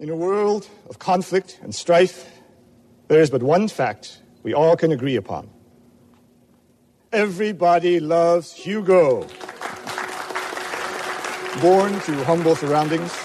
In 0.00 0.10
a 0.10 0.16
world 0.16 0.68
of 0.90 0.98
conflict 0.98 1.60
and 1.62 1.72
strife, 1.72 2.28
there 3.06 3.20
is 3.20 3.30
but 3.30 3.44
one 3.44 3.68
fact 3.68 4.22
we 4.42 4.52
all 4.52 4.74
can 4.76 4.90
agree 4.90 5.14
upon. 5.14 5.48
Everybody 7.12 8.00
loves 8.00 8.52
Hugo. 8.52 9.20
Born 11.62 11.92
to 12.00 12.24
humble 12.24 12.56
surroundings, 12.56 13.16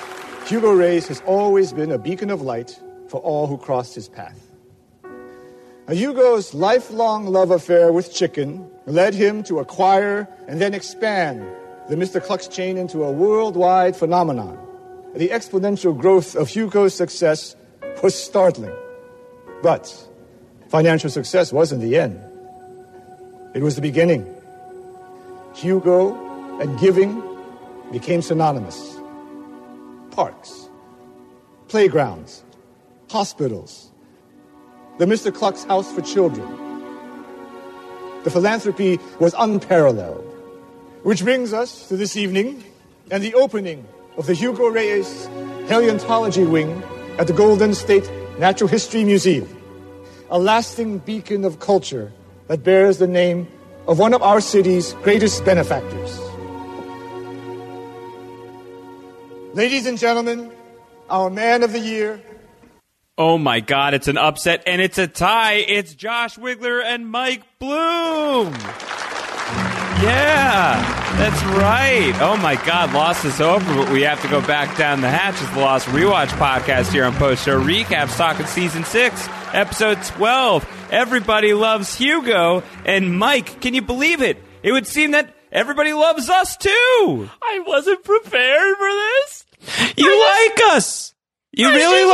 Hugo 0.46 0.72
Reyes 0.72 1.08
has 1.08 1.22
always 1.26 1.74
been 1.74 1.92
a 1.92 1.98
beacon 1.98 2.30
of 2.30 2.44
light 2.44 2.80
for 3.08 3.20
all 3.22 3.48
who 3.48 3.58
crossed 3.58 3.96
his 3.96 4.08
path. 4.08 4.40
Now, 5.88 5.96
Hugo's 5.96 6.54
lifelong 6.54 7.26
love 7.26 7.50
affair 7.50 7.92
with 7.92 8.14
chicken 8.14 8.70
led 8.86 9.16
him 9.16 9.42
to 9.46 9.58
acquire 9.58 10.28
and 10.48 10.62
then 10.62 10.76
expand 10.76 11.42
the 11.90 11.96
Mr. 11.96 12.24
Cluck's 12.24 12.48
chain 12.48 12.78
into 12.78 13.04
a 13.04 13.12
worldwide 13.12 13.96
phenomenon 13.96 14.69
the 15.16 15.30
exponential 15.30 15.98
growth 15.98 16.36
of 16.36 16.50
Hugo's 16.50 16.94
success 16.94 17.56
was 18.04 18.16
startling. 18.16 18.76
But 19.62 19.92
financial 20.70 21.10
success 21.10 21.52
wasn't 21.52 21.82
the 21.82 21.98
end, 21.98 22.20
it 23.54 23.62
was 23.62 23.76
the 23.76 23.82
beginning. 23.82 24.26
Hugo 25.56 26.60
and 26.60 26.80
giving 26.80 27.22
became 27.92 28.22
synonymous. 28.22 28.98
Parks, 30.12 30.70
playgrounds, 31.68 32.44
hospitals, 33.10 33.92
the 35.00 35.06
Mr. 35.06 35.34
Cluck's 35.34 35.64
House 35.64 35.92
for 35.92 36.02
Children. 36.02 36.48
The 38.24 38.30
philanthropy 38.30 39.00
was 39.20 39.34
unparalleled. 39.38 40.26
Which 41.04 41.24
brings 41.24 41.54
us 41.54 41.88
to 41.88 41.96
this 41.96 42.18
evening 42.18 42.64
and 43.10 43.24
the 43.24 43.34
opening 43.34 43.88
of 44.20 44.26
the 44.26 44.34
Hugo 44.34 44.68
Reyes 44.68 45.30
Paleontology 45.70 46.44
Wing 46.44 46.84
at 47.18 47.28
the 47.28 47.34
Golden 47.34 47.74
State 47.74 48.04
Natural 48.38 48.68
History 48.68 49.06
Museum, 49.06 49.48
a 50.30 50.38
lasting 50.38 51.00
beacon 51.00 51.46
of 51.46 51.62
culture 51.62 52.12
that 52.48 52.62
bears 52.62 52.98
the 52.98 53.08
name 53.08 53.48
of 53.88 53.98
one 53.98 54.14
of 54.14 54.22
our 54.22 54.42
city's 54.42 54.92
greatest 55.04 55.46
benefactors. 55.46 56.20
Ladies 59.54 59.86
and 59.86 59.98
gentlemen, 59.98 60.52
our 61.10 61.30
man 61.30 61.64
of 61.64 61.72
the 61.72 61.80
year. 61.80 62.22
Oh 63.18 63.38
my 63.38 63.62
God, 63.62 63.94
it's 63.94 64.10
an 64.10 64.18
upset 64.18 64.64
and 64.68 64.82
it's 64.82 64.98
a 64.98 65.08
tie. 65.08 65.64
It's 65.66 65.96
Josh 65.96 66.38
Wigler 66.38 66.84
and 66.84 67.10
Mike 67.10 67.44
Bloom. 67.58 68.54
Yeah, 70.02 71.16
that's 71.18 71.44
right. 71.44 72.14
Oh 72.22 72.38
my 72.38 72.56
God, 72.66 72.94
Lost 72.94 73.26
is 73.26 73.42
over, 73.42 73.76
but 73.76 73.92
we 73.92 74.04
have 74.04 74.22
to 74.22 74.30
go 74.30 74.40
back 74.40 74.78
down 74.78 75.02
the 75.02 75.10
hatch 75.10 75.36
as 75.42 75.50
the 75.52 75.60
Lost 75.60 75.88
Rewatch 75.88 76.30
podcast 76.30 76.94
here 76.94 77.04
on 77.04 77.14
Post 77.16 77.44
Show 77.44 77.62
Recaps, 77.62 78.16
talking 78.16 78.46
season 78.46 78.86
six, 78.86 79.28
episode 79.52 80.02
12. 80.04 80.88
Everybody 80.92 81.54
loves 81.54 81.98
Hugo. 81.98 82.64
And 82.86 83.18
Mike, 83.20 83.60
can 83.60 83.74
you 83.74 83.82
believe 83.82 84.22
it? 84.22 84.38
It 84.64 84.72
would 84.72 84.88
seem 84.88 85.12
that 85.12 85.36
everybody 85.52 85.92
loves 85.92 86.30
us 86.30 86.56
too. 86.56 87.30
I 87.44 87.62
wasn't 87.68 88.02
prepared 88.04 88.78
for 88.78 88.90
this. 88.90 89.46
You 89.98 90.10
I 90.10 90.48
like 90.50 90.58
just, 90.58 90.72
us. 90.78 91.14
You 91.52 91.68
I 91.68 91.76
really 91.76 92.06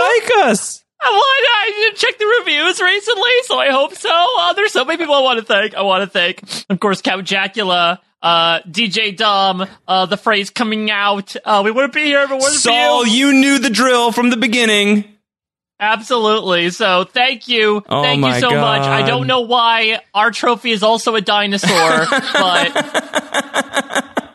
like 0.41 0.49
us. 0.49 0.83
I 1.01 1.71
didn't 1.73 1.97
check 1.97 2.17
the 2.17 2.25
reviews 2.39 2.81
recently, 2.81 3.31
so 3.43 3.57
I 3.59 3.69
hope 3.69 3.95
so. 3.95 4.09
Uh, 4.39 4.53
there's 4.53 4.71
so 4.71 4.85
many 4.85 4.97
people 4.97 5.15
I 5.15 5.21
want 5.21 5.39
to 5.39 5.45
thank. 5.45 5.75
I 5.75 5.81
want 5.81 6.03
to 6.03 6.09
thank, 6.09 6.41
of 6.69 6.79
course, 6.79 7.01
Count 7.01 7.25
Jacula, 7.25 8.01
uh, 8.21 8.61
DJ 8.61 9.15
Dom, 9.15 9.67
uh, 9.87 10.05
the 10.05 10.17
phrase 10.17 10.49
coming 10.49 10.89
out. 10.91 11.35
Uh, 11.43 11.61
we 11.63 11.71
wouldn't 11.71 11.93
be 11.93 12.03
here 12.03 12.21
if 12.21 12.31
it 12.31 12.35
wasn't 12.35 12.61
Saul, 12.61 13.03
for 13.03 13.07
you. 13.07 13.27
you 13.27 13.33
knew 13.33 13.59
the 13.59 13.69
drill 13.69 14.11
from 14.11 14.29
the 14.29 14.37
beginning. 14.37 15.05
Absolutely. 15.79 16.69
So 16.69 17.03
thank 17.03 17.47
you. 17.49 17.83
Oh 17.89 18.01
thank 18.01 18.23
you 18.25 18.39
so 18.39 18.49
God. 18.49 18.61
much. 18.61 18.87
I 18.87 19.05
don't 19.05 19.27
know 19.27 19.41
why 19.41 19.99
our 20.13 20.31
trophy 20.31 20.71
is 20.71 20.83
also 20.83 21.15
a 21.15 21.21
dinosaur, 21.21 21.69
but 22.33 22.71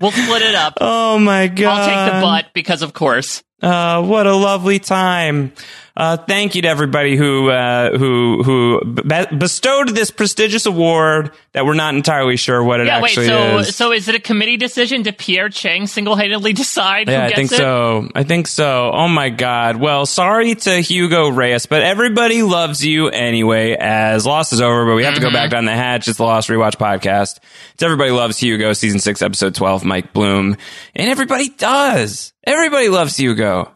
we'll 0.00 0.12
split 0.12 0.42
it 0.42 0.54
up. 0.54 0.78
Oh 0.80 1.18
my 1.18 1.48
God. 1.48 1.66
I'll 1.80 1.86
take 1.86 2.14
the 2.14 2.20
butt 2.20 2.46
because 2.54 2.82
of 2.82 2.92
course. 2.92 3.42
Uh, 3.62 4.04
what 4.04 4.26
a 4.26 4.34
lovely 4.36 4.78
time. 4.78 5.52
Uh, 5.98 6.16
thank 6.16 6.54
you 6.54 6.62
to 6.62 6.68
everybody 6.68 7.16
who 7.16 7.50
uh, 7.50 7.98
who 7.98 8.44
who 8.44 8.84
be- 8.84 9.36
bestowed 9.36 9.88
this 9.88 10.12
prestigious 10.12 10.64
award 10.64 11.32
that 11.54 11.66
we're 11.66 11.74
not 11.74 11.92
entirely 11.92 12.36
sure 12.36 12.62
what 12.62 12.78
it 12.78 12.86
yeah, 12.86 12.98
actually 12.98 13.26
wait, 13.26 13.32
so, 13.32 13.58
is. 13.58 13.74
So 13.74 13.90
is 13.90 14.06
it 14.06 14.14
a 14.14 14.20
committee 14.20 14.56
decision? 14.56 15.02
Did 15.02 15.18
Pierre 15.18 15.48
Chang 15.48 15.88
single 15.88 16.14
handedly 16.14 16.52
decide? 16.54 17.08
Yeah, 17.08 17.26
I 17.26 17.32
think 17.32 17.50
it? 17.50 17.56
so. 17.56 18.08
I 18.14 18.22
think 18.22 18.46
so. 18.46 18.92
Oh 18.94 19.08
my 19.08 19.28
God. 19.28 19.74
Well, 19.74 20.06
sorry 20.06 20.54
to 20.54 20.80
Hugo 20.80 21.30
Reyes, 21.30 21.66
but 21.66 21.82
everybody 21.82 22.44
loves 22.44 22.86
you 22.86 23.08
anyway. 23.08 23.72
As 23.72 24.24
Lost 24.24 24.52
is 24.52 24.60
over, 24.60 24.86
but 24.86 24.94
we 24.94 25.02
have 25.02 25.14
mm-hmm. 25.14 25.24
to 25.24 25.30
go 25.30 25.32
back 25.32 25.50
down 25.50 25.64
the 25.64 25.74
hatch. 25.74 26.06
It's 26.06 26.18
the 26.18 26.22
Lost 26.22 26.48
Rewatch 26.48 26.76
podcast. 26.76 27.40
It's 27.74 27.82
everybody 27.82 28.12
loves 28.12 28.38
Hugo, 28.38 28.72
season 28.72 29.00
six, 29.00 29.20
episode 29.20 29.56
twelve. 29.56 29.84
Mike 29.84 30.12
Bloom, 30.12 30.56
and 30.94 31.10
everybody 31.10 31.48
does. 31.48 32.32
Everybody 32.44 32.88
loves 32.88 33.16
Hugo. 33.16 33.74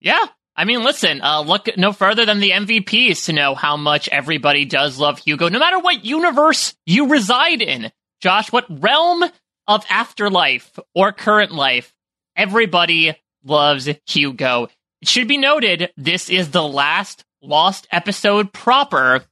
Yeah, 0.00 0.26
I 0.56 0.64
mean, 0.64 0.84
listen, 0.84 1.20
uh, 1.20 1.40
look 1.40 1.68
no 1.76 1.92
further 1.92 2.24
than 2.24 2.38
the 2.38 2.50
MVPs 2.50 3.26
to 3.26 3.32
know 3.32 3.54
how 3.54 3.76
much 3.76 4.08
everybody 4.08 4.64
does 4.64 4.98
love 4.98 5.18
Hugo, 5.18 5.48
no 5.48 5.58
matter 5.58 5.78
what 5.78 6.04
universe 6.04 6.74
you 6.86 7.08
reside 7.08 7.60
in. 7.60 7.90
Josh, 8.20 8.52
what 8.52 8.66
realm 8.68 9.24
of 9.66 9.84
afterlife 9.90 10.78
or 10.94 11.12
current 11.12 11.52
life, 11.52 11.92
everybody 12.36 13.16
loves 13.44 13.88
Hugo. 14.06 14.68
It 15.02 15.08
should 15.08 15.28
be 15.28 15.38
noted, 15.38 15.90
this 15.96 16.30
is 16.30 16.50
the 16.50 16.62
last 16.62 17.24
Lost 17.44 17.86
episode 17.92 18.54
proper 18.54 19.22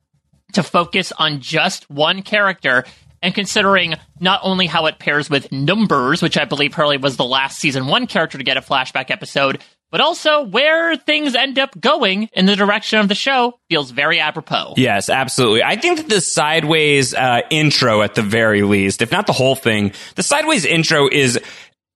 to 0.52 0.62
focus 0.62 1.12
on 1.12 1.40
just 1.40 1.88
one 1.88 2.22
character. 2.22 2.84
And 3.22 3.34
considering 3.34 3.94
not 4.20 4.40
only 4.42 4.66
how 4.66 4.84
it 4.84 4.98
pairs 4.98 5.30
with 5.30 5.50
numbers, 5.50 6.20
which 6.20 6.36
I 6.36 6.44
believe 6.44 6.74
Hurley 6.74 6.98
was 6.98 7.16
the 7.16 7.24
last 7.24 7.58
season 7.58 7.86
one 7.86 8.06
character 8.06 8.36
to 8.36 8.44
get 8.44 8.58
a 8.58 8.60
flashback 8.60 9.10
episode, 9.10 9.62
but 9.92 10.00
also 10.00 10.42
where 10.42 10.96
things 10.96 11.36
end 11.36 11.58
up 11.58 11.78
going 11.78 12.28
in 12.32 12.46
the 12.46 12.56
direction 12.56 12.98
of 12.98 13.08
the 13.08 13.14
show 13.14 13.60
feels 13.68 13.90
very 13.92 14.18
apropos. 14.18 14.72
Yes, 14.76 15.08
absolutely. 15.08 15.62
I 15.62 15.76
think 15.76 15.98
that 15.98 16.08
the 16.08 16.22
sideways 16.22 17.14
uh, 17.14 17.42
intro, 17.50 18.00
at 18.00 18.16
the 18.16 18.22
very 18.22 18.62
least, 18.62 19.02
if 19.02 19.12
not 19.12 19.26
the 19.26 19.34
whole 19.34 19.54
thing, 19.54 19.92
the 20.16 20.22
sideways 20.22 20.64
intro 20.64 21.08
is 21.08 21.38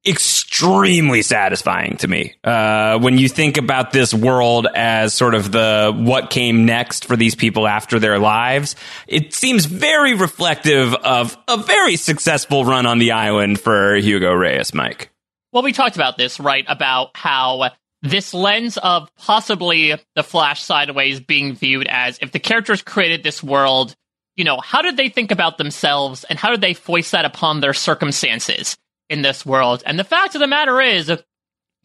extremely 0.07 1.21
satisfying 1.23 1.97
to 1.97 2.07
me 2.07 2.35
uh, 2.45 2.97
when 2.99 3.19
you 3.19 3.29
think 3.29 3.57
about 3.57 3.93
this 3.93 4.15
world 4.15 4.69
as 4.73 5.13
sort 5.13 5.35
of 5.35 5.51
the 5.51 5.93
what 5.97 6.31
came 6.31 6.65
next 6.65 7.07
for 7.07 7.17
these 7.17 7.35
people 7.35 7.67
after 7.67 7.99
their 7.99 8.17
lives 8.17 8.77
it 9.09 9.35
seems 9.35 9.65
very 9.65 10.15
reflective 10.15 10.95
of 10.95 11.37
a 11.49 11.57
very 11.57 11.97
successful 11.97 12.65
run 12.65 12.87
on 12.87 13.01
the 13.01 13.11
island 13.11 13.59
for 13.59 13.97
hugo 13.97 14.33
reyes 14.33 14.73
mike 14.73 15.11
well 15.51 15.65
we 15.65 15.73
talked 15.73 15.97
about 15.97 16.17
this 16.17 16.39
right 16.39 16.65
about 16.69 17.11
how 17.17 17.71
this 18.03 18.35
lens 18.35 18.77
of 18.79 19.09
possibly 19.17 19.95
the 20.15 20.23
Flash 20.23 20.63
sideways 20.63 21.21
being 21.21 21.55
viewed 21.55 21.87
as 21.89 22.19
if 22.21 22.33
the 22.33 22.39
characters 22.39 22.83
created 22.83 23.23
this 23.23 23.43
world, 23.43 23.95
you 24.37 24.45
know, 24.45 24.59
how 24.61 24.83
did 24.83 24.97
they 24.97 25.09
think 25.09 25.31
about 25.33 25.59
themselves 25.59 26.25
and 26.25 26.39
how 26.39 26.51
did 26.51 26.61
they 26.61 26.75
voice 26.75 27.11
that 27.13 27.25
upon 27.25 27.61
their 27.61 27.73
circumstances 27.75 28.77
in 29.09 29.23
this 29.23 29.47
world? 29.47 29.83
And 29.87 29.99
the 29.99 30.05
fact 30.05 30.35
of 30.35 30.41
the 30.41 30.47
matter 30.47 30.81
is, 30.81 31.11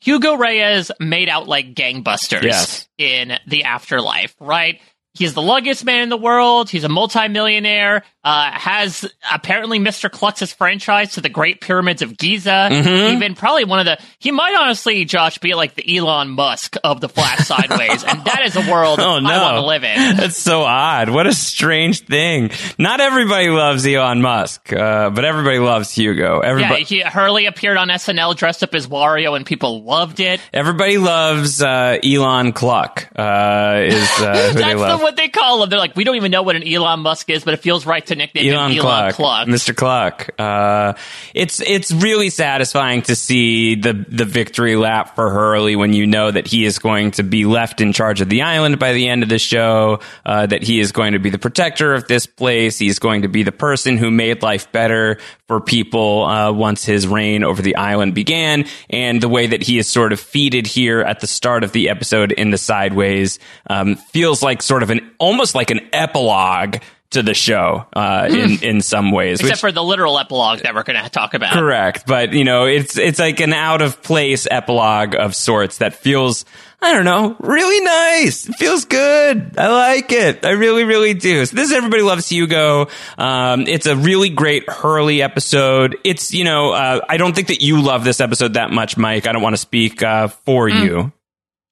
Hugo 0.01 0.35
Reyes 0.35 0.91
made 0.99 1.29
out 1.29 1.47
like 1.47 1.73
gangbusters 1.75 2.41
Yes. 2.43 2.89
in 2.97 3.37
the 3.47 3.63
afterlife, 3.65 4.35
right? 4.39 4.81
He's 5.13 5.33
the 5.33 5.41
luckiest 5.41 5.85
man 5.85 6.01
in 6.03 6.09
the 6.09 6.17
world. 6.17 6.69
He's 6.69 6.83
a 6.83 6.89
multimillionaire. 6.89 8.03
Uh, 8.23 8.51
has 8.51 9.03
apparently 9.33 9.79
Mr. 9.79 10.09
Cluck's 10.11 10.53
franchise 10.53 11.13
to 11.13 11.21
the 11.21 11.29
Great 11.29 11.59
Pyramids 11.59 12.03
of 12.03 12.15
Giza. 12.17 12.69
Mm-hmm. 12.71 13.15
Even 13.15 13.33
probably 13.33 13.65
one 13.65 13.79
of 13.79 13.85
the. 13.85 13.97
He 14.19 14.29
might 14.31 14.55
honestly, 14.55 15.05
Josh, 15.05 15.39
be 15.39 15.55
like 15.55 15.73
the 15.73 15.97
Elon 15.97 16.29
Musk 16.29 16.75
of 16.83 17.01
the 17.01 17.09
Flash 17.09 17.39
Sideways, 17.47 18.03
and 18.03 18.23
that 18.25 18.43
is 18.45 18.55
a 18.55 18.71
world 18.71 18.99
Oh, 18.99 19.19
no. 19.19 19.27
I 19.29 19.41
want 19.41 19.55
to 19.55 19.65
live 19.65 19.83
in. 19.83 20.17
That's 20.17 20.37
so 20.37 20.61
odd. 20.61 21.09
What 21.09 21.25
a 21.25 21.33
strange 21.33 22.01
thing. 22.01 22.51
Not 22.77 23.01
everybody 23.01 23.49
loves 23.49 23.87
Elon 23.87 24.21
Musk, 24.21 24.71
uh, 24.71 25.09
but 25.09 25.25
everybody 25.25 25.57
loves 25.57 25.91
Hugo. 25.91 26.41
Yeah, 26.43 26.47
Everybody, 26.49 26.83
he, 26.83 27.01
Hurley 27.01 27.47
appeared 27.47 27.77
on 27.77 27.87
SNL 27.87 28.35
dressed 28.35 28.61
up 28.61 28.75
as 28.75 28.85
Wario, 28.87 29.35
and 29.35 29.47
people 29.47 29.83
loved 29.83 30.19
it. 30.19 30.39
everybody 30.53 30.99
loves 30.99 31.59
uh, 31.61 31.97
Elon 32.03 32.51
Cluck. 32.53 33.07
Uh, 33.15 33.79
is 33.83 34.07
uh, 34.19 34.51
they 34.53 34.61
That's 34.61 34.79
love. 34.79 34.99
the, 34.99 35.03
what 35.03 35.15
they 35.15 35.27
call 35.29 35.63
him. 35.63 35.69
They're 35.71 35.79
like, 35.79 35.95
we 35.95 36.03
don't 36.03 36.17
even 36.17 36.29
know 36.31 36.43
what 36.43 36.55
an 36.55 36.67
Elon 36.67 36.99
Musk 36.99 37.29
is, 37.31 37.43
but 37.43 37.55
it 37.55 37.61
feels 37.61 37.83
right 37.85 38.05
to 38.11 38.15
nickname 38.17 38.53
Elon, 38.53 38.71
him 38.71 38.79
Elon 38.79 39.13
Cluck, 39.13 39.15
Cluck. 39.15 39.47
Mr. 39.47 39.75
Cluck. 39.75 40.29
Uh, 40.39 40.93
it's 41.33 41.61
it's 41.61 41.91
really 41.91 42.29
satisfying 42.29 43.01
to 43.03 43.15
see 43.15 43.75
the 43.75 43.93
the 44.07 44.25
victory 44.25 44.75
lap 44.75 45.15
for 45.15 45.29
Hurley 45.29 45.75
when 45.75 45.93
you 45.93 46.05
know 46.05 46.29
that 46.29 46.47
he 46.47 46.65
is 46.65 46.79
going 46.79 47.11
to 47.11 47.23
be 47.23 47.45
left 47.45 47.81
in 47.81 47.93
charge 47.93 48.21
of 48.21 48.29
the 48.29 48.43
island 48.43 48.79
by 48.79 48.93
the 48.93 49.07
end 49.07 49.23
of 49.23 49.29
the 49.29 49.39
show. 49.39 49.99
Uh, 50.25 50.45
that 50.45 50.63
he 50.63 50.79
is 50.79 50.91
going 50.91 51.13
to 51.13 51.19
be 51.19 51.29
the 51.29 51.39
protector 51.39 51.93
of 51.93 52.07
this 52.07 52.25
place. 52.25 52.77
He's 52.77 52.99
going 52.99 53.23
to 53.23 53.27
be 53.27 53.43
the 53.43 53.51
person 53.51 53.97
who 53.97 54.11
made 54.11 54.43
life 54.43 54.71
better 54.71 55.17
for 55.47 55.59
people 55.59 56.23
uh, 56.23 56.51
once 56.51 56.85
his 56.85 57.07
reign 57.07 57.43
over 57.43 57.61
the 57.61 57.75
island 57.75 58.15
began. 58.15 58.65
And 58.89 59.21
the 59.21 59.29
way 59.29 59.47
that 59.47 59.63
he 59.63 59.77
is 59.79 59.87
sort 59.87 60.13
of 60.13 60.19
feeded 60.19 60.67
here 60.67 61.01
at 61.01 61.19
the 61.19 61.27
start 61.27 61.63
of 61.63 61.71
the 61.71 61.89
episode 61.89 62.31
in 62.31 62.51
the 62.51 62.57
sideways 62.57 63.39
um, 63.69 63.95
feels 63.95 64.41
like 64.41 64.61
sort 64.61 64.83
of 64.83 64.89
an 64.89 65.11
almost 65.19 65.55
like 65.55 65.71
an 65.71 65.81
epilogue 65.93 66.77
to 67.11 67.21
the 67.23 67.33
show 67.33 67.85
uh, 67.93 68.27
in 68.29 68.63
in 68.63 68.81
some 68.81 69.11
ways. 69.11 69.39
Except 69.39 69.55
which- 69.55 69.59
for 69.61 69.71
the 69.71 69.83
literal 69.83 70.17
epilogue 70.19 70.59
that 70.59 70.73
we're 70.75 70.83
going 70.83 71.01
to 71.01 71.09
talk 71.09 71.33
about. 71.33 71.53
correct, 71.53 72.05
but 72.07 72.33
you 72.33 72.43
know, 72.43 72.65
it's 72.65 72.97
it's 72.97 73.19
like 73.19 73.39
an 73.39 73.53
out 73.53 73.81
of 73.81 74.01
place 74.01 74.47
epilogue 74.49 75.15
of 75.15 75.35
sorts 75.35 75.77
that 75.79 75.93
feels. 75.95 76.45
I 76.83 76.93
don't 76.95 77.05
know, 77.05 77.35
really 77.39 77.79
nice. 77.85 78.49
It 78.49 78.55
feels 78.55 78.85
good. 78.85 79.53
I 79.55 79.67
like 79.67 80.11
it. 80.11 80.43
I 80.43 80.53
really, 80.53 80.83
really 80.83 81.13
do. 81.13 81.45
So 81.45 81.55
this 81.55 81.69
is 81.69 81.77
Everybody 81.77 82.01
Loves 82.01 82.27
Hugo. 82.27 82.87
Um, 83.19 83.67
it's 83.67 83.85
a 83.85 83.95
really 83.95 84.29
great 84.29 84.67
Hurley 84.67 85.21
episode. 85.21 85.95
It's, 86.03 86.33
you 86.33 86.43
know, 86.43 86.71
uh, 86.71 87.01
I 87.07 87.17
don't 87.17 87.35
think 87.35 87.49
that 87.49 87.61
you 87.61 87.83
love 87.83 88.03
this 88.03 88.19
episode 88.19 88.55
that 88.55 88.71
much, 88.71 88.97
Mike. 88.97 89.27
I 89.27 89.31
don't 89.31 89.43
want 89.43 89.53
to 89.53 89.61
speak 89.61 90.01
uh, 90.01 90.29
for 90.29 90.67
you. 90.69 91.11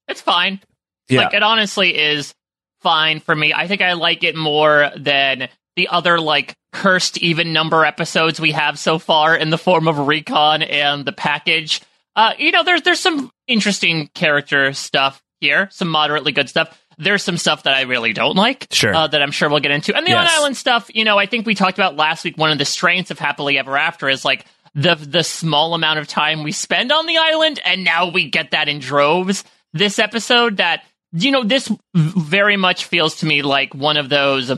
It's 0.07 0.21
fine. 0.21 0.62
Yeah. 1.07 1.21
Like, 1.21 1.33
it 1.33 1.42
honestly 1.42 1.97
is 1.97 2.35
fine 2.81 3.19
for 3.19 3.35
me. 3.35 3.53
I 3.53 3.67
think 3.67 3.81
I 3.81 3.93
like 3.93 4.23
it 4.23 4.35
more 4.35 4.91
than 4.97 5.49
the 5.75 5.87
other, 5.89 6.19
like, 6.19 6.55
cursed 6.71 7.17
even 7.17 7.51
number 7.53 7.83
episodes 7.85 8.39
we 8.39 8.51
have 8.51 8.77
so 8.77 8.99
far 8.99 9.35
in 9.35 9.49
the 9.49 9.57
form 9.57 9.87
of 9.87 9.97
Recon 10.07 10.61
and 10.61 11.03
the 11.05 11.11
package. 11.11 11.81
Uh, 12.15 12.33
you 12.37 12.51
know, 12.51 12.63
there's 12.63 12.81
there's 12.81 12.99
some 12.99 13.31
interesting 13.47 14.07
character 14.13 14.73
stuff 14.73 15.21
here, 15.39 15.67
some 15.71 15.87
moderately 15.87 16.31
good 16.31 16.49
stuff. 16.49 16.77
There's 16.97 17.23
some 17.23 17.37
stuff 17.37 17.63
that 17.63 17.73
I 17.73 17.81
really 17.83 18.11
don't 18.11 18.35
like, 18.35 18.67
Sure. 18.71 18.93
uh, 18.93 19.07
that 19.07 19.21
I'm 19.21 19.31
sure 19.31 19.49
we'll 19.49 19.61
get 19.61 19.71
into. 19.71 19.95
And 19.95 20.05
the 20.05 20.13
on 20.13 20.27
island 20.27 20.57
stuff, 20.57 20.91
you 20.93 21.05
know, 21.05 21.17
I 21.17 21.27
think 21.27 21.45
we 21.45 21.55
talked 21.55 21.77
about 21.77 21.95
last 21.95 22.25
week. 22.25 22.37
One 22.37 22.51
of 22.51 22.57
the 22.57 22.65
strengths 22.65 23.09
of 23.09 23.17
Happily 23.19 23.57
Ever 23.57 23.77
After 23.77 24.09
is 24.09 24.25
like 24.25 24.45
the 24.75 24.95
the 24.95 25.23
small 25.23 25.73
amount 25.73 25.99
of 25.99 26.07
time 26.07 26.43
we 26.43 26.51
spend 26.51 26.91
on 26.91 27.05
the 27.07 27.17
island, 27.17 27.59
and 27.63 27.83
now 27.85 28.09
we 28.11 28.29
get 28.29 28.51
that 28.51 28.67
in 28.67 28.79
droves. 28.79 29.43
This 29.71 29.97
episode, 29.97 30.57
that 30.57 30.83
you 31.11 31.31
know, 31.31 31.44
this 31.44 31.71
very 31.94 32.57
much 32.57 32.85
feels 32.85 33.17
to 33.17 33.25
me 33.25 33.41
like 33.41 33.73
one 33.73 33.97
of 33.97 34.09
those 34.09 34.51
uh, 34.51 34.57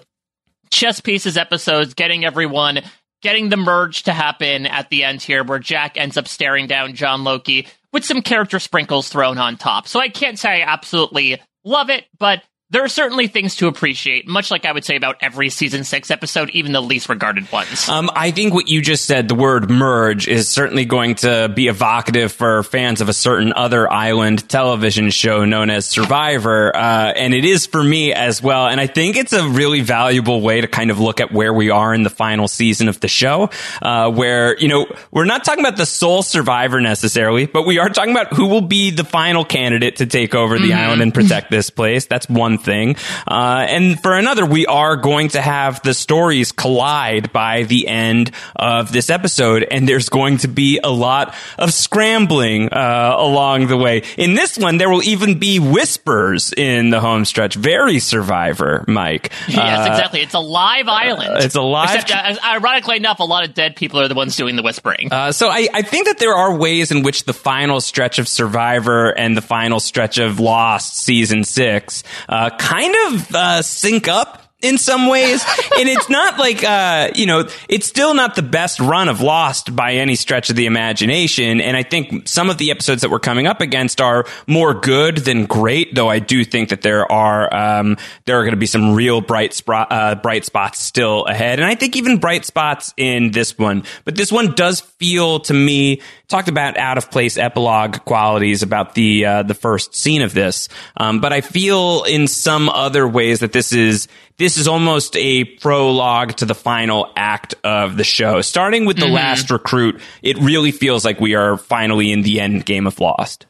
chess 0.70 1.00
pieces 1.00 1.38
episodes, 1.38 1.94
getting 1.94 2.26
everyone, 2.26 2.82
getting 3.22 3.50
the 3.50 3.58
merge 3.58 4.04
to 4.04 4.14
happen 4.14 4.66
at 4.66 4.90
the 4.90 5.04
end 5.04 5.22
here, 5.22 5.44
where 5.44 5.60
Jack 5.60 5.98
ends 5.98 6.18
up 6.18 6.28
staring 6.28 6.68
down 6.68 6.94
John 6.94 7.24
Loki 7.24 7.68
with 7.94 8.06
some 8.06 8.22
character 8.22 8.60
sprinkles 8.60 9.10
thrown 9.10 9.38
on 9.38 9.58
top. 9.58 9.88
So 9.88 10.00
I 10.00 10.10
can't 10.10 10.40
say 10.40 10.62
I 10.62 10.66
absolutely 10.66 11.42
love 11.64 11.90
it, 11.90 12.06
but 12.20 12.44
there 12.72 12.84
are 12.86 12.90
certainly 12.90 13.28
things 13.28 13.58
to 13.58 13.68
appreciate, 13.68 14.28
much 14.28 14.50
like 14.50 14.66
I 14.66 14.72
would 14.72 14.86
say 14.86 14.96
about 14.96 15.18
every 15.20 15.50
season 15.50 15.84
six 15.84 16.10
episode, 16.10 16.50
even 16.52 16.72
the 16.72 16.82
least 16.82 17.10
regarded 17.10 17.52
ones. 17.52 17.90
Um, 17.90 18.10
I 18.16 18.32
think 18.32 18.54
what 18.54 18.70
you 18.70 18.82
just 18.82 19.06
said, 19.06 19.28
the 19.28 19.36
word 19.36 19.70
merge, 19.70 20.30
is 20.30 20.48
certainly 20.48 20.86
going 20.86 21.16
to 21.16 21.52
be 21.54 21.68
evocative 21.68 22.32
for 22.32 22.64
fans 22.64 23.02
of 23.02 23.10
a 23.10 23.14
certain 23.14 23.52
other 23.52 23.92
island 23.92 24.48
television 24.48 25.10
show 25.10 25.44
known 25.44 25.70
as 25.70 25.86
Survivor. 25.86 26.74
Uh, 26.74 27.12
and 27.14 27.34
it 27.34 27.44
is 27.44 27.66
for 27.66 27.84
me 27.84 28.14
as 28.14 28.42
well. 28.42 28.68
And 28.68 28.80
I 28.80 28.88
think 28.88 29.18
it's 29.18 29.34
a 29.34 29.46
really 29.50 29.82
valuable 29.82 30.40
way 30.40 30.62
to 30.62 30.68
kind 30.68 30.92
of 30.92 31.00
look 31.00 31.20
at 31.20 31.34
where 31.34 31.54
we 31.54 31.72
are 31.72 31.94
in 31.94 32.04
the 32.04 32.10
final 32.10 32.48
season 32.48 32.88
of 32.88 33.02
the 33.02 33.10
show, 33.10 33.50
uh, 33.82 34.10
where, 34.10 34.58
you 34.58 34.70
know, 34.70 34.88
we're 35.12 35.26
not 35.26 35.44
talking 35.44 35.64
about 35.64 35.76
the 35.76 35.86
sole 35.86 36.24
survivor 36.24 36.80
necessarily, 36.80 37.48
but 37.48 37.66
we 37.66 37.80
are 37.80 37.90
talking 37.90 38.12
about 38.12 38.34
who 38.34 38.48
will 38.48 38.62
be 38.62 38.92
the 38.92 39.04
final 39.04 39.44
candidate 39.44 39.98
to 39.98 40.06
take 40.06 40.34
over 40.34 40.58
the 40.58 40.72
island 40.72 41.02
and 41.02 41.14
protect 41.14 41.52
this 41.52 41.70
place. 41.70 42.06
That's 42.06 42.30
one 42.30 42.61
thing. 42.62 42.96
Uh, 43.28 43.66
and 43.68 44.00
for 44.02 44.14
another, 44.18 44.46
we 44.46 44.66
are 44.66 44.96
going 44.96 45.30
to 45.30 45.42
have 45.42 45.82
the 45.84 45.94
stories 45.94 46.52
collide 46.52 47.32
by 47.34 47.64
the 47.64 47.88
end 47.88 48.32
of 48.56 48.92
this 48.92 49.10
episode, 49.10 49.64
and 49.70 49.88
there's 49.88 50.10
going 50.10 50.38
to 50.38 50.48
be 50.48 50.80
a 50.84 50.90
lot 50.92 51.34
of 51.58 51.74
scrambling 51.74 52.70
uh, 52.72 53.16
along 53.18 53.68
the 53.68 53.78
way. 53.78 54.04
In 54.18 54.34
this 54.36 54.58
one, 54.58 54.78
there 54.78 54.90
will 54.90 55.04
even 55.04 55.40
be 55.40 55.60
whispers 55.60 56.54
in 56.56 56.90
the 56.90 57.00
home 57.00 57.26
stretch. 57.26 57.56
Very 57.56 58.00
Survivor, 58.00 58.86
Mike. 58.88 59.32
yes, 59.48 59.58
Uh, 59.58 59.92
exactly. 59.92 60.22
It's 60.22 60.34
a 60.34 60.40
live 60.40 60.88
island. 60.88 61.44
it's 61.44 61.56
a 61.56 61.62
live- 61.62 61.96
Except, 61.96 62.12
uh, 62.12 62.38
ironically 62.46 62.98
enough, 62.98 63.20
a 63.20 63.24
lot 63.24 63.44
of 63.48 63.54
dead 63.54 63.76
people 63.76 64.00
are 64.00 64.08
the 64.08 64.16
ones 64.16 64.36
doing 64.36 64.56
the 64.56 64.62
whispering. 64.64 65.10
Uh, 65.12 65.32
so 65.32 65.50
I, 65.50 65.68
I 65.74 65.82
think 65.82 66.08
that 66.08 66.20
there 66.20 66.34
are 66.34 66.56
ways 66.56 66.92
in 66.92 67.02
which 67.04 67.24
the 67.26 67.34
final 67.34 67.82
stretch 67.82 68.20
of 68.20 68.28
Survivor 68.28 69.10
and 69.10 69.36
the 69.36 69.42
final 69.42 69.80
stretch 69.80 70.18
of 70.18 70.40
Lost 70.40 70.98
season 70.98 71.44
six 71.44 72.04
uh, 72.30 72.51
kind 72.58 72.96
of 73.08 73.36
uh, 73.36 73.62
sync 73.62 74.08
up 74.08 74.51
in 74.62 74.78
some 74.78 75.08
ways. 75.08 75.44
and 75.80 75.90
it's 75.90 76.10
not 76.10 76.38
like, 76.40 76.64
uh, 76.64 77.10
you 77.16 77.26
know, 77.26 77.48
it's 77.68 77.88
still 77.88 78.14
not 78.14 78.36
the 78.36 78.42
best 78.42 78.80
run 78.80 79.10
of 79.10 79.22
Lost 79.22 79.76
by 79.76 79.94
any 79.94 80.16
stretch 80.16 80.50
of 80.50 80.56
the 80.56 80.66
imagination. 80.66 81.62
And 81.62 81.76
I 81.76 81.84
think 81.84 82.28
some 82.28 82.50
of 82.50 82.58
the 82.58 82.72
episodes 82.72 83.02
that 83.02 83.12
we're 83.12 83.20
coming 83.20 83.48
up 83.48 83.62
against 83.62 84.02
are 84.02 84.26
more 84.48 84.74
good 84.74 85.18
than 85.18 85.46
great, 85.46 85.96
though 85.96 86.10
I 86.10 86.20
do 86.20 86.44
think 86.44 86.70
that 86.70 86.82
there 86.82 87.12
are, 87.12 87.54
um, 87.54 87.98
there 88.26 88.40
are 88.40 88.44
going 88.44 88.54
to 88.54 88.58
be 88.58 88.66
some 88.66 88.96
real 88.96 89.22
bright, 89.22 89.62
uh, 89.68 90.16
bright 90.16 90.46
spots 90.46 90.80
still 90.80 91.26
ahead. 91.26 91.60
And 91.60 91.66
I 91.66 91.76
think 91.76 91.96
even 91.96 92.18
bright 92.18 92.46
spots 92.46 92.94
in 92.98 93.32
this 93.32 93.58
one. 93.58 93.84
But 94.06 94.16
this 94.16 94.32
one 94.32 94.54
does 94.54 94.82
feel 94.82 95.40
to 95.42 95.54
me, 95.54 96.02
talked 96.28 96.48
about 96.48 96.78
out 96.78 96.98
of 96.98 97.12
place 97.12 97.38
epilogue 97.38 98.04
qualities 98.06 98.64
about 98.64 98.96
the, 98.96 99.26
uh, 99.26 99.44
the 99.44 99.54
first 99.54 99.96
scene 99.96 100.22
of 100.22 100.34
this. 100.34 100.70
Um, 100.98 101.22
but 101.22 101.34
I 101.34 101.42
feel 101.42 102.04
in 102.04 102.28
some 102.28 102.70
other 102.70 103.08
ways 103.08 103.40
that 103.40 103.52
this 103.52 103.74
is, 103.74 104.08
this 104.42 104.58
is 104.58 104.68
almost 104.68 105.16
a 105.18 105.46
prologue 105.46 106.36
to 106.36 106.46
the 106.46 106.56
final 106.56 107.14
act 107.16 107.54
of 107.64 107.96
the 107.96 108.04
show. 108.04 108.42
Starting 108.42 108.86
with 108.86 108.98
the 108.98 109.06
last 109.06 109.52
recruit, 109.52 110.02
it 110.24 110.36
really 110.40 110.72
feels 110.72 111.06
like 111.06 111.20
we 111.20 111.36
are 111.36 111.58
finally 111.58 112.12
in 112.12 112.24
the 112.24 112.40
end 112.40 112.66
game 112.66 112.88
of 112.88 113.00
Lost. 113.00 113.46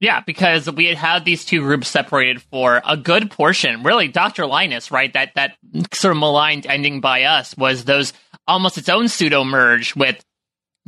Yeah, 0.00 0.22
because 0.26 0.70
we 0.70 0.86
had 0.86 0.96
had 0.96 1.24
these 1.26 1.44
two 1.44 1.60
groups 1.60 1.88
separated 1.88 2.40
for 2.40 2.80
a 2.86 2.96
good 2.96 3.30
portion. 3.30 3.82
Really, 3.82 4.08
Dr. 4.08 4.46
Linus, 4.46 4.90
right? 4.90 5.12
That 5.12 5.34
that 5.34 5.58
sort 5.92 6.12
of 6.12 6.18
maligned 6.18 6.66
ending 6.66 7.02
by 7.02 7.24
us 7.24 7.54
was 7.58 7.84
those 7.84 8.14
almost 8.48 8.78
its 8.78 8.88
own 8.88 9.08
pseudo 9.08 9.44
merge 9.44 9.94
with 9.94 10.24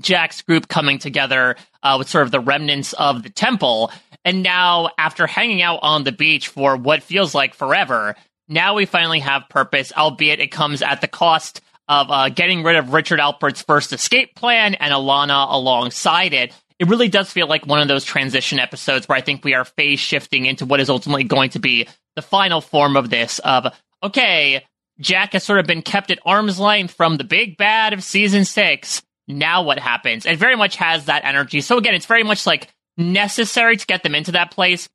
Jack's 0.01 0.41
group 0.41 0.67
coming 0.67 0.99
together 0.99 1.57
uh, 1.83 1.97
with 1.99 2.09
sort 2.09 2.25
of 2.25 2.31
the 2.31 2.41
remnants 2.41 2.95
of 2.95 3.23
the 3.23 3.29
temple. 3.29 3.93
And 4.25 4.43
now, 4.43 4.89
after 4.97 5.27
hanging 5.27 5.61
out 5.61 5.81
on 5.83 6.05
the 6.05 6.13
beach 6.13 6.49
for 6.49 6.75
what 6.75 7.03
feels 7.03 7.35
like 7.35 7.53
forever, 7.53 8.17
now 8.53 8.75
we 8.75 8.87
finally 8.87 9.21
have 9.21 9.49
purpose, 9.49 9.93
albeit 9.97 10.41
it 10.41 10.49
comes 10.49 10.83
at 10.83 11.01
the 11.01 11.09
cost 11.09 11.61
of 11.89 12.11
uh, 12.11 12.29
getting 12.29 12.63
rid 12.63 12.77
of 12.77 12.93
Richard 12.93 13.19
Alpert's 13.19 13.63
first 13.63 13.93
escape 13.93 14.35
plan 14.35 14.75
and 14.75 14.93
Ilana 14.93 15.53
alongside 15.53 16.33
it. 16.33 16.55
It 16.79 16.89
really 16.89 17.09
does 17.09 17.31
feel 17.31 17.47
like 17.47 17.67
one 17.67 17.81
of 17.81 17.89
those 17.89 18.05
transition 18.05 18.59
episodes 18.59 19.09
where 19.09 19.19
I 19.19 19.21
think 19.21 19.45
we 19.45 19.55
are 19.55 19.65
phase 19.65 20.01
shifting 20.01 20.47
into 20.47 20.67
what 20.67 20.81
is 20.81 20.91
ultimately 20.91 21.25
going 21.25 21.51
to 21.51 21.59
be 21.59 21.89
the 22.17 22.23
final 22.23 22.61
form 22.61 22.97
of 22.97 23.11
this 23.11 23.39
of, 23.41 23.67
okay, 24.03 24.65
Jack 25.01 25.33
has 25.33 25.45
sort 25.45 25.59
of 25.59 25.67
been 25.67 25.83
kept 25.83 26.11
at 26.11 26.19
arm's 26.25 26.59
length 26.59 26.95
from 26.95 27.17
the 27.17 27.25
big 27.25 27.57
bad 27.57 27.93
of 27.93 28.03
season 28.03 28.45
six. 28.45 29.03
Now 29.29 29.63
what 29.63 29.79
happens? 29.79 30.27
It 30.27 30.39
very 30.39 30.57
much 30.57 30.77
has 30.77 31.07
that 31.07 31.25
energy. 31.25 31.61
So 31.61 31.79
again, 31.79 31.95
it's 31.95 32.07
very 32.07 32.25
much 32.25 32.47
like 32.47 32.69
necessary 32.97 33.77
to 33.77 33.87
get 33.87 34.03
them 34.03 34.15
into 34.15 34.33
that 34.33 34.51
place. 34.51 34.89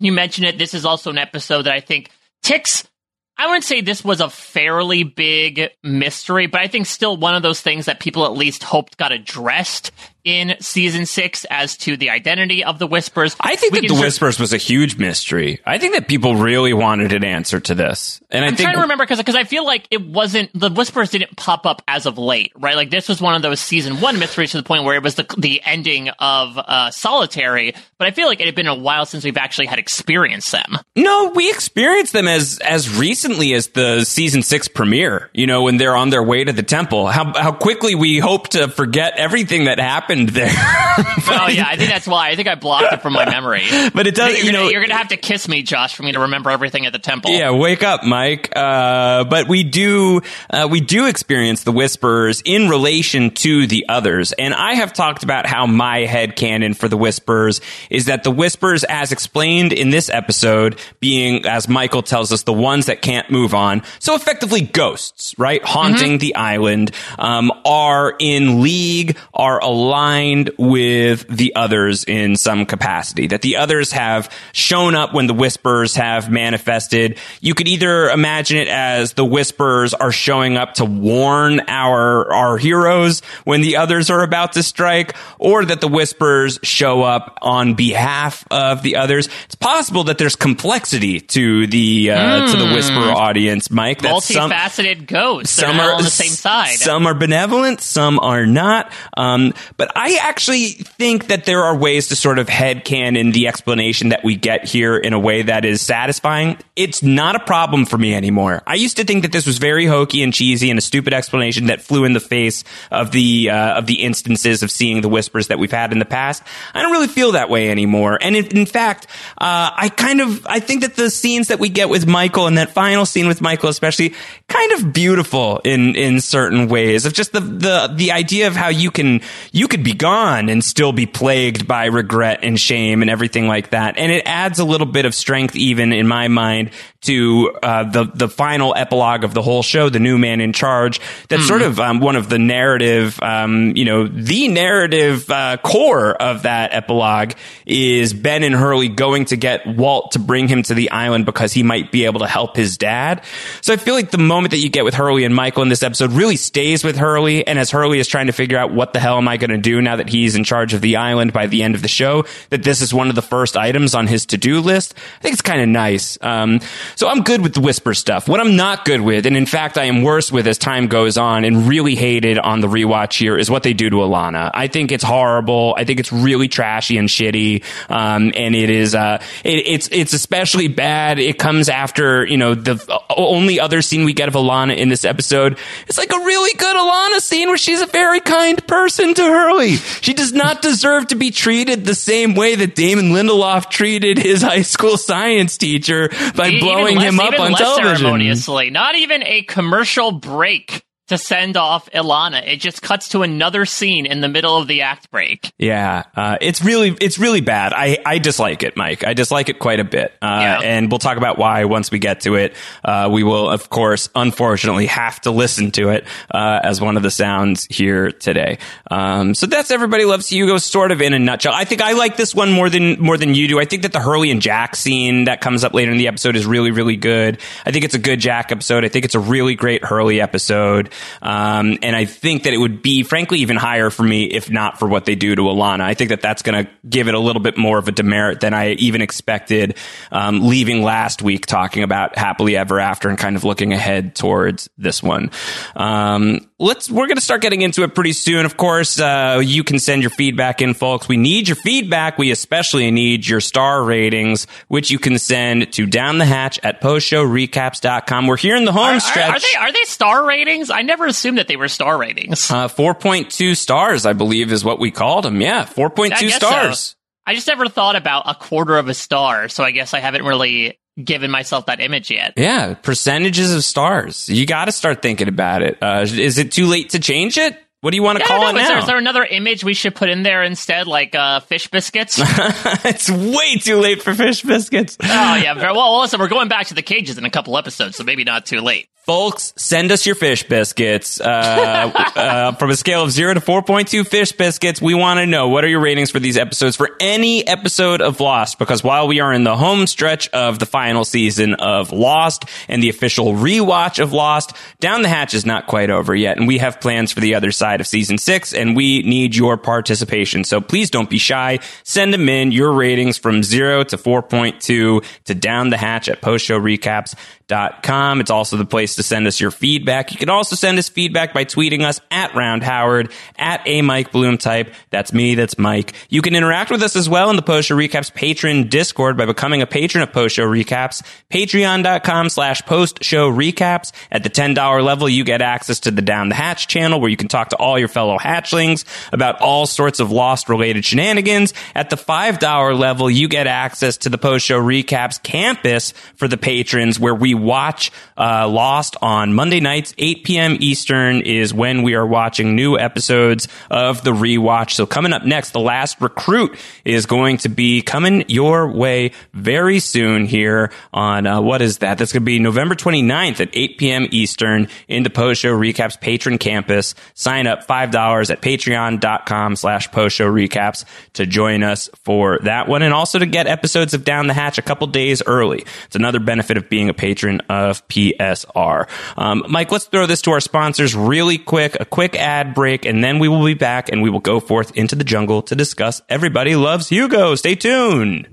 You 0.00 0.12
mentioned 0.12 0.46
it. 0.46 0.58
This 0.58 0.74
is 0.74 0.84
also 0.84 1.10
an 1.10 1.18
episode 1.18 1.62
that 1.62 1.74
I 1.74 1.80
think 1.80 2.10
ticks. 2.42 2.88
I 3.36 3.46
wouldn't 3.46 3.64
say 3.64 3.80
this 3.80 4.04
was 4.04 4.20
a 4.20 4.30
fairly 4.30 5.02
big 5.02 5.70
mystery, 5.82 6.46
but 6.46 6.60
I 6.60 6.68
think 6.68 6.86
still 6.86 7.16
one 7.16 7.34
of 7.34 7.42
those 7.42 7.60
things 7.60 7.86
that 7.86 8.00
people 8.00 8.24
at 8.24 8.32
least 8.32 8.62
hoped 8.62 8.96
got 8.96 9.12
addressed 9.12 9.90
in 10.24 10.56
season 10.60 11.06
six 11.06 11.44
as 11.50 11.76
to 11.76 11.96
the 11.96 12.10
identity 12.10 12.64
of 12.64 12.78
the 12.78 12.86
Whispers. 12.86 13.36
I 13.40 13.56
think 13.56 13.72
We 13.74 13.80
that 13.82 13.88
the 13.88 13.94
cer- 13.96 14.02
Whispers 14.02 14.40
was 14.40 14.52
a 14.52 14.56
huge 14.56 14.96
mystery. 14.96 15.60
I 15.66 15.78
think 15.78 15.94
that 15.94 16.08
people 16.08 16.36
really 16.36 16.72
wanted 16.72 17.12
an 17.12 17.24
answer 17.24 17.60
to 17.60 17.74
this, 17.74 18.20
and 18.30 18.44
I 18.44 18.48
I'm 18.48 18.56
think 18.56 18.64
trying 18.64 18.76
to 18.76 18.82
remember 18.82 19.04
because 19.06 19.34
I 19.34 19.44
feel 19.44 19.64
like 19.64 19.86
it 19.90 20.04
wasn't 20.06 20.50
the 20.58 20.70
Whispers 20.70 21.10
didn't 21.10 21.36
pop 21.36 21.66
up 21.66 21.82
as 21.86 22.06
of 22.06 22.18
late, 22.18 22.52
right? 22.56 22.76
Like 22.76 22.90
this 22.90 23.08
was 23.08 23.20
one 23.20 23.34
of 23.34 23.42
those 23.42 23.60
season 23.60 24.00
one 24.00 24.18
mysteries 24.18 24.52
to 24.52 24.56
the 24.56 24.62
point 24.62 24.84
where 24.84 24.96
it 24.96 25.02
was 25.02 25.16
the 25.16 25.26
the 25.36 25.60
ending 25.64 26.08
of 26.18 26.56
uh, 26.58 26.90
Solitary. 26.90 27.74
But 27.98 28.08
I 28.08 28.10
feel 28.10 28.26
like 28.26 28.40
it 28.40 28.46
had 28.46 28.54
been 28.54 28.66
a 28.66 28.74
while 28.74 29.06
since 29.06 29.24
we've 29.24 29.36
actually 29.36 29.66
had 29.66 29.78
experienced 29.78 30.52
them. 30.52 30.78
No, 30.96 31.32
we 31.34 31.50
experienced 31.50 32.12
them 32.12 32.28
as 32.28 32.58
as 32.64 32.94
recently 32.96 33.52
as 33.52 33.68
the 33.68 34.04
season 34.04 34.42
six 34.42 34.68
premiere. 34.68 35.30
You 35.34 35.46
know, 35.46 35.62
when 35.62 35.76
they're 35.76 35.96
on 35.96 36.10
their 36.10 36.22
way 36.22 36.44
to 36.44 36.52
the 36.52 36.62
temple. 36.62 37.08
How 37.08 37.32
how 37.34 37.52
quickly 37.52 37.94
we 37.94 38.18
hope 38.18 38.48
to 38.48 38.68
forget 38.68 39.14
everything 39.16 39.64
that 39.64 39.78
happened 39.78 40.13
there. 40.22 40.48
oh 40.54 41.48
yeah, 41.48 41.66
I 41.68 41.76
think 41.76 41.90
that's 41.90 42.06
why. 42.06 42.30
I 42.30 42.36
think 42.36 42.48
I 42.48 42.54
blocked 42.54 42.92
it 42.92 43.02
from 43.02 43.12
my 43.12 43.24
memory. 43.28 43.64
But 43.94 44.06
it 44.06 44.14
does. 44.14 44.42
You 44.42 44.50
know, 44.50 44.60
gonna, 44.60 44.72
you're 44.72 44.80
gonna 44.80 44.96
have 44.96 45.08
to 45.08 45.16
kiss 45.16 45.46
me, 45.46 45.62
Josh, 45.62 45.94
for 45.94 46.02
me 46.02 46.12
to 46.12 46.20
remember 46.20 46.50
everything 46.50 46.86
at 46.86 46.92
the 46.92 46.98
temple. 46.98 47.30
Yeah, 47.30 47.50
wake 47.52 47.82
up, 47.82 48.02
Mike. 48.02 48.50
Uh, 48.56 49.24
but 49.24 49.46
we 49.46 49.62
do, 49.62 50.22
uh, 50.50 50.66
we 50.70 50.80
do 50.80 51.06
experience 51.06 51.64
the 51.64 51.72
whispers 51.72 52.42
in 52.44 52.68
relation 52.68 53.30
to 53.30 53.66
the 53.66 53.86
others. 53.88 54.32
And 54.32 54.52
I 54.54 54.74
have 54.74 54.92
talked 54.92 55.22
about 55.22 55.46
how 55.46 55.66
my 55.66 56.00
head 56.00 56.34
canon 56.34 56.74
for 56.74 56.88
the 56.88 56.96
whispers 56.96 57.60
is 57.90 58.06
that 58.06 58.24
the 58.24 58.30
whispers, 58.30 58.84
as 58.84 59.12
explained 59.12 59.72
in 59.72 59.90
this 59.90 60.08
episode, 60.08 60.78
being, 61.00 61.46
as 61.46 61.68
Michael 61.68 62.02
tells 62.02 62.32
us, 62.32 62.42
the 62.42 62.52
ones 62.52 62.86
that 62.86 63.02
can't 63.02 63.30
move 63.30 63.54
on. 63.54 63.82
So 63.98 64.14
effectively 64.14 64.62
ghosts, 64.62 65.34
right? 65.38 65.62
Haunting 65.64 66.18
the 66.18 66.34
island, 66.34 66.90
um, 67.18 67.52
are 67.64 68.14
in 68.18 68.62
league, 68.62 69.16
are 69.32 69.60
aligned 70.04 70.50
with 70.58 71.26
the 71.28 71.54
others 71.56 72.04
in 72.04 72.36
some 72.36 72.66
capacity. 72.66 73.26
That 73.28 73.42
the 73.42 73.56
others 73.56 73.92
have 73.92 74.30
shown 74.52 74.94
up 74.94 75.14
when 75.14 75.26
the 75.26 75.34
whispers 75.34 75.94
have 75.96 76.30
manifested. 76.30 77.18
You 77.40 77.54
could 77.54 77.68
either 77.68 78.08
imagine 78.10 78.58
it 78.58 78.68
as 78.68 79.14
the 79.14 79.24
whispers 79.24 79.94
are 79.94 80.12
showing 80.12 80.56
up 80.56 80.74
to 80.74 80.84
warn 80.84 81.60
our 81.68 82.32
our 82.32 82.56
heroes 82.58 83.20
when 83.44 83.60
the 83.62 83.76
others 83.76 84.10
are 84.10 84.22
about 84.22 84.52
to 84.54 84.62
strike, 84.62 85.14
or 85.38 85.64
that 85.64 85.80
the 85.80 85.88
whispers 85.88 86.58
show 86.62 87.02
up 87.02 87.38
on 87.42 87.74
behalf 87.74 88.44
of 88.50 88.82
the 88.82 88.96
others. 88.96 89.28
It's 89.46 89.54
possible 89.54 90.04
that 90.04 90.18
there's 90.18 90.36
complexity 90.36 91.20
to 91.20 91.66
the 91.66 92.10
uh, 92.10 92.50
to 92.52 92.56
the 92.56 92.74
whisper 92.74 92.94
audience, 92.94 93.70
Mike. 93.70 94.02
That 94.02 94.22
some- 94.22 94.50
Multifaceted 94.50 95.06
ghosts. 95.06 95.54
Some 95.54 95.78
are 95.80 95.94
on 95.94 96.02
the 96.02 96.10
same 96.10 96.28
side. 96.30 96.76
some 96.76 97.06
are 97.06 97.14
benevolent, 97.14 97.80
some 97.80 98.18
are 98.18 98.46
not. 98.46 98.92
Um, 99.16 99.52
but 99.76 99.93
I 99.94 100.18
actually 100.20 100.70
think 100.70 101.28
that 101.28 101.44
there 101.44 101.62
are 101.64 101.76
ways 101.76 102.08
to 102.08 102.16
sort 102.16 102.38
of 102.38 102.48
headcanon 102.48 103.32
the 103.32 103.48
explanation 103.48 104.08
that 104.08 104.24
we 104.24 104.36
get 104.36 104.64
here 104.64 104.96
in 104.96 105.12
a 105.12 105.18
way 105.18 105.42
that 105.42 105.64
is 105.64 105.80
satisfying. 105.80 106.58
It's 106.74 107.02
not 107.02 107.36
a 107.36 107.40
problem 107.40 107.86
for 107.86 107.96
me 107.96 108.14
anymore. 108.14 108.62
I 108.66 108.74
used 108.74 108.96
to 108.96 109.04
think 109.04 109.22
that 109.22 109.30
this 109.32 109.46
was 109.46 109.58
very 109.58 109.86
hokey 109.86 110.22
and 110.22 110.34
cheesy 110.34 110.70
and 110.70 110.78
a 110.78 110.82
stupid 110.82 111.12
explanation 111.12 111.66
that 111.66 111.80
flew 111.80 112.04
in 112.04 112.12
the 112.12 112.20
face 112.20 112.64
of 112.90 113.12
the 113.12 113.50
uh, 113.50 113.78
of 113.78 113.86
the 113.86 114.02
instances 114.02 114.62
of 114.62 114.70
seeing 114.70 115.00
the 115.00 115.08
whispers 115.08 115.48
that 115.48 115.58
we've 115.58 115.70
had 115.70 115.92
in 115.92 116.00
the 116.00 116.04
past. 116.04 116.42
I 116.74 116.82
don't 116.82 116.90
really 116.90 117.06
feel 117.06 117.32
that 117.32 117.48
way 117.48 117.70
anymore. 117.70 118.18
And 118.20 118.36
in, 118.36 118.46
in 118.56 118.66
fact, 118.66 119.06
uh, 119.38 119.70
I 119.74 119.90
kind 119.94 120.20
of 120.20 120.44
I 120.46 120.58
think 120.58 120.82
that 120.82 120.96
the 120.96 121.10
scenes 121.10 121.48
that 121.48 121.60
we 121.60 121.68
get 121.68 121.88
with 121.88 122.06
Michael 122.06 122.48
and 122.48 122.58
that 122.58 122.70
final 122.70 123.06
scene 123.06 123.28
with 123.28 123.40
Michael, 123.40 123.68
especially, 123.68 124.14
kind 124.48 124.72
of 124.72 124.92
beautiful 124.92 125.60
in 125.64 125.94
in 125.94 126.20
certain 126.20 126.68
ways 126.68 127.06
of 127.06 127.12
just 127.12 127.32
the 127.32 127.40
the 127.40 127.92
the 127.94 128.10
idea 128.10 128.48
of 128.48 128.56
how 128.56 128.68
you 128.68 128.90
can 128.90 129.20
you 129.52 129.68
could 129.68 129.83
be 129.84 129.94
gone 129.94 130.48
and 130.48 130.64
still 130.64 130.92
be 130.92 131.06
plagued 131.06 131.68
by 131.68 131.86
regret 131.86 132.40
and 132.42 132.58
shame 132.58 133.02
and 133.02 133.10
everything 133.10 133.46
like 133.46 133.70
that. 133.70 133.96
And 133.96 134.10
it 134.10 134.22
adds 134.26 134.58
a 134.58 134.64
little 134.64 134.86
bit 134.86 135.04
of 135.04 135.14
strength, 135.14 135.54
even 135.54 135.92
in 135.92 136.08
my 136.08 136.28
mind, 136.28 136.70
to 137.04 137.56
uh, 137.62 137.84
the 137.84 138.04
the 138.04 138.28
final 138.28 138.74
epilogue 138.76 139.24
of 139.24 139.34
the 139.34 139.42
whole 139.42 139.62
show, 139.62 139.88
the 139.88 139.98
new 139.98 140.18
man 140.18 140.40
in 140.40 140.52
charge. 140.52 141.00
That's 141.28 141.46
sort 141.46 141.62
of 141.62 141.80
um, 141.80 142.00
one 142.00 142.16
of 142.16 142.28
the 142.28 142.38
narrative, 142.38 143.18
um, 143.22 143.76
you 143.76 143.84
know, 143.84 144.06
the 144.06 144.48
narrative 144.48 145.30
uh, 145.30 145.56
core 145.58 146.14
of 146.14 146.42
that 146.42 146.74
epilogue 146.74 147.32
is 147.66 148.12
Ben 148.12 148.42
and 148.42 148.54
Hurley 148.54 148.88
going 148.88 149.26
to 149.26 149.36
get 149.36 149.66
Walt 149.66 150.12
to 150.12 150.18
bring 150.18 150.48
him 150.48 150.62
to 150.64 150.74
the 150.74 150.90
island 150.90 151.26
because 151.26 151.52
he 151.52 151.62
might 151.62 151.92
be 151.92 152.04
able 152.04 152.20
to 152.20 152.26
help 152.26 152.56
his 152.56 152.76
dad. 152.76 153.24
So 153.60 153.72
I 153.72 153.76
feel 153.76 153.94
like 153.94 154.10
the 154.10 154.18
moment 154.18 154.50
that 154.52 154.58
you 154.58 154.68
get 154.68 154.84
with 154.84 154.94
Hurley 154.94 155.24
and 155.24 155.34
Michael 155.34 155.62
in 155.62 155.68
this 155.68 155.82
episode 155.82 156.12
really 156.12 156.36
stays 156.36 156.84
with 156.84 156.96
Hurley, 156.96 157.46
and 157.46 157.58
as 157.58 157.70
Hurley 157.70 157.98
is 157.98 158.08
trying 158.08 158.26
to 158.26 158.32
figure 158.32 158.58
out 158.58 158.72
what 158.72 158.92
the 158.92 159.00
hell 159.00 159.18
am 159.18 159.28
I 159.28 159.36
going 159.36 159.50
to 159.50 159.58
do 159.58 159.80
now 159.80 159.96
that 159.96 160.08
he's 160.08 160.34
in 160.34 160.44
charge 160.44 160.74
of 160.74 160.80
the 160.80 160.96
island 160.96 161.32
by 161.32 161.46
the 161.46 161.62
end 161.62 161.74
of 161.74 161.82
the 161.82 161.88
show, 161.88 162.24
that 162.50 162.62
this 162.62 162.80
is 162.80 162.92
one 162.92 163.08
of 163.08 163.14
the 163.14 163.22
first 163.22 163.56
items 163.56 163.94
on 163.94 164.06
his 164.06 164.26
to 164.26 164.36
do 164.36 164.60
list. 164.60 164.94
I 165.18 165.22
think 165.22 165.32
it's 165.34 165.42
kind 165.42 165.60
of 165.60 165.68
nice. 165.68 166.18
Um, 166.20 166.60
so 166.96 167.08
I'm 167.08 167.22
good 167.22 167.40
with 167.40 167.54
the 167.54 167.60
whisper 167.60 167.94
stuff. 167.94 168.28
What 168.28 168.40
I'm 168.40 168.56
not 168.56 168.84
good 168.84 169.00
with, 169.00 169.26
and 169.26 169.36
in 169.36 169.46
fact 169.46 169.78
I 169.78 169.84
am 169.84 170.02
worse 170.02 170.30
with 170.30 170.46
as 170.46 170.58
time 170.58 170.88
goes 170.88 171.16
on, 171.16 171.44
and 171.44 171.68
really 171.68 171.94
hated 171.94 172.38
on 172.38 172.60
the 172.60 172.68
rewatch 172.68 173.18
here, 173.18 173.36
is 173.36 173.50
what 173.50 173.62
they 173.62 173.72
do 173.72 173.90
to 173.90 173.96
Ilana. 173.96 174.50
I 174.54 174.68
think 174.68 174.92
it's 174.92 175.04
horrible. 175.04 175.74
I 175.76 175.84
think 175.84 176.00
it's 176.00 176.12
really 176.12 176.48
trashy 176.48 176.98
and 176.98 177.08
shitty. 177.08 177.62
Um, 177.90 178.32
and 178.34 178.54
it 178.54 178.70
is, 178.70 178.94
uh, 178.94 179.22
it, 179.44 179.66
it's, 179.66 179.88
it's 179.92 180.12
especially 180.12 180.68
bad. 180.68 181.18
It 181.18 181.38
comes 181.38 181.68
after, 181.68 182.24
you 182.24 182.36
know, 182.36 182.54
the 182.54 183.02
only 183.16 183.60
other 183.60 183.82
scene 183.82 184.04
we 184.04 184.12
get 184.12 184.28
of 184.28 184.34
Ilana 184.34 184.76
in 184.76 184.88
this 184.88 185.04
episode. 185.04 185.58
It's 185.86 185.98
like 185.98 186.12
a 186.12 186.18
really 186.18 186.56
good 186.56 186.76
Ilana 186.76 187.20
scene 187.20 187.48
where 187.48 187.58
she's 187.58 187.80
a 187.80 187.86
very 187.86 188.20
kind 188.20 188.64
person 188.66 189.14
to 189.14 189.22
Hurley. 189.22 189.76
She 189.76 190.14
does 190.14 190.32
not 190.32 190.62
deserve 190.62 191.08
to 191.08 191.14
be 191.14 191.30
treated 191.30 191.84
the 191.84 191.94
same 191.94 192.34
way 192.34 192.54
that 192.54 192.74
Damon 192.74 193.10
Lindelof 193.10 193.70
treated 193.70 194.18
his 194.18 194.42
high 194.42 194.62
school 194.62 194.96
science 194.96 195.56
teacher 195.56 196.10
by 196.34 196.48
E- 196.48 196.60
blowing 196.84 196.96
less, 196.98 197.12
him 197.12 197.20
up 197.20 197.38
on 197.40 197.52
television. 197.52 197.96
ceremoniously. 197.96 198.70
Not 198.70 198.96
even 198.96 199.22
a 199.22 199.42
commercial 199.42 200.12
break 200.12 200.84
to 201.08 201.18
send 201.18 201.56
off 201.56 201.88
Ilana. 201.90 202.46
It 202.46 202.60
just 202.60 202.80
cuts 202.82 203.08
to 203.10 203.22
another 203.22 203.64
scene 203.66 204.06
in 204.06 204.20
the 204.20 204.28
middle 204.28 204.56
of 204.56 204.66
the 204.68 204.82
act 204.82 205.10
break. 205.10 205.52
Yeah, 205.58 206.04
uh, 206.16 206.38
it's 206.40 206.62
really 206.64 206.96
it's 207.00 207.18
really 207.18 207.40
bad. 207.42 207.72
I, 207.74 207.98
I 208.06 208.18
dislike 208.18 208.62
it, 208.62 208.76
Mike. 208.76 209.04
I 209.04 209.12
dislike 209.14 209.48
it 209.48 209.58
quite 209.58 209.80
a 209.80 209.84
bit, 209.84 210.12
uh, 210.22 210.26
Yeah. 210.40 210.60
and 210.62 210.90
we'll 210.90 210.98
talk 210.98 211.16
about 211.18 211.36
why 211.38 211.64
once 211.66 211.90
we 211.90 211.98
get 211.98 212.20
to 212.22 212.36
it. 212.36 212.54
Uh, 212.84 213.08
we 213.12 213.22
will, 213.22 213.50
of 213.50 213.68
course, 213.70 214.08
unfortunately, 214.14 214.86
have 214.86 215.20
to 215.22 215.30
listen 215.30 215.70
to 215.72 215.90
it 215.90 216.06
uh, 216.32 216.60
as 216.62 216.80
one 216.80 216.96
of 216.96 217.02
the 217.02 217.10
sounds 217.10 217.66
here 217.70 218.10
today. 218.10 218.58
Um, 218.90 219.34
so 219.34 219.46
that's 219.46 219.70
everybody 219.70 220.04
loves 220.04 220.28
Hugo, 220.28 220.58
sort 220.58 220.90
of 220.92 221.02
in 221.02 221.12
a 221.12 221.18
nutshell. 221.18 221.52
I 221.54 221.64
think 221.64 221.82
I 221.82 221.92
like 221.92 222.16
this 222.16 222.34
one 222.34 222.50
more 222.50 222.70
than 222.70 223.00
more 223.00 223.16
than 223.18 223.34
you 223.34 223.46
do. 223.48 223.60
I 223.60 223.64
think 223.66 223.82
that 223.82 223.92
the 223.92 224.00
Hurley 224.00 224.30
and 224.30 224.40
Jack 224.40 224.74
scene 224.76 225.24
that 225.24 225.40
comes 225.40 225.64
up 225.64 225.74
later 225.74 225.90
in 225.92 225.98
the 225.98 226.08
episode 226.08 226.36
is 226.36 226.46
really 226.46 226.70
really 226.70 226.96
good. 226.96 227.38
I 227.66 227.70
think 227.72 227.84
it's 227.84 227.94
a 227.94 227.98
good 227.98 228.20
Jack 228.20 228.52
episode. 228.52 228.84
I 228.84 228.88
think 228.88 229.04
it's 229.04 229.14
a 229.14 229.20
really 229.20 229.54
great 229.54 229.84
Hurley 229.84 230.20
episode. 230.20 230.90
Um, 231.22 231.78
and 231.82 231.96
I 231.96 232.04
think 232.04 232.44
that 232.44 232.52
it 232.52 232.58
would 232.58 232.82
be, 232.82 233.02
frankly, 233.02 233.40
even 233.40 233.56
higher 233.56 233.90
for 233.90 234.02
me 234.02 234.24
if 234.24 234.50
not 234.50 234.78
for 234.78 234.88
what 234.88 235.04
they 235.04 235.14
do 235.14 235.34
to 235.34 235.42
Ilana. 235.42 235.82
I 235.82 235.94
think 235.94 236.10
that 236.10 236.20
that's 236.20 236.42
going 236.42 236.64
to 236.64 236.70
give 236.88 237.08
it 237.08 237.14
a 237.14 237.18
little 237.18 237.42
bit 237.42 237.56
more 237.56 237.78
of 237.78 237.88
a 237.88 237.92
demerit 237.92 238.40
than 238.40 238.54
I 238.54 238.72
even 238.72 239.02
expected, 239.02 239.76
um, 240.10 240.46
leaving 240.46 240.82
last 240.82 241.22
week 241.22 241.46
talking 241.46 241.82
about 241.82 242.18
Happily 242.18 242.56
Ever 242.56 242.80
After 242.80 243.08
and 243.08 243.18
kind 243.18 243.36
of 243.36 243.44
looking 243.44 243.72
ahead 243.72 244.14
towards 244.14 244.68
this 244.78 245.02
one. 245.02 245.30
Um, 245.76 246.48
let's, 246.64 246.90
we're 246.90 247.06
going 247.06 247.16
to 247.16 247.22
start 247.22 247.42
getting 247.42 247.62
into 247.62 247.82
it 247.82 247.94
pretty 247.94 248.12
soon. 248.12 248.46
Of 248.46 248.56
course, 248.56 248.98
uh, 248.98 249.40
you 249.44 249.62
can 249.62 249.78
send 249.78 250.02
your 250.02 250.10
feedback 250.10 250.62
in, 250.62 250.74
folks. 250.74 251.06
We 251.06 251.16
need 251.16 251.46
your 251.48 251.56
feedback. 251.56 252.18
We 252.18 252.30
especially 252.30 252.90
need 252.90 253.26
your 253.28 253.40
star 253.40 253.84
ratings, 253.84 254.46
which 254.68 254.90
you 254.90 254.98
can 254.98 255.18
send 255.18 255.72
to 255.74 255.86
down 255.86 256.18
the 256.18 256.24
hatch 256.24 256.58
at 256.62 256.80
postshowrecaps.com. 256.80 258.26
We're 258.26 258.36
here 258.36 258.56
in 258.56 258.64
the 258.64 258.72
home 258.72 258.96
Are, 258.96 259.00
stretch. 259.00 259.30
are 259.30 259.40
they 259.40 259.54
are 259.58 259.72
they 259.72 259.84
star 259.84 260.26
ratings? 260.26 260.70
I 260.70 260.82
never 260.82 261.06
assumed 261.06 261.38
that 261.38 261.48
they 261.48 261.56
were 261.56 261.68
star 261.68 261.98
ratings. 261.98 262.50
Uh, 262.50 262.68
4.2 262.68 263.56
stars, 263.56 264.06
I 264.06 264.12
believe, 264.12 264.50
is 264.50 264.64
what 264.64 264.78
we 264.78 264.90
called 264.90 265.24
them. 265.24 265.40
Yeah, 265.40 265.64
4.2 265.64 266.30
stars. 266.30 266.80
so. 266.80 266.96
I 267.26 267.34
just 267.34 267.46
never 267.46 267.68
thought 267.68 267.96
about 267.96 268.24
a 268.26 268.34
quarter 268.34 268.76
of 268.76 268.88
a 268.88 268.94
star, 268.94 269.48
so 269.48 269.64
I 269.64 269.70
guess 269.70 269.94
I 269.94 270.00
haven't 270.00 270.24
really 270.24 270.78
given 271.02 271.30
myself 271.30 271.66
that 271.66 271.80
image 271.80 272.10
yet. 272.10 272.34
Yeah, 272.36 272.74
percentages 272.74 273.52
of 273.52 273.64
stars. 273.64 274.28
You 274.28 274.46
got 274.46 274.66
to 274.66 274.72
start 274.72 275.02
thinking 275.02 275.28
about 275.28 275.62
it. 275.62 275.78
Uh, 275.80 276.06
is 276.08 276.38
it 276.38 276.52
too 276.52 276.66
late 276.66 276.90
to 276.90 276.98
change 277.00 277.38
it? 277.38 277.58
What 277.84 277.90
do 277.90 277.98
you 277.98 278.02
want 278.02 278.16
to 278.16 278.24
I 278.24 278.28
call 278.28 278.46
it 278.46 278.48
Is 278.48 278.62
now? 278.62 278.68
there, 278.68 278.78
is 278.78 278.86
there 278.86 278.96
another 278.96 279.22
image 279.22 279.62
we 279.62 279.74
should 279.74 279.94
put 279.94 280.08
in 280.08 280.22
there 280.22 280.42
instead, 280.42 280.86
like 280.86 281.14
uh, 281.14 281.40
fish 281.40 281.68
biscuits? 281.68 282.18
it's 282.18 283.10
way 283.10 283.56
too 283.56 283.76
late 283.76 284.00
for 284.00 284.14
fish 284.14 284.40
biscuits. 284.40 284.96
Oh 285.02 285.36
yeah, 285.36 285.52
very 285.52 285.74
well. 285.74 286.00
Listen, 286.00 286.18
we're 286.18 286.28
going 286.28 286.48
back 286.48 286.68
to 286.68 286.74
the 286.74 286.80
cages 286.80 287.18
in 287.18 287.26
a 287.26 287.30
couple 287.30 287.58
episodes, 287.58 287.96
so 287.96 288.02
maybe 288.02 288.24
not 288.24 288.46
too 288.46 288.62
late. 288.62 288.88
Folks, 289.04 289.52
send 289.56 289.92
us 289.92 290.06
your 290.06 290.14
fish 290.14 290.44
biscuits. 290.44 291.20
Uh, 291.20 291.92
uh, 292.16 292.52
from 292.52 292.70
a 292.70 292.76
scale 292.76 293.02
of 293.02 293.10
zero 293.10 293.34
to 293.34 293.40
4.2 293.40 294.06
fish 294.08 294.32
biscuits, 294.32 294.80
we 294.80 294.94
want 294.94 295.20
to 295.20 295.26
know 295.26 295.50
what 295.50 295.62
are 295.62 295.68
your 295.68 295.80
ratings 295.80 296.10
for 296.10 296.20
these 296.20 296.38
episodes 296.38 296.74
for 296.74 296.88
any 297.00 297.46
episode 297.46 298.00
of 298.00 298.18
Lost? 298.18 298.58
Because 298.58 298.82
while 298.82 299.06
we 299.06 299.20
are 299.20 299.30
in 299.30 299.44
the 299.44 299.58
home 299.58 299.86
stretch 299.86 300.30
of 300.30 300.58
the 300.58 300.64
final 300.64 301.04
season 301.04 301.52
of 301.52 301.92
Lost 301.92 302.46
and 302.66 302.82
the 302.82 302.88
official 302.88 303.34
rewatch 303.34 304.02
of 304.02 304.14
Lost, 304.14 304.54
Down 304.80 305.02
the 305.02 305.10
Hatch 305.10 305.34
is 305.34 305.44
not 305.44 305.66
quite 305.66 305.90
over 305.90 306.14
yet. 306.14 306.38
And 306.38 306.48
we 306.48 306.56
have 306.56 306.80
plans 306.80 307.12
for 307.12 307.20
the 307.20 307.34
other 307.34 307.52
side 307.52 307.73
of 307.80 307.86
season 307.86 308.18
six, 308.18 308.52
and 308.52 308.76
we 308.76 309.02
need 309.02 309.34
your 309.34 309.56
participation. 309.56 310.44
So 310.44 310.60
please 310.60 310.90
don't 310.90 311.10
be 311.10 311.18
shy. 311.18 311.58
Send 311.82 312.12
them 312.12 312.28
in 312.28 312.52
your 312.52 312.72
ratings 312.72 313.18
from 313.18 313.42
zero 313.42 313.82
to 313.84 313.96
4.2 313.96 315.04
to 315.24 315.34
down 315.34 315.70
the 315.70 315.76
hatch 315.76 316.08
at 316.08 316.20
postshowrecaps.com. 316.20 318.20
It's 318.20 318.30
also 318.30 318.56
the 318.56 318.64
place 318.64 318.96
to 318.96 319.02
send 319.02 319.26
us 319.26 319.40
your 319.40 319.50
feedback. 319.50 320.12
You 320.12 320.18
can 320.18 320.30
also 320.30 320.56
send 320.56 320.78
us 320.78 320.88
feedback 320.88 321.34
by 321.34 321.44
tweeting 321.44 321.82
us 321.82 322.00
at 322.10 322.34
Round 322.34 322.62
Howard, 322.62 323.12
at 323.36 323.62
a 323.66 323.82
Mike 323.82 324.12
Bloom 324.12 324.38
type. 324.38 324.72
That's 324.90 325.12
me. 325.12 325.34
That's 325.34 325.58
Mike. 325.58 325.94
You 326.08 326.22
can 326.22 326.34
interact 326.34 326.70
with 326.70 326.82
us 326.82 326.96
as 326.96 327.08
well 327.08 327.30
in 327.30 327.36
the 327.36 327.42
Post 327.42 327.68
Show 327.68 327.76
Recaps 327.76 328.12
patron 328.14 328.68
Discord 328.68 329.16
by 329.16 329.26
becoming 329.26 329.62
a 329.62 329.66
patron 329.66 330.02
of 330.02 330.12
Post 330.12 330.36
Show 330.36 330.46
Recaps. 330.46 331.02
Patreon.com 331.30 332.28
slash 332.28 332.62
Post 332.62 333.04
Show 333.04 333.30
Recaps. 333.30 333.92
At 334.10 334.22
the 334.22 334.30
$10 334.30 334.84
level, 334.84 335.08
you 335.08 335.24
get 335.24 335.42
access 335.42 335.80
to 335.80 335.90
the 335.90 336.02
Down 336.02 336.28
the 336.28 336.34
Hatch 336.34 336.68
channel 336.68 337.00
where 337.00 337.10
you 337.10 337.16
can 337.16 337.28
talk 337.28 337.50
to 337.50 337.56
all 337.64 337.78
your 337.78 337.88
fellow 337.88 338.18
hatchlings 338.18 338.84
about 339.10 339.40
all 339.40 339.64
sorts 339.66 339.98
of 339.98 340.12
Lost 340.12 340.50
related 340.50 340.84
shenanigans. 340.84 341.54
At 341.74 341.88
the 341.88 341.96
$5 341.96 342.78
level, 342.78 343.10
you 343.10 343.26
get 343.26 343.46
access 343.46 343.96
to 343.98 344.10
the 344.10 344.18
Post 344.18 344.44
Show 344.44 344.60
Recaps 344.60 345.22
campus 345.22 345.92
for 346.16 346.28
the 346.28 346.36
patrons 346.36 347.00
where 347.00 347.14
we 347.14 347.32
watch 347.32 347.90
uh, 348.18 348.46
Lost 348.46 348.96
on 349.00 349.32
Monday 349.32 349.60
nights, 349.60 349.94
8 349.96 350.24
p.m. 350.24 350.56
Eastern 350.60 351.22
is 351.22 351.54
when 351.54 351.82
we 351.82 351.94
are 351.94 352.06
watching 352.06 352.54
new 352.54 352.78
episodes 352.78 353.48
of 353.70 354.04
the 354.04 354.12
rewatch. 354.12 354.72
So 354.72 354.84
coming 354.84 355.14
up 355.14 355.24
next, 355.24 355.52
the 355.52 355.60
last 355.60 356.00
recruit 356.02 356.56
is 356.84 357.06
going 357.06 357.38
to 357.38 357.48
be 357.48 357.80
coming 357.80 358.24
your 358.28 358.70
way 358.70 359.12
very 359.32 359.78
soon 359.78 360.26
here 360.26 360.70
on 360.92 361.26
uh, 361.26 361.40
what 361.40 361.62
is 361.62 361.78
that? 361.78 361.96
That's 361.96 362.12
going 362.12 362.22
to 362.22 362.26
be 362.26 362.38
November 362.38 362.74
29th 362.74 363.40
at 363.40 363.48
8 363.52 363.78
p.m. 363.78 364.08
Eastern 364.10 364.68
in 364.86 365.02
the 365.02 365.10
Post 365.10 365.40
Show 365.40 365.58
Recaps 365.58 365.98
patron 365.98 366.36
campus. 366.36 366.94
Sign 367.14 367.46
up 367.46 367.53
$5 367.60 368.30
at 368.30 368.40
patreon.com 368.40 369.56
slash 369.56 369.90
post 369.90 370.16
show 370.16 370.30
recaps 370.30 370.84
to 371.14 371.26
join 371.26 371.62
us 371.62 371.88
for 372.04 372.38
that 372.42 372.68
one 372.68 372.82
and 372.82 372.92
also 372.92 373.18
to 373.18 373.26
get 373.26 373.46
episodes 373.46 373.94
of 373.94 374.04
Down 374.04 374.26
the 374.26 374.34
Hatch 374.34 374.58
a 374.58 374.62
couple 374.62 374.86
days 374.86 375.22
early. 375.26 375.64
It's 375.86 375.96
another 375.96 376.20
benefit 376.20 376.56
of 376.56 376.68
being 376.68 376.88
a 376.88 376.94
patron 376.94 377.40
of 377.48 377.86
PSR. 377.88 378.88
Um, 379.16 379.44
Mike, 379.48 379.72
let's 379.72 379.86
throw 379.86 380.06
this 380.06 380.22
to 380.22 380.32
our 380.32 380.40
sponsors 380.40 380.94
really 380.94 381.38
quick, 381.38 381.76
a 381.78 381.84
quick 381.84 382.16
ad 382.16 382.54
break, 382.54 382.84
and 382.84 383.02
then 383.02 383.18
we 383.18 383.28
will 383.28 383.44
be 383.44 383.54
back 383.54 383.90
and 383.90 384.02
we 384.02 384.10
will 384.10 384.20
go 384.20 384.40
forth 384.40 384.76
into 384.76 384.96
the 384.96 385.04
jungle 385.04 385.42
to 385.42 385.54
discuss 385.54 386.02
Everybody 386.08 386.56
Loves 386.56 386.88
Hugo. 386.88 387.34
Stay 387.34 387.54
tuned. 387.54 388.28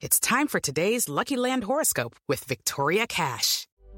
It's 0.00 0.20
time 0.20 0.46
for 0.46 0.60
today's 0.60 1.08
Lucky 1.08 1.36
Land 1.36 1.64
horoscope 1.64 2.14
with 2.28 2.44
Victoria 2.44 3.06
Cash. 3.06 3.66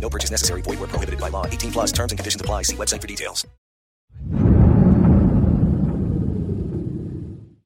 No 0.00 0.10
purchase 0.10 0.30
necessary. 0.30 0.62
Void 0.62 0.80
where 0.80 0.88
prohibited 0.88 1.20
by 1.20 1.28
law. 1.28 1.46
18 1.46 1.72
plus 1.72 1.92
terms 1.92 2.10
and 2.10 2.18
conditions 2.18 2.40
apply. 2.40 2.62
See 2.62 2.76
website 2.76 3.00
for 3.00 3.06
details. 3.06 3.46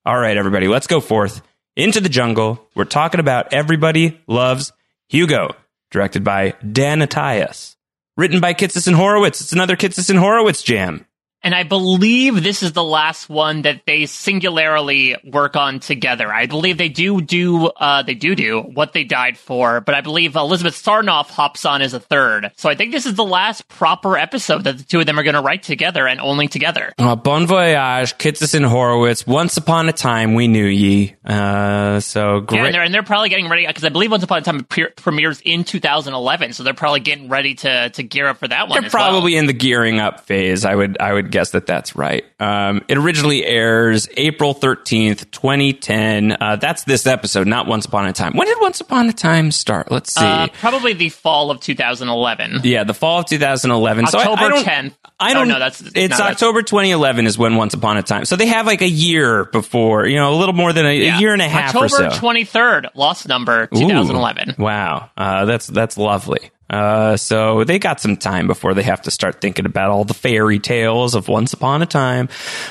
All 0.07 0.19
right, 0.21 0.37
everybody, 0.37 0.69
let's 0.69 0.87
go 0.87 1.01
forth 1.01 1.41
into 1.77 1.99
the 1.99 2.11
jungle. 2.11 2.61
We're 2.75 2.85
talking 2.85 3.21
about 3.21 3.55
Everybody 3.55 4.21
Loves 4.27 4.71
Hugo, 5.09 5.57
directed 5.91 6.23
by 6.23 6.57
Dan 6.71 7.01
Attias. 7.01 7.77
Written 8.17 8.39
by 8.41 8.53
Kitsis 8.53 8.87
and 8.87 8.97
Horowitz. 8.97 9.41
It's 9.41 9.53
another 9.53 9.77
Kitsis 9.77 10.11
and 10.11 10.19
Horowitz 10.19 10.63
jam. 10.63 11.07
And 11.45 11.55
I 11.55 11.63
believe 11.63 12.43
this 12.43 12.63
is 12.63 12.73
the 12.73 12.83
last 12.83 13.29
one 13.29 13.63
that 13.63 13.83
they 13.87 14.07
singularly 14.07 15.15
work 15.23 15.57
on 15.57 15.79
together. 15.79 16.33
I 16.33 16.47
believe 16.47 16.79
they 16.79 16.89
do 16.89 17.21
do 17.21 17.67
uh, 17.67 18.03
they 18.03 18.15
do 18.15 18.35
do 18.35 18.63
what 18.63 18.95
they 18.95 19.05
died 19.05 19.37
for, 19.37 19.83
but 19.83 19.95
I 19.95 20.01
believe 20.01 20.37
Elizabeth 20.37 20.75
Sarnoff 20.75 21.29
hops 21.29 21.67
on 21.67 21.83
as 21.83 21.93
a 21.93 22.01
third. 22.01 22.51
So 22.57 22.71
I 22.71 22.75
think 22.75 22.93
this 22.93 23.05
is 23.05 23.15
the 23.15 23.27
last 23.27 23.69
proper 23.69 24.17
episode 24.17 24.65
that 24.65 24.79
the 24.79 24.85
two 24.85 25.01
of 25.01 25.07
them 25.07 25.19
are 25.19 25.23
going 25.23 25.35
to 25.35 25.43
write 25.43 25.63
together 25.63 26.07
and 26.07 26.19
only 26.19 26.49
together. 26.49 26.95
Uh, 26.97 27.15
bon 27.15 27.47
voyage, 27.47 28.17
Kitsis 28.17 28.55
and 28.55 28.65
Horowitz. 28.65 29.27
Once 29.27 29.59
upon 29.59 29.91
a 29.91 29.93
time, 29.93 30.35
we 30.35 30.49
knew 30.49 30.65
ye. 30.65 31.15
Uh, 31.27 32.01
so 32.01 32.41
great. 32.41 32.59
Yeah, 32.59 32.65
and 32.65 32.75
they're, 32.75 32.83
and 32.85 32.95
they're 32.95 33.03
probably 33.03 33.29
getting 33.29 33.51
ready 33.51 33.67
because 33.67 33.85
I 33.85 33.91
believe 33.91 34.11
Once 34.11 34.25
Upon 34.25 34.39
a 34.39 34.43
Time 34.43 34.65
pre- 34.65 34.91
premieres 34.97 35.43
in 35.43 35.65
2011, 35.65 36.55
so 36.55 36.63
they're 36.63 36.73
probably 36.73 37.01
getting 37.01 37.29
ready 37.29 37.55
to 37.57 37.91
to 37.91 38.03
gear 38.03 38.29
up 38.29 38.39
for 38.39 38.49
that 38.49 38.69
one. 38.69 38.81
They're 38.81 38.89
probably 38.89 39.35
well. 39.35 39.41
in 39.41 39.47
the 39.47 39.53
gearing 39.53 40.01
up 40.01 40.21
phase. 40.21 40.65
I 40.65 40.75
would 40.75 40.97
I 41.01 41.13
would 41.13 41.34
guess 41.35 41.51
that 41.51 41.67
that's 41.67 41.95
right. 41.97 42.25
Um, 42.41 42.83
it 42.89 42.97
originally 42.97 43.45
airs 43.45 44.09
April 44.17 44.55
thirteenth, 44.55 45.31
twenty 45.31 45.73
ten. 45.73 46.37
Uh, 46.41 46.57
that's 46.57 46.85
this 46.85 47.07
episode, 47.07 47.47
not 47.47 47.67
Once 47.67 47.85
Upon 47.87 48.07
a 48.07 48.13
Time. 48.13 48.33
When 48.37 48.47
did 48.47 48.57
Once 48.61 48.81
Upon 48.81 49.09
a 49.09 49.13
Time 49.13 49.51
start? 49.51 49.91
Let's 49.91 50.15
see. 50.15 50.25
Uh, 50.25 50.47
probably 50.61 50.93
the 50.95 51.09
fall 51.11 51.51
of 51.51 51.61
2011. 51.61 52.61
yeah, 52.65 52.85
the 52.85 52.95
fall 52.95 53.21
of 53.21 53.27
2011. 53.27 54.07
so 54.07 54.19
I- 54.19 54.23
I 54.23 54.27
October 54.29 54.49
don't- 54.51 54.65
10th. 54.65 54.95
I 55.21 55.31
Oh, 55.31 55.35
don't 55.35 55.49
no, 55.49 55.59
that's- 55.61 55.81
it's 55.81 55.95
no, 55.95 56.03
that's- 56.09 56.21
October 56.33 56.63
2011 56.63 57.27
is 57.27 57.39
when 57.39 57.55
Once 57.57 57.75
Upon 57.75 57.97
a 57.97 58.03
Time. 58.03 58.25
So 58.25 58.37
they 58.37 58.47
have 58.47 58.67
like 58.67 58.83
a 58.83 58.89
year 58.89 59.45
before, 59.45 60.07
you 60.07 60.17
know, 60.17 60.35
a 60.35 60.37
little 60.37 60.55
more 60.55 60.73
than 60.73 60.87
a, 60.87 60.89
a 60.91 61.19
year 61.19 61.33
and 61.33 61.41
a 61.43 61.49
half 61.49 61.75
October 61.75 61.89
so. 61.89 62.09
23rd, 62.11 62.89
lost 62.95 63.29
number 63.29 63.65
Ooh, 63.75 63.79
2011. 63.81 64.55
wow, 64.59 65.11
uh, 65.17 65.45
that's 65.45 65.67
that's 65.67 65.97
lovely. 65.97 66.51
Uh, 66.71 67.17
so 67.17 67.65
they 67.65 67.79
got 67.79 68.01
some 68.01 68.17
time 68.17 68.47
before 68.47 68.75
they 68.75 68.83
have 68.83 69.03
to 69.03 69.11
start 69.11 69.41
thinking 69.41 69.67
about 69.67 69.91
all 69.91 70.05
the 70.05 70.15
fairy 70.15 70.59
tales 70.59 71.15
of 71.15 71.29
Once 71.29 71.53
Upon 71.53 71.83
a 71.83 71.87
Time. 71.87 72.29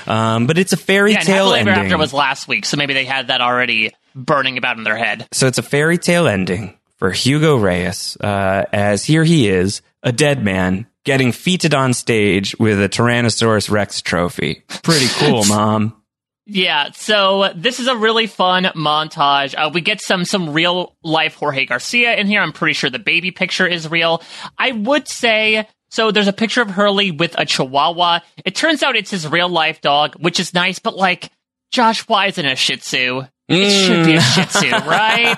Um, 0.08 0.48
but 0.48 0.58
it's 0.58 0.74
a 0.74 0.78
fairy 0.78 1.12
Yeah, 1.12 1.20
and 1.20 1.26
tale 1.28 1.46
Happily 1.46 1.60
Ever 1.62 1.70
ending. 1.70 1.86
After 1.86 1.98
was 1.98 2.14
last 2.14 2.48
week, 2.48 2.66
so 2.66 2.76
maybe 2.78 2.94
they 2.94 3.06
had 3.06 3.28
that 3.28 3.42
already 3.42 3.92
burning 4.16 4.58
about 4.58 4.78
in 4.78 4.84
their 4.84 4.98
head. 4.98 5.28
so 5.32 5.48
it's 5.48 5.58
a 5.58 5.64
fairy 5.64 5.98
tale 5.98 6.28
ending 6.28 6.78
for 6.98 7.12
Hugo 7.12 7.56
Reyes, 7.58 8.18
uh, 8.22 8.64
as 8.72 9.04
here 9.06 9.24
he 9.24 9.48
is, 9.50 9.82
a 10.04 10.12
dead 10.12 10.44
man, 10.44 10.88
getting 11.04 11.32
feated 11.32 11.74
on 11.74 11.94
stage 11.94 12.56
with 12.60 12.82
a 12.82 12.88
Tyrannosaurus 12.88 13.70
Rex 13.70 14.02
trophy. 14.02 14.64
Pretty 14.84 15.08
cool, 15.10 15.44
mom. 15.50 16.02
Yeah, 16.46 16.92
so 16.92 17.54
this 17.56 17.80
is 17.80 17.88
a 17.88 17.96
really 17.96 18.28
fun 18.28 18.64
montage. 18.76 19.56
Uh, 19.58 19.70
we 19.74 19.80
get 19.80 20.02
some 20.02 20.26
some 20.26 20.52
real 20.52 20.96
life 21.02 21.36
Jorge 21.36 21.66
Garcia 21.66 22.16
in 22.16 22.28
here. 22.28 22.42
I'm 22.42 22.52
pretty 22.52 22.74
sure 22.74 22.90
the 22.90 23.00
baby 23.00 23.32
picture 23.32 23.66
is 23.66 23.90
real. 23.90 24.22
I 24.58 24.74
would 24.74 25.08
say 25.08 25.68
so. 25.90 26.12
There's 26.12 26.28
a 26.28 26.34
picture 26.34 26.62
of 26.62 26.70
Hurley 26.70 27.12
with 27.12 27.36
a 27.38 27.46
Chihuahua. 27.46 28.20
It 28.44 28.56
turns 28.56 28.84
out 28.84 28.98
it's 28.98 29.12
his 29.12 29.26
real 29.26 29.48
life 29.48 29.80
dog, 29.80 30.16
which 30.16 30.40
is 30.40 30.54
nice. 30.54 30.80
But 30.80 30.98
like, 30.98 31.32
Josh, 31.72 32.08
why 32.10 32.28
isn't 32.28 32.46
a 32.46 32.58
Shih 32.58 32.78
Tzu? 32.78 33.24
It 33.48 33.70
should 33.70 34.06
be 34.06 34.16
a 34.16 34.22
Shih 34.22 34.46
Tzu, 34.46 34.70
right? 34.90 35.38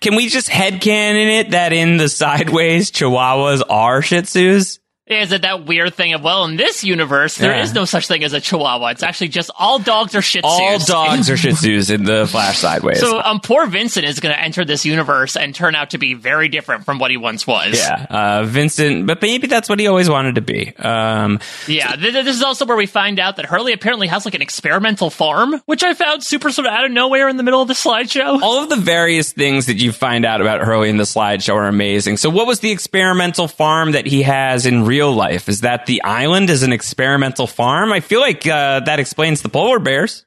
Can 0.00 0.14
we 0.14 0.28
just 0.28 0.48
headcanon 0.50 1.40
it 1.40 1.50
that 1.52 1.72
in 1.72 1.96
the 1.96 2.10
sideways 2.10 2.90
Chihuahuas 2.90 3.62
are 3.70 4.02
Shih 4.02 4.22
Tzus? 4.22 4.78
Is 5.06 5.32
it 5.32 5.42
that 5.42 5.66
weird 5.66 5.92
thing 5.92 6.14
of 6.14 6.22
well, 6.22 6.46
in 6.46 6.56
this 6.56 6.82
universe, 6.82 7.36
there 7.36 7.54
Yeah. 7.54 7.62
is 7.62 7.74
no 7.74 7.84
such 7.84 8.08
thing 8.08 8.24
as 8.24 8.32
a 8.32 8.40
Chihuahua. 8.40 8.86
It's 8.88 9.02
actually 9.02 9.28
just 9.28 9.50
all 9.58 9.78
dogs 9.78 10.14
are 10.14 10.22
Shih 10.22 10.40
Tzus. 10.40 10.44
All 10.44 10.78
dogs 10.78 11.28
are 11.28 11.36
Shih 11.36 11.50
Tzus 11.50 11.90
in 11.94 12.04
the 12.04 12.26
Flash 12.26 12.56
sideways. 12.58 13.00
So 13.00 13.20
um, 13.20 13.40
poor 13.40 13.66
Vincent 13.66 14.06
is 14.06 14.18
going 14.18 14.34
to 14.34 14.40
enter 14.40 14.64
this 14.64 14.86
universe 14.86 15.36
and 15.36 15.54
turn 15.54 15.74
out 15.74 15.90
to 15.90 15.98
be 15.98 16.14
very 16.14 16.48
different 16.48 16.86
from 16.86 16.98
what 16.98 17.10
he 17.10 17.18
once 17.18 17.46
was. 17.46 17.76
yeah, 17.78 18.06
uh, 18.08 18.44
Vincent, 18.44 19.06
but 19.06 19.20
maybe 19.20 19.46
that's 19.46 19.68
what 19.68 19.78
he 19.78 19.86
always 19.88 20.08
wanted 20.08 20.36
to 20.36 20.40
be. 20.40 20.74
Um, 20.78 21.38
Yeah, 21.66 21.88
th- 21.96 22.12
th- 22.14 22.24
this 22.24 22.36
is 22.36 22.42
also 22.42 22.64
where 22.64 22.76
we 22.76 22.86
find 22.86 23.20
out 23.20 23.36
that 23.36 23.44
Hurley 23.44 23.74
apparently 23.74 24.06
has 24.06 24.24
like 24.24 24.34
an 24.34 24.40
experimental 24.42 25.10
farm, 25.10 25.60
which 25.66 25.82
I 25.84 25.92
found 25.92 26.24
super 26.24 26.50
sort 26.50 26.66
of 26.66 26.72
out 26.72 26.86
of 26.86 26.90
nowhere 26.92 27.28
in 27.28 27.36
the 27.36 27.42
middle 27.42 27.60
of 27.60 27.68
the 27.68 27.74
slideshow. 27.74 28.40
all 28.42 28.62
of 28.62 28.70
the 28.70 28.76
various 28.76 29.32
things 29.34 29.66
that 29.66 29.76
you 29.76 29.92
find 29.92 30.24
out 30.24 30.40
about 30.40 30.62
Hurley 30.62 30.88
in 30.88 30.96
the 30.96 31.04
slideshow 31.04 31.56
are 31.56 31.68
amazing. 31.68 32.16
So, 32.16 32.30
what 32.30 32.46
was 32.46 32.60
the 32.60 32.70
experimental 32.70 33.48
farm 33.48 33.92
that 33.92 34.06
he 34.06 34.22
has 34.22 34.64
in 34.64 34.86
real 34.94 35.12
life? 35.12 35.48
Is 35.48 35.62
that 35.62 35.86
the 35.86 36.02
island 36.04 36.50
is 36.50 36.62
an 36.62 36.72
experimental 36.72 37.48
farm? 37.48 37.92
I 37.92 37.98
feel 37.98 38.20
like 38.20 38.46
uh, 38.46 38.80
that 38.80 39.00
explains 39.00 39.42
the 39.42 39.48
polar 39.48 39.80
bears. 39.80 40.24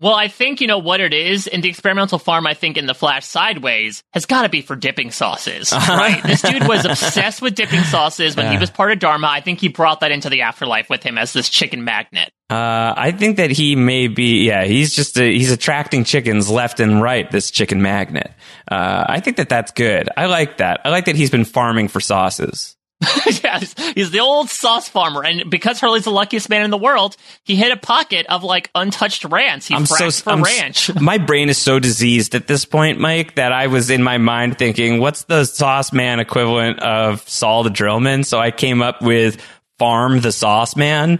Well, 0.00 0.14
I 0.14 0.28
think 0.28 0.60
you 0.60 0.68
know 0.68 0.78
what 0.78 1.00
it 1.00 1.12
is 1.12 1.48
in 1.48 1.60
the 1.60 1.68
experimental 1.68 2.20
farm. 2.20 2.46
I 2.46 2.54
think 2.54 2.76
in 2.76 2.86
the 2.86 2.94
Flash 2.94 3.26
Sideways 3.26 4.04
has 4.12 4.26
got 4.26 4.42
to 4.42 4.48
be 4.48 4.62
for 4.62 4.76
dipping 4.76 5.10
sauces, 5.10 5.72
right? 5.88 6.22
this 6.22 6.40
dude 6.40 6.68
was 6.68 6.84
obsessed 6.84 7.42
with 7.42 7.56
dipping 7.56 7.82
sauces 7.82 8.36
when 8.36 8.50
he 8.52 8.58
was 8.58 8.70
part 8.70 8.92
of 8.92 9.00
Dharma. 9.00 9.26
I 9.26 9.40
think 9.40 9.60
he 9.60 9.68
brought 9.68 10.00
that 10.00 10.12
into 10.12 10.30
the 10.30 10.42
afterlife 10.42 10.88
with 10.88 11.02
him 11.02 11.18
as 11.18 11.32
this 11.32 11.48
chicken 11.48 11.82
magnet. 11.82 12.30
Uh, 12.48 12.94
I 12.96 13.10
think 13.10 13.38
that 13.38 13.50
he 13.50 13.74
may 13.74 14.06
be, 14.06 14.46
yeah, 14.46 14.64
he's 14.64 14.94
just, 14.94 15.18
a, 15.18 15.24
he's 15.24 15.50
attracting 15.50 16.04
chickens 16.04 16.48
left 16.48 16.78
and 16.78 17.02
right, 17.02 17.28
this 17.30 17.50
chicken 17.50 17.82
magnet. 17.82 18.32
Uh, 18.70 19.04
I 19.06 19.18
think 19.20 19.36
that 19.38 19.48
that's 19.48 19.72
good. 19.72 20.08
I 20.16 20.26
like 20.26 20.58
that. 20.58 20.80
I 20.84 20.90
like 20.90 21.06
that 21.06 21.16
he's 21.16 21.30
been 21.30 21.44
farming 21.44 21.88
for 21.88 22.00
sauces. 22.00 22.77
yes, 23.26 23.74
he's 23.94 24.10
the 24.10 24.18
old 24.18 24.50
sauce 24.50 24.88
farmer, 24.88 25.22
and 25.22 25.48
because 25.48 25.80
Hurley's 25.80 26.04
the 26.04 26.10
luckiest 26.10 26.48
man 26.48 26.64
in 26.64 26.70
the 26.70 26.78
world, 26.78 27.16
he 27.44 27.54
hit 27.54 27.70
a 27.70 27.76
pocket 27.76 28.26
of 28.26 28.42
like 28.42 28.70
untouched 28.74 29.24
rants. 29.24 29.68
He 29.68 29.74
I'm 29.74 29.86
so, 29.86 30.10
for 30.10 30.30
I'm, 30.30 30.42
ranch. 30.42 30.92
my 31.00 31.18
brain 31.18 31.48
is 31.48 31.58
so 31.58 31.78
diseased 31.78 32.34
at 32.34 32.48
this 32.48 32.64
point, 32.64 32.98
Mike, 32.98 33.36
that 33.36 33.52
I 33.52 33.68
was 33.68 33.90
in 33.90 34.02
my 34.02 34.18
mind 34.18 34.58
thinking, 34.58 34.98
what's 34.98 35.24
the 35.24 35.44
sauce 35.44 35.92
man 35.92 36.18
equivalent 36.18 36.80
of 36.80 37.26
Saul 37.28 37.62
the 37.62 37.70
Drillman? 37.70 38.24
So 38.24 38.40
I 38.40 38.50
came 38.50 38.82
up 38.82 39.00
with 39.00 39.40
Farm 39.78 40.20
the 40.20 40.32
Sauce 40.32 40.74
Man, 40.74 41.12
um, 41.12 41.18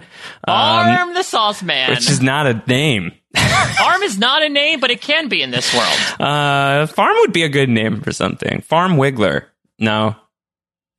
Arm 0.49 1.15
the 1.15 1.23
sauce 1.23 1.63
man. 1.63 1.91
which 1.91 2.11
is 2.11 2.21
not 2.21 2.49
a 2.49 2.55
name. 2.67 3.13
Farm 3.37 4.03
is 4.03 4.19
not 4.19 4.43
a 4.43 4.49
name, 4.49 4.81
but 4.81 4.91
it 4.91 5.01
can 5.01 5.29
be 5.29 5.43
in 5.43 5.53
this 5.53 5.73
world. 5.73 6.21
Uh, 6.21 6.87
Farm 6.87 7.15
would 7.21 7.33
be 7.33 7.45
a 7.45 7.49
good 7.49 7.69
name 7.69 8.01
for 8.01 8.11
something. 8.11 8.63
Farm 8.63 8.97
Wiggler. 8.97 9.45
No. 9.79 10.17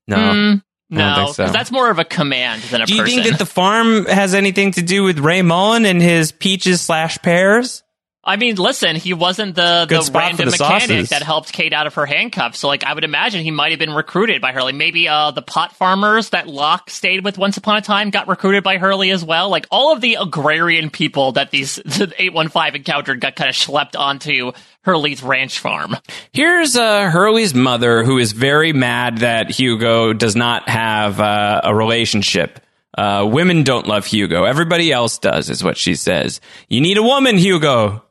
No. 0.08 0.16
Mm, 0.16 0.64
no, 0.98 1.16
think 1.16 1.36
so. 1.36 1.44
because 1.44 1.54
that's 1.54 1.72
more 1.72 1.90
of 1.90 2.00
a 2.00 2.06
command 2.06 2.62
than 2.64 2.82
a 2.82 2.86
Do 2.86 2.96
you 2.96 3.02
person. 3.04 3.24
think 3.24 3.30
that 3.32 3.40
the 3.40 3.46
farm 3.46 4.06
has 4.06 4.34
anything 4.34 4.72
to 4.72 4.82
do 4.82 5.04
with 5.04 5.20
Ray 5.20 5.42
Mullen 5.42 5.86
and 5.86 6.02
his 6.02 6.32
peaches 6.32 6.82
slash 6.82 7.18
pears? 7.20 7.84
I 8.30 8.38
mean, 8.38 8.56
listen, 8.56 8.96
he 8.96 9.14
wasn't 9.14 9.56
the, 9.56 9.86
Good 9.90 10.04
the 10.04 10.12
random 10.14 10.46
the 10.46 10.52
mechanic 10.52 10.82
sauces. 10.82 11.10
that 11.10 11.24
helped 11.24 11.52
Kate 11.52 11.74
out 11.74 11.88
of 11.88 11.96
her 11.96 12.06
handcuffs. 12.06 12.60
So, 12.60 12.68
like, 12.68 12.84
I 12.84 12.94
would 12.94 13.04
imagine 13.04 13.44
he 13.44 13.52
might 13.52 13.72
have 13.72 13.80
been 13.80 13.94
recruited 13.94 14.42
by 14.42 14.52
Hurley. 14.52 14.74
Maybe 14.74 15.08
uh, 15.08 15.32
the 15.32 15.42
pot 15.42 15.76
farmers 15.76 16.30
that 16.30 16.48
Locke 16.48 16.90
stayed 16.90 17.24
with 17.24 17.38
once 17.38 17.58
upon 17.58 17.78
a 17.78 17.82
time 17.82 18.10
got 18.12 18.28
recruited 18.28 18.64
by 18.64 18.78
Hurley 18.78 19.12
as 19.12 19.26
well. 19.26 19.50
Like, 19.50 19.68
all 19.72 19.92
of 19.92 20.02
the 20.02 20.16
agrarian 20.16 20.90
people 20.90 21.34
that 21.34 21.52
these 21.52 21.76
the 21.86 22.14
815 22.18 22.76
encountered 22.76 23.20
got 23.20 23.36
kind 23.36 23.50
of 23.50 23.56
schlepped 23.56 24.00
onto 24.00 24.52
Hurley's 24.82 25.24
ranch 25.24 25.60
farm. 25.60 25.98
Here's 26.32 26.76
uh, 26.76 27.10
Hurley's 27.10 27.54
mother, 27.54 28.04
who 28.04 28.18
is 28.18 28.32
very 28.32 28.74
mad 28.74 29.20
that 29.20 29.52
Hugo 29.52 30.14
does 30.14 30.36
not 30.36 30.70
have 30.70 31.20
uh, 31.20 31.62
a 31.64 31.76
relationship. 31.76 32.60
Uh, 32.98 33.26
women 33.30 33.64
don't 33.64 33.88
love 33.88 34.06
Hugo. 34.06 34.44
Everybody 34.46 34.92
else 34.92 35.20
does, 35.20 35.50
is 35.50 35.64
what 35.64 35.78
she 35.78 35.96
says. 35.96 36.42
You 36.68 36.82
need 36.82 36.98
a 36.98 37.04
woman, 37.04 37.38
Hugo. 37.38 38.04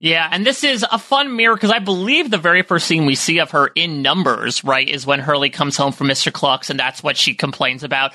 Yeah, 0.00 0.28
and 0.30 0.46
this 0.46 0.62
is 0.62 0.86
a 0.90 0.98
fun 0.98 1.34
mirror 1.34 1.54
because 1.56 1.72
I 1.72 1.80
believe 1.80 2.30
the 2.30 2.38
very 2.38 2.62
first 2.62 2.86
scene 2.86 3.04
we 3.04 3.16
see 3.16 3.40
of 3.40 3.50
her 3.50 3.66
in 3.66 4.00
numbers, 4.00 4.62
right, 4.62 4.88
is 4.88 5.04
when 5.04 5.18
Hurley 5.18 5.50
comes 5.50 5.76
home 5.76 5.92
from 5.92 6.06
Mr. 6.06 6.32
Clucks, 6.32 6.70
and 6.70 6.78
that's 6.78 7.02
what 7.02 7.16
she 7.16 7.34
complains 7.34 7.82
about. 7.82 8.12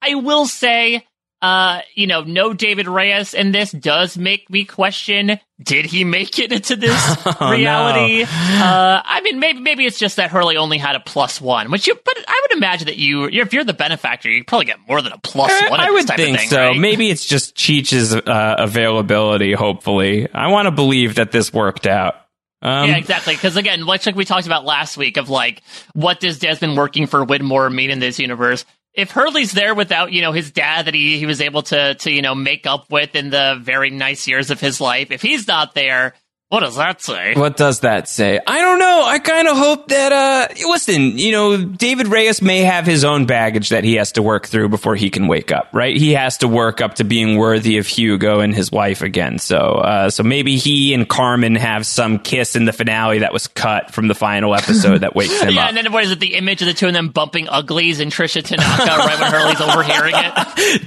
I 0.00 0.14
will 0.14 0.46
say, 0.46 1.06
uh, 1.42 1.80
you 1.94 2.06
know, 2.06 2.22
no 2.22 2.54
David 2.54 2.88
Reyes 2.88 3.34
in 3.34 3.52
this 3.52 3.70
does 3.70 4.16
make 4.16 4.48
me 4.48 4.64
question: 4.64 5.38
Did 5.62 5.84
he 5.84 6.02
make 6.04 6.38
it 6.38 6.50
into 6.50 6.76
this 6.76 6.96
Oh, 7.40 7.50
reality? 7.50 8.22
Uh, 8.22 9.02
I 9.04 9.20
mean, 9.22 9.38
maybe 9.38 9.60
maybe 9.60 9.84
it's 9.86 9.98
just 9.98 10.16
that 10.16 10.30
Hurley 10.30 10.56
only 10.56 10.78
had 10.78 10.96
a 10.96 11.00
plus 11.00 11.40
one, 11.40 11.70
which 11.70 11.86
you. 11.86 11.94
But 12.04 12.16
I 12.26 12.40
would 12.42 12.56
imagine 12.56 12.86
that 12.86 12.96
you, 12.96 13.24
if 13.24 13.52
you're 13.52 13.64
the 13.64 13.74
benefactor, 13.74 14.30
you 14.30 14.44
probably 14.44 14.64
get 14.66 14.78
more 14.88 15.02
than 15.02 15.12
a 15.12 15.18
plus 15.18 15.52
Uh, 15.52 15.68
one. 15.68 15.80
I 15.80 15.90
would 15.90 16.06
type 16.06 16.16
think 16.16 16.34
of 16.36 16.40
thing, 16.40 16.48
so. 16.50 16.58
right? 16.68 16.78
Maybe 16.78 17.10
it's 17.10 17.26
just 17.26 17.54
Cheech's 17.54 18.14
uh, 18.14 18.54
availability, 18.58 19.52
hopefully. 19.52 20.28
I 20.32 20.48
want 20.48 20.66
to 20.66 20.70
believe 20.72 21.16
that 21.16 21.32
this 21.32 21.52
worked 21.52 21.86
out. 21.86 22.14
Um, 22.62 22.88
yeah, 22.88 22.96
exactly. 22.96 23.34
Because 23.34 23.56
again, 23.56 23.82
much 23.82 24.06
like 24.06 24.16
we 24.16 24.24
talked 24.24 24.46
about 24.46 24.64
last 24.64 24.96
week, 24.96 25.18
of 25.18 25.28
like, 25.28 25.62
what 25.92 26.18
does 26.20 26.38
Desmond 26.38 26.76
working 26.76 27.06
for 27.06 27.24
Widmore 27.24 27.72
mean 27.72 27.90
in 27.90 27.98
this 27.98 28.18
universe? 28.18 28.64
If 28.96 29.10
Hurley's 29.10 29.52
there 29.52 29.74
without, 29.74 30.12
you 30.12 30.22
know, 30.22 30.32
his 30.32 30.50
dad 30.50 30.86
that 30.86 30.94
he, 30.94 31.18
he 31.18 31.26
was 31.26 31.40
able 31.40 31.62
to 31.64 31.94
to 31.94 32.10
you 32.10 32.22
know 32.22 32.34
make 32.34 32.66
up 32.66 32.90
with 32.90 33.14
in 33.14 33.30
the 33.30 33.58
very 33.60 33.90
nice 33.90 34.26
years 34.26 34.50
of 34.50 34.58
his 34.58 34.80
life, 34.80 35.10
if 35.10 35.22
he's 35.22 35.46
not 35.46 35.74
there, 35.74 36.14
what 36.48 36.60
does 36.60 36.76
that 36.76 37.02
say? 37.02 37.34
What 37.34 37.56
does 37.56 37.80
that 37.80 38.08
say? 38.08 38.38
I 38.46 38.60
don't 38.60 38.78
know. 38.78 39.02
I 39.04 39.18
kind 39.18 39.48
of 39.48 39.56
hope 39.56 39.88
that, 39.88 40.12
uh, 40.12 40.68
listen, 40.68 41.18
you 41.18 41.32
know, 41.32 41.56
David 41.64 42.06
Reyes 42.06 42.40
may 42.40 42.60
have 42.60 42.86
his 42.86 43.04
own 43.04 43.26
baggage 43.26 43.70
that 43.70 43.82
he 43.82 43.94
has 43.94 44.12
to 44.12 44.22
work 44.22 44.46
through 44.46 44.68
before 44.68 44.94
he 44.94 45.10
can 45.10 45.26
wake 45.26 45.50
up, 45.50 45.68
right? 45.72 45.96
He 45.96 46.12
has 46.12 46.38
to 46.38 46.48
work 46.48 46.80
up 46.80 46.94
to 46.94 47.04
being 47.04 47.36
worthy 47.36 47.78
of 47.78 47.88
Hugo 47.88 48.38
and 48.38 48.54
his 48.54 48.70
wife 48.70 49.02
again. 49.02 49.38
So, 49.40 49.56
uh, 49.58 50.10
so 50.10 50.22
maybe 50.22 50.56
he 50.56 50.94
and 50.94 51.08
Carmen 51.08 51.56
have 51.56 51.84
some 51.84 52.20
kiss 52.20 52.54
in 52.54 52.64
the 52.64 52.72
finale 52.72 53.18
that 53.18 53.32
was 53.32 53.48
cut 53.48 53.90
from 53.92 54.06
the 54.06 54.14
final 54.14 54.54
episode 54.54 54.98
that 54.98 55.16
wakes 55.16 55.40
him 55.40 55.50
yeah, 55.54 55.62
up. 55.64 55.68
and 55.70 55.76
then 55.76 55.92
what 55.92 56.04
is 56.04 56.12
it? 56.12 56.20
The 56.20 56.34
image 56.36 56.62
of 56.62 56.68
the 56.68 56.74
two 56.74 56.86
of 56.86 56.92
them 56.92 57.08
bumping 57.08 57.48
uglies 57.48 57.98
and 57.98 58.12
Trisha 58.12 58.44
Tanaka 58.44 58.84
right 58.86 59.20
when 59.20 59.32
Hurley's 59.32 59.60
overhearing 59.60 60.14
it. 60.16 60.32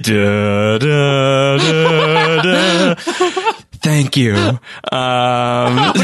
Da, 0.00 0.78
da, 0.78 1.56
da, 1.58 2.94
da. 2.94 3.52
Thank 3.82 4.16
you. 4.16 4.34
Um, 4.92 5.76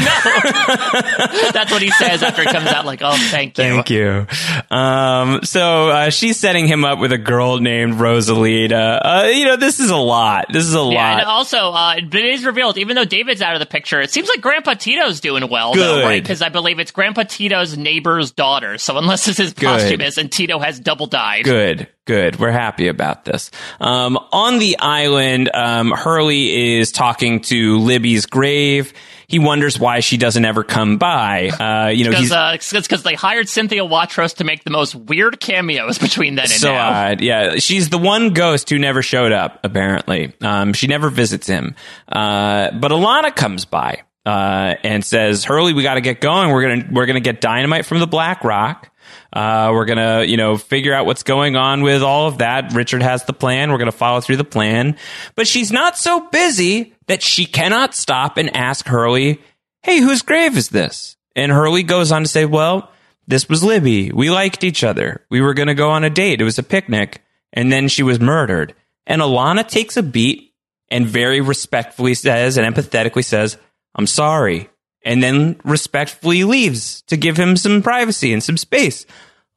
That's 1.53 1.71
what 1.71 1.81
he 1.81 1.89
says 1.91 2.23
after 2.23 2.41
it 2.43 2.49
comes 2.49 2.67
out. 2.67 2.85
Like, 2.85 3.01
oh, 3.03 3.15
thank 3.31 3.57
you. 3.57 3.63
Thank 3.63 3.89
you. 3.89 4.27
Um, 4.69 5.41
so 5.43 5.89
uh, 5.89 6.09
she's 6.09 6.37
setting 6.39 6.67
him 6.67 6.85
up 6.85 6.99
with 6.99 7.11
a 7.11 7.17
girl 7.17 7.57
named 7.59 7.95
Rosalita. 7.95 8.99
Uh, 9.03 9.27
you 9.33 9.45
know, 9.45 9.55
this 9.57 9.79
is 9.79 9.89
a 9.89 9.97
lot. 9.97 10.45
This 10.51 10.65
is 10.65 10.73
a 10.75 10.79
Yeah, 10.79 11.17
and 11.17 11.25
lot. 11.25 11.25
also, 11.27 11.57
uh, 11.57 11.95
it 11.97 12.13
is 12.15 12.45
revealed, 12.45 12.77
even 12.77 12.95
though 12.95 13.05
David's 13.05 13.41
out 13.41 13.53
of 13.55 13.59
the 13.59 13.65
picture, 13.65 13.99
it 13.99 14.11
seems 14.11 14.29
like 14.29 14.41
Grandpa 14.41 14.75
Tito's 14.75 15.19
doing 15.19 15.49
well, 15.49 15.73
though, 15.73 15.95
Good. 15.97 16.05
right? 16.05 16.21
Because 16.23 16.41
I 16.41 16.49
believe 16.49 16.79
it's 16.79 16.91
Grandpa 16.91 17.23
Tito's 17.23 17.77
neighbor's 17.77 18.31
daughter. 18.31 18.77
So 18.77 18.97
unless 18.97 19.25
this 19.25 19.39
is 19.39 19.53
Good. 19.53 19.65
posthumous 19.67 20.17
and 20.17 20.31
Tito 20.31 20.59
has 20.59 20.79
double 20.79 21.07
died. 21.07 21.43
Good, 21.43 21.87
good. 22.07 22.39
We're 22.39 22.49
happy 22.51 22.87
about 22.87 23.25
this. 23.25 23.51
Um, 23.79 24.17
on 24.31 24.57
the 24.57 24.79
island, 24.79 25.51
um, 25.53 25.91
Hurley 25.91 26.77
is 26.79 26.91
talking 26.91 27.41
to 27.41 27.77
Libby's 27.77 28.25
grave. 28.25 28.93
He 29.27 29.39
wonders 29.39 29.77
why 29.77 29.99
she 29.99 30.15
doesn't 30.15 30.45
ever 30.45 30.63
come 30.63 30.97
by. 30.97 31.49
Uh, 31.49 31.89
you 31.89 32.05
know, 32.05 32.11
Because 32.11 32.61
he's 32.61 32.93
uh, 32.95 32.99
they 33.03 33.13
hired 33.13 33.49
Cynthia 33.49 33.83
Watros 33.83 34.37
to 34.37 34.45
make 34.45 34.63
the 34.63 34.71
most 34.71 34.95
weird 34.95 35.39
cameos 35.41 35.97
between 35.99 36.35
then 36.35 36.45
and 36.45 36.51
so 36.51 36.71
now. 36.71 37.09
odd. 37.11 37.21
Yeah, 37.21 37.55
she's 37.57 37.89
the 37.89 37.97
one 37.97 38.29
ghost 38.29 38.69
who 38.69 38.79
never 38.79 39.03
showed 39.03 39.33
up. 39.33 39.59
Apparently, 39.63 40.33
um, 40.41 40.71
she 40.73 40.87
never 40.87 41.09
visits 41.09 41.45
him. 41.45 41.75
Uh, 42.07 42.71
but 42.71 42.91
Ilana 42.91 43.35
comes 43.35 43.65
by 43.65 44.03
uh, 44.25 44.75
and 44.83 45.03
says, 45.03 45.43
"Hurley, 45.43 45.73
we 45.73 45.83
got 45.83 45.95
to 45.95 46.01
get 46.01 46.21
going. 46.21 46.51
We're 46.51 46.61
gonna 46.61 46.87
we're 46.91 47.05
gonna 47.05 47.19
get 47.19 47.41
dynamite 47.41 47.85
from 47.85 47.99
the 47.99 48.07
Black 48.07 48.45
Rock. 48.45 48.89
Uh, 49.37 49.71
we're 49.71 49.85
gonna 49.85 50.23
you 50.23 50.35
know 50.35 50.57
figure 50.57 50.93
out 50.95 51.05
what's 51.05 51.21
going 51.21 51.55
on 51.55 51.83
with 51.83 52.01
all 52.01 52.27
of 52.27 52.39
that. 52.39 52.73
Richard 52.73 53.03
has 53.03 53.23
the 53.25 53.33
plan. 53.33 53.71
We're 53.71 53.77
gonna 53.77 53.91
follow 53.91 54.19
through 54.19 54.37
the 54.37 54.43
plan. 54.43 54.97
But 55.35 55.47
she's 55.47 55.71
not 55.71 55.95
so 55.95 56.27
busy 56.31 56.95
that 57.05 57.21
she 57.21 57.45
cannot 57.45 57.93
stop 57.93 58.37
and 58.37 58.55
ask 58.55 58.87
Hurley, 58.87 59.39
"Hey, 59.83 59.99
whose 59.99 60.23
grave 60.23 60.57
is 60.57 60.69
this?" 60.69 61.17
And 61.35 61.51
Hurley 61.51 61.83
goes 61.83 62.11
on 62.11 62.23
to 62.23 62.27
say, 62.27 62.45
"Well." 62.45 62.91
This 63.29 63.49
was 63.49 63.61
Libby. 63.61 64.09
We 64.13 64.29
liked 64.29 64.63
each 64.63 64.85
other. 64.85 65.25
We 65.29 65.41
were 65.41 65.53
to 65.53 65.73
go 65.73 65.89
on 65.89 66.05
a 66.05 66.09
date. 66.09 66.39
It 66.39 66.45
was 66.45 66.57
a 66.57 66.63
picnic. 66.63 67.21
And 67.51 67.69
then 67.69 67.89
she 67.89 68.01
was 68.01 68.21
murdered. 68.21 68.73
And 69.05 69.21
Ilana 69.21 69.67
takes 69.67 69.97
a 69.97 70.01
beat 70.01 70.53
and 70.89 71.05
very 71.05 71.41
respectfully 71.41 72.13
says 72.13 72.57
and 72.57 72.73
empathetically 72.73 73.25
says, 73.25 73.57
I'm 73.95 74.07
sorry. 74.07 74.69
And 75.03 75.21
then 75.21 75.59
respectfully 75.65 76.45
leaves 76.45 77.01
to 77.03 77.17
give 77.17 77.35
him 77.37 77.57
some 77.57 77.81
privacy 77.81 78.31
and 78.31 78.41
some 78.41 78.55
space. 78.55 79.05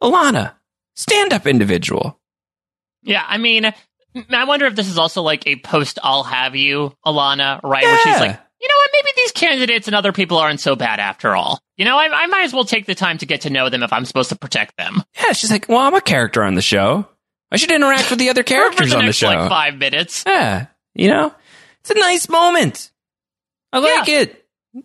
Ilana, 0.03 0.55
stand 0.95 1.33
up 1.33 1.47
individual. 1.47 2.19
Yeah, 3.03 3.25
I 3.27 3.39
mean, 3.39 3.65
I 4.31 4.45
wonder 4.45 4.67
if 4.67 4.75
this 4.75 4.89
is 4.89 4.99
also 4.99 5.23
like 5.23 5.47
a 5.47 5.57
post 5.57 5.99
I'll 6.03 6.25
have 6.25 6.57
you, 6.57 6.93
Ilana, 7.07 7.63
right? 7.63 7.85
Where 7.85 7.99
she's 7.99 8.21
like, 8.21 8.39
you 8.61 8.69
know 8.69 8.75
what, 8.77 8.91
maybe 8.93 9.13
these 9.17 9.33
candidates 9.33 9.87
and 9.87 9.97
other 9.97 10.13
people 10.13 10.37
aren't 10.37 10.61
so 10.61 10.77
bad 10.77 11.01
after 11.01 11.35
all. 11.35 11.61
You 11.77 11.87
know, 11.87 11.97
I, 11.97 12.09
I 12.13 12.27
might 12.27 12.45
as 12.45 12.53
well 12.53 12.65
take 12.65 12.85
the 12.87 12.95
time 12.95 13.17
to 13.19 13.27
get 13.27 13.43
to 13.43 13.51
know 13.51 13.71
them 13.71 13.83
if 13.83 13.93
I'm 13.93 14.05
supposed 14.05 14.29
to 14.31 14.37
protect 14.37 14.77
them. 14.77 15.03
Yeah, 15.19 15.33
she's 15.33 15.51
like, 15.51 15.67
well, 15.69 15.79
I'm 15.79 15.95
a 15.95 16.01
character 16.03 16.43
on 16.43 16.55
the 16.57 16.63
show. 16.63 17.07
I 17.51 17.57
should 17.57 17.71
interact 17.71 18.11
with 18.11 18.19
the 18.19 18.29
other 18.29 18.43
characters 18.45 18.91
the 18.91 18.99
on 18.99 19.07
the 19.07 19.13
show. 19.13 19.29
like 19.29 19.49
five 19.49 19.77
minutes. 19.77 20.25
Yeah, 20.27 20.67
you 20.95 21.09
know, 21.09 21.35
it's 21.81 21.91
a 21.91 21.95
nice 21.99 22.29
moment. 22.29 22.91
I 23.73 23.79
like 23.79 24.09
it. 24.09 24.40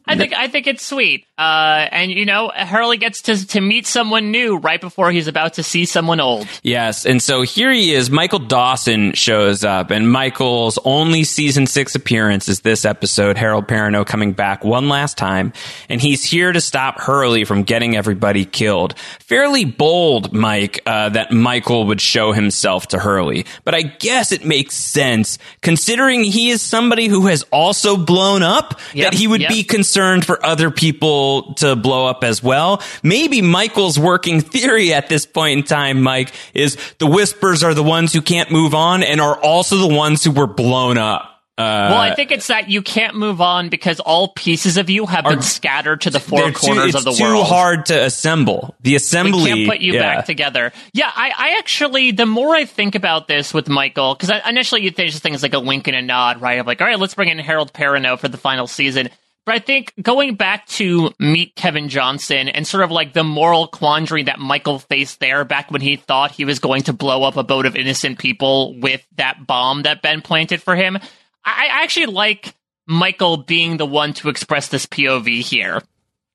I 0.08 0.17
think 0.17 0.34
I 0.34 0.48
think 0.48 0.65
it's 0.65 0.84
sweet, 0.84 1.28
uh, 1.38 1.88
and 1.91 2.12
you 2.12 2.26
know 2.26 2.50
Hurley 2.50 2.98
gets 2.98 3.21
to 3.24 3.48
to 3.50 3.62
meet 3.62 3.86
someone 3.86 4.32
new 4.32 4.58
right 4.58 4.82
before 4.82 5.12
he's 5.12 5.28
about 5.28 5.54
to 5.56 5.63
see 5.63 5.86
someone 5.86 6.19
old. 6.19 6.48
Yes, 6.63 7.06
and 7.06 7.21
so 7.21 7.43
here 7.43 7.71
he 7.71 7.93
is. 7.93 8.10
Michael 8.10 8.39
Dawson 8.39 9.13
shows 9.13 9.63
up, 9.63 9.91
and 9.91 10.12
Michael's 10.12 10.80
only 10.86 11.24
season 11.24 11.67
six 11.67 11.93
appearance 11.93 12.50
is 12.50 12.62
this 12.62 12.84
episode. 12.84 13.38
Harold 13.38 13.67
Perrineau 13.67 14.08
coming 14.08 14.34
back 14.34 14.63
one 14.63 14.89
last 14.89 15.19
time, 15.19 15.54
and 15.88 16.02
he's 16.02 16.24
here 16.24 16.52
to 16.52 16.62
stop 16.62 17.00
Hurley 17.00 17.43
from 17.43 17.62
getting 17.62 17.95
everybody 17.95 18.43
killed. 18.43 18.98
Fairly 19.19 19.65
bold, 19.65 20.34
Mike, 20.34 20.82
uh, 20.88 21.10
that 21.10 21.32
Michael 21.32 21.86
would 21.86 22.02
show 22.02 22.32
himself 22.32 22.88
to 22.88 22.98
Hurley, 22.98 23.45
but 23.63 23.76
I 23.76 23.84
guess 23.84 24.32
it 24.32 24.45
makes 24.45 24.74
sense 24.74 25.38
considering 25.62 26.24
he 26.24 26.50
is 26.50 26.63
somebody 26.63 27.08
who 27.08 27.28
has 27.28 27.43
also 27.52 27.98
blown 27.98 28.41
up 28.41 28.80
Yep, 28.93 29.12
that 29.12 29.17
he 29.17 29.28
would 29.28 29.41
yep. 29.41 29.50
be 29.50 29.63
concerned 29.75 30.23
for 30.23 30.43
other 30.45 30.71
people 30.71 31.53
to 31.55 31.75
blow 31.75 32.05
up 32.07 32.23
as 32.23 32.41
well. 32.41 32.81
Maybe 33.03 33.41
Michael's 33.41 33.99
working 33.99 34.39
theory 34.39 34.93
at 34.93 35.09
this 35.09 35.25
point 35.25 35.59
in 35.59 35.65
time, 35.65 36.01
Mike, 36.01 36.31
is 36.53 36.77
the 36.99 37.07
whispers 37.07 37.61
are 37.61 37.73
the 37.73 37.83
ones 37.83 38.13
who 38.13 38.21
can't 38.21 38.49
move 38.51 38.73
on 38.73 39.03
and 39.03 39.19
are 39.19 39.38
also 39.38 39.77
the 39.77 39.93
ones 39.93 40.23
who 40.23 40.31
were 40.31 40.47
blown 40.47 40.97
up. 40.97 41.31
Uh, 41.57 41.88
well, 41.91 41.99
I 41.99 42.15
think 42.15 42.31
it's 42.31 42.47
that 42.47 42.69
you 42.69 42.81
can't 42.81 43.15
move 43.15 43.39
on 43.39 43.69
because 43.69 44.01
all 44.01 44.29
pieces 44.29 44.75
of 44.75 44.89
you 44.89 45.05
have 45.05 45.23
been 45.23 45.41
scattered 45.41 46.01
to 46.01 46.09
the 46.09 46.19
four 46.19 46.51
too- 46.51 46.53
corners 46.53 46.88
it's 46.88 46.97
of 46.97 47.03
the 47.05 47.11
too 47.11 47.43
hard 47.43 47.85
to 47.85 48.03
assemble. 48.03 48.75
The 48.81 48.95
assembly. 48.95 49.43
We 49.43 49.49
can't 49.49 49.69
put 49.69 49.79
you 49.79 49.93
yeah. 49.93 50.15
back 50.15 50.25
together. 50.25 50.73
Yeah, 50.93 51.09
I, 51.13 51.31
I 51.38 51.57
actually, 51.59 52.11
the 52.11 52.25
more 52.25 52.53
I 52.53 52.65
think 52.65 52.95
about 52.95 53.29
this 53.29 53.53
with 53.53 53.69
Michael, 53.69 54.15
because 54.15 54.38
initially 54.45 54.83
you 54.83 54.91
think 54.91 55.11
just 55.11 55.23
things 55.23 55.43
like 55.43 55.53
a 55.53 55.61
wink 55.61 55.88
and 55.88 55.95
a 55.95 56.01
nod, 56.01 56.41
right? 56.41 56.59
Of 56.59 56.67
like, 56.67 56.81
all 56.81 56.88
right, 56.88 56.99
let's 56.99 57.15
bring 57.15 57.29
in 57.29 57.39
Harold 57.39 57.71
Perrineau 57.71 58.19
for 58.19 58.27
the 58.27 58.38
final 58.38 58.67
season. 58.67 59.09
But 59.45 59.55
I 59.55 59.60
think 59.60 59.93
going 60.01 60.36
back 60.36 60.65
to 60.67 61.12
meet 61.19 61.55
Kevin 61.55 61.88
Johnson 61.88 62.49
and 62.49 62.65
sort 62.65 62.84
of 62.84 62.91
like 62.91 63.13
the 63.13 63.23
moral 63.23 63.67
quandary 63.67 64.23
that 64.23 64.39
Michael 64.39 64.79
faced 64.79 65.19
there 65.19 65.45
back 65.45 65.69
when 65.69 65.81
he 65.81 65.97
thought 65.97 66.31
he 66.31 66.45
was 66.45 66.60
going 66.60 66.84
to 66.84 66.93
blow 66.93 67.23
up 67.23 67.38
a 67.38 67.43
boat 67.43 67.65
of 67.65 67.75
innocent 67.75 68.17
people 68.17 68.77
with 68.79 69.05
that 69.17 69.45
bomb 69.45 69.84
that 69.84 70.01
Ben 70.01 70.21
planted 70.21 70.63
for 70.63 70.75
him. 70.75 70.97
I, 71.43 71.67
actually 71.84 72.08
like 72.08 72.55
Michael 72.88 73.38
being 73.38 73.77
the 73.77 73.86
one 73.86 74.13
to 74.13 74.29
express 74.29 74.69
this 74.69 74.88
POV 74.88 75.41
here 75.41 75.81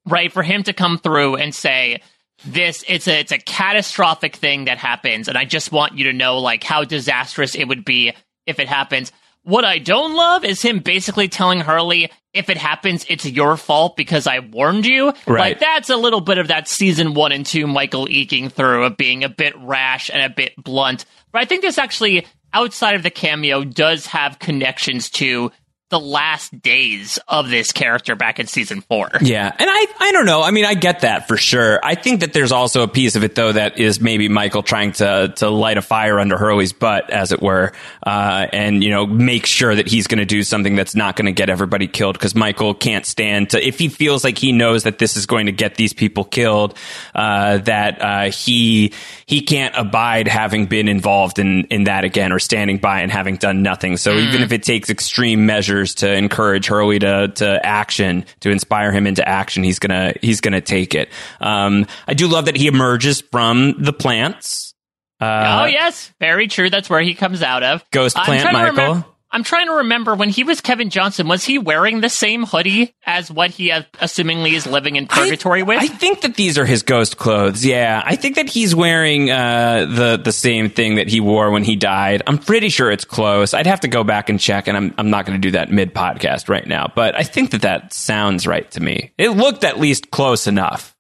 right? 0.07 0.33
For 0.33 0.43
him 0.43 0.63
to 0.65 0.73
come 0.73 0.99
through 0.99 1.37
and 1.37 1.55
say, 1.55 2.03
this 2.45 2.85
it's 2.89 3.07
a 3.07 3.21
it's 3.21 3.33
a 3.33 3.39
catastrophic 3.39 4.35
thing 4.35 4.65
that 4.65 4.79
happens, 4.79 5.29
and 5.29 5.37
I 5.37 5.45
just 5.45 5.73
want 5.73 5.99
you 5.99 6.05
to 6.05 6.13
know 6.15 6.39
like 6.39 6.65
how 6.65 6.85
disastrous 6.85 7.55
it 7.55 7.69
would 7.69 7.85
be 7.85 8.15
if 8.47 8.59
it 8.59 8.69
happens. 8.69 9.13
What 9.43 9.65
I 9.65 9.79
don't 9.79 10.15
love 10.15 10.45
is 10.45 10.63
him 10.63 10.79
basically 10.79 11.29
telling 11.29 11.61
Hurley, 11.61 12.11
if 12.33 12.49
it 12.49 12.57
happens, 12.57 13.05
it's 13.09 13.25
your 13.25 13.57
fault 13.57 13.97
because 13.97 14.27
I 14.27 14.39
warned 14.39 14.87
you. 14.87 15.07
Right. 15.27 15.51
Like 15.51 15.61
that's 15.61 15.91
a 15.91 15.97
little 15.97 16.21
bit 16.21 16.39
of 16.39 16.49
that 16.49 16.69
season 16.69 17.15
one 17.15 17.33
and 17.33 17.45
two 17.45 17.67
Michael 17.67 18.09
eking 18.09 18.51
through 18.51 18.85
of 18.85 18.97
being 18.97 19.25
a 19.25 19.29
bit 19.29 19.55
rash 19.59 20.11
and 20.11 20.23
a 20.23 20.31
bit 20.31 20.53
blunt. 20.63 21.05
But 21.33 21.43
I 21.43 21.45
think 21.45 21.63
this 21.63 21.79
actually, 21.79 22.27
outside 22.53 22.95
of 22.95 23.03
the 23.03 23.11
cameo, 23.11 23.65
does 23.65 24.07
have 24.07 24.39
connections 24.39 25.11
to 25.11 25.51
the 25.91 26.01
last 26.01 26.63
days 26.63 27.19
of 27.27 27.51
this 27.51 27.73
character 27.73 28.15
back 28.15 28.39
in 28.39 28.47
season 28.47 28.81
four. 28.81 29.11
Yeah, 29.21 29.47
and 29.47 29.69
I 29.71 29.87
I 29.99 30.13
don't 30.13 30.25
know. 30.25 30.41
I 30.41 30.53
mean, 30.53 30.65
I 30.65 30.75
get 30.75 31.01
that 31.01 31.27
for 31.29 31.37
sure. 31.37 31.81
I 31.83 31.97
think 31.97 32.21
that 32.21 32.33
there's 32.33 32.53
also 32.53 32.85
a 32.85 32.89
piece 32.89 33.17
of 33.17 33.25
it 33.25 33.35
though 33.35 33.53
that 33.53 33.79
is 33.79 34.01
maybe 34.01 34.29
Michael 34.29 34.63
trying 34.63 34.93
to 34.93 35.33
to 35.37 35.51
light 35.51 35.79
a 35.79 35.83
fire 35.83 36.19
under 36.21 36.39
Hurley's 36.39 36.73
butt, 36.73 37.11
as 37.11 37.33
it 37.33 37.43
were, 37.43 37.73
uh, 38.07 38.47
and 38.53 38.83
you 38.85 38.91
know 38.91 39.05
make 39.05 39.47
sure 39.47 39.75
that 39.75 39.89
he's 39.89 40.07
going 40.07 40.21
to 40.21 40.25
do 40.25 40.45
something 40.45 40.77
that's 40.77 40.95
not 40.95 41.17
going 41.17 41.27
to 41.27 41.33
get 41.33 41.51
everybody 41.51 41.89
killed 41.89 42.15
because 42.15 42.37
Michael 42.37 42.73
can't 42.73 43.05
stand 43.05 43.51
to 43.51 43.67
if 43.67 43.79
he 43.79 43.89
feels 43.89 44.23
like 44.23 44.39
he 44.39 44.53
knows 44.53 44.85
that 44.85 44.99
this 44.99 45.17
is 45.17 45.27
going 45.27 45.47
to 45.47 45.53
get 45.53 45.75
these 45.75 45.93
people 45.93 46.23
killed, 46.23 46.79
uh, 47.17 47.59
that 47.59 48.01
uh, 48.01 48.31
he 48.31 48.93
he 49.27 49.43
can't 49.43 49.75
abide 49.77 50.29
having 50.29 50.67
been 50.67 50.87
involved 50.87 51.41
in 51.41 51.65
in 51.65 51.85
that 51.85 52.05
again 52.05 52.31
or 52.33 52.39
standing 52.39 52.79
by 52.79 53.01
and 53.01 53.11
having 53.11 53.37
done 53.37 53.63
nothing. 53.63 53.97
So 53.97 54.13
even 54.13 54.43
if 54.43 54.53
it 54.53 54.63
takes 54.63 54.89
extreme 54.89 55.47
measures 55.47 55.80
to 55.87 56.13
encourage 56.13 56.67
Hurley 56.67 56.99
to 56.99 57.29
to 57.29 57.67
action, 57.67 58.25
to 58.41 58.51
inspire 58.51 58.93
him 58.93 59.07
into 59.07 59.27
action, 59.27 59.63
he's 59.63 59.79
gonna 59.79 60.15
he's 60.21 60.41
gonna 60.41 60.61
take 60.61 60.95
it. 60.95 61.09
Um, 61.41 61.87
I 62.07 62.15
do 62.15 62.29
love 62.29 62.47
that 62.47 62.57
he 62.57 62.67
emerges 62.67 63.21
from 63.21 63.75
the 63.79 63.93
plants. 63.93 64.75
Uh, 65.21 65.63
oh 65.63 65.67
yes, 65.67 66.13
very 66.19 66.49
true. 66.49 66.71
That's 66.71 66.89
where 66.89 67.01
he 67.01 67.15
comes 67.15 67.43
out 67.43 67.63
of. 67.63 67.85
Ghost 67.91 68.17
plant 68.17 68.53
Michael. 68.53 68.95
remem- 68.95 69.05
I'm 69.33 69.45
trying 69.45 69.67
to 69.67 69.75
remember 69.75 70.15
when 70.15 70.29
he 70.29 70.43
was 70.43 70.61
Kevin 70.61 70.91
Johnson. 70.91 71.29
Was 71.29 71.45
he 71.45 71.59
wearing 71.59 72.01
the 72.01 72.09
same 72.09 72.45
hoodie 72.45 72.95
as 73.07 73.31
what 73.31 73.51
he 73.51 73.71
uh, 73.71 73.83
assumingly 73.95 74.53
is 74.53 74.67
living 74.67 74.97
in 74.97 75.07
purgatory 75.07 75.63
with? 75.63 75.81
I 75.81 75.87
think 75.87 76.23
that 76.23 76.35
these 76.35 76.59
are 76.59 76.65
his 76.65 76.83
ghost 76.83 77.17
clothes. 77.17 77.65
Yeah, 77.65 78.03
I 78.05 78.17
think 78.17 78.35
that 78.37 78.49
he's 78.49 78.75
wearing 78.75 79.31
uh, 79.31 79.87
the 79.89 80.21
the 80.23 80.33
same 80.33 80.69
thing 80.69 80.97
that 80.97 81.09
he 81.09 81.21
wore 81.21 81.51
when 81.51 81.63
he 81.63 81.77
died. 81.77 82.23
I'm 82.27 82.39
pretty 82.39 82.71
sure 82.71 82.91
it's 82.91 83.05
close. 83.05 83.55
I'd 83.55 83.67
have 83.67 83.81
to 83.81 83.89
go 83.89 84.03
back 84.03 84.29
and 84.31 84.41
check, 84.41 84.67
and 84.67 84.77
I'm 84.77 84.95
I'm 84.99 85.11
not 85.11 85.27
going 85.27 85.41
to 85.41 85.47
do 85.49 85.53
that 85.53 85.71
mid 85.71 85.95
podcast 85.95 86.49
right 86.49 86.67
now. 86.67 86.91
But 86.93 87.15
I 87.17 87.23
think 87.23 87.53
that 87.53 87.63
that 87.63 87.93
sounds 87.93 88.47
right 88.47 88.69
to 88.73 88.81
me. 88.81 89.13
It 89.17 89.31
looked 89.31 89.63
at 89.63 89.79
least 89.79 90.11
close 90.11 90.47
enough. 90.49 90.97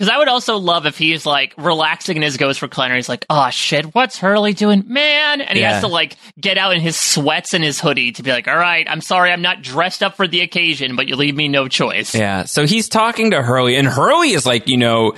Because 0.00 0.14
I 0.14 0.16
would 0.16 0.28
also 0.28 0.56
love 0.56 0.86
if 0.86 0.96
he's 0.96 1.26
like 1.26 1.52
relaxing 1.58 2.16
in 2.16 2.22
his 2.22 2.38
ghost 2.38 2.62
recliner. 2.62 2.96
He's 2.96 3.10
like, 3.10 3.26
"Oh 3.28 3.50
shit, 3.50 3.94
what's 3.94 4.16
Hurley 4.16 4.54
doing, 4.54 4.84
man?" 4.86 5.42
And 5.42 5.58
he 5.58 5.60
Yeah. 5.60 5.72
has 5.74 5.82
to 5.82 5.88
like 5.88 6.16
get 6.40 6.56
out 6.56 6.72
in 6.72 6.80
his 6.80 6.96
sweats 6.98 7.52
and 7.52 7.62
his 7.62 7.78
hoodie 7.78 8.12
to 8.12 8.22
be 8.22 8.30
like, 8.32 8.48
"All 8.48 8.56
right, 8.56 8.86
I'm 8.88 9.02
sorry, 9.02 9.30
I'm 9.30 9.42
not 9.42 9.60
dressed 9.60 10.02
up 10.02 10.16
for 10.16 10.26
the 10.26 10.40
occasion, 10.40 10.96
but 10.96 11.06
you 11.06 11.16
leave 11.16 11.36
me 11.36 11.48
no 11.48 11.68
choice." 11.68 12.14
Yeah. 12.14 12.44
So 12.44 12.64
he's 12.66 12.88
talking 12.88 13.32
to 13.32 13.42
Hurley, 13.42 13.76
and 13.76 13.86
Hurley 13.86 14.30
is 14.30 14.46
like, 14.46 14.68
you 14.68 14.78
know, 14.78 15.12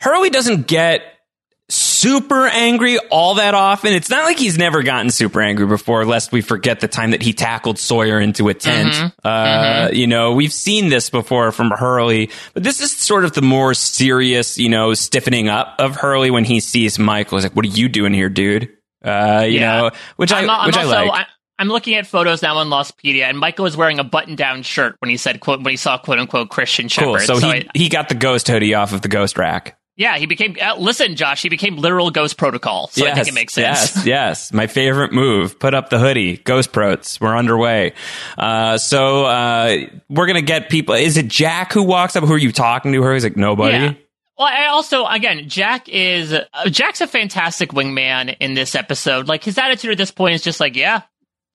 Hurley 0.00 0.30
doesn't 0.30 0.66
get 0.66 1.02
super 1.68 2.46
angry 2.46 2.98
all 3.10 3.34
that 3.34 3.54
often. 3.54 3.92
It's 3.92 4.08
not 4.10 4.24
like 4.24 4.38
he's 4.38 4.56
never 4.58 4.82
gotten 4.82 5.10
super 5.10 5.40
angry 5.40 5.66
before, 5.66 6.04
lest 6.04 6.30
we 6.32 6.40
forget 6.40 6.80
the 6.80 6.88
time 6.88 7.10
that 7.10 7.22
he 7.22 7.32
tackled 7.32 7.78
Sawyer 7.78 8.20
into 8.20 8.48
a 8.48 8.54
tent. 8.54 9.12
Uh, 9.24 9.90
You 9.92 10.06
know, 10.06 10.32
we've 10.34 10.52
seen 10.52 10.88
this 10.88 11.10
before 11.10 11.50
from 11.52 11.70
Hurley, 11.70 12.30
but 12.54 12.62
this 12.62 12.80
is 12.80 12.92
sort 12.96 13.24
of 13.24 13.32
the 13.32 13.42
more 13.42 13.74
serious, 13.74 14.58
you 14.58 14.68
know, 14.68 14.94
stiffening 14.94 15.48
up 15.48 15.74
of 15.78 15.96
Hurley 15.96 16.30
when 16.30 16.44
he 16.44 16.60
sees 16.60 16.98
Michael. 16.98 17.38
He's 17.38 17.44
like, 17.44 17.56
what 17.56 17.64
are 17.64 17.68
you 17.68 17.88
doing 17.88 18.14
here, 18.14 18.28
dude? 18.28 18.68
Uh, 19.04 19.44
you 19.48 19.58
Yeah. 19.60 19.80
know, 19.80 19.90
which 20.16 20.32
I, 20.32 20.40
I'm, 20.42 20.50
I'm 20.50 20.66
which 20.66 20.76
also, 20.76 20.88
I 20.90 21.02
like. 21.04 21.10
I, 21.12 21.26
I'm 21.58 21.68
looking 21.68 21.94
at 21.94 22.06
photos 22.06 22.42
now 22.42 22.56
on 22.58 22.68
Lostpedia, 22.68 23.22
and 23.24 23.38
Michael 23.38 23.62
was 23.64 23.76
wearing 23.76 23.98
a 23.98 24.04
button-down 24.04 24.62
shirt 24.62 24.96
when 24.98 25.08
he 25.08 25.16
said 25.16 25.40
quote 25.40 25.62
when 25.62 25.70
he 25.72 25.76
saw 25.76 25.96
quote 25.96 26.18
unquote 26.18 26.50
Christian 26.50 26.88
cool. 26.88 27.16
Shepherd. 27.18 27.26
So, 27.26 27.38
he, 27.38 27.46
I- 27.52 27.66
he 27.74 27.88
got 27.88 28.08
the 28.10 28.14
ghost 28.14 28.46
hoodie 28.46 28.74
off 28.74 28.92
of 28.92 29.00
the 29.02 29.08
ghost 29.08 29.38
rack. 29.38 29.78
Yeah, 29.96 30.18
he 30.18 30.26
became. 30.26 30.56
Uh, 30.60 30.76
listen, 30.78 31.16
Josh, 31.16 31.40
he 31.42 31.48
became 31.48 31.76
literal 31.76 32.10
Ghost 32.10 32.36
Protocol. 32.36 32.88
So 32.88 33.06
I 33.06 33.14
think 33.14 33.28
it 33.28 33.34
makes 33.34 33.54
sense. 33.54 33.96
Yes, 33.96 34.06
yes. 34.06 34.52
My 34.52 34.66
favorite 34.66 35.12
move. 35.12 35.58
Put 35.58 35.72
up 35.72 35.88
the 35.88 35.98
hoodie. 35.98 36.36
Ghost 36.36 36.72
Prots. 36.72 37.20
We're 37.20 37.34
underway. 37.36 37.94
Uh, 38.36 38.76
so 38.76 39.24
uh, 39.24 39.76
we're 40.10 40.26
gonna 40.26 40.42
get 40.42 40.68
people. 40.68 40.94
Is 40.94 41.16
it 41.16 41.28
Jack 41.28 41.72
who 41.72 41.82
walks 41.82 42.14
up? 42.14 42.24
Who 42.24 42.32
are 42.34 42.38
you 42.38 42.52
talking 42.52 42.92
to? 42.92 43.02
Her? 43.02 43.14
He's 43.14 43.24
like 43.24 43.36
nobody. 43.36 43.78
Yeah. 43.78 43.94
Well, 44.38 44.48
I 44.48 44.66
also 44.66 45.06
again, 45.06 45.48
Jack 45.48 45.88
is 45.88 46.32
uh, 46.32 46.44
Jack's 46.66 47.00
a 47.00 47.06
fantastic 47.06 47.70
wingman 47.70 48.36
in 48.38 48.52
this 48.52 48.74
episode. 48.74 49.28
Like 49.28 49.42
his 49.42 49.56
attitude 49.56 49.92
at 49.92 49.98
this 49.98 50.10
point 50.10 50.34
is 50.34 50.42
just 50.42 50.60
like, 50.60 50.76
yeah, 50.76 51.02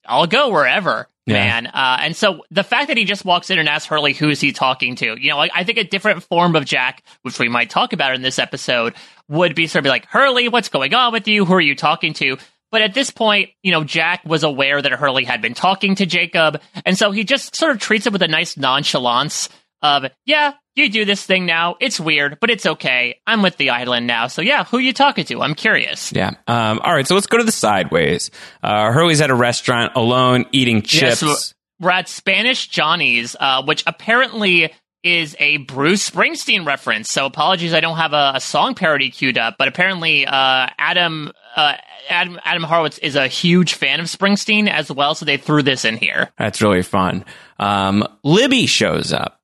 I'll 0.03 0.25
go 0.25 0.49
wherever, 0.49 1.07
Yeah. 1.25 1.33
man. 1.35 1.67
Uh, 1.67 1.97
and 2.01 2.15
so 2.15 2.43
the 2.49 2.63
fact 2.63 2.87
that 2.87 2.97
he 2.97 3.05
just 3.05 3.23
walks 3.25 3.49
in 3.49 3.59
and 3.59 3.69
asks 3.69 3.87
Hurley 3.87 4.13
who's 4.13 4.41
he 4.41 4.51
talking 4.51 4.95
to, 4.95 5.15
you 5.19 5.29
know, 5.29 5.37
like 5.37 5.51
I 5.53 5.63
think 5.63 5.77
a 5.77 5.83
different 5.83 6.23
form 6.23 6.55
of 6.55 6.65
Jack, 6.65 7.03
which 7.21 7.37
we 7.37 7.47
might 7.47 7.69
talk 7.69 7.93
about 7.93 8.15
in 8.15 8.21
this 8.21 8.39
episode, 8.39 8.95
would 9.29 9.53
be 9.55 9.67
sort 9.67 9.85
of 9.85 9.89
like, 9.89 10.05
Hurley, 10.07 10.49
what's 10.49 10.69
going 10.69 10.93
on 10.93 11.13
with 11.13 11.27
you? 11.27 11.45
Who 11.45 11.53
are 11.53 11.61
you 11.61 11.75
talking 11.75 12.13
to? 12.15 12.37
But 12.71 12.81
at 12.81 12.93
this 12.93 13.11
point, 13.11 13.49
you 13.63 13.71
know, 13.71 13.83
Jack 13.83 14.23
was 14.25 14.43
aware 14.43 14.81
that 14.81 14.91
Hurley 14.93 15.25
had 15.25 15.41
been 15.41 15.53
talking 15.53 15.95
to 15.95 16.05
Jacob, 16.05 16.61
and 16.85 16.97
so 16.97 17.11
he 17.11 17.23
just 17.25 17.55
sort 17.55 17.73
of 17.73 17.79
treats 17.79 18.07
it 18.07 18.13
with 18.13 18.21
a 18.21 18.29
nice 18.29 18.55
nonchalance 18.55 19.49
of, 19.81 20.05
yeah, 20.25 20.53
you 20.75 20.89
do 20.89 21.05
this 21.05 21.25
thing 21.25 21.45
now. 21.45 21.75
It's 21.79 21.99
weird, 21.99 22.39
but 22.39 22.49
it's 22.49 22.65
okay. 22.65 23.19
I'm 23.27 23.41
with 23.41 23.57
the 23.57 23.71
island 23.71 24.07
now. 24.07 24.27
So 24.27 24.41
yeah, 24.41 24.63
who 24.63 24.77
you 24.77 24.93
talking 24.93 25.25
to? 25.25 25.41
I'm 25.41 25.55
curious. 25.55 26.11
Yeah. 26.13 26.31
Um, 26.47 26.79
all 26.83 26.93
right. 26.93 27.07
So 27.07 27.15
let's 27.15 27.27
go 27.27 27.37
to 27.37 27.43
the 27.43 27.51
sideways. 27.51 28.31
Uh, 28.63 28.91
Hurley's 28.91 29.21
at 29.21 29.29
a 29.29 29.35
restaurant 29.35 29.93
alone 29.95 30.45
eating 30.51 30.81
chips. 30.81 31.21
Yes, 31.21 31.53
we're 31.79 31.91
at 31.91 32.07
Spanish 32.07 32.67
Johnny's, 32.67 33.35
uh, 33.39 33.63
which 33.63 33.83
apparently 33.87 34.71
is 35.03 35.35
a 35.39 35.57
Bruce 35.57 36.07
Springsteen 36.09 36.65
reference. 36.65 37.09
So 37.09 37.25
apologies, 37.25 37.73
I 37.73 37.79
don't 37.79 37.97
have 37.97 38.13
a, 38.13 38.33
a 38.35 38.39
song 38.39 38.75
parody 38.75 39.09
queued 39.09 39.37
up, 39.37 39.55
but 39.57 39.67
apparently 39.67 40.27
uh, 40.27 40.67
Adam, 40.77 41.31
uh, 41.55 41.73
Adam 42.09 42.39
Adam 42.45 42.63
Horowitz 42.63 42.99
is 42.99 43.15
a 43.15 43.27
huge 43.27 43.73
fan 43.73 43.99
of 43.99 44.05
Springsteen 44.05 44.69
as 44.69 44.91
well, 44.91 45.15
so 45.15 45.25
they 45.25 45.37
threw 45.37 45.63
this 45.63 45.85
in 45.85 45.97
here. 45.97 46.29
That's 46.37 46.61
really 46.61 46.83
fun. 46.83 47.25
Um, 47.57 48.07
Libby 48.23 48.67
shows 48.67 49.11
up. 49.11 49.40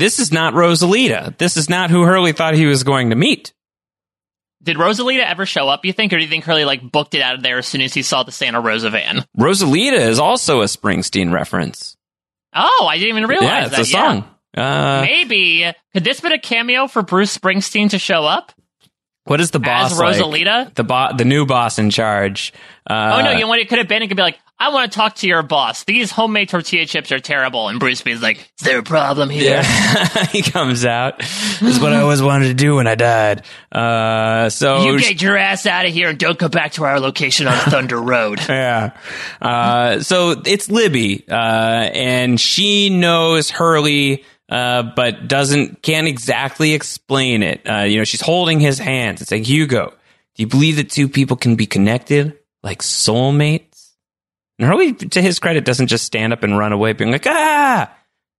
This 0.00 0.18
is 0.18 0.32
not 0.32 0.54
Rosalita. 0.54 1.36
This 1.36 1.58
is 1.58 1.68
not 1.68 1.90
who 1.90 2.04
Hurley 2.04 2.32
thought 2.32 2.54
he 2.54 2.64
was 2.64 2.84
going 2.84 3.10
to 3.10 3.16
meet. 3.16 3.52
Did 4.62 4.78
Rosalita 4.78 5.20
ever 5.20 5.44
show 5.44 5.68
up? 5.68 5.84
You 5.84 5.92
think, 5.92 6.14
or 6.14 6.16
do 6.16 6.22
you 6.22 6.28
think 6.28 6.44
Hurley 6.44 6.64
like 6.64 6.80
booked 6.82 7.14
it 7.14 7.20
out 7.20 7.34
of 7.34 7.42
there 7.42 7.58
as 7.58 7.66
soon 7.66 7.82
as 7.82 7.92
he 7.92 8.00
saw 8.00 8.22
the 8.22 8.32
Santa 8.32 8.62
Rosa 8.62 8.88
van? 8.88 9.26
Rosalita 9.38 9.98
is 9.98 10.18
also 10.18 10.62
a 10.62 10.64
Springsteen 10.64 11.32
reference. 11.32 11.98
Oh, 12.54 12.86
I 12.90 12.96
didn't 12.96 13.18
even 13.18 13.28
realize 13.28 13.46
yeah, 13.46 13.66
it's 13.66 13.76
that. 13.76 13.80
a 13.80 13.84
song. 13.84 14.24
Uh, 14.56 15.02
Maybe 15.02 15.70
could 15.92 16.02
this 16.02 16.20
been 16.20 16.32
a 16.32 16.38
cameo 16.38 16.86
for 16.86 17.02
Bruce 17.02 17.36
Springsteen 17.36 17.90
to 17.90 17.98
show 17.98 18.24
up? 18.24 18.52
what 19.24 19.40
is 19.40 19.50
the 19.50 19.60
boss 19.60 19.92
As 19.92 19.98
like? 19.98 20.16
Rosalita? 20.16 20.74
The 20.74 20.82
bo- 20.82 21.12
the 21.16 21.24
new 21.24 21.46
boss 21.46 21.78
in 21.78 21.90
charge. 21.90 22.52
Uh, 22.88 23.18
oh 23.18 23.24
no, 23.24 23.30
you 23.32 23.40
know 23.40 23.48
what 23.48 23.60
it 23.60 23.68
could 23.68 23.78
have 23.78 23.86
been? 23.86 24.02
It 24.02 24.08
could 24.08 24.16
be 24.16 24.22
like, 24.22 24.38
I 24.62 24.68
want 24.68 24.92
to 24.92 24.96
talk 24.96 25.14
to 25.16 25.26
your 25.26 25.42
boss. 25.42 25.84
These 25.84 26.10
homemade 26.10 26.50
tortilla 26.50 26.84
chips 26.84 27.10
are 27.12 27.18
terrible, 27.18 27.68
and 27.68 27.80
Bruce 27.80 28.02
B's 28.02 28.20
like, 28.20 28.36
Is 28.36 28.66
there 28.66 28.78
a 28.78 28.82
problem 28.82 29.30
here? 29.30 29.54
Yeah, 29.54 30.26
he 30.30 30.42
comes 30.42 30.84
out. 30.84 31.18
This 31.18 31.62
is 31.62 31.80
what 31.80 31.94
I 31.94 32.02
always 32.02 32.20
wanted 32.20 32.48
to 32.48 32.54
do 32.54 32.76
when 32.76 32.86
I 32.86 32.94
died. 32.94 33.46
Uh, 33.72 34.50
so 34.50 34.82
You 34.82 35.00
get 35.00 35.22
your 35.22 35.38
ass 35.38 35.64
out 35.64 35.86
of 35.86 35.92
here 35.94 36.10
and 36.10 36.18
don't 36.18 36.38
come 36.38 36.50
back 36.50 36.72
to 36.72 36.84
our 36.84 37.00
location 37.00 37.46
on 37.46 37.54
Thunder 37.70 37.98
Road. 37.98 38.38
yeah. 38.50 38.98
Uh, 39.40 40.00
so 40.00 40.42
it's 40.44 40.70
Libby, 40.70 41.24
uh, 41.26 41.34
and 41.34 42.38
she 42.38 42.90
knows 42.90 43.48
Hurley, 43.48 44.24
uh, 44.50 44.82
but 44.94 45.26
doesn't 45.26 45.80
can't 45.80 46.06
exactly 46.06 46.74
explain 46.74 47.42
it. 47.42 47.62
Uh, 47.66 47.84
you 47.84 47.96
know, 47.96 48.04
she's 48.04 48.20
holding 48.20 48.60
his 48.60 48.78
hands. 48.78 49.22
It's 49.22 49.30
like 49.30 49.44
Hugo. 49.44 49.94
Do 50.34 50.42
you 50.42 50.48
believe 50.48 50.76
that 50.76 50.90
two 50.90 51.08
people 51.08 51.38
can 51.38 51.56
be 51.56 51.64
connected 51.64 52.38
like 52.62 52.82
soulmates? 52.82 53.69
And 54.60 54.68
Hurley, 54.68 54.92
to 54.92 55.22
his 55.22 55.38
credit, 55.38 55.64
doesn't 55.64 55.86
just 55.86 56.04
stand 56.04 56.34
up 56.34 56.42
and 56.42 56.58
run 56.58 56.72
away, 56.72 56.92
being 56.92 57.10
like, 57.10 57.26
"Ah, 57.26 57.90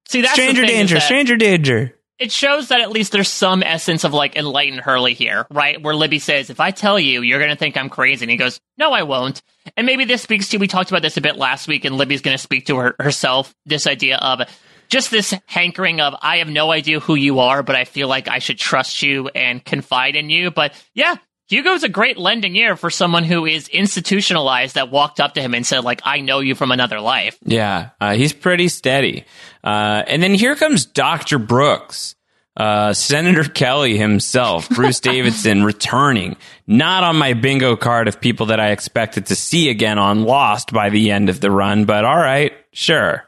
See, 0.08 0.22
that's 0.22 0.34
stranger 0.34 0.64
danger, 0.66 0.96
that- 0.96 1.04
stranger 1.04 1.36
danger." 1.36 1.96
it 2.20 2.32
shows 2.32 2.68
that 2.68 2.82
at 2.82 2.92
least 2.92 3.12
there's 3.12 3.28
some 3.28 3.64
essence 3.64 4.04
of 4.04 4.14
like 4.14 4.36
enlightened 4.36 4.80
Hurley 4.80 5.16
here, 5.16 5.48
right? 5.50 5.82
Where 5.82 5.96
Libby 5.96 6.20
says, 6.20 6.52
if 6.52 6.60
I 6.60 6.70
tell 6.70 7.00
you, 7.00 7.24
you're 7.24 7.40
going 7.40 7.50
to 7.50 7.58
think 7.58 7.76
I'm 7.76 7.90
crazy. 7.90 8.24
And 8.24 8.30
he 8.30 8.38
goes, 8.38 8.60
no, 8.78 8.92
I 8.92 9.02
won't. 9.02 9.42
And 9.76 9.88
maybe 9.88 10.06
this 10.06 10.22
speaks 10.22 10.50
to, 10.50 10.58
we 10.58 10.68
talked 10.68 10.92
about 10.92 11.02
this 11.02 11.18
a 11.18 11.22
bit 11.22 11.36
last 11.36 11.68
week, 11.68 11.84
and 11.84 11.98
Libby's 11.98 12.22
going 12.22 12.38
to 12.38 12.42
speak 12.42 12.68
to 12.68 12.78
her, 12.78 12.96
herself 13.00 13.56
this 13.66 13.88
idea 13.88 14.18
of 14.18 14.42
just 14.88 15.10
this 15.10 15.34
hankering 15.48 16.00
of, 16.00 16.14
I 16.22 16.38
have 16.38 16.48
no 16.48 16.72
idea 16.72 17.00
who 17.00 17.16
you 17.16 17.40
are, 17.40 17.64
but 17.64 17.76
I 17.76 17.86
feel 17.86 18.08
like 18.08 18.28
I 18.28 18.38
should 18.38 18.60
trust 18.60 19.02
you 19.02 19.30
and 19.30 19.66
confide 19.66 20.16
in 20.16 20.30
you. 20.30 20.52
But 20.52 20.74
yeah, 20.94 21.16
Hugo's 21.52 21.84
a 21.84 21.90
great 21.90 22.18
lending 22.18 22.56
ear 22.56 22.78
for 22.78 22.90
someone 22.90 23.26
who 23.26 23.46
is 23.46 23.68
institutionalized 23.68 24.76
that 24.76 24.90
walked 24.90 25.20
up 25.20 25.34
to 25.34 25.42
him 25.42 25.54
and 25.54 25.66
said, 25.66 25.84
like, 25.84 26.00
I 26.06 26.22
know 26.22 26.40
you 26.40 26.56
from 26.56 26.72
another 26.72 27.02
life. 27.02 27.38
Yeah, 27.44 27.90
uh, 28.00 28.14
he's 28.14 28.32
pretty 28.32 28.70
steady. 28.70 29.26
Uh, 29.62 30.02
and 30.08 30.24
then 30.24 30.34
here 30.34 30.56
comes 30.56 30.86
Dr. 30.86 31.40
Brooks, 31.40 32.16
uh, 32.56 32.94
Senator 32.94 33.44
Kelly 33.44 33.98
himself, 33.98 34.70
Bruce 34.76 35.02
Davison 35.02 35.66
returning. 35.66 36.38
Not 36.68 37.04
on 37.04 37.18
my 37.18 37.34
bingo 37.34 37.76
card 37.76 38.08
of 38.08 38.22
people 38.22 38.46
that 38.46 38.62
I 38.62 38.72
expected 38.72 39.26
to 39.26 39.36
see 39.36 39.70
again 39.70 40.00
on 40.00 40.24
Lost 40.24 40.72
by 40.72 40.90
the 40.90 41.12
end 41.12 41.28
of 41.28 41.42
the 41.42 41.52
run, 41.52 41.84
but 41.84 42.06
all 42.06 42.18
right, 42.18 42.54
sure. 42.72 43.26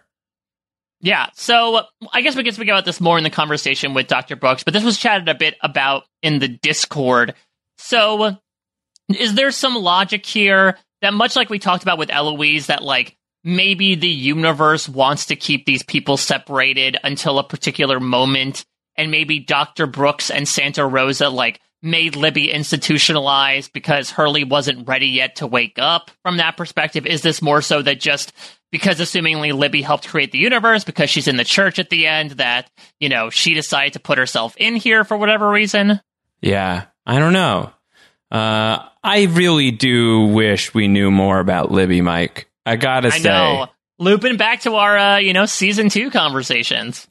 Yeah, 1.02 1.28
so 1.34 1.82
I 2.14 2.22
guess 2.22 2.38
we 2.38 2.46
can 2.46 2.54
speak 2.54 2.70
about 2.70 2.86
this 2.86 3.02
more 3.02 3.18
in 3.18 3.26
the 3.26 3.30
conversation 3.30 3.94
with 3.94 4.08
Dr. 4.08 4.38
Brooks, 4.38 4.64
but 4.64 4.74
this 4.74 4.86
was 4.86 4.98
chatted 4.98 5.28
a 5.28 5.36
bit 5.36 5.56
about 5.62 6.04
in 6.22 6.40
the 6.40 6.48
Discord. 6.48 7.34
So, 7.84 8.38
is 9.10 9.36
there 9.36 9.52
some 9.52 9.76
logic 9.76 10.26
here 10.26 10.78
that, 11.02 11.14
much 11.14 11.36
like 11.36 11.50
we 11.50 11.60
talked 11.60 11.84
about 11.84 11.98
with 11.98 12.10
Eloise, 12.10 12.68
that 12.68 12.82
like 12.82 13.18
maybe 13.44 13.96
the 13.96 14.08
universe 14.08 14.88
wants 14.88 15.26
to 15.26 15.36
keep 15.36 15.66
these 15.66 15.84
people 15.84 16.16
separated 16.16 16.98
until 17.04 17.40
a 17.40 17.44
particular 17.44 18.00
moment, 18.00 18.64
and 18.96 19.12
maybe 19.12 19.40
Dr. 19.40 19.86
Brooks 19.86 20.32
and 20.32 20.48
Santa 20.48 20.88
Rosa 20.88 21.28
like 21.28 21.60
made 21.82 22.16
Libby 22.16 22.50
institutionalized 22.50 23.74
because 23.74 24.10
Hurley 24.10 24.46
wasn't 24.46 24.88
ready 24.88 25.08
yet 25.08 25.36
to 25.36 25.48
wake 25.48 25.78
up 25.78 26.10
from 26.22 26.38
that 26.38 26.56
perspective? 26.56 27.06
Is 27.06 27.22
this 27.22 27.42
more 27.42 27.62
so 27.62 27.82
that 27.82 28.00
just 28.00 28.32
because 28.72 29.02
assumingly 29.02 29.54
Libby 29.54 29.82
helped 29.82 30.08
create 30.08 30.32
the 30.32 30.38
universe 30.38 30.86
because 30.86 31.10
she's 31.10 31.28
in 31.28 31.36
the 31.36 31.44
church 31.44 31.80
at 31.80 31.90
the 31.90 32.08
end 32.08 32.32
that, 32.32 32.72
you 33.02 33.10
know, 33.10 33.30
she 33.30 33.54
decided 33.54 33.92
to 33.94 34.00
put 34.00 34.18
herself 34.18 34.56
in 34.56 34.78
here 34.78 35.04
for 35.04 35.18
whatever 35.18 35.50
reason? 35.50 36.00
Yeah, 36.40 36.86
I 37.06 37.20
don't 37.20 37.34
know. 37.34 37.72
Uh, 38.32 38.80
I 39.04 39.24
really 39.32 39.72
do 39.72 40.28
wish 40.28 40.74
we 40.74 40.88
knew 40.88 41.12
more 41.12 41.40
about 41.40 41.72
Libby, 41.72 42.02
Mike. 42.02 42.50
I 42.66 42.78
gotta 42.78 43.10
I 43.10 43.18
say. 43.18 43.30
know. 43.30 43.68
Looping 44.00 44.38
back 44.38 44.62
to 44.62 44.76
our, 44.76 44.98
uh, 44.98 45.18
you 45.18 45.34
know, 45.34 45.46
season 45.46 45.90
two 45.90 46.10
conversations. 46.10 47.08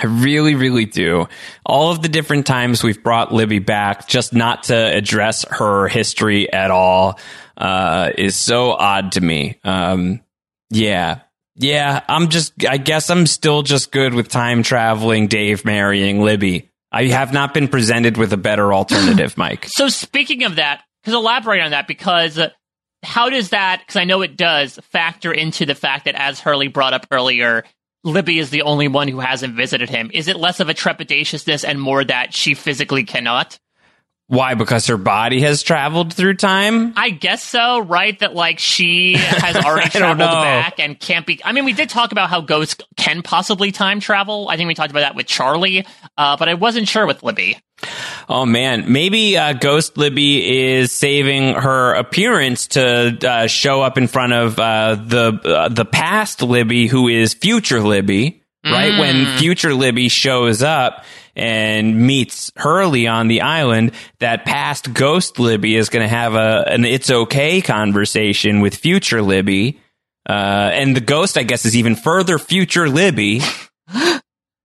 I 0.00 0.06
really, 0.06 0.54
really 0.54 0.84
do. 0.84 1.26
All 1.66 1.90
of 1.90 2.02
the 2.02 2.08
different 2.08 2.46
times 2.46 2.82
we've 2.82 3.02
brought 3.02 3.32
Libby 3.32 3.58
back 3.58 4.08
just 4.08 4.32
not 4.32 4.64
to 4.64 4.76
address 4.76 5.44
her 5.48 5.88
history 5.88 6.52
at 6.52 6.70
all 6.70 7.18
uh, 7.56 8.10
is 8.16 8.36
so 8.36 8.72
odd 8.72 9.12
to 9.12 9.20
me. 9.20 9.58
Um, 9.64 10.20
yeah. 10.70 11.20
Yeah, 11.56 12.04
I'm 12.08 12.28
just, 12.28 12.64
I 12.64 12.76
guess 12.76 13.10
I'm 13.10 13.26
still 13.26 13.62
just 13.62 13.90
good 13.90 14.14
with 14.14 14.28
time 14.28 14.62
traveling 14.62 15.26
Dave 15.26 15.64
marrying 15.64 16.20
Libby. 16.20 16.70
I 16.90 17.04
have 17.06 17.32
not 17.32 17.54
been 17.54 17.68
presented 17.68 18.16
with 18.16 18.32
a 18.32 18.36
better 18.36 18.72
alternative, 18.72 19.36
Mike. 19.36 19.66
So 19.68 19.88
speaking 19.88 20.44
of 20.44 20.56
that, 20.56 20.82
because 21.02 21.14
elaborate 21.14 21.62
on 21.62 21.72
that, 21.72 21.86
because 21.86 22.38
uh, 22.38 22.50
how 23.02 23.30
does 23.30 23.50
that? 23.50 23.80
Because 23.80 23.96
I 23.96 24.04
know 24.04 24.22
it 24.22 24.36
does 24.36 24.78
factor 24.90 25.32
into 25.32 25.66
the 25.66 25.74
fact 25.74 26.06
that, 26.06 26.14
as 26.14 26.40
Hurley 26.40 26.68
brought 26.68 26.94
up 26.94 27.06
earlier, 27.10 27.64
Libby 28.04 28.38
is 28.38 28.50
the 28.50 28.62
only 28.62 28.88
one 28.88 29.08
who 29.08 29.20
hasn't 29.20 29.54
visited 29.54 29.90
him. 29.90 30.10
Is 30.14 30.28
it 30.28 30.36
less 30.36 30.60
of 30.60 30.68
a 30.68 30.74
trepidatiousness 30.74 31.64
and 31.66 31.80
more 31.80 32.04
that 32.04 32.34
she 32.34 32.54
physically 32.54 33.04
cannot? 33.04 33.58
Why? 34.28 34.52
Because 34.52 34.86
her 34.88 34.98
body 34.98 35.40
has 35.40 35.62
traveled 35.62 36.12
through 36.12 36.34
time? 36.34 36.92
I 36.96 37.08
guess 37.08 37.42
so, 37.42 37.78
right? 37.80 38.16
That 38.18 38.34
like 38.34 38.58
she 38.58 39.14
has 39.14 39.56
already 39.64 39.88
traveled 39.88 40.18
back 40.18 40.78
and 40.78 41.00
can't 41.00 41.26
be. 41.26 41.40
I 41.42 41.52
mean, 41.52 41.64
we 41.64 41.72
did 41.72 41.88
talk 41.88 42.12
about 42.12 42.28
how 42.28 42.42
ghosts 42.42 42.84
can 42.96 43.22
possibly 43.22 43.72
time 43.72 44.00
travel. 44.00 44.48
I 44.50 44.58
think 44.58 44.68
we 44.68 44.74
talked 44.74 44.90
about 44.90 45.00
that 45.00 45.14
with 45.14 45.26
Charlie, 45.26 45.86
uh, 46.18 46.36
but 46.36 46.46
I 46.46 46.54
wasn't 46.54 46.88
sure 46.88 47.06
with 47.06 47.22
Libby. 47.22 47.58
Oh 48.28 48.44
man, 48.44 48.92
maybe 48.92 49.38
uh, 49.38 49.54
Ghost 49.54 49.96
Libby 49.96 50.66
is 50.66 50.92
saving 50.92 51.54
her 51.54 51.94
appearance 51.94 52.66
to 52.68 53.16
uh, 53.26 53.46
show 53.46 53.80
up 53.80 53.96
in 53.96 54.08
front 54.08 54.34
of 54.34 54.58
uh, 54.58 54.96
the 54.96 55.40
uh, 55.42 55.68
the 55.70 55.86
past 55.86 56.42
Libby, 56.42 56.86
who 56.86 57.08
is 57.08 57.32
future 57.32 57.80
Libby. 57.80 58.42
Right 58.64 58.98
when 58.98 59.38
future 59.38 59.72
Libby 59.72 60.10
shows 60.10 60.62
up 60.62 61.04
and 61.38 62.06
meets 62.06 62.52
Hurley 62.56 63.06
on 63.06 63.28
the 63.28 63.42
island, 63.42 63.92
that 64.18 64.44
past 64.44 64.92
Ghost 64.92 65.38
Libby 65.38 65.76
is 65.76 65.88
going 65.88 66.02
to 66.02 66.08
have 66.08 66.34
a 66.34 66.64
an 66.66 66.84
"it's 66.84 67.10
okay" 67.10 67.60
conversation 67.60 68.60
with 68.60 68.74
future 68.74 69.22
Libby. 69.22 69.80
Uh, 70.28 70.70
and 70.74 70.94
the 70.94 71.00
ghost, 71.00 71.38
I 71.38 71.42
guess, 71.42 71.64
is 71.64 71.74
even 71.74 71.96
further 71.96 72.38
future 72.38 72.88
Libby. 72.88 73.40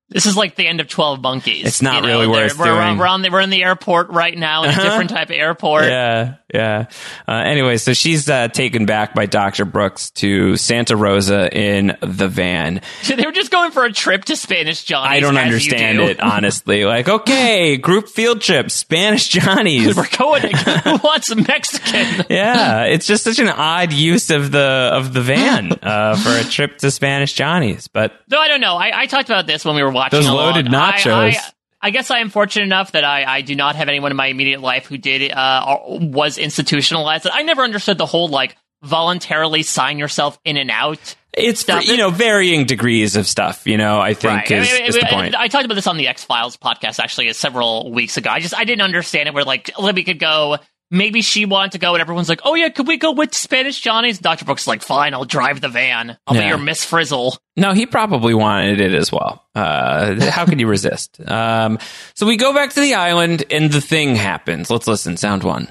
This 0.09 0.25
is 0.27 0.37
like 0.37 0.55
the 0.55 0.67
end 0.67 0.79
of 0.79 0.87
Twelve 0.87 1.21
Monkeys. 1.21 1.65
It's 1.65 1.81
not 1.81 1.95
You 1.95 2.01
know, 2.01 2.07
really 2.07 2.27
worth 2.27 2.57
we're, 2.59 2.65
doing. 2.65 2.97
We're 2.99 3.07
on 3.07 3.21
the, 3.23 3.31
we're 3.31 3.41
in 3.41 3.49
the 3.49 3.63
airport 3.63 4.09
right 4.09 4.37
now, 4.37 4.63
in 4.63 4.69
a 4.69 4.73
Uh-huh. 4.73 4.83
different 4.83 5.09
type 5.09 5.29
of 5.29 5.35
airport. 5.35 5.85
Yeah, 5.85 6.35
yeah. 6.53 6.85
Uh, 7.27 7.31
anyway, 7.31 7.77
so 7.77 7.93
she's 7.93 8.29
uh, 8.29 8.47
taken 8.49 8.85
back 8.85 9.15
by 9.15 9.25
Dr. 9.25 9.65
Brooks 9.65 10.11
to 10.11 10.55
Santa 10.57 10.95
Rosa 10.95 11.49
in 11.51 11.97
the 12.01 12.27
van. 12.27 12.81
So 13.01 13.15
they 13.15 13.25
were 13.25 13.31
just 13.31 13.49
going 13.49 13.71
for 13.71 13.85
a 13.85 13.91
trip 13.91 14.25
to 14.25 14.35
Spanish 14.35 14.83
Johnny's. 14.83 15.17
I 15.17 15.19
don't 15.19 15.37
understand 15.37 15.97
do. 15.97 16.03
it, 16.05 16.19
honestly. 16.19 16.85
Like, 16.85 17.09
okay, 17.09 17.77
group 17.77 18.07
field 18.07 18.41
trip, 18.41 18.69
Spanish 18.69 19.29
Johnny's. 19.29 19.95
We're 19.95 20.05
going. 20.15 20.41
To, 20.43 20.57
who 20.83 20.97
wants 20.97 21.33
Mexican? 21.35 22.25
yeah, 22.29 22.83
it's 22.83 23.07
just 23.07 23.23
such 23.23 23.39
an 23.39 23.49
odd 23.49 23.93
use 23.93 24.29
of 24.29 24.51
the 24.51 24.91
of 24.93 25.11
the 25.13 25.21
van 25.21 25.71
uh, 25.81 26.17
for 26.17 26.29
a 26.29 26.43
trip 26.43 26.77
to 26.79 26.91
Spanish 26.91 27.33
Johnny's. 27.33 27.87
But 27.87 28.13
Though 28.27 28.39
I 28.41 28.47
don't 28.47 28.61
know. 28.61 28.75
I, 28.75 28.91
I 28.93 29.05
talked 29.07 29.29
about 29.29 29.47
this 29.47 29.65
when 29.65 29.75
we 29.75 29.81
were 29.81 29.92
watching. 29.93 30.19
Those 30.21 30.29
loaded 30.29 30.67
I- 30.73 30.91
nachos. 30.93 31.35
I, 31.35 31.37
I 31.85 31.89
guess 31.89 32.09
I 32.11 32.19
am 32.19 32.29
fortunate 32.29 32.63
enough 32.63 32.93
that 32.93 33.03
I, 33.03 33.25
I 33.25 33.41
do 33.41 33.55
not 33.55 33.75
have 33.75 33.89
anyone 33.89 34.09
in 34.11 34.15
my 34.15 34.27
immediate 34.27 34.61
life 34.61 34.85
who 34.85 34.97
did 34.97 35.31
uh, 35.33 35.65
or 35.67 35.99
was 35.99 36.37
institutionalized. 36.37 37.27
I 37.29 37.43
never 37.43 37.61
understood 37.61 37.97
the 37.97 38.05
whole 38.05 38.29
like 38.29 38.55
voluntarily 38.81 39.63
sign 39.63 39.97
yourself 39.97 40.39
in 40.45 40.55
and 40.57 40.69
out. 40.71 41.15
it's 41.33 41.61
Stuff. 41.61 41.85
you 41.87 41.97
know 41.97 42.09
varying 42.09 42.65
degrees 42.65 43.15
of 43.15 43.27
stuff. 43.27 43.65
You 43.67 43.77
know, 43.77 43.99
I 43.99 44.13
think 44.13 44.33
Right. 44.49 44.51
is, 44.51 44.69
I, 44.69 44.73
mean, 44.73 44.85
is 44.85 44.95
the 44.95 45.05
point. 45.09 45.35
I 45.35 45.47
talked 45.47 45.65
about 45.65 45.75
this 45.75 45.87
on 45.87 45.97
the 45.97 46.07
X 46.07 46.23
Files 46.23 46.55
podcast 46.57 46.99
actually 46.99 47.31
several 47.33 47.91
weeks 47.91 48.15
ago. 48.17 48.29
I 48.29 48.39
just 48.39 48.55
I 48.55 48.63
didn't 48.65 48.81
understand 48.83 49.27
it. 49.27 49.33
Where 49.33 49.43
like 49.43 49.77
Libby 49.77 50.03
could 50.03 50.19
go, 50.19 50.57
maybe 50.93 51.21
she 51.21 51.45
wanted 51.45 51.73
to 51.73 51.79
go, 51.79 51.93
and 51.93 52.01
everyone's 52.01 52.29
like, 52.29 52.41
"Oh 52.45 52.55
yeah, 52.55 52.69
could 52.69 52.87
we 52.87 52.97
go 52.97 53.11
with 53.11 53.33
Spanish 53.35 53.81
Johnny's?" 53.81 54.19
Doctor 54.19 54.45
Brooks 54.45 54.61
is 54.61 54.67
like, 54.67 54.81
"Fine, 54.81 55.13
I'll 55.13 55.25
drive 55.25 55.59
the 55.59 55.67
van. 55.67 56.17
I'll 56.27 56.35
be 56.35 56.45
your 56.47 56.57
Miss 56.57 56.85
Frizzle." 56.85 57.37
No, 57.57 57.73
he 57.73 57.85
probably 57.85 58.33
wanted 58.33 58.79
it 58.79 58.93
as 58.93 59.11
well. 59.11 59.43
Uh, 59.53 60.29
how 60.29 60.45
could 60.45 60.59
you 60.59 60.67
resist? 60.77 61.19
Um, 61.29 61.79
so 62.13 62.25
we 62.25 62.37
go 62.37 62.53
back 62.53 62.71
to 62.73 62.79
the 62.79 62.93
island, 62.93 63.43
and 63.51 63.71
the 63.71 63.81
thing 63.81 64.15
happens. 64.15 64.69
Let's 64.69 64.87
listen. 64.87 65.17
Sound 65.17 65.43
one. 65.43 65.67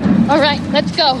All 0.00 0.40
right, 0.40 0.60
let's 0.72 0.94
go. 0.96 1.14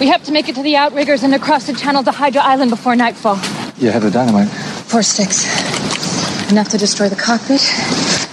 We 0.00 0.08
have 0.08 0.22
to 0.24 0.32
make 0.32 0.48
it 0.48 0.54
to 0.54 0.62
the 0.62 0.76
outriggers 0.76 1.24
and 1.24 1.34
across 1.34 1.66
the 1.66 1.72
channel 1.72 2.04
to 2.04 2.12
Hydra 2.12 2.42
Island 2.42 2.70
before 2.70 2.94
nightfall. 2.94 3.36
You 3.78 3.90
have 3.90 4.02
the 4.02 4.10
dynamite. 4.10 4.48
Four 4.48 5.02
sticks. 5.02 5.44
Enough 6.52 6.68
to 6.70 6.78
destroy 6.78 7.08
the 7.08 7.16
cockpit 7.16 7.60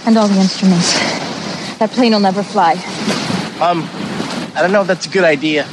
and 0.06 0.16
all 0.16 0.28
the 0.28 0.40
instruments. 0.40 1.15
That 1.78 1.90
plane 1.90 2.12
will 2.12 2.20
never 2.20 2.42
fly. 2.42 2.72
Um, 3.60 3.88
I 4.54 4.62
don't 4.62 4.72
know 4.72 4.80
if 4.80 4.86
that's 4.86 5.06
a 5.06 5.10
good 5.10 5.24
idea. 5.24 5.66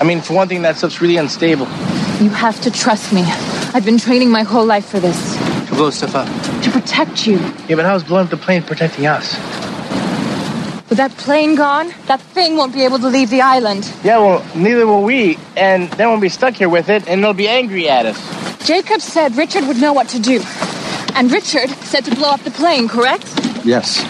I 0.00 0.04
mean, 0.04 0.20
for 0.20 0.34
one 0.34 0.48
thing, 0.48 0.62
that 0.62 0.76
stuff's 0.76 1.00
really 1.00 1.16
unstable. 1.16 1.66
You 2.20 2.30
have 2.30 2.60
to 2.62 2.70
trust 2.70 3.12
me. 3.12 3.22
I've 3.74 3.84
been 3.84 3.98
training 3.98 4.30
my 4.30 4.42
whole 4.42 4.64
life 4.64 4.86
for 4.86 4.98
this. 4.98 5.36
To 5.68 5.74
blow 5.74 5.90
stuff 5.90 6.14
up? 6.14 6.26
To 6.62 6.70
protect 6.70 7.26
you. 7.26 7.38
Yeah, 7.68 7.76
but 7.76 7.84
how's 7.84 8.02
blowing 8.02 8.24
up 8.24 8.30
the 8.30 8.36
plane 8.36 8.62
protecting 8.62 9.06
us? 9.06 9.34
With 10.88 10.98
that 10.98 11.12
plane 11.18 11.54
gone, 11.54 11.92
that 12.06 12.20
thing 12.20 12.56
won't 12.56 12.72
be 12.72 12.82
able 12.84 12.98
to 12.98 13.08
leave 13.08 13.30
the 13.30 13.42
island. 13.42 13.92
Yeah, 14.02 14.18
well, 14.18 14.44
neither 14.56 14.86
will 14.86 15.02
we, 15.02 15.38
and 15.56 15.90
then 15.90 16.08
we'll 16.08 16.20
be 16.20 16.28
stuck 16.28 16.54
here 16.54 16.68
with 16.68 16.88
it, 16.88 17.06
and 17.06 17.22
they'll 17.22 17.34
be 17.34 17.48
angry 17.48 17.88
at 17.88 18.06
us. 18.06 18.66
Jacob 18.66 19.00
said 19.00 19.36
Richard 19.36 19.66
would 19.66 19.80
know 19.80 19.92
what 19.92 20.08
to 20.08 20.18
do. 20.18 20.40
And 21.14 21.30
Richard 21.30 21.70
said 21.70 22.04
to 22.06 22.14
blow 22.14 22.30
up 22.30 22.40
the 22.40 22.50
plane, 22.50 22.88
correct? 22.88 23.26
Yes. 23.64 24.02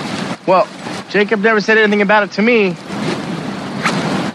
Well, 0.47 0.69
Jacob 1.11 1.41
never 1.41 1.61
said 1.61 1.79
anything 1.79 2.03
about 2.03 2.23
it 2.23 2.33
to 2.33 2.43
me. 2.43 2.77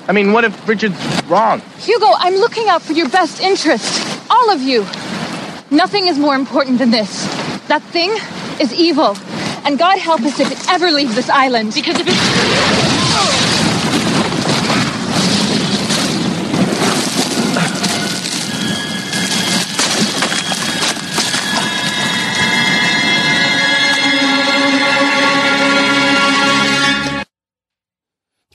I 0.07 0.11
mean, 0.11 0.33
what 0.33 0.43
if 0.43 0.67
Richard's 0.67 0.97
wrong? 1.27 1.61
Hugo, 1.77 2.07
I'm 2.17 2.35
looking 2.35 2.67
out 2.67 2.81
for 2.81 2.93
your 2.93 3.09
best 3.09 3.41
interest. 3.41 4.29
All 4.29 4.49
of 4.49 4.61
you. 4.61 4.81
Nothing 5.71 6.07
is 6.07 6.17
more 6.17 6.35
important 6.35 6.79
than 6.79 6.91
this. 6.91 7.25
That 7.67 7.81
thing 7.83 8.11
is 8.59 8.73
evil. 8.73 9.15
And 9.65 9.79
God 9.79 9.97
help 9.99 10.21
us 10.21 10.39
if 10.39 10.51
it 10.51 10.69
ever 10.69 10.91
leaves 10.91 11.15
this 11.15 11.29
island. 11.29 11.73
Because 11.73 11.99
if 11.99 12.07
it. 12.07 13.52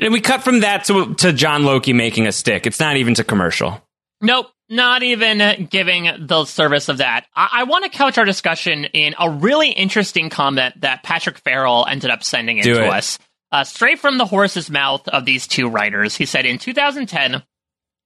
And 0.00 0.12
we 0.12 0.20
cut 0.20 0.42
from 0.42 0.60
that 0.60 0.84
to, 0.84 1.14
to 1.16 1.32
John 1.32 1.64
Loki 1.64 1.92
making 1.92 2.26
a 2.26 2.32
stick. 2.32 2.66
It's 2.66 2.80
not 2.80 2.96
even 2.96 3.14
to 3.14 3.24
commercial. 3.24 3.82
Nope, 4.20 4.46
not 4.68 5.02
even 5.02 5.66
giving 5.70 6.26
the 6.26 6.44
service 6.44 6.88
of 6.88 6.98
that. 6.98 7.26
I, 7.34 7.48
I 7.52 7.64
want 7.64 7.84
to 7.84 7.90
couch 7.90 8.18
our 8.18 8.24
discussion 8.24 8.84
in 8.84 9.14
a 9.18 9.30
really 9.30 9.70
interesting 9.70 10.30
comment 10.30 10.80
that 10.80 11.02
Patrick 11.02 11.38
Farrell 11.38 11.86
ended 11.88 12.10
up 12.10 12.22
sending 12.24 12.60
Do 12.60 12.70
into 12.70 12.84
it. 12.84 12.90
us. 12.90 13.18
Uh, 13.50 13.64
straight 13.64 13.98
from 13.98 14.18
the 14.18 14.26
horse's 14.26 14.68
mouth 14.68 15.08
of 15.08 15.24
these 15.24 15.46
two 15.46 15.68
writers. 15.68 16.16
He 16.16 16.26
said, 16.26 16.44
In 16.44 16.58
2010, 16.58 17.42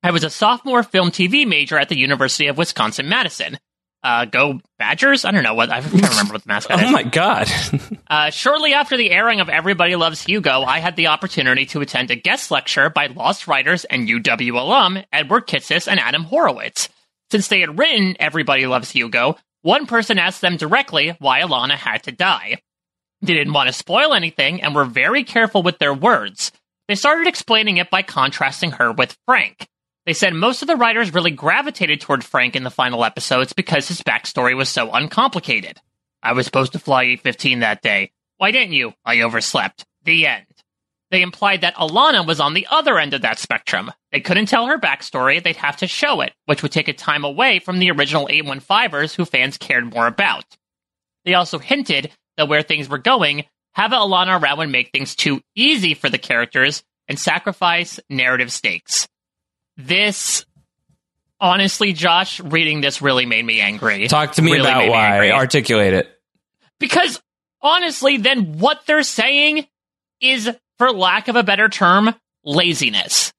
I 0.02 0.10
was 0.10 0.22
a 0.22 0.30
sophomore 0.30 0.82
film 0.82 1.10
TV 1.10 1.46
major 1.46 1.78
at 1.78 1.88
the 1.88 1.98
University 1.98 2.46
of 2.46 2.58
Wisconsin 2.58 3.08
Madison. 3.08 3.58
Uh, 4.02 4.24
go 4.24 4.60
Badgers? 4.78 5.24
I 5.24 5.30
don't 5.30 5.44
know 5.44 5.54
what, 5.54 5.70
I 5.70 5.80
can't 5.80 5.92
remember 5.92 6.32
what 6.32 6.42
the 6.42 6.48
mascot 6.48 6.80
is. 6.82 6.88
Oh 6.88 6.92
my 6.92 7.02
god. 7.04 7.48
Uh, 8.12 8.28
shortly 8.28 8.74
after 8.74 8.98
the 8.98 9.10
airing 9.10 9.40
of 9.40 9.48
Everybody 9.48 9.96
Loves 9.96 10.22
Hugo, 10.22 10.64
I 10.64 10.80
had 10.80 10.96
the 10.96 11.06
opportunity 11.06 11.64
to 11.66 11.80
attend 11.80 12.10
a 12.10 12.14
guest 12.14 12.50
lecture 12.50 12.90
by 12.90 13.06
Lost 13.06 13.48
writers 13.48 13.86
and 13.86 14.06
UW 14.06 14.60
alum 14.60 14.98
Edward 15.10 15.46
Kitsis 15.46 15.88
and 15.88 15.98
Adam 15.98 16.24
Horowitz. 16.24 16.90
Since 17.30 17.48
they 17.48 17.60
had 17.60 17.78
written 17.78 18.14
Everybody 18.20 18.66
Loves 18.66 18.90
Hugo, 18.90 19.36
one 19.62 19.86
person 19.86 20.18
asked 20.18 20.42
them 20.42 20.58
directly 20.58 21.16
why 21.20 21.40
Ilana 21.40 21.76
had 21.76 22.02
to 22.02 22.12
die. 22.12 22.58
They 23.22 23.32
didn't 23.32 23.54
want 23.54 23.68
to 23.68 23.72
spoil 23.72 24.12
anything 24.12 24.60
and 24.62 24.74
were 24.74 24.84
very 24.84 25.24
careful 25.24 25.62
with 25.62 25.78
their 25.78 25.94
words. 25.94 26.52
They 26.88 26.94
started 26.94 27.28
explaining 27.28 27.78
it 27.78 27.88
by 27.88 28.02
contrasting 28.02 28.72
her 28.72 28.92
with 28.92 29.16
Frank. 29.24 29.66
They 30.04 30.14
said 30.14 30.34
most 30.34 30.62
of 30.62 30.68
the 30.68 30.76
writers 30.76 31.14
really 31.14 31.30
gravitated 31.30 32.00
toward 32.00 32.24
Frank 32.24 32.56
in 32.56 32.64
the 32.64 32.70
final 32.70 33.04
episodes 33.04 33.52
because 33.52 33.86
his 33.86 34.02
backstory 34.02 34.56
was 34.56 34.68
so 34.68 34.90
uncomplicated. 34.90 35.80
I 36.22 36.32
was 36.32 36.44
supposed 36.46 36.72
to 36.72 36.80
fly 36.80 37.02
815 37.02 37.60
that 37.60 37.82
day. 37.82 38.10
Why 38.38 38.50
didn't 38.50 38.72
you? 38.72 38.94
I 39.04 39.20
overslept. 39.20 39.84
The 40.04 40.26
end. 40.26 40.46
They 41.12 41.22
implied 41.22 41.60
that 41.60 41.76
Ilana 41.76 42.26
was 42.26 42.40
on 42.40 42.54
the 42.54 42.66
other 42.70 42.98
end 42.98 43.14
of 43.14 43.22
that 43.22 43.38
spectrum. 43.38 43.92
They 44.10 44.20
couldn't 44.20 44.46
tell 44.46 44.66
her 44.66 44.78
backstory, 44.78 45.42
they'd 45.42 45.56
have 45.56 45.76
to 45.76 45.86
show 45.86 46.22
it, 46.22 46.32
which 46.46 46.62
would 46.62 46.72
take 46.72 46.88
a 46.88 46.94
time 46.94 47.22
away 47.22 47.58
from 47.58 47.78
the 47.78 47.90
original 47.90 48.28
815ers 48.28 49.14
who 49.14 49.24
fans 49.24 49.58
cared 49.58 49.92
more 49.92 50.06
about. 50.06 50.44
They 51.24 51.34
also 51.34 51.58
hinted 51.58 52.10
that 52.36 52.48
where 52.48 52.62
things 52.62 52.88
were 52.88 52.98
going, 52.98 53.44
have 53.74 53.92
Ilana 53.92 54.40
around 54.40 54.58
would 54.58 54.70
make 54.70 54.90
things 54.90 55.14
too 55.14 55.42
easy 55.54 55.94
for 55.94 56.08
the 56.08 56.18
characters 56.18 56.82
and 57.08 57.18
sacrifice 57.18 58.00
narrative 58.08 58.50
stakes. 58.50 59.06
This, 59.76 60.44
honestly, 61.40 61.92
Josh, 61.92 62.40
reading 62.40 62.80
this 62.80 63.02
really 63.02 63.26
made 63.26 63.44
me 63.44 63.60
angry. 63.60 64.08
Talk 64.08 64.32
to 64.32 64.42
me 64.42 64.52
Really 64.52 64.68
about 64.68 64.88
why. 64.88 65.30
Articulate 65.30 65.94
it. 65.94 66.08
Because 66.78 67.20
honestly, 67.60 68.18
then 68.18 68.58
what 68.58 68.86
they're 68.86 69.02
saying 69.02 69.66
is, 70.20 70.50
for 70.78 70.90
lack 70.92 71.28
of 71.28 71.36
a 71.36 71.42
better 71.42 71.68
term, 71.68 72.14
laziness. 72.44 73.32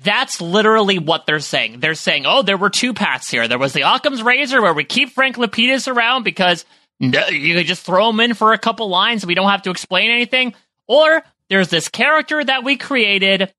That's 0.00 0.40
literally 0.40 0.98
what 0.98 1.26
they're 1.26 1.40
saying. 1.40 1.80
They're 1.80 1.94
saying, 1.94 2.24
oh, 2.26 2.42
there 2.42 2.56
were 2.56 2.70
two 2.70 2.94
paths 2.94 3.30
here. 3.30 3.48
There 3.48 3.58
was 3.58 3.72
the 3.72 3.82
Occam's 3.82 4.22
razor 4.22 4.62
where 4.62 4.74
we 4.74 4.84
keep 4.84 5.10
Frank 5.10 5.36
Lapidus 5.36 5.92
around 5.92 6.22
because 6.22 6.64
no, 7.00 7.26
you 7.28 7.56
could 7.56 7.66
just 7.66 7.84
throw 7.84 8.10
him 8.10 8.20
in 8.20 8.34
for 8.34 8.52
a 8.52 8.58
couple 8.58 8.88
lines. 8.88 9.26
We 9.26 9.34
don't 9.34 9.50
have 9.50 9.62
to 9.62 9.70
explain 9.70 10.10
anything. 10.10 10.54
Or 10.86 11.22
there's 11.48 11.68
this 11.68 11.88
character 11.88 12.42
that 12.42 12.62
we 12.62 12.76
created 12.76 13.52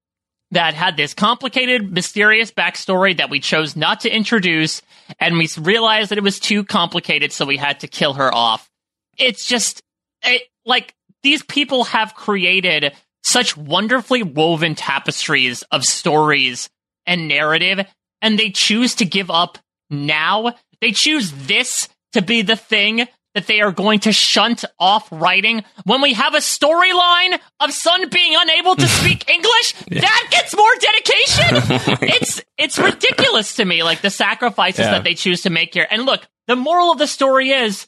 that 0.51 0.73
had 0.73 0.97
this 0.97 1.13
complicated, 1.13 1.91
mysterious 1.91 2.51
backstory 2.51 3.17
that 3.17 3.29
we 3.29 3.39
chose 3.39 3.75
not 3.75 4.01
to 4.01 4.09
introduce, 4.09 4.81
and 5.19 5.37
we 5.37 5.47
realized 5.59 6.09
that 6.09 6.17
it 6.17 6.23
was 6.23 6.39
too 6.39 6.63
complicated, 6.63 7.31
so 7.31 7.45
we 7.45 7.57
had 7.57 7.79
to 7.81 7.87
kill 7.87 8.13
her 8.13 8.33
off. 8.33 8.69
It's 9.17 9.45
just 9.45 9.83
it, 10.23 10.43
like 10.65 10.95
these 11.23 11.43
people 11.43 11.83
have 11.85 12.15
created 12.15 12.93
such 13.23 13.55
wonderfully 13.55 14.23
woven 14.23 14.75
tapestries 14.75 15.63
of 15.71 15.83
stories 15.83 16.69
and 17.05 17.27
narrative, 17.27 17.85
and 18.21 18.39
they 18.39 18.49
choose 18.49 18.95
to 18.95 19.05
give 19.05 19.29
up 19.29 19.57
now. 19.89 20.55
They 20.81 20.91
choose 20.91 21.31
this 21.31 21.89
to 22.13 22.21
be 22.21 22.41
the 22.41 22.55
thing 22.55 23.07
that 23.35 23.47
they 23.47 23.61
are 23.61 23.71
going 23.71 23.99
to 24.01 24.11
shunt 24.11 24.65
off 24.79 25.07
writing 25.11 25.63
when 25.83 26.01
we 26.01 26.13
have 26.13 26.33
a 26.33 26.39
storyline 26.39 27.39
of 27.59 27.71
Sun 27.71 28.09
being 28.09 28.33
unable 28.35 28.75
to 28.75 28.87
speak 28.99 29.29
English. 29.29 29.73
That 30.01 30.27
gets 30.31 30.55
more 30.55 30.71
dedication. 30.79 32.07
it's 32.09 32.41
it's 32.57 32.79
ridiculous 32.79 33.55
to 33.57 33.65
me, 33.65 33.83
like 33.83 34.01
the 34.01 34.09
sacrifices 34.09 34.79
Yeah. 34.85 34.91
that 34.91 35.03
they 35.03 35.13
choose 35.13 35.41
to 35.43 35.49
make 35.49 35.73
here. 35.73 35.87
And 35.89 36.05
look, 36.05 36.27
the 36.47 36.55
moral 36.55 36.91
of 36.91 36.97
the 36.97 37.07
story 37.07 37.51
is 37.51 37.87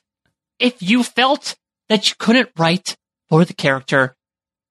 if 0.60 0.82
you 0.82 1.04
felt 1.04 1.56
that 1.90 2.10
you 2.10 2.16
couldn't 2.20 2.50
write 2.58 2.96
for 3.30 3.44
the 3.46 3.54
character, 3.54 4.16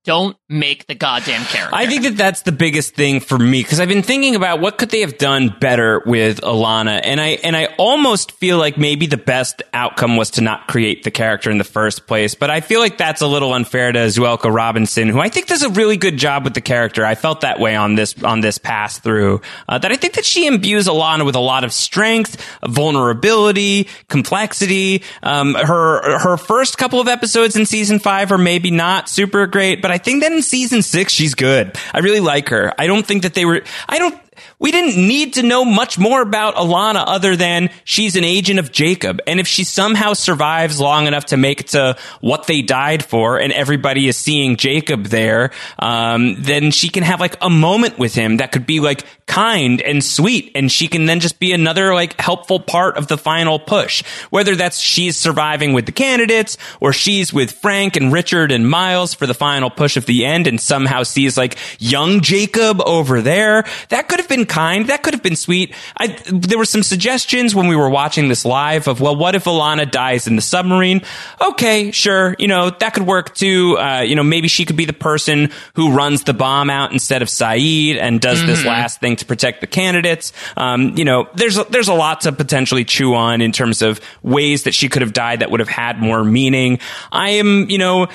don't 0.04 0.36
make 0.50 0.88
the 0.88 0.96
goddamn 0.96 1.44
character. 1.44 1.74
I 1.74 1.86
think 1.86 2.02
that 2.02 2.16
that's 2.16 2.42
the 2.42 2.50
biggest 2.50 2.94
thing 2.94 3.20
for 3.20 3.38
me 3.38 3.62
because 3.62 3.78
I've 3.78 3.88
been 3.88 4.02
thinking 4.02 4.34
about 4.34 4.60
what 4.60 4.78
could 4.78 4.90
they 4.90 5.00
have 5.00 5.16
done 5.16 5.54
better 5.60 6.02
with 6.04 6.40
Ilana, 6.40 7.00
and 7.04 7.20
I 7.20 7.28
and 7.44 7.56
I 7.56 7.66
almost 7.78 8.32
feel 8.32 8.58
like 8.58 8.76
maybe 8.76 9.06
the 9.06 9.16
best 9.16 9.62
outcome 9.72 10.16
was 10.16 10.30
to 10.32 10.40
not 10.40 10.66
create 10.66 11.04
the 11.04 11.12
character 11.12 11.50
in 11.50 11.58
the 11.58 11.64
first 11.64 12.08
place. 12.08 12.34
But 12.34 12.50
I 12.50 12.60
feel 12.60 12.80
like 12.80 12.98
that's 12.98 13.22
a 13.22 13.28
little 13.28 13.54
unfair 13.54 13.92
to 13.92 13.98
Zuleikha 14.00 14.52
Robinson, 14.52 15.08
who 15.08 15.20
I 15.20 15.28
think 15.28 15.46
does 15.46 15.62
a 15.62 15.70
really 15.70 15.96
good 15.96 16.16
job 16.16 16.42
with 16.42 16.54
the 16.54 16.60
character. 16.60 17.06
I 17.06 17.14
felt 17.14 17.42
that 17.42 17.60
way 17.60 17.76
on 17.76 17.94
this 17.94 18.20
on 18.24 18.40
this 18.40 18.58
pass 18.58 18.98
through. 18.98 19.42
Uh, 19.68 19.78
that 19.78 19.92
I 19.92 19.96
think 19.96 20.14
that 20.14 20.24
she 20.24 20.46
imbues 20.46 20.88
Ilana 20.88 21.24
with 21.24 21.36
a 21.36 21.40
lot 21.40 21.62
of 21.62 21.72
strength, 21.72 22.44
vulnerability, 22.66 23.86
complexity. 24.08 25.04
Um, 25.22 25.54
her 25.54 26.18
her 26.18 26.36
first 26.36 26.76
couple 26.76 27.00
of 27.00 27.06
episodes 27.06 27.54
in 27.54 27.66
season 27.66 28.00
five 28.00 28.32
are 28.32 28.38
maybe 28.38 28.72
not 28.72 29.08
super 29.08 29.46
great, 29.46 29.80
but 29.80 29.92
I 29.92 29.98
think 29.98 30.22
that 30.22 30.39
season 30.42 30.82
six 30.82 31.12
she's 31.12 31.34
good. 31.34 31.76
I 31.92 31.98
really 32.00 32.20
like 32.20 32.48
her. 32.50 32.72
I 32.78 32.86
don't 32.86 33.06
think 33.06 33.22
that 33.22 33.34
they 33.34 33.44
were. 33.44 33.62
I 33.88 33.98
don't. 33.98 34.18
We 34.60 34.72
didn't 34.72 34.96
need 34.96 35.34
to 35.34 35.42
know 35.42 35.64
much 35.64 35.98
more 35.98 36.20
about 36.20 36.54
Ilana 36.54 37.02
other 37.06 37.34
than 37.34 37.70
she's 37.84 38.14
an 38.14 38.24
agent 38.24 38.58
of 38.58 38.70
Jacob. 38.70 39.20
And 39.26 39.40
if 39.40 39.48
she 39.48 39.64
somehow 39.64 40.12
survives 40.12 40.78
long 40.78 41.06
enough 41.06 41.24
to 41.26 41.38
make 41.38 41.60
it 41.60 41.68
to 41.68 41.96
what 42.20 42.46
they 42.46 42.60
died 42.60 43.02
for 43.02 43.40
and 43.40 43.54
everybody 43.54 44.06
is 44.06 44.18
seeing 44.18 44.56
Jacob 44.56 45.06
there, 45.06 45.50
um, 45.78 46.36
then 46.38 46.70
she 46.72 46.90
can 46.90 47.02
have 47.02 47.20
like 47.20 47.38
a 47.40 47.48
moment 47.48 47.98
with 47.98 48.14
him 48.14 48.36
that 48.36 48.52
could 48.52 48.66
be 48.66 48.80
like 48.80 49.06
kind 49.26 49.80
and 49.80 50.04
sweet. 50.04 50.52
And 50.54 50.70
she 50.70 50.88
can 50.88 51.06
then 51.06 51.20
just 51.20 51.38
be 51.38 51.52
another 51.52 51.94
like 51.94 52.20
helpful 52.20 52.60
part 52.60 52.98
of 52.98 53.06
the 53.06 53.16
final 53.16 53.58
push. 53.58 54.04
Whether 54.28 54.56
that's 54.56 54.78
she's 54.78 55.16
surviving 55.16 55.72
with 55.72 55.86
the 55.86 55.92
candidates 55.92 56.58
or 56.80 56.92
she's 56.92 57.32
with 57.32 57.50
Frank 57.50 57.96
and 57.96 58.12
Richard 58.12 58.52
and 58.52 58.68
Miles 58.68 59.14
for 59.14 59.26
the 59.26 59.32
final 59.32 59.70
push 59.70 59.96
of 59.96 60.04
the 60.04 60.26
end 60.26 60.46
and 60.46 60.60
somehow 60.60 61.02
sees 61.02 61.38
like 61.38 61.56
young 61.78 62.20
Jacob 62.20 62.82
over 62.84 63.22
there. 63.22 63.64
That 63.88 64.08
could 64.08 64.18
have 64.18 64.28
been 64.28 64.49
kind. 64.50 64.88
That 64.88 65.02
could 65.02 65.14
have 65.14 65.22
been 65.22 65.36
sweet. 65.36 65.74
I, 65.96 66.08
there 66.30 66.58
were 66.58 66.66
some 66.66 66.82
suggestions 66.82 67.54
when 67.54 67.68
we 67.68 67.76
were 67.76 67.88
watching 67.88 68.28
this 68.28 68.44
live 68.44 68.86
of, 68.88 69.00
well, 69.00 69.16
what 69.16 69.34
if 69.34 69.44
Ilana 69.44 69.90
dies 69.90 70.26
in 70.26 70.36
the 70.36 70.42
submarine? 70.42 71.00
Okay, 71.40 71.90
sure. 71.92 72.36
You 72.38 72.48
know, 72.48 72.68
that 72.68 72.92
could 72.92 73.06
work 73.06 73.34
too. 73.34 73.78
Uh, 73.78 74.00
you 74.02 74.14
know, 74.14 74.22
maybe 74.22 74.48
she 74.48 74.64
could 74.66 74.76
be 74.76 74.84
the 74.84 74.92
person 74.92 75.50
who 75.74 75.92
runs 75.92 76.24
the 76.24 76.34
bomb 76.34 76.68
out 76.68 76.92
instead 76.92 77.22
of 77.22 77.28
Sayid 77.28 77.96
and 77.98 78.20
does 78.20 78.44
this 78.44 78.60
Mhm. 78.62 78.66
last 78.66 79.00
thing 79.00 79.16
to 79.16 79.24
protect 79.24 79.60
the 79.62 79.66
candidates. 79.66 80.32
Um, 80.56 80.96
you 80.98 81.04
know, 81.06 81.28
there's, 81.34 81.56
a- 81.56 81.64
there's 81.70 81.88
a 81.88 81.94
lot 81.94 82.22
to 82.22 82.32
potentially 82.32 82.84
chew 82.84 83.14
on 83.14 83.40
in 83.40 83.52
terms 83.52 83.80
of 83.80 84.00
ways 84.22 84.64
that 84.64 84.74
she 84.74 84.88
could 84.88 85.02
have 85.02 85.12
died 85.12 85.40
that 85.40 85.50
would 85.50 85.60
have 85.60 85.68
had 85.68 86.00
more 86.02 86.24
meaning. 86.24 86.80
I 87.12 87.30
am, 87.30 87.70
you 87.70 87.78
know, 87.78 88.08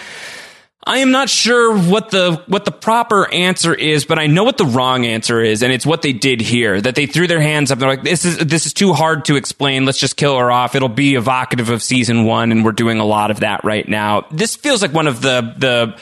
I 0.87 0.99
am 0.99 1.09
not 1.09 1.29
sure 1.29 1.75
what 1.75 2.11
the 2.11 2.43
what 2.45 2.63
the 2.63 2.71
proper 2.71 3.31
answer 3.33 3.73
is, 3.73 4.05
but 4.05 4.19
I 4.19 4.27
know 4.27 4.43
what 4.43 4.57
the 4.57 4.65
wrong 4.65 5.03
answer 5.03 5.41
is, 5.41 5.63
and 5.63 5.73
it's 5.73 5.85
what 5.85 6.03
they 6.03 6.13
did 6.13 6.41
here. 6.41 6.79
That 6.79 6.93
they 6.93 7.07
threw 7.07 7.25
their 7.25 7.41
hands 7.41 7.71
up. 7.71 7.79
They're 7.79 7.89
like, 7.89 8.03
"This 8.03 8.23
is 8.23 8.37
this 8.37 8.67
is 8.67 8.73
too 8.73 8.93
hard 8.93 9.25
to 9.25 9.35
explain. 9.35 9.85
Let's 9.85 9.97
just 9.97 10.15
kill 10.15 10.37
her 10.37 10.51
off. 10.51 10.75
It'll 10.75 10.87
be 10.87 11.15
evocative 11.15 11.71
of 11.71 11.81
season 11.81 12.25
one, 12.25 12.51
and 12.51 12.63
we're 12.63 12.71
doing 12.71 12.99
a 12.99 13.05
lot 13.05 13.31
of 13.31 13.39
that 13.39 13.63
right 13.63 13.87
now." 13.87 14.27
This 14.29 14.55
feels 14.55 14.83
like 14.83 14.93
one 14.93 15.07
of 15.07 15.21
the 15.21 15.55
the 15.57 15.95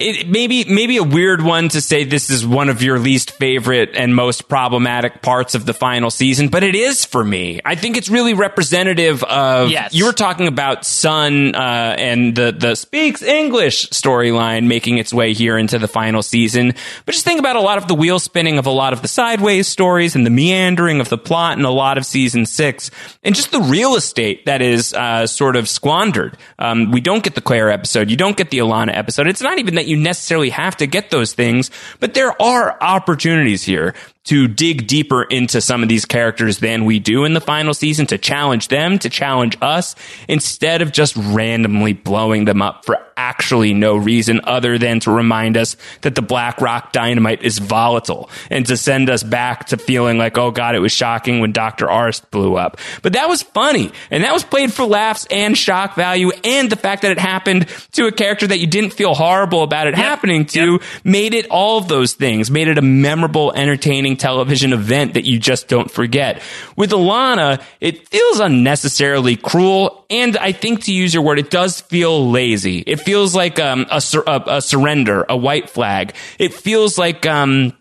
it, 0.00 0.28
maybe 0.28 0.64
maybe 0.64 0.96
a 0.96 1.02
weird 1.02 1.42
one 1.42 1.68
to 1.68 1.80
say 1.80 2.04
this 2.04 2.30
is 2.30 2.46
one 2.46 2.68
of 2.68 2.82
your 2.82 2.98
least 2.98 3.32
favorite 3.32 3.90
and 3.94 4.14
most 4.14 4.48
problematic 4.48 5.20
parts 5.22 5.54
of 5.54 5.66
the 5.66 5.74
final 5.74 6.10
season, 6.10 6.48
but 6.48 6.62
it 6.62 6.74
is 6.74 7.04
for 7.04 7.22
me. 7.22 7.60
I 7.64 7.74
think 7.74 7.96
it's 7.96 8.08
really 8.08 8.34
representative 8.34 9.22
of. 9.24 9.70
Yes. 9.70 9.94
You 9.94 10.06
were 10.06 10.12
talking 10.12 10.46
about 10.46 10.86
Sun 10.86 11.54
uh, 11.54 11.94
and 11.98 12.34
the 12.34 12.52
the 12.52 12.74
speaks 12.74 13.22
English 13.22 13.90
storyline 13.90 14.66
making 14.66 14.98
its 14.98 15.12
way 15.12 15.34
here 15.34 15.58
into 15.58 15.78
the 15.78 15.88
final 15.88 16.22
season, 16.22 16.72
but 17.04 17.12
just 17.12 17.24
think 17.24 17.38
about 17.38 17.56
a 17.56 17.60
lot 17.60 17.76
of 17.76 17.86
the 17.86 17.94
wheel 17.94 18.18
spinning 18.18 18.58
of 18.58 18.66
a 18.66 18.70
lot 18.70 18.92
of 18.92 19.02
the 19.02 19.08
sideways 19.08 19.68
stories 19.68 20.16
and 20.16 20.24
the 20.24 20.30
meandering 20.30 21.00
of 21.00 21.08
the 21.10 21.18
plot 21.18 21.58
in 21.58 21.64
a 21.64 21.70
lot 21.70 21.98
of 21.98 22.06
season 22.06 22.46
six, 22.46 22.90
and 23.22 23.34
just 23.34 23.52
the 23.52 23.60
real 23.60 23.96
estate 23.96 24.46
that 24.46 24.62
is 24.62 24.94
uh, 24.94 25.26
sort 25.26 25.56
of 25.56 25.68
squandered. 25.68 26.38
Um, 26.58 26.90
we 26.90 27.00
don't 27.00 27.22
get 27.22 27.34
the 27.34 27.40
Claire 27.42 27.70
episode. 27.70 28.10
You 28.10 28.16
don't 28.16 28.36
get 28.36 28.50
the 28.50 28.58
Ilana 28.58 28.96
episode. 28.96 29.26
It's 29.26 29.42
not 29.42 29.58
even 29.58 29.74
that 29.74 29.89
you 29.90 29.96
necessarily 29.96 30.50
have 30.50 30.76
to 30.78 30.86
get 30.86 31.10
those 31.10 31.34
things, 31.34 31.70
but 31.98 32.14
there 32.14 32.40
are 32.40 32.78
opportunities 32.80 33.62
here 33.62 33.94
to 34.24 34.48
dig 34.48 34.86
deeper 34.86 35.22
into 35.22 35.60
some 35.60 35.82
of 35.82 35.88
these 35.88 36.04
characters 36.04 36.58
than 36.58 36.84
we 36.84 36.98
do 36.98 37.24
in 37.24 37.34
the 37.34 37.40
final 37.40 37.74
season, 37.74 38.06
to 38.06 38.18
challenge 38.18 38.68
them, 38.68 38.98
to 38.98 39.08
challenge 39.08 39.56
us, 39.62 39.96
instead 40.28 40.82
of 40.82 40.92
just 40.92 41.16
randomly 41.16 41.92
blowing 41.92 42.44
them 42.44 42.62
up 42.62 42.84
for 42.84 42.98
actually 43.20 43.74
no 43.74 43.96
reason 43.96 44.40
other 44.44 44.78
than 44.78 44.98
to 44.98 45.10
remind 45.10 45.56
us 45.56 45.76
that 46.00 46.14
the 46.14 46.22
Black 46.22 46.60
Rock 46.60 46.90
dynamite 46.90 47.42
is 47.42 47.58
volatile 47.58 48.30
and 48.48 48.64
to 48.66 48.78
send 48.78 49.10
us 49.10 49.22
back 49.22 49.66
to 49.66 49.76
feeling 49.76 50.16
like, 50.16 50.38
oh 50.38 50.50
God, 50.50 50.74
it 50.74 50.78
was 50.78 50.92
shocking 50.92 51.40
when 51.40 51.52
Dr. 51.52 51.90
Arzt 51.90 52.30
blew 52.30 52.56
up. 52.56 52.78
But 53.02 53.12
that 53.12 53.28
was 53.28 53.42
funny. 53.42 53.92
And 54.10 54.24
that 54.24 54.32
was 54.32 54.42
played 54.42 54.72
for 54.72 54.84
laughs 54.84 55.26
and 55.30 55.56
shock 55.56 55.96
value. 55.96 56.30
And 56.44 56.70
the 56.70 56.76
fact 56.76 57.02
that 57.02 57.12
it 57.12 57.18
happened 57.18 57.68
to 57.92 58.06
a 58.06 58.12
character 58.12 58.46
that 58.46 58.58
you 58.58 58.66
didn't 58.66 58.94
feel 58.94 59.14
horrible 59.14 59.62
about 59.62 59.86
it 59.86 59.94
happening 59.94 60.46
to 60.46 60.80
made 61.04 61.34
it 61.34 61.46
all 61.50 61.76
of 61.76 61.88
those 61.88 62.14
things, 62.14 62.50
made 62.50 62.68
it 62.68 62.78
a 62.78 62.82
memorable, 62.82 63.52
entertaining 63.54 64.16
television 64.20 64.72
event 64.72 65.14
that 65.14 65.24
you 65.24 65.38
just 65.38 65.66
don't 65.66 65.90
forget. 65.90 66.42
With 66.76 66.90
Ilana, 66.90 67.62
it 67.80 68.08
feels 68.08 68.38
unnecessarily 68.38 69.36
cruel. 69.36 70.04
And 70.10 70.36
I 70.36 70.52
think 70.52 70.84
to 70.84 70.92
use 70.92 71.12
your 71.12 71.24
word, 71.24 71.38
it 71.38 71.50
does 71.50 71.80
feel 71.80 72.30
lazy. 72.30 72.78
It 72.86 73.00
feels 73.00 73.34
like 73.34 73.58
um, 73.58 73.86
a, 73.90 74.00
sur- 74.00 74.24
a, 74.26 74.42
a 74.46 74.62
surrender, 74.62 75.24
a 75.28 75.36
white 75.36 75.70
flag. 75.70 76.14
It 76.38 76.54
feels 76.54 76.98
like 76.98 77.26
um, 77.26 77.72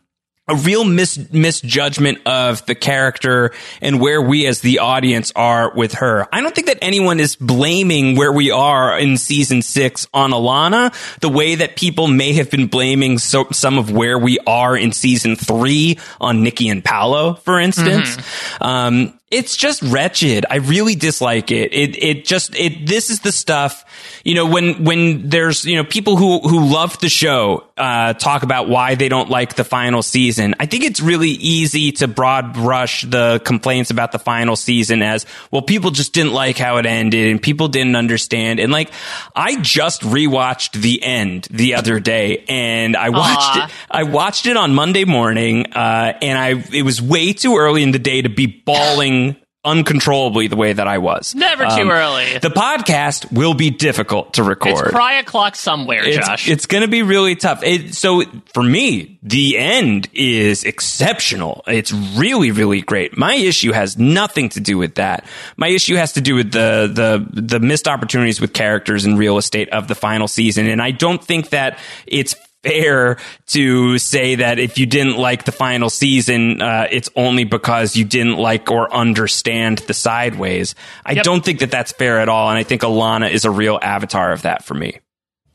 a 0.49 0.55
real 0.55 0.83
mis- 0.83 1.31
misjudgment 1.31 2.19
of 2.25 2.65
the 2.65 2.75
character 2.75 3.51
and 3.81 3.99
where 4.01 4.21
we 4.21 4.47
as 4.47 4.61
the 4.61 4.79
audience 4.79 5.31
are 5.35 5.73
with 5.75 5.93
her. 5.95 6.27
I 6.33 6.41
don't 6.41 6.53
think 6.55 6.67
that 6.67 6.79
anyone 6.81 7.19
is 7.19 7.35
blaming 7.35 8.15
where 8.15 8.31
we 8.31 8.51
are 8.51 8.97
in 8.97 9.17
season 9.17 9.61
six 9.61 10.07
on 10.13 10.31
Ilana 10.31 10.93
the 11.19 11.29
way 11.29 11.55
that 11.55 11.75
people 11.75 12.07
may 12.07 12.33
have 12.33 12.49
been 12.49 12.67
blaming 12.67 13.19
so- 13.19 13.47
some 13.51 13.77
of 13.77 13.91
where 13.91 14.17
we 14.17 14.39
are 14.47 14.75
in 14.75 14.91
season 14.91 15.35
three 15.35 15.99
on 16.19 16.43
Nikki 16.43 16.69
and 16.69 16.83
Paulo, 16.83 17.35
for 17.35 17.59
instance. 17.59 18.17
Um, 18.61 19.18
it's 19.31 19.55
just 19.55 19.81
wretched. 19.83 20.45
I 20.49 20.55
really 20.57 20.95
dislike 20.95 21.51
it. 21.51 21.73
It 21.73 22.01
it 22.01 22.25
just 22.25 22.55
it 22.55 22.87
this 22.87 23.09
is 23.09 23.19
the 23.19 23.31
stuff, 23.31 23.85
you 24.23 24.33
know, 24.33 24.45
when 24.45 24.83
when 24.83 25.29
there's, 25.29 25.65
you 25.65 25.75
know, 25.75 25.83
people 25.83 26.15
who 26.15 26.39
who 26.39 26.65
love 26.65 26.99
the 26.99 27.09
show 27.09 27.65
uh 27.77 28.13
talk 28.13 28.43
about 28.43 28.69
why 28.69 28.95
they 28.95 29.07
don't 29.07 29.29
like 29.29 29.55
the 29.55 29.63
final 29.63 30.01
season. 30.01 30.55
I 30.59 30.65
think 30.65 30.83
it's 30.83 30.99
really 30.99 31.29
easy 31.29 31.91
to 31.93 32.07
broad 32.07 32.53
brush 32.53 33.03
the 33.03 33.39
complaints 33.45 33.91
about 33.91 34.11
the 34.11 34.19
final 34.19 34.55
season 34.55 35.03
as, 35.03 35.25
well, 35.51 35.61
people 35.61 35.91
just 35.91 36.13
didn't 36.13 36.33
like 36.33 36.57
how 36.57 36.77
it 36.77 36.85
ended 36.85 37.29
and 37.29 37.41
people 37.41 37.67
didn't 37.67 37.95
understand. 37.95 38.59
And 38.59 38.71
like 38.71 38.91
I 39.35 39.61
just 39.61 40.01
rewatched 40.01 40.73
the 40.73 41.03
end 41.03 41.47
the 41.51 41.75
other 41.75 41.99
day 41.99 42.45
and 42.49 42.95
I 42.95 43.09
watched 43.09 43.57
Aw. 43.57 43.65
it 43.65 43.71
I 43.91 44.03
watched 44.03 44.45
it 44.45 44.57
on 44.57 44.73
Monday 44.73 45.05
morning, 45.05 45.73
uh, 45.73 46.13
and 46.21 46.37
I 46.37 46.63
it 46.75 46.83
was 46.83 47.01
way 47.01 47.33
too 47.33 47.57
early 47.57 47.83
in 47.83 47.91
the 47.91 47.99
day 47.99 48.21
to 48.21 48.29
be 48.29 48.45
bawling 48.45 49.18
uncontrollably 49.65 50.47
the 50.47 50.55
way 50.55 50.71
that 50.71 50.87
I 50.87 50.99
was. 50.99 51.35
Never 51.35 51.65
too 51.65 51.81
um, 51.81 51.91
early. 51.91 52.37
The 52.39 52.49
podcast 52.49 53.31
will 53.31 53.53
be 53.53 53.69
difficult 53.69 54.35
to 54.35 54.43
record. 54.43 54.87
It's 54.87 54.91
cry 54.91 55.15
o'clock 55.19 55.55
somewhere, 55.55 56.03
It's- 56.05 56.25
Josh. 56.25 56.47
It's 56.49 56.65
going 56.65 56.81
to 56.81 56.87
be 56.87 57.03
really 57.03 57.35
tough. 57.35 57.61
It, 57.63 57.93
so 57.93 58.23
for 58.53 58.63
me, 58.63 59.19
the 59.21 59.57
end 59.57 60.07
is 60.13 60.63
exceptional. 60.63 61.63
It's 61.67 61.91
really, 61.91 62.51
really 62.51 62.81
great. 62.81 63.17
My 63.17 63.35
issue 63.35 63.73
has 63.73 63.97
nothing 63.97 64.49
to 64.49 64.61
do 64.61 64.77
with 64.77 64.95
that. 64.95 65.25
My 65.57 65.67
issue 65.67 65.95
has 65.95 66.13
to 66.13 66.21
do 66.21 66.35
with 66.35 66.51
the 66.53 66.89
the 66.91 67.41
the 67.41 67.59
missed 67.59 67.87
opportunities 67.87 68.39
with 68.39 68.53
characters 68.53 69.03
and 69.05 69.19
real 69.19 69.37
estate 69.37 69.69
of 69.69 69.87
the 69.89 69.95
final 69.95 70.27
season. 70.27 70.67
And 70.67 70.81
I 70.81 70.91
don't 70.91 71.23
think 71.23 71.49
that 71.49 71.79
it's 72.07 72.33
fair 72.63 73.17
to 73.47 73.97
say 73.97 74.35
that 74.35 74.59
if 74.59 74.77
you 74.77 74.85
didn't 74.85 75.17
like 75.17 75.45
the 75.45 75.51
final 75.51 75.89
season, 75.89 76.61
uh, 76.61 76.87
it's 76.91 77.09
only 77.15 77.43
because 77.45 77.95
you 77.95 78.03
didn't 78.05 78.37
like 78.37 78.69
or 78.69 78.93
understand 78.93 79.79
the 79.79 79.93
sideways. 79.93 80.75
I 81.05 81.13
Yep. 81.13 81.23
don't 81.23 81.45
think 81.45 81.59
that 81.59 81.71
that's 81.71 81.91
fair 81.93 82.19
at 82.19 82.29
all. 82.29 82.49
And 82.49 82.57
I 82.57 82.63
think 82.63 82.81
Ilana 82.81 83.31
is 83.31 83.45
a 83.45 83.51
real 83.51 83.79
avatar 83.81 84.31
of 84.31 84.41
that 84.43 84.65
for 84.65 84.73
me. 84.73 84.99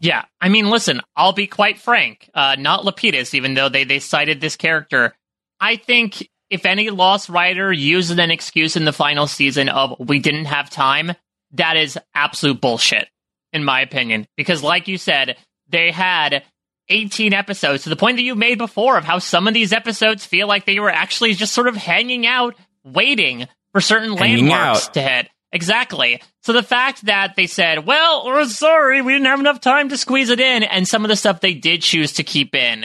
Yeah, 0.00 0.24
I 0.40 0.48
mean, 0.48 0.68
listen, 0.70 1.00
I'll 1.16 1.32
be 1.32 1.46
quite 1.46 1.78
frank. 1.78 2.28
Uh, 2.34 2.56
not 2.58 2.84
Lapidus, 2.84 3.32
even 3.34 3.54
though 3.54 3.68
they 3.68 3.84
they 3.84 4.00
cited 4.00 4.40
this 4.40 4.56
character. 4.56 5.14
I 5.60 5.76
think 5.76 6.28
if 6.50 6.66
any 6.66 6.90
Lost 6.90 7.28
writer 7.30 7.72
uses 7.72 8.18
an 8.18 8.30
excuse 8.30 8.76
in 8.76 8.84
the 8.84 8.92
final 8.92 9.26
season 9.26 9.68
of 9.70 9.94
we 9.98 10.18
didn't 10.18 10.44
have 10.46 10.68
time, 10.68 11.12
that 11.52 11.76
is 11.76 11.98
absolute 12.14 12.60
bullshit, 12.60 13.08
in 13.52 13.64
my 13.64 13.80
opinion. 13.80 14.26
Because, 14.36 14.62
like 14.62 14.88
you 14.88 14.98
said, 14.98 15.36
they 15.68 15.90
had 15.90 16.42
18 16.88 17.32
episodes 17.32 17.84
to 17.84 17.88
the 17.88 17.96
point 17.96 18.16
that 18.16 18.22
you 18.22 18.34
made 18.34 18.58
before 18.58 18.96
of 18.98 19.04
how 19.04 19.18
some 19.18 19.48
of 19.48 19.54
these 19.54 19.72
episodes 19.72 20.24
feel 20.26 20.46
like 20.46 20.66
they 20.66 20.80
were 20.80 20.90
actually 20.90 21.34
just 21.34 21.54
sort 21.54 21.68
of 21.68 21.76
hanging 21.76 22.26
out, 22.26 22.54
waiting 22.84 23.48
for 23.72 23.80
certain 23.80 24.16
Hanging 24.16 24.48
landmarks 24.48 24.88
out. 24.88 24.94
to 24.94 25.00
hit. 25.00 25.28
Exactly. 25.52 26.20
So 26.42 26.52
the 26.52 26.62
fact 26.64 27.06
that 27.06 27.36
they 27.36 27.46
said, 27.46 27.86
well, 27.86 28.26
we're 28.26 28.44
sorry, 28.46 29.02
we 29.02 29.12
didn't 29.12 29.26
have 29.26 29.40
enough 29.40 29.60
time 29.60 29.88
to 29.90 29.96
squeeze 29.96 30.30
it 30.30 30.40
in, 30.40 30.64
and 30.64 30.86
some 30.86 31.04
of 31.04 31.08
the 31.08 31.16
stuff 31.16 31.40
they 31.40 31.54
did 31.54 31.80
choose 31.80 32.14
to 32.14 32.24
keep 32.24 32.54
in, 32.56 32.84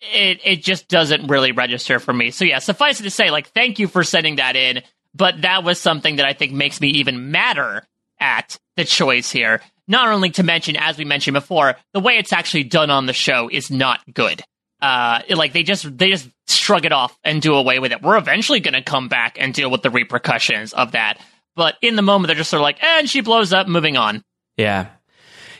it, 0.00 0.40
it 0.44 0.62
just 0.62 0.88
doesn't 0.88 1.28
really 1.28 1.52
register 1.52 2.00
for 2.00 2.12
me. 2.12 2.30
So 2.32 2.44
yeah, 2.44 2.58
suffice 2.58 3.00
it 3.00 3.04
to 3.04 3.10
say, 3.10 3.30
like, 3.30 3.48
thank 3.50 3.78
you 3.78 3.86
for 3.86 4.02
sending 4.02 4.36
that 4.36 4.56
in, 4.56 4.82
but 5.14 5.42
that 5.42 5.62
was 5.62 5.80
something 5.80 6.16
that 6.16 6.26
I 6.26 6.32
think 6.32 6.52
makes 6.52 6.80
me 6.80 6.88
even 6.88 7.30
madder 7.30 7.84
at 8.20 8.58
the 8.76 8.84
choice 8.84 9.30
here. 9.30 9.60
Not 9.88 10.08
only 10.08 10.30
to 10.30 10.42
mention, 10.42 10.76
as 10.76 10.98
we 10.98 11.04
mentioned 11.04 11.34
before, 11.34 11.76
the 11.94 12.00
way 12.00 12.18
it's 12.18 12.32
actually 12.32 12.64
done 12.64 12.90
on 12.90 13.06
the 13.06 13.12
show 13.12 13.48
is 13.50 13.70
not 13.70 14.00
good. 14.12 14.42
Uh, 14.80 15.22
like 15.30 15.52
they 15.52 15.64
just 15.64 15.98
they 15.98 16.10
just 16.10 16.28
shrug 16.46 16.84
it 16.84 16.92
off 16.92 17.18
and 17.24 17.42
do 17.42 17.54
away 17.54 17.78
with 17.80 17.90
it. 17.92 18.02
We're 18.02 18.18
eventually 18.18 18.60
going 18.60 18.74
to 18.74 18.82
come 18.82 19.08
back 19.08 19.36
and 19.40 19.52
deal 19.52 19.70
with 19.70 19.82
the 19.82 19.90
repercussions 19.90 20.72
of 20.72 20.92
that. 20.92 21.18
But 21.56 21.74
in 21.82 21.96
the 21.96 22.02
moment, 22.02 22.28
they're 22.28 22.36
just 22.36 22.50
sort 22.50 22.60
of 22.60 22.62
like, 22.62 22.82
and 22.82 23.10
she 23.10 23.20
blows 23.20 23.52
up, 23.52 23.66
moving 23.66 23.96
on. 23.96 24.22
Yeah. 24.56 24.88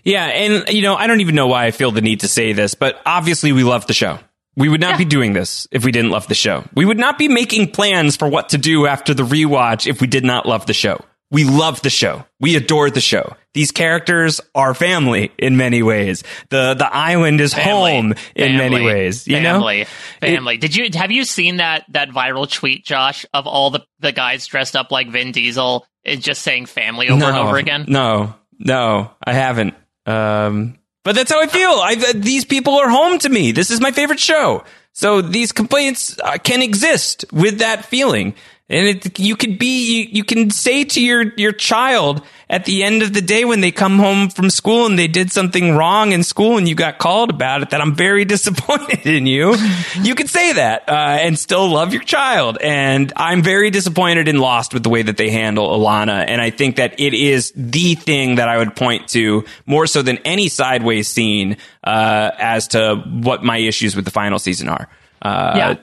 Yeah. 0.04 0.26
And, 0.26 0.68
you 0.68 0.82
know, 0.82 0.94
I 0.94 1.08
don't 1.08 1.20
even 1.20 1.34
know 1.34 1.48
why 1.48 1.64
I 1.64 1.70
feel 1.72 1.90
the 1.90 2.00
need 2.00 2.20
to 2.20 2.28
say 2.28 2.52
this, 2.52 2.74
but 2.74 3.00
obviously 3.04 3.52
we 3.52 3.64
love 3.64 3.86
the 3.86 3.94
show. 3.94 4.20
We 4.56 4.68
would 4.68 4.80
not 4.80 4.98
be 4.98 5.04
doing 5.04 5.32
this 5.32 5.68
if 5.70 5.84
we 5.84 5.92
didn't 5.92 6.10
love 6.10 6.26
the 6.26 6.34
show. 6.34 6.64
We 6.74 6.84
would 6.84 6.98
not 6.98 7.16
be 7.16 7.28
making 7.28 7.70
plans 7.70 8.16
for 8.16 8.28
what 8.28 8.50
to 8.50 8.58
do 8.58 8.86
after 8.86 9.14
the 9.14 9.22
rewatch 9.22 9.86
if 9.88 10.00
we 10.00 10.06
did 10.06 10.24
not 10.24 10.46
love 10.46 10.66
the 10.66 10.72
show. 10.72 11.00
We 11.30 11.44
love 11.44 11.82
the 11.82 11.90
show. 11.90 12.24
We 12.40 12.56
adore 12.56 12.90
the 12.90 13.00
show. 13.00 13.36
These 13.54 13.72
characters 13.72 14.40
are 14.54 14.74
family 14.74 15.32
in 15.38 15.56
many 15.56 15.82
ways. 15.82 16.22
The 16.50 16.74
the 16.74 16.92
island 16.94 17.40
is 17.40 17.54
Family. 17.54 17.92
home 17.92 18.14
in 18.34 18.56
many 18.56 18.84
ways. 18.84 19.26
You 19.26 19.36
family, 19.36 19.80
know, 19.80 19.86
family. 20.20 20.56
Did 20.58 20.76
you 20.76 20.88
have 20.94 21.10
you 21.10 21.24
seen 21.24 21.56
that 21.56 21.84
that 21.90 22.10
viral 22.10 22.50
tweet, 22.50 22.84
Josh, 22.84 23.24
of 23.32 23.46
all 23.46 23.70
the 23.70 23.84
the 24.00 24.12
guys 24.12 24.46
dressed 24.46 24.76
up 24.76 24.92
like 24.92 25.08
Vin 25.08 25.32
Diesel, 25.32 25.86
is 26.04 26.20
just 26.20 26.42
saying 26.42 26.66
family 26.66 27.08
over 27.08 27.24
and 27.24 27.36
over 27.36 27.56
again? 27.56 27.86
No, 27.88 28.34
no, 28.58 29.10
I 29.24 29.32
haven't. 29.32 29.74
Um, 30.06 30.78
but 31.04 31.14
that's 31.14 31.30
how 31.30 31.40
I 31.40 31.46
feel. 31.46 31.70
I, 31.70 32.12
these 32.14 32.44
people 32.44 32.74
are 32.74 32.88
home 32.88 33.18
to 33.20 33.28
me. 33.28 33.52
This 33.52 33.70
is 33.70 33.80
my 33.80 33.92
favorite 33.92 34.20
show. 34.20 34.64
So 34.92 35.22
these 35.22 35.52
complaints 35.52 36.18
uh, 36.22 36.38
can 36.38 36.60
exist 36.60 37.24
with 37.32 37.60
that 37.60 37.84
feeling. 37.84 38.34
And 38.68 38.88
it, 38.88 39.18
you 39.18 39.36
could 39.36 39.58
be, 39.58 40.02
you, 40.02 40.08
you 40.12 40.24
can 40.24 40.50
say 40.50 40.84
to 40.84 41.02
your, 41.02 41.32
your 41.36 41.52
child 41.52 42.22
at 42.50 42.64
the 42.64 42.82
end 42.82 43.02
of 43.02 43.12
the 43.12 43.20
day 43.20 43.44
when 43.44 43.60
they 43.60 43.70
come 43.70 43.98
home 43.98 44.30
from 44.30 44.48
school 44.50 44.86
and 44.86 44.98
they 44.98 45.08
did 45.08 45.30
something 45.30 45.76
wrong 45.76 46.12
in 46.12 46.22
school 46.22 46.56
and 46.56 46.68
you 46.68 46.74
got 46.74 46.98
called 46.98 47.30
about 47.30 47.62
it 47.62 47.70
that 47.70 47.80
I'm 47.80 47.94
very 47.94 48.24
disappointed 48.34 49.06
in 49.06 49.26
you. 49.26 49.54
you 50.00 50.14
could 50.14 50.30
say 50.30 50.54
that 50.54 50.88
uh, 50.88 50.92
and 50.92 51.38
still 51.38 51.68
love 51.68 51.92
your 51.92 52.02
child. 52.02 52.58
And 52.60 53.12
I'm 53.16 53.42
very 53.42 53.70
disappointed 53.70 54.28
and 54.28 54.40
lost 54.40 54.72
with 54.72 54.82
the 54.82 54.88
way 54.88 55.02
that 55.02 55.16
they 55.16 55.30
handle 55.30 55.68
Ilana. 55.78 56.24
And 56.26 56.40
I 56.40 56.50
think 56.50 56.76
that 56.76 56.98
it 56.98 57.14
is 57.14 57.52
the 57.54 57.94
thing 57.94 58.36
that 58.36 58.48
I 58.48 58.58
would 58.58 58.74
point 58.74 59.08
to 59.08 59.44
more 59.66 59.86
so 59.86 60.02
than 60.02 60.18
any 60.24 60.48
sideways 60.48 61.08
scene 61.08 61.58
uh, 61.84 62.30
as 62.38 62.68
to 62.68 62.96
what 62.96 63.44
my 63.44 63.58
issues 63.58 63.94
with 63.94 64.04
the 64.04 64.10
final 64.10 64.38
season 64.38 64.68
are. 64.68 64.88
Uh, 65.20 65.52
Yeah. 65.56 65.74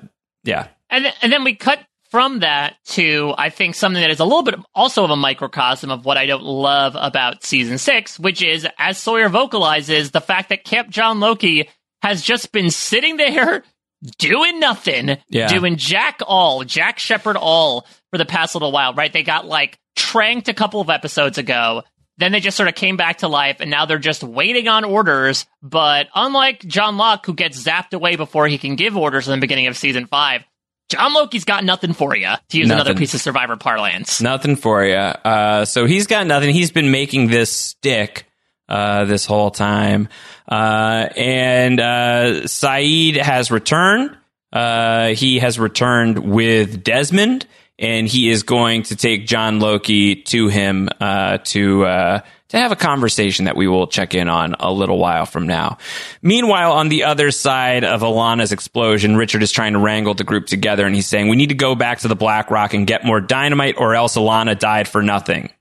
Yeah. 0.44 0.68
And 0.90 1.12
and 1.22 1.32
then 1.32 1.44
we 1.44 1.56
cut 1.56 1.80
from 2.12 2.40
that 2.40 2.76
to 2.90 3.34
I 3.38 3.50
think 3.50 3.76
something 3.76 4.02
that 4.02 4.12
is 4.12 4.20
a 4.20 4.26
little 4.26 4.44
bit 4.44 4.56
also 4.74 5.04
of 5.04 5.10
a 5.12 5.16
microcosm 5.16 5.92
of 5.92 6.06
what 6.06 6.18
I 6.18 6.26
don't 6.26 6.44
love 6.44 6.96
about 7.00 7.44
season 7.44 7.78
six, 7.78 8.20
which 8.20 8.42
is 8.44 8.68
as 8.78 8.98
Sawyer 8.98 9.30
vocalizes 9.30 10.12
the 10.12 10.22
fact 10.22 10.50
that 10.50 10.64
Camp 10.64 10.90
John 10.90 11.20
Loki 11.20 11.70
has 12.02 12.22
just 12.22 12.52
been 12.52 12.70
sitting 12.70 13.18
there 13.18 13.64
doing 14.20 14.60
nothing, 14.60 15.18
Yeah. 15.30 15.48
doing 15.48 15.78
Jack 15.78 16.20
all, 16.26 16.64
Jack 16.64 17.00
Shephard 17.00 17.38
all 17.38 17.88
for 18.12 18.18
the 18.18 18.26
past 18.26 18.56
little 18.56 18.72
while, 18.72 18.94
right? 18.94 19.12
They 19.12 19.24
got 19.24 19.46
like 19.46 19.80
tranked 19.96 20.48
a 20.48 20.54
couple 20.54 20.82
of 20.82 20.90
episodes 20.90 21.38
ago. 21.38 21.84
Then 22.18 22.32
they 22.32 22.40
just 22.40 22.56
sort 22.56 22.70
of 22.70 22.76
came 22.76 22.96
back 22.96 23.18
to 23.20 23.28
life, 23.28 23.58
and 23.60 23.70
now 23.70 23.86
they're 23.86 23.98
just 24.00 24.24
waiting 24.24 24.70
on 24.70 24.86
orders. 24.86 25.46
But 25.62 26.08
unlike 26.16 26.60
John 26.62 26.96
Locke, 26.96 27.26
who 27.26 27.34
gets 27.34 27.62
zapped 27.62 27.92
away 27.94 28.16
before 28.16 28.48
he 28.48 28.58
can 28.58 28.78
give 28.78 28.96
orders 28.96 29.28
in 29.28 29.32
the 29.38 29.42
beginning 29.42 29.68
of 29.68 29.76
season 29.76 30.06
five, 30.08 30.44
John 30.90 31.14
Loki's 31.14 31.46
got 31.46 31.64
nothing 31.64 31.94
for 31.94 32.16
you, 32.16 32.32
to 32.50 32.58
use 32.58 32.70
another 32.70 32.94
piece 32.94 33.14
of 33.14 33.22
Survivor 33.22 33.58
parlance. 33.58 34.22
Nothing 34.22 34.56
for 34.56 34.86
you. 34.86 34.96
Uh, 34.96 35.66
so 35.66 35.86
he's 35.86 36.06
got 36.06 36.28
nothing. 36.28 36.54
He's 36.54 36.72
been 36.72 36.92
making 36.92 37.28
this 37.28 37.52
stick 37.52 38.28
uh, 38.70 39.06
this 39.06 39.26
whole 39.26 39.52
time. 39.52 40.10
Uh, 40.48 41.08
and 41.16 41.80
uh, 41.80 42.44
Sayid 42.46 43.18
has 43.18 43.50
returned. 43.50 44.16
Uh, 44.54 45.10
he 45.10 45.40
has 45.40 45.60
returned 45.60 46.20
with 46.20 46.84
Desmond, 46.84 47.48
and 47.80 48.08
he 48.08 48.30
is 48.30 48.44
going 48.44 48.84
to 48.84 48.96
take 48.96 49.26
John 49.28 49.60
Loki 49.60 50.16
to 50.24 50.48
him 50.48 50.88
uh, 51.02 51.40
to 51.46 51.86
uh, 51.86 52.20
have 52.60 52.72
a 52.72 52.76
conversation 52.76 53.46
that 53.46 53.56
we 53.56 53.68
will 53.68 53.88
check 53.88 54.14
in 54.16 54.30
on 54.30 54.56
a 54.60 54.72
little 54.72 54.98
while 54.98 55.26
from 55.26 55.48
now. 55.48 55.78
Meanwhile, 56.22 56.72
on 56.74 56.90
the 56.90 57.04
other 57.04 57.32
side 57.32 57.84
of 57.84 58.02
Ilana's 58.02 58.52
explosion, 58.52 59.18
Richard 59.18 59.44
is 59.44 59.52
trying 59.52 59.74
to 59.74 59.80
wrangle 59.80 60.14
the 60.14 60.24
group 60.24 60.46
together, 60.46 60.86
and 60.86 60.96
he's 60.96 61.08
saying, 61.08 61.28
"We 61.28 61.36
need 61.36 61.50
to 61.50 61.56
go 61.56 61.76
back 61.76 62.00
to 62.00 62.08
the 62.08 62.16
Black 62.16 62.52
Rock 62.52 62.74
and 62.74 62.88
get 62.88 63.06
more 63.06 63.22
dynamite, 63.22 63.76
or 63.78 63.96
else 63.96 64.16
Ilana 64.16 64.58
died 64.58 64.88
for 64.88 65.02
nothing." 65.02 65.52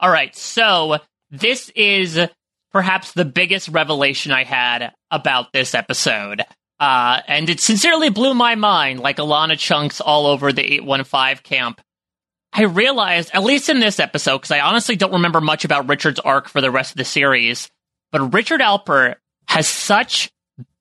All 0.00 0.10
right, 0.10 0.34
so 0.34 0.98
this 1.30 1.70
is 1.76 2.18
perhaps 2.72 3.12
the 3.12 3.24
biggest 3.24 3.68
revelation 3.68 4.32
I 4.32 4.44
had 4.44 4.92
about 5.10 5.52
this 5.52 5.74
episode. 5.74 6.42
Uh, 6.80 7.20
and 7.28 7.48
it 7.48 7.60
sincerely 7.60 8.08
blew 8.08 8.34
my 8.34 8.56
mind, 8.56 8.98
like 8.98 9.18
Ilana 9.18 9.56
chunks 9.56 10.00
all 10.00 10.26
over 10.26 10.52
the 10.52 10.64
815 10.64 11.36
camp. 11.44 11.80
I 12.52 12.62
realized, 12.64 13.30
at 13.32 13.42
least 13.42 13.68
in 13.68 13.80
this 13.80 13.98
episode, 13.98 14.38
because 14.38 14.50
I 14.50 14.60
honestly 14.60 14.96
don't 14.96 15.12
remember 15.12 15.40
much 15.40 15.64
about 15.64 15.88
Richard's 15.88 16.20
arc 16.20 16.48
for 16.48 16.60
the 16.60 16.70
rest 16.70 16.92
of 16.92 16.96
the 16.98 17.04
series, 17.04 17.70
but 18.10 18.34
Richard 18.34 18.60
Alpert 18.60 19.16
has 19.48 19.66
such 19.66 20.30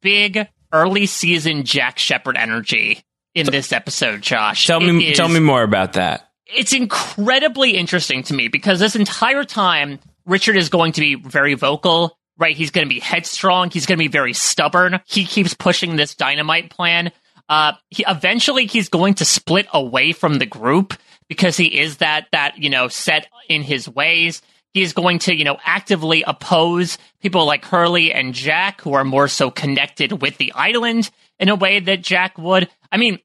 big 0.02 0.48
early 0.74 1.06
season 1.06 1.64
Jack 1.64 1.98
Shephard 2.00 2.36
energy 2.38 3.04
in 3.36 3.46
this 3.48 3.72
episode, 3.72 4.22
Josh. 4.22 4.68
Tell 4.68 4.82
It 4.84 4.92
me, 4.92 5.12
is- 5.12 5.18
tell 5.18 5.30
me 5.30 5.40
more 5.40 5.64
about 5.64 5.94
that. 5.94 6.30
it's 6.48 6.74
incredibly 6.74 7.78
interesting 7.78 8.24
to 8.24 8.34
me 8.34 8.48
because 8.50 8.80
this 8.80 8.96
entire 8.96 9.44
time 9.46 10.00
Richard 10.26 10.58
is 10.58 10.68
going 10.70 10.92
to 10.94 11.02
be 11.02 11.16
very 11.16 11.54
vocal, 11.54 12.18
right? 12.38 12.56
He's 12.56 12.72
going 12.72 12.88
to 12.88 12.94
be 12.94 13.00
headstrong. 13.00 13.70
He's 13.72 13.86
going 13.86 13.98
to 13.98 14.04
be 14.04 14.10
very 14.10 14.34
stubborn. 14.34 15.00
He 15.06 15.26
keeps 15.26 15.54
pushing 15.54 15.96
this 15.96 16.16
dynamite 16.16 16.70
plan. 16.70 17.12
Uh, 17.48 17.74
he, 17.90 18.04
eventually 18.08 18.66
he's 18.66 18.90
going 18.90 19.14
to 19.16 19.26
split 19.26 19.68
away 19.74 20.12
from 20.12 20.36
the 20.36 20.46
group 20.46 20.94
because 21.32 21.56
he 21.56 21.80
is 21.80 22.00
that, 22.00 22.28
that, 22.34 22.58
you 22.58 22.70
know, 22.70 22.90
set 22.90 23.26
in 23.48 23.62
his 23.62 23.88
ways. 23.88 24.42
He's 24.74 24.92
going 24.92 25.20
to, 25.20 25.34
you 25.34 25.46
know, 25.46 25.56
actively 25.64 26.26
oppose 26.28 26.98
people 27.22 27.46
like 27.46 27.64
Hurley 27.64 28.12
and 28.12 28.34
Jack 28.34 28.82
who 28.82 28.96
are 28.96 29.06
more 29.06 29.30
so 29.30 29.50
connected 29.50 30.22
with 30.22 30.38
the 30.38 30.52
island 30.52 31.10
in 31.40 31.48
a 31.48 31.56
way 31.56 31.80
that 31.80 32.02
Jack 32.02 32.38
would. 32.38 32.70
I 32.92 32.98
mean, 32.98 33.18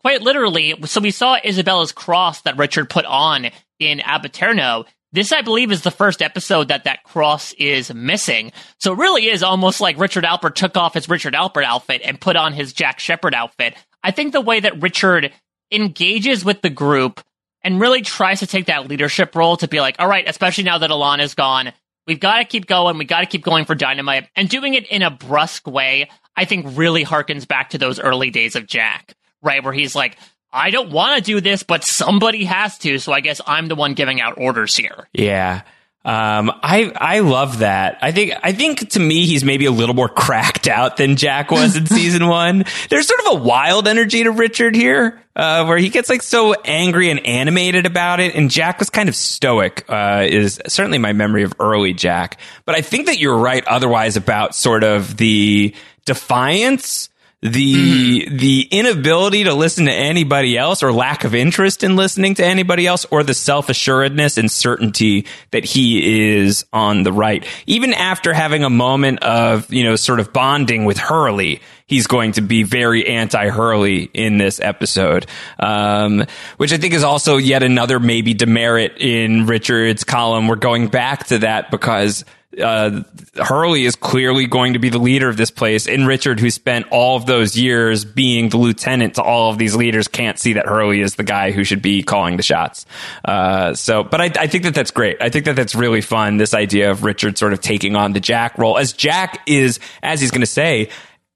quite 0.00 0.22
literally. 0.22 0.74
So 0.86 1.02
we 1.02 1.10
saw 1.10 1.36
Isabella's 1.44 1.92
cross 1.92 2.40
that 2.42 2.56
Richard 2.56 2.88
put 2.88 3.04
on 3.04 3.50
in 3.78 4.00
Ab 4.00 4.22
Aeterno. 4.22 4.86
This, 5.12 5.30
I 5.30 5.42
believe, 5.42 5.70
is 5.70 5.82
the 5.82 5.90
first 5.90 6.22
episode 6.22 6.68
that 6.68 6.84
that 6.84 7.04
cross 7.04 7.52
is 7.58 7.92
missing. 7.92 8.52
So 8.80 8.94
it 8.94 8.98
really 8.98 9.26
is 9.26 9.42
almost 9.42 9.82
like 9.82 9.98
Richard 9.98 10.24
Alpert 10.24 10.54
took 10.54 10.78
off 10.78 10.94
his 10.94 11.10
Richard 11.10 11.34
Alpert 11.34 11.64
outfit 11.64 12.00
and 12.02 12.18
put 12.18 12.36
on 12.36 12.54
his 12.54 12.72
Jack 12.72 13.00
Shephard 13.00 13.34
outfit. 13.34 13.74
I 14.02 14.12
think 14.12 14.32
the 14.32 14.40
way 14.40 14.60
that 14.60 14.80
Richard 14.80 15.30
engages 15.70 16.42
with 16.42 16.62
the 16.62 16.70
group 16.70 17.20
and 17.64 17.80
really 17.80 18.02
tries 18.02 18.40
to 18.40 18.46
take 18.46 18.66
that 18.66 18.88
leadership 18.88 19.34
role 19.34 19.56
to 19.56 19.66
be 19.66 19.80
like, 19.80 19.96
all 19.98 20.06
right, 20.06 20.28
especially 20.28 20.64
now 20.64 20.78
that 20.78 20.90
Ilana 20.90 21.22
is 21.22 21.34
gone, 21.34 21.72
we've 22.06 22.20
got 22.20 22.38
to 22.38 22.44
keep 22.44 22.66
going. 22.66 22.98
We 22.98 23.06
got 23.06 23.20
to 23.20 23.26
keep 23.26 23.42
going 23.42 23.64
for 23.64 23.74
Dynamite 23.74 24.28
and 24.36 24.48
doing 24.48 24.74
it 24.74 24.86
in 24.86 25.02
a 25.02 25.10
brusque 25.10 25.66
way. 25.66 26.10
I 26.36 26.44
think 26.44 26.66
really 26.76 27.04
harkens 27.04 27.48
back 27.48 27.70
to 27.70 27.78
those 27.78 27.98
early 27.98 28.30
days 28.30 28.54
of 28.54 28.66
Jack, 28.66 29.14
right? 29.42 29.64
Where 29.64 29.72
he's 29.72 29.94
like, 29.94 30.18
I 30.52 30.70
don't 30.70 30.90
want 30.90 31.16
to 31.16 31.22
do 31.22 31.40
this, 31.40 31.62
but 31.62 31.82
somebody 31.82 32.44
has 32.44 32.78
to. 32.78 32.98
So 32.98 33.12
I 33.12 33.20
guess 33.20 33.40
I'm 33.46 33.66
the 33.66 33.74
one 33.74 33.94
giving 33.94 34.20
out 34.20 34.34
orders 34.36 34.76
here. 34.76 35.08
Yeah. 35.12 35.62
Um, 36.04 36.52
I 36.62 36.92
I 36.94 37.20
love 37.20 37.60
that. 37.60 37.98
I 38.02 38.12
think 38.12 38.34
I 38.42 38.52
think 38.52 38.90
to 38.90 39.00
me 39.00 39.24
he's 39.24 39.42
maybe 39.42 39.64
a 39.64 39.70
little 39.70 39.94
more 39.94 40.08
cracked 40.24 40.68
out 40.68 40.98
than 40.98 41.16
Jack 41.16 41.50
was 41.50 41.76
in 41.76 41.86
season 41.86 42.28
one. 42.28 42.64
There's 42.90 43.06
sort 43.06 43.20
of 43.20 43.40
a 43.40 43.42
wild 43.42 43.88
energy 43.88 44.22
to 44.24 44.30
Richard 44.30 44.74
here, 44.74 45.22
uh, 45.34 45.64
where 45.64 45.78
he 45.78 45.88
gets 45.88 46.10
like 46.10 46.22
so 46.22 46.52
angry 46.64 47.08
and 47.08 47.24
animated 47.26 47.86
about 47.86 48.20
it, 48.20 48.34
and 48.34 48.50
Jack 48.50 48.80
was 48.80 48.90
kind 48.90 49.08
of 49.08 49.16
stoic. 49.16 49.86
Uh, 49.88 50.26
is 50.28 50.60
certainly 50.68 50.98
my 50.98 51.14
memory 51.14 51.42
of 51.42 51.54
early 51.58 51.94
Jack. 51.94 52.38
But 52.66 52.74
I 52.74 52.82
think 52.82 53.06
that 53.06 53.18
you're 53.18 53.38
right 53.38 53.66
otherwise 53.66 54.18
about 54.18 54.54
sort 54.54 54.84
of 54.84 55.16
the 55.16 55.74
defiance 56.04 57.08
the 57.44 58.26
the 58.30 58.66
inability 58.70 59.44
to 59.44 59.52
listen 59.52 59.84
to 59.84 59.92
anybody 59.92 60.56
else 60.56 60.82
or 60.82 60.90
lack 60.92 61.24
of 61.24 61.34
interest 61.34 61.84
in 61.84 61.94
listening 61.94 62.34
to 62.34 62.44
anybody 62.44 62.86
else 62.86 63.04
or 63.10 63.22
the 63.22 63.34
self-assuredness 63.34 64.38
and 64.38 64.50
certainty 64.50 65.26
that 65.50 65.62
he 65.62 66.32
is 66.32 66.64
on 66.72 67.02
the 67.02 67.12
right. 67.12 67.46
Even 67.66 67.92
after 67.92 68.32
having 68.32 68.64
a 68.64 68.70
moment 68.70 69.22
of 69.22 69.70
you 69.70 69.84
know 69.84 69.94
sort 69.94 70.20
of 70.20 70.32
bonding 70.32 70.86
with 70.86 70.96
Hurley 70.96 71.60
he's 71.86 72.06
going 72.06 72.32
to 72.32 72.40
be 72.40 72.62
very 72.62 73.06
anti-Hurley 73.06 74.10
in 74.14 74.38
this 74.38 74.58
episode. 74.58 75.26
Um, 75.58 76.24
which 76.56 76.72
I 76.72 76.78
think 76.78 76.94
is 76.94 77.04
also 77.04 77.36
yet 77.36 77.62
another 77.62 78.00
maybe 78.00 78.32
demerit 78.34 78.96
in 79.00 79.46
Richard's 79.46 80.02
column. 80.02 80.48
We're 80.48 80.56
going 80.56 80.88
back 80.88 81.26
to 81.26 81.40
that 81.40 81.70
because 81.70 82.24
uh, 82.60 83.02
Hurley 83.36 83.84
is 83.84 83.96
clearly 83.96 84.46
going 84.46 84.74
to 84.74 84.78
be 84.78 84.88
the 84.88 84.98
leader 84.98 85.28
of 85.28 85.36
this 85.36 85.50
place, 85.50 85.86
and 85.86 86.06
Richard, 86.06 86.40
who 86.40 86.50
spent 86.50 86.86
all 86.90 87.16
of 87.16 87.26
those 87.26 87.56
years 87.56 88.04
being 88.04 88.48
the 88.48 88.56
lieutenant 88.56 89.14
to 89.14 89.22
all 89.22 89.50
of 89.50 89.58
these 89.58 89.74
leaders, 89.74 90.08
can't 90.08 90.38
see 90.38 90.54
that 90.54 90.66
Hurley 90.66 91.00
is 91.00 91.16
the 91.16 91.24
guy 91.24 91.50
who 91.50 91.64
should 91.64 91.82
be 91.82 92.02
calling 92.02 92.36
the 92.36 92.42
shots. 92.42 92.86
Uh, 93.24 93.74
so, 93.74 94.04
but 94.04 94.20
I, 94.20 94.24
I 94.38 94.46
think 94.46 94.64
that 94.64 94.74
that's 94.74 94.90
great. 94.90 95.16
I 95.20 95.28
think 95.28 95.44
that 95.46 95.56
that's 95.56 95.74
really 95.74 96.00
fun. 96.00 96.36
This 96.36 96.54
idea 96.54 96.90
of 96.90 97.04
Richard 97.04 97.38
sort 97.38 97.52
of 97.52 97.60
taking 97.60 97.96
on 97.96 98.12
the 98.12 98.20
Jack 98.20 98.58
role, 98.58 98.78
as 98.78 98.92
Jack 98.92 99.40
is, 99.46 99.80
as 100.02 100.20
he's 100.20 100.30
going 100.30 100.40
to 100.40 100.46
say, 100.46 100.90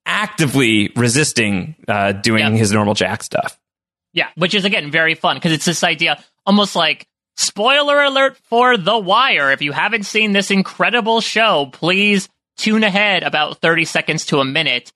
actively 0.07 0.91
resisting 0.97 1.77
uh, 1.87 2.13
doing 2.13 2.57
his 2.57 2.73
normal 2.73 2.95
Jack 2.95 3.23
stuff. 3.23 3.59
Yeah, 4.13 4.29
which 4.37 4.55
is 4.55 4.65
again 4.65 4.91
very 4.91 5.15
fun 5.15 5.37
because 5.37 5.53
it's 5.53 5.67
this 5.67 5.85
idea 5.85 6.23
almost 6.47 6.75
like 6.75 7.07
spoiler 7.39 8.03
alert 8.03 8.37
for 8.45 8.77
The 8.77 8.99
Wire. 8.99 9.53
If 9.53 9.63
you 9.63 9.73
haven't 9.73 10.05
seen 10.05 10.33
this 10.33 10.51
incredible 10.51 11.21
show, 11.21 11.71
please 11.73 12.29
tune 12.57 12.83
ahead 12.83 13.23
about 13.23 13.59
30 13.59 13.85
seconds 13.85 14.27
to 14.27 14.41
a 14.41 14.45
minute. 14.45 14.93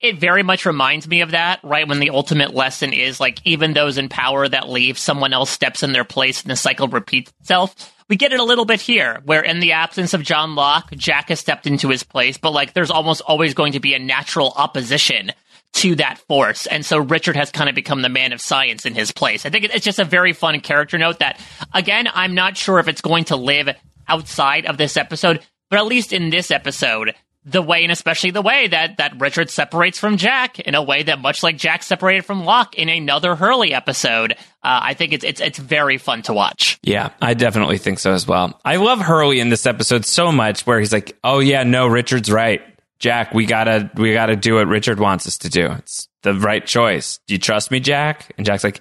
It 0.00 0.18
very 0.18 0.42
much 0.42 0.66
reminds 0.66 1.08
me 1.08 1.22
of 1.22 1.30
that, 1.30 1.60
right? 1.62 1.88
When 1.88 2.00
the 2.00 2.10
ultimate 2.10 2.52
lesson 2.52 2.92
is 2.92 3.20
like, 3.20 3.40
even 3.44 3.72
those 3.72 3.96
in 3.96 4.08
power 4.08 4.46
that 4.46 4.68
leave, 4.68 4.98
someone 4.98 5.32
else 5.32 5.50
steps 5.50 5.82
in 5.82 5.92
their 5.92 6.04
place 6.04 6.42
and 6.42 6.50
the 6.50 6.56
cycle 6.56 6.88
repeats 6.88 7.32
itself. 7.40 7.92
We 8.08 8.16
get 8.16 8.32
it 8.32 8.40
a 8.40 8.44
little 8.44 8.66
bit 8.66 8.82
here, 8.82 9.22
where 9.24 9.40
in 9.40 9.60
the 9.60 9.72
absence 9.72 10.12
of 10.12 10.22
John 10.22 10.56
Locke, 10.56 10.90
Jack 10.90 11.30
has 11.30 11.40
stepped 11.40 11.66
into 11.66 11.88
his 11.88 12.02
place, 12.02 12.36
but 12.36 12.50
like 12.50 12.74
there's 12.74 12.90
almost 12.90 13.22
always 13.22 13.54
going 13.54 13.72
to 13.72 13.80
be 13.80 13.94
a 13.94 13.98
natural 13.98 14.52
opposition 14.56 15.32
to 15.74 15.96
that 15.96 16.18
force. 16.18 16.66
And 16.66 16.84
so 16.86 16.98
Richard 16.98 17.36
has 17.36 17.50
kind 17.50 17.68
of 17.68 17.74
become 17.74 18.02
the 18.02 18.08
man 18.08 18.32
of 18.32 18.40
science 18.40 18.86
in 18.86 18.94
his 18.94 19.12
place. 19.12 19.44
I 19.44 19.50
think 19.50 19.64
it's 19.64 19.84
just 19.84 19.98
a 19.98 20.04
very 20.04 20.32
fun 20.32 20.60
character 20.60 20.98
note 20.98 21.18
that, 21.18 21.40
again, 21.72 22.08
I'm 22.14 22.34
not 22.34 22.56
sure 22.56 22.78
if 22.78 22.88
it's 22.88 23.00
going 23.00 23.24
to 23.24 23.36
live 23.36 23.68
outside 24.08 24.66
of 24.66 24.78
this 24.78 24.96
episode, 24.96 25.40
but 25.70 25.78
at 25.78 25.86
least 25.86 26.12
in 26.12 26.30
this 26.30 26.50
episode, 26.50 27.14
the 27.46 27.60
way, 27.60 27.82
and 27.82 27.92
especially 27.92 28.30
the 28.30 28.40
way 28.40 28.68
that 28.68 28.96
that 28.96 29.20
Richard 29.20 29.50
separates 29.50 29.98
from 29.98 30.16
Jack 30.16 30.60
in 30.60 30.74
a 30.74 30.82
way 30.82 31.02
that, 31.02 31.20
much 31.20 31.42
like 31.42 31.58
Jack 31.58 31.82
separated 31.82 32.24
from 32.24 32.44
Locke 32.44 32.74
in 32.76 32.88
another 32.88 33.34
Hurley 33.34 33.74
episode, 33.74 34.32
uh, 34.32 34.36
I 34.62 34.94
think 34.94 35.12
it's 35.12 35.24
it's 35.24 35.40
it's 35.42 35.58
very 35.58 35.98
fun 35.98 36.22
to 36.22 36.32
watch. 36.32 36.78
Yeah, 36.82 37.10
I 37.20 37.34
definitely 37.34 37.76
think 37.76 37.98
so 37.98 38.12
as 38.12 38.26
well. 38.26 38.58
I 38.64 38.76
love 38.76 39.00
Hurley 39.00 39.40
in 39.40 39.50
this 39.50 39.66
episode 39.66 40.06
so 40.06 40.32
much, 40.32 40.66
where 40.66 40.78
he's 40.78 40.92
like, 40.92 41.18
"Oh 41.22 41.40
yeah, 41.40 41.64
no, 41.64 41.86
Richard's 41.86 42.30
right, 42.32 42.62
Jack. 43.04 43.34
We 43.34 43.44
gotta 43.44 43.90
we 43.96 44.14
gotta 44.14 44.34
do 44.34 44.54
what 44.54 44.66
Richard 44.66 44.98
wants 44.98 45.26
us 45.26 45.36
to 45.38 45.50
do. 45.50 45.70
It's 45.72 46.08
the 46.22 46.32
right 46.32 46.64
choice. 46.64 47.20
Do 47.26 47.34
you 47.34 47.38
trust 47.38 47.70
me, 47.70 47.78
Jack?" 47.78 48.32
And 48.38 48.46
Jack's 48.46 48.64
like, 48.64 48.80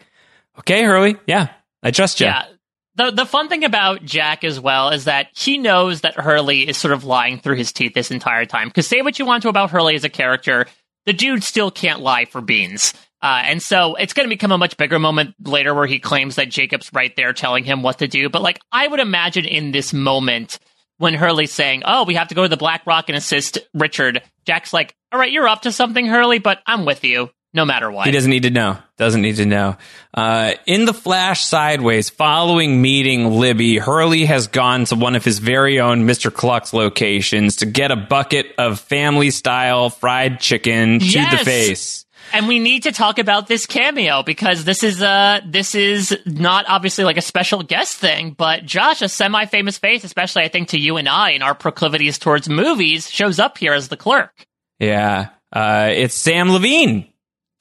"Okay, 0.59 0.83
Hurley, 0.83 1.17
yeah, 1.27 1.49
I 1.83 1.91
trust 1.91 2.21
you." 2.21 2.27
Yeah. 2.27 2.45
The 2.95 3.11
the 3.11 3.25
fun 3.25 3.49
thing 3.49 3.65
about 3.65 4.05
Jack 4.05 4.45
as 4.45 4.61
well 4.61 4.91
is 4.91 5.03
that 5.05 5.27
he 5.35 5.57
knows 5.57 6.01
that 6.01 6.15
Hurley 6.15 6.65
is 6.65 6.77
sort 6.77 6.93
of 6.93 7.03
lying 7.03 7.37
through 7.37 7.57
his 7.57 7.73
teeth 7.73 7.93
this 7.93 8.11
entire 8.11 8.45
time. 8.45 8.69
Because 8.69 8.87
say 8.87 9.01
what 9.01 9.19
you 9.19 9.25
want 9.25 9.43
to 9.43 9.49
about 9.49 9.71
Hurley 9.71 9.95
as 9.95 10.05
a 10.05 10.09
character, 10.09 10.67
the 11.05 11.11
dude 11.11 11.43
still 11.43 11.69
can't 11.69 11.99
lie 11.99 12.23
for 12.23 12.39
beans. 12.39 12.93
Uh, 13.21 13.41
and 13.43 13.61
so 13.61 13.95
it's 13.95 14.13
going 14.13 14.25
to 14.25 14.33
become 14.33 14.53
a 14.53 14.57
much 14.57 14.77
bigger 14.77 14.99
moment 14.99 15.35
later 15.43 15.73
where 15.73 15.85
he 15.85 15.99
claims 15.99 16.35
that 16.35 16.49
Jacob's 16.49 16.89
right 16.93 17.13
there 17.17 17.33
telling 17.33 17.65
him 17.65 17.83
what 17.83 17.99
to 17.99 18.07
do. 18.07 18.29
But 18.29 18.41
like, 18.41 18.59
I 18.71 18.87
would 18.87 19.01
imagine 19.01 19.43
in 19.43 19.71
this 19.71 19.91
moment 19.91 20.59
when 20.97 21.13
Hurley's 21.13 21.51
saying, 21.53 21.83
Oh, 21.85 22.03
we 22.05 22.15
have 22.15 22.29
to 22.29 22.35
go 22.35 22.43
to 22.43 22.49
the 22.49 22.57
Black 22.57 22.85
Rock 22.85 23.05
and 23.09 23.17
assist 23.17 23.57
Richard, 23.73 24.21
Jack's 24.45 24.73
like, 24.73 24.95
All 25.11 25.19
right, 25.19 25.31
you're 25.31 25.47
up 25.47 25.63
to 25.63 25.71
something, 25.71 26.05
Hurley, 26.05 26.39
but 26.39 26.59
I'm 26.65 26.85
with 26.85 27.03
you 27.03 27.29
no 27.55 27.65
matter 27.65 27.91
what. 27.91 28.05
He 28.07 28.11
doesn't 28.11 28.31
need 28.31 28.43
to 28.43 28.49
know. 28.49 28.77
Doesn't 28.97 29.21
need 29.21 29.35
to 29.35 29.45
know. 29.45 29.77
Uh, 30.13 30.53
in 30.65 30.85
the 30.85 30.93
flash 30.93 31.41
sideways, 31.43 32.09
following 32.09 32.81
meeting 32.81 33.29
Libby, 33.39 33.77
Hurley 33.77 34.25
has 34.25 34.47
gone 34.47 34.85
to 34.85 34.95
one 34.95 35.15
of 35.15 35.23
his 35.23 35.37
very 35.39 35.79
own 35.79 36.07
Mr. 36.07 36.33
Cluck's 36.33 36.73
locations 36.73 37.57
to 37.57 37.67
get 37.67 37.91
a 37.91 37.95
bucket 37.95 38.47
of 38.57 38.79
family 38.79 39.29
style 39.29 39.91
fried 39.91 40.39
chicken 40.39 40.99
to 40.99 41.05
Yes! 41.05 41.39
the 41.39 41.45
face. 41.45 42.02
And 42.33 42.47
we 42.47 42.57
need 42.57 42.83
to 42.83 42.91
talk 42.91 43.19
about 43.19 43.45
this 43.45 43.67
cameo 43.67 44.23
because 44.23 44.65
this 44.65 44.83
is 44.83 45.03
uh 45.03 45.41
this 45.45 45.75
is 45.75 46.17
not 46.25 46.65
obviously 46.67 47.03
like 47.03 47.17
a 47.17 47.21
special 47.21 47.61
guest 47.61 47.95
thing, 47.97 48.31
but 48.31 48.65
Josh, 48.65 49.03
a 49.03 49.07
semi-famous 49.07 49.77
face, 49.77 50.03
especially 50.03 50.41
I 50.41 50.47
think 50.47 50.69
to 50.69 50.79
you 50.79 50.97
and 50.97 51.07
I 51.07 51.31
in 51.31 51.43
our 51.43 51.53
proclivities 51.53 52.17
towards 52.17 52.49
movies, 52.49 53.09
shows 53.09 53.37
up 53.39 53.59
here 53.59 53.73
as 53.73 53.89
the 53.89 53.97
clerk. 53.97 54.47
Yeah. 54.79 55.29
Uh, 55.51 55.89
it's 55.91 56.17
Samm 56.17 56.51
Levine. 56.51 57.07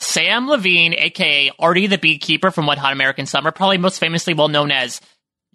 Samm 0.00 0.48
Levine, 0.48 0.94
aka 0.94 1.52
Artie 1.58 1.86
the 1.86 1.98
Beekeeper 1.98 2.50
from 2.50 2.66
Wet 2.66 2.78
Hot 2.78 2.92
American 2.92 3.26
Summer, 3.26 3.52
probably 3.52 3.76
most 3.78 3.98
famously 3.98 4.32
well 4.32 4.48
known 4.48 4.70
as 4.70 5.02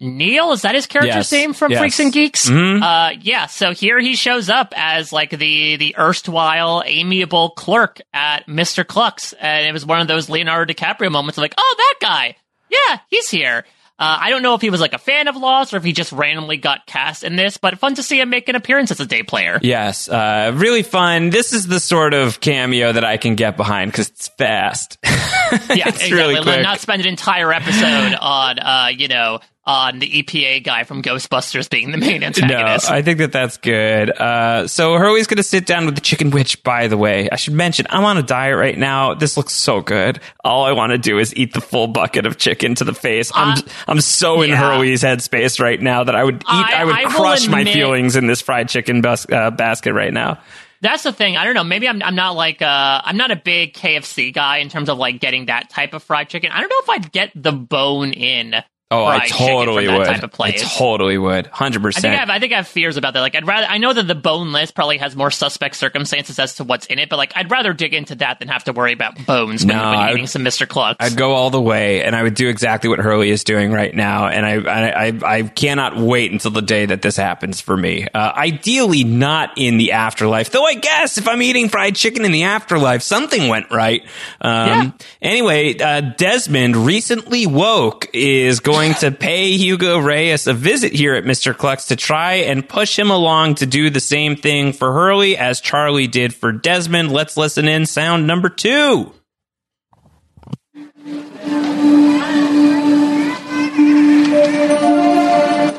Neil. 0.00 0.52
Is 0.52 0.62
that 0.62 0.74
his 0.74 0.86
character's 0.86 1.14
Yes, 1.14 1.32
name 1.32 1.52
from 1.52 1.72
yes. 1.72 1.80
Freaks 1.80 2.00
and 2.00 2.12
Geeks? 2.12 2.48
Mhm. 2.48 2.82
Uh, 2.82 3.16
yeah. 3.20 3.46
So 3.46 3.72
here 3.72 3.98
he 3.98 4.14
shows 4.16 4.48
up 4.48 4.72
as 4.76 5.12
like 5.12 5.30
the 5.30 5.76
the 5.76 5.96
erstwhile 5.98 6.82
amiable 6.86 7.50
clerk 7.50 8.00
at 8.12 8.46
Mr. 8.46 8.86
Cluck's, 8.86 9.32
and 9.34 9.66
it 9.66 9.72
was 9.72 9.84
one 9.84 10.00
of 10.00 10.08
those 10.08 10.28
Leonardo 10.28 10.72
DiCaprio 10.72 11.10
moments 11.10 11.38
of 11.38 11.42
like, 11.42 11.54
oh, 11.58 11.74
that 11.78 11.94
guy, 12.00 12.36
yeah, 12.70 12.98
he's 13.08 13.28
here. 13.28 13.64
Uh, 14.00 14.16
I 14.20 14.30
don't 14.30 14.42
know 14.42 14.54
if 14.54 14.60
he 14.60 14.70
was 14.70 14.80
like 14.80 14.92
a 14.92 14.98
fan 14.98 15.26
of 15.26 15.34
Lost 15.36 15.74
or 15.74 15.76
if 15.78 15.82
he 15.82 15.92
just 15.92 16.12
randomly 16.12 16.56
got 16.56 16.86
cast 16.86 17.24
in 17.24 17.34
this, 17.34 17.56
but 17.56 17.80
fun 17.80 17.96
to 17.96 18.02
see 18.04 18.20
him 18.20 18.30
make 18.30 18.48
an 18.48 18.54
appearance 18.54 18.92
as 18.92 19.00
a 19.00 19.06
day 19.06 19.24
player. 19.24 19.58
Yes, 19.60 20.08
uh, 20.08 20.52
really 20.54 20.84
fun. 20.84 21.30
This 21.30 21.52
is 21.52 21.66
the 21.66 21.80
sort 21.80 22.14
of 22.14 22.38
cameo 22.38 22.92
that 22.92 23.04
I 23.04 23.16
can 23.16 23.34
get 23.34 23.56
behind 23.56 23.90
because 23.90 24.08
it's 24.10 24.28
fast. 24.28 24.98
yeah, 25.04 25.88
it's 25.88 25.96
exactly. 25.96 26.12
really 26.12 26.40
quick. 26.40 26.62
Not 26.62 26.78
spend 26.78 27.02
an 27.02 27.08
entire 27.08 27.52
episode 27.52 28.14
on, 28.20 28.60
uh, 28.60 28.88
you 28.96 29.08
know, 29.08 29.40
on 29.68 29.98
the 29.98 30.08
EPA 30.22 30.64
guy 30.64 30.82
from 30.84 31.02
Ghostbusters 31.02 31.68
being 31.68 31.90
the 31.90 31.98
main 31.98 32.22
antagonist. 32.24 32.88
No. 32.88 32.96
I 32.96 33.02
think 33.02 33.18
that 33.18 33.32
that's 33.32 33.58
good. 33.58 34.08
Uh, 34.10 34.66
so 34.66 34.94
Hurley's 34.94 35.26
going 35.26 35.36
to 35.36 35.42
sit 35.42 35.66
down 35.66 35.84
with 35.84 35.94
the 35.94 36.00
chicken 36.00 36.30
witch. 36.30 36.62
By 36.62 36.88
the 36.88 36.96
way, 36.96 37.28
I 37.30 37.36
should 37.36 37.52
mention 37.52 37.86
I'm 37.90 38.02
on 38.04 38.16
a 38.16 38.22
diet 38.22 38.56
right 38.56 38.78
now. 38.78 39.12
This 39.12 39.36
looks 39.36 39.52
so 39.52 39.82
good. 39.82 40.20
All 40.42 40.64
I 40.64 40.72
want 40.72 40.92
to 40.92 40.98
do 40.98 41.18
is 41.18 41.36
eat 41.36 41.52
the 41.52 41.60
full 41.60 41.86
bucket 41.86 42.24
of 42.24 42.38
chicken 42.38 42.74
to 42.76 42.84
the 42.84 42.94
face. 42.94 43.30
I'm 43.34 43.62
I'm 43.86 44.00
so 44.00 44.40
in 44.40 44.48
yeah. 44.50 44.56
Hurley's 44.56 45.02
headspace 45.02 45.60
right 45.60 45.80
now 45.80 46.02
that 46.04 46.14
I 46.16 46.24
would 46.24 46.36
eat. 46.36 46.44
I, 46.48 46.80
I- 46.80 46.84
would 46.86 46.94
I 46.94 47.04
crush 47.04 47.46
my 47.46 47.64
feelings 47.64 48.16
in 48.16 48.26
this 48.26 48.40
fried 48.40 48.70
chicken 48.70 49.02
bas- 49.02 49.26
uh, 49.30 49.50
basket 49.50 49.92
right 49.92 50.12
now. 50.14 50.40
That's 50.80 51.02
the 51.02 51.12
thing. 51.12 51.36
I 51.36 51.44
don't 51.44 51.54
know. 51.54 51.64
Maybe 51.64 51.88
I'm 51.88 52.02
I'm 52.02 52.14
not 52.14 52.36
like 52.36 52.62
uh 52.62 53.02
I'm 53.04 53.16
not 53.18 53.30
a 53.32 53.36
big 53.36 53.74
KFC 53.74 54.32
guy 54.32 54.58
in 54.58 54.70
terms 54.70 54.88
of 54.88 54.96
like 54.96 55.20
getting 55.20 55.46
that 55.46 55.68
type 55.68 55.92
of 55.92 56.02
fried 56.02 56.30
chicken. 56.30 56.52
I 56.52 56.60
don't 56.60 56.70
know 56.70 56.76
if 56.80 56.88
I'd 56.88 57.12
get 57.12 57.32
the 57.34 57.52
bone 57.52 58.12
in. 58.12 58.54
Oh, 58.90 59.04
I 59.04 59.18
fried 59.18 59.28
chicken 59.28 59.36
from 59.46 59.46
totally 59.48 59.86
would. 59.88 60.06
Type 60.06 60.22
of 60.22 60.40
I 60.40 60.50
totally 60.52 61.18
would. 61.18 61.46
Hundred 61.48 61.80
I 61.80 61.82
think 61.82 61.96
I 61.96 61.98
percent. 61.98 62.18
have, 62.20 62.30
I 62.30 62.38
think 62.38 62.52
I 62.54 62.56
have 62.56 62.68
fears 62.68 62.96
about 62.96 63.12
that. 63.12 63.20
Like, 63.20 63.34
I'd 63.34 63.46
rather, 63.46 63.66
I 63.66 63.76
know 63.76 63.92
that 63.92 64.06
the 64.06 64.14
boneless 64.14 64.70
probably 64.70 64.96
has 64.96 65.14
more 65.14 65.30
suspect 65.30 65.76
circumstances 65.76 66.38
as 66.38 66.54
to 66.54 66.64
what's 66.64 66.86
in 66.86 66.98
it, 66.98 67.10
but 67.10 67.16
like, 67.18 67.32
I'd 67.36 67.50
rather 67.50 67.74
dig 67.74 67.92
into 67.92 68.14
that 68.14 68.38
than 68.38 68.48
have 68.48 68.64
to 68.64 68.72
worry 68.72 68.94
about 68.94 69.26
bones 69.26 69.62
when, 69.66 69.76
No, 69.76 69.90
when 69.90 70.08
eating 70.08 70.22
would- 70.22 70.30
some 70.30 70.42
Mr. 70.42 70.66
Cluck's. 70.66 70.96
I'd 71.00 71.18
go 71.18 71.32
all 71.32 71.50
the 71.50 71.60
way, 71.60 72.02
and 72.02 72.16
I 72.16 72.22
would 72.22 72.32
do 72.34 72.48
exactly 72.48 72.88
what 72.88 72.98
Hurley 72.98 73.28
is 73.28 73.44
doing 73.44 73.72
right 73.72 73.94
now. 73.94 74.28
And 74.28 74.46
I, 74.46 74.52
I, 74.54 75.06
I, 75.08 75.36
I 75.36 75.42
cannot 75.42 75.98
wait 75.98 76.32
until 76.32 76.50
the 76.52 76.62
day 76.62 76.86
that 76.86 77.02
this 77.02 77.16
happens 77.16 77.60
for 77.60 77.76
me. 77.76 78.06
Uh, 78.14 78.32
ideally, 78.36 79.04
not 79.04 79.52
in 79.58 79.76
the 79.76 79.92
afterlife, 79.92 80.50
though. 80.50 80.64
I 80.64 80.74
guess 80.76 81.18
if 81.18 81.28
I'm 81.28 81.42
eating 81.42 81.68
fried 81.68 81.94
chicken 81.94 82.24
in 82.24 82.32
the 82.32 82.44
afterlife, 82.44 83.02
something 83.02 83.48
went 83.48 83.70
right. 83.70 84.02
Um, 84.40 84.94
Anyway, 85.20 85.76
uh, 85.78 86.00
Desmond 86.16 86.74
recently 86.76 87.46
woke 87.46 88.08
is 88.14 88.60
going 88.60 88.77
to 88.78 89.10
pay 89.10 89.56
Hugo 89.56 89.98
Reyes 89.98 90.46
a 90.46 90.54
visit 90.54 90.92
here 90.92 91.14
at 91.14 91.24
Mr. 91.24 91.56
Cluck's 91.56 91.86
to 91.86 91.96
try 91.96 92.34
and 92.34 92.66
push 92.66 92.96
him 92.96 93.10
along 93.10 93.56
to 93.56 93.66
do 93.66 93.90
the 93.90 93.98
same 93.98 94.36
thing 94.36 94.72
for 94.72 94.92
Hurley 94.92 95.36
as 95.36 95.60
Charlie 95.60 96.06
did 96.06 96.32
for 96.32 96.52
Desmond. 96.52 97.10
Let's 97.10 97.36
listen 97.36 97.66
in 97.66 97.86
sound 97.86 98.28
number 98.28 98.48
two. 98.48 99.12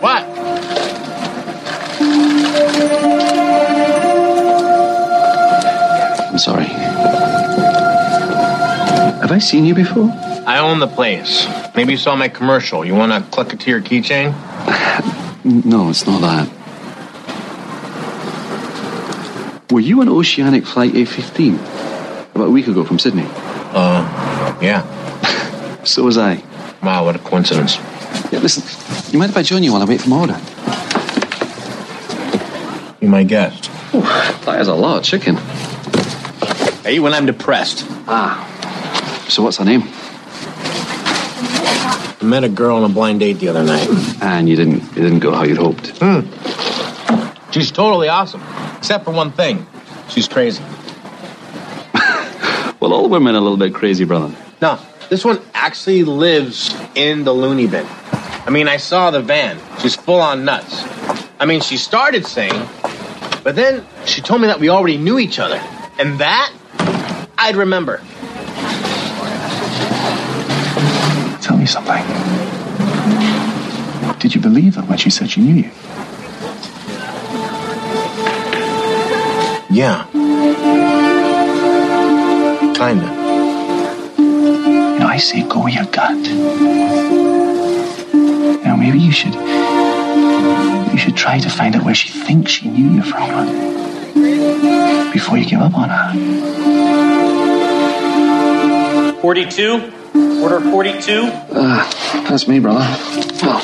What? 0.02 0.24
I'm 6.28 6.38
sorry. 6.38 6.66
Have 9.22 9.32
I 9.32 9.40
seen 9.40 9.66
you 9.66 9.74
before? 9.74 10.12
I 10.46 10.60
own 10.60 10.80
the 10.80 10.88
place. 10.88 11.48
Maybe 11.80 11.94
you 11.94 11.98
saw 11.98 12.14
my 12.14 12.28
commercial. 12.28 12.84
You 12.84 12.94
want 12.94 13.14
to 13.14 13.22
click 13.32 13.54
it 13.54 13.62
to 13.62 13.70
your 13.70 13.80
keychain? 13.80 14.36
No, 15.46 15.90
it's 15.90 16.06
not 16.06 16.20
that. 16.20 16.50
Were 19.72 19.80
you 19.80 20.02
on 20.02 20.10
Oceanic 20.10 20.66
Flight 20.66 20.94
815 20.94 21.56
about 22.36 22.48
a 22.48 22.50
week 22.50 22.68
ago 22.68 22.84
from 22.84 23.00
Sydney? 23.00 23.26
Uh, 23.26 24.60
yeah. 24.62 24.84
So 25.86 26.04
was 26.04 26.18
I. 26.18 26.44
Wow, 26.84 27.06
what 27.06 27.16
a 27.16 27.20
coincidence. 27.20 27.78
Yeah, 28.30 28.40
listen, 28.40 28.62
you 29.14 29.18
mind 29.18 29.32
if 29.32 29.38
I 29.38 29.44
join 29.44 29.64
you 29.64 29.72
while 29.72 29.82
I 29.82 29.86
wait 29.86 30.02
for 30.02 30.10
my 30.10 30.20
order? 30.20 30.38
You 33.00 33.08
my 33.08 33.24
guest. 33.24 33.72
That 34.46 34.60
is 34.60 34.68
a 34.68 34.76
lot 34.76 34.98
of 34.98 35.06
chicken. 35.06 35.38
I 35.38 36.90
eat 36.90 37.00
when 37.00 37.14
I'm 37.14 37.26
depressed. 37.26 37.86
Ah. 38.10 38.46
So 39.30 39.44
what's 39.44 39.56
her 39.56 39.66
name? 39.66 39.88
I 41.62 42.24
met 42.24 42.44
a 42.44 42.50
girl 42.50 42.78
on 42.78 42.90
a 42.90 42.94
blind 42.94 43.20
date 43.20 43.34
the 43.40 43.50
other 43.50 43.64
night. 43.64 43.88
And 44.22 44.50
you 44.50 44.56
didn't 44.56 44.84
it 44.98 45.02
didn't 45.02 45.20
go 45.20 45.34
how 45.34 45.44
you'd 45.44 45.58
hoped. 45.58 45.92
Hmm. 46.02 46.22
She's 47.52 47.72
totally 47.72 48.10
awesome. 48.10 48.44
Except 48.78 49.06
for 49.06 49.12
one 49.12 49.32
thing. 49.32 49.66
She's 50.10 50.28
crazy. 50.28 50.64
Well, 52.80 52.94
all 52.94 53.10
women 53.10 53.36
are 53.36 53.40
a 53.40 53.42
little 53.42 53.58
bit 53.58 53.74
crazy, 53.74 54.06
brother. 54.06 54.34
No, 54.62 54.80
this 55.10 55.26
one 55.26 55.42
actually 55.54 56.06
lives 56.06 56.74
in 56.96 57.26
the 57.26 57.34
loony 57.34 57.68
bin. 57.68 57.86
I 58.46 58.52
mean, 58.52 58.70
I 58.70 58.78
saw 58.78 59.12
the 59.12 59.22
van. 59.22 59.60
She's 59.80 59.98
full 59.98 60.22
on 60.22 60.46
nuts. 60.46 60.82
I 61.42 61.46
mean, 61.46 61.60
she 61.60 61.76
started 61.76 62.26
saying, 62.26 62.54
but 63.44 63.58
then 63.58 63.86
she 64.06 64.22
told 64.22 64.40
me 64.40 64.48
that 64.48 64.62
we 64.62 64.70
already 64.70 64.98
knew 64.98 65.20
each 65.20 65.40
other. 65.40 65.62
And 66.00 66.20
that, 66.20 66.54
I'd 67.38 67.58
remember. 67.58 68.02
Tell 71.50 71.58
me 71.58 71.66
something. 71.66 72.06
Did 74.20 74.36
you 74.36 74.40
believe 74.40 74.76
her 74.76 74.84
when 74.84 75.00
she 75.00 75.10
said 75.10 75.32
she 75.32 75.42
knew 75.42 75.56
you? 75.56 75.72
Yeah. 79.72 80.06
Kinda. 82.76 83.10
You 84.20 85.00
know, 85.00 85.08
I 85.08 85.18
say 85.18 85.42
go 85.42 85.64
with 85.64 85.74
your 85.74 85.86
gut. 85.86 86.22
Now, 88.64 88.76
maybe 88.76 89.00
you 89.00 89.12
should. 89.12 89.34
You 89.34 91.00
should 91.00 91.18
try 91.18 91.40
to 91.40 91.50
find 91.50 91.76
out 91.76 91.84
where 91.84 91.96
she 91.96 92.10
thinks 92.10 92.52
she 92.52 92.70
knew 92.70 92.92
you 92.92 93.02
from. 93.02 93.48
Before 95.12 95.36
you 95.36 95.46
give 95.46 95.62
up 95.62 95.74
on 95.74 95.90
her. 95.90 96.14
42? 99.22 99.94
Order 100.42 100.62
42? 100.62 101.22
Ah, 101.52 102.26
that's 102.30 102.48
me, 102.48 102.60
brother. 102.60 102.80
Well. 103.42 103.62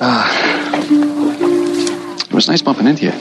Ah. 0.00 0.54
It 2.24 2.32
was 2.34 2.48
nice 2.48 2.62
bumping 2.62 2.86
into 2.86 3.04
you. 3.06 3.12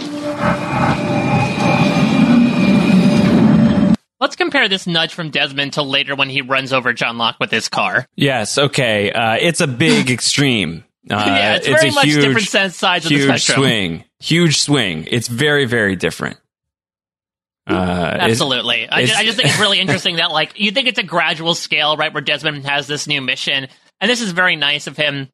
Let's 4.20 4.36
compare 4.38 4.70
this 4.70 4.88
nudge 4.88 5.14
from 5.14 5.32
Desmond 5.32 5.74
to 5.74 5.82
later 5.82 6.16
when 6.16 6.30
he 6.30 6.42
runs 6.42 6.72
over 6.72 6.94
John 6.94 7.18
Locke 7.18 7.36
with 7.40 7.52
his 7.52 7.68
car. 7.68 8.08
Yes, 8.16 8.58
okay. 8.58 9.12
Uh, 9.12 9.38
it's 9.40 9.60
a 9.60 9.68
big 9.68 10.10
extreme. 10.12 10.86
Uh, 11.12 11.16
yeah, 11.16 11.56
it's, 11.56 11.68
very 11.68 11.90
a 11.90 11.92
much 11.92 12.06
huge, 12.06 12.24
different 12.24 12.48
sense 12.48 12.78
sides 12.78 13.06
of 13.06 13.10
the 13.10 13.18
huge 13.18 13.42
spectrum. 13.42 13.58
swing. 13.66 14.04
Huge 14.20 14.60
swing. 14.60 15.06
It's 15.12 15.28
very, 15.28 15.66
very 15.66 15.98
different. 15.98 16.38
Uh, 17.74 18.18
Absolutely. 18.20 18.88
I, 18.90 18.98
ju- 19.00 19.04
it's- 19.04 19.18
I 19.20 19.24
just 19.26 19.38
think 19.38 19.50
it's 19.50 19.60
really 19.60 19.80
interesting 19.82 20.18
that, 20.18 20.32
like, 20.32 20.60
you 20.60 20.72
think 20.72 20.88
it's 20.88 21.00
a 21.00 21.04
gradual 21.04 21.56
scale, 21.56 21.98
right, 21.98 22.14
where 22.14 22.22
Desmond 22.22 22.66
has 22.66 22.88
this 22.88 23.08
new 23.08 23.22
mission. 23.22 23.68
And 24.02 24.10
this 24.10 24.22
is 24.22 24.32
very 24.32 24.56
nice 24.56 24.88
of 24.88 24.98
him 24.98 25.30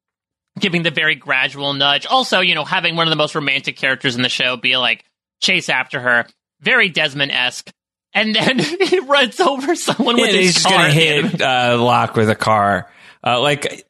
giving 0.58 0.82
the 0.82 0.90
very 0.90 1.14
gradual 1.14 1.72
nudge. 1.72 2.06
Also, 2.06 2.40
you 2.40 2.54
know, 2.54 2.64
having 2.64 2.96
one 2.96 3.06
of 3.06 3.10
the 3.10 3.16
most 3.16 3.34
romantic 3.34 3.76
characters 3.76 4.16
in 4.16 4.22
the 4.22 4.28
show 4.28 4.56
be 4.56 4.76
like, 4.76 5.04
chase 5.40 5.68
after 5.68 6.00
her. 6.00 6.26
Very 6.60 6.88
Desmond 6.88 7.32
esque. 7.32 7.70
And 8.12 8.34
then 8.34 8.58
he 8.88 8.98
runs 9.00 9.38
over 9.40 9.74
someone 9.76 10.16
Yeah, 10.18 10.24
with 10.26 10.34
he's 10.34 10.46
his 10.46 10.54
just 10.54 10.66
car. 10.66 10.76
gonna 10.78 10.92
hit 10.92 11.40
uh, 11.40 11.78
Locke 11.80 12.16
with 12.16 12.28
a 12.28 12.34
car. 12.34 12.90
Uh, 13.24 13.40
like 13.40 13.86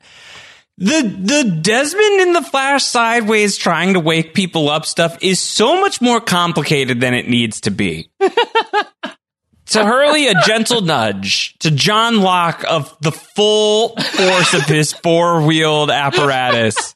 the 0.80 1.02
the 1.02 1.58
Desmond 1.60 2.20
in 2.22 2.32
the 2.32 2.40
Flash 2.40 2.84
sideways 2.84 3.58
trying 3.58 3.92
to 3.92 4.00
wake 4.00 4.32
people 4.32 4.70
up 4.70 4.86
stuff 4.86 5.18
is 5.20 5.38
so 5.38 5.78
much 5.80 6.00
more 6.00 6.22
complicated 6.22 7.00
than 7.00 7.12
it 7.12 7.28
needs 7.28 7.60
to 7.62 7.70
be. 7.70 8.10
to 9.66 9.84
Hurley, 9.84 10.28
a 10.28 10.34
gentle 10.46 10.80
nudge. 10.80 11.54
To 11.58 11.70
John 11.70 12.22
Locke 12.22 12.64
of 12.66 12.96
the 13.02 13.12
full 13.12 13.94
force 13.94 14.54
of 14.54 14.64
his 14.64 14.94
four 14.94 15.42
wheeled 15.42 15.90
apparatus 15.90 16.94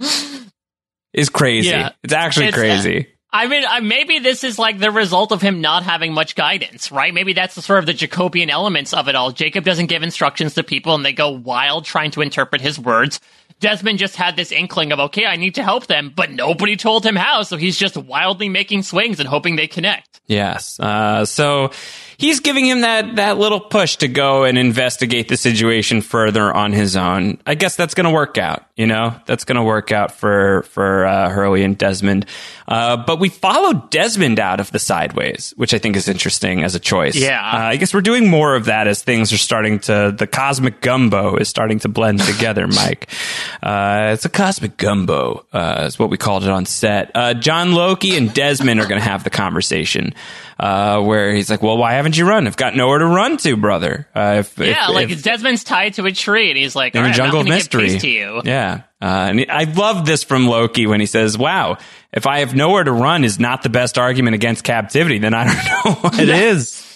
is 1.12 1.28
crazy. 1.28 1.68
Yeah. 1.68 1.90
It's 2.02 2.14
actually 2.14 2.46
It's, 2.46 2.56
crazy. 2.56 3.08
I 3.32 3.46
mean, 3.46 3.64
uh, 3.64 3.80
maybe 3.80 4.18
this 4.18 4.42
is 4.42 4.58
like 4.58 4.78
the 4.78 4.90
result 4.90 5.30
of 5.30 5.40
him 5.40 5.60
not 5.60 5.84
having 5.84 6.12
much 6.12 6.34
guidance, 6.34 6.90
right? 6.90 7.14
Maybe 7.14 7.32
that's 7.32 7.54
the 7.54 7.62
sort 7.62 7.78
of 7.78 7.86
the 7.86 7.94
Jacobian 7.94 8.48
elements 8.48 8.92
of 8.92 9.08
it 9.08 9.14
all. 9.14 9.30
Jacob 9.30 9.64
doesn't 9.64 9.86
give 9.86 10.02
instructions 10.02 10.54
to 10.54 10.64
people 10.64 10.94
and 10.94 11.04
they 11.04 11.12
go 11.12 11.30
wild 11.30 11.84
trying 11.84 12.10
to 12.12 12.22
interpret 12.22 12.60
his 12.60 12.78
words. 12.78 13.20
Desmond 13.60 13.98
just 13.98 14.16
had 14.16 14.36
this 14.36 14.52
inkling 14.52 14.90
of, 14.90 14.98
okay, 14.98 15.26
I 15.26 15.36
need 15.36 15.54
to 15.56 15.62
help 15.62 15.86
them, 15.86 16.12
but 16.14 16.32
nobody 16.32 16.76
told 16.76 17.04
him 17.04 17.14
how, 17.14 17.42
so 17.42 17.56
he's 17.56 17.78
just 17.78 17.96
wildly 17.96 18.48
making 18.48 18.82
swings 18.82 19.20
and 19.20 19.28
hoping 19.28 19.56
they 19.56 19.66
connect. 19.68 20.20
Yes. 20.26 20.80
Uh, 20.80 21.24
so 21.24 21.70
he's 22.20 22.40
giving 22.40 22.66
him 22.66 22.82
that, 22.82 23.16
that 23.16 23.38
little 23.38 23.60
push 23.60 23.96
to 23.96 24.08
go 24.08 24.44
and 24.44 24.58
investigate 24.58 25.28
the 25.28 25.36
situation 25.38 26.02
further 26.02 26.52
on 26.52 26.72
his 26.72 26.94
own. 26.94 27.40
I 27.46 27.54
guess 27.54 27.76
that's 27.76 27.94
going 27.94 28.04
to 28.04 28.10
work 28.10 28.36
out. 28.36 28.66
You 28.76 28.86
know, 28.86 29.14
that's 29.26 29.44
going 29.44 29.56
to 29.56 29.62
work 29.62 29.90
out 29.92 30.12
for 30.12 30.62
for 30.64 31.04
uh, 31.06 31.28
Hurley 31.28 31.64
and 31.64 31.76
Desmond. 31.76 32.26
Uh, 32.68 32.96
but 32.98 33.18
we 33.18 33.28
followed 33.28 33.90
Desmond 33.90 34.38
out 34.38 34.60
of 34.60 34.70
the 34.70 34.78
sideways, 34.78 35.52
which 35.56 35.74
I 35.74 35.78
think 35.78 35.96
is 35.96 36.08
interesting 36.08 36.62
as 36.62 36.74
a 36.74 36.80
choice. 36.80 37.16
Yeah. 37.16 37.40
Uh, 37.40 37.58
I 37.58 37.76
guess 37.76 37.92
we're 37.92 38.00
doing 38.00 38.28
more 38.28 38.54
of 38.54 38.66
that 38.66 38.86
as 38.86 39.02
things 39.02 39.32
are 39.32 39.38
starting 39.38 39.80
to 39.80 40.14
the 40.16 40.26
cosmic 40.26 40.80
gumbo 40.80 41.36
is 41.36 41.48
starting 41.48 41.78
to 41.80 41.88
blend 41.88 42.20
together. 42.32 42.66
Mike, 42.66 43.10
uh, 43.62 44.10
it's 44.12 44.24
a 44.24 44.30
cosmic 44.30 44.76
gumbo. 44.76 45.44
Uh, 45.52 45.84
is 45.86 45.98
what 45.98 46.10
we 46.10 46.16
called 46.16 46.44
it 46.44 46.50
on 46.50 46.64
set. 46.64 47.10
Uh, 47.14 47.34
John 47.34 47.72
Loki 47.72 48.16
and 48.16 48.32
Desmond 48.32 48.80
are 48.80 48.86
going 48.86 49.00
to 49.00 49.08
have 49.08 49.24
the 49.24 49.30
conversation. 49.30 50.14
Uh, 50.62 51.00
where 51.00 51.32
he's 51.32 51.48
like, 51.48 51.62
"Well, 51.62 51.78
why 51.78 51.94
haven't 51.94 52.18
you 52.18 52.28
run? 52.28 52.46
I've 52.46 52.56
got 52.56 52.76
nowhere 52.76 52.98
to 52.98 53.06
run 53.06 53.38
to, 53.38 53.56
brother." 53.56 54.06
Uh, 54.14 54.36
if, 54.40 54.58
yeah, 54.58 54.88
if, 54.90 54.94
like 54.94 55.08
if, 55.08 55.22
Desmond's 55.22 55.64
tied 55.64 55.94
to 55.94 56.04
a 56.04 56.12
tree 56.12 56.50
and 56.50 56.58
he's 56.58 56.76
like, 56.76 56.94
in 56.94 57.00
all 57.00 57.06
a 57.06 57.08
I'm 57.08 57.14
jungle 57.14 57.40
of 57.40 57.46
mystery. 57.48 57.98
to 57.98 58.08
you. 58.10 58.42
Yeah. 58.44 58.82
Uh, 59.00 59.06
and 59.30 59.46
I 59.50 59.64
love 59.64 60.04
this 60.04 60.22
from 60.22 60.46
Loki 60.46 60.86
when 60.86 61.00
he 61.00 61.06
says, 61.06 61.38
wow, 61.38 61.78
if 62.12 62.26
I 62.26 62.40
have 62.40 62.54
nowhere 62.54 62.84
to 62.84 62.92
run 62.92 63.24
is 63.24 63.40
not 63.40 63.62
the 63.62 63.70
best 63.70 63.96
argument 63.96 64.34
against 64.34 64.62
captivity, 64.62 65.18
then 65.18 65.32
I 65.32 65.44
don't 65.46 65.64
know 65.86 66.00
what 66.02 66.18
it 66.18 66.28
is. 66.28 66.86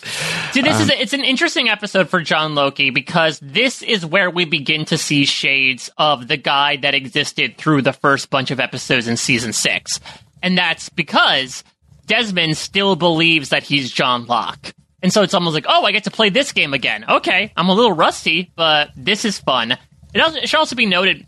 Dude, 0.52 0.66
this 0.66 0.80
is 0.80 0.90
Um, 0.90 0.96
a, 0.98 1.00
it's 1.00 1.14
an 1.14 1.24
interesting 1.24 1.70
episode 1.70 2.10
for 2.10 2.20
John 2.20 2.54
Loki 2.54 2.90
because 2.90 3.40
this 3.40 3.80
is 3.80 4.04
where 4.04 4.28
we 4.28 4.44
begin 4.44 4.84
to 4.86 4.98
see 4.98 5.24
shades 5.24 5.88
of 5.96 6.28
the 6.28 6.36
guy 6.36 6.76
that 6.76 6.92
existed 6.94 7.56
through 7.56 7.80
the 7.80 7.94
first 7.94 8.28
bunch 8.28 8.50
of 8.50 8.60
episodes 8.60 9.08
in 9.08 9.16
season 9.16 9.54
six, 9.54 9.98
and 10.42 10.58
that's 10.58 10.90
because 10.90 11.64
Desmond 12.06 12.56
still 12.56 12.96
believes 12.96 13.50
that 13.50 13.62
he's 13.62 13.90
John 13.90 14.26
Locke, 14.26 14.74
and 15.02 15.12
so 15.12 15.22
it's 15.22 15.34
almost 15.34 15.54
like, 15.54 15.66
oh, 15.68 15.84
I 15.84 15.92
get 15.92 16.04
to 16.04 16.10
play 16.10 16.30
this 16.30 16.52
game 16.52 16.74
again. 16.74 17.04
Okay, 17.08 17.52
I'm 17.56 17.68
a 17.68 17.74
little 17.74 17.92
rusty, 17.92 18.52
but 18.56 18.90
this 18.96 19.24
is 19.24 19.38
fun. 19.38 19.72
It, 20.12 20.20
also, 20.20 20.38
it 20.38 20.48
should 20.48 20.58
also 20.58 20.76
be 20.76 20.86
noted 20.86 21.26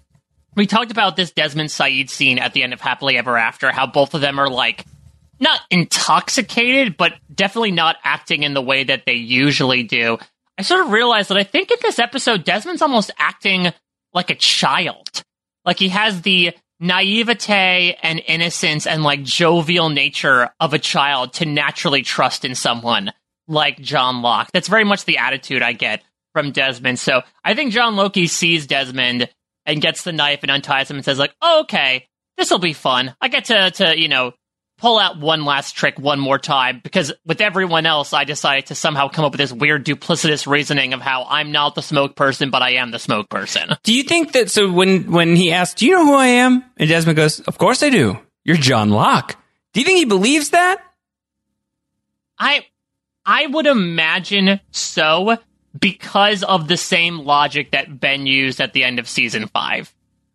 we 0.56 0.66
talked 0.66 0.90
about 0.90 1.14
this 1.14 1.30
Desmond 1.30 1.68
Sayid 1.68 2.08
scene 2.08 2.38
at 2.38 2.54
the 2.54 2.62
end 2.62 2.72
of 2.72 2.80
Happily 2.80 3.18
Ever 3.18 3.36
After, 3.36 3.70
how 3.70 3.86
both 3.86 4.14
of 4.14 4.22
them 4.22 4.40
are 4.40 4.48
like 4.48 4.84
not 5.38 5.60
intoxicated, 5.70 6.96
but 6.96 7.12
definitely 7.32 7.72
not 7.72 7.96
acting 8.02 8.42
in 8.42 8.54
the 8.54 8.62
way 8.62 8.84
that 8.84 9.04
they 9.04 9.14
usually 9.14 9.82
do. 9.82 10.18
I 10.58 10.62
sort 10.62 10.86
of 10.86 10.90
realized 10.90 11.28
that 11.28 11.36
I 11.36 11.44
think 11.44 11.70
in 11.70 11.76
this 11.82 11.98
episode, 11.98 12.44
Desmond's 12.44 12.80
almost 12.80 13.10
acting 13.18 13.70
like 14.14 14.30
a 14.30 14.34
child. 14.34 15.22
Like 15.66 15.78
he 15.78 15.90
has 15.90 16.22
the 16.22 16.56
naivete 16.80 17.96
and 18.02 18.22
innocence 18.26 18.86
and 18.86 19.02
like 19.02 19.22
jovial 19.22 19.88
nature 19.88 20.50
of 20.60 20.74
a 20.74 20.78
child 20.78 21.32
to 21.34 21.46
naturally 21.46 22.02
trust 22.02 22.44
in 22.44 22.54
someone 22.54 23.12
like 23.48 23.80
John 23.80 24.22
Locke. 24.22 24.50
That's 24.52 24.68
very 24.68 24.84
much 24.84 25.04
the 25.04 25.18
attitude 25.18 25.62
I 25.62 25.72
get 25.72 26.02
from 26.32 26.52
Desmond. 26.52 26.98
So 26.98 27.22
I 27.44 27.54
think 27.54 27.72
John 27.72 27.96
Loki 27.96 28.26
sees 28.26 28.66
Desmond 28.66 29.28
and 29.64 29.80
gets 29.80 30.02
the 30.02 30.12
knife 30.12 30.40
and 30.42 30.50
unties 30.50 30.90
him 30.90 30.96
and 30.96 31.04
says 31.04 31.18
like, 31.18 31.34
oh, 31.40 31.60
okay, 31.62 32.06
this 32.36 32.50
will 32.50 32.58
be 32.58 32.72
fun. 32.72 33.14
I 33.20 33.28
get 33.28 33.46
to, 33.46 33.70
to, 33.70 33.98
you 33.98 34.08
know, 34.08 34.32
pull 34.78 34.98
out 34.98 35.18
one 35.18 35.44
last 35.44 35.72
trick 35.72 35.98
one 35.98 36.20
more 36.20 36.38
time 36.38 36.80
because 36.82 37.12
with 37.24 37.40
everyone 37.40 37.86
else, 37.86 38.12
I 38.12 38.24
decided 38.24 38.66
to 38.66 38.74
somehow 38.74 39.08
come 39.08 39.24
up 39.24 39.32
with 39.32 39.38
this 39.38 39.52
weird 39.52 39.86
duplicitous 39.86 40.46
reasoning 40.46 40.92
of 40.92 41.00
how 41.00 41.24
I'm 41.24 41.52
not 41.52 41.74
the 41.74 41.82
smoke 41.82 42.14
person, 42.14 42.50
but 42.50 42.62
I 42.62 42.74
am 42.74 42.90
the 42.90 42.98
smoke 42.98 43.28
person. 43.28 43.70
Do 43.82 43.94
you 43.94 44.02
think 44.02 44.32
that, 44.32 44.50
so 44.50 44.70
when, 44.70 45.10
when 45.10 45.34
he 45.34 45.52
asked, 45.52 45.78
do 45.78 45.86
you 45.86 45.92
know 45.92 46.04
who 46.04 46.14
I 46.14 46.26
am? 46.26 46.64
And 46.76 46.88
Desmond 46.88 47.16
goes, 47.16 47.40
of 47.40 47.58
course 47.58 47.82
I 47.82 47.90
do. 47.90 48.18
You're 48.44 48.56
John 48.56 48.90
Locke. 48.90 49.36
Do 49.72 49.80
you 49.80 49.86
think 49.86 49.98
he 49.98 50.04
believes 50.04 50.50
that? 50.50 50.82
I, 52.38 52.66
I 53.24 53.46
would 53.46 53.66
imagine 53.66 54.60
so 54.70 55.38
because 55.78 56.42
of 56.42 56.68
the 56.68 56.76
same 56.76 57.18
logic 57.18 57.72
that 57.72 58.00
Ben 58.00 58.26
used 58.26 58.60
at 58.60 58.72
the 58.72 58.84
end 58.84 58.98
of 58.98 59.08
season 59.08 59.48
five 59.48 59.92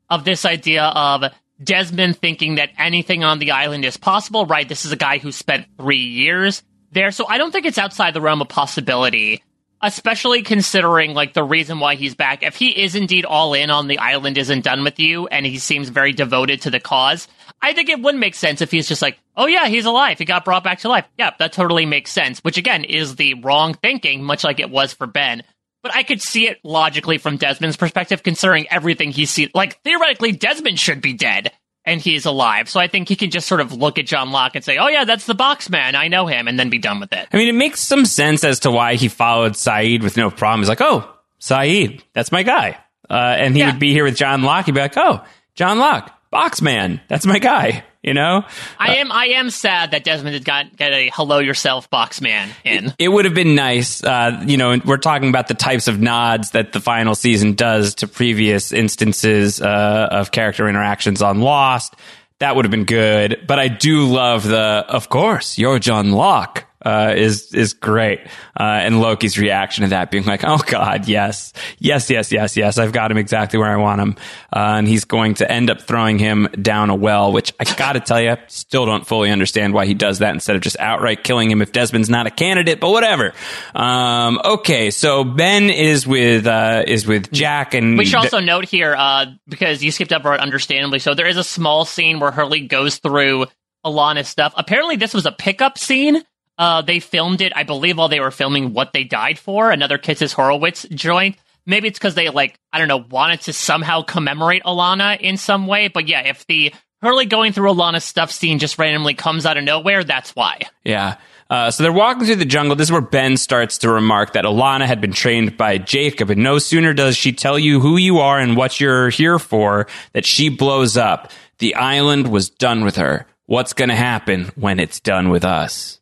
of 0.09 0.25
this 0.25 0.45
idea 0.45 0.83
of 0.83 1.23
Desmond 1.63 2.17
thinking 2.17 2.55
that 2.55 2.69
anything 2.77 3.23
on 3.23 3.39
the 3.39 3.51
island 3.51 3.85
is 3.85 3.97
possible, 3.97 4.45
right? 4.45 4.67
This 4.67 4.85
is 4.85 4.91
a 4.91 4.97
guy 4.97 5.17
who 5.17 5.31
spent 5.31 5.67
three 5.77 5.97
years 5.97 6.63
there. 6.91 7.11
So 7.11 7.27
I 7.27 7.37
don't 7.37 7.51
think 7.51 7.65
it's 7.65 7.77
outside 7.77 8.13
the 8.13 8.21
realm 8.21 8.41
of 8.41 8.49
possibility, 8.49 9.43
especially 9.81 10.41
considering 10.41 11.13
like 11.13 11.33
the 11.33 11.43
reason 11.43 11.79
why 11.79 11.95
he's 11.95 12.15
back. 12.15 12.43
If 12.43 12.55
he 12.55 12.83
is 12.83 12.95
indeed 12.95 13.25
all 13.25 13.53
in 13.53 13.69
on 13.69 13.87
the 13.87 13.99
island 13.99 14.37
isn't 14.37 14.63
done 14.63 14.83
with 14.83 14.99
you 14.99 15.27
and 15.27 15.45
he 15.45 15.57
seems 15.57 15.89
very 15.89 16.13
devoted 16.13 16.61
to 16.61 16.71
the 16.71 16.79
cause, 16.79 17.27
I 17.61 17.73
think 17.73 17.89
it 17.89 18.01
would 18.01 18.15
make 18.15 18.35
sense 18.35 18.61
if 18.61 18.71
he's 18.71 18.87
just 18.87 19.01
like, 19.01 19.19
oh 19.37 19.45
yeah, 19.45 19.67
he's 19.67 19.85
alive. 19.85 20.17
He 20.17 20.25
got 20.25 20.45
brought 20.45 20.63
back 20.63 20.79
to 20.79 20.89
life. 20.89 21.05
Yeah, 21.17 21.31
that 21.37 21.53
totally 21.53 21.85
makes 21.85 22.11
sense, 22.11 22.39
which 22.39 22.57
again 22.57 22.83
is 22.83 23.15
the 23.15 23.35
wrong 23.35 23.73
thinking, 23.75 24.23
much 24.23 24.43
like 24.43 24.59
it 24.59 24.69
was 24.69 24.93
for 24.93 25.07
Ben. 25.07 25.43
But 25.83 25.95
I 25.95 26.03
could 26.03 26.21
see 26.21 26.47
it 26.47 26.59
logically 26.63 27.17
from 27.17 27.37
Desmond's 27.37 27.77
perspective, 27.77 28.21
considering 28.23 28.67
everything 28.69 29.11
he's 29.11 29.31
seen. 29.31 29.49
Like, 29.55 29.81
theoretically, 29.83 30.31
Desmond 30.31 30.79
should 30.79 31.01
be 31.01 31.13
dead, 31.13 31.51
and 31.85 31.99
he's 31.99 32.25
alive. 32.25 32.69
So 32.69 32.79
I 32.79 32.87
think 32.87 33.09
he 33.09 33.15
can 33.15 33.31
just 33.31 33.47
sort 33.47 33.61
of 33.61 33.73
look 33.73 33.97
at 33.97 34.05
John 34.05 34.31
Locke 34.31 34.55
and 34.55 34.63
say, 34.63 34.77
oh, 34.77 34.87
yeah, 34.87 35.05
that's 35.05 35.25
the 35.25 35.33
box 35.33 35.69
man. 35.69 35.95
I 35.95 36.07
know 36.07 36.27
him, 36.27 36.47
and 36.47 36.59
then 36.59 36.69
be 36.69 36.77
done 36.77 36.99
with 36.99 37.11
it. 37.13 37.27
I 37.33 37.37
mean, 37.37 37.47
it 37.47 37.53
makes 37.57 37.79
some 37.81 38.05
sense 38.05 38.43
as 38.43 38.59
to 38.61 38.69
why 38.71 38.93
he 38.95 39.07
followed 39.07 39.53
Sayid 39.53 40.03
with 40.03 40.17
no 40.17 40.29
problem. 40.29 40.59
He's 40.61 40.69
like, 40.69 40.81
oh, 40.81 41.11
Sayid, 41.39 42.01
that's 42.13 42.31
my 42.31 42.43
guy. 42.43 42.77
Uh, 43.09 43.13
and 43.15 43.55
he 43.55 43.61
Yeah. 43.61 43.71
would 43.71 43.79
be 43.79 43.91
here 43.91 44.03
with 44.03 44.15
John 44.15 44.43
Locke. 44.43 44.67
He'd 44.67 44.75
be 44.75 44.81
like, 44.81 44.95
oh, 44.97 45.21
John 45.55 45.79
Locke, 45.79 46.15
box 46.31 46.61
man, 46.61 47.01
that's 47.07 47.25
my 47.25 47.39
guy. 47.39 47.83
You 48.01 48.15
know, 48.15 48.45
I 48.79 48.95
am 48.95 49.11
I 49.11 49.25
am 49.25 49.51
sad 49.51 49.91
that 49.91 50.03
Desmond 50.03 50.33
did 50.33 50.43
got 50.43 50.75
get 50.75 50.91
a 50.91 51.11
hello 51.13 51.37
yourself 51.37 51.87
box 51.91 52.19
man 52.19 52.49
in. 52.63 52.91
it 52.97 53.09
would 53.09 53.25
have 53.25 53.35
been 53.35 53.53
nice. 53.53 54.03
Uh, 54.03 54.43
you 54.47 54.57
know, 54.57 54.79
we're 54.83 54.97
talking 54.97 55.29
about 55.29 55.47
the 55.47 55.53
types 55.53 55.87
of 55.87 55.99
nods 55.99 56.49
that 56.51 56.73
the 56.73 56.79
final 56.79 57.13
season 57.13 57.53
does 57.53 57.93
to 57.95 58.07
previous 58.07 58.71
instances 58.71 59.61
uh, 59.61 60.07
of 60.09 60.31
character 60.31 60.67
interactions 60.67 61.21
on 61.21 61.41
Lost. 61.41 61.95
That 62.39 62.55
would 62.55 62.65
have 62.65 62.71
been 62.71 62.85
good. 62.85 63.43
But 63.45 63.59
I 63.59 63.67
do 63.67 64.07
love 64.07 64.47
the, 64.47 64.83
of 64.89 65.09
course, 65.09 65.59
you're 65.59 65.77
John 65.77 66.11
Locke. 66.11 66.65
Uh, 66.83 67.13
is 67.15 67.53
is 67.53 67.73
great, 67.73 68.21
uh, 68.59 68.63
and 68.63 68.99
Loki's 69.01 69.37
reaction 69.37 69.83
to 69.83 69.91
that 69.91 70.09
being 70.09 70.25
like, 70.25 70.43
"Oh 70.43 70.57
God, 70.57 71.07
yes, 71.07 71.53
yes, 71.77 72.09
yes, 72.09 72.31
yes, 72.31 72.57
yes, 72.57 72.77
I've 72.77 72.91
got 72.91 73.11
him 73.11 73.17
exactly 73.17 73.59
where 73.59 73.69
I 73.69 73.75
want 73.75 74.01
him," 74.01 74.15
uh, 74.55 74.77
and 74.77 74.87
he's 74.87 75.05
going 75.05 75.35
to 75.35 75.51
end 75.51 75.69
up 75.69 75.81
throwing 75.81 76.17
him 76.17 76.47
down 76.59 76.89
a 76.89 76.95
well. 76.95 77.31
Which 77.31 77.53
I 77.59 77.65
got 77.65 77.93
to 77.93 77.99
tell 77.99 78.19
you, 78.19 78.35
still 78.47 78.85
don't 78.85 79.05
fully 79.05 79.29
understand 79.29 79.73
why 79.73 79.85
he 79.85 79.93
does 79.93 80.19
that 80.19 80.33
instead 80.33 80.55
of 80.55 80.63
just 80.63 80.79
outright 80.79 81.23
killing 81.23 81.51
him 81.51 81.61
if 81.61 81.71
Desmond's 81.71 82.09
not 82.09 82.25
a 82.25 82.31
candidate. 82.31 82.79
But 82.79 82.89
whatever. 82.89 83.33
Um, 83.75 84.39
okay, 84.43 84.89
so 84.89 85.23
Ben 85.23 85.69
is 85.69 86.07
with 86.07 86.47
uh, 86.47 86.83
is 86.87 87.05
with 87.05 87.31
Jack, 87.31 87.73
and 87.73 87.97
We 87.97 88.05
should 88.05 88.15
also 88.15 88.39
note 88.39 88.65
here, 88.65 88.95
uh, 88.97 89.27
because 89.47 89.83
you 89.83 89.91
skipped 89.91 90.13
over 90.13 90.33
it 90.33 90.39
understandably, 90.39 90.99
so 90.99 91.13
there 91.13 91.27
is 91.27 91.37
a 91.37 91.43
small 91.43 91.85
scene 91.85 92.19
where 92.19 92.31
Hurley 92.31 92.61
goes 92.67 92.97
through 92.97 93.45
Ilana 93.85 94.25
stuff. 94.25 94.53
Apparently, 94.55 94.95
this 94.95 95.13
was 95.13 95.25
a 95.25 95.31
pickup 95.31 95.77
scene. 95.77 96.23
Uh, 96.61 96.83
they 96.83 96.99
filmed 96.99 97.41
it, 97.41 97.51
I 97.55 97.63
believe, 97.63 97.97
while 97.97 98.07
they 98.07 98.19
were 98.19 98.29
filming 98.29 98.71
What 98.71 98.93
They 98.93 99.03
Died 99.03 99.39
For, 99.39 99.71
another 99.71 99.97
Kitsis 99.97 100.31
Horowitz 100.31 100.85
joint. 100.91 101.35
Maybe 101.65 101.87
it's 101.87 101.97
because 101.97 102.13
they, 102.13 102.29
like, 102.29 102.55
I 102.71 102.77
don't 102.77 102.87
know, 102.87 103.03
wanted 103.09 103.41
to 103.41 103.53
somehow 103.53 104.03
commemorate 104.03 104.61
Ilana 104.61 105.19
in 105.19 105.37
some 105.37 105.65
way. 105.65 105.87
But 105.87 106.07
yeah, 106.07 106.21
if 106.21 106.45
the 106.45 106.71
Hurley 107.01 107.25
going 107.25 107.51
through 107.51 107.73
Ilana 107.73 107.99
stuff 107.99 108.31
scene 108.31 108.59
just 108.59 108.77
randomly 108.77 109.15
comes 109.15 109.47
out 109.47 109.57
of 109.57 109.63
nowhere, 109.63 110.03
that's 110.03 110.35
why. 110.35 110.59
Yeah. 110.83 111.15
Uh, 111.49 111.71
so 111.71 111.81
they're 111.81 111.91
walking 111.91 112.25
through 112.27 112.35
the 112.35 112.45
jungle. 112.45 112.75
This 112.75 112.89
is 112.89 112.91
where 112.91 113.01
Ben 113.01 113.37
starts 113.37 113.79
to 113.79 113.89
remark 113.89 114.33
that 114.33 114.45
Ilana 114.45 114.85
had 114.85 115.01
been 115.01 115.13
trained 115.13 115.57
by 115.57 115.79
Jacob, 115.79 116.29
and 116.29 116.43
no 116.43 116.59
sooner 116.59 116.93
does 116.93 117.17
she 117.17 117.33
tell 117.33 117.57
you 117.57 117.79
who 117.79 117.97
you 117.97 118.19
are 118.19 118.37
and 118.37 118.55
what 118.55 118.79
you're 118.79 119.09
here 119.09 119.39
for, 119.39 119.87
that 120.13 120.27
she 120.27 120.49
blows 120.49 120.95
up. 120.95 121.31
The 121.57 121.73
island 121.73 122.27
was 122.27 122.51
done 122.51 122.85
with 122.85 122.97
her. 122.97 123.25
What's 123.47 123.73
going 123.73 123.89
to 123.89 123.95
happen 123.95 124.51
when 124.53 124.79
it's 124.79 124.99
done 124.99 125.29
with 125.29 125.43
us? 125.43 126.00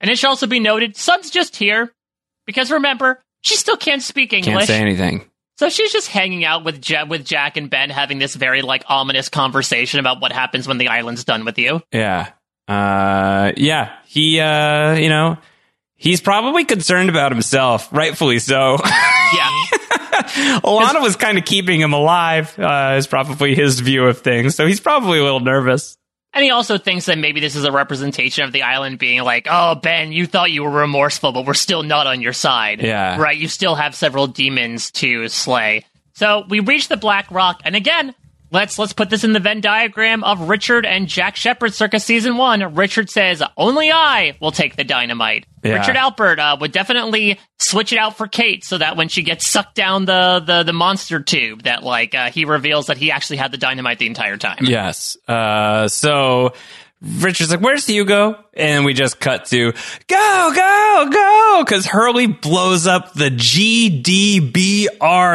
And 0.00 0.10
it 0.10 0.18
should 0.18 0.28
also 0.28 0.46
be 0.46 0.60
noted, 0.60 0.96
Sun's 0.96 1.30
just 1.30 1.56
here 1.56 1.92
because 2.46 2.70
remember, 2.70 3.22
she 3.40 3.56
still 3.56 3.76
can't 3.76 4.02
speak 4.02 4.32
English. 4.32 4.54
Can't 4.54 4.66
say 4.66 4.80
anything. 4.80 5.24
So 5.58 5.68
she's 5.68 5.92
just 5.92 6.08
hanging 6.08 6.44
out 6.44 6.64
with 6.64 6.88
ja- 6.88 7.04
with 7.04 7.24
Jack 7.24 7.56
and 7.56 7.68
Ben, 7.68 7.90
having 7.90 8.18
this 8.18 8.36
very 8.36 8.62
like 8.62 8.84
ominous 8.88 9.28
conversation 9.28 9.98
about 9.98 10.20
what 10.20 10.30
happens 10.30 10.68
when 10.68 10.78
the 10.78 10.88
island's 10.88 11.24
done 11.24 11.44
with 11.44 11.58
you. 11.58 11.82
Yeah. 11.92 12.30
Uh, 12.68 13.52
yeah. 13.56 13.96
He, 14.06 14.38
uh, 14.38 14.94
you 14.94 15.08
know, 15.08 15.36
he's 15.96 16.20
probably 16.20 16.64
concerned 16.64 17.08
about 17.08 17.32
himself, 17.32 17.92
rightfully 17.92 18.38
so. 18.38 18.76
Yeah. 19.30 19.50
Ilana 20.64 21.02
was 21.02 21.16
kind 21.16 21.36
of 21.36 21.44
keeping 21.44 21.82
him 21.82 21.92
alive, 21.92 22.58
uh, 22.58 22.94
is 22.96 23.06
probably 23.06 23.54
his 23.54 23.80
view 23.80 24.06
of 24.06 24.18
things. 24.22 24.54
So 24.54 24.66
he's 24.66 24.80
probably 24.80 25.18
a 25.18 25.22
little 25.22 25.40
nervous. 25.40 25.97
And 26.38 26.44
he 26.44 26.52
also 26.52 26.78
thinks 26.78 27.06
that 27.06 27.18
maybe 27.18 27.40
this 27.40 27.56
is 27.56 27.64
a 27.64 27.72
representation 27.72 28.44
of 28.44 28.52
the 28.52 28.62
island 28.62 29.00
being 29.00 29.24
like, 29.24 29.48
oh, 29.50 29.74
Ben, 29.74 30.12
you 30.12 30.24
thought 30.24 30.52
you 30.52 30.62
were 30.62 30.70
remorseful, 30.70 31.32
but 31.32 31.44
we're 31.44 31.52
still 31.52 31.82
not 31.82 32.06
on 32.06 32.20
your 32.20 32.32
side. 32.32 32.80
Yeah. 32.80 33.20
Right? 33.20 33.36
You 33.36 33.48
still 33.48 33.74
have 33.74 33.92
several 33.96 34.28
demons 34.28 34.92
to 34.92 35.26
slay. 35.26 35.84
So 36.12 36.44
we 36.48 36.60
reach 36.60 36.86
the 36.86 36.96
Black 36.96 37.28
Rock, 37.32 37.62
and 37.64 37.74
again, 37.74 38.14
let's 38.50 38.78
let's 38.78 38.92
put 38.92 39.10
this 39.10 39.24
in 39.24 39.32
the 39.32 39.40
Venn 39.40 39.60
diagram 39.60 40.24
of 40.24 40.48
Richard 40.48 40.86
and 40.86 41.06
Jack 41.08 41.36
Shephard 41.36 41.74
circa 41.74 42.00
season 42.00 42.36
one. 42.36 42.74
Richard 42.74 43.10
says, 43.10 43.42
"Only 43.56 43.90
I 43.90 44.36
will 44.40 44.52
take 44.52 44.76
the 44.76 44.84
dynamite." 44.84 45.46
Yeah. 45.62 45.74
Richard 45.74 45.96
Alpert 45.96 46.38
uh, 46.38 46.56
would 46.60 46.72
definitely 46.72 47.38
switch 47.58 47.92
it 47.92 47.98
out 47.98 48.16
for 48.16 48.28
Kate, 48.28 48.64
so 48.64 48.78
that 48.78 48.96
when 48.96 49.08
she 49.08 49.22
gets 49.22 49.50
sucked 49.50 49.74
down 49.74 50.04
the 50.04 50.42
the, 50.44 50.62
the 50.62 50.72
monster 50.72 51.20
tube, 51.20 51.62
that 51.64 51.82
like 51.82 52.14
uh, 52.14 52.30
he 52.30 52.44
reveals 52.44 52.86
that 52.86 52.96
he 52.96 53.10
actually 53.10 53.38
had 53.38 53.52
the 53.52 53.58
dynamite 53.58 53.98
the 53.98 54.06
entire 54.06 54.36
time. 54.36 54.58
Yes. 54.62 55.16
Uh, 55.26 55.88
so 55.88 56.54
Richard's 57.00 57.50
like, 57.50 57.60
"Where's 57.60 57.86
Hugo?" 57.86 58.44
And 58.54 58.84
we 58.84 58.92
just 58.92 59.20
cut 59.20 59.46
to 59.46 59.72
go, 60.06 60.52
go, 60.54 61.08
go, 61.12 61.62
because 61.64 61.86
Hurley 61.86 62.26
blows 62.26 62.86
up 62.86 63.12
the 63.14 63.30
GDBR. 63.30 64.90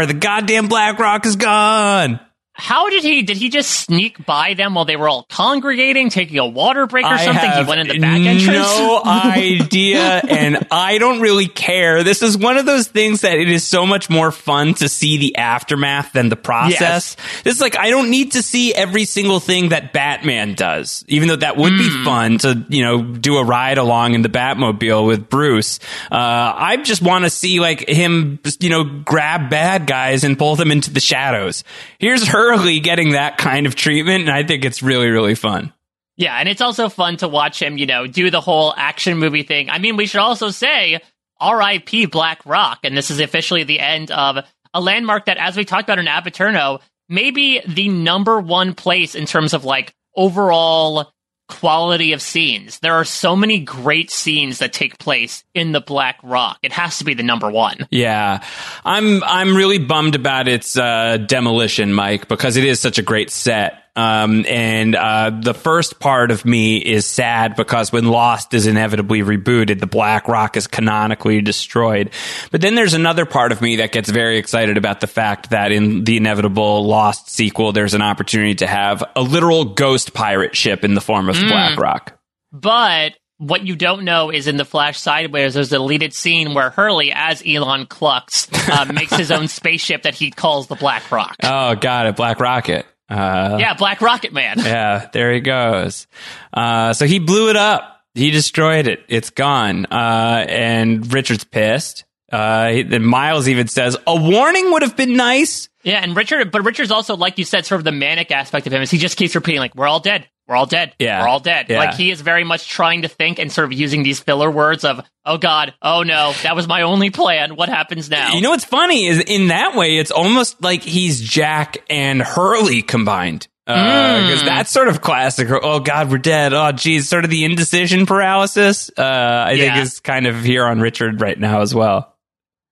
The 0.07 0.13
goddamn 0.13 0.67
Black 0.67 0.99
Rock 0.99 1.25
is 1.25 1.35
gone. 1.37 2.19
How 2.55 2.89
did 2.89 3.03
he? 3.03 3.23
Did 3.23 3.37
he 3.37 3.49
just 3.49 3.71
sneak 3.71 4.25
by 4.27 4.53
them 4.53 4.75
while 4.75 4.85
they 4.85 4.95
were 4.95 5.09
all 5.09 5.23
congregating, 5.29 6.09
taking 6.09 6.37
a 6.37 6.45
water 6.45 6.85
break 6.85 7.03
or 7.03 7.09
I 7.09 7.25
something? 7.25 7.51
He 7.51 7.63
went 7.63 7.81
in 7.81 7.87
the 7.87 7.99
back 7.99 8.19
entrance. 8.19 8.77
No 8.77 9.01
idea, 9.03 10.21
and 10.29 10.67
I 10.71 10.97
don't 10.99 11.19
really 11.21 11.47
care. 11.47 12.03
This 12.03 12.21
is 12.21 12.37
one 12.37 12.57
of 12.57 12.65
those 12.65 12.87
things 12.87 13.21
that 13.21 13.37
it 13.37 13.49
is 13.49 13.63
so 13.63 13.85
much 13.85 14.09
more 14.09 14.31
fun 14.31 14.75
to 14.75 14.87
see 14.87 15.17
the 15.17 15.35
aftermath 15.37 16.13
than 16.13 16.29
the 16.29 16.35
process. 16.35 17.15
It's 17.43 17.59
like 17.59 17.77
I 17.77 17.89
don't 17.89 18.09
need 18.11 18.33
to 18.33 18.43
see 18.43 18.73
every 18.73 19.05
single 19.05 19.39
thing 19.39 19.69
that 19.69 19.91
Batman 19.93 20.53
does, 20.53 21.03
even 21.07 21.27
though 21.29 21.37
that 21.37 21.57
would 21.57 21.73
be 21.77 21.89
Hmm. 21.89 22.03
fun 22.05 22.37
to 22.39 22.65
you 22.69 22.83
know 22.83 23.01
do 23.01 23.37
a 23.37 23.43
ride 23.43 23.77
along 23.77 24.13
in 24.13 24.21
the 24.21 24.29
Batmobile 24.29 25.07
with 25.07 25.27
Bruce. 25.29 25.79
Uh, 26.11 26.15
I 26.55 26.77
just 26.83 27.01
want 27.01 27.23
to 27.25 27.29
see 27.29 27.59
like 27.59 27.87
him, 27.89 28.39
you 28.59 28.69
know, 28.69 28.83
grab 28.83 29.49
bad 29.49 29.87
guys 29.87 30.23
and 30.23 30.37
pull 30.37 30.55
them 30.55 30.71
into 30.71 30.91
the 30.91 30.99
shadows. 30.99 31.63
Here's 31.99 32.27
Hurley 32.43 32.79
getting 32.79 33.11
that 33.11 33.37
kind 33.37 33.65
of 33.65 33.75
treatment, 33.75 34.21
and 34.21 34.31
I 34.31 34.43
think 34.43 34.65
it's 34.65 34.83
really 34.83 35.09
really 35.09 35.35
fun. 35.35 35.73
Yeah, 36.15 36.35
and 36.35 36.47
it's 36.47 36.61
also 36.61 36.89
fun 36.89 37.17
to 37.17 37.27
watch 37.27 37.61
him, 37.61 37.77
you 37.77 37.87
know, 37.87 38.05
do 38.05 38.29
the 38.29 38.41
whole 38.41 38.73
action 38.77 39.17
movie 39.17 39.43
thing. 39.43 39.69
I 39.69 39.79
mean, 39.79 39.95
we 39.95 40.05
should 40.05 40.19
also 40.19 40.49
say 40.49 41.01
R.I.P. 41.39 42.05
Black 42.07 42.45
Rock, 42.45 42.79
and 42.83 42.95
this 42.95 43.09
is 43.09 43.19
officially 43.19 43.63
the 43.63 43.79
end 43.79 44.11
of 44.11 44.37
a 44.73 44.81
landmark 44.81 45.25
that, 45.25 45.37
as 45.37 45.57
we 45.57 45.65
talked 45.65 45.83
about 45.83 45.99
in 45.99 46.07
Ab 46.07 46.25
Aeterno, 46.25 46.81
maybe 47.09 47.61
the 47.67 47.89
number 47.89 48.39
one 48.39 48.73
place 48.75 49.15
in 49.15 49.25
terms 49.25 49.53
of 49.53 49.65
like 49.65 49.93
overall 50.15 51.11
quality 51.59 52.13
of 52.13 52.21
scenes. 52.21 52.79
There 52.79 52.95
are 52.95 53.05
so 53.05 53.35
many 53.35 53.59
great 53.59 54.09
scenes 54.11 54.59
that 54.59 54.73
take 54.73 54.97
place 54.97 55.43
in 55.53 55.71
the 55.71 55.81
Black 55.81 56.17
Rock. 56.23 56.57
It 56.63 56.71
has 56.71 56.97
to 56.97 57.05
be 57.05 57.13
the 57.13 57.23
number 57.23 57.49
one. 57.49 57.87
Yeah, 57.91 58.43
I'm 58.83 59.23
I'm 59.23 59.55
really 59.55 59.77
bummed 59.77 60.15
about 60.15 60.47
its 60.47 60.77
uh, 60.77 61.17
demolition, 61.17 61.93
Mike, 61.93 62.27
because 62.27 62.57
it 62.57 62.65
is 62.65 62.79
such 62.79 62.97
a 62.97 63.03
great 63.03 63.29
set. 63.29 63.82
Um, 63.95 64.43
and 64.47 64.95
uh, 64.95 65.29
the 65.39 65.53
first 65.53 65.99
part 65.99 66.31
of 66.31 66.45
me 66.45 66.77
is 66.77 67.05
sad 67.05 67.55
because 67.55 67.91
when 67.91 68.05
Lost 68.05 68.53
is 68.55 68.65
inevitably 68.65 69.19
rebooted, 69.21 69.79
the 69.79 69.85
Black 69.85 70.27
Rock 70.27 70.57
is 70.57 70.65
canonically 70.65 71.41
destroyed. 71.41 72.09
But 72.51 72.61
then 72.61 72.73
there's 72.73 72.95
another 72.95 73.25
part 73.27 73.51
of 73.51 73.61
me 73.61 73.75
that 73.75 73.91
gets 73.91 74.09
very 74.09 74.37
excited 74.39 74.77
about 74.77 74.99
the 74.99 75.05
fact 75.07 75.51
that 75.51 75.71
in 75.71 76.05
the 76.05 76.17
inevitable 76.17 76.85
Lost 76.87 77.29
sequel, 77.29 77.71
there's 77.71 77.93
an 77.93 78.01
opportunity 78.01 78.55
to 78.55 78.67
have 78.67 79.03
a 79.15 79.21
literal 79.21 79.63
ghost 79.65 80.13
pirate 80.15 80.55
ship 80.55 80.83
in 80.83 80.95
the 80.95 81.01
form 81.01 81.29
of 81.29 81.35
Mm. 81.35 81.49
Black 81.49 81.77
Rock. 81.77 82.19
But 82.51 83.13
what 83.37 83.65
you 83.65 83.75
don't 83.75 84.05
know 84.05 84.29
is 84.31 84.47
in 84.47 84.57
the 84.57 84.65
Flash 84.65 84.99
Sideways, 84.99 85.53
there's 85.55 85.71
a 85.71 85.75
deleted 85.77 86.13
scene 86.13 86.53
where 86.53 86.69
Hurley, 86.69 87.11
as 87.13 87.43
Elon 87.45 87.85
Klux, 87.87 88.47
uh, 88.69 88.85
makes 88.93 89.13
his 89.15 89.29
own 89.31 89.47
spaceship 89.47 90.03
that 90.03 90.15
he 90.15 90.31
calls 90.31 90.67
the 90.67 90.75
Black 90.75 91.11
Rock. 91.11 91.35
Oh, 91.43 91.75
got 91.75 92.05
it, 92.07 92.15
Black 92.15 92.39
Rocket. 92.39 92.85
Uh, 93.13 93.57
yeah, 93.59 93.73
Black 93.75 94.01
Rocket 94.01 94.33
Man. 94.33 94.57
yeah, 94.59 95.07
there 95.13 95.33
he 95.33 95.39
goes. 95.39 96.07
Uh, 96.51 96.93
so 96.93 97.05
he 97.05 97.19
blew 97.19 97.49
it 97.49 97.55
up. 97.55 98.01
He 98.15 98.31
destroyed 98.31 98.87
it. 98.87 99.03
It's 99.07 99.29
gone. 99.29 99.85
Uh, 99.87 100.45
and 100.47 101.11
Richard's 101.13 101.43
pissed. 101.43 102.05
Uh, 102.31 102.69
he- 102.69 102.83
then 102.83 103.03
Miles 103.03 103.47
even 103.47 103.67
says, 103.67 103.97
a 104.07 104.15
warning 104.15 104.71
would 104.71 104.81
have 104.81 104.95
been 104.97 105.15
nice. 105.15 105.69
Yeah, 105.83 105.99
and 106.01 106.15
Richard, 106.15 106.51
but 106.51 106.63
Richard's 106.63 106.91
also, 106.91 107.15
like 107.17 107.37
you 107.37 107.43
said, 107.45 107.65
sort 107.65 107.79
of 107.81 107.85
the 107.85 107.91
manic 107.91 108.31
aspect 108.31 108.67
of 108.67 108.73
him 108.73 108.81
is 108.81 108.89
he 108.89 108.97
just 108.97 109.17
keeps 109.17 109.35
repeating, 109.35 109.59
like, 109.59 109.75
we're 109.75 109.87
all 109.87 109.99
dead. 109.99 110.27
We're 110.47 110.55
all 110.55 110.65
dead. 110.65 110.93
Yeah. 110.99 111.21
We're 111.21 111.29
all 111.29 111.39
dead. 111.39 111.67
Yeah. 111.69 111.77
Like, 111.79 111.93
he 111.95 112.11
is 112.11 112.19
very 112.21 112.43
much 112.43 112.67
trying 112.67 113.03
to 113.03 113.07
think 113.07 113.39
and 113.39 113.51
sort 113.51 113.65
of 113.65 113.73
using 113.73 114.03
these 114.03 114.19
filler 114.19 114.51
words 114.51 114.83
of, 114.83 115.01
oh 115.25 115.37
God, 115.37 115.73
oh 115.81 116.03
no, 116.03 116.33
that 116.43 116.55
was 116.55 116.67
my 116.67 116.81
only 116.81 117.09
plan. 117.11 117.55
What 117.55 117.69
happens 117.69 118.09
now? 118.09 118.33
You 118.33 118.41
know 118.41 118.49
what's 118.49 118.65
funny 118.65 119.05
is 119.07 119.19
in 119.21 119.47
that 119.47 119.75
way, 119.75 119.97
it's 119.97 120.11
almost 120.11 120.61
like 120.61 120.83
he's 120.83 121.21
Jack 121.21 121.77
and 121.89 122.21
Hurley 122.21 122.81
combined. 122.81 123.47
Because 123.65 124.41
Mm. 124.41 124.45
that's 124.45 124.69
sort 124.71 124.89
of 124.89 124.99
classic. 124.99 125.47
Oh 125.49 125.79
God, 125.79 126.11
we're 126.11 126.17
dead. 126.17 126.51
Oh 126.53 126.73
geez, 126.73 127.07
sort 127.07 127.23
of 127.23 127.29
the 127.29 127.45
indecision 127.45 128.05
paralysis. 128.05 128.91
Uh, 128.97 129.01
I 129.47 129.55
think 129.57 129.77
is 129.77 130.01
kind 130.01 130.27
of 130.27 130.43
here 130.43 130.65
on 130.65 130.81
Richard 130.81 131.21
right 131.21 131.39
now 131.39 131.61
as 131.61 131.73
well. 131.73 132.13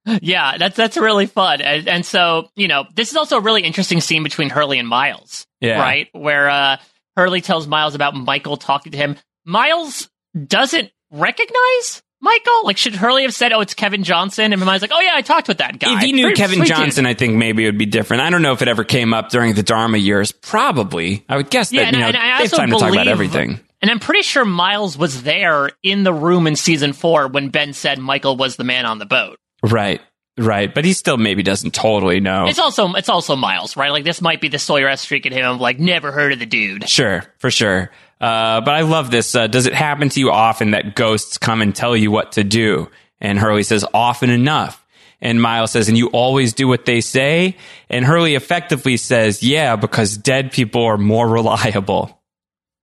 Yeah, 0.06 0.58
that's 0.58 0.76
that's 0.76 0.98
really 0.98 1.28
fun. 1.28 1.62
And, 1.62 1.88
and 1.88 2.06
so, 2.06 2.50
you 2.56 2.68
know, 2.68 2.86
this 2.94 3.12
is 3.12 3.16
also 3.16 3.38
a 3.38 3.40
really 3.40 3.62
interesting 3.64 4.02
scene 4.02 4.24
between 4.24 4.50
Hurley 4.50 4.80
and 4.80 4.88
Miles. 4.88 5.48
Yeah. 5.62 5.80
Right? 5.80 6.10
Where 6.12 6.50
uh 6.50 6.78
Hurley 7.16 7.42
tells 7.42 7.68
Miles 7.68 7.96
about 7.96 8.16
Michael 8.16 8.58
talking 8.58 8.92
to 8.94 8.98
him. 8.98 9.18
Miles 9.46 10.10
doesn't 10.48 10.92
recognize 11.12 12.02
Michael. 12.22 12.64
Like 12.66 12.78
should 12.78 12.96
Hurley 12.96 13.24
have 13.24 13.34
said, 13.34 13.52
Oh, 13.54 13.62
it's 13.62 13.74
Kevin 13.74 14.04
Johnson? 14.04 14.54
And 14.54 14.64
Miles 14.64 14.82
like, 14.82 14.92
Oh 14.94 15.00
yeah, 15.00 15.12
I 15.16 15.22
talked 15.22 15.48
with 15.48 15.58
that 15.60 15.80
guy. 15.80 15.96
If 15.96 16.00
he 16.04 16.12
knew 16.14 16.26
Pretty 16.28 16.38
Kevin 16.38 16.56
sweet 16.58 16.68
dude." 16.68 16.78
Johnson, 16.78 17.06
I 17.06 17.14
think 17.14 17.36
maybe 17.36 17.64
it 17.64 17.68
would 17.68 17.78
be 17.78 17.86
different. 17.86 18.22
I 18.24 18.30
don't 18.30 18.42
know 18.42 18.54
if 18.54 18.62
it 18.62 18.68
ever 18.68 18.84
came 18.84 19.14
up 19.14 19.30
during 19.30 19.54
the 19.56 19.64
Dharma 19.64 19.98
years. 19.98 20.32
Probably. 20.32 21.26
I 21.28 21.38
would 21.38 21.50
guess 21.50 21.72
Yeah, 21.72 21.82
that 21.82 21.88
and, 21.88 21.96
you 21.98 22.02
know 22.02 22.08
and 22.10 22.18
I 22.18 22.40
also 22.42 22.58
time 22.58 22.70
to 22.70 22.74
talk 22.74 22.82
about 22.84 22.92
believe- 22.92 23.08
everything. 23.08 23.60
And 23.84 23.90
I'm 23.90 24.00
pretty 24.00 24.22
sure 24.22 24.46
Miles 24.46 24.96
was 24.96 25.24
there 25.24 25.72
in 25.82 26.04
the 26.04 26.14
room 26.14 26.46
in 26.46 26.56
season 26.56 26.94
four 26.94 27.28
when 27.28 27.50
Ben 27.50 27.74
said 27.74 27.98
Michael 27.98 28.38
was 28.38 28.56
the 28.56 28.64
man 28.64 28.86
on 28.86 29.00
the 29.00 29.08
boat. 29.08 29.40
Right. 29.64 30.02
Right. 30.38 30.74
But 30.74 30.86
he 30.86 30.94
still 30.94 31.18
maybe 31.18 31.44
doesn't 31.44 31.74
totally 31.74 32.20
know. 32.20 32.48
It's 32.48 32.60
also 32.60 32.94
it's 32.94 33.10
also 33.10 33.36
Miles, 33.36 33.76
right? 33.76 33.92
Like 33.92 34.06
this 34.06 34.22
might 34.22 34.42
be 34.42 34.48
the 34.48 34.60
Sawyer 34.60 34.96
streak 34.96 35.26
in 35.26 35.34
him 35.34 35.46
of 35.46 35.62
like 35.62 35.80
never 35.80 36.12
heard 36.12 36.34
of 36.34 36.40
the 36.40 36.46
dude. 36.46 36.88
Sure, 36.88 37.24
for 37.38 37.52
sure. 37.52 37.92
Uh, 38.20 38.62
but 38.62 38.76
I 38.76 38.82
love 38.82 39.12
this. 39.12 39.36
Uh, 39.36 39.48
does 39.48 39.66
it 39.66 39.74
happen 39.74 40.10
to 40.10 40.20
you 40.20 40.32
often 40.32 40.72
that 40.72 40.96
ghosts 40.96 41.38
come 41.38 41.62
and 41.62 41.76
tell 41.76 41.98
you 41.98 42.12
what 42.12 42.34
to 42.34 42.44
do? 42.44 42.90
And 43.20 43.38
Hurley 43.38 43.64
says, 43.64 43.86
often 43.94 44.30
enough. 44.30 44.86
And 45.22 45.42
Miles 45.42 45.72
says, 45.72 45.88
and 45.90 45.98
you 45.98 46.08
always 46.10 46.54
do 46.54 46.68
what 46.68 46.86
they 46.86 47.02
say? 47.02 47.58
And 47.90 48.06
Hurley 48.06 48.36
effectively 48.36 48.98
says, 48.98 49.44
yeah, 49.44 49.76
because 49.76 50.18
dead 50.18 50.52
people 50.52 50.84
are 50.84 50.98
more 50.98 51.28
reliable. 51.30 52.22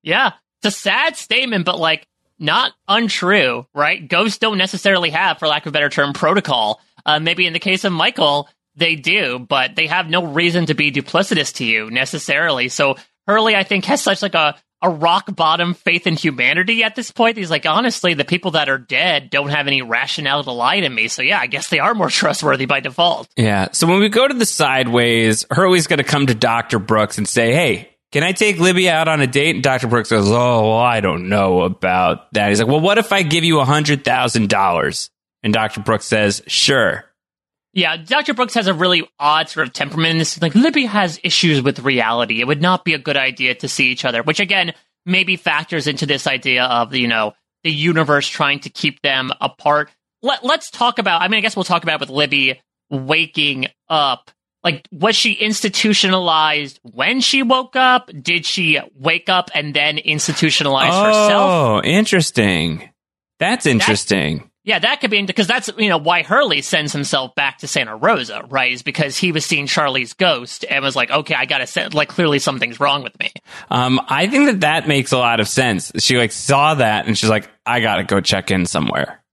Yeah, 0.03 0.33
it's 0.63 0.77
a 0.77 0.79
sad 0.79 1.17
statement, 1.17 1.65
but 1.65 1.79
like 1.79 2.07
not 2.39 2.73
untrue, 2.87 3.67
right? 3.75 4.07
Ghosts 4.07 4.39
don't 4.39 4.59
necessarily 4.59 5.11
have, 5.11 5.39
for 5.39 5.49
lack 5.49 5.67
of 5.67 5.71
a 5.71 5.73
better 5.73 5.89
term, 5.89 6.13
protocol. 6.13 6.81
Uh, 7.07 7.21
maybe 7.21 7.47
in 7.47 7.53
the 7.53 7.59
case 7.59 7.85
of 7.85 7.93
Michael, 7.93 8.49
they 8.77 8.95
do, 8.95 9.39
but 9.39 9.77
they 9.77 9.87
have 9.87 10.09
no 10.09 10.25
reason 10.25 10.67
to 10.67 10.75
be 10.75 10.93
duplicitous 10.93 11.55
to 11.57 11.65
you 11.65 11.91
necessarily. 11.91 12.69
So 12.69 12.97
Hurley, 13.27 13.55
I 13.57 13.65
think, 13.65 13.85
has 13.87 14.03
such 14.03 14.23
like 14.23 14.35
a, 14.35 14.57
a 14.81 14.89
rock 14.89 15.35
bottom 15.35 15.75
faith 15.75 16.07
in 16.07 16.15
humanity 16.15 16.85
at 16.85 16.95
this 16.95 17.11
point. 17.11 17.37
He's 17.37 17.51
like, 17.51 17.67
honestly, 17.67 18.15
the 18.15 18.25
people 18.25 18.53
that 18.53 18.69
are 18.69 18.79
dead 18.79 19.31
don't 19.31 19.49
have 19.49 19.67
any 19.67 19.83
rationale 19.83 20.45
to 20.45 20.53
lie 20.53 20.81
to 20.81 20.89
me. 20.89 21.09
So 21.09 21.23
yeah, 21.23 21.41
I 21.41 21.47
guess 21.49 21.69
they 21.69 21.81
are 21.81 21.95
more 21.95 22.11
trustworthy 22.11 22.67
by 22.67 22.81
default. 22.81 23.29
Yeah. 23.37 23.69
So 23.73 23.87
when 23.87 24.01
we 24.01 24.09
go 24.09 24.27
to 24.27 24.35
the 24.35 24.47
sideways, 24.47 25.45
Hurley's 25.51 25.87
going 25.89 25.99
to 25.99 26.05
come 26.05 26.27
to 26.27 26.35
Dr. 26.35 26.79
Brooks 26.79 27.19
and 27.19 27.29
say, 27.29 27.53
Hey, 27.53 27.91
can 28.13 28.23
I 28.23 28.33
take 28.33 28.59
Libby 28.59 28.89
out 28.89 29.09
on 29.09 29.21
a 29.21 29.27
date? 29.27 29.57
And 29.57 29.63
Dr. 29.63 29.89
Brooks 29.89 30.11
goes, 30.11 30.29
Oh, 30.29 30.69
well, 30.69 30.79
I 30.79 31.01
don't 31.01 31.29
know 31.29 31.63
about 31.63 32.33
that. 32.33 32.49
He's 32.49 32.61
like, 32.61 32.69
Well, 32.69 32.81
what 32.81 32.99
if 32.99 33.13
I 33.13 33.23
give 33.23 33.45
you 33.45 33.61
a 33.61 33.65
hundred 33.65 34.05
thousand 34.05 34.49
dollars? 34.49 35.11
And 35.43 35.53
Dr. 35.53 35.81
Brooks 35.81 36.07
says, 36.07 36.43
Sure. 36.47 37.05
Yeah, 37.75 37.97
Dr. 37.97 38.35
Brooks 38.35 38.55
has 38.55 38.67
a 38.67 38.75
really 38.75 39.09
odd 39.19 39.49
sort 39.49 39.67
of 39.67 39.73
temperament 39.73 40.13
in 40.13 40.19
this. 40.19 40.41
Like, 40.41 40.55
Libby 40.55 40.87
has 40.87 41.21
issues 41.23 41.63
with 41.63 41.81
reality. 41.81 42.41
It 42.41 42.47
would 42.47 42.63
not 42.63 42.85
be 42.85 42.95
a 42.95 42.99
good 42.99 43.17
idea 43.17 43.55
to 43.57 43.69
see 43.69 43.89
each 43.91 44.05
other, 44.05 44.23
which 44.23 44.41
again, 44.41 44.73
maybe 45.07 45.37
factors 45.37 45.87
into 45.87 46.07
this 46.07 46.27
idea 46.27 46.65
of, 46.65 46.95
you 46.95 47.07
know, 47.07 47.35
the 47.65 47.71
universe 47.71 48.27
trying 48.27 48.61
to 48.61 48.71
keep 48.71 49.03
them 49.03 49.31
apart. 49.41 49.91
Let, 50.23 50.45
let's 50.45 50.71
talk 50.71 50.99
about, 50.99 51.23
I 51.23 51.29
mean, 51.29 51.39
I 51.39 51.41
guess 51.41 51.57
we'll 51.57 51.65
talk 51.65 51.83
about 51.83 52.01
with 52.01 52.11
Libby 52.11 52.61
waking 52.91 53.67
up. 53.89 54.31
Like, 54.65 54.87
was 54.91 55.15
she 55.15 55.35
institutionalized 55.35 56.81
when 56.83 57.21
she 57.21 57.43
woke 57.43 57.77
up? 57.77 58.11
Did 58.21 58.45
she 58.45 58.81
wake 58.95 59.29
up 59.29 59.51
and 59.55 59.73
then 59.73 59.99
institutionalize 59.99 60.87
herself? 60.87 61.51
Oh, 61.51 61.83
interesting. 61.85 62.89
That's 63.39 63.67
interesting. 63.67 64.48
Yeah, 64.69 64.81
that 64.81 65.01
could 65.01 65.11
be 65.11 65.23
because 65.23 65.47
that's 65.47 65.71
you 65.79 65.89
know 65.89 65.97
why 65.97 66.23
Hurley 66.23 66.61
sends 66.61 66.93
himself 66.93 67.35
back 67.35 67.57
to 67.61 67.67
Santa 67.67 67.97
Rosa, 67.97 68.45
right? 68.51 68.71
Is 68.71 68.83
because 68.83 69.17
he 69.17 69.33
was 69.33 69.47
seeing 69.47 69.67
Charlie's 69.67 70.13
ghost 70.13 70.67
and 70.69 70.85
was 70.85 70.95
like, 70.95 71.11
okay, 71.11 71.35
I 71.35 71.47
gotta 71.47 71.67
send 71.67 71.95
like 71.95 72.11
clearly 72.11 72.39
something's 72.39 72.79
wrong 72.79 73.03
with 73.03 73.19
me. 73.19 73.33
Um, 73.71 73.99
I 74.11 74.27
think 74.27 74.45
that 74.45 74.61
that 74.61 74.87
makes 74.87 75.11
a 75.13 75.17
lot 75.17 75.41
of 75.41 75.49
sense. 75.49 75.91
She 76.01 76.19
like 76.19 76.33
saw 76.33 76.75
that 76.75 77.07
and 77.07 77.17
she's 77.17 77.31
like, 77.31 77.49
I 77.65 77.81
gotta 77.81 78.05
go 78.05 78.21
check 78.21 78.51
in 78.51 78.67
somewhere. 78.67 79.25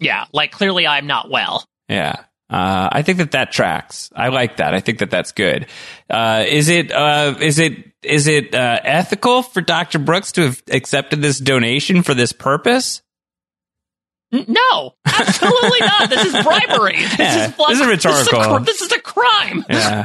Yeah, 0.00 0.26
like 0.34 0.52
clearly 0.52 0.86
I'm 0.86 1.06
not 1.06 1.30
well. 1.30 1.64
Yeah. 1.88 2.16
Uh, 2.50 2.90
I 2.92 3.00
think 3.00 3.16
that 3.18 3.30
that 3.30 3.52
tracks. 3.52 4.10
I 4.14 4.28
like 4.28 4.58
that. 4.58 4.74
I 4.74 4.80
think 4.80 4.98
that 4.98 5.10
that's 5.10 5.32
good. 5.32 5.66
Uh, 6.10 6.44
is 6.46 6.68
it, 6.68 6.92
uh, 6.92 7.36
is 7.40 7.58
it, 7.58 7.90
is 8.02 8.26
it, 8.26 8.54
uh, 8.54 8.80
ethical 8.84 9.40
for 9.40 9.62
Dr. 9.62 9.98
Brooks 9.98 10.32
to 10.32 10.42
have 10.42 10.62
accepted 10.70 11.22
this 11.22 11.38
donation 11.38 12.02
for 12.02 12.12
this 12.12 12.32
purpose? 12.32 13.00
No, 14.48 14.94
absolutely 15.04 15.80
not. 15.80 16.10
This 16.10 16.24
is 16.24 16.44
bribery. 16.44 16.96
This 16.96 17.18
Yeah, 17.18 17.46
is, 17.46 17.56
this 17.56 17.80
is 17.80 17.86
rhetorical. 17.86 18.58
This 18.60 18.80
is, 18.80 18.88
a, 18.88 18.88
this 18.88 18.92
is 18.92 18.92
a 18.92 19.00
crime. 19.00 19.64
Yeah. 19.68 20.02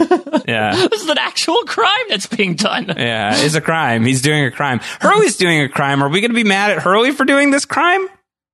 Yeah. 0.47 0.87
this 0.91 1.01
is 1.01 1.09
an 1.09 1.17
actual 1.17 1.63
crime 1.63 2.05
that's 2.09 2.27
being 2.27 2.55
done. 2.55 2.93
Yeah. 2.95 3.31
It's 3.35 3.55
a 3.55 3.61
crime. 3.61 4.05
He's 4.05 4.21
doing 4.21 4.45
a 4.45 4.51
crime. 4.51 4.79
Hurley's 5.01 5.35
doing 5.37 5.61
a 5.61 5.69
crime. 5.69 6.03
Are 6.03 6.09
we 6.09 6.21
going 6.21 6.31
to 6.31 6.35
be 6.35 6.43
mad 6.43 6.71
at 6.71 6.79
Hurley 6.79 7.11
for 7.11 7.25
doing 7.25 7.51
this 7.51 7.65
crime? 7.65 8.07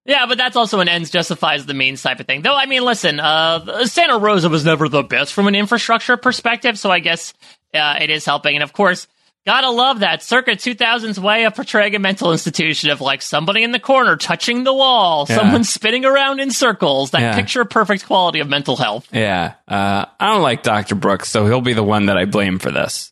Yeah, 0.06 0.28
but 0.28 0.38
that's 0.38 0.56
also 0.56 0.80
an 0.82 0.88
ends 0.88 1.10
justifies 1.10 1.66
the 1.66 1.74
means 1.74 2.02
type 2.02 2.20
of 2.20 2.28
thing. 2.28 2.44
Though, 2.44 2.56
I 2.56 2.68
mean, 2.68 2.84
listen, 2.84 3.20
uh, 3.20 3.86
Santa 3.88 4.20
Rosa 4.20 4.50
was 4.50 4.64
never 4.64 4.88
the 4.88 5.02
best 5.04 5.34
from 5.34 5.48
an 5.48 5.56
infrastructure 5.56 6.16
perspective, 6.16 6.78
so 6.78 6.92
I 6.92 7.00
guess 7.00 7.34
uh, 7.74 7.98
it 8.00 8.12
is 8.12 8.24
helping. 8.24 8.56
And 8.56 8.64
of 8.64 8.72
course, 8.72 9.08
gotta 9.46 9.70
love 9.70 10.00
that 10.00 10.24
circa 10.24 10.52
2000's 10.52 11.20
way 11.20 11.46
of 11.46 11.56
portraying 11.56 11.96
a 11.96 12.00
mental 12.00 12.32
institution 12.32 12.90
of 12.90 13.02
like 13.02 13.22
somebody 13.22 13.64
in 13.64 13.72
the 13.72 13.80
corner 13.80 14.16
touching 14.18 14.64
the 14.64 14.74
wall, 14.74 15.26
Yeah. 15.30 15.36
someone 15.38 15.64
spinning 15.64 16.06
around 16.06 16.40
in 16.40 16.52
circles, 16.52 17.12
that 17.12 17.22
Yeah. 17.22 17.36
picture 17.36 17.64
perfect 17.66 18.06
quality 18.06 18.40
of 18.40 18.50
mental 18.50 18.76
health. 18.76 19.08
Yeah. 19.12 19.54
Uh, 19.68 20.06
I 20.20 20.28
don't 20.34 20.42
like 20.42 20.64
Dr. 20.64 20.96
Brooks, 20.96 21.30
so 21.30 21.46
he'll 21.46 21.62
be 21.62 21.74
the 21.74 21.84
one 21.84 22.08
that 22.08 22.18
I 22.18 22.26
blame 22.26 22.60
for 22.60 22.72
this. 22.72 23.12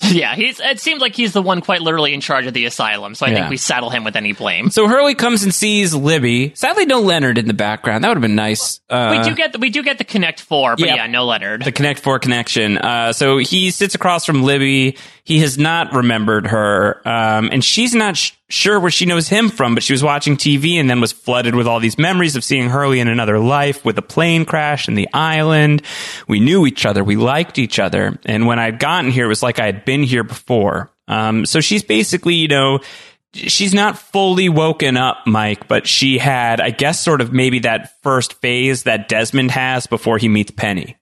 yeah, 0.12 0.34
he's, 0.36 0.60
it 0.60 0.78
seems 0.80 1.00
like 1.00 1.16
he's 1.16 1.32
the 1.32 1.42
one 1.42 1.60
quite 1.60 1.80
literally 1.82 2.14
in 2.14 2.20
charge 2.20 2.46
of 2.46 2.54
the 2.54 2.66
asylum, 2.66 3.14
so 3.16 3.26
I 3.26 3.30
Yeah. 3.30 3.34
think 3.36 3.50
we 3.50 3.56
saddle 3.56 3.90
him 3.90 4.04
with 4.04 4.14
any 4.14 4.32
blame. 4.32 4.70
So 4.70 4.86
Hurley 4.86 5.14
comes 5.16 5.42
and 5.42 5.52
sees 5.52 5.92
Libby. 5.92 6.52
Sadly, 6.54 6.86
no 6.86 7.00
Leonard 7.00 7.36
in 7.36 7.46
the 7.48 7.54
background. 7.54 8.04
That 8.04 8.08
would 8.08 8.16
have 8.16 8.22
been 8.22 8.36
nice. 8.36 8.80
Uh, 8.88 9.16
we 9.18 9.28
do 9.28 9.34
get 9.34 9.52
the, 9.52 9.58
we 9.58 9.70
do 9.70 9.82
get 9.82 9.98
the 9.98 10.04
Connect 10.04 10.40
Four, 10.40 10.76
but 10.76 10.86
Yep. 10.86 10.96
yeah, 10.96 11.06
no 11.08 11.24
Leonard. 11.26 11.64
the 11.64 11.72
Connect 11.72 11.98
Four 12.00 12.20
connection. 12.20 12.78
Uh, 12.78 13.12
so 13.12 13.38
he 13.38 13.72
sits 13.72 13.96
across 13.96 14.24
from 14.24 14.44
Libby. 14.44 14.96
He 15.24 15.40
has 15.40 15.58
not 15.58 15.92
remembered 15.92 16.46
her, 16.46 17.02
um, 17.06 17.48
and 17.52 17.64
she's 17.64 17.92
not 17.94 18.16
sh- 18.16 18.32
sure 18.50 18.80
where 18.80 18.90
she 18.90 19.06
knows 19.06 19.28
him 19.28 19.48
from. 19.48 19.74
But 19.74 19.82
she 19.82 19.92
was 19.92 20.02
watching 20.02 20.36
TV 20.36 20.74
and 20.74 20.88
then 20.88 21.00
was 21.00 21.12
flooded 21.12 21.54
with 21.54 21.66
all 21.66 21.80
these 21.80 21.98
memories 21.98 22.36
of 22.36 22.44
seeing 22.44 22.68
Hurley 22.68 23.00
in 23.00 23.08
another 23.08 23.38
life 23.38 23.84
with 23.84 23.98
a 23.98 24.02
plane 24.02 24.44
crash 24.44 24.88
in 24.88 24.94
the 24.94 25.08
island. 25.12 25.82
We 26.26 26.40
knew 26.40 26.66
each 26.66 26.86
other. 26.86 27.04
We 27.04 27.16
liked 27.16 27.58
each 27.58 27.78
other. 27.78 28.18
And 28.24 28.46
when 28.46 28.58
I'd 28.58 28.78
gotten 28.78 29.10
here, 29.10 29.26
it 29.26 29.28
was 29.28 29.42
like 29.42 29.58
I 29.58 29.66
had 29.66 29.84
been 29.84 30.02
here 30.02 30.24
before. 30.24 30.90
Um, 31.06 31.46
so 31.46 31.60
she's 31.60 31.82
basically, 31.82 32.34
you 32.34 32.48
know, 32.48 32.80
she's 33.32 33.74
not 33.74 33.98
fully 33.98 34.48
woken 34.48 34.96
up, 34.96 35.18
Mike, 35.26 35.68
but 35.68 35.86
she 35.86 36.18
had, 36.18 36.60
I 36.60 36.70
guess, 36.70 37.00
sort 37.00 37.20
of 37.20 37.32
maybe 37.32 37.60
that 37.60 38.02
first 38.02 38.34
phase 38.40 38.84
that 38.84 39.08
Desmond 39.08 39.50
has 39.52 39.86
before 39.86 40.18
he 40.18 40.28
meets 40.28 40.50
Penny. 40.50 40.96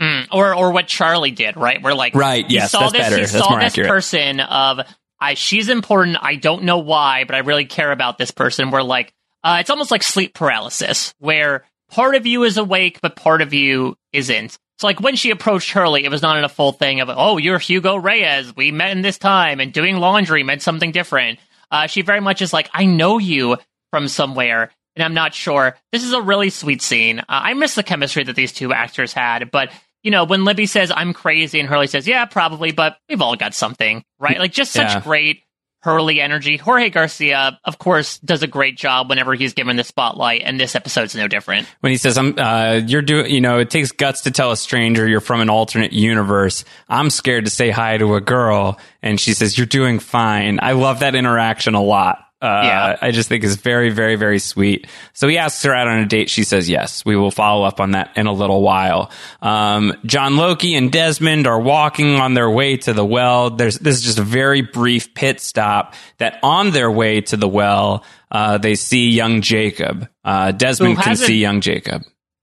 Mm, 0.00 0.28
or 0.32 0.54
or 0.54 0.70
what 0.72 0.86
Charlie 0.86 1.30
did, 1.30 1.58
right? 1.58 1.82
We're 1.82 1.92
like, 1.92 2.14
Right, 2.14 2.50
yes, 2.50 2.70
saw 2.70 2.80
that's 2.88 2.92
this, 2.92 3.00
better. 3.02 3.16
He 3.16 3.20
That's 3.22 3.32
saw 3.32 3.50
more 3.50 3.60
this 3.60 3.72
accurate. 3.74 3.88
person 3.90 4.40
of, 4.40 4.80
I 5.20 5.34
she's 5.34 5.68
important. 5.68 6.16
I 6.20 6.36
don't 6.36 6.64
know 6.64 6.78
why, 6.78 7.24
but 7.24 7.34
I 7.34 7.40
really 7.40 7.66
care 7.66 7.92
about 7.92 8.18
this 8.18 8.30
person. 8.30 8.70
We're 8.70 8.82
like, 8.82 9.12
uh, 9.44 9.58
it's 9.60 9.70
almost 9.70 9.90
like 9.90 10.02
sleep 10.02 10.34
paralysis, 10.34 11.14
where 11.18 11.64
part 11.90 12.14
of 12.14 12.26
you 12.26 12.44
is 12.44 12.56
awake, 12.56 13.00
but 13.00 13.16
part 13.16 13.42
of 13.42 13.52
you 13.52 13.96
isn't. 14.12 14.58
So 14.78 14.86
like 14.86 15.00
when 15.00 15.16
she 15.16 15.30
approached 15.30 15.72
Hurley, 15.72 16.04
it 16.04 16.10
was 16.10 16.22
not 16.22 16.38
in 16.38 16.44
a 16.44 16.48
full 16.48 16.72
thing 16.72 17.00
of, 17.00 17.10
oh, 17.10 17.36
you're 17.36 17.58
Hugo 17.58 17.96
Reyes. 17.96 18.56
We 18.56 18.72
met 18.72 18.92
in 18.92 19.02
this 19.02 19.18
time, 19.18 19.60
and 19.60 19.72
doing 19.72 19.98
laundry 19.98 20.42
meant 20.42 20.62
something 20.62 20.90
different. 20.90 21.38
Uh, 21.70 21.86
she 21.86 22.02
very 22.02 22.20
much 22.20 22.40
is 22.42 22.52
like, 22.52 22.70
I 22.72 22.86
know 22.86 23.18
you 23.18 23.58
from 23.90 24.08
somewhere, 24.08 24.70
and 24.96 25.04
I'm 25.04 25.14
not 25.14 25.34
sure. 25.34 25.76
This 25.92 26.02
is 26.02 26.12
a 26.12 26.22
really 26.22 26.50
sweet 26.50 26.80
scene. 26.80 27.18
Uh, 27.20 27.24
I 27.28 27.54
miss 27.54 27.74
the 27.74 27.82
chemistry 27.82 28.24
that 28.24 28.36
these 28.36 28.52
two 28.52 28.72
actors 28.72 29.12
had, 29.12 29.50
but 29.50 29.70
you 30.02 30.10
know, 30.10 30.24
when 30.24 30.44
Libby 30.44 30.66
says 30.66 30.90
I'm 30.94 31.12
crazy 31.12 31.60
and 31.60 31.68
Hurley 31.68 31.86
says, 31.86 32.06
yeah, 32.06 32.24
probably, 32.24 32.72
but 32.72 32.96
we've 33.08 33.20
all 33.22 33.36
got 33.36 33.54
something, 33.54 34.02
right? 34.18 34.38
Like 34.38 34.52
just 34.52 34.72
such 34.72 34.88
Yeah. 34.88 35.00
great 35.00 35.42
Hurley 35.82 36.20
energy. 36.20 36.58
Jorge 36.58 36.90
Garcia, 36.90 37.58
of 37.64 37.78
course, 37.78 38.18
does 38.18 38.42
a 38.42 38.46
great 38.46 38.76
job 38.76 39.08
whenever 39.08 39.32
he's 39.34 39.54
given 39.54 39.76
the 39.76 39.84
spotlight, 39.84 40.42
and 40.44 40.60
this 40.60 40.74
episode's 40.76 41.14
no 41.14 41.26
different. 41.26 41.66
when 41.80 41.90
he 41.90 41.96
says, 41.96 42.18
"I'm," 42.18 42.38
uh, 42.38 42.82
you're 42.86 43.00
doing, 43.00 43.30
you 43.32 43.40
know, 43.40 43.58
it 43.60 43.70
takes 43.70 43.90
guts 43.90 44.20
to 44.22 44.30
tell 44.30 44.50
a 44.52 44.58
stranger 44.58 45.08
you're 45.08 45.20
from 45.22 45.40
an 45.40 45.48
alternate 45.48 45.94
universe. 45.94 46.66
I'm 46.90 47.08
scared 47.08 47.46
to 47.46 47.50
say 47.50 47.70
hi 47.70 47.96
to 47.96 48.14
a 48.16 48.20
girl, 48.20 48.78
and 49.02 49.18
she 49.18 49.32
says, 49.32 49.56
"You're 49.56 49.66
doing 49.66 50.00
fine." 50.00 50.58
I 50.62 50.72
love 50.72 51.00
that 51.00 51.14
interaction 51.14 51.72
a 51.74 51.82
lot. 51.82 52.18
Uh, 52.42 52.62
Yeah. 52.64 52.96
I 53.02 53.10
just 53.10 53.28
think 53.28 53.44
is 53.44 53.56
very, 53.56 53.90
very, 53.90 54.16
very 54.16 54.38
sweet. 54.38 54.86
So 55.12 55.28
he 55.28 55.36
asks 55.38 55.62
her 55.64 55.74
out 55.74 55.88
on 55.88 55.98
a 55.98 56.06
date. 56.06 56.30
She 56.30 56.42
says 56.44 56.68
yes. 56.70 57.04
We 57.04 57.14
will 57.16 57.30
follow 57.30 57.64
up 57.64 57.80
on 57.80 57.90
that 57.90 58.12
in 58.16 58.26
a 58.26 58.32
little 58.32 58.62
while. 58.62 59.10
Um, 59.42 59.94
John 60.06 60.36
Loki 60.36 60.74
and 60.74 60.90
Desmond 60.90 61.46
are 61.46 61.60
walking 61.60 62.14
on 62.16 62.34
their 62.34 62.48
way 62.50 62.76
to 62.78 62.92
the 62.92 63.04
well. 63.04 63.50
There's 63.50 63.78
this 63.78 63.96
is 63.96 64.02
just 64.02 64.18
a 64.18 64.22
very 64.22 64.62
brief 64.62 65.12
pit 65.14 65.40
stop. 65.40 65.94
That 66.18 66.38
on 66.42 66.70
their 66.70 66.90
way 66.90 67.20
to 67.22 67.36
the 67.36 67.48
well, 67.48 68.04
uh, 68.30 68.58
they 68.58 68.74
see 68.74 69.10
young 69.10 69.42
Jacob. 69.42 70.08
Uh, 70.24 70.52
Desmond 70.52 70.96
can 70.98 71.16
see 71.16 71.38
young 71.40 71.60
Jacob. 71.60 72.02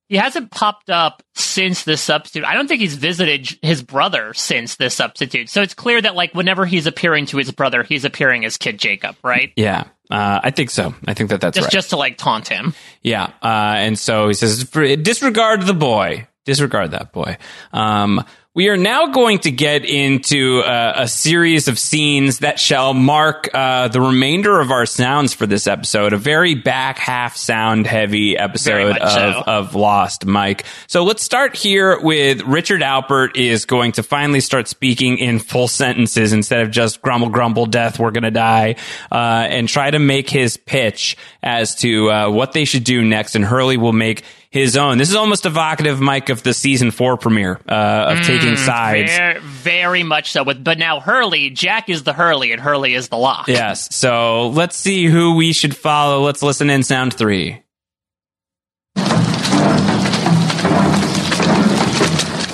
He 0.09 0.15
hasn't 0.15 0.51
popped 0.51 0.89
up 0.89 1.21
since 1.35 1.83
the 1.83 1.97
substitute. 1.97 2.45
I 2.45 2.53
don't 2.53 2.67
think 2.67 2.79
he's 2.79 2.95
visited 2.95 3.57
his 3.61 3.83
brother 3.83 4.33
since 4.33 4.75
the 4.77 4.89
substitute. 4.89 5.49
So 5.49 5.61
it's 5.61 5.73
clear 5.73 6.01
that 6.01 6.15
like 6.15 6.33
whenever 6.33 6.65
he's 6.65 6.87
appearing 6.87 7.25
to 7.27 7.37
his 7.37 7.51
brother, 7.51 7.83
he's 7.83 8.05
appearing 8.05 8.45
as 8.45 8.57
Kid 8.57 8.79
Jacob, 8.79 9.17
right? 9.23 9.51
Yeah, 9.57 9.85
uh, 10.09 10.39
I 10.43 10.51
think 10.51 10.69
so. 10.69 10.93
I 11.05 11.13
think 11.13 11.29
that 11.31 11.41
that's 11.41 11.55
just 11.55 11.65
right. 11.65 11.71
just 11.71 11.89
to 11.89 11.97
like 11.97 12.17
taunt 12.17 12.47
him. 12.47 12.73
Yeah, 13.01 13.25
uh, 13.43 13.75
and 13.77 13.99
so 13.99 14.27
he 14.27 14.33
says, 14.33 14.63
disregard 14.63 15.63
the 15.63 15.73
boy. 15.73 16.27
Disregard 16.45 16.91
that 16.91 17.11
boy. 17.11 17.37
Um, 17.73 18.23
we 18.57 18.69
are 18.69 18.77
now 18.77 19.05
going 19.05 19.37
to 19.37 19.51
get 19.51 19.85
into 19.85 20.61
uh, 20.61 20.93
a 20.95 21.07
series 21.07 21.67
of 21.67 21.77
scenes 21.77 22.39
that 22.39 22.59
shall 22.59 22.95
mark 22.95 23.51
uh, 23.53 23.87
the 23.87 24.01
remainder 24.01 24.59
of 24.59 24.71
our 24.71 24.87
sounds 24.87 25.31
for 25.31 25.45
this 25.45 25.67
episode. 25.67 26.11
A 26.11 26.17
very 26.17 26.55
back 26.55 26.97
half 26.97 27.37
sound 27.37 27.85
heavy 27.85 28.35
episode 28.35 28.97
of, 28.97 29.11
so. 29.11 29.43
of 29.45 29.75
Lost, 29.75 30.25
Mike. 30.25 30.65
So 30.87 31.03
let's 31.03 31.21
start 31.21 31.55
here 31.55 31.99
with 32.01 32.41
Richard 32.41 32.81
Alpert 32.81 33.37
is 33.37 33.65
going 33.65 33.91
to 33.91 34.01
finally 34.01 34.39
start 34.39 34.67
speaking 34.67 35.19
in 35.19 35.37
full 35.37 35.67
sentences 35.67 36.33
instead 36.33 36.61
of 36.61 36.71
just 36.71 37.03
grumble, 37.03 37.29
grumble, 37.29 37.67
death, 37.67 37.99
we're 37.99 38.09
going 38.09 38.23
to 38.23 38.31
die, 38.31 38.77
uh, 39.11 39.45
and 39.51 39.69
try 39.69 39.91
to 39.91 39.99
make 39.99 40.31
his 40.31 40.57
pitch 40.57 41.15
as 41.43 41.75
to 41.75 42.09
uh, 42.09 42.31
what 42.31 42.53
they 42.53 42.65
should 42.65 42.85
do 42.85 43.05
next. 43.05 43.35
And 43.35 43.45
Hurley 43.45 43.77
will 43.77 43.93
make 43.93 44.23
his 44.57 44.75
own. 44.77 44.97
This 44.97 45.09
is 45.09 45.15
almost 45.15 45.45
evocative, 45.45 45.99
Mike, 45.99 46.29
of 46.29 46.43
the 46.43 46.53
season 46.53 46.91
four 46.91 47.17
premiere 47.17 47.59
uh, 47.67 48.15
of 48.17 48.21
taking 48.21 48.55
sides. 48.57 49.15
Very, 49.15 49.39
very 49.39 50.03
much 50.03 50.31
so. 50.31 50.43
With 50.43 50.63
but 50.63 50.77
now 50.77 50.99
Hurley, 50.99 51.49
Jack 51.49 51.89
is 51.89 52.03
the 52.03 52.13
Hurley, 52.13 52.51
and 52.51 52.61
Hurley 52.61 52.93
is 52.93 53.09
the 53.09 53.17
Locke. 53.17 53.47
Yes. 53.47 53.93
So 53.95 54.49
let's 54.49 54.75
see 54.75 55.05
who 55.05 55.35
we 55.35 55.53
should 55.53 55.75
follow. 55.75 56.23
Let's 56.23 56.43
listen 56.43 56.69
in 56.69 56.83
sound 56.83 57.13
three. 57.13 57.63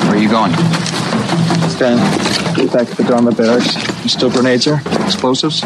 Where 0.01 0.11
are 0.11 0.17
you 0.17 0.29
going? 0.29 0.53
Stan, 1.69 1.97
Get 2.55 2.71
back 2.71 2.87
to 2.87 2.95
the 2.95 3.03
Dharma 3.03 3.31
barracks. 3.31 3.73
Still 4.11 4.29
grenades 4.29 4.65
there? 4.65 4.79
Explosives? 5.03 5.61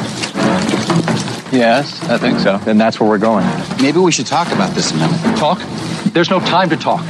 Yes, 1.51 2.01
I 2.03 2.18
think 2.18 2.39
so. 2.39 2.57
Then 2.59 2.77
that's 2.77 2.99
where 2.99 3.09
we're 3.09 3.18
going. 3.18 3.45
Maybe 3.81 3.99
we 3.99 4.11
should 4.11 4.26
talk 4.26 4.51
about 4.53 4.73
this 4.73 4.91
a 4.91 4.95
minute. 4.95 5.38
Talk? 5.38 5.59
There's 6.13 6.29
no 6.29 6.39
time 6.39 6.69
to 6.69 6.77
talk. 6.77 7.05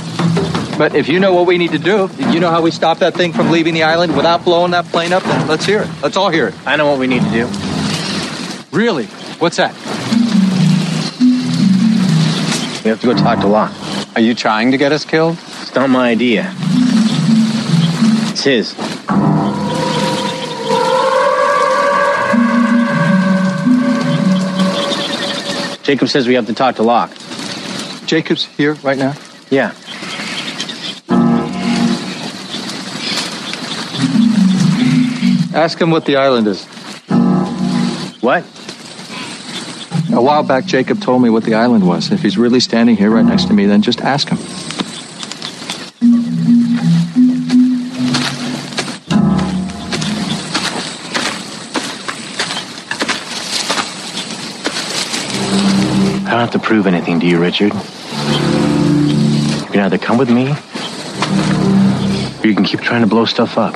But 0.77 0.93
if 0.95 1.07
you 1.07 1.19
know 1.19 1.33
what 1.33 1.47
we 1.47 1.57
need 1.57 1.71
to 1.71 1.79
do, 1.79 2.09
you 2.29 2.39
know 2.39 2.51
how 2.51 2.61
we 2.61 2.71
stop 2.71 2.99
that 2.99 3.15
thing 3.15 3.33
from 3.33 3.49
leaving 3.49 3.73
the 3.73 3.83
island 3.83 4.15
without 4.15 4.43
blowing 4.43 4.71
that 4.71 4.85
plane 4.85 5.11
up, 5.11 5.23
then 5.23 5.47
let's 5.47 5.65
hear 5.65 5.81
it. 5.81 5.89
Let's 6.03 6.17
all 6.17 6.29
hear 6.29 6.49
it. 6.49 6.55
I 6.67 6.75
know 6.75 6.87
what 6.87 6.99
we 6.99 7.07
need 7.07 7.23
to 7.23 7.31
do. 7.31 7.49
Really? 8.71 9.05
What's 9.39 9.57
that? 9.57 9.73
We 12.83 12.89
have 12.89 13.01
to 13.01 13.07
go 13.07 13.13
talk 13.15 13.39
to 13.39 13.47
Locke. 13.47 13.73
Are 14.15 14.21
you 14.21 14.35
trying 14.35 14.71
to 14.71 14.77
get 14.77 14.91
us 14.91 15.03
killed? 15.03 15.37
It's 15.61 15.73
not 15.73 15.89
my 15.89 16.09
idea. 16.09 16.53
It's 18.29 18.43
his. 18.43 18.73
Jacob 25.83 26.09
says 26.09 26.27
we 26.27 26.33
have 26.35 26.47
to 26.47 26.53
talk 26.53 26.75
to 26.75 26.83
Locke. 26.83 27.11
Jacob's 28.07 28.45
here 28.45 28.73
right 28.75 28.97
now? 28.97 29.13
Yeah. 29.49 29.73
Ask 35.53 35.81
him 35.81 35.91
what 35.91 36.05
the 36.05 36.15
island 36.15 36.47
is. 36.47 36.65
What? 38.21 38.43
A 40.13 40.21
while 40.21 40.43
back, 40.43 40.65
Jacob 40.65 41.01
told 41.01 41.21
me 41.21 41.29
what 41.29 41.43
the 41.43 41.55
island 41.55 41.85
was. 41.85 42.11
If 42.11 42.21
he's 42.21 42.37
really 42.37 42.61
standing 42.61 42.95
here 42.95 43.09
right 43.09 43.25
next 43.25 43.45
to 43.45 43.53
me, 43.53 43.65
then 43.65 43.81
just 43.81 44.01
ask 44.01 44.29
him. 44.29 44.37
Prove 56.67 56.85
anything 56.85 57.17
to 57.17 57.25
you, 57.25 57.39
Richard. 57.39 57.73
You 57.73 57.79
can 59.71 59.79
either 59.79 59.97
come 59.97 60.17
with 60.17 60.29
me, 60.29 60.51
or 60.51 62.45
you 62.45 62.53
can 62.53 62.65
keep 62.65 62.81
trying 62.81 62.99
to 62.99 63.07
blow 63.07 63.23
stuff 63.23 63.57
up. 63.57 63.73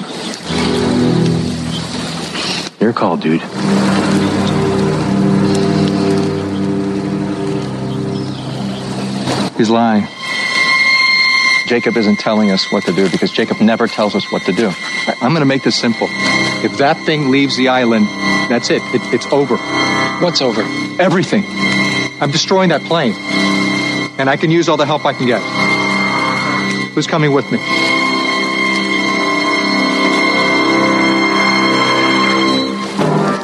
Your 2.82 2.92
call, 2.92 3.16
dude. 3.16 3.40
He's 9.58 9.70
lying. 9.70 10.06
Jacob 11.68 11.96
isn't 11.96 12.18
telling 12.20 12.52
us 12.52 12.70
what 12.74 12.84
to 12.84 12.92
do 12.92 13.10
because 13.10 13.32
Jacob 13.32 13.62
never 13.62 13.88
tells 13.88 14.16
us 14.16 14.30
what 14.34 14.42
to 14.44 14.52
do. 14.52 14.68
I- 14.68 15.16
I'm 15.22 15.30
going 15.30 15.40
to 15.40 15.46
make 15.46 15.64
this 15.64 15.78
simple. 15.80 16.08
If 16.10 16.78
that 16.80 16.98
thing 17.06 17.32
leaves 17.32 17.56
the 17.56 17.70
island, 17.70 18.08
that's 18.50 18.70
it. 18.70 18.82
it. 18.94 19.14
It's 19.14 19.28
over. 19.28 19.56
What's 20.20 20.42
over? 20.42 20.62
Everything. 21.00 21.44
I'm 22.22 22.30
destroying 22.30 22.70
that 22.70 22.84
plane. 22.84 23.16
And 24.20 24.30
I 24.30 24.38
can 24.38 24.52
use 24.52 24.70
all 24.70 24.78
the 24.78 24.86
help 24.86 25.06
I 25.06 25.14
can 25.14 25.26
get. 25.26 25.42
Who's 26.94 27.08
coming 27.08 27.34
with 27.34 27.52
me? 27.52 27.58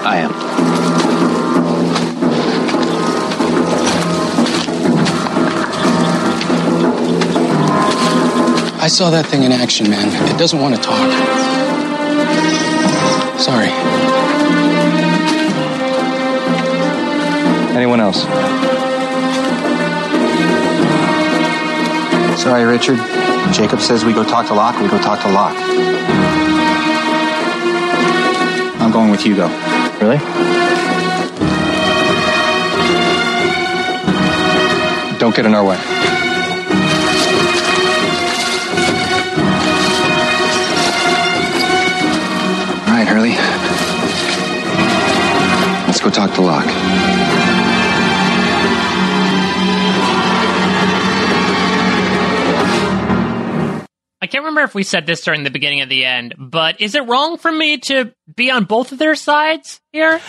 I 0.05 0.17
am. 0.17 0.31
I 8.79 8.87
saw 8.87 9.09
that 9.09 9.25
thing 9.25 9.41
in 9.41 9.51
action, 9.51 9.89
man. 9.89 10.07
It 10.31 10.37
doesn't 10.37 10.61
want 10.61 10.75
to 10.75 10.81
talk. 10.81 11.09
Sorry. 13.39 13.69
Anyone 17.75 17.99
else? 17.99 18.66
Sorry, 22.47 22.63
Richard. 22.63 22.97
Jacob 23.53 23.81
says 23.81 24.05
we 24.05 24.13
go 24.13 24.23
talk 24.23 24.47
to 24.47 24.53
Locke, 24.53 24.81
we 24.81 24.87
go 24.87 24.97
talk 24.99 25.21
to 25.21 25.29
Locke. 25.29 25.57
I'm 28.79 28.89
going 28.89 29.11
with 29.11 29.19
Hugo. 29.19 29.49
Really? 29.99 30.17
Don't 35.19 35.35
get 35.35 35.45
in 35.45 35.53
our 35.53 35.65
way. 35.65 35.75
All 42.85 42.93
right, 42.93 43.05
Hurley. 43.05 43.35
Let's 45.85 45.99
go 45.99 46.09
talk 46.09 46.33
to 46.35 46.41
Locke. 46.41 47.16
Remember 54.57 54.69
if 54.69 54.75
we 54.75 54.83
said 54.83 55.05
this 55.05 55.21
during 55.21 55.43
the 55.43 55.51
beginning 55.51 55.81
of 55.81 55.89
the 55.89 56.05
end, 56.05 56.35
but 56.37 56.81
is 56.81 56.95
it 56.95 57.07
wrong 57.07 57.37
for 57.37 57.51
me 57.51 57.77
to 57.77 58.13
be 58.35 58.51
on 58.51 58.65
both 58.65 58.91
of 58.91 58.97
their 58.97 59.15
sides 59.15 59.79
here? 59.91 60.19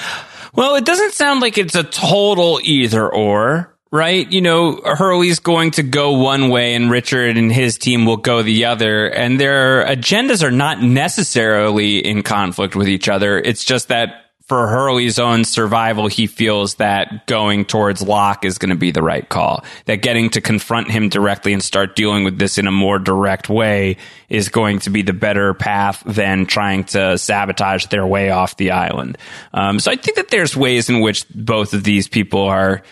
Well, 0.54 0.76
it 0.76 0.84
doesn't 0.84 1.14
sound 1.14 1.40
like 1.40 1.58
it's 1.58 1.74
a 1.74 1.82
total 1.82 2.60
either 2.62 3.08
or, 3.08 3.74
right? 3.90 4.30
You 4.30 4.42
know, 4.42 4.80
Hurley's 4.84 5.38
going 5.38 5.72
to 5.72 5.82
go 5.82 6.12
one 6.12 6.50
way 6.50 6.74
and 6.74 6.90
Richard 6.90 7.36
and 7.36 7.50
his 7.50 7.78
team 7.78 8.04
will 8.04 8.18
go 8.18 8.42
the 8.42 8.66
other, 8.66 9.06
and 9.06 9.40
their 9.40 9.84
agendas 9.84 10.42
are 10.42 10.50
not 10.50 10.82
necessarily 10.82 11.98
in 11.98 12.22
conflict 12.22 12.76
with 12.76 12.88
each 12.88 13.08
other. 13.08 13.38
It's 13.38 13.64
just 13.64 13.88
that 13.88 14.26
for 14.48 14.66
Hurley's 14.66 15.18
own 15.18 15.44
survival, 15.44 16.06
he 16.06 16.26
feels 16.26 16.76
that 16.76 17.26
going 17.26 17.66
towards 17.66 18.00
Locke 18.00 18.46
is 18.46 18.56
going 18.56 18.70
to 18.70 18.76
be 18.76 18.90
the 18.90 19.02
right 19.02 19.28
call. 19.28 19.62
That 19.84 19.96
getting 19.96 20.30
to 20.30 20.40
confront 20.40 20.90
him 20.90 21.10
directly 21.10 21.52
and 21.52 21.62
start 21.62 21.94
dealing 21.94 22.24
with 22.24 22.38
this 22.38 22.56
in 22.56 22.66
a 22.66 22.72
more 22.72 22.98
direct 22.98 23.50
way 23.50 23.98
is 24.30 24.48
going 24.48 24.78
to 24.80 24.90
be 24.90 25.02
the 25.02 25.12
better 25.12 25.52
path 25.52 26.02
than 26.06 26.46
trying 26.46 26.84
to 26.84 27.18
sabotage 27.18 27.86
their 27.86 28.06
way 28.06 28.30
off 28.30 28.56
the 28.56 28.70
island. 28.70 29.18
Um, 29.52 29.80
so 29.80 29.90
I 29.90 29.96
think 29.96 30.16
that 30.16 30.28
there's 30.28 30.56
ways 30.56 30.88
in 30.88 31.00
which 31.00 31.28
both 31.28 31.74
of 31.74 31.84
these 31.84 32.08
people 32.08 32.42
are. 32.42 32.82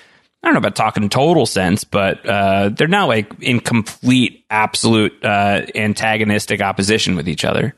I 0.42 0.48
don't 0.48 0.54
know 0.54 0.58
about 0.58 0.76
talking 0.76 1.08
total 1.08 1.46
sense, 1.46 1.84
but 1.84 2.24
uh, 2.24 2.68
they're 2.68 2.86
not 2.86 3.08
like 3.08 3.32
in 3.40 3.60
complete, 3.60 4.44
absolute 4.50 5.24
uh, 5.24 5.62
antagonistic 5.74 6.60
opposition 6.60 7.16
with 7.16 7.28
each 7.28 7.44
other. 7.44 7.74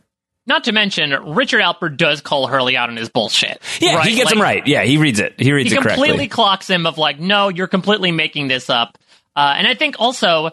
Not 0.48 0.64
to 0.64 0.72
mention, 0.72 1.10
Richard 1.34 1.60
Alpert 1.60 1.98
does 1.98 2.22
call 2.22 2.46
Hurley 2.46 2.74
out 2.74 2.88
on 2.88 2.96
his 2.96 3.10
bullshit. 3.10 3.60
Yeah, 3.80 3.96
right? 3.96 4.08
he 4.08 4.16
gets 4.16 4.30
Like, 4.30 4.36
him 4.36 4.42
right. 4.42 4.66
Yeah, 4.66 4.82
he 4.82 4.96
reads 4.96 5.20
it. 5.20 5.34
He 5.38 5.52
reads 5.52 5.70
he 5.70 5.76
it 5.76 5.82
correctly. 5.82 6.06
He 6.06 6.12
completely 6.12 6.28
clocks 6.28 6.70
him 6.70 6.86
of 6.86 6.96
like, 6.96 7.20
no, 7.20 7.50
you're 7.50 7.66
completely 7.66 8.12
making 8.12 8.48
this 8.48 8.70
up. 8.70 8.96
Uh, 9.36 9.54
and 9.58 9.66
I 9.66 9.74
think 9.74 9.96
also 9.98 10.50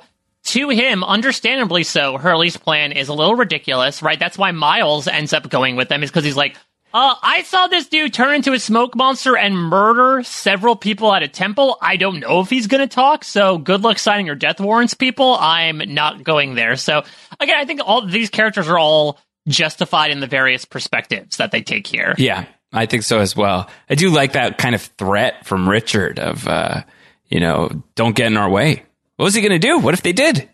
to 0.48 0.70
him, 0.70 1.02
understandably 1.04 1.84
so, 1.84 2.18
Hurley's 2.18 2.58
plan 2.58 2.92
is 2.92 3.08
a 3.08 3.14
little 3.14 3.36
ridiculous, 3.36 4.04
right? 4.04 4.20
That's 4.20 4.38
why 4.38 4.52
Miles 4.52 5.08
ends 5.08 5.32
up 5.32 5.50
going 5.50 5.78
with 5.78 5.88
them 5.88 6.04
is 6.04 6.12
because 6.12 6.26
he's 6.26 6.36
like, 6.36 6.58
uh, 6.94 7.16
I 7.22 7.44
saw 7.44 7.68
this 7.68 7.88
dude 7.88 8.14
turn 8.14 8.36
into 8.36 8.54
a 8.54 8.60
smoke 8.60 8.96
monster 8.96 9.36
and 9.36 9.58
murder 9.58 10.24
several 10.24 10.76
people 10.76 11.14
at 11.14 11.24
a 11.24 11.28
temple. 11.28 11.78
I 11.82 11.96
don't 11.96 12.20
know 12.20 12.42
if 12.42 12.50
he's 12.50 12.68
going 12.68 12.88
to 12.88 12.94
talk, 12.94 13.24
so 13.24 13.58
good 13.58 13.82
luck 13.82 13.98
signing 13.98 14.26
your 14.26 14.36
death 14.36 14.60
warrants, 14.60 14.94
people. 14.94 15.36
I'm 15.40 15.82
not 15.94 16.24
going 16.24 16.56
there. 16.56 16.76
So 16.76 17.04
again, 17.40 17.58
I 17.58 17.66
think 17.66 17.82
all 17.84 18.06
these 18.06 18.30
characters 18.30 18.70
are 18.70 18.78
all 18.78 19.20
justified 19.48 20.12
in 20.12 20.20
the 20.20 20.28
various 20.28 20.66
perspectives 20.66 21.38
that 21.38 21.52
they 21.52 21.62
take 21.62 21.88
here. 21.88 22.14
Yeah, 22.18 22.46
I 22.74 22.86
think 22.86 23.04
so 23.04 23.20
as 23.20 23.36
well. 23.36 23.70
I 23.90 23.96
do 23.96 24.10
like 24.10 24.34
that 24.34 24.58
kind 24.58 24.76
of 24.76 24.82
threat 24.82 25.46
from 25.46 25.68
Richard 25.70 26.20
of, 26.20 26.48
uh, 26.48 26.82
you 27.30 27.40
know, 27.40 27.70
don't 27.96 28.16
get 28.16 28.28
in 28.28 28.38
our 28.38 28.50
way. 28.50 28.84
What 29.18 29.26
was 29.26 29.34
he 29.36 29.42
going 29.42 29.60
to 29.60 29.60
do? 29.60 29.80
What 29.80 29.94
if 29.94 30.02
they 30.02 30.14
did? 30.14 30.50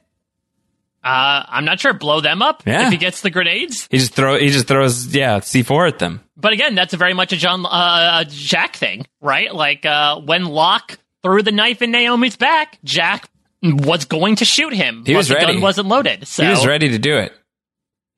Uh, 1.04 1.44
I'm 1.48 1.66
not 1.66 1.80
sure. 1.80 1.94
Blow 1.94 2.22
them 2.22 2.44
up 2.44 2.62
Yeah. 2.66 2.86
if 2.86 2.92
he 2.92 2.98
gets 2.98 3.22
the 3.22 3.32
grenades. 3.32 3.88
He 3.90 3.98
just 3.98 4.14
throw. 4.14 4.38
He 4.38 4.50
just 4.50 4.68
throws. 4.68 5.08
Yeah, 5.16 5.40
C 5.40 5.64
four 5.64 5.88
at 5.88 5.98
them. 5.98 6.22
But 6.38 6.54
again, 6.54 6.76
that's 6.76 6.94
very 6.94 7.14
much 7.16 7.34
a 7.34 7.38
John 7.38 7.66
uh, 7.66 8.24
Jack 8.28 8.76
thing, 8.76 9.08
right? 9.20 9.54
Like 9.54 9.84
uh, 9.86 10.20
when 10.22 10.46
Locke 10.46 11.00
threw 11.24 11.42
the 11.42 11.52
knife 11.52 11.82
in 11.82 11.90
Naomi's 11.92 12.36
back, 12.36 12.78
Jack 12.84 13.28
was 13.64 14.06
going 14.06 14.36
to 14.38 14.46
shoot 14.46 14.74
him. 14.74 15.04
He 15.04 15.14
but 15.14 15.18
was 15.20 15.28
the 15.30 15.36
ready. 15.36 15.54
gun 15.54 15.62
wasn't 15.62 15.88
loaded. 15.88 16.28
So 16.28 16.44
He 16.44 16.50
was 16.50 16.68
ready 16.68 16.90
to 16.90 17.00
do 17.00 17.18
it. 17.18 17.34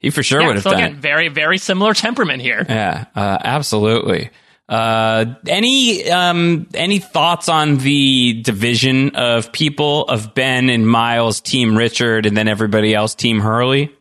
He 0.04 0.12
for 0.12 0.22
sure 0.22 0.42
Yeah, 0.42 0.48
would 0.48 0.56
have 0.58 0.64
so 0.64 0.70
done. 0.72 0.80
again, 0.80 0.92
it. 0.94 0.98
very 1.00 1.30
very 1.30 1.58
similar 1.58 1.96
temperament 1.96 2.42
here. 2.44 2.64
Yeah, 2.70 3.06
uh, 3.16 3.38
absolutely. 3.44 4.30
Uh, 4.70 5.34
any 5.48 6.10
um, 6.12 6.68
any 6.74 7.00
thoughts 7.00 7.50
on 7.50 7.78
the 7.78 8.42
division 8.44 9.16
of 9.16 9.52
people 9.52 10.06
of 10.08 10.34
Ben 10.36 10.70
and 10.70 10.88
Miles, 10.88 11.42
Team 11.42 11.78
Richard, 11.78 12.26
and 12.26 12.36
then 12.38 12.48
everybody 12.48 12.94
else, 12.94 13.16
Team 13.16 13.40
Hurley? 13.40 13.92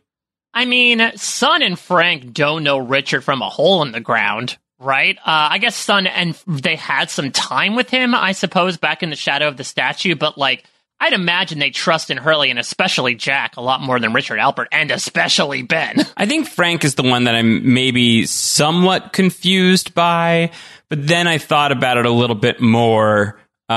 I 0.53 0.65
mean, 0.65 1.01
Sun 1.15 1.63
and 1.63 1.79
Frank 1.79 2.31
don't 2.33 2.63
know 2.63 2.77
Richard 2.77 3.23
from 3.23 3.41
a 3.41 3.49
hole 3.49 3.81
in 3.81 3.91
the 3.91 3.99
ground, 3.99 4.57
right? 4.79 5.17
Uh, 5.17 5.21
I 5.25 5.57
guess 5.57 5.75
Sun 5.75 6.05
and 6.07 6.35
they 6.47 6.75
had 6.75 7.09
some 7.09 7.31
time 7.31 7.75
with 7.75 7.89
him, 7.89 8.13
I 8.13 8.33
suppose, 8.33 8.77
back 8.77 9.03
in 9.03 9.09
the 9.09 9.15
shadow 9.15 9.47
of 9.47 9.57
the 9.57 9.63
statue, 9.63 10.15
but 10.15 10.37
like, 10.37 10.63
I'd 11.03 11.11
imagine 11.11 11.59
they 11.59 11.69
trust 11.69 12.09
in 12.11 12.17
Hurley 12.17 12.49
and 12.49 12.57
especially 12.57 13.13
Jack 13.13 13.57
a 13.57 13.61
lot 13.61 13.81
more 13.81 13.99
than 13.99 14.13
Richard 14.13 14.39
Alpert 14.39 14.67
and 14.71 14.89
especially 14.89 15.61
Ben. 15.61 15.97
I 16.17 16.25
think 16.25 16.47
Frank 16.47 16.85
is 16.85 16.95
the 16.95 17.03
one 17.03 17.25
that 17.25 17.35
I'm 17.35 17.73
maybe 17.73 18.25
somewhat 18.25 19.11
confused 19.11 19.93
by, 19.93 20.51
but 20.87 21.05
then 21.05 21.27
I 21.27 21.39
thought 21.39 21.73
about 21.73 21.97
it 21.97 22.05
a 22.05 22.09
little 22.09 22.37
bit 22.37 22.61
more 22.61 23.37
uh, 23.67 23.73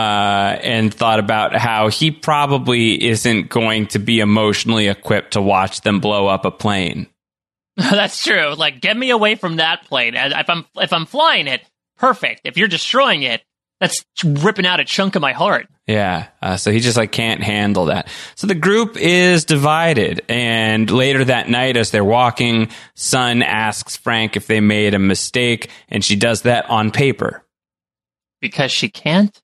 and 0.63 0.95
thought 0.95 1.19
about 1.19 1.57
how 1.57 1.89
he 1.89 2.13
probably 2.13 3.05
isn't 3.05 3.49
going 3.49 3.89
to 3.89 3.99
be 3.99 4.21
emotionally 4.21 4.87
equipped 4.87 5.33
to 5.33 5.43
watch 5.43 5.81
them 5.81 5.99
blow 5.99 6.29
up 6.29 6.45
a 6.45 6.53
plane. 6.53 7.09
That's 7.77 8.23
true. 8.23 8.55
Like, 8.55 8.81
get 8.81 8.97
me 8.97 9.11
away 9.11 9.35
from 9.35 9.57
that 9.57 9.85
plane. 9.87 10.15
If 10.15 10.49
I'm 10.49 10.65
if 10.77 10.93
I'm 10.93 11.07
flying 11.07 11.49
it, 11.49 11.63
perfect. 11.97 12.43
If 12.45 12.57
you're 12.57 12.69
destroying 12.69 13.25
it, 13.25 13.43
that's 13.81 14.05
ripping 14.25 14.65
out 14.65 14.81
a 14.81 14.85
chunk 14.85 15.17
of 15.17 15.23
my 15.23 15.33
heart. 15.33 15.67
Yeah. 15.87 16.27
Uh, 16.43 16.57
so 16.57 16.73
he 16.73 16.81
just 16.81 16.97
like 16.97 17.13
can't 17.13 17.43
handle 17.43 17.87
that. 17.87 18.09
So 18.35 18.47
the 18.47 18.55
group 18.57 18.97
is 18.97 19.45
divided. 19.45 20.23
And 20.29 20.91
later 20.91 21.25
that 21.25 21.49
night, 21.49 21.77
as 21.77 21.93
they're 21.93 22.05
walking, 22.05 22.71
Sun 22.95 23.43
asks 23.43 23.97
Frank 23.97 24.37
if 24.37 24.47
they 24.49 24.61
made 24.61 24.95
a 24.95 24.99
mistake, 24.99 25.71
and 25.89 26.05
she 26.05 26.17
does 26.17 26.43
that 26.43 26.69
on 26.69 26.91
paper. 26.91 27.45
Because 28.41 28.73
she 28.73 28.89
can't 28.89 29.41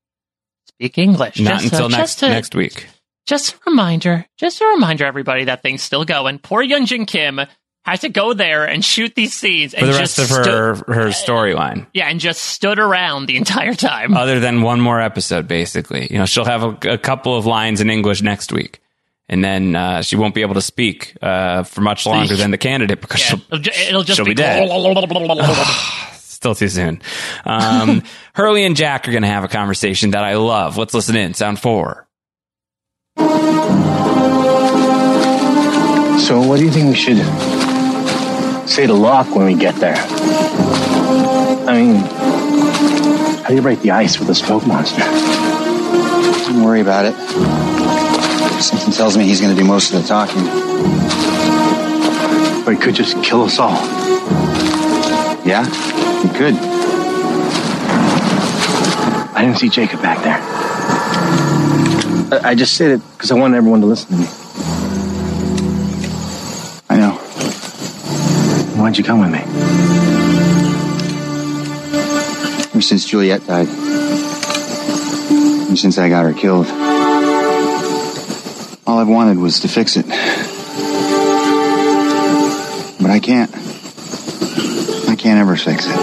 speak 0.67 0.99
English. 0.99 1.39
Not 1.39 1.61
Just, 1.61 1.73
until 1.73 1.89
next 1.89 2.17
to- 2.17 2.29
next 2.29 2.55
week. 2.55 2.89
Just 3.25 3.53
a 3.55 3.57
reminder, 3.67 4.27
just 4.37 4.61
a 4.61 4.67
reminder, 4.67 5.05
everybody, 5.07 5.45
that 5.45 5.63
thing's 5.63 5.81
still 5.83 6.05
going. 6.05 6.41
Poor 6.41 6.61
Yunjin 6.65 7.07
Kim 7.07 7.41
has 7.85 8.01
to 8.01 8.09
go 8.09 8.33
there 8.33 8.65
and 8.65 8.85
shoot 8.85 9.15
these 9.15 9.35
scenes 9.35 9.75
For 9.75 9.85
the 9.87 9.93
just 9.93 10.19
rest 10.19 10.19
of 10.19 10.27
stu- 10.45 10.51
her 10.51 10.75
her 10.95 11.07
storyline. 11.09 11.87
yeah, 11.93 12.09
and 12.09 12.21
just 12.21 12.41
stood 12.43 12.79
around 12.79 13.27
the 13.27 13.37
entire 13.37 13.75
time. 13.75 14.17
Other 14.17 14.39
than 14.41 14.63
one 14.63 14.81
more 14.81 15.01
episode, 15.01 15.49
basically. 15.49 16.07
You 16.11 16.19
know, 16.19 16.27
she'll 16.27 16.45
have 16.45 16.63
a, 16.63 16.93
a 16.93 16.99
couple 16.99 17.37
of 17.37 17.45
lines 17.47 17.81
in 17.81 17.91
English 17.91 18.23
next 18.23 18.53
week. 18.53 18.81
And 19.29 19.43
then 19.43 19.75
uh, 19.75 20.03
she 20.03 20.17
won't 20.17 20.35
be 20.35 20.43
able 20.43 20.55
to 20.55 20.61
speak 20.61 21.17
uh, 21.23 21.63
for 21.63 21.81
much 21.81 22.05
longer 22.07 22.37
than 22.37 22.51
the 22.51 22.59
candidate 22.59 23.01
because 23.01 23.21
Yeah, 23.21 23.27
she'll, 23.27 23.39
it'll, 23.47 23.59
ju- 23.59 23.71
it'll 23.89 24.03
just 24.03 24.17
she'll 24.17 24.25
be, 24.27 24.33
be 24.33 24.35
dead. 24.35 24.69
Still 26.19 26.55
too 26.55 26.69
soon. 26.69 27.01
Um, 27.47 28.03
Hurley 28.35 28.65
and 28.65 28.77
Jack 28.77 29.09
are 29.09 29.13
going 29.13 29.23
to 29.23 29.29
have 29.29 29.45
a 29.45 29.49
conversation 29.49 30.11
that 30.11 30.23
I 30.25 30.35
love. 30.35 30.77
Let's 30.77 30.93
listen 30.93 31.17
in. 31.17 31.35
Sound 31.35 31.59
four. 31.61 32.07
So, 36.27 36.41
what 36.47 36.59
do 36.59 36.65
you 36.65 36.71
think 36.71 36.89
we 36.89 36.95
should 36.95 37.17
say 38.73 38.87
to 38.87 38.95
Locke 38.95 39.35
when 39.35 39.45
we 39.45 39.55
get 39.55 39.75
there? 39.75 39.97
I 41.69 41.75
mean, 41.75 41.97
how 43.43 43.49
do 43.49 43.55
you 43.55 43.61
break 43.61 43.81
the 43.81 43.91
ice 43.91 44.19
with 44.19 44.31
a 44.31 44.35
smoke 44.35 44.67
monster? 44.67 45.03
Don't 46.51 46.65
worry 46.65 46.81
about 46.81 47.05
it. 47.05 47.15
Something 48.63 48.95
tells 48.95 49.19
me 49.19 49.25
he's 49.25 49.43
going 49.43 49.55
to 49.55 49.61
do 49.61 49.67
most 49.69 49.93
of 49.93 50.01
the 50.01 50.09
talking. 50.09 50.43
But 52.65 52.75
he 52.75 52.81
could 52.81 52.95
just 52.95 53.23
kill 53.23 53.43
us 53.43 53.59
all. 53.59 53.77
Yeah, 55.45 55.67
he 56.23 56.29
could. 56.31 56.55
I 59.35 59.43
didn't 59.45 59.59
see 59.59 59.69
Jacob 59.69 60.01
back 60.01 60.23
there. 60.25 60.39
I, 62.41 62.51
I 62.51 62.55
just 62.55 62.75
said 62.79 62.93
it 62.93 63.03
because 63.13 63.31
I 63.31 63.35
wanted 63.35 63.59
everyone 63.59 63.83
to 63.83 63.87
listen 63.87 64.17
to 64.17 64.23
me. 64.23 64.27
I 66.89 66.97
know. 66.97 67.22
Why'd 68.83 68.99
you 68.99 69.05
come 69.05 69.21
with 69.21 69.31
me? 69.31 69.39
Ever 72.73 72.81
since 72.81 73.07
Juliet 73.07 73.47
died. 73.47 73.69
Ever 75.69 75.77
since 75.77 75.99
I 75.99 76.09
got 76.09 76.25
her 76.25 76.33
killed. 76.33 76.67
All 78.85 78.99
I've 78.99 79.07
wanted 79.07 79.39
was 79.39 79.61
to 79.61 79.69
fix 79.69 79.97
it. 79.97 80.05
But 83.01 83.11
I 83.13 83.21
can't. 83.23 83.55
I 85.09 85.15
can't 85.15 85.39
ever 85.39 85.55
fix 85.55 85.87
it. 85.87 85.95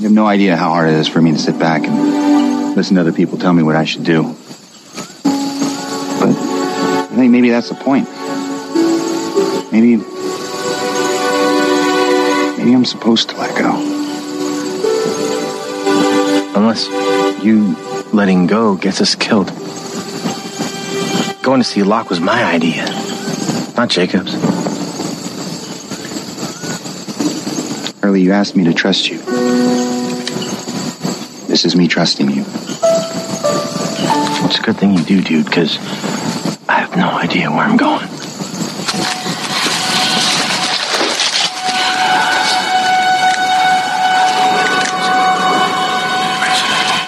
You 0.00 0.06
have 0.06 0.12
no 0.12 0.26
idea 0.26 0.56
how 0.56 0.70
hard 0.70 0.88
it 0.88 0.94
is 0.94 1.06
for 1.06 1.22
me 1.22 1.30
to 1.30 1.38
sit 1.38 1.60
back 1.60 1.86
and 1.86 2.74
listen 2.74 2.96
to 2.96 3.02
other 3.02 3.12
people 3.12 3.38
tell 3.38 3.52
me 3.52 3.62
what 3.62 3.76
I 3.76 3.84
should 3.84 4.02
do. 4.02 4.24
But 5.22 6.34
I 6.34 7.14
think 7.14 7.30
maybe 7.30 7.50
that's 7.50 7.68
the 7.68 7.76
point. 7.76 8.08
Maybe. 9.74 9.96
Maybe 12.58 12.72
I'm 12.72 12.84
supposed 12.84 13.30
to 13.30 13.36
let 13.36 13.58
go. 13.58 13.72
Unless 16.54 16.86
you 17.44 17.74
letting 18.12 18.46
go 18.46 18.76
gets 18.76 19.00
us 19.00 19.16
killed. 19.16 19.48
Going 21.42 21.60
to 21.60 21.64
see 21.64 21.82
Locke 21.82 22.08
was 22.08 22.20
my 22.20 22.44
idea, 22.44 22.84
not 23.76 23.88
Jacob's. 23.88 24.34
Hurley, 28.00 28.20
you 28.22 28.30
asked 28.30 28.54
me 28.54 28.62
to 28.62 28.72
trust 28.72 29.08
you. 29.08 29.18
This 31.48 31.64
is 31.64 31.74
me 31.74 31.88
trusting 31.88 32.30
you. 32.30 32.44
It's 34.46 34.58
a 34.60 34.62
good 34.62 34.76
thing 34.76 34.92
you 34.94 35.02
do, 35.02 35.20
dude, 35.20 35.46
because 35.46 35.78
I 36.68 36.74
have 36.74 36.96
no 36.96 37.08
idea 37.08 37.50
where 37.50 37.58
I'm 37.58 37.76
going. 37.76 38.13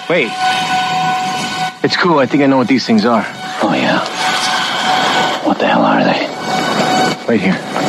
Wait. 0.09 0.31
It's 1.83 1.97
cool. 1.97 2.19
I 2.19 2.25
think 2.25 2.41
I 2.41 2.45
know 2.45 2.57
what 2.57 2.69
these 2.69 2.85
things 2.85 3.05
are. 3.05 3.25
Oh, 3.61 3.73
yeah. 3.73 3.99
What 5.45 5.59
the 5.59 5.67
hell 5.67 5.83
are 5.83 6.01
they? 6.01 6.25
Right 7.27 7.41
here. 7.41 7.86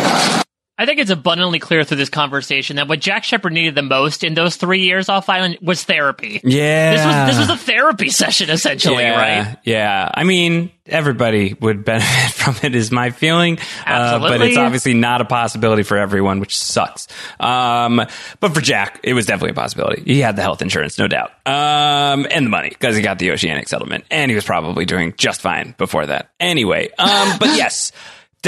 I 0.80 0.86
think 0.86 1.00
it's 1.00 1.10
abundantly 1.10 1.58
clear 1.58 1.82
through 1.82 1.96
this 1.96 2.08
conversation 2.08 2.76
that 2.76 2.86
what 2.86 3.00
Jack 3.00 3.24
Shephard 3.24 3.52
needed 3.52 3.74
the 3.74 3.82
most 3.82 4.22
in 4.22 4.34
those 4.34 4.54
three 4.54 4.82
years 4.82 5.08
off 5.08 5.28
island 5.28 5.58
was 5.60 5.82
therapy. 5.82 6.40
Yeah. 6.44 6.92
This 6.92 7.04
was 7.04 7.36
this 7.36 7.48
was 7.48 7.60
a 7.60 7.64
therapy 7.64 8.08
session 8.10 8.48
essentially, 8.48 9.02
yeah, 9.02 9.40
right? 9.46 9.56
Yeah. 9.64 10.08
I 10.14 10.22
mean, 10.22 10.70
everybody 10.86 11.56
would 11.60 11.84
benefit 11.84 12.32
from 12.32 12.54
it, 12.62 12.76
is 12.76 12.92
my 12.92 13.10
feeling. 13.10 13.58
Uh, 13.84 14.20
but 14.20 14.40
it's 14.40 14.56
obviously 14.56 14.94
not 14.94 15.20
a 15.20 15.24
possibility 15.24 15.82
for 15.82 15.96
everyone, 15.96 16.38
which 16.38 16.56
sucks. 16.56 17.08
Um, 17.40 17.96
but 18.38 18.54
for 18.54 18.60
Jack, 18.60 19.00
it 19.02 19.14
was 19.14 19.26
definitely 19.26 19.50
a 19.50 19.54
possibility. 19.54 20.02
He 20.04 20.20
had 20.20 20.36
the 20.36 20.42
health 20.42 20.62
insurance, 20.62 20.96
no 20.96 21.08
doubt. 21.08 21.30
Um, 21.44 22.24
and 22.30 22.46
the 22.46 22.50
money, 22.50 22.68
because 22.68 22.94
he 22.94 23.02
got 23.02 23.18
the 23.18 23.32
Oceanic 23.32 23.68
settlement. 23.68 24.04
And 24.12 24.30
he 24.30 24.36
was 24.36 24.44
probably 24.44 24.84
doing 24.84 25.14
just 25.16 25.40
fine 25.40 25.74
before 25.76 26.06
that. 26.06 26.30
Anyway, 26.38 26.90
um, 26.98 27.38
but 27.40 27.48
yes. 27.56 27.90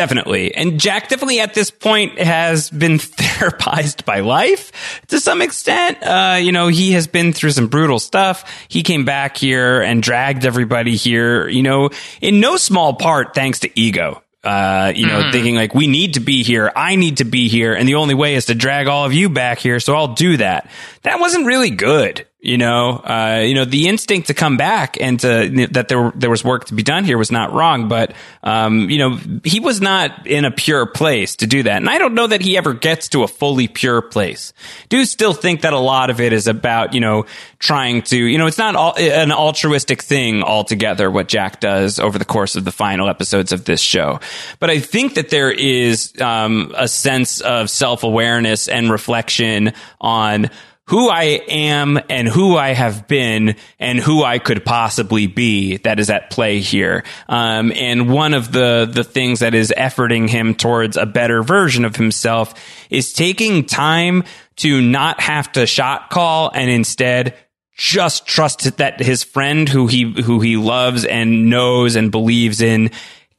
Definitely. 0.00 0.54
And 0.54 0.80
Jack 0.80 1.10
definitely 1.10 1.40
at 1.40 1.52
this 1.52 1.70
point 1.70 2.18
has 2.18 2.70
been 2.70 2.98
therapized 2.98 4.06
by 4.06 4.20
life 4.20 4.72
to 5.08 5.20
some 5.20 5.42
extent. 5.42 6.02
Uh, 6.02 6.38
you 6.40 6.52
know, 6.52 6.68
he 6.68 6.92
has 6.92 7.06
been 7.06 7.34
through 7.34 7.50
some 7.50 7.66
brutal 7.68 7.98
stuff. 7.98 8.50
He 8.68 8.82
came 8.82 9.04
back 9.04 9.36
here 9.36 9.82
and 9.82 10.02
dragged 10.02 10.46
everybody 10.46 10.96
here, 10.96 11.46
you 11.48 11.62
know, 11.62 11.90
in 12.22 12.40
no 12.40 12.56
small 12.56 12.94
part 12.94 13.34
thanks 13.34 13.58
to 13.60 13.70
ego. 13.78 14.22
Uh, 14.42 14.90
you 14.96 15.06
know, 15.06 15.24
Mhm. 15.24 15.32
thinking 15.32 15.54
like, 15.54 15.74
we 15.74 15.86
need 15.86 16.14
to 16.14 16.20
be 16.20 16.42
here. 16.42 16.72
I 16.74 16.96
need 16.96 17.18
to 17.18 17.24
be 17.26 17.48
here. 17.48 17.74
And 17.74 17.86
the 17.86 17.96
only 17.96 18.14
way 18.14 18.36
is 18.36 18.46
to 18.46 18.54
drag 18.54 18.86
all 18.86 19.04
of 19.04 19.12
you 19.12 19.28
back 19.28 19.58
here. 19.58 19.80
So 19.80 19.94
I'll 19.94 20.14
do 20.14 20.38
that. 20.38 20.70
That 21.02 21.20
wasn't 21.20 21.44
really 21.44 21.68
good. 21.68 22.24
You 22.42 22.56
know, 22.56 22.92
uh, 22.92 23.42
you 23.44 23.54
know, 23.54 23.66
the 23.66 23.86
instinct 23.86 24.28
to 24.28 24.34
come 24.34 24.56
back 24.56 24.96
and 24.98 25.20
to 25.20 25.68
that 25.72 25.88
there 25.88 26.10
there 26.14 26.30
was 26.30 26.42
work 26.42 26.64
to 26.66 26.74
be 26.74 26.82
done 26.82 27.04
here 27.04 27.18
was 27.18 27.30
not 27.30 27.52
wrong, 27.52 27.88
but 27.88 28.14
um, 28.42 28.88
you 28.88 28.96
know, 28.96 29.18
he 29.44 29.60
was 29.60 29.82
not 29.82 30.26
in 30.26 30.46
a 30.46 30.50
pure 30.50 30.86
place 30.86 31.36
to 31.36 31.46
do 31.46 31.62
that, 31.64 31.76
and 31.76 31.90
I 31.90 31.98
don't 31.98 32.14
know 32.14 32.26
that 32.26 32.40
he 32.40 32.56
ever 32.56 32.72
gets 32.72 33.10
to 33.10 33.24
a 33.24 33.28
fully 33.28 33.68
pure 33.68 34.00
place. 34.00 34.54
Do 34.88 35.04
still 35.04 35.34
think 35.34 35.60
that 35.60 35.74
a 35.74 35.78
lot 35.78 36.08
of 36.08 36.18
it 36.18 36.32
is 36.32 36.46
about 36.46 36.94
you 36.94 37.00
know 37.00 37.26
trying 37.58 38.00
to 38.04 38.16
you 38.16 38.38
know 38.38 38.46
it's 38.46 38.56
not 38.56 38.74
all, 38.74 38.96
an 38.96 39.32
altruistic 39.32 40.00
thing 40.00 40.42
altogether 40.42 41.10
what 41.10 41.28
Jack 41.28 41.60
does 41.60 42.00
over 42.00 42.18
the 42.18 42.24
course 42.24 42.56
of 42.56 42.64
the 42.64 42.72
final 42.72 43.10
episodes 43.10 43.52
of 43.52 43.66
this 43.66 43.82
show, 43.82 44.18
but 44.60 44.70
I 44.70 44.80
think 44.80 45.12
that 45.16 45.28
there 45.28 45.50
is 45.50 46.18
um, 46.22 46.72
a 46.74 46.88
sense 46.88 47.42
of 47.42 47.68
self 47.68 48.02
awareness 48.02 48.66
and 48.66 48.90
reflection 48.90 49.74
on 50.00 50.48
who 50.90 51.08
I 51.08 51.22
am 51.48 52.00
and 52.08 52.26
who 52.26 52.56
I 52.56 52.70
have 52.70 53.06
been 53.06 53.54
and 53.78 54.00
who 54.00 54.24
I 54.24 54.40
could 54.40 54.64
possibly 54.64 55.28
be 55.28 55.76
that 55.78 56.00
is 56.00 56.10
at 56.10 56.30
play 56.30 56.58
here. 56.58 57.04
Um, 57.28 57.70
and 57.76 58.10
one 58.10 58.34
of 58.34 58.50
the, 58.50 58.90
the 58.92 59.04
things 59.04 59.38
that 59.38 59.54
is 59.54 59.72
efforting 59.76 60.28
him 60.28 60.56
towards 60.56 60.96
a 60.96 61.06
better 61.06 61.44
version 61.44 61.84
of 61.84 61.94
himself 61.94 62.54
is 62.90 63.12
taking 63.12 63.66
time 63.66 64.24
to 64.56 64.82
not 64.82 65.20
have 65.20 65.52
to 65.52 65.64
shot 65.64 66.10
call 66.10 66.50
and 66.52 66.68
instead 66.68 67.36
just 67.76 68.26
trust 68.26 68.78
that 68.78 68.98
his 69.00 69.22
friend 69.22 69.68
who 69.68 69.86
he, 69.86 70.12
who 70.20 70.40
he 70.40 70.56
loves 70.56 71.04
and 71.04 71.48
knows 71.48 71.94
and 71.94 72.10
believes 72.10 72.60
in 72.60 72.90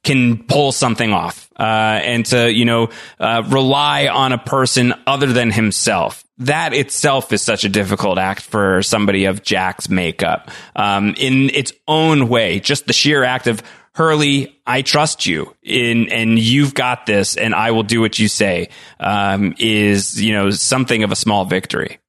can 0.06 0.42
pull 0.46 0.72
something 0.72 1.12
off 1.12 1.51
uh, 1.62 2.00
and 2.04 2.26
to 2.26 2.52
you 2.52 2.66
know 2.66 2.90
uh, 3.20 3.44
rely 3.48 4.08
on 4.08 4.32
a 4.32 4.38
person 4.38 4.94
other 5.06 5.28
than 5.28 5.52
himself. 5.52 6.24
That 6.40 6.74
itself 6.74 7.32
is 7.32 7.44
such 7.44 7.66
a 7.66 7.70
difficult 7.70 8.18
act 8.18 8.42
for 8.42 8.82
somebody 8.82 9.26
of 9.26 9.44
jack's 9.44 9.88
makeup. 9.88 10.50
Um, 10.76 11.14
in 11.18 11.52
its 11.52 11.72
own 11.88 12.30
way 12.30 12.60
just 12.60 12.88
the 12.88 12.94
sheer 12.94 13.24
act 13.24 13.48
of 13.48 13.62
hurley 13.94 14.58
i 14.66 14.82
trust 14.82 15.26
you 15.26 15.54
in 15.62 16.08
and 16.10 16.40
you've 16.40 16.74
got 16.74 17.06
this 17.06 17.36
and 17.36 17.54
i 17.54 17.72
will 17.72 17.84
do 17.84 18.00
what 18.00 18.18
you 18.18 18.30
say 18.30 18.70
um, 19.02 19.54
is 19.60 20.22
you 20.22 20.32
know 20.32 20.50
something 20.50 21.04
of 21.04 21.12
a 21.12 21.16
small 21.16 21.46
victory. 21.46 22.00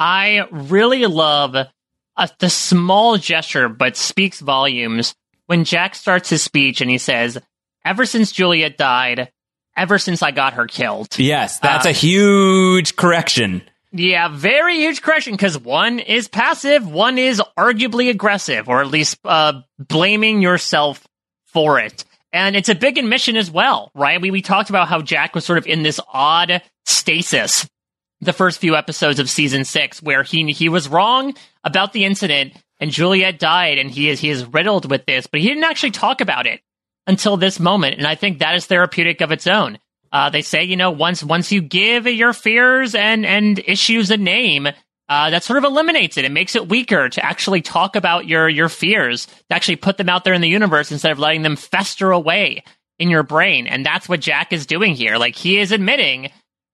I 0.00 0.46
really 0.50 1.04
love 1.04 1.54
uh, 1.54 2.26
the 2.38 2.50
small 2.50 3.18
gesture, 3.18 3.68
but 3.68 3.96
speaks 3.96 4.40
volumes. 4.40 5.14
When 5.46 5.64
Jack 5.64 5.94
starts 5.94 6.30
his 6.30 6.42
speech 6.42 6.80
and 6.80 6.90
he 6.90 6.98
says, 6.98 7.38
Ever 7.90 8.06
since 8.06 8.30
Juliet 8.30 8.78
died, 8.78 9.32
ever 9.76 9.98
since 9.98 10.22
I 10.22 10.30
got 10.30 10.52
her 10.52 10.66
killed. 10.68 11.18
yes 11.18 11.58
that's 11.58 11.86
Uh, 11.86 11.88
a 11.88 11.92
huge 11.92 12.94
correction 12.94 13.62
Yeah, 13.90 14.28
very 14.28 14.76
huge 14.76 15.02
correction 15.02 15.32
because 15.34 15.58
one 15.58 15.98
is 15.98 16.28
passive, 16.28 16.86
one 16.88 17.18
is 17.18 17.42
arguably 17.58 18.08
aggressive, 18.08 18.68
or 18.68 18.80
at 18.80 18.86
least 18.86 19.18
uh, 19.24 19.54
blaming 19.80 20.40
yourself 20.40 21.04
for 21.46 21.80
it. 21.80 22.04
And 22.32 22.54
it's 22.54 22.68
a 22.68 22.76
big 22.76 22.96
admission 22.96 23.36
as 23.36 23.50
well, 23.50 23.90
right? 23.92 24.20
We, 24.20 24.30
we 24.30 24.40
talked 24.40 24.70
about 24.70 24.86
how 24.86 25.00
Jack 25.02 25.34
was 25.34 25.44
sort 25.44 25.58
of 25.58 25.66
in 25.66 25.82
this 25.82 25.98
odd 26.12 26.62
stasis 26.86 27.68
the 28.20 28.32
first 28.32 28.60
few 28.60 28.76
episodes 28.76 29.18
of 29.18 29.28
season 29.28 29.64
six, 29.64 30.00
where 30.00 30.22
he 30.22 30.52
he 30.52 30.68
was 30.68 30.88
wrong 30.88 31.34
about 31.64 31.92
the 31.92 32.04
incident 32.04 32.52
and 32.78 32.92
Juliet 32.92 33.40
died, 33.40 33.78
and 33.78 33.90
he 33.90 34.08
is 34.10 34.20
he 34.20 34.30
is 34.30 34.44
riddled 34.46 34.88
with 34.88 35.06
this, 35.06 35.26
but 35.26 35.40
he 35.40 35.48
didn't 35.48 35.64
actually 35.64 35.90
talk 35.90 36.20
about 36.20 36.46
it 36.46 36.60
until 37.06 37.36
this 37.36 37.58
moment, 37.58 37.98
and 37.98 38.06
I 38.06 38.14
think 38.14 38.38
that 38.38 38.54
is 38.54 38.66
therapeutic 38.66 39.20
of 39.20 39.32
its 39.32 39.46
own. 39.46 39.78
Uh, 40.12 40.30
they 40.30 40.42
say, 40.42 40.64
you 40.64 40.76
know, 40.76 40.90
once 40.90 41.22
once 41.22 41.52
you 41.52 41.60
give 41.60 42.06
your 42.06 42.32
fears 42.32 42.94
and 42.94 43.24
and 43.24 43.58
issues 43.58 44.10
a 44.10 44.16
name, 44.16 44.68
uh, 45.08 45.30
that 45.30 45.44
sort 45.44 45.56
of 45.56 45.64
eliminates 45.64 46.16
it. 46.16 46.24
It 46.24 46.32
makes 46.32 46.54
it 46.54 46.68
weaker 46.68 47.08
to 47.08 47.24
actually 47.24 47.62
talk 47.62 47.96
about 47.96 48.26
your 48.26 48.48
your 48.48 48.68
fears, 48.68 49.26
to 49.26 49.54
actually 49.54 49.76
put 49.76 49.96
them 49.96 50.08
out 50.08 50.24
there 50.24 50.34
in 50.34 50.40
the 50.40 50.48
universe 50.48 50.92
instead 50.92 51.12
of 51.12 51.18
letting 51.18 51.42
them 51.42 51.56
fester 51.56 52.10
away 52.10 52.64
in 52.98 53.08
your 53.08 53.22
brain. 53.22 53.66
And 53.66 53.84
that's 53.84 54.08
what 54.08 54.20
Jack 54.20 54.52
is 54.52 54.66
doing 54.66 54.94
here. 54.94 55.16
Like 55.16 55.34
he 55.34 55.58
is 55.58 55.72
admitting, 55.72 56.30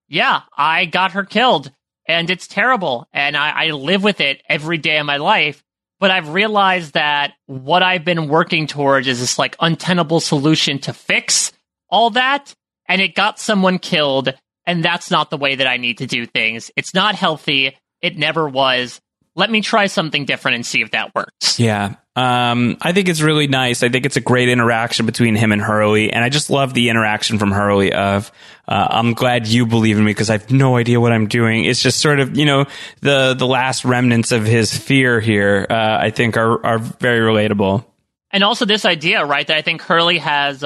yeah, 0.09 0.43
I 0.57 0.87
got 0.87 1.13
her 1.13 1.25
killed, 1.25 1.71
and 2.07 2.29
it's 2.31 2.47
terrible, 2.47 3.09
and 3.13 3.37
I, 3.37 3.67
I 3.67 3.71
live 3.71 4.03
with 4.03 4.21
it 4.21 4.43
every 4.49 4.79
day 4.79 4.99
of 4.99 5.07
my 5.07 5.17
life. 5.17 5.63
But 5.99 6.11
I've 6.11 6.29
realized 6.31 6.95
that 6.95 7.33
what 7.47 7.83
I've 7.83 8.05
been 8.05 8.29
working 8.29 8.67
towards 8.67 9.09
is 9.09 9.21
this 9.21 9.39
like 9.39 9.57
untenable 9.61 10.21
solution 10.21 10.79
to 10.81 10.93
fix 10.93 11.53
all 11.89 12.11
that, 12.11 12.55
and 12.87 13.01
it 13.01 13.15
got 13.15 13.39
someone 13.39 13.79
killed, 13.79 14.35
and 14.67 14.85
that's 14.85 15.11
not 15.11 15.31
the 15.31 15.37
way 15.37 15.55
that 15.55 15.67
I 15.67 15.77
need 15.79 15.99
to 15.99 16.07
do 16.07 16.27
things. 16.27 16.71
It's 16.77 16.95
not 16.95 17.15
healthy. 17.15 17.77
It 18.03 18.19
never 18.19 18.49
was. 18.49 19.01
Let 19.35 19.51
me 19.51 19.61
try 19.61 19.87
something 19.87 20.25
different 20.25 20.57
and 20.57 20.67
see 20.67 20.83
if 20.83 20.91
that 20.91 21.15
works. 21.15 21.59
Yeah. 21.59 21.97
Um, 22.17 22.79
I 22.81 22.93
think 22.93 23.11
it's 23.11 23.21
really 23.21 23.47
nice. 23.47 23.83
I 23.83 23.91
think 23.91 24.07
it's 24.07 24.17
a 24.17 24.23
great 24.23 24.49
interaction 24.49 25.05
between 25.05 25.37
him 25.37 25.53
and 25.53 25.61
Hurley. 25.61 26.11
And 26.11 26.25
I 26.25 26.31
just 26.31 26.49
love 26.49 26.73
the 26.73 26.89
interaction 26.89 27.39
from 27.39 27.53
Hurley 27.53 27.93
of, 27.93 28.33
uh, 28.67 28.89
I'm 28.91 29.13
glad 29.13 29.47
you 29.47 29.67
believe 29.67 29.99
in 29.99 30.05
me 30.05 30.13
because 30.13 30.31
I 30.31 30.39
have 30.39 30.51
no 30.51 30.77
idea 30.77 30.99
what 30.99 31.13
I'm 31.13 31.29
doing. 31.29 31.67
It's 31.67 31.83
just 31.83 32.01
sort 32.01 32.19
of, 32.19 32.35
you 32.35 32.47
know, 32.47 32.65
the, 33.03 33.35
the 33.35 33.47
last 33.47 33.85
remnants 33.85 34.33
of 34.33 34.47
his 34.47 34.75
fear 34.75 35.21
here, 35.21 35.67
uh, 35.69 35.99
I 36.01 36.09
think 36.09 36.39
are, 36.39 36.65
are 36.65 36.79
very 36.79 37.21
relatable. 37.21 37.85
And 38.31 38.43
also 38.43 38.65
this 38.65 38.87
idea, 38.87 39.23
right, 39.25 39.47
that 39.47 39.57
I 39.57 39.63
think 39.63 39.83
Hurley 39.83 40.17
has 40.19 40.65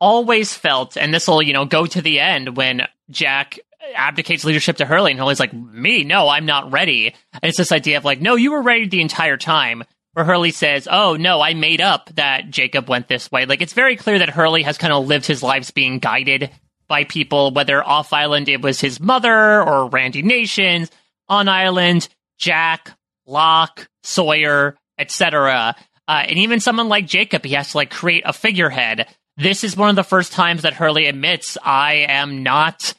always 0.00 0.54
felt, 0.54 0.96
and 0.96 1.12
this 1.12 1.28
will, 1.28 1.42
you 1.42 1.52
know, 1.52 1.66
go 1.66 1.84
to 1.84 2.00
the 2.00 2.18
end 2.18 2.56
when 2.56 2.88
Jack 3.10 3.58
abdicates 3.94 4.44
leadership 4.44 4.78
to 4.78 4.86
Hurley, 4.86 5.10
and 5.10 5.20
Hurley's 5.20 5.40
like, 5.40 5.52
me, 5.52 6.02
no, 6.04 6.28
I'm 6.28 6.46
not 6.46 6.72
ready. 6.72 7.14
And 7.34 7.44
it's 7.44 7.58
this 7.58 7.72
idea 7.72 7.98
of 7.98 8.04
like, 8.04 8.20
no, 8.20 8.36
you 8.36 8.52
were 8.52 8.62
ready 8.62 8.88
the 8.88 9.02
entire 9.02 9.36
time. 9.36 9.84
Where 10.18 10.24
Hurley 10.24 10.50
says, 10.50 10.88
oh, 10.90 11.14
no, 11.14 11.40
I 11.40 11.54
made 11.54 11.80
up 11.80 12.10
that 12.16 12.50
Jacob 12.50 12.88
went 12.88 13.06
this 13.06 13.30
way. 13.30 13.46
Like, 13.46 13.62
it's 13.62 13.72
very 13.72 13.94
clear 13.94 14.18
that 14.18 14.30
Hurley 14.30 14.64
has 14.64 14.76
kind 14.76 14.92
of 14.92 15.06
lived 15.06 15.26
his 15.26 15.44
lives 15.44 15.70
being 15.70 16.00
guided 16.00 16.50
by 16.88 17.04
people, 17.04 17.52
whether 17.52 17.86
off 17.86 18.12
island 18.12 18.48
it 18.48 18.60
was 18.60 18.80
his 18.80 18.98
mother 18.98 19.62
or 19.62 19.88
Randy 19.88 20.22
Nations, 20.22 20.90
on 21.28 21.46
island, 21.48 22.08
Jack, 22.36 22.90
Locke, 23.26 23.88
Sawyer, 24.02 24.76
etc. 24.98 25.76
Uh, 26.08 26.24
and 26.26 26.36
even 26.40 26.58
someone 26.58 26.88
like 26.88 27.06
Jacob, 27.06 27.44
he 27.44 27.52
has 27.52 27.70
to 27.70 27.76
like 27.76 27.92
create 27.92 28.24
a 28.26 28.32
figurehead. 28.32 29.06
This 29.36 29.62
is 29.62 29.76
one 29.76 29.88
of 29.88 29.94
the 29.94 30.02
first 30.02 30.32
times 30.32 30.62
that 30.62 30.74
Hurley 30.74 31.06
admits, 31.06 31.56
I 31.62 32.06
am 32.08 32.42
not 32.42 32.92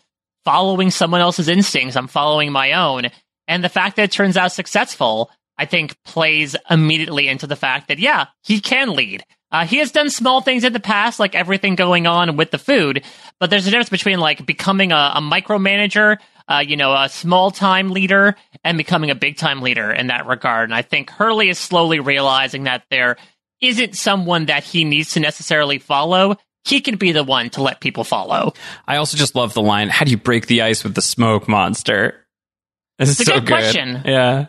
following 0.45 0.89
someone 0.89 1.19
else's 1.19 1.49
instincts. 1.49 1.97
I'm 1.97 2.07
following 2.07 2.53
my 2.53 2.71
own. 2.71 3.07
And 3.45 3.61
the 3.61 3.67
fact 3.67 3.97
that 3.97 4.03
it 4.03 4.11
turns 4.13 4.37
out 4.37 4.53
successful, 4.53 5.31
I 5.60 5.65
think 5.65 6.02
plays 6.06 6.56
immediately 6.69 7.27
into 7.27 7.45
the 7.45 7.57
fact 7.57 7.90
that, 7.90 7.99
yeah, 7.99 8.27
he 8.44 8.61
can 8.61 8.95
lead. 8.95 9.26
Uh, 9.52 9.65
he 9.65 9.77
has 9.80 9.91
done 9.91 10.10
small 10.10 10.41
things 10.41 10.64
in 10.64 10.73
the 10.73 10.80
past, 10.80 11.19
like 11.19 11.36
everything 11.36 11.76
going 11.76 12.07
on 12.07 12.38
with 12.38 12.52
the 12.52 12.57
food, 12.57 13.03
but 13.40 13.49
there's 13.49 13.68
a 13.68 13.69
difference 13.69 13.90
between 13.90 14.19
like 14.19 14.45
becoming 14.45 14.91
a, 14.91 15.14
a 15.15 15.22
micromanager, 15.22 16.18
uh, 16.48 16.64
you 16.65 16.77
know, 16.77 16.94
a 16.94 17.10
small 17.10 17.52
time 17.52 17.90
leader, 17.90 18.36
and 18.64 18.77
becoming 18.77 19.10
a 19.10 19.15
big 19.15 19.38
time 19.38 19.61
leader 19.61 19.91
in 19.91 20.07
that 20.07 20.27
regard. 20.27 20.69
And 20.69 20.76
I 20.76 20.81
think 20.81 21.10
Hurley 21.10 21.49
is 21.49 21.60
slowly 21.60 21.99
realizing 21.99 22.64
that 22.64 22.84
there 22.90 23.18
isn't 23.60 23.95
someone 23.95 24.45
that 24.45 24.64
he 24.64 24.86
needs 24.86 25.14
to 25.14 25.19
necessarily 25.19 25.77
follow. 25.77 26.38
He 26.64 26.80
can 26.80 26.95
be 26.95 27.11
the 27.11 27.23
one 27.23 27.49
to 27.52 27.64
let 27.64 27.81
people 27.81 28.03
follow. 28.03 28.53
I 28.88 28.98
also 28.98 29.18
just 29.18 29.36
love 29.36 29.53
the 29.53 29.61
line, 29.61 29.90
how 29.90 30.06
do 30.06 30.11
you 30.11 30.18
break 30.18 30.48
the 30.48 30.61
ice 30.61 30.84
with 30.84 30.95
the 30.95 31.02
smoke 31.02 31.48
monster? 31.48 32.26
This 32.98 33.10
is 33.10 33.19
It's 33.19 33.30
a 33.30 33.34
so 33.34 33.40
good 33.40 33.48
question. 33.48 34.02
Yeah. 34.06 34.48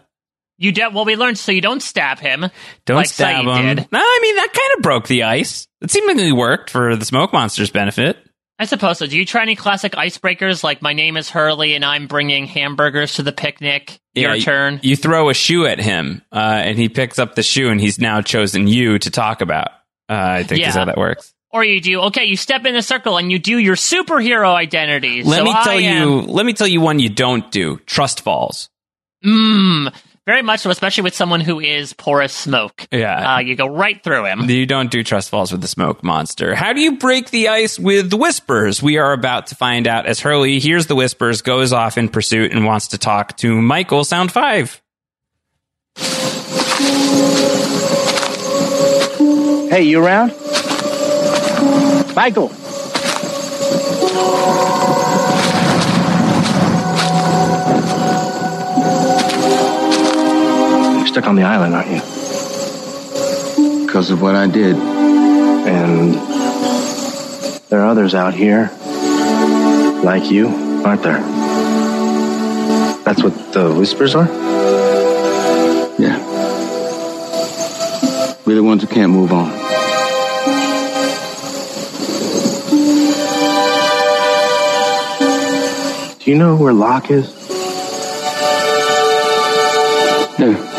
You 0.60 0.72
de- 0.72 0.90
well, 0.90 1.04
we 1.06 1.16
learned 1.16 1.38
so 1.38 1.52
you 1.52 1.60
don't 1.62 1.82
stab 1.82 2.18
him. 2.20 2.46
Don't 2.84 2.96
like 2.98 3.06
stab 3.06 3.44
Sayid 3.46 3.56
him. 3.58 3.76
Did. 3.76 3.88
No, 3.90 3.98
I 3.98 4.18
mean, 4.22 4.36
that 4.36 4.52
kind 4.52 4.76
of 4.76 4.82
broke 4.82 5.08
the 5.08 5.22
ice. 5.24 5.66
It 5.80 5.90
seemingly 5.90 6.32
worked 6.32 6.68
for 6.70 6.94
the 6.96 7.04
smoke 7.06 7.32
monster's 7.32 7.70
benefit. 7.70 8.18
I 8.58 8.66
suppose 8.66 8.98
so. 8.98 9.06
Do 9.06 9.16
you 9.16 9.24
try 9.24 9.40
any 9.40 9.56
classic 9.56 9.92
icebreakers 9.92 10.62
like 10.62 10.82
"My 10.82 10.92
name 10.92 11.16
is 11.16 11.30
Hurley 11.30 11.74
and 11.74 11.82
I'm 11.82 12.06
bringing 12.06 12.46
hamburgers 12.46 13.14
to 13.14 13.22
the 13.22 13.32
picnic"? 13.32 13.98
Your 14.14 14.34
you- 14.34 14.42
turn. 14.42 14.80
You, 14.82 14.96
throw 14.96 15.30
a 15.30 15.34
shoe 15.34 15.64
at 15.66 15.80
him, 15.80 16.20
uh, 16.30 16.36
and 16.36 16.76
he 16.78 16.90
picks 16.90 17.18
up 17.18 17.36
the 17.36 17.42
shoe, 17.42 17.70
and 17.70 17.80
he's 17.80 17.98
now 17.98 18.20
chosen 18.20 18.66
you 18.68 18.98
to 18.98 19.10
talk 19.10 19.40
about. 19.40 19.68
Uh, 20.10 20.14
I 20.40 20.42
think 20.42 20.66
is 20.66 20.74
how 20.74 20.84
that 20.84 20.98
works. 20.98 21.32
Or 21.52 21.64
you 21.64 21.80
do 21.80 22.00
okay. 22.02 22.26
You 22.26 22.36
step 22.36 22.66
in 22.66 22.76
a 22.76 22.82
circle 22.82 23.16
and 23.16 23.32
you 23.32 23.38
do 23.38 23.56
your 23.58 23.76
superhero 23.76 24.52
identity. 24.54 25.22
Let 25.22 25.38
So 25.38 25.44
me 25.44 25.52
tell 25.52 25.78
am- 25.78 26.08
you. 26.08 26.20
Let 26.20 26.44
me 26.44 26.52
tell 26.52 26.66
you 26.68 26.82
one 26.82 26.98
you 26.98 27.08
don't 27.08 27.50
do. 27.50 27.78
Trust 27.86 28.20
falls. 28.20 28.68
Mm, 29.24 29.92
very 30.30 30.42
much 30.42 30.60
so, 30.60 30.70
especially 30.70 31.02
with 31.02 31.14
someone 31.14 31.40
who 31.40 31.58
is 31.58 31.92
porous 31.92 32.32
smoke. 32.32 32.86
Yeah. 32.92 33.34
Uh, 33.34 33.38
you 33.40 33.56
go 33.56 33.66
right 33.66 34.00
through 34.04 34.26
him. 34.26 34.48
You 34.48 34.64
don't 34.64 34.88
do 34.88 35.02
trust 35.02 35.28
falls 35.28 35.50
with 35.50 35.60
the 35.60 35.66
smoke 35.66 36.04
monster. 36.04 36.54
How 36.54 36.72
do 36.72 36.80
you 36.80 36.98
break 36.98 37.30
the 37.30 37.48
ice 37.48 37.80
with 37.80 38.10
the 38.10 38.16
whispers? 38.16 38.80
We 38.80 38.98
are 38.98 39.12
about 39.12 39.48
to 39.48 39.56
find 39.56 39.88
out 39.88 40.06
as 40.06 40.20
Hurley 40.20 40.60
hears 40.60 40.86
the 40.86 40.94
whispers, 40.94 41.42
goes 41.42 41.72
off 41.72 41.98
in 41.98 42.08
pursuit, 42.08 42.52
and 42.52 42.64
wants 42.64 42.86
to 42.88 42.98
talk 42.98 43.36
to 43.38 43.60
Michael. 43.60 44.04
Sound 44.04 44.30
five. 44.30 44.80
Hey, 49.68 49.82
you 49.82 50.00
around? 50.00 50.32
Michael. 52.14 52.52
Stuck 61.10 61.26
on 61.26 61.34
the 61.34 61.42
island, 61.42 61.74
aren't 61.74 61.88
you? 61.88 62.00
Because 63.84 64.12
of 64.12 64.22
what 64.22 64.36
I 64.36 64.46
did. 64.46 64.76
And 64.76 66.14
there 67.68 67.80
are 67.80 67.86
others 67.86 68.14
out 68.14 68.32
here 68.32 68.70
like 70.04 70.30
you, 70.30 70.46
aren't 70.84 71.02
there? 71.02 71.20
That's 73.02 73.24
what 73.24 73.52
the 73.52 73.74
whispers 73.74 74.14
are? 74.14 74.28
Yeah. 75.98 76.16
We're 78.46 78.54
the 78.54 78.62
ones 78.62 78.82
who 78.82 78.88
can't 78.88 79.10
move 79.10 79.32
on. 79.32 79.50
Do 86.20 86.30
you 86.30 86.38
know 86.38 86.54
where 86.54 86.72
Locke 86.72 87.10
is? 87.10 87.26
Yeah. 90.38 90.69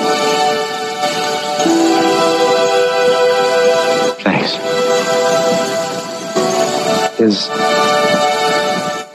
Is 7.31 7.47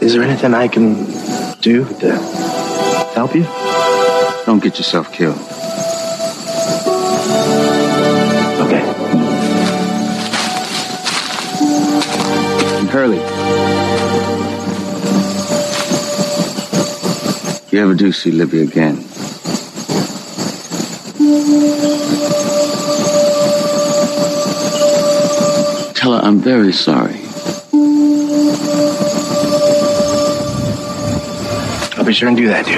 is 0.00 0.14
there 0.14 0.22
anything 0.22 0.54
I 0.54 0.68
can 0.68 1.04
do 1.60 1.84
to 2.00 2.16
help 3.14 3.34
you? 3.34 3.44
Don't 4.46 4.62
get 4.62 4.78
yourself 4.78 5.12
killed. 5.12 5.36
Okay. 8.64 8.84
Hurley. 12.88 13.18
If 17.66 17.72
you 17.72 17.82
ever 17.82 17.94
do 17.94 18.12
see 18.12 18.30
Libby 18.30 18.62
again, 18.62 18.96
tell 25.92 26.14
her 26.14 26.20
I'm 26.22 26.38
very 26.40 26.72
sorry. 26.72 27.25
I'll 32.06 32.10
be 32.10 32.14
sure 32.14 32.28
and 32.28 32.36
do 32.36 32.46
that, 32.46 32.64
dude. 32.64 32.76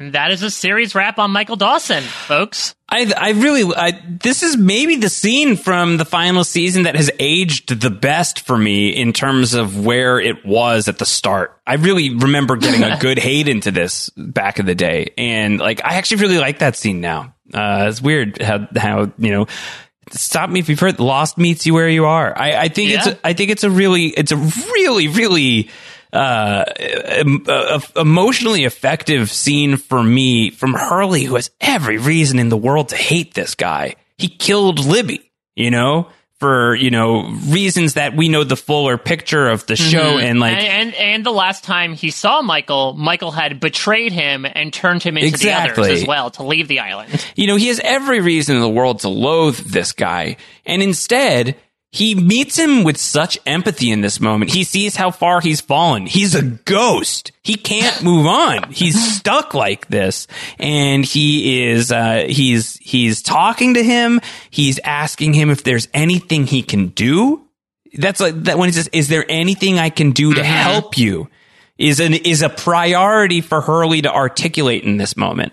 And 0.00 0.14
that 0.14 0.32
is 0.32 0.42
a 0.42 0.50
series 0.50 0.96
wrap 0.96 1.20
on 1.20 1.30
Michael 1.30 1.54
Dawson, 1.54 2.02
folks. 2.02 2.74
I, 2.88 3.12
I 3.16 3.30
really, 3.30 3.72
I, 3.72 4.02
this 4.20 4.42
is 4.42 4.56
maybe 4.56 4.96
the 4.96 5.08
scene 5.08 5.54
from 5.54 5.96
the 5.96 6.04
final 6.04 6.42
season 6.42 6.82
that 6.82 6.96
has 6.96 7.08
aged 7.20 7.80
the 7.80 7.90
best 7.90 8.40
for 8.40 8.58
me 8.58 8.88
in 8.88 9.12
terms 9.12 9.54
of 9.54 9.86
where 9.86 10.18
it 10.18 10.44
was 10.44 10.88
at 10.88 10.98
the 10.98 11.06
start. 11.06 11.56
I 11.64 11.74
really 11.74 12.16
remember 12.16 12.56
getting 12.56 12.82
a 12.82 12.98
good 13.00 13.20
hate 13.20 13.46
into 13.46 13.70
this 13.70 14.10
back 14.16 14.58
in 14.58 14.66
the 14.66 14.74
day, 14.74 15.12
and 15.16 15.60
like 15.60 15.84
I 15.84 15.94
actually 15.94 16.22
really 16.22 16.38
like 16.38 16.58
that 16.58 16.74
scene 16.74 17.00
now. 17.00 17.32
Uh, 17.52 17.86
it's 17.88 18.02
weird 18.02 18.42
how 18.42 18.66
how 18.76 19.12
you 19.18 19.30
know. 19.30 19.46
Stop 20.14 20.50
me 20.50 20.60
if 20.60 20.68
you've 20.68 20.80
heard. 20.80 21.00
Lost 21.00 21.38
meets 21.38 21.66
you 21.66 21.74
where 21.74 21.88
you 21.88 22.06
are. 22.06 22.36
I, 22.36 22.54
I 22.56 22.68
think 22.68 22.90
it's. 22.90 23.06
Yeah. 23.06 23.14
A, 23.14 23.28
I 23.28 23.32
think 23.32 23.50
it's 23.50 23.64
a 23.64 23.70
really. 23.70 24.06
It's 24.06 24.32
a 24.32 24.36
really, 24.36 25.08
really 25.08 25.70
uh, 26.12 26.64
uh, 27.48 27.80
emotionally 27.96 28.64
effective 28.64 29.30
scene 29.30 29.76
for 29.76 30.02
me 30.02 30.50
from 30.50 30.74
Hurley, 30.74 31.24
who 31.24 31.34
has 31.34 31.50
every 31.60 31.98
reason 31.98 32.38
in 32.38 32.48
the 32.48 32.56
world 32.56 32.90
to 32.90 32.96
hate 32.96 33.34
this 33.34 33.54
guy. 33.54 33.96
He 34.16 34.28
killed 34.28 34.84
Libby, 34.84 35.30
you 35.56 35.70
know, 35.70 36.08
for 36.40 36.74
you 36.74 36.90
know 36.90 37.28
reasons 37.48 37.94
that 37.94 38.14
we 38.16 38.28
know 38.28 38.44
the 38.44 38.56
fuller 38.56 38.98
picture 38.98 39.48
of 39.48 39.66
the 39.66 39.76
show, 39.76 40.16
Mhm. 40.18 40.22
and 40.22 40.40
like 40.40 40.56
and, 40.58 40.66
and 40.66 40.94
and 40.94 41.24
the 41.26 41.30
last 41.32 41.64
time 41.64 41.94
he 41.94 42.10
saw 42.10 42.42
Michael, 42.42 42.94
Michael 42.94 43.30
had 43.30 43.60
betrayed 43.60 44.12
him 44.12 44.44
and 44.44 44.72
turned 44.72 45.02
him 45.02 45.16
into 45.16 45.38
the 45.38 45.52
others 45.52 45.78
as 45.86 46.06
well 46.06 46.30
to 46.30 46.42
leave 46.42 46.68
the 46.68 46.80
island. 46.80 47.24
you 47.36 47.46
know, 47.46 47.56
he 47.56 47.68
has 47.68 47.80
every 47.84 48.20
reason 48.20 48.56
in 48.56 48.62
the 48.62 48.68
world 48.68 49.00
to 49.00 49.08
loathe 49.08 49.58
this 49.58 49.92
guy. 49.92 50.36
And 50.66 50.82
instead, 50.82 51.56
he 51.94 52.16
meets 52.16 52.58
him 52.58 52.82
with 52.82 52.96
such 52.96 53.38
empathy 53.46 53.92
in 53.92 54.00
this 54.00 54.18
moment. 54.18 54.50
He 54.50 54.64
sees 54.64 54.96
how 54.96 55.12
far 55.12 55.40
he's 55.40 55.60
fallen. 55.60 56.06
He's 56.06 56.34
a 56.34 56.42
ghost. 56.42 57.30
He 57.44 57.54
can't 57.54 58.02
move 58.02 58.26
on. 58.26 58.72
He's 58.72 59.00
stuck 59.16 59.54
like 59.54 59.86
this. 59.86 60.26
And 60.58 61.04
he 61.04 61.68
is, 61.70 61.92
uh, 61.92 62.24
he's, 62.28 62.78
he's 62.78 63.22
talking 63.22 63.74
to 63.74 63.84
him. 63.84 64.20
He's 64.50 64.80
asking 64.80 65.34
him 65.34 65.50
if 65.50 65.62
there's 65.62 65.86
anything 65.94 66.48
he 66.48 66.64
can 66.64 66.88
do. 66.88 67.46
That's 67.92 68.18
like 68.18 68.34
that 68.42 68.58
when 68.58 68.68
he 68.68 68.72
says, 68.72 68.90
is 68.92 69.06
there 69.06 69.24
anything 69.28 69.78
I 69.78 69.90
can 69.90 70.10
do 70.10 70.34
to 70.34 70.42
help 70.42 70.98
you? 70.98 71.28
Is 71.78 72.00
an 72.00 72.14
is 72.14 72.42
a 72.42 72.48
priority 72.48 73.40
for 73.40 73.60
Hurley 73.60 74.02
to 74.02 74.12
articulate 74.12 74.84
in 74.84 74.96
this 74.96 75.16
moment. 75.16 75.52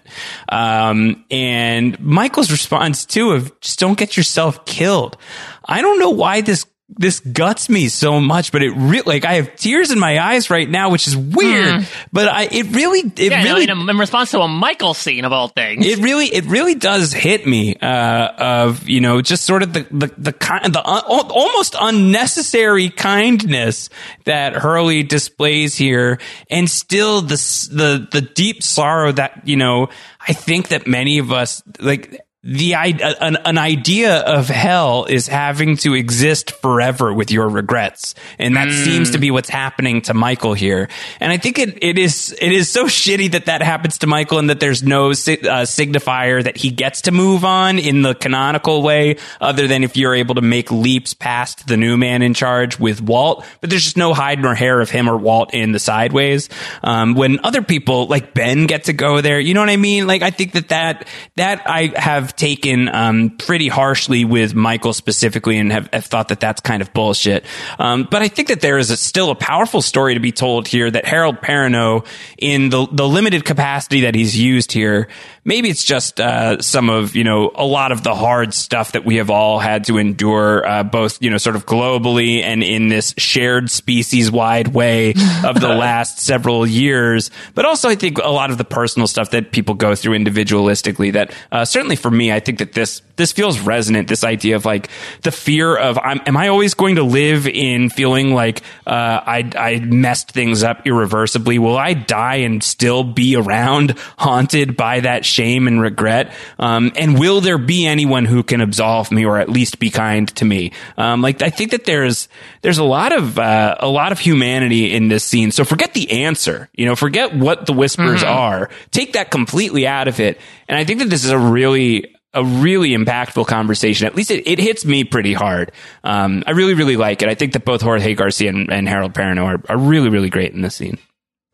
Um, 0.49 1.26
and 1.31 1.99
Michael's 1.99 2.52
response 2.52 3.06
too 3.06 3.31
of 3.31 3.60
just 3.61 3.80
don't 3.80 3.98
get 3.98 4.18
yourself 4.18 4.65
killed. 4.65 5.18
I 5.65 5.81
don't 5.81 5.99
know 5.99 6.11
why 6.11 6.41
this 6.41 6.65
this 6.97 7.19
guts 7.22 7.69
me 7.69 7.88
so 7.88 8.19
much, 8.19 8.51
but 8.51 8.61
it 8.61 8.72
really 8.72 9.03
like 9.05 9.26
I 9.26 9.35
have 9.35 9.55
tears 9.55 9.91
in 9.91 9.99
my 9.99 10.19
eyes 10.19 10.49
right 10.49 10.69
now, 10.69 10.89
which 10.89 11.07
is 11.07 11.15
weird. 11.18 11.88
But 12.11 12.27
I 12.27 12.43
it 12.51 12.76
really 12.76 12.99
it 12.99 13.31
yeah, 13.31 13.43
no, 13.43 13.49
really 13.53 13.63
in, 13.63 13.69
a- 13.72 13.89
in 13.91 13.97
response 13.97 14.31
to 14.31 14.39
a 14.41 14.47
Michael 14.47 14.93
scene 14.93 15.26
of 15.26 15.31
all 15.31 15.47
things. 15.47 15.85
it 15.85 15.99
really, 15.99 16.26
it 16.27 16.45
really 16.45 16.76
does 16.76 17.13
hit 17.13 17.47
me 17.47 17.76
uh, 17.76 18.27
of 18.38 18.88
you 18.89 18.99
know 19.01 19.22
just 19.22 19.45
sort 19.45 19.63
of 19.63 19.73
the 19.73 19.88
the 19.89 20.13
the 20.18 20.34
kind 20.34 20.73
the 20.73 20.81
uh, 20.81 21.01
almost 21.07 21.76
unnecessary 21.80 22.89
kindness 22.89 23.89
that 24.26 24.53
Hurley 24.53 25.03
displays 25.03 25.76
here, 25.76 26.19
and 26.49 26.69
still 26.69 27.22
the 27.22 27.35
the 27.72 28.07
the 28.11 28.22
deep 28.22 28.61
sorrow 28.63 29.11
that 29.13 29.47
you 29.47 29.55
know 29.57 29.89
I 30.19 30.34
think 30.34 30.68
that 30.69 30.88
many 30.88 31.19
of 31.19 31.31
us 31.31 31.63
like. 31.80 32.19
The 32.43 32.73
an, 32.73 33.38
an 33.45 33.59
idea 33.59 34.18
of 34.18 34.47
hell 34.47 35.05
is 35.05 35.27
having 35.27 35.77
to 35.77 35.93
exist 35.93 36.49
forever 36.49 37.13
with 37.13 37.30
your 37.30 37.47
regrets, 37.47 38.15
and 38.39 38.57
that 38.57 38.72
seems 38.72 39.11
to 39.11 39.19
be 39.19 39.30
what's 39.30 39.47
happening 39.47 40.01
to 40.03 40.15
Michael 40.15 40.55
here. 40.55 40.89
And 41.19 41.31
I 41.31 41.38
think 41.38 41.59
it, 41.59 41.84
it 41.84 41.99
is 41.99 42.35
it 42.41 42.51
is 42.51 42.68
so 42.68 42.85
shitty 42.85 43.34
that 43.34 43.45
that 43.45 43.61
happens 43.61 43.99
to 43.99 44.07
Michael, 44.07 44.39
and 44.39 44.49
that 44.49 44.59
there's 44.59 44.81
no 44.81 45.11
uh, 45.11 45.13
signifier 45.13 46.43
that 46.43 46.57
he 46.57 46.72
gets 46.72 47.01
to 47.01 47.11
move 47.11 47.45
on 47.45 47.77
in 47.77 48.01
the 48.01 48.15
canonical 48.15 48.81
way, 48.81 49.18
other 49.39 49.68
than 49.68 49.84
if 49.84 49.95
you're 49.95 50.15
able 50.15 50.34
to 50.34 50.41
make 50.41 50.72
leaps 50.72 51.13
past 51.13 51.68
the 51.68 51.77
new 51.77 51.95
man 51.95 52.23
in 52.23 52.34
charge 52.34 52.80
with 52.80 53.03
Walt. 53.03 53.45
But 53.59 53.69
there's 53.69 53.84
just 53.84 53.97
no 53.97 54.15
hide 54.15 54.41
nor 54.41 54.55
hair 54.55 54.81
of 54.81 54.89
him 54.89 55.07
or 55.07 55.15
Walt 55.15 55.53
in 55.53 55.73
the 55.73 55.80
sideways. 55.80 56.49
Um, 56.81 57.13
when 57.13 57.39
other 57.43 57.61
people 57.61 58.07
like 58.07 58.34
Ben 58.34 58.65
get 58.65 58.85
to 58.85 58.93
go 58.93 59.22
there, 59.22 59.39
you 59.39 59.53
know 59.53 59.59
what 59.59 59.69
I 59.69 59.77
mean? 59.77 60.07
Like 60.07 60.23
I 60.23 60.31
think 60.31 60.53
that 60.53 60.69
that 60.69 61.07
that 61.35 61.69
I 61.69 61.93
have 61.95 62.31
taken 62.36 62.90
um, 62.90 63.32
pretty 63.32 63.68
harshly 63.68 64.26
with 64.26 64.53
Michael 64.53 64.94
specifically, 64.94 65.58
and 65.58 65.72
have, 65.72 65.90
have 65.94 66.06
thought 66.06 66.30
that 66.30 66.40
that's 66.40 66.62
kind 66.62 66.82
of 66.82 66.94
bullshit. 66.94 67.45
Um, 67.80 68.08
but 68.10 68.22
I 68.22 68.28
think 68.28 68.48
that 68.49 68.62
there 68.62 68.78
is 68.78 68.90
a, 68.90 68.98
still 68.98 69.30
a 69.32 69.36
powerful 69.36 69.82
story 69.82 70.14
to 70.14 70.20
be 70.20 70.32
told 70.32 70.68
here 70.68 70.90
that 70.90 71.06
Harold 71.06 71.38
Perrineau, 71.38 72.06
in 72.38 72.70
the 72.70 72.88
the 72.91 73.08
limited 73.08 73.45
capacity 73.45 74.02
that 74.02 74.16
he's 74.16 74.38
used 74.38 74.72
here, 74.72 75.08
maybe 75.43 75.69
it's 75.69 75.84
just 75.84 76.19
uh, 76.19 76.61
some 76.61 76.89
of 76.89 77.15
you 77.15 77.23
know 77.23 77.51
a 77.55 77.65
lot 77.65 77.91
of 77.91 78.03
the 78.03 78.13
hard 78.13 78.53
stuff 78.53 78.93
that 78.93 79.05
we 79.05 79.15
have 79.18 79.30
all 79.30 79.59
had 79.59 79.85
to 79.85 79.97
endure, 79.97 80.65
uh, 80.65 80.84
both 80.84 81.22
you 81.22 81.30
know 81.30 81.38
sort 81.38 81.55
of 81.55 81.65
globally 81.65 82.41
and 82.43 82.63
in 82.63 82.89
this 82.89 83.13
shared 83.18 83.69
species 83.69 84.31
wide 84.31 84.69
way 84.69 85.11
of 85.43 85.59
the 85.59 85.68
last 85.77 86.19
several 86.19 86.65
years. 86.65 87.31
But 87.55 87.65
also, 87.65 87.89
I 87.89 87.95
think 87.95 88.18
a 88.18 88.30
lot 88.30 88.51
of 88.51 88.57
the 88.57 88.65
personal 88.65 89.07
stuff 89.07 89.31
that 89.31 89.51
people 89.51 89.76
go 89.76 89.95
through 89.95 90.18
individualistically. 90.18 91.13
That 91.13 91.34
uh, 91.51 91.65
certainly 91.65 91.95
for 91.95 92.11
me, 92.11 92.31
I 92.31 92.39
think 92.39 92.59
that 92.59 92.73
this 92.73 93.01
this 93.15 93.31
feels 93.31 93.59
resonant. 93.59 94.07
This 94.07 94.23
idea 94.23 94.55
of 94.55 94.65
like 94.65 94.89
the 95.22 95.31
fear 95.31 95.76
of 95.76 95.97
I'm, 95.97 96.22
am 96.26 96.38
I 96.38 96.47
always 96.47 96.73
going 96.73 96.95
to 96.95 97.03
live 97.03 97.47
in 97.47 97.89
feeling 97.89 98.34
like 98.34 98.61
uh, 98.85 99.22
I 99.26 99.51
I 99.55 99.80
messed 99.80 100.31
things 100.31 100.63
up 100.63 100.85
irreversibly? 100.85 101.59
Will 101.59 101.77
I 101.77 101.93
die 101.93 102.38
and 102.38 102.63
still 102.63 103.03
be 103.03 103.35
around, 103.35 103.97
haunted 104.18 104.77
by 104.77 105.01
that 105.01 105.26
shame 105.32 105.68
and 105.68 105.82
regret? 105.82 106.34
Um, 106.60 106.91
and 106.95 107.18
will 107.18 107.41
there 107.41 107.58
be 107.58 107.88
anyone 107.88 108.26
who 108.26 108.44
can 108.44 108.62
absolve 108.62 109.12
me 109.12 109.26
or 109.26 109.38
at 109.40 109.49
least 109.49 109.80
be 109.80 109.90
kind 109.90 110.28
to 110.36 110.45
me? 110.45 110.72
Um, 110.98 111.22
like 111.22 111.41
I 111.41 111.49
think 111.49 111.72
that 111.72 111.86
there's 111.86 112.28
there's 112.62 112.78
a 112.78 112.84
lot 112.84 113.12
of 113.12 113.40
uh, 113.40 113.76
a 113.80 113.88
lot 113.88 114.12
of 114.12 114.20
humanity 114.20 114.94
in 114.94 115.08
this 115.08 115.24
scene. 115.24 115.52
So 115.52 115.64
forget 115.64 115.94
the 115.94 116.24
answer. 116.24 116.70
You 116.76 116.86
know, 116.86 116.95
forget 116.95 117.36
what 117.36 117.66
the 117.66 117.74
whispers 117.74 118.22
Mhm. 118.24 118.28
are. 118.30 118.70
Take 118.91 119.14
that 119.14 119.32
completely 119.32 119.88
out 119.88 120.08
of 120.08 120.20
it. 120.20 120.40
And 120.68 120.78
I 120.78 120.84
think 120.84 120.99
that 120.99 121.10
this 121.10 121.24
is 121.24 121.32
a 121.32 121.40
really 121.40 122.16
a 122.34 122.45
really 122.45 122.91
impactful 122.91 123.45
conversation. 123.48 124.08
At 124.08 124.16
least 124.16 124.32
it, 124.32 124.48
it 124.49 124.58
hits 124.58 124.86
me 124.86 125.03
pretty 125.03 125.34
hard. 125.34 125.74
Um, 126.03 126.44
I 126.48 126.52
really, 126.52 126.74
really 126.76 126.95
like 126.95 127.22
it. 127.22 127.28
I 127.28 127.36
think 127.36 127.52
that 127.53 127.66
both 127.66 127.82
Jorge 127.82 128.16
Garcia 128.16 128.48
and, 128.49 128.72
and 128.72 128.88
Harold 128.88 129.14
Perrineau 129.14 129.44
are, 129.44 129.62
are 129.68 129.78
really, 129.78 130.08
really 130.08 130.30
great 130.30 130.53
in 130.53 130.62
this 130.62 130.76
scene. 130.76 130.98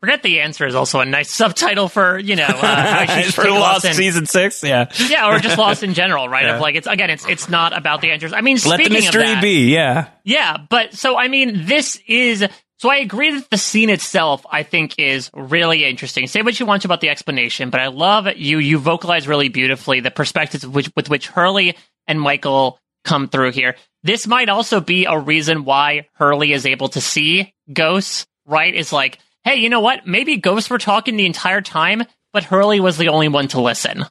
Forget 0.00 0.22
the 0.22 0.40
answer 0.40 0.64
is 0.66 0.76
also 0.76 1.00
a 1.00 1.04
nice 1.04 1.30
subtitle 1.30 1.88
for 1.88 2.18
you 2.18 2.36
know 2.36 2.46
uh, 2.46 3.22
For 3.32 3.50
Lost 3.50 3.84
in- 3.84 3.94
season 3.94 4.26
six, 4.26 4.62
yeah. 4.62 4.86
yeah, 5.08 5.28
or 5.28 5.38
just 5.40 5.58
lost 5.58 5.82
in 5.82 5.94
general, 5.94 6.28
right? 6.28 6.44
Yeah. 6.44 6.54
Of 6.54 6.60
like 6.60 6.76
it's 6.76 6.86
again, 6.86 7.10
it's 7.10 7.26
it's 7.28 7.48
not 7.48 7.76
about 7.76 8.00
the 8.00 8.10
answers. 8.12 8.32
I 8.32 8.40
mean, 8.40 8.58
Let 8.64 8.82
the 8.84 8.90
mystery 8.90 9.24
that, 9.24 9.42
be, 9.42 9.72
yeah. 9.72 10.08
Yeah, 10.24 10.56
but 10.70 10.94
so 10.94 11.16
I 11.18 11.26
mean, 11.28 11.66
this 11.66 12.00
is 12.06 12.46
so 12.78 12.88
I 12.88 12.98
agree 12.98 13.32
that 13.32 13.50
the 13.50 13.58
scene 13.58 13.90
itself 13.90 14.46
I 14.48 14.62
think 14.62 14.94
is 14.98 15.30
really 15.34 15.84
interesting. 15.84 16.28
Say 16.28 16.42
what 16.42 16.60
you 16.60 16.66
want 16.66 16.84
about 16.84 17.00
the 17.00 17.08
explanation, 17.08 17.70
but 17.70 17.80
I 17.80 17.88
love 17.88 18.28
you. 18.36 18.58
You 18.58 18.78
vocalize 18.78 19.26
really 19.26 19.48
beautifully 19.48 19.98
the 19.98 20.12
perspectives 20.12 20.64
with 20.64 20.74
which, 20.74 20.90
with 20.94 21.10
which 21.10 21.26
Hurley 21.26 21.76
and 22.06 22.20
Michael 22.20 22.78
come 23.04 23.28
through 23.28 23.50
here. 23.50 23.74
This 24.04 24.28
might 24.28 24.48
also 24.48 24.80
be 24.80 25.06
a 25.06 25.18
reason 25.18 25.64
why 25.64 26.06
Hurley 26.12 26.52
is 26.52 26.66
able 26.66 26.88
to 26.90 27.00
see 27.00 27.52
ghosts. 27.72 28.26
Right? 28.46 28.74
Is 28.74 28.94
like, 28.94 29.18
hey, 29.44 29.56
you 29.56 29.68
know 29.68 29.80
what? 29.80 30.06
Maybe 30.06 30.36
ghosts 30.36 30.70
were 30.70 30.78
talking 30.78 31.16
the 31.16 31.26
entire 31.26 31.60
time, 31.60 32.04
but 32.32 32.44
Hurley 32.44 32.80
was 32.80 32.98
the 32.98 33.08
only 33.08 33.28
one 33.28 33.48
to 33.48 33.60
listen. 33.60 34.04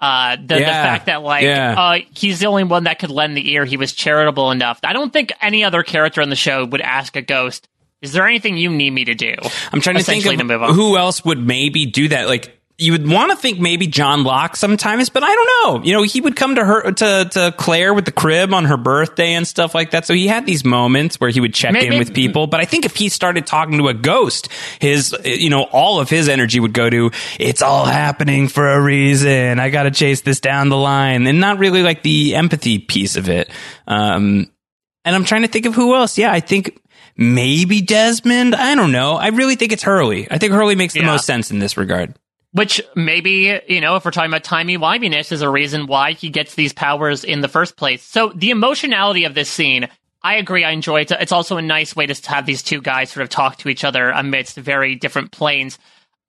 Uh, 0.00 0.36
the, 0.36 0.54
the 0.54 0.60
fact 0.60 1.06
that 1.06 1.22
like 1.22 1.44
yeah. 1.44 1.78
uh, 1.78 1.98
he's 2.14 2.40
the 2.40 2.46
only 2.46 2.64
one 2.64 2.84
that 2.84 2.98
could 2.98 3.10
lend 3.10 3.36
the 3.36 3.52
ear. 3.52 3.66
He 3.66 3.76
was 3.76 3.92
charitable 3.92 4.50
enough. 4.50 4.80
I 4.82 4.94
don't 4.94 5.12
think 5.12 5.30
any 5.42 5.62
other 5.62 5.82
character 5.82 6.22
on 6.22 6.30
the 6.30 6.36
show 6.36 6.64
would 6.64 6.80
ask 6.80 7.16
a 7.16 7.22
ghost, 7.22 7.68
"Is 8.00 8.14
there 8.14 8.26
anything 8.26 8.56
you 8.56 8.70
need 8.70 8.90
me 8.90 9.04
to 9.04 9.14
do?" 9.14 9.34
I'm 9.70 9.82
trying 9.82 9.96
to 9.96 10.02
think 10.02 10.24
of 10.24 10.38
to 10.38 10.44
move 10.44 10.62
on. 10.62 10.74
who 10.74 10.96
else 10.96 11.22
would 11.26 11.38
maybe 11.38 11.84
do 11.84 12.08
that. 12.08 12.28
Like 12.28 12.59
you 12.80 12.92
would 12.92 13.06
want 13.08 13.30
to 13.30 13.36
think 13.36 13.60
maybe 13.60 13.86
John 13.86 14.24
Locke 14.24 14.56
sometimes, 14.56 15.10
but 15.10 15.22
I 15.22 15.34
don't 15.34 15.48
know. 15.80 15.84
You 15.84 15.92
know, 15.92 16.02
he 16.02 16.20
would 16.20 16.34
come 16.34 16.54
to 16.54 16.64
her 16.64 16.90
to 16.92 17.28
to 17.30 17.54
Claire 17.56 17.92
with 17.92 18.06
the 18.06 18.12
crib 18.12 18.54
on 18.54 18.64
her 18.64 18.76
birthday 18.76 19.34
and 19.34 19.46
stuff 19.46 19.74
like 19.74 19.90
that. 19.90 20.06
So 20.06 20.14
he 20.14 20.26
had 20.26 20.46
these 20.46 20.64
moments 20.64 21.20
where 21.20 21.30
he 21.30 21.40
would 21.40 21.52
check 21.54 21.72
Maybe- 21.72 21.94
in 21.94 21.98
with 21.98 22.14
people. 22.14 22.46
But 22.46 22.60
I 22.60 22.64
think 22.64 22.84
if 22.86 22.96
he 22.96 23.08
started 23.08 23.46
talking 23.46 23.78
to 23.78 23.88
a 23.88 23.94
ghost, 23.94 24.48
his 24.80 25.14
you 25.24 25.50
know 25.50 25.64
all 25.64 26.00
of 26.00 26.08
his 26.08 26.28
energy 26.28 26.58
would 26.58 26.72
go 26.72 26.88
to 26.88 27.10
it's 27.38 27.62
all 27.62 27.84
happening 27.84 28.48
for 28.48 28.68
a 28.72 28.80
reason. 28.80 29.60
I 29.60 29.68
got 29.70 29.82
to 29.84 29.90
chase 29.90 30.22
this 30.22 30.40
down 30.40 30.68
the 30.70 30.76
line, 30.76 31.26
and 31.26 31.38
not 31.40 31.58
really 31.58 31.82
like 31.82 32.02
the 32.02 32.34
empathy 32.34 32.78
piece 32.78 33.16
of 33.16 33.28
it. 33.28 33.50
Um, 33.86 34.50
and 35.04 35.14
I'm 35.16 35.24
trying 35.24 35.42
to 35.42 35.48
think 35.48 35.66
of 35.66 35.74
who 35.74 35.94
else. 35.94 36.16
Yeah, 36.18 36.32
I 36.32 36.40
think 36.40 36.80
maybe 37.16 37.80
Desmond. 37.82 38.54
I 38.54 38.74
don't 38.74 38.92
know. 38.92 39.16
I 39.16 39.28
really 39.28 39.56
think 39.56 39.72
it's 39.72 39.82
Hurley. 39.82 40.26
I 40.30 40.38
think 40.38 40.52
Hurley 40.52 40.74
makes 40.76 40.94
the 40.94 41.00
Yeah. 41.00 41.06
most 41.06 41.26
sense 41.26 41.50
in 41.50 41.58
this 41.58 41.76
regard. 41.76 42.14
Which 42.52 42.82
maybe, 42.96 43.60
you 43.68 43.80
know, 43.80 43.94
if 43.94 44.04
we're 44.04 44.10
talking 44.10 44.30
about 44.30 44.42
timey 44.42 44.76
wiminess, 44.76 45.30
is 45.30 45.42
a 45.42 45.48
reason 45.48 45.86
why 45.86 46.12
he 46.12 46.30
gets 46.30 46.56
these 46.56 46.72
powers 46.72 47.22
in 47.22 47.42
the 47.42 47.48
first 47.48 47.76
place. 47.76 48.02
So 48.02 48.32
the 48.34 48.50
emotionality 48.50 49.24
of 49.24 49.34
this 49.34 49.48
scene, 49.48 49.88
I 50.22 50.36
agree, 50.36 50.64
I 50.64 50.72
enjoy 50.72 51.02
it. 51.02 51.12
It's 51.12 51.32
also 51.32 51.58
a 51.58 51.62
nice 51.62 51.94
way 51.94 52.06
to 52.06 52.30
have 52.30 52.46
these 52.46 52.62
two 52.62 52.82
guys 52.82 53.10
sort 53.10 53.22
of 53.22 53.30
talk 53.30 53.58
to 53.58 53.68
each 53.68 53.84
other 53.84 54.10
amidst 54.10 54.56
very 54.56 54.96
different 54.96 55.30
planes. 55.30 55.78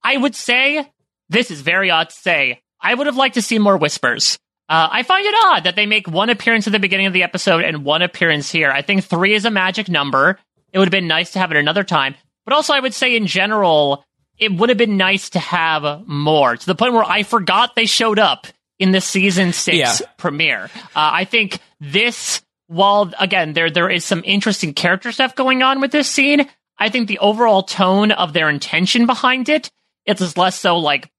I 0.04 0.16
would 0.16 0.36
say, 0.36 0.88
this 1.30 1.50
is 1.50 1.62
very 1.62 1.90
odd 1.90 2.10
to 2.10 2.16
say, 2.16 2.62
I 2.80 2.94
would 2.94 3.08
have 3.08 3.18
liked 3.18 3.36
to 3.36 3.42
see 3.42 3.58
more 3.58 3.78
whispers. 3.78 4.38
Uh, 4.70 4.88
I 4.92 5.04
find 5.04 5.26
it 5.26 5.36
odd 5.44 5.64
that 5.66 5.76
they 5.76 5.86
make 5.86 6.08
one 6.08 6.30
appearance 6.30 6.68
at 6.68 6.74
the 6.74 6.80
beginning 6.80 7.08
of 7.08 7.14
the 7.14 7.24
episode 7.24 7.64
and 7.64 7.84
one 7.84 8.02
appearance 8.02 8.52
here. 8.52 8.72
I 8.72 8.82
think 8.82 9.04
three 9.04 9.34
is 9.34 9.46
a 9.46 9.52
magic 9.52 9.90
number. 9.90 10.40
It 10.72 10.80
would 10.80 10.88
have 10.88 10.92
been 10.92 11.08
nice 11.08 11.32
to 11.32 11.40
have 11.40 11.52
it 11.52 11.58
another 11.58 11.84
time. 11.84 12.16
But 12.46 12.54
also, 12.54 12.74
I 12.74 12.80
would 12.80 12.94
say 12.94 13.16
in 13.16 13.28
general, 13.28 14.06
it 14.42 14.52
would 14.52 14.68
have 14.70 14.78
been 14.78 14.98
nice 14.98 15.30
to 15.30 15.40
have 15.40 16.06
more 16.08 16.58
to 16.58 16.66
the 16.66 16.76
point 16.76 16.94
where 16.94 17.04
I 17.06 17.24
forgot 17.24 17.76
they 17.76 17.86
showed 17.86 18.20
up 18.20 18.48
in 18.80 18.92
the 18.92 19.00
season 19.00 19.54
six 19.54 19.78
Yeah. 19.78 19.96
premiere. 20.18 20.64
Uh, 20.96 21.12
I 21.14 21.24
think 21.26 21.60
this, 21.80 22.42
while 22.68 23.14
again 23.20 23.54
there 23.54 23.70
there 23.70 23.90
is 23.90 24.04
some 24.04 24.22
interesting 24.26 24.74
character 24.74 25.12
stuff 25.14 25.36
going 25.36 25.64
on 25.64 25.80
with 25.80 25.92
this 25.92 26.10
scene, 26.10 26.50
I 26.78 26.90
think 26.90 27.08
the 27.08 27.20
overall 27.20 27.64
tone 27.64 28.12
of 28.12 28.34
their 28.34 28.50
intention 28.50 29.06
behind 29.06 29.48
it 29.48 29.72
it's 30.06 30.36
less 30.36 30.60
so 30.60 30.78
like 30.78 31.10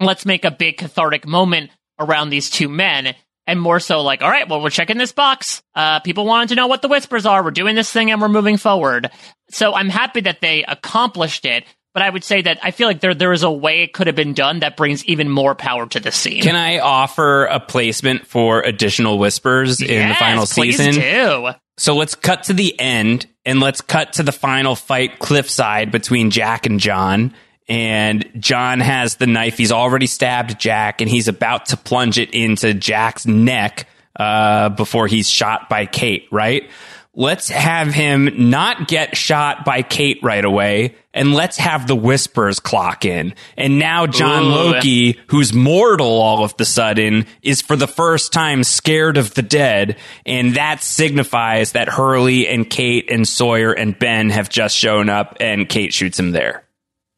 let's 0.00 0.24
make 0.24 0.44
a 0.46 0.50
big 0.50 0.78
cathartic 0.78 1.26
moment 1.26 1.70
around 1.98 2.30
these 2.30 2.48
two 2.50 2.68
men. 2.68 3.14
And 3.46 3.60
more 3.60 3.80
so 3.80 4.00
like, 4.02 4.22
all 4.22 4.30
right, 4.30 4.48
well, 4.48 4.62
we're 4.62 4.70
checking 4.70 4.96
this 4.96 5.12
box. 5.12 5.62
Uh, 5.74 5.98
people 6.00 6.24
wanted 6.24 6.50
to 6.50 6.54
know 6.54 6.68
what 6.68 6.82
the 6.82 6.88
whispers 6.88 7.26
are. 7.26 7.42
We're 7.42 7.50
doing 7.50 7.74
this 7.74 7.92
thing 7.92 8.10
and 8.10 8.20
we're 8.20 8.28
moving 8.28 8.56
forward. 8.56 9.10
So 9.50 9.74
I'm 9.74 9.88
happy 9.88 10.20
that 10.22 10.40
they 10.40 10.62
accomplished 10.64 11.44
it. 11.44 11.64
But 11.92 12.02
I 12.04 12.10
would 12.10 12.22
say 12.22 12.42
that 12.42 12.58
I 12.62 12.70
feel 12.70 12.86
like 12.86 13.00
there 13.00 13.14
there 13.14 13.32
is 13.32 13.42
a 13.42 13.50
way 13.50 13.82
it 13.82 13.92
could 13.92 14.06
have 14.06 14.14
been 14.16 14.32
done 14.34 14.60
that 14.60 14.76
brings 14.76 15.04
even 15.06 15.28
more 15.28 15.54
power 15.56 15.86
to 15.88 15.98
the 16.00 16.12
scene. 16.12 16.42
Can 16.42 16.54
I 16.56 16.78
offer 16.78 17.46
a 17.46 17.58
placement 17.58 18.26
for 18.26 18.60
additional 18.60 19.18
whispers 19.18 19.80
in 19.80 19.88
the 19.88 19.92
Yes, 19.94 20.18
final 20.18 20.46
please 20.46 20.76
season? 20.76 20.94
do. 21.02 21.50
So 21.78 21.96
let's 21.96 22.14
cut 22.14 22.44
to 22.44 22.52
the 22.52 22.78
end 22.78 23.26
and 23.44 23.58
let's 23.58 23.80
cut 23.80 24.12
to 24.14 24.22
the 24.22 24.32
final 24.32 24.76
fight 24.76 25.18
cliffside 25.18 25.90
between 25.90 26.30
Jack 26.30 26.66
and 26.66 26.78
John. 26.78 27.34
And 27.68 28.28
John 28.38 28.80
has 28.80 29.16
the 29.16 29.26
knife. 29.26 29.56
He's 29.56 29.72
already 29.72 30.06
stabbed 30.06 30.60
Jack 30.60 31.00
and 31.00 31.10
he's 31.10 31.26
about 31.28 31.66
to 31.66 31.76
plunge 31.76 32.18
it 32.18 32.34
into 32.34 32.74
Jack's 32.74 33.26
neck 33.26 33.88
uh, 34.16 34.68
before 34.70 35.06
he's 35.06 35.28
shot 35.30 35.68
by 35.68 35.86
Kate, 35.86 36.26
right? 36.30 36.68
Let's 37.14 37.48
have 37.48 37.92
him 37.92 38.50
not 38.50 38.86
get 38.86 39.16
shot 39.16 39.64
by 39.64 39.82
Kate 39.82 40.20
right 40.22 40.44
away 40.44 40.94
and 41.12 41.34
let's 41.34 41.56
have 41.56 41.88
the 41.88 41.96
whispers 41.96 42.60
clock 42.60 43.04
in. 43.04 43.34
And 43.56 43.80
now 43.80 44.06
John 44.06 44.44
Ooh. 44.44 44.54
Loki, 44.54 45.18
who's 45.26 45.52
mortal 45.52 46.06
all 46.06 46.44
of 46.44 46.56
the 46.56 46.64
sudden, 46.64 47.26
is 47.42 47.62
for 47.62 47.74
the 47.74 47.88
first 47.88 48.32
time 48.32 48.62
scared 48.62 49.16
of 49.16 49.34
the 49.34 49.42
dead. 49.42 49.96
And 50.24 50.54
that 50.54 50.82
signifies 50.82 51.72
that 51.72 51.88
Hurley 51.88 52.46
and 52.46 52.70
Kate 52.70 53.10
and 53.10 53.26
Sawyer 53.26 53.72
and 53.72 53.98
Ben 53.98 54.30
have 54.30 54.48
just 54.48 54.76
shown 54.76 55.08
up 55.08 55.36
and 55.40 55.68
Kate 55.68 55.92
shoots 55.92 56.18
him 56.18 56.30
there. 56.30 56.64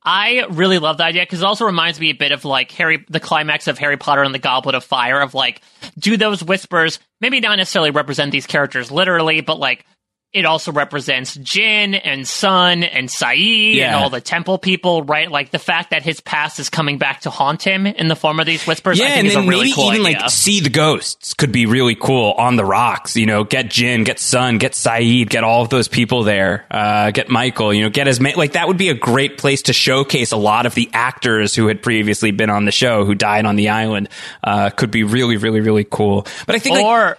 I 0.05 0.47
really 0.51 0.79
love 0.79 0.97
the 0.97 1.05
idea 1.05 1.23
because 1.23 1.43
it 1.43 1.45
also 1.45 1.65
reminds 1.65 2.01
me 2.01 2.11
a 2.11 2.15
bit 2.15 2.33
of 2.33 2.45
like 2.45 2.71
Harry, 2.73 3.05
the 3.09 3.21
climax 3.21 3.69
of 3.69 3.79
Harry 3.79 3.97
Potter 3.97 4.23
and 4.23 4.35
the 4.35 4.41
Goblet 4.41 4.75
of 4.75 4.85
Fire. 4.85 5.21
Of 5.21 5.35
like, 5.35 5.63
do 5.99 6.17
those 6.17 6.43
whispers 6.43 6.99
maybe 7.21 7.41
not 7.41 7.57
necessarily 7.57 7.91
represent 7.91 8.33
these 8.33 8.47
characters 8.47 8.91
literally, 8.91 9.41
but 9.41 9.59
like 9.59 9.87
it 10.33 10.47
also 10.47 10.73
represents 10.73 11.35
Jin 11.35 11.95
and 11.95 12.27
Sun 12.27 12.85
and 12.85 13.09
Sayid 13.09 13.77
and 13.77 13.95
all 13.95 14.09
the 14.09 14.21
temple 14.21 14.57
people, 14.59 15.03
right? 15.03 15.31
Like 15.31 15.51
the 15.51 15.59
fact 15.59 15.91
that 15.91 16.03
his 16.03 16.21
past 16.21 16.59
is 16.59 16.71
coming 16.71 16.97
back 16.97 17.21
to 17.23 17.31
haunt 17.31 17.63
him 17.63 17.87
in 17.87 18.09
the 18.09 18.17
form 18.17 18.41
of 18.41 18.47
these 18.47 18.67
whispers. 18.67 18.99
Yeah, 18.99 19.09
and 19.09 19.29
then 19.29 19.47
really 19.47 19.65
maybe 19.65 19.75
cool 19.75 19.93
even 19.93 20.07
idea. 20.07 20.21
like 20.21 20.31
see 20.31 20.61
the 20.61 20.71
ghosts 20.71 21.35
could 21.35 21.53
be 21.53 21.67
really 21.67 21.95
cool 21.95 22.33
on 22.33 22.57
the 22.57 22.65
rocks. 22.65 23.15
You 23.15 23.27
know, 23.27 23.45
get 23.45 23.69
Jin, 23.69 24.05
get 24.05 24.19
Sun, 24.19 24.57
get 24.59 24.73
Sayid, 24.73 25.29
get 25.29 25.45
all 25.45 25.63
of 25.63 25.69
those 25.69 25.89
people 25.89 26.23
there. 26.23 26.65
Uh, 26.71 27.11
get 27.11 27.29
Michael. 27.29 27.75
You 27.75 27.83
know, 27.83 27.91
get 27.91 28.09
as 28.09 28.19
many. 28.19 28.35
Like 28.35 28.53
that 28.53 28.69
would 28.69 28.79
be 28.79 28.89
a 28.89 28.95
great 28.95 29.37
place 29.37 29.63
to 29.63 29.75
showcase 29.75 30.33
a 30.33 30.39
lot 30.39 30.65
of 30.65 30.75
the 30.75 30.89
actors 30.95 31.55
who 31.55 31.67
had 31.69 31.83
previously 31.83 32.31
been 32.31 32.49
on 32.49 32.65
the 32.65 32.73
show 32.73 33.05
who 33.05 33.15
died 33.15 33.45
on 33.45 33.57
the 33.57 33.69
island. 33.69 34.09
Uh, 34.43 34.71
could 34.71 34.91
be 34.91 35.05
really, 35.05 35.37
really, 35.37 35.61
really 35.61 35.85
cool. 35.85 36.27
But 36.47 36.57
I 36.57 36.59
think 36.59 36.77
like, 36.77 36.87
or 36.87 37.19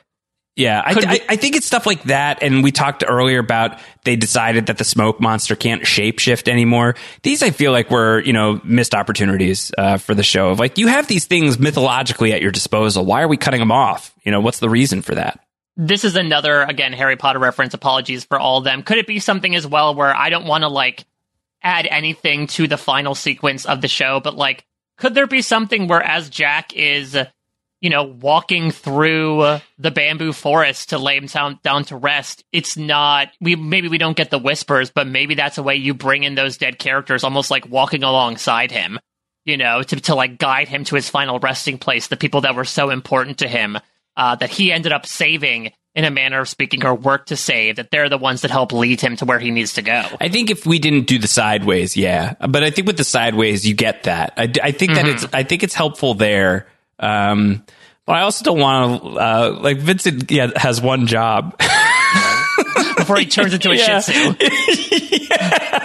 yeah, 0.56 0.82
I, 0.86 0.94
I, 0.96 1.20
I 1.30 1.36
think 1.36 1.56
it's 1.56 1.66
stuff 1.66 1.86
like 1.86 2.04
that. 2.04 2.44
And 2.44 2.64
we 2.64 2.72
talked 2.72 3.04
earlier 3.08 3.40
about 3.40 3.80
they 4.04 4.16
decided 4.16 4.68
that 4.68 4.78
the 4.78 4.84
smoke 4.84 5.20
monster 5.20 5.56
can't 5.56 5.84
shapeshift 5.84 6.48
anymore. 6.48 6.96
These 7.24 7.42
I 7.42 7.52
feel 7.52 7.72
like 7.72 7.90
were, 7.90 8.20
you 8.22 8.34
know, 8.34 8.62
missed 8.64 8.94
opportunities 8.94 9.72
uh, 9.78 9.98
for 9.98 10.14
the 10.14 10.24
show. 10.24 10.50
Of 10.50 10.60
like, 10.60 10.78
you 10.78 10.88
have 10.88 11.08
these 11.08 11.26
things 11.26 11.58
mythologically 11.58 12.34
at 12.34 12.42
your 12.42 12.52
disposal. 12.52 13.06
Why 13.06 13.22
are 13.22 13.28
we 13.28 13.38
cutting 13.38 13.60
them 13.60 13.72
off? 13.72 14.14
You 14.24 14.32
know, 14.32 14.42
what's 14.42 14.60
the 14.60 14.70
reason 14.70 15.02
for 15.02 15.16
that? 15.16 15.40
this 15.76 16.04
is 16.04 16.16
another 16.16 16.62
again 16.62 16.94
Harry 16.94 17.16
Potter 17.16 17.40
reference. 17.40 17.74
Apologies 17.74 18.26
for 18.26 18.40
all 18.40 18.60
of 18.60 18.64
them. 18.64 18.84
Could 18.84 18.98
it 18.98 19.08
be 19.08 19.20
something 19.20 19.56
as 19.56 19.66
well 19.66 19.96
where 19.96 20.16
I 20.16 20.30
don't 20.30 20.46
want 20.46 20.64
to 20.64 20.68
like 20.68 21.06
add 21.62 21.88
anything 21.88 22.48
to 22.48 22.68
the 22.68 22.78
final 22.78 23.16
sequence 23.16 23.66
of 23.66 23.82
the 23.82 23.88
show, 23.88 24.20
but 24.20 24.36
like 24.36 24.66
could 24.98 25.16
there 25.16 25.28
be 25.28 25.42
something 25.42 25.88
where 25.88 26.02
as 26.02 26.30
Jack 26.30 26.74
is 26.74 27.18
you 27.84 27.90
know 27.90 28.04
walking 28.04 28.72
through 28.72 29.42
uh, 29.42 29.60
the 29.78 29.92
bamboo 29.92 30.34
forest 30.34 30.90
to 30.90 30.98
lay 30.98 31.18
him 31.18 31.28
down, 31.28 31.60
down 31.62 31.84
to 31.86 31.98
rest, 31.98 32.44
it's 32.52 32.78
not 32.78 33.28
we 33.40 33.56
maybe 33.56 33.90
we 33.90 34.00
don't 34.00 34.18
get 34.18 34.32
the 34.32 34.40
whispers, 34.40 34.90
but 34.90 35.06
maybe 35.06 35.36
that's 35.36 35.60
a 35.60 35.64
way 35.64 35.76
you 35.76 35.94
bring 35.94 36.24
in 36.24 36.34
those 36.34 36.58
dead 36.58 36.80
characters 36.80 37.24
almost 37.24 37.52
like 37.52 37.70
walking 37.70 38.02
alongside 38.02 38.72
him. 38.72 39.00
You 39.46 39.58
know, 39.58 39.84
to, 39.84 39.96
to 39.98 40.16
like 40.16 40.38
guide 40.38 40.70
him 40.70 40.86
to 40.86 40.96
his 40.96 41.10
final 41.10 41.38
resting 41.38 41.78
place, 41.78 42.08
the 42.08 42.16
people 42.16 42.42
that 42.42 42.56
were 42.56 42.64
so 42.64 42.90
important 42.90 43.40
to 43.40 43.48
him 43.50 43.78
uh, 44.16 44.36
that 44.38 44.50
he 44.50 44.72
ended 44.72 44.94
up 44.94 45.06
saving 45.06 45.74
in 45.96 46.06
a 46.06 46.12
manner 46.12 46.40
of 46.40 46.48
speaking 46.48 46.86
or 46.86 46.96
work 46.96 47.26
to 47.26 47.36
save 47.36 47.76
that 47.76 47.92
they're 47.92 48.10
the 48.10 48.18
ones 48.18 48.42
that 48.42 48.52
help 48.52 48.72
lead 48.72 49.00
him 49.02 49.16
to 49.18 49.26
where 49.26 49.38
he 49.38 49.52
needs 49.52 49.74
to 49.74 49.82
go 49.82 50.04
I 50.20 50.30
think 50.30 50.50
if 50.50 50.66
we 50.66 50.80
didn't 50.80 51.06
do 51.06 51.20
the 51.20 51.28
sideways, 51.28 51.96
yeah. 51.96 52.34
But 52.40 52.64
I 52.64 52.72
think 52.72 52.88
with 52.88 52.98
the 52.98 53.04
sideways, 53.04 53.68
you 53.68 53.76
get 53.76 54.04
that. 54.04 54.34
I, 54.38 54.52
I 54.64 54.72
think 54.72 54.94
that 54.94 55.08
it's, 55.08 55.26
I 55.34 55.44
think 55.44 55.62
it's 55.62 55.76
helpful 55.76 56.14
there. 56.14 56.68
Um, 57.04 57.64
but 58.06 58.14
I 58.14 58.22
also 58.22 58.44
don't 58.44 58.60
want 58.60 59.02
to, 59.02 59.10
uh, 59.10 59.60
like 59.62 59.78
Vincent 59.78 60.30
yeah, 60.32 60.52
has 60.56 60.82
one 60.82 61.08
job. 61.08 61.58
before 62.98 63.18
he 63.18 63.26
turns 63.26 63.54
into 63.54 63.72
a 63.72 63.76
Yeah. 63.76 64.00
shih 64.02 64.34
tzu 64.34 65.28
yeah. 65.30 65.83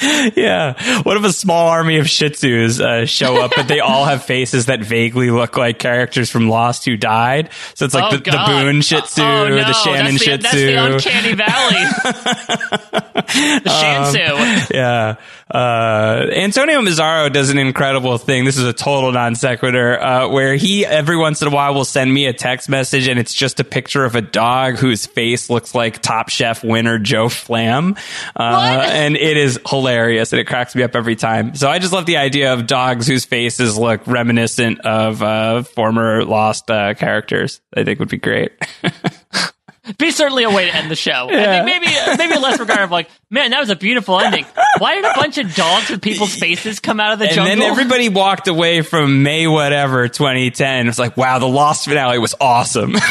What 1.02 1.16
if 1.16 1.24
a 1.24 1.32
small 1.32 1.68
army 1.68 1.98
of 1.98 2.08
Shih 2.08 2.30
Tzus 2.30 2.80
uh, 2.80 3.06
show 3.06 3.40
up, 3.42 3.52
but 3.54 3.68
they 3.68 3.80
all 3.80 4.04
have 4.04 4.24
faces 4.24 4.66
that 4.66 4.80
vaguely 4.80 5.30
look 5.30 5.56
like 5.56 5.78
characters 5.78 6.30
from 6.30 6.48
Lost 6.48 6.84
who 6.84 6.96
died? 6.96 7.50
So 7.74 7.84
it's 7.84 7.94
like 7.94 8.12
Oh, 8.12 8.16
the, 8.16 8.30
the. 8.30 8.44
Boone 8.46 8.80
Shih 8.82 9.00
Tzu, 9.00 9.22
oh, 9.22 9.48
no, 9.48 9.56
the 9.56 9.72
Shannon 9.72 10.14
that's 10.14 10.24
Shih 10.24 10.36
the, 10.36 10.42
that's 10.42 10.54
the 10.54 10.74
uncanny 10.74 11.34
valley 11.34 12.96
the 13.62 13.70
shansu 13.70 14.74
yeah. 14.74 15.16
Uh, 15.50 16.26
Antonio 16.32 16.80
Mazzaro 16.80 17.32
does 17.32 17.50
an 17.50 17.58
incredible 17.58 18.18
thing. 18.18 18.44
This 18.44 18.58
is 18.58 18.66
a 18.66 18.72
total 18.72 19.12
non 19.12 19.34
sequitur, 19.36 20.00
uh, 20.00 20.28
where 20.28 20.56
he 20.56 20.84
every 20.84 21.16
once 21.16 21.40
in 21.40 21.48
a 21.48 21.50
while 21.50 21.72
will 21.72 21.84
send 21.84 22.12
me 22.12 22.26
a 22.26 22.32
text 22.32 22.68
message 22.68 23.06
and 23.08 23.18
it's 23.18 23.32
just 23.32 23.60
a 23.60 23.64
picture 23.64 24.04
of 24.04 24.16
a 24.16 24.20
dog 24.20 24.76
whose 24.76 25.06
face 25.06 25.48
looks 25.48 25.74
like 25.74 26.02
Top 26.02 26.28
Chef 26.28 26.64
winner 26.64 26.98
Joe 26.98 27.28
Flamm. 27.28 27.96
Uh, 28.34 28.86
and 28.90 29.16
it 29.16 29.36
is 29.36 29.60
hilarious 29.68 29.85
and 29.86 30.40
it 30.40 30.46
cracks 30.46 30.74
me 30.74 30.82
up 30.82 30.94
every 30.94 31.16
time. 31.16 31.54
So 31.54 31.68
I 31.68 31.78
just 31.78 31.92
love 31.92 32.06
the 32.06 32.16
idea 32.16 32.52
of 32.52 32.66
dogs 32.66 33.06
whose 33.06 33.24
faces 33.24 33.76
look 33.76 34.06
reminiscent 34.06 34.80
of, 34.80 35.22
uh, 35.22 35.62
former 35.62 36.24
lost, 36.24 36.70
uh, 36.70 36.94
characters. 36.94 37.60
I 37.76 37.84
think 37.84 37.98
would 37.98 38.08
be 38.08 38.18
great. 38.18 38.52
be 39.98 40.10
certainly 40.10 40.42
a 40.42 40.50
way 40.50 40.66
to 40.68 40.74
end 40.74 40.90
the 40.90 40.96
show 40.96 41.28
Yeah. 41.30 41.62
I 41.62 41.64
think 41.64 41.64
maybe 41.64 42.18
maybe 42.18 42.40
less 42.42 42.58
regard 42.58 42.80
of 42.80 42.90
like 42.90 43.08
man 43.30 43.52
that 43.52 43.60
was 43.60 43.70
a 43.70 43.76
beautiful 43.76 44.18
ending 44.18 44.44
why 44.78 44.96
did 44.96 45.04
a 45.04 45.14
bunch 45.14 45.38
of 45.38 45.54
dogs 45.54 45.90
with 45.90 46.02
people's 46.02 46.34
faces 46.38 46.80
come 46.80 47.00
out 47.00 47.12
of 47.12 47.18
the 47.18 47.26
and 47.26 47.34
jungle 47.34 47.52
And 47.52 47.62
then 47.62 47.70
everybody 47.70 48.08
walked 48.08 48.48
away 48.48 48.82
from 48.82 49.22
May 49.22 49.46
whatever 49.46 50.08
2010. 50.08 50.88
It's 50.88 50.98
like, 50.98 51.16
wow, 51.16 51.38
the 51.38 51.46
Lost 51.46 51.84
finale 51.84 52.18
was 52.18 52.34
awesome. 52.40 52.94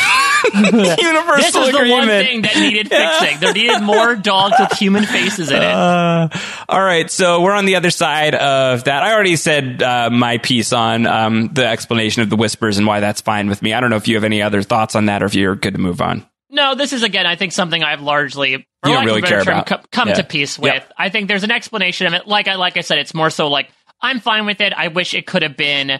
Universal 0.54 1.36
this 1.38 1.56
is 1.56 1.72
the 1.72 1.88
one 1.92 2.08
thing 2.08 2.42
that 2.44 2.56
needed 2.56 2.90
fixing. 2.90 3.40
There 3.40 3.54
needed 3.54 3.82
more 3.82 4.16
dogs 4.16 4.56
with 4.60 4.72
human 4.74 5.06
faces 5.06 5.50
in 5.52 5.58
it. 5.58 5.64
Uh, 5.64 6.30
all 6.70 6.82
right, 6.82 7.10
so 7.10 7.42
we're 7.42 7.54
on 7.54 7.66
the 7.66 7.76
other 7.76 7.90
side 7.92 8.36
of 8.36 8.84
that. 8.86 9.04
I 9.04 9.14
already 9.14 9.36
said 9.36 9.82
uh, 9.84 10.10
my 10.10 10.38
piece 10.38 10.74
on 10.74 11.06
um, 11.08 11.50
the 11.54 11.66
explanation 11.66 12.22
of 12.22 12.30
the 12.30 12.36
whispers 12.36 12.78
and 12.78 12.86
why 12.88 13.00
that's 13.00 13.22
fine 13.22 13.48
with 13.50 13.62
me. 13.62 13.74
I 13.74 13.80
don't 13.80 13.90
know 13.90 13.96
if 13.98 14.08
you 14.08 14.16
have 14.16 14.24
any 14.24 14.42
other 14.42 14.62
thoughts 14.62 14.96
on 14.96 15.06
that 15.08 15.24
or 15.24 15.26
if 15.28 15.36
you're 15.36 15.56
good 15.56 15.74
to 15.74 15.80
move 15.80 16.02
on. 16.02 16.26
No, 16.50 16.76
this 16.76 16.94
is 16.94 17.04
again, 17.04 17.26
I 17.26 17.36
think 17.36 17.52
something 17.52 17.84
I've 17.84 18.02
largely, 18.02 18.52
You 18.52 18.64
don't 18.84 18.94
lack 18.96 19.04
of 19.04 19.04
a 19.04 19.16
really 19.16 19.22
care 19.24 19.44
term, 19.44 19.54
about. 19.60 19.68
co- 19.68 19.88
come 19.92 20.08
Yeah. 20.10 20.14
to 20.16 20.24
peace 20.24 20.58
with. 20.58 20.74
Yep. 20.74 20.94
I 20.98 21.10
think 21.10 21.28
there's 21.28 21.44
an 21.44 21.52
explanation 21.52 22.08
of 22.08 22.14
it. 22.14 22.28
Like 22.28 22.48
I, 22.48 22.56
like 22.56 22.78
I 22.78 22.82
said, 22.82 23.00
it's 23.00 23.14
more 23.14 23.30
so 23.30 23.48
like 23.50 23.70
I'm 24.02 24.20
fine 24.20 24.46
with 24.46 24.62
it. 24.62 24.72
I 24.72 24.88
wish 24.90 25.14
it 25.14 25.26
could 25.26 25.42
have 25.42 25.58
been 25.58 26.00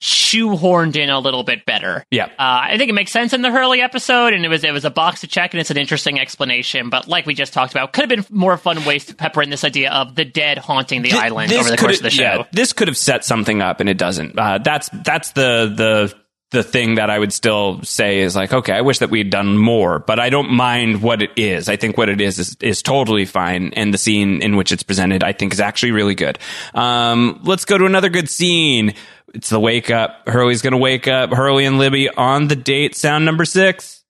shoehorned 0.00 0.96
in 0.96 1.08
a 1.10 1.18
little 1.18 1.42
bit 1.42 1.64
better. 1.64 2.04
Yeah. 2.10 2.26
Uh, 2.26 2.28
I 2.38 2.76
think 2.78 2.90
it 2.90 2.94
makes 2.94 3.12
sense 3.12 3.32
in 3.32 3.42
the 3.42 3.50
Hurley 3.50 3.80
episode, 3.80 4.32
and 4.32 4.44
it 4.44 4.48
was 4.48 4.64
it 4.64 4.72
was 4.72 4.84
a 4.84 4.90
box 4.90 5.20
to 5.22 5.26
check, 5.26 5.54
and 5.54 5.60
it's 5.60 5.70
an 5.70 5.76
interesting 5.76 6.18
explanation. 6.20 6.90
But 6.90 7.08
like 7.08 7.26
we 7.26 7.34
just 7.34 7.52
talked 7.52 7.72
about, 7.72 7.92
could 7.92 8.02
have 8.02 8.08
been 8.08 8.36
more 8.36 8.56
fun 8.56 8.84
ways 8.84 9.06
to 9.06 9.14
pepper 9.14 9.42
in 9.42 9.50
this 9.50 9.64
idea 9.64 9.90
of 9.90 10.14
the 10.14 10.24
dead 10.24 10.58
haunting 10.58 11.02
the 11.02 11.10
Thi- 11.10 11.18
island 11.18 11.52
over 11.52 11.70
the 11.70 11.76
course 11.76 11.96
of 11.98 12.02
the 12.02 12.10
show. 12.10 12.22
yeah, 12.22 12.42
this 12.52 12.72
could 12.72 12.88
have 12.88 12.96
set 12.96 13.24
something 13.24 13.62
up, 13.62 13.80
and 13.80 13.88
it 13.88 13.98
doesn't. 13.98 14.38
Uh, 14.38 14.58
that's 14.58 14.88
that's 15.04 15.32
the 15.32 15.72
the 15.74 16.14
the 16.52 16.62
thing 16.62 16.94
that 16.94 17.10
I 17.10 17.18
would 17.18 17.32
still 17.32 17.82
say 17.82 18.20
is 18.20 18.36
like, 18.36 18.52
okay, 18.52 18.72
I 18.72 18.82
wish 18.82 19.00
that 19.00 19.10
we'd 19.10 19.30
done 19.30 19.58
more, 19.58 19.98
but 19.98 20.20
I 20.20 20.30
don't 20.30 20.50
mind 20.50 21.02
what 21.02 21.20
it 21.20 21.30
is. 21.36 21.68
I 21.68 21.74
think 21.76 21.98
what 21.98 22.08
it 22.08 22.20
is 22.20 22.38
is, 22.38 22.56
is 22.60 22.82
totally 22.82 23.24
fine, 23.24 23.72
and 23.74 23.92
the 23.92 23.98
scene 23.98 24.42
in 24.42 24.56
which 24.56 24.70
it's 24.70 24.84
presented, 24.84 25.24
I 25.24 25.32
think, 25.32 25.52
is 25.52 25.60
actually 25.60 25.90
really 25.92 26.14
good. 26.14 26.38
Um, 26.72 27.40
let's 27.42 27.64
go 27.64 27.76
to 27.76 27.84
another 27.84 28.08
good 28.08 28.30
scene. 28.30 28.94
It's 29.34 29.50
the 29.50 29.58
wake 29.58 29.90
up. 29.90 30.28
Hurley's 30.28 30.62
going 30.62 30.72
to 30.72 30.78
wake 30.78 31.08
up. 31.08 31.30
Hurley 31.30 31.64
and 31.64 31.78
Libby 31.78 32.08
on 32.08 32.46
the 32.46 32.56
date. 32.56 32.94
Sound 32.94 33.24
number 33.24 33.44
six. 33.44 34.04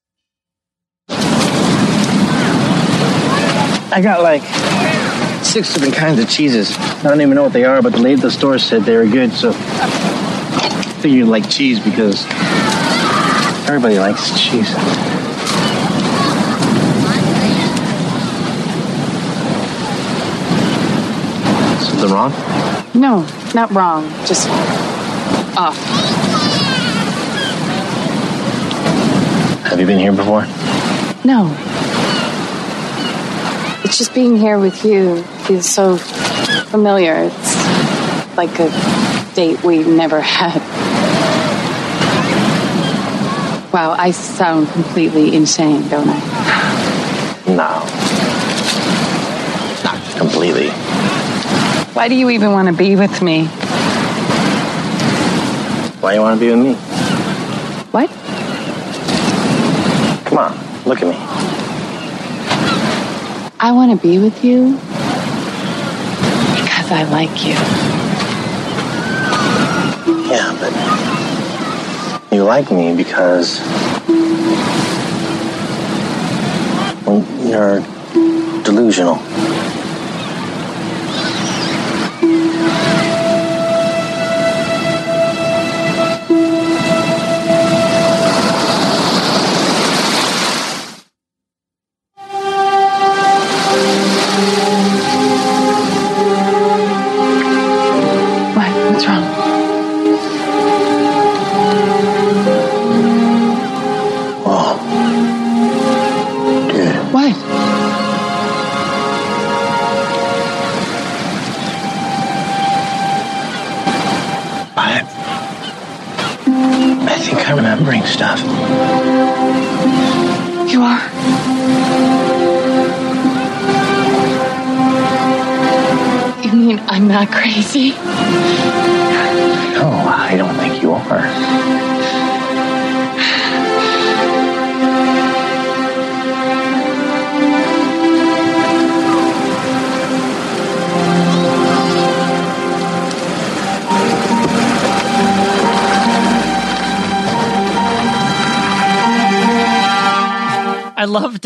I 3.88 4.00
got 4.02 4.22
like 4.22 4.42
six 5.42 5.72
different 5.72 5.94
kinds 5.94 6.20
of 6.20 6.28
cheeses. 6.28 6.76
I 6.76 7.04
don't 7.04 7.22
even 7.22 7.34
know 7.34 7.44
what 7.44 7.54
they 7.54 7.64
are, 7.64 7.80
but 7.80 7.92
the 7.92 7.98
lady 7.98 8.16
at 8.16 8.20
the 8.20 8.30
store 8.30 8.58
said 8.58 8.82
they 8.82 8.96
were 8.96 9.06
good, 9.06 9.32
so 9.32 9.52
I 10.56 10.98
think 11.00 11.14
you 11.14 11.26
like 11.26 11.48
cheese 11.50 11.78
because 11.80 12.24
everybody 13.68 13.98
likes 13.98 14.30
cheese. 14.40 14.68
Something 21.86 22.10
wrong? 22.10 22.32
No, 22.94 23.26
not 23.54 23.70
wrong. 23.72 24.08
Just 24.26 24.48
off. 25.56 25.76
Have 29.64 29.80
you 29.80 29.86
been 29.86 29.98
here 29.98 30.12
before? 30.12 30.46
No. 31.24 31.54
It's 33.84 33.98
just 33.98 34.14
being 34.14 34.36
here 34.36 34.58
with 34.58 34.84
you 34.84 35.22
feels 35.46 35.66
so 35.66 35.96
familiar. 35.96 37.14
It's 37.30 38.36
like 38.36 38.58
a 38.58 38.70
date 39.36 39.62
we 39.62 39.84
never 39.84 40.20
had. 40.38 40.62
Wow, 43.70 43.94
I 43.98 44.10
sound 44.10 44.68
completely 44.70 45.36
insane, 45.36 45.86
don't 45.88 46.08
I? 46.08 46.18
No. 47.46 47.84
Not 49.84 50.18
completely. 50.18 50.70
Why 51.92 52.08
do 52.08 52.14
you 52.14 52.30
even 52.30 52.52
want 52.52 52.68
to 52.68 52.74
be 52.74 52.96
with 52.96 53.20
me? 53.20 53.44
Why 56.00 56.12
do 56.12 56.16
you 56.16 56.22
want 56.22 56.40
to 56.40 56.46
be 56.46 56.50
with 56.50 56.64
me? 56.64 56.74
What? 57.92 58.08
Come 60.24 60.38
on, 60.38 60.86
look 60.86 61.02
at 61.02 61.08
me. 61.08 61.16
I 63.60 63.72
want 63.72 63.90
to 63.90 63.98
be 64.06 64.18
with 64.18 64.42
you 64.42 64.72
because 66.56 66.90
I 66.90 67.02
like 67.10 67.44
you. 67.44 67.95
You 72.36 72.44
like 72.44 72.70
me 72.70 72.94
because 72.94 73.60
you're 77.48 77.80
delusional. 78.62 79.16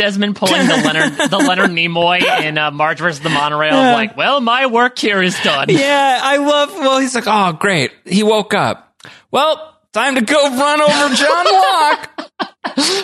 Desmond 0.01 0.37
pulling 0.37 0.67
the 0.67 0.77
Leonard 0.77 1.13
the 1.31 1.39
Leonard 1.39 1.71
Nimoy 1.71 2.23
in 2.43 2.57
uh, 2.59 2.71
Marge 2.71 2.99
vs. 3.01 3.21
the 3.21 3.29
Monorail. 3.31 3.73
Yeah. 3.75 3.93
Like, 3.95 4.17
well, 4.17 4.41
my 4.41 4.67
work 4.67 4.99
here 4.99 5.23
is 5.23 5.39
done. 5.43 5.67
Yeah, 5.69 6.21
I 6.23 6.39
love. 6.39 6.73
Well, 6.73 6.99
he's 7.01 7.15
like, 7.15 7.25
oh, 7.27 7.53
great. 7.53 7.93
He 8.07 8.23
woke 8.23 8.55
up. 8.55 8.95
Well, 9.31 9.77
time 9.93 10.15
to 10.15 10.21
go 10.23 10.43
run 10.57 10.81
over 10.81 11.15
John 11.15 11.45
Locke. 11.53 12.31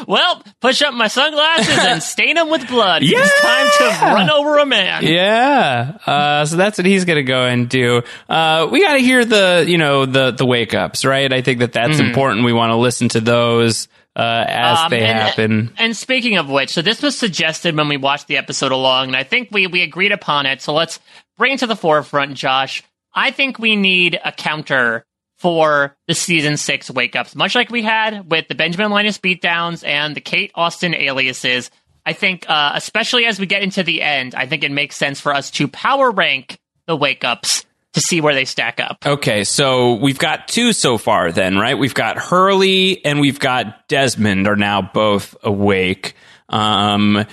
Well, 0.06 0.43
push 0.60 0.82
up 0.82 0.94
my 0.94 1.09
sunglasses 1.09 1.78
and 1.78 2.02
stain 2.02 2.36
them 2.36 2.48
with 2.51 2.66
blood. 2.68 3.02
Yeah. 3.02 3.18
It's 3.20 3.40
time 3.40 3.68
to 3.78 4.05
run 4.14 4.31
over 4.31 4.59
a 4.59 4.66
man. 4.66 5.02
Yeah. 5.05 5.98
Uh, 6.06 6.44
so 6.44 6.56
that's 6.56 6.78
what 6.78 6.86
he's 6.86 7.05
going 7.05 7.16
to 7.16 7.23
go 7.24 7.44
and 7.47 7.68
do. 7.68 8.02
Uh, 8.28 8.68
we 8.70 8.82
got 8.82 8.94
to 8.94 9.01
hear 9.01 9.24
the, 9.24 9.64
you 9.66 9.78
know, 9.78 10.06
the, 10.06 10.31
the 10.31 10.47
wake 10.47 10.74
ups, 10.74 11.05
right? 11.05 11.31
I 11.32 11.43
think 11.43 11.59
that 11.60 11.73
that's 11.73 11.98
Mhm. 11.98 12.09
important. 12.09 12.44
We 12.44 12.52
want 12.52 12.70
to 12.70 12.77
listen 12.77 13.09
to 13.10 13.20
those, 13.20 13.89
uh, 14.16 14.44
as 14.48 14.78
Um, 14.78 14.90
they 14.90 15.05
and- 15.05 15.18
happen. 15.18 15.72
And 15.76 15.97
speaking 15.97 16.36
of 16.38 16.48
which, 16.48 16.70
so 16.70 16.82
this 16.82 17.02
was 17.02 17.16
suggested 17.18 17.76
when 17.76 17.88
we 17.88 17.97
watched 17.98 18.26
the 18.28 18.38
episode 18.38 18.72
along, 18.72 19.09
and 19.09 19.16
I 19.16 19.22
think 19.22 19.48
we 19.52 19.66
we 19.66 19.82
agreed 19.82 20.12
upon 20.12 20.47
it. 20.47 20.62
So 20.62 20.72
let's 20.72 20.98
bring 21.36 21.52
it 21.55 21.59
to 21.60 21.66
the 21.66 21.76
forefront, 21.76 22.34
Josh. 22.34 22.82
I 23.14 23.30
think 23.30 23.59
we 23.59 23.76
need 23.76 24.18
a 24.24 24.32
counter 24.32 25.05
for 25.38 25.97
the 26.09 26.14
season 26.14 26.56
six 26.56 26.90
wake 26.90 27.14
ups, 27.14 27.34
much 27.36 27.55
like 27.55 27.70
we 27.70 27.82
had 27.82 28.30
with 28.30 28.48
the 28.48 28.55
Benjamin 28.55 28.90
Linus 28.90 29.18
beatdowns 29.18 29.86
and 29.86 30.14
the 30.16 30.20
Kate 30.22 30.51
Austin 30.55 30.94
aliases. 30.94 31.70
I 32.06 32.12
think, 32.14 32.48
uh, 32.48 32.72
especially 32.74 33.26
as 33.26 33.38
we 33.40 33.47
get 33.47 33.62
into 33.62 33.82
the 33.82 34.01
end, 34.01 34.34
I 34.34 34.47
think 34.47 34.64
it 34.64 34.70
makes 34.70 34.97
sense 34.97 35.20
for 35.20 35.34
us 35.34 35.51
to 35.52 35.68
power 35.68 36.10
rank 36.10 36.59
the 36.86 36.97
wake 36.97 37.24
ups 37.24 37.66
to 37.97 38.01
see 38.02 38.20
where 38.20 38.35
they 38.35 38.44
stack 38.44 38.78
up. 38.78 38.98
Okay, 39.05 39.43
so 39.44 39.94
we've 39.94 40.18
got 40.18 40.47
two 40.48 40.73
so 40.73 40.97
far 40.98 41.32
then, 41.32 41.59
right? 41.59 41.77
We've 41.77 41.94
got 41.94 42.16
Hurley 42.16 43.05
and 43.05 43.20
we've 43.20 43.40
got 43.40 43.89
Desmond 43.89 44.47
are 44.47 44.55
now 44.56 44.81
both 44.82 45.35
awake. 45.43 46.14
Um, 46.48 47.27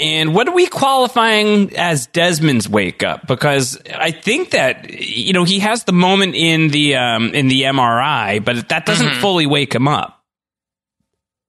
and 0.00 0.34
what 0.34 0.48
are 0.48 0.54
we 0.54 0.66
qualifying 0.66 1.76
as 1.76 2.06
Desmond's 2.06 2.68
wake 2.68 3.02
up? 3.02 3.26
Because 3.26 3.80
I 3.94 4.10
think 4.10 4.50
that 4.50 4.90
you 4.90 5.32
know 5.32 5.44
he 5.44 5.58
has 5.58 5.84
the 5.84 5.92
moment 5.92 6.34
in 6.34 6.68
the 6.68 6.96
um, 6.96 7.34
in 7.34 7.48
the 7.48 7.62
MRI, 7.62 8.44
but 8.44 8.68
that 8.70 8.86
doesn't 8.86 9.08
Mhm. 9.08 9.20
fully 9.20 9.46
wake 9.46 9.74
him 9.74 9.86
up. 9.88 10.14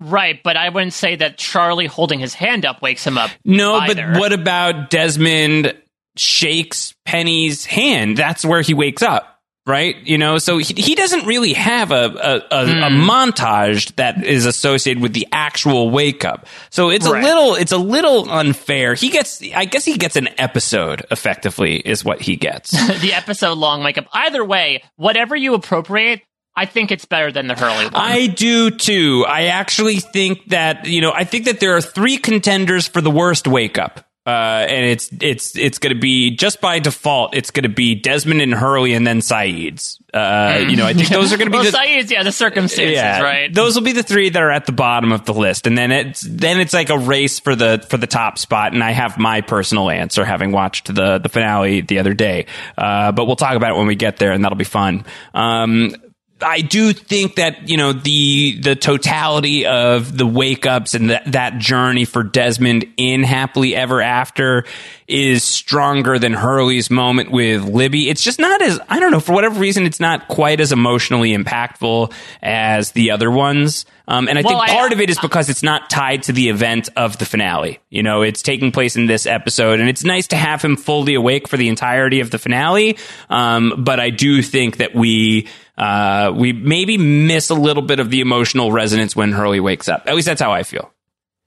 Right, 0.01 0.41
but 0.43 0.55
I 0.55 0.69
wouldn't 0.69 0.93
say 0.93 1.17
that 1.17 1.37
Charlie 1.37 1.85
holding 1.87 2.19
his 2.19 2.33
hand 2.33 2.65
up 2.65 2.81
wakes 2.81 3.05
him 3.05 3.17
up. 3.17 3.31
No, 3.43 3.75
either. 3.75 4.11
but 4.13 4.19
what 4.19 4.33
about 4.33 4.89
Desmond 4.89 5.75
shakes 6.19 6.93
Penny's 7.05 7.65
hand? 7.65 8.17
That's 8.17 8.45
where 8.45 8.61
he 8.61 8.73
wakes 8.73 9.01
up. 9.01 9.25
right? 9.65 9.97
You 10.07 10.17
know, 10.17 10.39
so 10.39 10.57
he, 10.57 10.73
he 10.73 10.95
doesn't 10.95 11.27
really 11.27 11.53
have 11.53 11.91
a 11.91 11.95
a, 11.95 12.55
a, 12.55 12.63
a 12.63 12.89
hmm. 12.89 13.09
montage 13.09 13.95
that 13.97 14.25
is 14.25 14.47
associated 14.47 15.03
with 15.03 15.13
the 15.13 15.27
actual 15.31 15.91
wake 15.91 16.25
up. 16.25 16.47
So 16.71 16.89
it's 16.89 17.07
Right. 17.07 17.23
a 17.23 17.27
little 17.27 17.53
it's 17.55 17.71
a 17.71 17.77
little 17.77 18.31
unfair. 18.31 18.95
He 18.95 19.09
gets, 19.09 19.43
I 19.53 19.65
guess, 19.65 19.85
he 19.85 19.97
gets 19.97 20.15
an 20.15 20.29
episode. 20.39 21.05
Effectively, 21.11 21.75
is 21.77 22.03
what 22.03 22.19
he 22.21 22.35
gets. 22.35 22.71
the 23.01 23.13
episode 23.13 23.57
long 23.59 23.83
wake 23.83 23.97
up. 23.99 24.07
Either 24.11 24.43
way, 24.43 24.81
whatever 24.95 25.35
you 25.35 25.53
appropriate, 25.53 26.21
I 26.55 26.65
think 26.65 26.91
it's 26.91 27.05
better 27.05 27.31
than 27.31 27.45
the 27.47 27.53
Hurley 27.55 27.85
one. 27.85 27.93
I 27.95 28.25
do 28.27 28.71
too. 28.71 29.23
I 29.27 29.45
actually 29.47 29.99
think 29.99 30.49
that 30.49 30.85
you 30.87 31.01
know. 31.01 31.11
I 31.13 31.25
think 31.25 31.45
that 31.45 31.59
there 31.59 31.75
are 31.75 31.81
three 31.81 32.17
contenders 32.17 32.87
for 32.87 33.01
the 33.01 33.11
worst 33.11 33.47
wake 33.47 33.77
up. 33.77 34.08
Uh, 34.29 34.67
and 34.69 34.85
it's 34.85 35.09
it's 35.21 35.57
it's 35.57 35.79
going 35.79 35.93
to 35.93 35.99
be 35.99 36.29
just 36.35 36.61
by 36.61 36.77
default. 36.77 37.35
It's 37.35 37.49
going 37.49 37.63
to 37.63 37.69
be 37.69 37.95
Desmond 37.95 38.41
and 38.43 38.53
Hurley, 38.53 38.93
and 38.93 39.07
then 39.07 39.21
Sayid's. 39.21 39.99
Uh, 40.13 40.65
you 40.69 40.75
know, 40.75 40.85
I 40.85 40.93
think 40.93 41.09
those 41.09 41.33
are 41.33 41.37
going 41.37 41.47
to 41.47 41.51
be 41.51 41.57
well, 41.63 41.71
the, 41.71 41.75
Sayid's, 41.75 42.11
yeah, 42.11 42.21
the 42.21 42.31
circumstances, 42.31 42.93
yeah, 42.93 43.21
right? 43.21 43.51
Those 43.51 43.73
will 43.73 43.83
be 43.83 43.91
the 43.91 44.03
three 44.03 44.29
that 44.29 44.41
are 44.41 44.51
at 44.51 44.67
the 44.67 44.71
bottom 44.71 45.11
of 45.11 45.25
the 45.25 45.33
list, 45.33 45.65
and 45.65 45.75
then 45.75 45.91
it's 45.91 46.21
then 46.21 46.59
it's 46.59 46.73
like 46.73 46.91
a 46.91 46.97
race 46.99 47.39
for 47.39 47.55
the 47.55 47.83
for 47.89 47.97
the 47.97 48.05
top 48.05 48.37
spot. 48.37 48.73
And 48.73 48.83
I 48.83 48.91
have 48.91 49.17
my 49.17 49.41
personal 49.41 49.89
answer, 49.89 50.23
having 50.23 50.51
watched 50.51 50.93
the 50.93 51.17
the 51.17 51.29
finale 51.29 51.81
the 51.81 51.97
other 51.97 52.13
day. 52.13 52.45
Uh, 52.77 53.11
but 53.11 53.25
we'll 53.25 53.35
talk 53.35 53.55
about 53.55 53.71
it 53.71 53.77
when 53.77 53.87
we 53.87 53.95
get 53.95 54.17
there, 54.17 54.31
and 54.31 54.43
that'll 54.43 54.57
be 54.59 54.63
fun. 54.63 55.05
Um, 55.33 55.95
I 56.41 56.61
do 56.61 56.93
think 56.93 57.35
that 57.35 57.67
you 57.67 57.77
know 57.77 57.93
the 57.93 58.59
the 58.61 58.75
totality 58.75 59.65
of 59.65 60.17
the 60.17 60.25
wake 60.25 60.65
ups 60.65 60.93
and 60.93 61.09
that 61.09 61.31
that 61.31 61.57
journey 61.57 62.05
for 62.05 62.23
Desmond 62.23 62.85
in 62.97 63.23
Happily 63.23 63.75
Ever 63.75 64.01
After 64.01 64.65
is 65.07 65.43
stronger 65.43 66.19
than 66.19 66.33
Hurley's 66.33 66.89
moment 66.89 67.31
with 67.31 67.63
Libby. 67.63 68.09
It's 68.09 68.23
just 68.23 68.39
not 68.39 68.61
as 68.61 68.79
I 68.87 68.99
don't 68.99 69.11
know 69.11 69.19
for 69.19 69.33
whatever 69.33 69.59
reason 69.59 69.85
it's 69.85 69.99
not 69.99 70.27
quite 70.27 70.61
as 70.61 70.71
emotionally 70.71 71.35
impactful 71.35 72.13
as 72.41 72.91
the 72.91 73.11
other 73.11 73.29
ones. 73.29 73.85
Um, 74.09 74.27
and 74.27 74.39
I 74.39 74.41
Well, 74.41 74.59
think 74.59 74.71
I- 74.71 74.73
part 74.75 74.91
of 74.91 74.99
it 74.99 75.09
is 75.11 75.19
because 75.19 75.49
it's 75.49 75.61
not 75.61 75.89
tied 75.89 76.23
to 76.23 76.33
the 76.33 76.49
event 76.49 76.89
of 76.97 77.17
the 77.19 77.25
finale. 77.25 77.79
You 77.91 78.01
know, 78.01 78.23
it's 78.23 78.41
taking 78.41 78.71
place 78.71 78.95
in 78.95 79.05
this 79.05 79.25
episode, 79.27 79.79
and 79.79 79.87
it's 79.87 80.03
nice 80.03 80.25
to 80.27 80.35
have 80.35 80.61
him 80.63 80.75
fully 80.75 81.13
awake 81.13 81.47
for 81.47 81.57
the 81.57 81.69
entirety 81.69 82.19
of 82.19 82.31
the 82.31 82.39
finale. 82.39 82.97
Um, 83.29 83.75
but 83.77 83.99
I 83.99 84.09
do 84.09 84.41
think 84.41 84.77
that 84.77 84.95
we 84.95 85.47
uh, 85.77 86.33
we 86.35 86.51
maybe 86.53 86.97
miss 86.97 87.49
a 87.51 87.53
little 87.55 87.83
bit 87.83 87.99
of 87.99 88.09
the 88.09 88.19
emotional 88.19 88.71
resonance 88.71 89.15
when 89.15 89.31
Hurley 89.31 89.59
wakes 89.61 89.87
up. 89.87 90.03
At 90.07 90.15
least 90.15 90.25
that's 90.25 90.41
how 90.41 90.51
I 90.51 90.63
feel. 90.63 90.91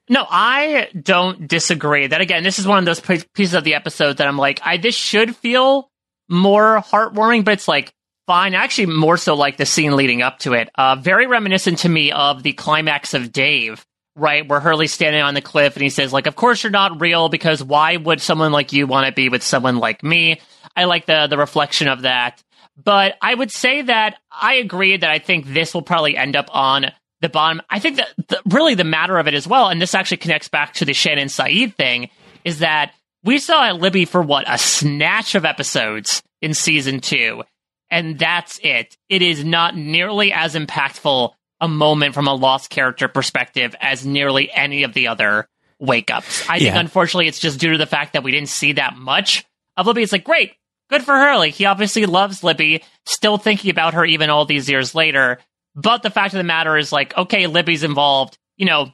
No, 0.08 0.24
I 0.30 0.88
don't 1.00 1.46
disagree. 1.48 2.06
That 2.06 2.20
again, 2.20 2.42
this 2.44 2.58
is 2.58 2.66
one 2.66 2.78
of 2.78 2.84
those 2.84 3.00
pi- 3.00 3.22
pieces 3.34 3.54
of 3.54 3.64
the 3.64 3.74
episode 3.74 4.18
that 4.18 4.26
I'm 4.28 4.38
like, 4.38 4.60
I 4.64 4.76
this 4.76 4.94
should 4.94 5.34
feel 5.36 5.90
more 6.28 6.80
heartwarming, 6.80 7.44
but 7.44 7.54
it's 7.54 7.68
like 7.68 7.92
fine. 8.26 8.54
Actually, 8.54 8.86
more 8.86 9.16
so 9.16 9.34
like 9.34 9.56
the 9.56 9.66
scene 9.66 9.96
leading 9.96 10.22
up 10.22 10.38
to 10.40 10.54
it. 10.54 10.70
Uh, 10.74 10.96
very 10.96 11.26
reminiscent 11.26 11.78
to 11.78 11.88
me 11.88 12.12
of 12.12 12.42
the 12.42 12.52
climax 12.52 13.14
of 13.14 13.32
Dave, 13.32 13.84
right, 14.16 14.46
where 14.48 14.60
Hurley's 14.60 14.92
standing 14.92 15.22
on 15.22 15.34
the 15.34 15.40
cliff 15.40 15.76
and 15.76 15.82
he 15.82 15.90
says, 15.90 16.12
like, 16.12 16.26
"Of 16.26 16.36
course 16.36 16.62
you're 16.62 16.70
not 16.70 17.00
real 17.00 17.28
because 17.28 17.62
why 17.62 17.96
would 17.96 18.20
someone 18.20 18.52
like 18.52 18.72
you 18.72 18.86
want 18.86 19.06
to 19.06 19.12
be 19.12 19.28
with 19.28 19.42
someone 19.42 19.76
like 19.76 20.02
me?" 20.02 20.40
I 20.76 20.84
like 20.84 21.06
the 21.06 21.26
the 21.28 21.38
reflection 21.38 21.88
of 21.88 22.02
that. 22.02 22.42
But 22.82 23.16
I 23.20 23.34
would 23.34 23.50
say 23.50 23.82
that 23.82 24.16
I 24.30 24.54
agree 24.54 24.96
that 24.96 25.10
I 25.10 25.18
think 25.18 25.46
this 25.46 25.74
will 25.74 25.82
probably 25.82 26.16
end 26.16 26.36
up 26.36 26.48
on 26.50 26.86
the 27.20 27.28
bottom. 27.28 27.62
I 27.70 27.78
think 27.78 27.96
that 27.96 28.08
the, 28.28 28.40
really 28.46 28.74
the 28.74 28.84
matter 28.84 29.18
of 29.18 29.28
it 29.28 29.34
as 29.34 29.46
well, 29.46 29.68
and 29.68 29.80
this 29.80 29.94
actually 29.94 30.16
connects 30.18 30.48
back 30.48 30.74
to 30.74 30.84
the 30.84 30.94
Shannon 30.94 31.28
Sayid 31.28 31.74
thing, 31.74 32.08
is 32.44 32.58
that 32.60 32.92
we 33.24 33.38
saw 33.38 33.70
Libby 33.72 34.04
for 34.04 34.20
what 34.20 34.44
a 34.48 34.58
snatch 34.58 35.34
of 35.34 35.44
episodes 35.44 36.22
in 36.40 36.54
season 36.54 37.00
two, 37.00 37.44
and 37.92 38.18
that's 38.18 38.58
it. 38.64 38.96
It 39.08 39.22
is 39.22 39.44
not 39.44 39.76
nearly 39.76 40.32
as 40.32 40.54
impactful 40.54 41.32
a 41.60 41.68
moment 41.68 42.14
from 42.14 42.26
a 42.26 42.34
lost 42.34 42.70
character 42.70 43.06
perspective 43.06 43.76
as 43.80 44.04
nearly 44.04 44.50
any 44.50 44.82
of 44.82 44.94
the 44.94 45.06
other 45.06 45.46
wake 45.78 46.10
ups. 46.10 46.48
I 46.48 46.58
think 46.58 46.74
unfortunately 46.74 47.28
it's 47.28 47.38
just 47.38 47.60
due 47.60 47.72
to 47.72 47.78
the 47.78 47.86
fact 47.86 48.14
that 48.14 48.24
we 48.24 48.32
didn't 48.32 48.48
see 48.48 48.72
that 48.72 48.96
much 48.96 49.44
of 49.76 49.86
Libby. 49.86 50.02
It's 50.02 50.10
like 50.10 50.24
great, 50.24 50.54
good 50.88 51.04
for 51.04 51.14
Hurley. 51.14 51.50
He 51.50 51.66
obviously 51.66 52.06
loves 52.06 52.42
Libby, 52.42 52.82
still 53.04 53.36
thinking 53.36 53.70
about 53.70 53.94
her 53.94 54.04
even 54.04 54.30
all 54.30 54.46
these 54.46 54.68
years 54.68 54.94
later. 54.94 55.38
But 55.74 56.02
the 56.02 56.10
fact 56.10 56.34
of 56.34 56.38
the 56.38 56.44
matter 56.44 56.76
is, 56.76 56.92
like, 56.92 57.16
okay, 57.16 57.46
Libby's 57.46 57.82
involved. 57.82 58.38
You 58.56 58.66
know, 58.66 58.92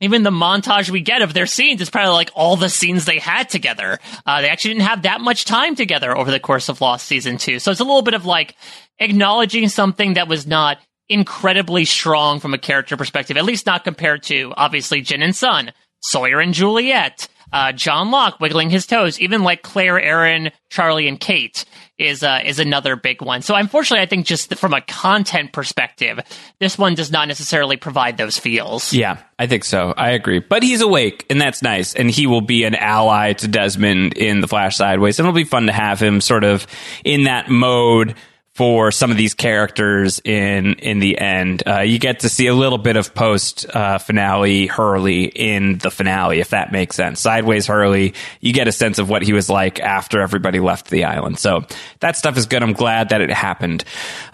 even 0.00 0.22
the 0.22 0.30
montage 0.30 0.90
we 0.90 1.00
get 1.00 1.22
of 1.22 1.34
their 1.34 1.46
scenes 1.46 1.80
is 1.80 1.90
probably 1.90 2.14
like 2.14 2.30
all 2.34 2.56
the 2.56 2.68
scenes 2.68 3.04
they 3.04 3.18
had 3.18 3.48
together. 3.48 3.98
Uh, 4.26 4.40
they 4.40 4.48
actually 4.48 4.74
didn't 4.74 4.88
have 4.88 5.02
that 5.02 5.20
much 5.20 5.44
time 5.44 5.74
together 5.76 6.16
over 6.16 6.30
the 6.30 6.40
course 6.40 6.68
of 6.68 6.80
Lost 6.80 7.06
season 7.06 7.36
two. 7.36 7.58
So 7.58 7.70
it's 7.70 7.80
a 7.80 7.84
little 7.84 8.02
bit 8.02 8.14
of 8.14 8.24
like 8.24 8.56
acknowledging 8.98 9.68
something 9.68 10.14
that 10.14 10.28
was 10.28 10.46
not 10.46 10.78
incredibly 11.08 11.84
strong 11.84 12.40
from 12.40 12.54
a 12.54 12.58
character 12.58 12.96
perspective, 12.96 13.36
at 13.36 13.44
least 13.44 13.66
not 13.66 13.84
compared 13.84 14.22
to 14.24 14.54
obviously 14.56 15.02
Jin 15.02 15.22
and 15.22 15.36
Sun, 15.36 15.72
Sawyer 16.02 16.40
and 16.40 16.54
Juliet, 16.54 17.28
uh, 17.52 17.72
John 17.72 18.10
Locke 18.10 18.40
wiggling 18.40 18.70
his 18.70 18.86
toes, 18.86 19.20
even 19.20 19.42
like 19.42 19.62
Claire, 19.62 20.00
Aaron, 20.00 20.50
Charlie, 20.70 21.08
and 21.08 21.18
Kate 21.18 21.64
is 22.00 22.22
uh, 22.22 22.40
is 22.44 22.58
another 22.58 22.96
big 22.96 23.20
one. 23.22 23.42
So 23.42 23.54
unfortunately, 23.54 24.02
I 24.02 24.06
think 24.06 24.26
just 24.26 24.54
from 24.56 24.72
a 24.72 24.80
content 24.80 25.52
perspective, 25.52 26.18
this 26.58 26.78
one 26.78 26.94
does 26.94 27.10
not 27.10 27.28
necessarily 27.28 27.76
provide 27.76 28.16
those 28.16 28.38
feels. 28.38 28.92
Yeah, 28.92 29.18
I 29.38 29.46
think 29.46 29.64
so. 29.64 29.92
I 29.96 30.10
agree. 30.10 30.38
But 30.38 30.62
he's 30.62 30.80
awake, 30.80 31.26
and 31.28 31.40
that's 31.40 31.62
nice. 31.62 31.94
And 31.94 32.10
he 32.10 32.26
will 32.26 32.40
be 32.40 32.64
an 32.64 32.74
ally 32.74 33.34
to 33.34 33.48
Desmond 33.48 34.14
in 34.14 34.40
the 34.40 34.48
Flash 34.48 34.76
Sideways. 34.76 35.18
And 35.18 35.28
it'll 35.28 35.36
be 35.36 35.44
fun 35.44 35.66
to 35.66 35.72
have 35.72 36.00
him 36.00 36.20
sort 36.20 36.44
of 36.44 36.66
in 37.04 37.24
that 37.24 37.48
mode 37.50 38.14
for 38.60 38.90
some 38.90 39.10
of 39.10 39.16
these 39.16 39.32
characters 39.32 40.20
in 40.22 40.74
in 40.74 40.98
the 40.98 41.16
end. 41.16 41.62
Uh, 41.66 41.80
you 41.80 41.98
get 41.98 42.20
to 42.20 42.28
see 42.28 42.46
a 42.46 42.52
little 42.52 42.76
bit 42.76 42.96
of 42.96 43.14
post 43.14 43.64
uh, 43.74 43.96
finale 43.96 44.66
Hurley 44.66 45.24
in 45.24 45.78
the 45.78 45.90
finale, 45.90 46.40
if 46.40 46.50
that 46.50 46.70
makes 46.70 46.94
sense. 46.94 47.20
Sideways 47.20 47.66
Hurley, 47.66 48.12
you 48.38 48.52
get 48.52 48.68
a 48.68 48.72
sense 48.72 48.98
of 48.98 49.08
what 49.08 49.22
he 49.22 49.32
was 49.32 49.48
like 49.48 49.80
after 49.80 50.20
everybody 50.20 50.60
left 50.60 50.90
the 50.90 51.04
island. 51.04 51.38
So 51.38 51.64
that 52.00 52.18
stuff 52.18 52.36
is 52.36 52.44
good. 52.44 52.62
I'm 52.62 52.74
glad 52.74 53.08
that 53.08 53.22
it 53.22 53.30
happened. 53.30 53.82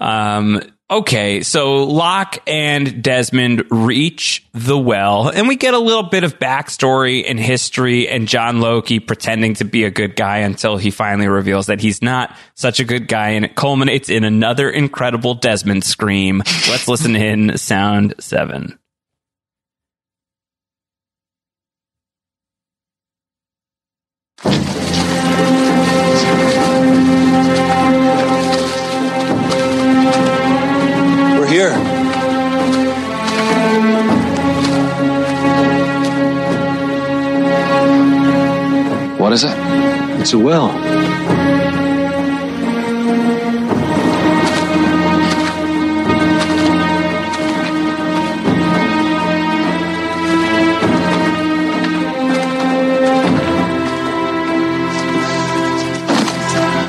Um, 0.00 0.60
Okay, 0.88 1.42
so 1.42 1.82
Locke 1.82 2.38
and 2.46 3.02
Desmond 3.02 3.64
reach 3.70 4.46
the 4.54 4.78
well, 4.78 5.28
and 5.28 5.48
we 5.48 5.56
get 5.56 5.74
a 5.74 5.80
little 5.80 6.04
bit 6.04 6.22
of 6.22 6.38
backstory 6.38 7.28
and 7.28 7.40
history, 7.40 8.08
and 8.08 8.28
John 8.28 8.60
Loki 8.60 9.00
pretending 9.00 9.54
to 9.54 9.64
be 9.64 9.82
a 9.82 9.90
good 9.90 10.14
guy 10.14 10.38
until 10.38 10.76
he 10.76 10.92
finally 10.92 11.26
reveals 11.26 11.66
that 11.66 11.80
he's 11.80 12.02
not 12.02 12.36
such 12.54 12.78
a 12.78 12.84
good 12.84 13.08
guy, 13.08 13.30
and 13.30 13.44
it 13.44 13.56
culminates 13.56 14.08
in 14.08 14.22
another 14.22 14.70
incredible 14.70 15.34
Desmond 15.34 15.82
scream. 15.82 16.38
Let's 16.68 16.86
listen 16.86 17.16
in 17.16 17.58
sound 17.58 18.14
seven. 18.20 18.78
What 39.18 39.32
is 39.32 39.44
it? 39.44 39.54
It's 40.20 40.32
a 40.32 40.38
well. 40.38 40.68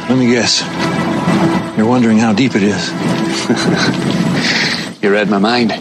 Let 0.09 0.17
me 0.17 0.27
guess. 0.27 0.61
You're 1.77 1.87
wondering 1.87 2.17
how 2.17 2.33
deep 2.33 2.53
it 2.55 2.63
is. 2.63 2.91
You 5.07 5.13
read 5.13 5.29
my 5.29 5.37
mind. 5.37 5.71
You 5.71 5.77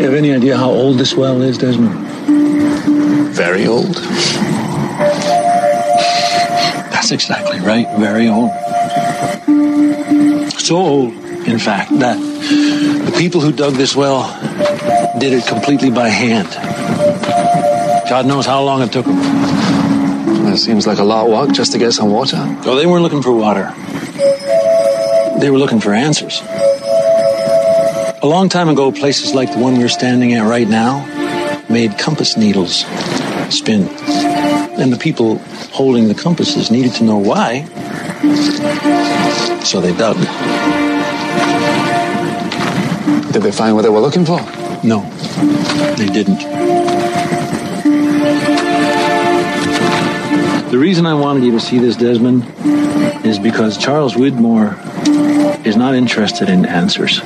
have 0.00 0.14
any 0.14 0.32
idea 0.34 0.56
how 0.56 0.70
old 0.70 0.98
this 0.98 1.14
well 1.14 1.40
is, 1.40 1.56
Desmond? 1.56 1.94
Very 3.32 3.68
old. 3.68 3.94
That's 6.90 7.12
exactly 7.12 7.60
right. 7.60 7.86
Very 7.96 8.26
old. 8.26 8.50
So 10.58 10.78
old, 10.78 11.12
in 11.46 11.60
fact, 11.60 11.96
that 12.00 12.18
the 12.18 13.14
people 13.16 13.40
who 13.40 13.52
dug 13.52 13.74
this 13.74 13.94
well 13.94 14.26
did 15.20 15.32
it 15.32 15.46
completely 15.46 15.92
by 15.92 16.08
hand. 16.08 16.48
God 18.08 18.24
knows 18.24 18.46
how 18.46 18.62
long 18.62 18.80
it 18.80 18.90
took 18.90 19.04
them. 19.04 19.16
That 20.44 20.56
seems 20.56 20.86
like 20.86 20.98
a 20.98 21.04
lot 21.04 21.26
of 21.26 21.30
work 21.30 21.54
just 21.54 21.72
to 21.72 21.78
get 21.78 21.92
some 21.92 22.10
water. 22.10 22.38
Oh, 22.64 22.74
they 22.74 22.86
weren't 22.86 23.02
looking 23.02 23.20
for 23.20 23.32
water. 23.32 23.70
They 25.40 25.50
were 25.50 25.58
looking 25.58 25.78
for 25.78 25.92
answers. 25.92 26.40
A 26.40 28.26
long 28.26 28.48
time 28.48 28.70
ago, 28.70 28.90
places 28.90 29.34
like 29.34 29.52
the 29.52 29.58
one 29.58 29.76
we're 29.76 29.90
standing 29.90 30.32
at 30.32 30.48
right 30.48 30.66
now 30.66 31.04
made 31.68 31.98
compass 31.98 32.34
needles 32.38 32.86
spin. 33.54 33.88
And 34.80 34.90
the 34.90 34.98
people 34.98 35.36
holding 35.70 36.08
the 36.08 36.14
compasses 36.14 36.70
needed 36.70 36.92
to 36.94 37.04
know 37.04 37.18
why, 37.18 37.64
so 39.64 39.82
they 39.82 39.94
dug. 39.94 40.16
Did 43.32 43.42
they 43.42 43.52
find 43.52 43.76
what 43.76 43.82
they 43.82 43.90
were 43.90 44.00
looking 44.00 44.24
for? 44.24 44.40
No, 44.82 45.02
they 45.96 46.06
didn't. 46.06 46.87
The 50.70 50.78
reason 50.78 51.06
I 51.06 51.14
wanted 51.14 51.44
you 51.44 51.52
to 51.52 51.60
see 51.60 51.78
this, 51.78 51.96
Desmond, 51.96 52.44
is 53.24 53.38
because 53.38 53.78
Charles 53.78 54.14
Widmore 54.14 54.76
is 55.64 55.76
not 55.76 55.94
interested 55.94 56.50
in 56.50 56.66
answers. 56.66 57.22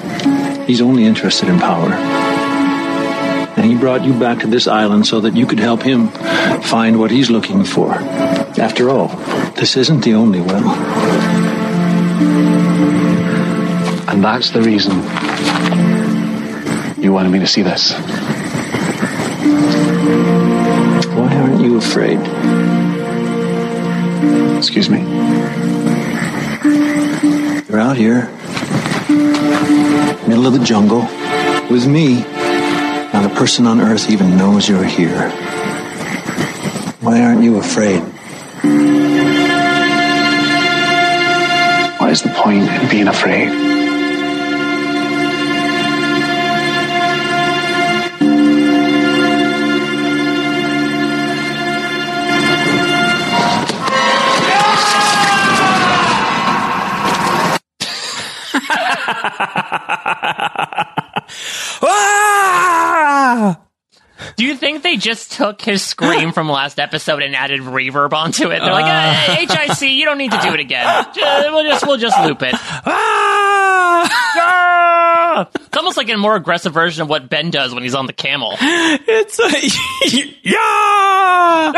He's 0.66 0.80
only 0.80 1.04
interested 1.04 1.48
in 1.48 1.58
power. 1.58 1.92
And 3.56 3.66
he 3.66 3.76
brought 3.76 4.04
you 4.04 4.12
back 4.12 4.38
to 4.40 4.46
this 4.46 4.68
island 4.68 5.08
so 5.08 5.20
that 5.22 5.34
you 5.34 5.46
could 5.46 5.58
help 5.58 5.82
him 5.82 6.08
find 6.62 7.00
what 7.00 7.10
he's 7.10 7.30
looking 7.30 7.64
for. 7.64 7.92
After 7.92 8.90
all, 8.90 9.08
this 9.56 9.76
isn't 9.76 10.04
the 10.04 10.14
only 10.14 10.40
well. 10.40 10.68
And 14.08 14.22
that's 14.22 14.50
the 14.50 14.62
reason 14.62 14.92
you 17.02 17.12
wanted 17.12 17.30
me 17.30 17.40
to 17.40 17.46
see 17.48 17.62
this. 17.62 17.92
Why 21.12 21.34
aren't 21.34 21.60
you 21.60 21.76
afraid? 21.78 22.20
Excuse 24.22 24.88
me? 24.88 25.00
You're 27.68 27.80
out 27.80 27.96
here, 27.96 28.30
middle 30.28 30.46
of 30.46 30.52
the 30.52 30.62
jungle, 30.64 31.00
with 31.68 31.86
me. 31.88 32.20
Not 33.12 33.26
a 33.26 33.34
person 33.34 33.66
on 33.66 33.80
earth 33.80 34.08
even 34.10 34.36
knows 34.36 34.68
you're 34.68 34.84
here. 34.84 35.28
Why 37.00 37.20
aren't 37.20 37.42
you 37.42 37.58
afraid? 37.58 38.00
What 41.98 42.10
is 42.10 42.22
the 42.22 42.30
point 42.30 42.62
in 42.62 42.88
being 42.88 43.08
afraid? 43.08 43.81
Think 64.62 64.84
they 64.84 64.96
just 64.96 65.32
took 65.32 65.60
his 65.60 65.82
scream 65.82 66.30
from 66.30 66.48
last 66.48 66.78
episode 66.78 67.20
and 67.20 67.34
added 67.34 67.62
reverb 67.62 68.12
onto 68.12 68.52
it? 68.52 68.60
They're 68.60 68.70
like, 68.70 68.84
uh, 68.84 69.34
HIC, 69.34 69.90
you 69.90 70.04
don't 70.04 70.18
need 70.18 70.30
to 70.30 70.38
do 70.40 70.54
it 70.54 70.60
again. 70.60 71.06
We'll 71.16 71.64
just 71.64 71.84
we'll 71.84 71.96
just 71.98 72.16
loop 72.24 72.42
it. 72.42 72.54
Ah! 72.54 74.08
It's 75.54 75.76
almost 75.76 75.96
like 75.96 76.08
a 76.10 76.16
more 76.16 76.36
aggressive 76.36 76.72
version 76.72 77.02
of 77.02 77.08
what 77.08 77.28
Ben 77.28 77.50
does 77.50 77.74
when 77.74 77.82
he's 77.82 77.96
on 77.96 78.06
the 78.06 78.12
camel. 78.12 78.56
It's 78.60 79.40
a 79.40 79.50
yeah. 80.42 81.72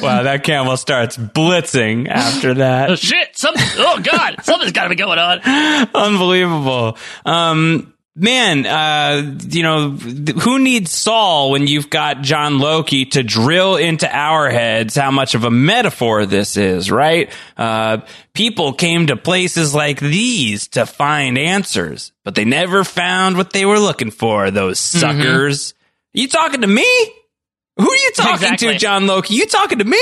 wow, 0.00 0.22
that 0.22 0.44
camel 0.44 0.78
starts 0.78 1.18
blitzing 1.18 2.08
after 2.08 2.54
that. 2.54 2.88
Oh 2.90 2.94
shit! 2.96 3.36
Something. 3.36 3.66
Oh 3.76 4.00
god! 4.00 4.36
Something's 4.42 4.72
got 4.72 4.84
to 4.84 4.88
be 4.88 4.96
going 4.96 5.18
on. 5.18 5.40
Unbelievable. 5.94 6.96
Um, 7.26 7.92
man, 8.18 8.66
uh, 8.66 9.36
you 9.48 9.62
know, 9.62 9.90
who 9.90 10.58
needs 10.58 10.90
Saul 10.92 11.50
when 11.50 11.66
you've 11.66 11.88
got 11.90 12.22
John 12.22 12.58
Loki 12.58 13.04
to 13.06 13.22
drill 13.22 13.76
into 13.76 14.08
our 14.14 14.50
heads 14.50 14.94
how 14.96 15.10
much 15.10 15.34
of 15.34 15.44
a 15.44 15.50
metaphor 15.50 16.26
this 16.26 16.56
is, 16.56 16.90
right? 16.90 17.30
Uh, 17.56 17.98
people 18.34 18.72
came 18.72 19.06
to 19.06 19.16
places 19.16 19.74
like 19.74 20.00
these 20.00 20.68
to 20.68 20.84
find 20.86 21.38
answers, 21.38 22.12
but 22.24 22.34
they 22.34 22.44
never 22.44 22.84
found 22.84 23.36
what 23.36 23.52
they 23.52 23.64
were 23.64 23.78
looking 23.78 24.10
for, 24.10 24.50
those 24.50 24.78
suckers. 24.78 25.74
You 26.12 26.28
talking 26.28 26.62
to 26.62 26.66
me? 26.66 27.12
Who 27.78 27.88
are 27.90 27.96
you 27.96 28.10
talking 28.16 28.34
Exactly. 28.52 28.72
to, 28.74 28.78
John 28.78 29.06
Loki? 29.06 29.34
You 29.34 29.46
talking 29.46 29.78
to 29.78 29.84
me? 29.84 30.00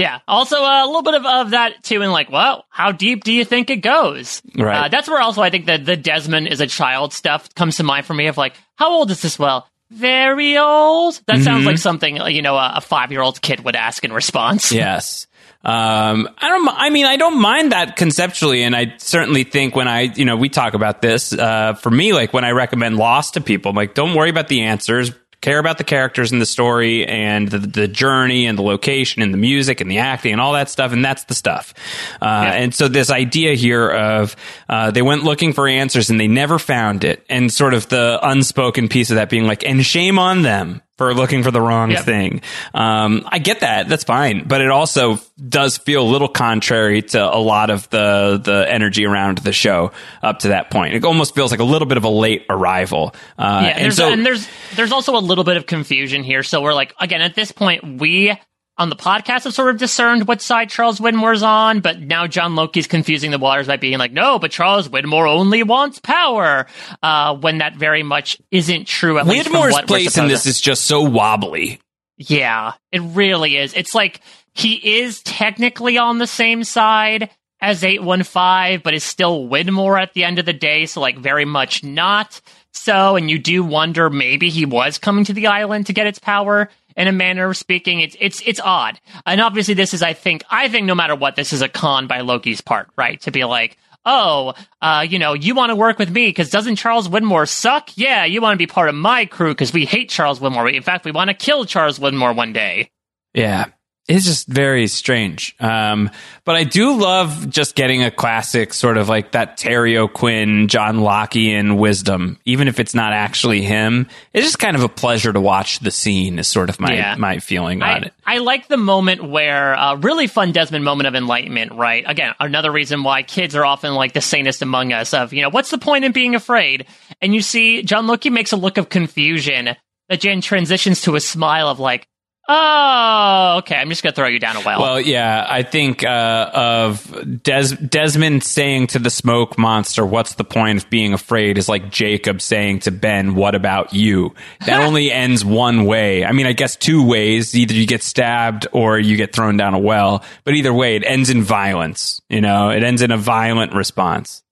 Yeah. 0.00 0.20
Also, 0.26 0.56
uh, 0.62 0.84
a 0.84 0.86
little 0.86 1.02
bit 1.02 1.14
of, 1.14 1.26
of 1.26 1.50
that 1.50 1.82
too, 1.82 2.02
and 2.02 2.10
like, 2.12 2.30
well, 2.30 2.64
how 2.70 2.92
deep 2.92 3.24
do 3.24 3.32
you 3.32 3.44
think 3.44 3.70
it 3.70 3.76
goes? 3.82 4.42
Right. 4.56 4.84
Uh, 4.84 4.88
that's 4.88 5.08
where 5.08 5.20
also 5.20 5.42
I 5.42 5.50
think 5.50 5.66
that 5.66 5.84
the 5.84 5.96
Desmond 5.96 6.48
is 6.48 6.60
a 6.60 6.66
child 6.66 7.12
stuff 7.12 7.54
comes 7.54 7.76
to 7.76 7.82
mind 7.82 8.06
for 8.06 8.14
me. 8.14 8.26
Of 8.26 8.36
like, 8.36 8.54
how 8.76 8.90
old 8.92 9.10
is 9.10 9.20
this? 9.22 9.38
Well, 9.38 9.66
very 9.90 10.56
old. 10.58 11.20
That 11.26 11.40
sounds 11.42 11.64
Mhm. 11.64 11.66
like 11.66 11.78
something 11.78 12.16
you 12.28 12.42
know 12.42 12.56
a, 12.56 12.74
a 12.76 12.80
five 12.80 13.10
year 13.12 13.20
old 13.22 13.42
kid 13.42 13.64
would 13.64 13.76
ask 13.76 14.04
in 14.04 14.12
response. 14.12 14.72
Yes. 14.80 15.26
Um, 15.62 16.26
I 16.38 16.48
don't, 16.48 16.68
I 16.70 16.88
mean, 16.88 17.04
I 17.04 17.18
don't 17.18 17.38
mind 17.38 17.72
that 17.72 17.96
conceptually. 17.96 18.62
And 18.62 18.74
I 18.74 18.94
certainly 18.96 19.44
think 19.44 19.76
when 19.76 19.88
I, 19.88 20.02
you 20.02 20.24
know, 20.24 20.36
we 20.36 20.48
talk 20.48 20.72
about 20.72 21.02
this, 21.02 21.34
uh, 21.34 21.74
for 21.74 21.90
me, 21.90 22.14
like 22.14 22.32
when 22.32 22.46
I 22.46 22.52
recommend 22.52 22.96
Lost 22.96 23.34
to 23.34 23.42
people, 23.42 23.68
I'm 23.68 23.76
like, 23.76 23.92
don't 23.92 24.14
worry 24.14 24.30
about 24.30 24.48
the 24.48 24.62
answers. 24.62 25.12
Care 25.40 25.58
about 25.58 25.78
the 25.78 25.84
characters 25.84 26.32
in 26.32 26.38
the 26.38 26.46
story 26.46 27.06
and 27.06 27.48
the, 27.48 27.58
the 27.58 27.88
journey 27.88 28.46
and 28.46 28.58
the 28.58 28.62
location 28.62 29.22
and 29.22 29.32
the 29.32 29.38
music 29.38 29.80
and 29.80 29.90
the 29.90 29.98
acting 29.98 30.32
and 30.32 30.40
all 30.40 30.52
that 30.52 30.68
stuff. 30.68 30.92
And 30.92 31.04
that's 31.04 31.24
the 31.24 31.34
stuff. 31.34 31.72
Uh, 32.20 32.50
and 32.54 32.74
so 32.74 32.88
this 32.88 33.10
idea 33.10 33.54
here 33.54 33.88
of, 33.88 34.36
uh, 34.68 34.90
they 34.90 35.02
went 35.02 35.24
looking 35.24 35.52
for 35.52 35.66
answers 35.66 36.10
and 36.10 36.20
they 36.20 36.28
never 36.28 36.58
found 36.58 37.04
it. 37.04 37.24
And 37.30 37.52
sort 37.52 37.72
of 37.72 37.88
the 37.88 38.18
unspoken 38.22 38.88
piece 38.88 39.10
of 39.10 39.16
that 39.16 39.30
being 39.30 39.46
like, 39.46 39.64
and 39.64 39.84
shame 39.84 40.18
on 40.18 40.42
them 40.42 40.82
for 41.00 41.14
looking 41.14 41.42
for 41.42 41.50
the 41.50 41.62
wrong 41.62 41.92
Yep. 41.92 42.04
thing. 42.04 42.42
Um, 42.74 43.26
I 43.26 43.38
get 43.38 43.60
that. 43.60 43.88
That's 43.88 44.04
fine. 44.04 44.44
But 44.46 44.60
it 44.60 44.68
also 44.68 45.18
does 45.48 45.78
feel 45.78 46.02
a 46.02 46.10
little 46.10 46.28
contrary 46.28 47.00
to 47.00 47.24
a 47.24 47.40
lot 47.40 47.70
of 47.70 47.88
the, 47.88 48.38
the 48.44 48.66
energy 48.70 49.06
around 49.06 49.38
the 49.38 49.54
show 49.54 49.92
up 50.22 50.40
to 50.40 50.48
that 50.48 50.70
point. 50.70 50.92
It 50.92 51.02
almost 51.06 51.34
feels 51.34 51.52
like 51.52 51.60
a 51.60 51.64
little 51.64 51.88
bit 51.88 51.96
of 51.96 52.04
a 52.04 52.10
late 52.10 52.44
arrival. 52.50 53.14
Uh, 53.38 53.60
yeah, 53.62 53.68
and 53.70 53.84
there's, 53.86 53.96
so, 53.96 54.12
and 54.12 54.26
there's 54.26 54.46
there's 54.76 54.92
also 54.92 55.16
a 55.16 55.24
little 55.24 55.42
bit 55.44 55.56
of 55.56 55.64
confusion 55.64 56.22
here. 56.22 56.42
So 56.42 56.60
we're 56.60 56.74
like, 56.74 56.92
again, 57.00 57.22
at 57.22 57.34
this 57.34 57.50
point, 57.50 57.98
we 57.98 58.36
on 58.80 58.88
the 58.88 58.96
podcast 58.96 59.44
have 59.44 59.54
sort 59.54 59.70
of 59.70 59.76
discerned 59.76 60.26
what 60.26 60.40
side 60.40 60.70
Charles 60.70 60.98
Widmore's 61.00 61.42
on, 61.42 61.80
but 61.80 62.00
now 62.00 62.26
John 62.26 62.56
Loki's 62.56 62.86
confusing 62.86 63.30
the 63.30 63.38
waters 63.38 63.66
by 63.66 63.76
being 63.76 63.98
like, 63.98 64.10
no, 64.10 64.38
but 64.38 64.50
Charles 64.50 64.88
Widmore 64.88 65.28
only 65.28 65.62
wants 65.62 65.98
power, 66.00 66.66
uh, 67.02 67.36
when 67.36 67.58
that 67.58 67.76
very 67.76 68.02
much 68.02 68.38
isn't 68.50 68.86
true. 68.86 69.18
At 69.18 69.26
Widmore's 69.26 69.72
what 69.74 69.86
place 69.86 70.16
in 70.16 70.28
this 70.28 70.44
to- 70.44 70.48
is 70.48 70.60
just 70.60 70.86
so 70.86 71.02
wobbly. 71.02 71.78
yeah, 72.16 72.72
it 72.90 73.00
really 73.00 73.56
is. 73.58 73.74
It's 73.74 73.94
like 73.94 74.20
he 74.54 74.98
is 75.00 75.22
technically 75.22 75.98
on 75.98 76.18
the 76.18 76.26
same 76.26 76.64
side 76.64 77.30
as 77.60 77.84
815, 77.84 78.80
but 78.82 78.94
is 78.94 79.04
still 79.04 79.46
Widmore 79.46 80.00
at 80.00 80.14
the 80.14 80.24
end 80.24 80.38
of 80.38 80.46
the 80.46 80.52
day, 80.54 80.86
so 80.86 81.00
like 81.02 81.18
very 81.18 81.44
much 81.44 81.84
not. 81.84 82.40
So, 82.72 83.16
and 83.16 83.28
you 83.30 83.38
do 83.38 83.62
wonder 83.62 84.08
maybe 84.08 84.48
he 84.48 84.64
was 84.64 84.96
coming 84.96 85.24
to 85.24 85.32
the 85.34 85.48
island 85.48 85.86
to 85.86 85.92
get 85.92 86.06
its 86.06 86.18
power 86.18 86.70
in 86.96 87.08
a 87.08 87.12
manner 87.12 87.48
of 87.48 87.56
speaking. 87.56 88.00
It's 88.00 88.16
it's 88.20 88.42
it's 88.44 88.60
odd. 88.60 89.00
And 89.26 89.40
obviously 89.40 89.74
this 89.74 89.94
is 89.94 90.02
I 90.02 90.12
think 90.12 90.42
I 90.50 90.68
think 90.68 90.86
no 90.86 90.94
matter 90.94 91.14
what, 91.14 91.36
this 91.36 91.52
is 91.52 91.62
a 91.62 91.68
con 91.68 92.06
by 92.06 92.20
Loki's 92.20 92.60
part, 92.60 92.88
right? 92.96 93.20
To 93.22 93.30
be 93.30 93.44
like, 93.44 93.76
oh, 94.04 94.54
uh, 94.80 95.06
you 95.08 95.18
know, 95.18 95.34
you 95.34 95.54
want 95.54 95.70
to 95.70 95.76
work 95.76 95.98
with 95.98 96.10
me 96.10 96.28
because 96.28 96.50
doesn't 96.50 96.76
Charles 96.76 97.08
Widmore 97.08 97.48
suck? 97.48 97.90
Yeah, 97.96 98.24
you 98.24 98.40
want 98.40 98.54
to 98.54 98.58
be 98.58 98.66
part 98.66 98.88
of 98.88 98.94
my 98.94 99.26
crew 99.26 99.52
because 99.52 99.72
we 99.72 99.84
hate 99.84 100.10
Charles 100.10 100.40
Widmore. 100.40 100.72
In 100.72 100.82
fact, 100.82 101.04
we 101.04 101.12
want 101.12 101.28
to 101.28 101.34
kill 101.34 101.64
Charles 101.64 101.98
Widmore 101.98 102.34
one 102.34 102.52
day. 102.52 102.90
Yeah. 103.34 103.66
It's 104.10 104.24
just 104.24 104.48
very 104.48 104.88
strange. 104.88 105.54
Um, 105.60 106.10
but 106.44 106.56
I 106.56 106.64
do 106.64 106.96
love 106.98 107.48
just 107.48 107.76
getting 107.76 108.02
a 108.02 108.10
classic 108.10 108.74
sort 108.74 108.96
of 108.96 109.08
like 109.08 109.32
that 109.32 109.56
Terry 109.56 109.96
O'Quinn, 109.96 110.66
John 110.66 110.96
Lockean 110.98 111.78
wisdom, 111.78 112.38
even 112.44 112.66
if 112.66 112.80
it's 112.80 112.92
not 112.94 113.12
actually 113.12 113.62
him. 113.62 114.08
It's 114.32 114.44
just 114.44 114.58
kind 114.58 114.74
of 114.74 114.82
a 114.82 114.88
pleasure 114.88 115.32
to 115.32 115.40
watch 115.40 115.78
the 115.78 115.92
scene 115.92 116.40
is 116.40 116.48
sort 116.48 116.70
of 116.70 116.80
my, 116.80 116.92
Yeah. 116.92 117.14
my 117.16 117.38
feeling 117.38 117.82
on 117.82 117.88
I, 117.88 117.98
it. 118.06 118.14
I 118.26 118.38
like 118.38 118.66
the 118.66 118.76
moment 118.76 119.22
where 119.22 119.76
uh, 119.78 119.94
really 119.94 120.26
fun 120.26 120.50
Desmond 120.50 120.84
moment 120.84 121.06
of 121.06 121.14
enlightenment, 121.14 121.72
right? 121.72 122.02
Again, 122.06 122.34
another 122.40 122.72
reason 122.72 123.04
why 123.04 123.22
kids 123.22 123.54
are 123.54 123.64
often 123.64 123.94
like 123.94 124.12
the 124.12 124.20
sanest 124.20 124.60
among 124.60 124.92
us 124.92 125.14
of, 125.14 125.32
you 125.32 125.42
know, 125.42 125.50
what's 125.50 125.70
the 125.70 125.78
point 125.78 126.04
in 126.04 126.10
being 126.10 126.34
afraid? 126.34 126.86
And 127.22 127.32
you 127.32 127.42
see 127.42 127.82
John 127.84 128.08
Loki 128.08 128.30
makes 128.30 128.50
a 128.50 128.56
look 128.56 128.76
of 128.76 128.88
confusion 128.88 129.76
that 130.08 130.20
then 130.22 130.40
transitions 130.40 131.02
to 131.02 131.14
a 131.14 131.20
smile 131.20 131.68
of 131.68 131.78
like, 131.78 132.08
oh, 132.50 133.54
okay, 133.58 133.76
I'm 133.76 133.88
just 133.88 134.02
going 134.02 134.12
to 134.12 134.16
throw 134.16 134.28
you 134.28 134.38
down 134.38 134.56
a 134.56 134.60
well. 134.60 134.80
Well, 134.80 135.00
yeah, 135.00 135.46
I 135.48 135.62
think 135.62 136.04
uh, 136.04 136.50
of 136.52 137.42
Des- 137.42 137.76
Desmond 137.76 138.42
saying 138.42 138.88
to 138.88 138.98
the 138.98 139.10
smoke 139.10 139.56
monster, 139.58 140.04
"What's 140.04 140.34
the 140.34 140.44
point 140.44 140.82
of 140.82 140.90
being 140.90 141.12
afraid?" 141.12 141.58
is 141.58 141.68
like 141.68 141.90
Jacob 141.90 142.40
saying 142.40 142.80
to 142.80 142.90
Ben, 142.90 143.34
"What 143.34 143.54
about 143.54 143.94
you?" 143.94 144.34
That 144.66 144.82
only 144.86 145.10
ends 145.12 145.44
one 145.44 145.84
way. 145.84 146.24
I 146.24 146.32
mean, 146.32 146.46
I 146.46 146.52
guess 146.52 146.76
two 146.76 147.06
ways: 147.06 147.54
either 147.54 147.74
you 147.74 147.86
get 147.86 148.02
stabbed 148.02 148.66
or 148.72 148.98
you 148.98 149.16
get 149.16 149.32
thrown 149.34 149.56
down 149.56 149.74
a 149.74 149.78
well. 149.78 150.24
But 150.44 150.54
either 150.54 150.72
way, 150.74 150.96
it 150.96 151.04
ends 151.04 151.30
in 151.30 151.42
violence. 151.42 152.20
You 152.28 152.40
know, 152.40 152.70
it 152.70 152.82
ends 152.82 153.02
in 153.02 153.10
a 153.10 153.16
violent 153.16 153.74
response. 153.74 154.42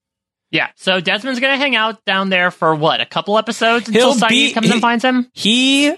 Yeah, 0.51 0.69
so 0.77 0.99
Desmond's 0.99 1.39
gonna 1.39 1.57
hang 1.57 1.75
out 1.75 2.03
down 2.05 2.29
there 2.29 2.49
for 2.49 2.73
what, 2.73 3.01
a 3.01 3.05
couple 3.05 3.37
episodes 3.37 3.87
until 3.87 4.13
He'll 4.13 4.19
Sayid 4.21 4.29
be- 4.29 4.51
comes 4.53 4.65
he- 4.67 4.73
and 4.73 4.81
finds 4.81 5.05
him? 5.05 5.29
He 5.33 5.93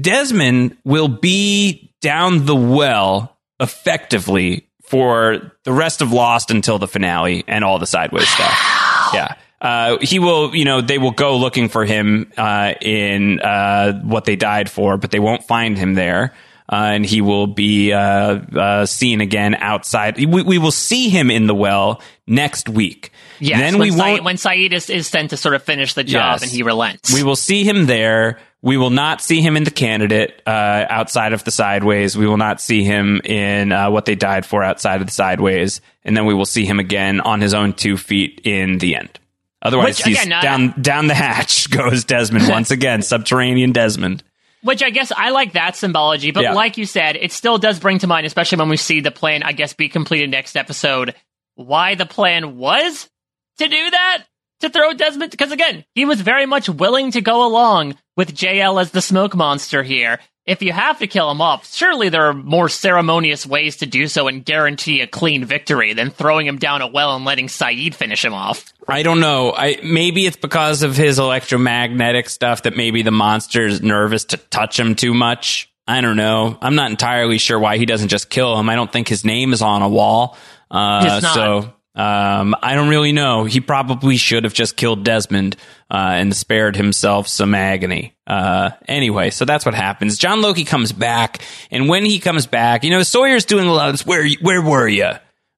Desmond 0.00 0.76
will 0.84 1.08
be 1.08 1.94
down 2.00 2.46
the 2.46 2.56
well 2.56 3.36
effectively 3.60 4.68
for 4.82 5.52
the 5.64 5.72
rest 5.72 6.02
of 6.02 6.12
Lost 6.12 6.50
until 6.50 6.78
the 6.78 6.88
finale 6.88 7.44
and 7.46 7.64
all 7.64 7.78
the 7.78 7.86
sideways 7.86 8.28
stuff. 8.28 8.58
Yeah. 9.14 9.34
Uh, 9.60 9.98
he 10.02 10.18
will, 10.18 10.54
you 10.54 10.64
know, 10.64 10.82
they 10.82 10.98
will 10.98 11.12
go 11.12 11.38
looking 11.38 11.68
for 11.68 11.84
him 11.84 12.30
uh, 12.36 12.74
in 12.80 13.40
uh, 13.40 13.98
what 14.02 14.26
they 14.26 14.36
died 14.36 14.70
for, 14.70 14.98
but 14.98 15.10
they 15.10 15.20
won't 15.20 15.44
find 15.44 15.78
him 15.78 15.94
there. 15.94 16.34
Uh, 16.66 16.76
and 16.94 17.04
he 17.04 17.20
will 17.20 17.46
be 17.46 17.92
uh, 17.92 17.98
uh, 17.98 18.86
seen 18.86 19.20
again 19.20 19.54
outside. 19.54 20.16
We, 20.16 20.42
we 20.42 20.56
will 20.56 20.70
see 20.70 21.10
him 21.10 21.30
in 21.30 21.46
the 21.46 21.54
well 21.54 22.00
next 22.26 22.70
week. 22.70 23.10
Yes, 23.38 23.60
then 23.60 23.78
when, 23.78 23.90
we 23.90 23.94
Sayid, 23.94 23.98
won't. 23.98 24.24
when 24.24 24.36
Sayid 24.36 24.72
is, 24.72 24.88
is 24.88 25.06
sent 25.06 25.30
to 25.30 25.36
sort 25.36 25.54
of 25.54 25.62
finish 25.62 25.92
the 25.92 26.04
job 26.04 26.34
Yes. 26.40 26.42
and 26.42 26.50
he 26.50 26.62
relents. 26.62 27.12
We 27.12 27.22
will 27.22 27.36
see 27.36 27.64
him 27.64 27.84
there. 27.84 28.38
We 28.62 28.78
will 28.78 28.88
not 28.88 29.20
see 29.20 29.42
him 29.42 29.58
in 29.58 29.64
the 29.64 29.70
candidate 29.70 30.40
uh, 30.46 30.86
outside 30.88 31.34
of 31.34 31.44
the 31.44 31.50
sideways. 31.50 32.16
We 32.16 32.26
will 32.26 32.38
not 32.38 32.62
see 32.62 32.82
him 32.82 33.20
in 33.24 33.70
uh, 33.70 33.90
what 33.90 34.06
they 34.06 34.14
died 34.14 34.46
for 34.46 34.62
outside 34.62 35.02
of 35.02 35.06
the 35.06 35.12
sideways, 35.12 35.82
and 36.02 36.16
then 36.16 36.24
we 36.24 36.32
will 36.32 36.46
see 36.46 36.64
him 36.64 36.80
again 36.80 37.20
on 37.20 37.42
his 37.42 37.52
own 37.52 37.74
two 37.74 37.98
feet 37.98 38.40
in 38.44 38.78
the 38.78 38.96
end. 38.96 39.18
Otherwise, 39.60 39.98
Which, 39.98 40.06
he's 40.06 40.22
again, 40.24 40.42
down 40.42 40.80
down 40.80 41.06
the 41.08 41.14
hatch 41.14 41.68
goes 41.76 42.04
Desmond 42.04 42.48
once 42.48 42.70
again, 42.70 43.02
subterranean 43.02 43.72
Desmond. 43.72 44.22
Which 44.64 44.82
I 44.82 44.90
guess 44.90 45.12
I 45.14 45.30
like 45.30 45.52
that 45.52 45.76
symbology, 45.76 46.30
but 46.30 46.42
Yeah. 46.42 46.54
like 46.54 46.78
you 46.78 46.86
said, 46.86 47.16
it 47.16 47.32
still 47.32 47.58
does 47.58 47.78
bring 47.78 47.98
to 47.98 48.06
mind, 48.06 48.26
especially 48.26 48.58
when 48.58 48.70
we 48.70 48.76
see 48.78 49.00
the 49.00 49.10
plan, 49.10 49.42
I 49.42 49.52
guess, 49.52 49.74
be 49.74 49.88
completed 49.90 50.30
next 50.30 50.56
episode, 50.56 51.14
why 51.54 51.94
the 51.94 52.06
plan 52.06 52.56
was 52.56 53.08
to 53.58 53.68
do 53.68 53.90
that? 53.90 54.24
To 54.60 54.70
throw 54.70 54.94
Desmond? 54.94 55.30
Because 55.30 55.52
again, 55.52 55.84
he 55.94 56.04
was 56.06 56.20
very 56.22 56.46
much 56.46 56.68
willing 56.68 57.10
to 57.10 57.20
go 57.20 57.46
along 57.46 57.96
with 58.16 58.34
JL 58.34 58.80
as 58.80 58.90
the 58.90 59.02
smoke 59.02 59.34
monster 59.36 59.82
here. 59.82 60.18
If 60.46 60.60
you 60.60 60.72
have 60.72 60.98
to 60.98 61.06
kill 61.06 61.30
him 61.30 61.40
off, 61.40 61.72
surely 61.72 62.10
there 62.10 62.26
are 62.26 62.34
more 62.34 62.68
ceremonious 62.68 63.46
ways 63.46 63.78
to 63.78 63.86
do 63.86 64.08
so 64.08 64.28
and 64.28 64.44
guarantee 64.44 65.00
a 65.00 65.06
clean 65.06 65.46
victory 65.46 65.94
than 65.94 66.10
throwing 66.10 66.46
him 66.46 66.58
down 66.58 66.82
a 66.82 66.86
well 66.86 67.16
and 67.16 67.24
letting 67.24 67.46
Sayid 67.46 67.94
finish 67.94 68.22
him 68.22 68.34
off. 68.34 68.72
I 68.86 69.02
don't 69.02 69.20
know. 69.20 69.54
I 69.54 69.80
maybe 69.82 70.26
it's 70.26 70.36
because 70.36 70.82
of 70.82 70.96
his 70.96 71.18
electromagnetic 71.18 72.28
stuff 72.28 72.64
that 72.64 72.76
maybe 72.76 73.02
the 73.02 73.10
monster's 73.10 73.80
nervous 73.80 74.26
to 74.26 74.36
touch 74.36 74.78
him 74.78 74.94
too 74.94 75.14
much. 75.14 75.70
I 75.86 76.02
don't 76.02 76.16
know. 76.16 76.58
I'm 76.60 76.74
not 76.74 76.90
entirely 76.90 77.38
sure 77.38 77.58
why 77.58 77.78
he 77.78 77.86
doesn't 77.86 78.08
just 78.08 78.28
kill 78.28 78.58
him. 78.58 78.68
I 78.68 78.74
don't 78.74 78.92
think 78.92 79.08
his 79.08 79.24
name 79.24 79.54
is 79.54 79.62
on 79.62 79.80
a 79.80 79.88
wall. 79.88 80.36
Uh, 80.70 81.20
so 81.20 81.72
um, 81.94 82.54
I 82.60 82.74
don't 82.74 82.88
really 82.88 83.12
know. 83.12 83.44
He 83.44 83.60
probably 83.60 84.16
should 84.16 84.44
have 84.44 84.54
just 84.54 84.76
killed 84.76 85.04
Desmond 85.04 85.56
uh, 85.90 86.14
and 86.16 86.34
spared 86.34 86.76
himself 86.76 87.28
some 87.28 87.54
agony. 87.54 88.14
Uh, 88.26 88.70
anyway, 88.88 89.30
so 89.30 89.44
that's 89.44 89.64
what 89.64 89.74
happens. 89.74 90.18
John 90.18 90.42
Loki 90.42 90.64
comes 90.64 90.92
back, 90.92 91.42
and 91.70 91.88
when 91.88 92.04
he 92.04 92.18
comes 92.18 92.46
back, 92.46 92.82
you 92.84 92.90
know 92.90 93.02
Sawyer's 93.02 93.44
doing 93.44 93.66
a 93.66 93.72
lot 93.72 93.88
of 93.88 93.94
this. 93.94 94.06
Where 94.06 94.28
where 94.40 94.60
were 94.62 94.88
you? 94.88 95.10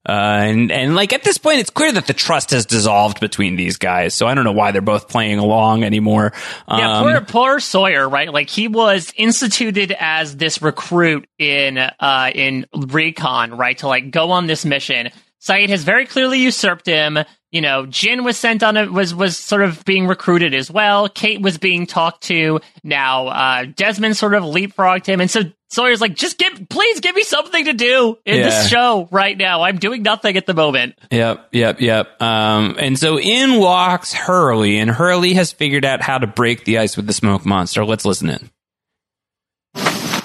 Uh, 0.07 0.39
and 0.45 0.71
and 0.71 0.95
like 0.95 1.11
at 1.11 1.23
this 1.23 1.37
point, 1.37 1.59
it's 1.59 1.69
clear 1.69 1.91
that 1.91 2.07
the 2.07 2.13
trust 2.13 2.51
has 2.51 2.65
dissolved 2.65 3.19
between 3.19 3.57
these 3.57 3.75
guys. 3.77 4.13
So 4.13 4.25
I 4.25 4.35
don't 4.35 4.45
know 4.45 4.53
why 4.53 4.71
they're 4.71 4.81
both 4.81 5.09
playing 5.09 5.37
along 5.39 5.83
anymore. 5.83 6.31
Yeah, 6.69 6.99
Um, 6.99 7.03
poor, 7.03 7.21
poor 7.21 7.59
Sawyer, 7.59 8.07
right? 8.07 8.31
Like 8.31 8.49
he 8.49 8.69
was 8.69 9.11
instituted 9.17 9.93
as 9.99 10.37
this 10.37 10.61
recruit 10.61 11.27
in 11.37 11.77
uh 11.77 12.31
in 12.33 12.67
recon, 12.73 13.57
right? 13.57 13.77
To 13.79 13.87
like 13.87 14.11
go 14.11 14.31
on 14.31 14.47
this 14.47 14.63
mission. 14.63 15.09
Sayid 15.47 15.69
has 15.69 15.83
very 15.83 16.05
clearly 16.05 16.39
usurped 16.39 16.85
him. 16.85 17.17
You 17.51 17.61
know, 17.61 17.85
Jin 17.85 18.25
was 18.25 18.37
sent 18.37 18.61
on 18.63 18.75
it 18.75 18.91
was 18.91 19.15
was 19.15 19.37
sort 19.37 19.61
of 19.61 19.85
being 19.85 20.05
recruited 20.07 20.53
as 20.53 20.69
well. 20.69 21.07
Kate 21.07 21.41
was 21.41 21.57
being 21.57 21.85
talked 21.87 22.23
to. 22.23 22.59
Now 22.83 23.27
uh 23.27 23.65
Desmond 23.75 24.17
sort 24.17 24.33
of 24.33 24.43
leapfrogged 24.43 25.05
him, 25.05 25.21
and 25.21 25.31
so 25.31 25.41
Sawyer's 25.69 25.99
like, 25.99 26.15
just 26.15 26.37
give, 26.37 26.69
please 26.69 27.01
give 27.01 27.13
me 27.13 27.23
something 27.23 27.65
to 27.65 27.73
do 27.73 28.17
in 28.25 28.37
Yeah. 28.37 28.43
this 28.43 28.69
show 28.69 29.09
right 29.11 29.37
now. 29.37 29.63
I'm 29.63 29.77
doing 29.79 30.01
nothing 30.01 30.37
at 30.37 30.45
the 30.45 30.53
moment. 30.53 30.97
Yep, 31.11 31.49
yep, 31.51 31.81
yep. 31.81 32.21
Um, 32.21 32.77
and 32.79 32.97
so 32.97 33.19
in 33.19 33.59
walks 33.59 34.13
Hurley, 34.13 34.77
and 34.77 34.89
Hurley 34.89 35.33
has 35.33 35.51
figured 35.51 35.83
out 35.83 36.01
how 36.01 36.19
to 36.19 36.27
break 36.27 36.63
the 36.63 36.77
ice 36.77 36.95
with 36.95 37.05
the 37.05 37.11
smoke 37.13 37.45
monster. 37.45 37.83
Let's 37.83 38.05
listen 38.05 38.29
in. 38.29 38.49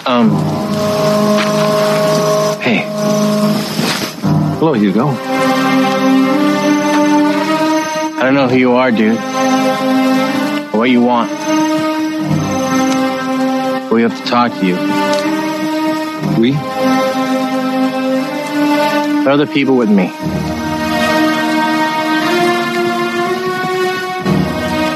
Um. 0.07 0.31
Hey. 2.61 3.42
Hello, 4.63 4.75
Hugo. 4.75 5.09
I 8.15 8.21
don't 8.23 8.35
know 8.35 8.47
who 8.47 8.57
you 8.57 8.75
are, 8.75 8.93
dude. 8.93 9.17
Or 10.73 10.79
what 10.79 10.89
you 10.89 11.03
want. 11.03 11.33
But 13.83 13.93
we 13.93 14.03
have 14.03 14.17
to 14.17 14.25
talk 14.25 14.53
to 14.53 14.65
you. 14.65 14.77
We? 16.41 16.53
There 16.53 16.61
are 19.27 19.31
other 19.31 19.49
people 19.49 19.77
with 19.77 19.91
me. 19.91 20.07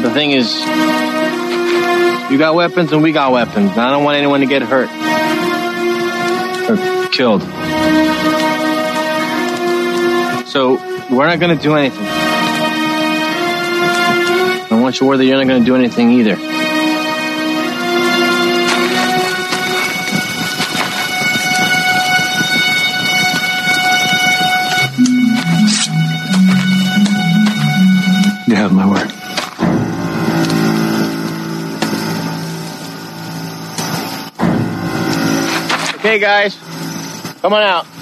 The 0.01 0.11
thing 0.15 0.31
is, 0.31 0.61
you 2.31 2.39
got 2.39 2.55
weapons 2.55 2.93
and 2.93 3.03
we 3.03 3.11
got 3.11 3.33
weapons. 3.33 3.77
I 3.77 3.91
don't 3.91 4.05
want 4.05 4.17
anyone 4.17 4.39
to 4.43 4.47
get 4.47 4.63
hurt 4.63 4.91
or 6.71 7.09
killed. 7.09 7.56
So 10.57 10.77
we're 11.11 11.27
not 11.27 11.39
going 11.39 11.55
to 11.55 11.63
do 11.63 11.75
anything. 11.75 12.07
I 14.73 14.79
want 14.81 14.95
you 14.95 15.01
to 15.01 15.05
worry 15.05 15.19
that 15.19 15.25
you're 15.27 15.37
not 15.37 15.47
going 15.47 15.63
to 15.63 15.67
do 15.67 15.77
anything 15.77 16.13
either. 16.13 16.31
You 28.49 28.57
have 28.57 28.73
my 28.73 28.87
word. 28.89 29.13
Okay, 35.97 36.19
guys, 36.19 36.57
come 37.43 37.53
on 37.53 37.63
out. 37.63 37.96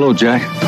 Hello, 0.00 0.14
Jack. 0.14 0.59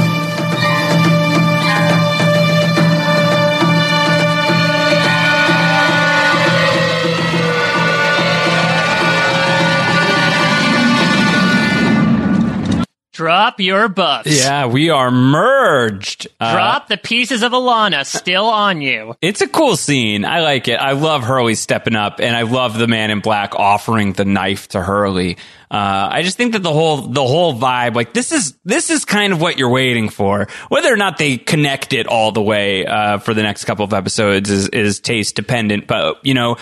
Drop 13.23 13.61
your 13.61 13.89
buffs. 13.89 14.37
Yeah, 14.45 14.67
we 14.67 14.91
are 14.91 15.13
merged. 15.13 16.27
Uh, 16.41 16.55
Drop 16.55 16.89
the 16.89 16.97
pieces 16.97 17.45
of 17.45 17.53
Ilana 17.53 18.05
still 18.05 18.47
on 18.47 18.81
you. 18.81 19.15
It's 19.21 19.41
a 19.41 19.47
cool 19.47 19.77
scene. 19.77 20.25
I 20.25 20.41
like 20.41 20.67
it. 20.67 20.75
I 20.75 20.91
love 20.93 21.23
Hurley 21.23 21.55
stepping 21.55 21.95
up, 21.95 22.19
and 22.19 22.35
I 22.35 22.43
love 22.43 22.77
the 22.77 22.89
man 22.89 23.13
in 23.13 23.21
black 23.21 23.55
offering 23.55 24.13
the 24.13 24.25
knife 24.25 24.67
to 24.71 24.83
Hurley. 24.83 25.37
Uh, 25.71 26.09
I 26.11 26.23
just 26.23 26.37
think 26.37 26.55
that 26.55 26.65
the 26.65 26.73
whole 26.73 26.97
the 26.97 27.25
whole 27.25 27.55
vibe, 27.55 27.95
like 27.95 28.13
this 28.13 28.33
is 28.33 28.57
this 28.65 28.91
is 28.91 29.05
kind 29.05 29.33
of 29.33 29.41
what 29.41 29.57
you're 29.57 29.71
waiting 29.71 30.09
for. 30.09 30.49
Whether 30.69 30.93
or 30.93 30.97
not 30.97 31.17
they 31.17 31.37
connect 31.37 31.93
it 31.93 32.09
all 32.09 32.33
the 32.33 32.43
way 32.43 32.85
uh, 32.85 33.19
for 33.19 33.35
the 33.35 33.43
next 33.45 33.67
couple 33.67 33.85
of 33.85 33.95
episodes 33.95 34.51
is 34.51 34.69
is 34.71 34.99
taste 34.99 35.37
dependent. 35.37 35.87
But 35.87 36.27
you 36.27 36.35
know. 36.35 36.57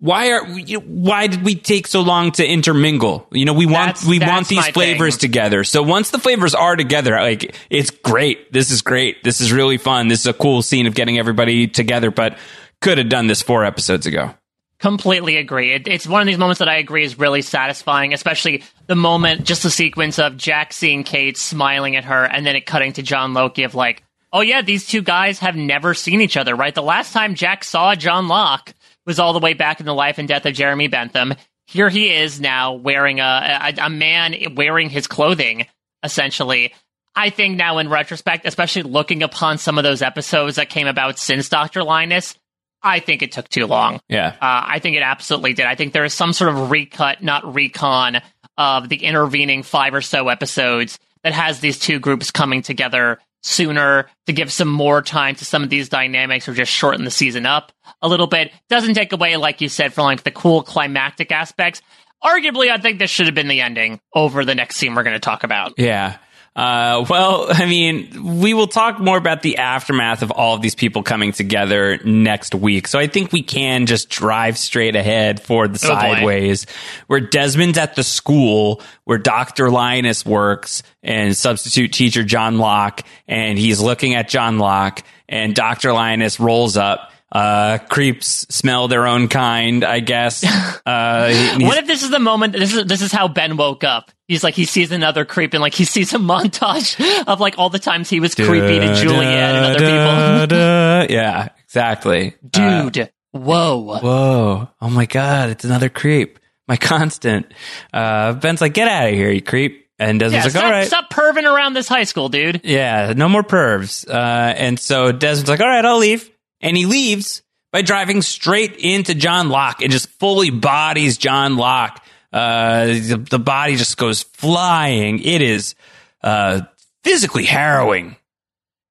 Why 0.00 0.32
are 0.32 0.48
you, 0.58 0.80
why 0.80 1.28
did 1.28 1.44
we 1.44 1.54
take 1.54 1.86
so 1.86 2.02
long 2.02 2.32
to 2.32 2.46
intermingle? 2.46 3.26
You 3.32 3.44
know, 3.46 3.54
we 3.54 3.64
want 3.64 3.96
That's- 3.96 4.04
we 4.06 4.18
want 4.18 4.48
these 4.48 4.66
flavors 4.68 5.14
thing. 5.14 5.20
together. 5.30 5.64
So 5.64 5.82
once 5.82 6.10
the 6.10 6.18
flavors 6.18 6.54
are 6.54 6.76
together, 6.76 7.12
like 7.12 7.56
it's 7.70 7.90
great. 7.90 8.52
This 8.52 8.70
is 8.70 8.82
great. 8.82 9.22
This 9.24 9.40
is 9.40 9.52
really 9.52 9.78
fun. 9.78 10.08
This 10.08 10.20
is 10.20 10.26
a 10.26 10.32
cool 10.34 10.60
scene 10.62 10.86
of 10.86 10.94
getting 10.94 11.18
everybody 11.18 11.68
together, 11.68 12.10
but 12.10 12.36
could 12.82 12.98
have 12.98 13.08
done 13.08 13.28
this 13.28 13.40
four 13.40 13.64
episodes 13.64 14.04
ago. 14.06 14.34
Completely 14.78 15.36
agree. 15.38 15.72
It, 15.72 15.86
it's 15.88 16.06
one 16.06 16.20
of 16.20 16.26
these 16.26 16.36
moments 16.36 16.58
that 16.58 16.68
I 16.68 16.76
agree 16.76 17.04
is 17.04 17.18
really 17.18 17.40
satisfying, 17.40 18.12
especially 18.12 18.64
the 18.86 18.96
moment, 18.96 19.44
just 19.44 19.62
the 19.62 19.70
sequence 19.70 20.18
of 20.18 20.36
Jack 20.36 20.74
seeing 20.74 21.04
Kate 21.04 21.38
smiling 21.38 21.96
at 21.96 22.04
her, 22.04 22.24
and 22.24 22.44
then 22.44 22.56
it 22.56 22.66
cutting 22.66 22.92
to 22.94 23.02
John 23.02 23.32
Loki 23.32 23.62
of 23.62 23.74
like, 23.74 24.02
oh 24.32 24.42
yeah, 24.42 24.60
these 24.60 24.86
two 24.86 25.00
guys 25.00 25.38
have 25.38 25.56
never 25.56 25.94
seen 25.94 26.20
each 26.20 26.36
other, 26.36 26.54
right? 26.54 26.74
The 26.74 26.82
last 26.82 27.12
time 27.14 27.34
Jack 27.36 27.64
saw 27.64 27.94
John 27.94 28.28
Locke, 28.28 28.74
was 29.06 29.18
all 29.18 29.32
the 29.32 29.40
way 29.40 29.54
back 29.54 29.80
in 29.80 29.86
the 29.86 29.94
life 29.94 30.18
and 30.18 30.28
death 30.28 30.46
of 30.46 30.54
Jeremy 30.54 30.88
Bentham. 30.88 31.34
Here 31.66 31.88
he 31.88 32.12
is 32.12 32.40
now 32.40 32.74
wearing 32.74 33.20
a, 33.20 33.72
a, 33.78 33.86
a 33.86 33.90
man 33.90 34.34
wearing 34.54 34.90
his 34.90 35.06
clothing, 35.06 35.66
essentially. 36.02 36.74
I 37.16 37.30
think 37.30 37.56
now 37.56 37.78
in 37.78 37.88
retrospect, 37.88 38.44
especially 38.44 38.82
looking 38.82 39.22
upon 39.22 39.58
some 39.58 39.78
of 39.78 39.84
those 39.84 40.02
episodes 40.02 40.56
that 40.56 40.68
came 40.68 40.86
about 40.86 41.18
since 41.18 41.48
Dr. 41.48 41.82
Linus, 41.84 42.36
I 42.82 43.00
think 43.00 43.22
it 43.22 43.32
took 43.32 43.48
too 43.48 43.66
long. 43.66 44.00
Yeah. 44.08 44.28
Uh, 44.40 44.64
I 44.66 44.78
think 44.78 44.96
it 44.96 45.02
absolutely 45.02 45.54
did. 45.54 45.64
I 45.66 45.74
think 45.74 45.92
there 45.92 46.04
is 46.04 46.12
some 46.12 46.32
sort 46.32 46.50
of 46.50 46.70
recut, 46.70 47.22
not 47.22 47.54
recon, 47.54 48.20
of 48.56 48.88
the 48.88 49.04
intervening 49.04 49.62
five 49.62 49.94
or 49.94 50.00
so 50.00 50.28
episodes 50.28 50.98
that 51.22 51.32
has 51.32 51.60
these 51.60 51.78
two 51.78 51.98
groups 51.98 52.30
coming 52.30 52.62
together 52.62 53.18
sooner 53.44 54.08
to 54.26 54.32
give 54.32 54.50
some 54.50 54.68
more 54.68 55.02
time 55.02 55.34
to 55.34 55.44
some 55.44 55.62
of 55.62 55.68
these 55.68 55.90
dynamics 55.90 56.48
or 56.48 56.54
just 56.54 56.72
shorten 56.72 57.04
the 57.04 57.10
season 57.10 57.44
up 57.44 57.72
a 58.00 58.08
little 58.08 58.26
bit. 58.26 58.50
Doesn't 58.70 58.94
take 58.94 59.12
away, 59.12 59.36
like 59.36 59.60
you 59.60 59.68
said, 59.68 59.92
from 59.92 60.04
like 60.04 60.22
the 60.22 60.30
cool 60.30 60.62
climactic 60.62 61.30
aspects. 61.30 61.82
Arguably, 62.24 62.70
I 62.70 62.78
think 62.78 62.98
this 62.98 63.10
should 63.10 63.26
have 63.26 63.34
been 63.34 63.48
the 63.48 63.60
ending 63.60 64.00
over 64.14 64.46
the 64.46 64.54
next 64.54 64.76
scene 64.76 64.94
we're 64.94 65.02
going 65.02 65.14
to 65.14 65.20
talk 65.20 65.44
about. 65.44 65.74
Yeah. 65.76 66.16
Uh, 66.56 67.04
well, 67.10 67.46
I 67.52 67.66
mean, 67.66 68.38
we 68.40 68.54
will 68.54 68.68
talk 68.68 69.00
more 69.00 69.16
about 69.16 69.42
the 69.42 69.58
aftermath 69.58 70.22
of 70.22 70.30
all 70.30 70.54
of 70.54 70.62
these 70.62 70.74
people 70.74 71.02
coming 71.02 71.32
together 71.32 71.98
next 72.04 72.54
week. 72.54 72.86
So 72.86 72.98
I 72.98 73.06
think 73.08 73.32
we 73.32 73.42
can 73.42 73.86
just 73.86 74.08
drive 74.08 74.56
straight 74.56 74.94
ahead 74.96 75.42
for 75.42 75.66
the 75.66 75.80
Oh, 75.84 75.88
boy. 75.94 76.00
sideways 76.00 76.66
where 77.08 77.20
Desmond's 77.20 77.78
at 77.78 77.96
the 77.96 78.04
school 78.04 78.80
where 79.04 79.18
Dr. 79.18 79.70
Linus 79.70 80.24
works 80.24 80.82
and 81.02 81.36
substitute 81.36 81.92
teacher 81.92 82.22
John 82.22 82.58
Locke. 82.58 83.02
And 83.26 83.58
he's 83.58 83.80
looking 83.80 84.14
at 84.14 84.28
John 84.28 84.58
Locke 84.58 85.02
and 85.28 85.54
Dr. 85.54 85.92
Linus 85.92 86.38
rolls 86.38 86.76
up. 86.76 87.10
Uh, 87.32 87.78
creeps 87.90 88.46
smell 88.54 88.86
their 88.86 89.08
own 89.08 89.26
kind, 89.26 89.82
I 89.82 89.98
guess. 90.00 90.44
Uh, 90.86 91.56
What 91.60 91.78
if 91.78 91.86
this 91.86 92.02
is 92.02 92.10
the 92.10 92.18
moment? 92.18 92.52
This 92.52 92.74
is 92.74 92.84
this 92.84 93.00
is 93.00 93.10
how 93.10 93.26
Ben 93.26 93.56
woke 93.56 93.82
up. 93.84 94.10
He's 94.28 94.42
like 94.42 94.54
he 94.54 94.64
sees 94.64 94.90
another 94.90 95.24
creep 95.24 95.52
and 95.54 95.60
like 95.60 95.74
he 95.74 95.84
sees 95.84 96.12
a 96.14 96.18
montage 96.18 96.98
of 97.26 97.40
like 97.40 97.58
all 97.58 97.68
the 97.70 97.78
times 97.78 98.08
he 98.08 98.20
was 98.20 98.34
creepy 98.34 98.78
to 98.80 98.94
Juliet 98.94 99.54
and 99.54 99.76
other 99.76 99.78
people. 99.78 101.14
Yeah, 101.14 101.48
exactly. 101.64 102.34
Uh, 102.54 102.88
Dude, 102.88 103.10
whoa. 103.32 103.98
whoa. 104.00 104.68
Oh 104.80 104.90
my 104.90 105.06
God. 105.06 105.50
It's 105.50 105.64
another 105.64 105.88
creep. 105.88 106.38
My 106.66 106.76
constant. 106.76 107.52
Uh, 107.92 108.32
Ben's 108.32 108.60
like, 108.62 108.72
get 108.72 108.88
out 108.88 109.08
of 109.08 109.14
here, 109.14 109.30
you 109.30 109.42
creep. 109.42 109.86
And 109.98 110.20
Yeah, 110.20 110.28
Desmond's 110.28 110.44
like, 110.46 110.50
stop, 110.52 110.64
all 110.64 110.70
right. 110.70 110.86
stop 110.86 111.10
perving 111.12 111.44
around 111.44 111.74
this 111.74 111.86
high 111.86 112.04
school, 112.04 112.28
dude. 112.30 112.62
Yeah, 112.64 113.12
no 113.14 113.28
more 113.28 113.42
pervs. 113.44 114.08
Uh, 114.08 114.12
and 114.56 114.80
so 114.80 115.12
Desmond's 115.12 115.50
like, 115.50 115.60
all 115.60 115.68
right, 115.68 115.84
I'll 115.84 115.98
leave. 115.98 116.30
And 116.62 116.76
he 116.76 116.86
leaves 116.86 117.42
by 117.70 117.82
driving 117.82 118.22
straight 118.22 118.76
into 118.76 119.14
John 119.14 119.50
Locke 119.50 119.82
and 119.82 119.92
just 119.92 120.08
fully 120.08 120.50
bodies 120.50 121.18
John 121.18 121.56
Locke. 121.56 122.02
Uh, 122.34 122.86
the, 122.86 123.26
the 123.30 123.38
body 123.38 123.76
just 123.76 123.96
goes 123.96 124.24
flying. 124.24 125.20
It 125.20 125.40
is, 125.40 125.76
uh, 126.20 126.62
physically 127.04 127.44
harrowing. 127.44 128.16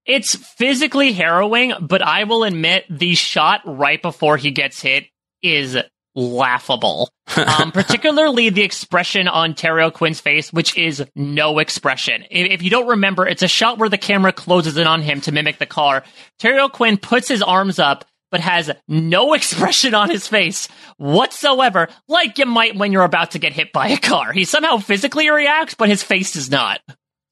It's 0.05 0.35
physically 0.35 1.11
harrowing, 1.11 1.73
but 1.81 2.01
I 2.01 2.23
will 2.23 2.45
admit 2.45 2.85
the 2.89 3.15
shot 3.15 3.61
right 3.65 4.01
before 4.01 4.37
he 4.37 4.51
gets 4.51 4.81
hit 4.81 5.07
is 5.41 5.77
laughable. 6.15 7.09
Um, 7.35 7.71
particularly 7.71 8.49
the 8.49 8.61
expression 8.63 9.27
on 9.27 9.55
Terry 9.55 9.89
Quinn's 9.91 10.19
face, 10.19 10.51
which 10.51 10.77
is 10.77 11.03
no 11.15 11.59
expression. 11.59 12.25
If, 12.29 12.61
you 12.61 12.69
don't 12.69 12.87
remember, 12.87 13.25
it's 13.25 13.41
a 13.41 13.47
shot 13.47 13.79
where 13.79 13.89
the 13.89 13.97
camera 13.97 14.33
closes 14.33 14.77
in 14.77 14.85
on 14.85 15.01
him 15.01 15.21
to 15.21 15.31
mimic 15.31 15.57
the 15.57 15.65
car. 15.65 16.03
Terry 16.37 16.67
Quinn 16.69 16.97
puts 16.97 17.29
his 17.29 17.41
arms 17.41 17.79
up, 17.79 18.05
but 18.33 18.41
has 18.41 18.71
no 18.87 19.33
expression 19.35 19.93
on 19.93 20.09
his 20.09 20.27
face 20.27 20.67
whatsoever, 20.97 21.87
like 22.09 22.39
you 22.39 22.47
might 22.47 22.75
when 22.75 22.91
you're 22.91 23.03
about 23.03 23.31
to 23.31 23.39
get 23.39 23.53
hit 23.53 23.71
by 23.71 23.89
a 23.89 23.97
car. 23.97 24.33
He 24.33 24.43
somehow 24.43 24.77
physically 24.77 25.29
reacts, 25.29 25.75
but 25.75 25.87
his 25.87 26.01
face 26.01 26.33
does 26.33 26.49
not. 26.49 26.81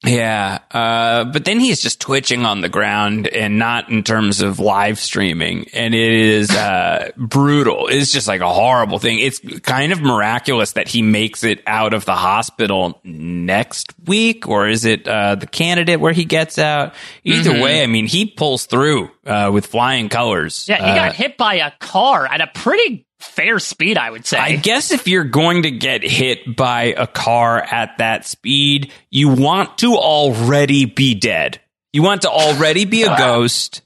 Yeah, 0.03 0.57
uh, 0.71 1.25
but 1.25 1.45
then 1.45 1.59
he's 1.59 1.79
just 1.79 2.01
twitching 2.01 2.43
on 2.43 2.61
the 2.61 2.69
ground 2.69 3.27
and 3.27 3.59
not 3.59 3.89
in 3.91 4.01
terms 4.01 4.41
of 4.41 4.57
live 4.59 4.97
streaming. 4.97 5.67
And 5.75 5.93
it 5.93 6.11
is 6.13 6.49
uh, 6.49 7.11
brutal. 7.17 7.87
It's 7.87 8.11
just 8.11 8.27
like 8.27 8.41
a 8.41 8.51
horrible 8.51 8.97
thing. 8.97 9.19
It's 9.19 9.39
kind 9.61 9.91
of 9.91 10.01
miraculous 10.01 10.71
that 10.71 10.87
he 10.87 11.03
makes 11.03 11.43
it 11.43 11.61
out 11.67 11.93
of 11.93 12.05
the 12.05 12.15
hospital 12.15 12.99
next 13.03 13.93
week, 14.07 14.47
or 14.47 14.67
is 14.67 14.85
it 14.85 15.07
uh, 15.07 15.35
the 15.35 15.45
candidate 15.45 15.99
where 15.99 16.13
he 16.13 16.25
gets 16.25 16.57
out? 16.57 16.95
Either 17.23 17.51
Mhm. 17.51 17.61
way, 17.61 17.83
I 17.83 17.85
mean, 17.85 18.07
he 18.07 18.25
pulls 18.25 18.65
through 18.65 19.11
uh, 19.27 19.51
with 19.53 19.67
flying 19.67 20.09
colors. 20.09 20.65
Yeah, 20.67 20.77
he 20.77 20.91
Uh, 20.91 20.95
got 20.95 21.13
hit 21.15 21.37
by 21.37 21.55
a 21.55 21.69
car 21.79 22.25
at 22.25 22.41
a 22.41 22.47
pretty 22.47 23.05
fair 23.21 23.59
speed, 23.59 23.97
I 23.97 24.09
would 24.09 24.25
say. 24.25 24.37
I 24.37 24.55
guess 24.55 24.91
if 24.91 25.07
you're 25.07 25.23
going 25.23 25.63
to 25.63 25.71
get 25.71 26.03
hit 26.03 26.55
by 26.55 26.93
a 26.97 27.07
car 27.07 27.61
at 27.61 27.97
that 27.99 28.25
speed, 28.25 28.91
you 29.09 29.29
want 29.29 29.77
to 29.79 29.95
already 29.95 30.85
be 30.85 31.15
dead. 31.15 31.61
You 31.93 32.03
want 32.03 32.23
to 32.23 32.29
already 32.29 32.85
be 32.85 33.03
a 33.03 33.07
ghost, 33.17 33.81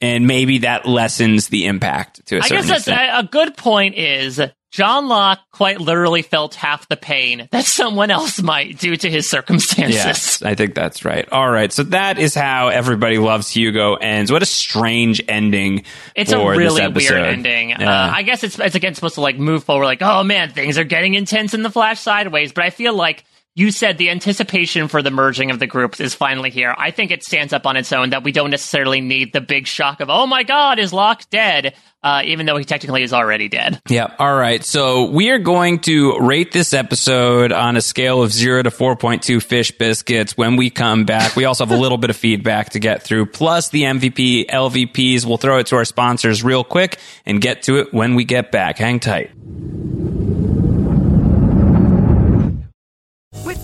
and 0.00 0.26
maybe 0.26 0.58
that 0.58 0.86
lessens 0.86 1.48
the 1.48 1.66
impact 1.66 2.26
to 2.26 2.36
a 2.36 2.38
I 2.38 2.42
certain 2.42 2.56
guess 2.58 2.68
that's 2.68 2.88
extent. 2.88 3.10
a, 3.10 3.18
a 3.20 3.22
good 3.24 3.56
point. 3.56 3.94
Is 3.94 4.40
John 4.74 5.06
Locke 5.06 5.38
quite 5.52 5.80
literally 5.80 6.22
felt 6.22 6.56
half 6.56 6.88
the 6.88 6.96
pain 6.96 7.48
that 7.52 7.64
someone 7.64 8.10
else 8.10 8.42
might 8.42 8.76
due 8.76 8.96
to 8.96 9.08
his 9.08 9.30
circumstances? 9.30 9.94
Yes, 9.94 10.42
I 10.42 10.56
think 10.56 10.74
that's 10.74 11.04
right. 11.04 11.28
All 11.30 11.48
right, 11.48 11.72
so 11.72 11.84
that 11.84 12.18
is 12.18 12.34
how 12.34 12.68
everybody 12.68 13.18
loves 13.18 13.48
Hugo 13.48 13.94
ends. 13.94 14.32
What 14.32 14.42
a 14.42 14.46
strange 14.46 15.22
ending! 15.28 15.84
It's 16.16 16.32
a 16.32 16.44
really 16.44 16.88
weird 16.88 17.12
ending. 17.12 17.70
Yeah. 17.70 17.88
Uh, 17.88 18.12
I 18.16 18.22
guess 18.22 18.42
it's 18.42 18.58
it's 18.58 18.74
again 18.74 18.96
supposed 18.96 19.14
to 19.14 19.20
like 19.20 19.38
move 19.38 19.62
forward, 19.62 19.84
like 19.84 20.02
oh 20.02 20.24
man, 20.24 20.50
things 20.50 20.76
are 20.76 20.82
getting 20.82 21.14
intense 21.14 21.54
in 21.54 21.62
the 21.62 21.70
Flash 21.70 22.00
sideways. 22.00 22.52
But 22.52 22.64
I 22.64 22.70
feel 22.70 22.94
like 22.94 23.24
you 23.56 23.70
said 23.70 23.98
the 23.98 24.10
anticipation 24.10 24.88
for 24.88 25.00
the 25.00 25.12
merging 25.12 25.52
of 25.52 25.60
the 25.60 25.66
groups 25.66 26.00
is 26.00 26.12
finally 26.12 26.50
here. 26.50 26.74
I 26.76 26.90
think 26.90 27.12
it 27.12 27.22
stands 27.22 27.52
up 27.52 27.66
on 27.66 27.76
its 27.76 27.92
own 27.92 28.10
that 28.10 28.24
we 28.24 28.32
don't 28.32 28.50
necessarily 28.50 29.00
need 29.00 29.32
the 29.32 29.40
big 29.40 29.68
shock 29.68 30.00
of 30.00 30.10
oh 30.10 30.26
my 30.26 30.42
god, 30.42 30.78
is 30.78 30.92
Locke 30.92 31.28
dead? 31.30 31.74
Uh, 32.02 32.20
even 32.26 32.44
though 32.44 32.58
he 32.58 32.64
technically 32.64 33.02
is 33.02 33.14
already 33.14 33.48
dead. 33.48 33.80
Yeah. 33.88 34.14
All 34.18 34.36
right. 34.36 34.62
So 34.62 35.08
we 35.10 35.30
are 35.30 35.38
going 35.38 35.78
to 35.80 36.18
rate 36.18 36.52
this 36.52 36.74
episode 36.74 37.50
on 37.50 37.78
a 37.78 37.80
scale 37.80 38.22
of 38.22 38.30
zero 38.30 38.62
to 38.62 38.68
4.2 38.68 39.42
fish 39.42 39.70
biscuits 39.70 40.36
when 40.36 40.56
we 40.56 40.68
come 40.68 41.06
back. 41.06 41.34
We 41.34 41.46
also 41.46 41.64
have 41.64 41.74
a 41.74 41.80
little 41.80 41.96
bit 41.96 42.10
of 42.10 42.16
feedback 42.16 42.70
to 42.70 42.78
get 42.78 43.04
through, 43.04 43.26
plus 43.26 43.70
the 43.70 43.84
MVP, 43.84 44.50
LVPs. 44.50 45.24
We'll 45.24 45.38
throw 45.38 45.60
it 45.60 45.66
to 45.68 45.76
our 45.76 45.86
sponsors 45.86 46.44
real 46.44 46.62
quick 46.62 46.98
and 47.24 47.40
get 47.40 47.62
to 47.62 47.78
it 47.78 47.94
when 47.94 48.16
we 48.16 48.24
get 48.26 48.52
back. 48.52 48.76
Hang 48.76 49.00
tight. 49.00 49.30
With 53.44 53.63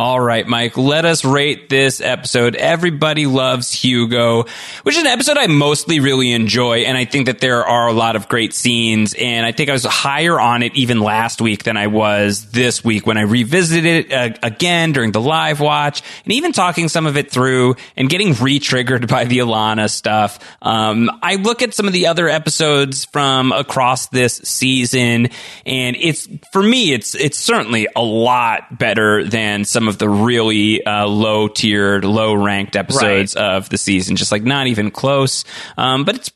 All 0.00 0.18
right, 0.18 0.48
Mike, 0.48 0.78
let 0.78 1.04
us 1.04 1.26
rate 1.26 1.68
this 1.68 2.00
episode. 2.00 2.56
Everybody 2.56 3.26
loves 3.26 3.70
Hugo, 3.70 4.44
which 4.82 4.96
is 4.96 5.02
an 5.02 5.06
episode 5.06 5.36
I 5.36 5.46
mostly 5.46 6.00
really 6.00 6.32
enjoy. 6.32 6.84
And 6.84 6.96
I 6.96 7.04
think 7.04 7.26
that 7.26 7.40
there 7.40 7.66
are 7.66 7.86
a 7.86 7.92
lot 7.92 8.16
of 8.16 8.26
great 8.26 8.54
scenes. 8.54 9.12
And 9.12 9.44
I 9.44 9.52
think 9.52 9.68
I 9.68 9.74
was 9.74 9.84
higher 9.84 10.40
on 10.40 10.62
it 10.62 10.74
even 10.74 11.00
last 11.00 11.42
week 11.42 11.64
than 11.64 11.76
I 11.76 11.88
was 11.88 12.50
this 12.50 12.82
week 12.82 13.06
when 13.06 13.18
I 13.18 13.24
revisited 13.24 13.84
it 13.84 14.10
uh, 14.10 14.38
again 14.42 14.92
during 14.92 15.12
the 15.12 15.20
live 15.20 15.60
watch 15.60 16.00
and 16.24 16.32
even 16.32 16.52
talking 16.52 16.88
some 16.88 17.06
of 17.06 17.18
it 17.18 17.30
through 17.30 17.76
and 17.94 18.08
getting 18.08 18.32
re 18.32 18.58
triggered 18.58 19.06
by 19.06 19.24
the 19.26 19.40
Ilana 19.40 19.90
stuff. 19.90 20.38
Um, 20.62 21.10
I 21.22 21.34
look 21.34 21.60
at 21.60 21.74
some 21.74 21.86
of 21.86 21.92
the 21.92 22.06
other 22.06 22.26
episodes 22.26 23.04
from 23.04 23.52
across 23.52 24.06
this 24.06 24.36
season 24.36 25.28
and 25.66 25.94
it's, 26.00 26.26
for 26.54 26.62
me, 26.62 26.94
it's, 26.94 27.14
it's 27.14 27.38
certainly 27.38 27.86
a 27.94 28.02
lot 28.02 28.78
better 28.78 29.24
than 29.24 29.66
some 29.66 29.89
of 29.90 29.98
the 29.98 30.08
really 30.08 30.82
uh, 30.84 31.06
low 31.06 31.48
tiered, 31.48 32.06
low 32.06 32.32
ranked 32.32 32.76
episodes 32.76 33.36
right. 33.36 33.56
of 33.56 33.68
the 33.68 33.76
season. 33.76 34.16
Just 34.16 34.32
like 34.32 34.42
not 34.42 34.66
even 34.66 34.90
close. 34.90 35.44
Um, 35.76 36.04
but 36.04 36.16
it's 36.16 36.30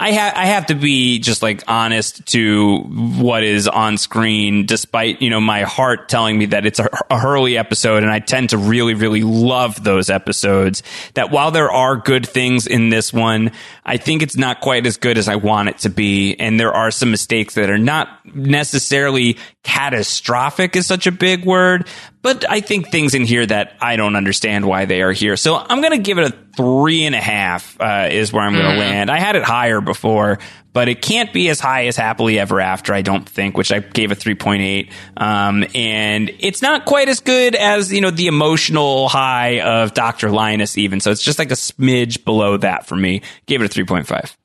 I 0.00 0.12
have 0.12 0.34
I 0.34 0.46
have 0.46 0.66
to 0.66 0.74
be 0.74 1.18
just 1.18 1.42
like 1.42 1.62
honest 1.68 2.24
to 2.28 2.78
what 2.78 3.44
is 3.44 3.68
on 3.68 3.98
screen, 3.98 4.64
despite 4.64 5.20
you 5.20 5.28
know 5.28 5.42
my 5.42 5.64
heart 5.64 6.08
telling 6.08 6.38
me 6.38 6.46
that 6.46 6.64
it's 6.64 6.78
a, 6.78 6.88
a 7.10 7.18
Hurley 7.18 7.58
episode, 7.58 8.02
and 8.02 8.10
I 8.10 8.18
tend 8.18 8.50
to 8.50 8.56
really 8.56 8.94
really 8.94 9.22
love 9.22 9.84
those 9.84 10.08
episodes. 10.08 10.82
That 11.14 11.30
while 11.30 11.50
there 11.50 11.70
are 11.70 11.96
good 11.96 12.26
things 12.26 12.66
in 12.66 12.88
this 12.88 13.12
one, 13.12 13.52
I 13.84 13.96
think 13.96 14.22
it's 14.22 14.36
not 14.36 14.60
quite 14.60 14.86
as 14.86 14.96
good 14.96 15.18
as 15.18 15.28
I 15.28 15.36
want 15.36 15.70
it 15.70 15.78
to 15.78 15.90
be, 15.90 16.34
and 16.36 16.60
there 16.60 16.72
are 16.72 16.90
some 16.90 17.10
mistakes 17.10 17.54
that 17.54 17.70
are 17.70 17.78
not 17.78 18.08
necessarily 18.34 19.38
catastrophic 19.62 20.76
is 20.76 20.86
such 20.86 21.06
a 21.06 21.12
big 21.12 21.44
word, 21.44 21.86
but 22.22 22.48
I 22.48 22.60
think 22.60 22.90
things 22.90 23.14
in 23.14 23.24
here 23.24 23.46
that 23.46 23.76
I 23.80 23.96
don't 23.96 24.16
understand 24.16 24.66
why 24.66 24.84
they 24.84 25.02
are 25.02 25.12
here. 25.12 25.36
So 25.36 25.56
I'm 25.56 25.80
going 25.80 25.92
to 25.92 26.02
give 26.02 26.18
it 26.18 26.32
a 26.32 26.36
three 26.56 27.04
and 27.04 27.14
a 27.14 27.20
half, 27.20 27.80
uh, 27.80 28.08
is 28.10 28.32
where 28.32 28.44
I'm 28.44 28.52
going 28.52 28.66
to 28.66 28.72
mm. 28.72 28.78
land. 28.78 29.10
I 29.10 29.18
had 29.18 29.36
it 29.36 29.42
higher 29.42 29.80
before, 29.80 30.38
but 30.72 30.88
it 30.88 31.02
can't 31.02 31.32
be 31.32 31.48
as 31.48 31.60
high 31.60 31.86
as 31.86 31.96
happily 31.96 32.38
ever 32.38 32.60
after, 32.60 32.94
I 32.94 33.02
don't 33.02 33.28
think, 33.28 33.56
which 33.56 33.72
I 33.72 33.80
gave 33.80 34.12
a 34.12 34.16
3.8. 34.16 34.92
Um, 35.16 35.64
and 35.74 36.30
it's 36.38 36.62
not 36.62 36.84
quite 36.84 37.08
as 37.08 37.20
good 37.20 37.54
as, 37.54 37.92
you 37.92 38.00
know, 38.00 38.10
the 38.10 38.26
emotional 38.26 39.08
high 39.08 39.60
of 39.60 39.94
Dr. 39.94 40.30
Linus 40.30 40.78
even. 40.78 41.00
So 41.00 41.10
it's 41.10 41.22
just 41.22 41.38
like 41.38 41.50
a 41.50 41.54
smidge 41.54 42.24
below 42.24 42.56
that 42.58 42.86
for 42.86 42.96
me. 42.96 43.22
Gave 43.46 43.62
it 43.62 43.76
a 43.76 43.84
3.5. 43.84 44.36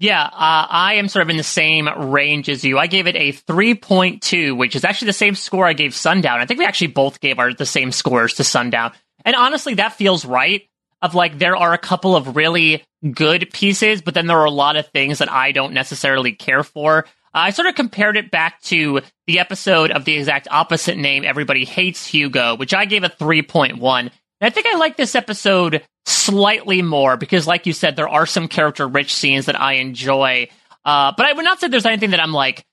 Yeah, 0.00 0.22
uh, 0.22 0.30
I 0.32 0.94
am 0.94 1.08
sort 1.08 1.24
of 1.24 1.30
in 1.30 1.36
the 1.36 1.42
same 1.42 1.88
range 2.12 2.48
as 2.48 2.64
you. 2.64 2.78
I 2.78 2.86
gave 2.86 3.08
it 3.08 3.16
a 3.16 3.32
3.2, 3.32 4.56
which 4.56 4.76
is 4.76 4.84
actually 4.84 5.06
the 5.06 5.12
same 5.12 5.34
score 5.34 5.66
I 5.66 5.72
gave 5.72 5.92
Sundown. 5.92 6.40
I 6.40 6.46
think 6.46 6.60
we 6.60 6.66
actually 6.66 6.88
both 6.88 7.18
gave 7.18 7.40
our 7.40 7.52
the 7.52 7.66
same 7.66 7.90
scores 7.90 8.34
to 8.34 8.44
Sundown. 8.44 8.92
And 9.24 9.34
honestly, 9.34 9.74
that 9.74 9.94
feels 9.94 10.24
right. 10.24 10.62
Of 11.00 11.14
like, 11.14 11.38
there 11.38 11.56
are 11.56 11.72
a 11.72 11.78
couple 11.78 12.16
of 12.16 12.34
really 12.34 12.82
good 13.12 13.50
pieces, 13.52 14.02
but 14.02 14.14
then 14.14 14.26
there 14.26 14.38
are 14.38 14.44
a 14.44 14.50
lot 14.50 14.76
of 14.76 14.88
things 14.88 15.18
that 15.18 15.30
I 15.30 15.52
don't 15.52 15.72
necessarily 15.72 16.32
care 16.32 16.64
for. 16.64 17.04
I 17.32 17.50
sort 17.50 17.68
of 17.68 17.74
compared 17.74 18.16
it 18.16 18.30
back 18.30 18.60
to 18.62 19.02
the 19.26 19.38
episode 19.38 19.90
of 19.90 20.04
the 20.04 20.16
exact 20.16 20.48
opposite 20.50 20.96
name, 20.96 21.24
Everybody 21.24 21.64
Hates 21.64 22.06
Hugo, 22.06 22.56
which 22.56 22.74
I 22.74 22.84
gave 22.84 23.04
a 23.04 23.08
3.1. 23.08 24.00
And 24.00 24.10
I 24.40 24.50
think 24.50 24.66
I 24.66 24.76
like 24.76 24.96
this 24.96 25.14
episode 25.14 25.84
slightly 26.06 26.82
more 26.82 27.16
because, 27.16 27.46
like 27.46 27.66
you 27.66 27.72
said, 27.72 27.96
there 27.96 28.08
are 28.08 28.26
some 28.26 28.48
character 28.48 28.86
rich 28.86 29.14
scenes 29.14 29.46
that 29.46 29.60
I 29.60 29.74
enjoy. 29.74 30.48
Uh, 30.84 31.12
but 31.16 31.26
I 31.26 31.32
would 31.32 31.44
not 31.44 31.60
say 31.60 31.68
there's 31.68 31.86
anything 31.86 32.10
that 32.10 32.20
I'm 32.20 32.32
like 32.32 32.64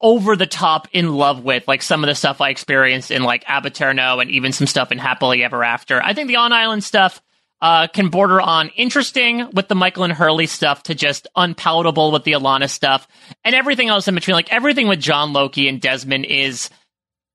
over 0.00 0.36
the 0.36 0.46
top 0.46 0.88
in 0.92 1.14
love 1.14 1.44
with, 1.44 1.66
like 1.68 1.82
some 1.82 2.02
of 2.02 2.08
the 2.08 2.14
stuff 2.14 2.40
I 2.40 2.50
experienced 2.50 3.10
in 3.10 3.22
like 3.22 3.44
Ab 3.46 3.64
Aeterno 3.64 4.20
and 4.20 4.30
even 4.30 4.52
some 4.52 4.66
stuff 4.66 4.92
in 4.92 4.98
Happily 4.98 5.44
Ever 5.44 5.62
After. 5.62 6.02
I 6.02 6.12
think 6.12 6.28
the 6.28 6.36
on 6.36 6.52
island 6.52 6.84
stuff 6.84 7.20
uh, 7.62 7.86
can 7.88 8.08
border 8.08 8.40
on 8.40 8.70
interesting 8.76 9.50
with 9.52 9.68
the 9.68 9.74
Michael 9.74 10.04
and 10.04 10.12
Hurley 10.12 10.46
stuff 10.46 10.84
to 10.84 10.94
just 10.94 11.26
unpalatable 11.36 12.10
with 12.12 12.24
the 12.24 12.32
Ilana 12.32 12.68
stuff 12.68 13.06
and 13.44 13.54
everything 13.54 13.88
else 13.88 14.08
in 14.08 14.14
between. 14.14 14.34
Like 14.34 14.52
everything 14.52 14.88
with 14.88 15.00
John 15.00 15.32
Loki 15.32 15.68
and 15.68 15.80
Desmond 15.80 16.24
is 16.24 16.70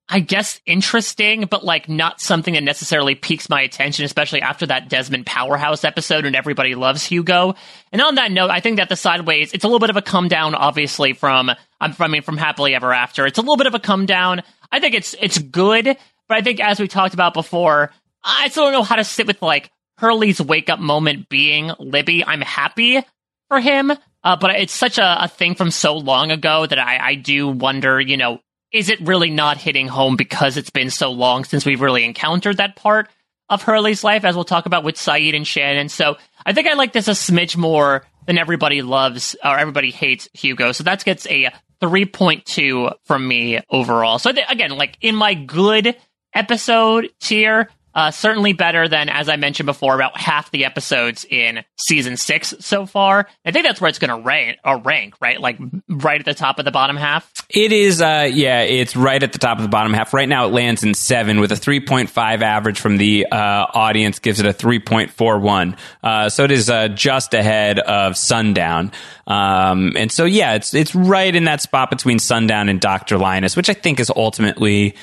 I 0.07 0.19
guess 0.19 0.61
interesting, 0.67 1.45
but 1.49 1.63
like 1.63 1.89
not 1.89 2.21
something 2.21 2.53
that 2.53 2.63
necessarily 2.63 3.15
piques 3.15 3.49
my 3.49 3.61
attention, 3.61 4.05
especially 4.05 4.41
after 4.41 4.67
that 4.67 4.87
Desmond 4.87 5.25
Powerhouse 5.25 5.83
episode 5.83 6.25
and 6.25 6.35
everybody 6.35 6.75
loves 6.75 7.03
Hugo. 7.03 7.55
And 7.91 8.01
on 8.01 8.15
that 8.15 8.31
note, 8.31 8.51
I 8.51 8.59
think 8.59 8.77
that 8.77 8.87
the 8.87 8.95
sideways, 8.95 9.53
it's 9.53 9.63
a 9.63 9.67
little 9.67 9.79
bit 9.79 9.89
of 9.89 9.97
a 9.97 10.03
come 10.03 10.27
down, 10.27 10.53
obviously, 10.53 11.13
from 11.13 11.51
I 11.81 12.07
mean 12.07 12.21
from 12.21 12.37
Happily 12.37 12.75
Ever 12.75 12.93
After. 12.93 13.25
It's 13.25 13.39
a 13.39 13.41
little 13.41 13.57
bit 13.57 13.67
of 13.67 13.73
a 13.73 13.79
come 13.79 14.05
down. 14.05 14.43
I 14.71 14.79
think 14.79 14.93
it's 14.93 15.15
it's 15.19 15.39
good, 15.39 15.85
but 16.27 16.37
I 16.37 16.41
think 16.41 16.59
as 16.59 16.79
we 16.79 16.87
talked 16.87 17.15
about 17.15 17.33
before, 17.33 17.91
I 18.23 18.49
still 18.49 18.65
don't 18.65 18.73
know 18.73 18.83
how 18.83 18.97
to 18.97 19.03
sit 19.03 19.25
with 19.25 19.41
like 19.41 19.71
Hurley's 19.97 20.41
wake 20.41 20.69
up 20.69 20.79
moment 20.79 21.29
being 21.29 21.71
Libby. 21.79 22.23
I'm 22.25 22.41
happy 22.41 23.01
for 23.47 23.59
him. 23.59 23.91
Uh, 24.23 24.35
but 24.35 24.51
it's 24.55 24.73
such 24.73 24.97
a, 24.97 25.23
a, 25.23 25.27
thing 25.27 25.53
from 25.53 25.69
so 25.69 25.95
long 25.95 26.31
ago 26.31 26.65
that 26.65 26.79
I, 26.79 27.09
I 27.09 27.15
do 27.15 27.47
wonder, 27.47 28.01
you 28.01 28.17
know, 28.17 28.39
is 28.71 28.89
it 28.89 28.99
really 29.01 29.29
not 29.29 29.57
hitting 29.57 29.87
home 29.87 30.15
because 30.15 30.57
it's 30.57 30.71
been 30.71 30.89
so 30.89 31.11
long 31.11 31.43
since 31.43 31.63
we've 31.63 31.79
really 31.79 32.03
encountered 32.03 32.57
that 32.57 32.75
part 32.75 33.07
of 33.49 33.61
Hurley's 33.61 34.03
life, 34.03 34.25
as 34.25 34.33
we'll 34.33 34.43
talk 34.43 34.65
about 34.65 34.83
with 34.83 34.95
Sayid 34.95 35.35
and 35.35 35.45
Shannon. 35.45 35.89
So 35.89 36.17
I 36.43 36.53
think 36.53 36.67
I 36.67 36.73
like 36.73 36.91
this 36.91 37.07
a 37.07 37.11
smidge 37.11 37.55
more 37.55 38.03
than 38.25 38.39
everybody 38.39 38.81
loves 38.81 39.35
or 39.43 39.57
everybody 39.59 39.91
hates 39.91 40.27
Hugo. 40.33 40.71
So 40.71 40.83
that 40.85 41.05
gets 41.05 41.27
a 41.27 41.51
3.2 41.81 42.93
from 43.03 43.27
me 43.27 43.61
overall. 43.69 44.17
So 44.17 44.31
again, 44.49 44.71
like 44.71 44.97
in 45.01 45.15
my 45.15 45.35
good 45.35 45.95
episode 46.33 47.11
tier, 47.21 47.69
uh, 47.95 48.11
certainly 48.11 48.53
better 48.53 48.87
than, 48.87 49.07
as 49.09 49.29
I 49.29 49.37
mentioned 49.37 49.65
before, 49.65 49.95
about 49.95 50.17
half 50.17 50.51
the 50.51 50.65
episodes 50.65 51.25
in 51.29 51.63
season 51.77 52.17
six 52.17 52.53
so 52.59 52.85
far. 52.85 53.27
I 53.45 53.51
think 53.51 53.65
that's 53.65 53.79
where 53.79 53.89
it's 53.89 53.99
going 53.99 54.09
to 54.09 54.25
rank, 54.25 54.57
or 54.65 54.79
rank, 54.79 55.15
right? 55.21 55.39
Like 55.39 55.57
right 55.87 56.19
at 56.19 56.25
the 56.25 56.33
top 56.33 56.59
of 56.59 56.65
the 56.65 56.71
bottom 56.71 56.97
half. 56.97 57.31
It 57.49 57.71
is, 57.71 58.01
uh, 58.01 58.29
yeah, 58.31 58.61
it's 58.61 58.95
right 58.95 59.21
at 59.21 59.31
the 59.31 59.39
top 59.39 59.57
of 59.57 59.63
the 59.63 59.69
bottom 59.69 59.93
half. 59.93 60.13
Right 60.13 60.27
now, 60.27 60.47
it 60.47 60.53
lands 60.53 60.83
in 60.83 60.93
seven 60.93 61.39
with 61.39 61.51
a 61.51 61.55
3.5 61.55 62.41
average 62.41 62.79
from 62.79 62.97
the 62.97 63.27
uh, 63.31 63.35
audience, 63.35 64.19
gives 64.19 64.39
it 64.39 64.45
a 64.45 64.53
3.41. 64.53 65.77
Uh, 66.03 66.29
so 66.29 66.43
it 66.43 66.51
is 66.51 66.69
uh, 66.69 66.89
just 66.89 67.33
ahead 67.33 67.79
of 67.79 68.17
Sundown. 68.17 68.91
Um, 69.27 69.93
and 69.95 70.11
so, 70.11 70.25
yeah, 70.25 70.53
it's 70.55 70.73
it's 70.73 70.93
right 70.93 71.33
in 71.33 71.45
that 71.45 71.61
spot 71.61 71.89
between 71.89 72.19
Sundown 72.19 72.69
and 72.69 72.79
Dr. 72.79 73.17
Linus, 73.17 73.55
which 73.55 73.69
I 73.69 73.73
think 73.73 73.99
is 73.99 74.11
ultimately 74.15 74.95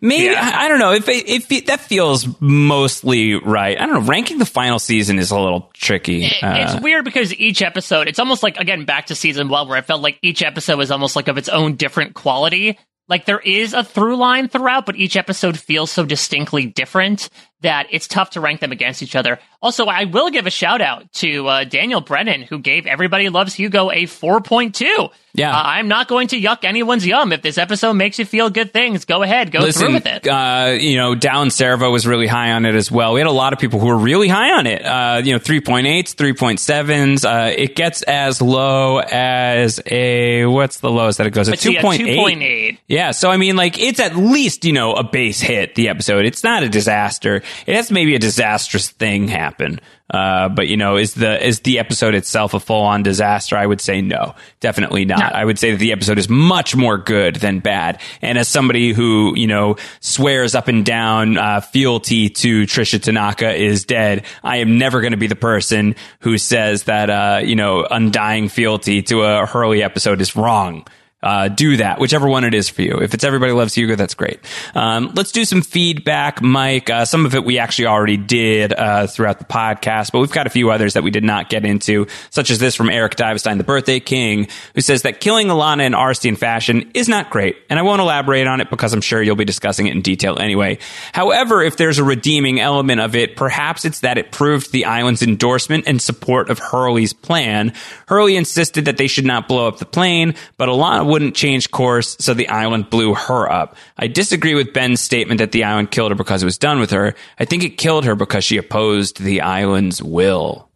Maybe 0.00 0.24
yeah. 0.24 0.50
I, 0.54 0.64
I, 0.64 0.68
don't 0.68 0.78
know 0.78 0.92
if 0.92 1.08
if 1.08 1.50
it, 1.50 1.66
that 1.68 1.80
feels 1.80 2.28
mostly 2.38 3.34
right. 3.34 3.80
I 3.80 3.86
don't 3.86 3.94
know. 3.94 4.08
Ranking 4.08 4.36
the 4.38 4.44
final 4.44 4.78
season 4.78 5.18
is 5.18 5.30
a 5.30 5.38
little 5.38 5.70
tricky. 5.72 6.26
It, 6.26 6.42
uh, 6.42 6.54
it's 6.58 6.82
weird 6.82 7.04
because 7.04 7.34
each 7.34 7.62
episode, 7.62 8.06
it's 8.06 8.18
almost 8.18 8.42
like 8.42 8.58
again 8.58 8.84
back 8.84 9.06
to 9.06 9.14
season 9.14 9.48
one, 9.48 9.68
where 9.68 9.78
I 9.78 9.80
felt 9.80 10.02
like 10.02 10.18
each 10.20 10.42
episode 10.42 10.76
was 10.76 10.90
almost 10.90 11.16
like 11.16 11.28
of 11.28 11.38
its 11.38 11.48
own 11.48 11.76
different 11.76 12.14
quality. 12.14 12.78
Like 13.08 13.24
there 13.24 13.40
is 13.40 13.72
a 13.72 13.84
through 13.84 14.16
line 14.16 14.48
throughout, 14.48 14.84
but 14.84 14.96
each 14.96 15.16
episode 15.16 15.58
feels 15.58 15.90
so 15.90 16.04
distinctly 16.04 16.66
different 16.66 17.30
that 17.62 17.86
it's 17.90 18.06
tough 18.06 18.30
to 18.30 18.40
rank 18.40 18.60
them 18.60 18.72
against 18.72 19.02
each 19.02 19.16
other. 19.16 19.38
Also, 19.62 19.86
I 19.86 20.04
will 20.04 20.30
give 20.30 20.46
a 20.46 20.50
shout 20.50 20.80
out 20.80 21.10
to 21.14 21.48
uh, 21.48 21.64
Daniel 21.64 22.00
Brennan, 22.00 22.42
who 22.42 22.58
gave 22.58 22.86
Everybody 22.86 23.30
Loves 23.30 23.54
Hugo 23.54 23.90
a 23.90 24.04
4.2. 24.04 25.10
Yeah. 25.34 25.50
Uh, 25.54 25.62
I'm 25.64 25.88
not 25.88 26.08
going 26.08 26.28
to 26.28 26.40
yuck 26.40 26.64
anyone's 26.64 27.06
yum. 27.06 27.32
If 27.32 27.42
this 27.42 27.58
episode 27.58 27.94
makes 27.94 28.18
you 28.18 28.24
feel 28.24 28.48
good 28.48 28.72
things, 28.72 29.04
go 29.04 29.22
ahead, 29.22 29.50
go 29.52 29.60
Listen, 29.60 29.86
through 29.86 29.94
with 29.94 30.06
it. 30.06 30.26
Uh, 30.26 30.76
you 30.78 30.96
know, 30.96 31.14
Dallin 31.14 31.52
Servo 31.52 31.90
was 31.90 32.06
really 32.06 32.26
high 32.26 32.52
on 32.52 32.64
it 32.64 32.74
as 32.74 32.90
well. 32.90 33.12
We 33.14 33.20
had 33.20 33.26
a 33.26 33.32
lot 33.32 33.52
of 33.52 33.58
people 33.58 33.80
who 33.80 33.86
were 33.86 33.98
really 33.98 34.28
high 34.28 34.52
on 34.52 34.66
it. 34.66 34.84
Uh, 34.84 35.20
you 35.24 35.32
know, 35.32 35.38
3.8s, 35.38 36.14
3.7s. 36.14 37.24
Uh, 37.24 37.54
it 37.56 37.76
gets 37.76 38.02
as 38.02 38.40
low 38.40 38.98
as 38.98 39.80
a, 39.86 40.46
what's 40.46 40.80
the 40.80 40.90
lowest 40.90 41.18
that 41.18 41.26
it 41.26 41.32
goes? 41.32 41.48
A 41.48 41.52
2.8. 41.52 41.98
2.8. 41.98 42.78
Yeah. 42.86 43.10
So, 43.10 43.30
I 43.30 43.36
mean, 43.36 43.56
like, 43.56 43.78
it's 43.78 44.00
at 44.00 44.16
least, 44.16 44.64
you 44.64 44.72
know, 44.72 44.94
a 44.94 45.04
base 45.04 45.40
hit, 45.40 45.74
the 45.74 45.88
episode. 45.88 46.24
It's 46.24 46.44
not 46.44 46.62
a 46.62 46.68
disaster. 46.68 47.42
It 47.66 47.74
has 47.76 47.90
maybe 47.90 48.14
a 48.14 48.18
disastrous 48.18 48.90
thing 48.90 49.28
happen. 49.28 49.80
Uh, 50.08 50.48
but 50.48 50.68
you 50.68 50.76
know, 50.76 50.96
is 50.96 51.14
the 51.14 51.44
is 51.44 51.60
the 51.60 51.80
episode 51.80 52.14
itself 52.14 52.54
a 52.54 52.60
full 52.60 52.82
on 52.82 53.02
disaster? 53.02 53.56
I 53.56 53.66
would 53.66 53.80
say 53.80 54.00
no, 54.02 54.36
definitely 54.60 55.04
not. 55.04 55.18
No. 55.18 55.26
I 55.26 55.44
would 55.44 55.58
say 55.58 55.72
that 55.72 55.78
the 55.78 55.90
episode 55.90 56.18
is 56.18 56.28
much 56.28 56.76
more 56.76 56.96
good 56.96 57.36
than 57.36 57.58
bad. 57.58 58.00
And 58.22 58.38
as 58.38 58.46
somebody 58.46 58.92
who 58.92 59.34
you 59.36 59.48
know 59.48 59.76
swears 60.00 60.54
up 60.54 60.68
and 60.68 60.86
down 60.86 61.38
uh, 61.38 61.60
fealty 61.60 62.28
to 62.28 62.62
Trisha 62.62 63.02
Tanaka 63.02 63.52
is 63.52 63.84
dead, 63.84 64.24
I 64.44 64.58
am 64.58 64.78
never 64.78 65.00
going 65.00 65.10
to 65.10 65.16
be 65.16 65.26
the 65.26 65.34
person 65.34 65.96
who 66.20 66.38
says 66.38 66.84
that 66.84 67.10
uh, 67.10 67.40
you 67.42 67.56
know 67.56 67.84
undying 67.90 68.48
fealty 68.48 69.02
to 69.02 69.22
a 69.22 69.44
Hurley 69.44 69.82
episode 69.82 70.20
is 70.20 70.36
wrong. 70.36 70.86
Uh, 71.22 71.48
do 71.48 71.78
that, 71.78 71.98
whichever 71.98 72.28
one 72.28 72.44
it 72.44 72.52
is 72.52 72.68
for 72.68 72.82
you. 72.82 72.98
If 72.98 73.14
it's 73.14 73.24
Everybody 73.24 73.50
Loves 73.50 73.74
Hugo, 73.74 73.96
that's 73.96 74.14
great. 74.14 74.38
Um, 74.74 75.12
let's 75.16 75.32
do 75.32 75.46
some 75.46 75.62
feedback, 75.62 76.42
Mike. 76.42 76.90
Uh, 76.90 77.06
some 77.06 77.24
of 77.24 77.34
it 77.34 77.42
we 77.42 77.58
actually 77.58 77.86
already 77.86 78.18
did 78.18 78.74
uh, 78.74 79.06
throughout 79.06 79.38
the 79.38 79.46
podcast, 79.46 80.12
but 80.12 80.20
we've 80.20 80.30
got 80.30 80.46
a 80.46 80.50
few 80.50 80.70
others 80.70 80.92
that 80.92 81.02
we 81.02 81.10
did 81.10 81.24
not 81.24 81.48
get 81.48 81.64
into, 81.64 82.06
such 82.30 82.50
as 82.50 82.58
this 82.58 82.74
from 82.74 82.90
Eric 82.90 83.16
Divestein, 83.16 83.56
the 83.56 83.64
birthday 83.64 83.98
king, 83.98 84.46
who 84.74 84.82
says 84.82 85.02
that 85.02 85.18
killing 85.18 85.48
Ilana 85.48 85.86
in 85.86 85.94
Arztian 85.94 86.36
fashion 86.36 86.90
is 86.92 87.08
not 87.08 87.30
great, 87.30 87.56
and 87.70 87.78
I 87.78 87.82
won't 87.82 88.02
elaborate 88.02 88.46
on 88.46 88.60
it 88.60 88.68
because 88.68 88.92
I'm 88.92 89.00
sure 89.00 89.22
you'll 89.22 89.36
be 89.36 89.46
discussing 89.46 89.86
it 89.86 89.94
in 89.94 90.02
detail 90.02 90.38
anyway. 90.38 90.78
However, 91.12 91.62
if 91.62 91.78
there's 91.78 91.98
a 91.98 92.04
redeeming 92.04 92.60
element 92.60 93.00
of 93.00 93.16
it, 93.16 93.36
perhaps 93.36 93.86
it's 93.86 94.00
that 94.00 94.18
it 94.18 94.32
proved 94.32 94.70
the 94.70 94.84
island's 94.84 95.22
endorsement 95.22 95.84
and 95.88 96.00
support 96.00 96.50
of 96.50 96.58
Hurley's 96.58 97.14
plan. 97.14 97.72
Hurley 98.06 98.36
insisted 98.36 98.84
that 98.84 98.98
they 98.98 99.06
should 99.06 99.24
not 99.24 99.48
blow 99.48 99.66
up 99.66 99.78
the 99.78 99.86
plane, 99.86 100.34
but 100.58 100.68
Ilana 100.68 101.05
wouldn't 101.06 101.34
change 101.34 101.70
course, 101.70 102.16
so 102.20 102.34
the 102.34 102.48
island 102.48 102.90
blew 102.90 103.14
her 103.14 103.50
up. 103.50 103.76
I 103.96 104.06
disagree 104.06 104.54
with 104.54 104.72
Ben's 104.72 105.00
statement 105.00 105.38
that 105.38 105.52
the 105.52 105.64
island 105.64 105.90
killed 105.90 106.10
her 106.10 106.16
because 106.16 106.42
it 106.42 106.46
was 106.46 106.58
done 106.58 106.80
with 106.80 106.90
her. 106.90 107.14
I 107.38 107.44
think 107.44 107.64
it 107.64 107.78
killed 107.78 108.04
her 108.04 108.14
because 108.14 108.44
she 108.44 108.58
opposed 108.58 109.20
the 109.20 109.40
island's 109.40 110.02
will. 110.02 110.66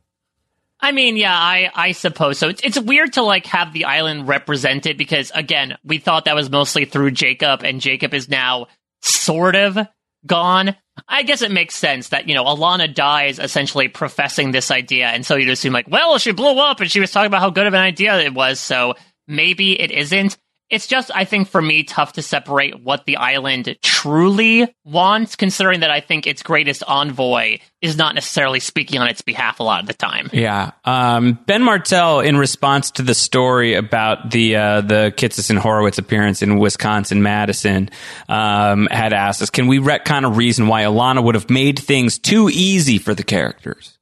I 0.83 0.93
mean, 0.93 1.17
yeah, 1.17 1.37
I, 1.37 1.71
I 1.75 1.93
suppose 1.93 2.39
so. 2.39 2.49
It's, 2.49 2.63
it's 2.63 2.81
weird 2.81 3.15
to 3.15 3.23
like 3.23 3.47
have 3.47 3.73
the 3.73 3.85
island 3.85 4.29
represented 4.29 4.97
because 4.97 5.31
again, 5.35 5.77
we 5.85 5.99
thought 5.99 6.25
that 6.25 6.35
was 6.35 6.51
mostly 6.51 6.87
through 6.87 7.11
Jacob 7.11 7.63
and 7.63 7.81
Jacob 7.81 8.15
is 8.15 8.29
now 8.29 8.69
sort 9.03 9.57
of 9.57 9.79
gone. 10.25 10.75
I 11.09 11.23
guess 11.23 11.43
it 11.43 11.51
makes 11.51 11.77
sense 11.77 12.09
that, 12.11 12.29
you 12.29 12.35
know, 12.35 12.45
Ilana 12.45 12.95
dies 12.95 13.39
essentially 13.39 13.89
professing 13.89 14.51
this 14.51 14.71
idea. 14.71 15.07
And 15.07 15.25
so 15.25 15.37
you'd 15.37 15.49
assume 15.49 15.73
like, 15.73 15.89
well, 15.89 16.19
she 16.19 16.33
blew 16.33 16.59
up 16.59 16.81
and 16.81 16.91
she 16.91 17.01
was 17.01 17.11
talking 17.11 17.27
about 17.27 17.41
how 17.41 17.51
good 17.51 17.67
of 17.67 17.75
an 17.75 17.81
idea 17.81 18.19
it 18.19 18.35
was. 18.35 18.61
So 18.61 18.95
maybe 19.31 19.81
it 19.81 19.91
isn't. 19.91 20.37
It's 20.69 20.87
just, 20.87 21.11
I 21.13 21.25
think, 21.25 21.49
for 21.49 21.61
me, 21.61 21.83
tough 21.83 22.13
to 22.13 22.23
separate 22.23 22.81
what 22.81 23.05
the 23.05 23.17
island 23.17 23.77
truly 23.83 24.73
wants, 24.85 25.35
considering 25.35 25.81
that 25.81 25.91
I 25.91 25.99
think 25.99 26.29
its 26.29 26.45
greatest 26.45 26.85
envoy 26.87 27.59
is 27.83 27.97
not 27.97 28.15
necessarily 28.15 28.61
speaking 28.61 29.01
on 29.01 29.09
its 29.09 29.21
behalf 29.21 29.59
a 29.59 29.65
lot 29.65 29.81
of 29.81 29.89
the 29.89 29.95
time. 29.95 30.31
Yeah. 30.33 30.71
Um, 30.85 31.41
ben 31.45 31.65
Martell, 31.65 32.21
in 32.21 32.37
response 32.37 32.93
to 32.93 33.03
the 33.03 33.15
story 33.15 33.75
about 33.75 34.31
the 34.31 34.55
uh, 34.55 34.81
the 34.83 35.13
Kitsis 35.17 35.51
and 35.51 35.59
Horowitz 35.59 35.99
appearance 35.99 36.41
in 36.41 36.61
Wisconsin 36.61 37.21
Madison, 37.21 37.91
um, 38.29 38.87
had 38.93 39.13
asked 39.13 39.43
us, 39.43 39.51
"Can 39.51 39.67
we 39.67 39.81
retcon 39.81 40.25
a 40.25 40.31
reason 40.31 40.69
why 40.69 40.85
Ilana 40.85 41.25
would 41.25 41.35
have 41.35 41.51
made 41.51 41.81
things 41.81 42.17
too 42.17 42.49
easy 42.49 42.99
for 42.99 43.13
the 43.13 43.25
characters?" 43.25 43.99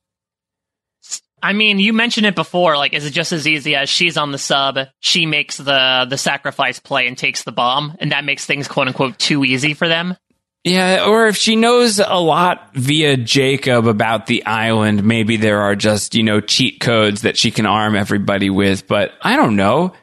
I 1.42 1.52
mean, 1.52 1.78
you 1.78 1.92
mentioned 1.92 2.26
it 2.26 2.34
before. 2.34 2.76
Like, 2.76 2.92
is 2.94 3.04
it 3.04 3.10
just 3.10 3.32
as 3.32 3.46
easy 3.46 3.74
as 3.74 3.88
she's 3.88 4.16
on 4.16 4.32
the 4.32 4.38
sub, 4.38 4.78
she 5.00 5.26
makes 5.26 5.56
the 5.56 6.06
the 6.08 6.18
sacrifice 6.18 6.78
play 6.78 7.06
and 7.06 7.16
takes 7.16 7.42
the 7.44 7.52
bomb, 7.52 7.96
and 8.00 8.12
that 8.12 8.24
makes 8.24 8.44
things 8.44 8.68
quote 8.68 8.88
unquote 8.88 9.18
too 9.18 9.44
easy 9.44 9.74
for 9.74 9.88
them? 9.88 10.16
Yeah, 10.64 11.06
or 11.06 11.28
if 11.28 11.36
she 11.36 11.56
knows 11.56 11.98
a 11.98 12.20
lot 12.20 12.74
via 12.74 13.16
Jacob 13.16 13.86
about 13.86 14.26
the 14.26 14.44
island, 14.44 15.04
maybe 15.04 15.36
there 15.36 15.60
are 15.60 15.76
just, 15.76 16.14
you 16.14 16.22
know, 16.22 16.40
cheat 16.40 16.80
codes 16.80 17.22
that 17.22 17.36
she 17.38 17.50
can 17.50 17.64
arm 17.64 17.94
everybody 17.94 18.50
with. 18.50 18.86
But 18.86 19.12
I 19.22 19.36
don't 19.36 19.56
know. 19.56 19.94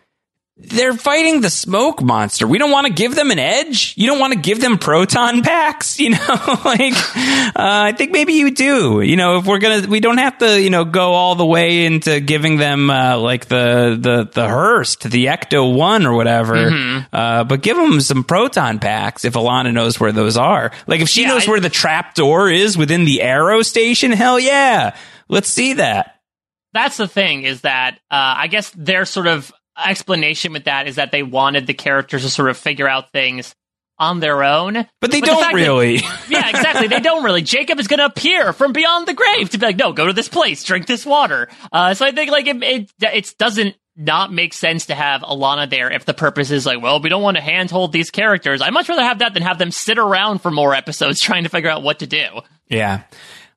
They're 0.58 0.94
fighting 0.94 1.42
the 1.42 1.50
smoke 1.50 2.02
monster. 2.02 2.48
We 2.48 2.58
don't 2.58 2.72
want 2.72 2.88
to 2.88 2.94
give 2.94 3.14
them 3.14 3.30
an 3.30 3.40
edge. 3.40 3.94
You 3.98 4.08
don't 4.08 4.20
want 4.20 4.32
to 4.32 4.40
give 4.40 4.62
them 4.62 4.78
proton 4.78 5.42
packs, 5.44 6.00
you 6.00 6.12
know? 6.12 6.18
like, 6.64 6.94
uh, 6.94 7.52
I 7.56 7.94
think 7.98 8.12
maybe 8.12 8.34
you 8.36 8.52
do. 8.52 9.02
You 9.02 9.18
know, 9.18 9.38
if 9.40 9.46
we're 9.46 9.60
gonna, 9.60 9.86
we 9.90 10.00
don't 10.00 10.18
have 10.18 10.38
to, 10.38 10.62
you 10.62 10.70
know, 10.70 10.86
go 10.86 11.12
all 11.12 11.36
the 11.36 11.46
way 11.46 11.86
into 11.86 12.22
giving 12.22 12.56
them 12.56 12.90
uh, 12.90 13.18
like 13.18 13.48
the 13.48 13.98
the 14.00 14.30
the 14.34 14.48
Hurst, 14.48 15.04
the 15.04 15.26
Ecto 15.26 15.76
One 15.76 16.06
or 16.06 16.14
whatever. 16.14 16.56
Mhm. 16.56 17.06
Uh, 17.12 17.44
but 17.44 17.62
give 17.62 17.76
them 17.76 18.00
some 18.00 18.24
proton 18.24 18.80
packs 18.80 19.26
if 19.26 19.34
Ilana 19.34 19.74
knows 19.74 20.00
where 20.00 20.14
those 20.14 20.38
are. 20.38 20.72
Like, 20.88 21.02
if 21.02 21.10
she 21.10 21.24
Yeah, 21.24 21.30
knows 21.30 21.48
I- 21.50 21.52
where 21.52 21.60
the 21.60 21.70
trap 21.70 22.16
door 22.16 22.50
is 22.50 22.78
within 22.78 23.04
the 23.04 23.22
Arrow 23.22 23.62
Station, 23.62 24.14
hell 24.14 24.40
yeah, 24.40 24.96
let's 25.28 25.50
see 25.50 25.74
that. 25.74 26.16
That's 26.72 26.96
the 26.96 27.10
thing 27.10 27.44
is 27.44 27.62
that 27.62 27.96
uh, 28.10 28.36
I 28.38 28.48
guess 28.48 28.72
they're 28.74 29.06
sort 29.06 29.28
of 29.28 29.52
explanation 29.84 30.54
with 30.54 30.66
that 30.66 30.88
is 30.88 30.96
that 30.96 31.12
they 31.12 31.24
wanted 31.24 31.68
the 31.68 31.74
characters 31.74 32.24
to 32.24 32.30
sort 32.30 32.50
of 32.50 32.58
figure 32.58 32.88
out 32.88 33.12
things 33.12 33.56
on 33.98 34.20
their 34.20 34.44
own. 34.44 34.86
But 35.00 35.12
they 35.12 35.22
the 35.22 35.28
don't 35.28 35.40
that- 35.42 35.54
really. 35.54 35.96
yeah, 36.30 36.50
exactly. 36.50 36.88
They 36.88 37.00
don't 37.00 37.24
really. 37.24 37.42
Jacob 37.42 37.80
is 37.80 37.88
going 37.88 38.00
to 38.00 38.06
appear 38.06 38.52
from 38.54 38.74
beyond 38.74 39.08
the 39.08 39.14
grave 39.14 39.50
to 39.52 39.58
be 39.58 39.66
like, 39.66 39.78
no, 39.78 39.94
go 39.94 40.08
to 40.08 40.14
this 40.14 40.28
place, 40.30 40.64
drink 40.64 40.86
this 40.86 41.06
water. 41.06 41.48
Uh, 41.72 41.94
so 41.94 42.06
I 42.06 42.12
think 42.12 42.32
like 42.32 42.48
it, 42.48 42.62
it, 42.62 42.92
it 43.02 43.36
doesn't 43.38 43.76
not 43.98 44.34
make 44.34 44.54
sense 44.54 44.88
to 44.88 44.96
have 44.96 45.22
Ilana 45.22 45.70
there 45.70 45.90
if 45.90 46.04
the 46.04 46.14
purpose 46.14 46.52
is 46.52 46.66
like, 46.66 46.82
well, 46.82 47.00
we 47.00 47.08
don't 47.08 47.24
want 47.24 47.38
to 47.38 47.44
handhold 47.44 47.94
these 47.94 48.12
characters. 48.12 48.62
I'd 48.62 48.74
much 48.74 48.90
rather 48.90 49.04
have 49.04 49.20
that 49.20 49.34
than 49.34 49.44
have 49.44 49.58
them 49.58 49.72
sit 49.72 49.98
around 49.98 50.40
for 50.40 50.52
more 50.52 50.76
episodes 50.76 51.20
trying 51.22 51.44
to 51.44 51.50
figure 51.50 51.70
out 51.70 51.82
what 51.82 52.00
to 52.00 52.08
do. 52.08 52.26
Yeah. 52.68 53.04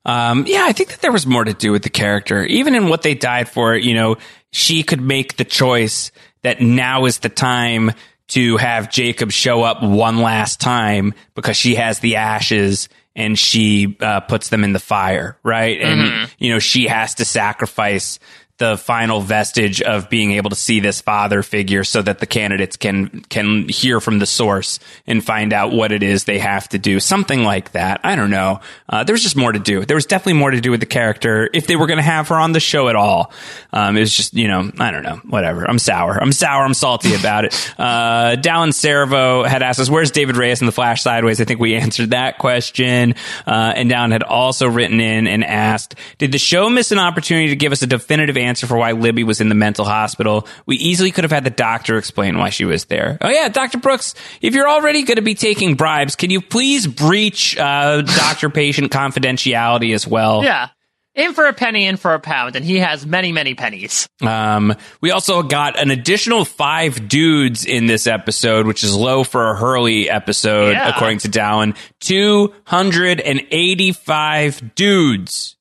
Um, 0.09 0.45
yeah, 0.47 0.65
I 0.67 0.71
think 0.73 0.89
that 0.89 1.01
there 1.01 1.11
was 1.11 1.25
more 1.27 1.43
to 1.43 1.53
do 1.53 1.71
with 1.71 1.83
the 1.83 1.89
character. 1.89 2.43
Even 2.43 2.73
in 2.75 2.89
what 2.89 3.01
they 3.03 3.13
died 3.13 3.47
for, 3.49 3.75
you 3.75 3.93
know, 3.93 4.17
she 4.51 4.81
could 4.83 5.01
make 5.01 5.37
the 5.37 5.45
choice 5.45 6.11
that 6.41 6.61
now 6.61 7.05
is 7.05 7.19
the 7.19 7.29
time 7.29 7.91
to 8.29 8.57
have 8.57 8.89
Jacob 8.91 9.31
show 9.31 9.63
up 9.63 9.83
one 9.83 10.17
last 10.19 10.59
time 10.59 11.13
because 11.35 11.57
she 11.57 11.75
has 11.75 11.99
the 11.99 12.15
ashes 12.15 12.89
and 13.15 13.37
she 13.37 13.97
uh, 14.01 14.21
puts 14.21 14.49
them 14.49 14.63
in 14.63 14.71
the 14.73 14.79
fire, 14.79 15.37
right? 15.43 15.81
And, 15.81 16.01
Mhm. 16.01 16.29
you 16.39 16.49
know, 16.53 16.59
she 16.59 16.87
has 16.87 17.15
to 17.15 17.25
sacrifice 17.25 18.19
the 18.59 18.77
final 18.77 19.21
vestige 19.21 19.81
of 19.81 20.09
being 20.09 20.33
able 20.33 20.49
to 20.49 20.55
see 20.55 20.79
this 20.79 21.01
father 21.01 21.41
figure 21.41 21.83
so 21.83 22.01
that 22.01 22.19
the 22.19 22.25
candidates 22.25 22.77
can 22.77 23.21
can 23.29 23.67
hear 23.67 23.99
from 23.99 24.19
the 24.19 24.25
source 24.25 24.79
and 25.07 25.23
find 25.23 25.53
out 25.53 25.71
what 25.71 25.91
it 25.91 26.03
is 26.03 26.25
they 26.25 26.39
have 26.39 26.69
to 26.69 26.77
do. 26.77 26.99
Something 26.99 27.43
like 27.43 27.71
that. 27.71 28.01
I 28.03 28.15
don't 28.15 28.29
know. 28.29 28.59
Uh, 28.87 29.03
there 29.03 29.13
was 29.13 29.23
just 29.23 29.35
more 29.35 29.51
to 29.51 29.59
do. 29.59 29.85
There 29.85 29.95
was 29.95 30.05
definitely 30.05 30.39
more 30.39 30.51
to 30.51 30.61
do 30.61 30.71
with 30.71 30.79
the 30.81 30.85
character. 30.85 31.49
If 31.53 31.67
they 31.67 31.75
were 31.75 31.87
going 31.87 31.97
to 31.97 32.03
have 32.03 32.27
her 32.27 32.35
on 32.35 32.51
the 32.51 32.59
show 32.59 32.89
at 32.89 32.95
all 32.95 33.31
um, 33.71 33.95
it 33.97 34.01
was 34.01 34.15
just 34.15 34.33
you 34.33 34.47
know 34.47 34.71
i 34.79 34.91
don't 34.91 35.03
know. 35.03 35.17
Whatever. 35.27 35.65
I'm 35.65 35.79
sour. 35.79 36.21
I'm 36.21 36.31
sour. 36.31 36.63
I'm 36.63 36.73
salty 36.73 37.15
about 37.15 37.45
it. 37.45 37.55
Uh, 37.79 38.35
dallin 38.35 38.73
servo 38.73 39.43
had 39.43 39.61
asked 39.61 39.79
us 39.79 39.89
where's 39.89 40.11
david 40.11 40.35
reyes 40.35 40.61
in 40.61 40.65
the 40.65 40.71
flash 40.71 41.01
sideways? 41.01 41.39
I 41.39 41.45
think 41.45 41.59
we 41.59 41.75
answered 41.77 42.09
that 42.09 42.37
question. 42.37 43.15
Uh, 43.47 43.73
and 43.75 43.89
dallin 43.89 44.11
had 44.11 44.23
also 44.23 44.67
written 44.67 44.99
in 44.99 45.27
and 45.27 45.45
asked 45.45 45.95
did 46.17 46.31
the 46.31 46.37
show 46.37 46.69
miss 46.69 46.91
an 46.91 46.99
opportunity 46.99 47.49
to 47.49 47.55
give 47.55 47.71
us 47.71 47.81
a 47.81 47.87
definitive 47.87 48.37
answer 48.37 48.48
for 48.57 48.77
why 48.77 48.91
Libby 48.93 49.23
was 49.23 49.41
in 49.41 49.49
the 49.49 49.55
mental 49.55 49.85
hospital. 49.85 50.47
We 50.65 50.77
easily 50.77 51.11
could 51.11 51.23
have 51.23 51.31
had 51.31 51.43
the 51.43 51.49
doctor 51.49 51.97
explain 51.97 52.37
why 52.37 52.49
she 52.49 52.65
was 52.65 52.85
there. 52.85 53.17
Oh 53.21 53.29
yeah, 53.29 53.49
Dr. 53.49 53.77
Brooks, 53.79 54.15
if 54.41 54.53
you're 54.55 54.69
already 54.69 55.03
going 55.03 55.17
to 55.17 55.21
be 55.21 55.35
taking 55.35 55.75
bribes, 55.75 56.15
can 56.15 56.29
you 56.29 56.41
please 56.41 56.87
breach 56.87 57.57
uh, 57.57 58.01
doctor-patient 58.01 58.91
confidentiality 58.91 59.93
as 59.93 60.07
well? 60.07 60.43
Yeah. 60.43 60.69
In 61.15 61.33
for 61.33 61.47
a 61.47 61.53
penny, 61.53 61.85
in 61.87 61.97
for 61.97 62.13
a 62.13 62.19
pound, 62.19 62.55
and 62.55 62.63
he 62.63 62.77
has 62.77 63.03
many, 63.05 63.33
many 63.33 63.53
pennies. 63.55 64.07
Um, 64.21 64.73
we 65.01 65.11
also 65.11 65.43
got 65.43 65.77
an 65.77 65.91
additional 65.91 66.45
five 66.45 67.09
dudes 67.09 67.65
in 67.65 67.87
this 67.87 68.07
episode, 68.07 68.65
which 68.67 68.83
is 68.85 68.95
low 68.95 69.25
for 69.25 69.49
a 69.51 69.55
Hurley 69.57 70.09
episode, 70.09 70.71
Yeah. 70.73 70.87
according 70.87 71.17
to 71.19 71.27
Dallin. 71.27 71.75
285 71.99 74.75
dudes. 74.75 75.57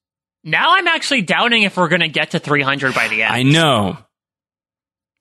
Now 0.48 0.74
I'm 0.76 0.86
actually 0.88 1.22
doubting 1.22 1.62
if 1.62 1.76
we're 1.76 1.88
going 1.88 2.00
to 2.00 2.08
get 2.08 2.30
to 2.32 2.38
300 2.38 2.94
by 2.94 3.08
the 3.08 3.22
end. 3.22 3.34
I 3.34 3.42
know. 3.42 3.98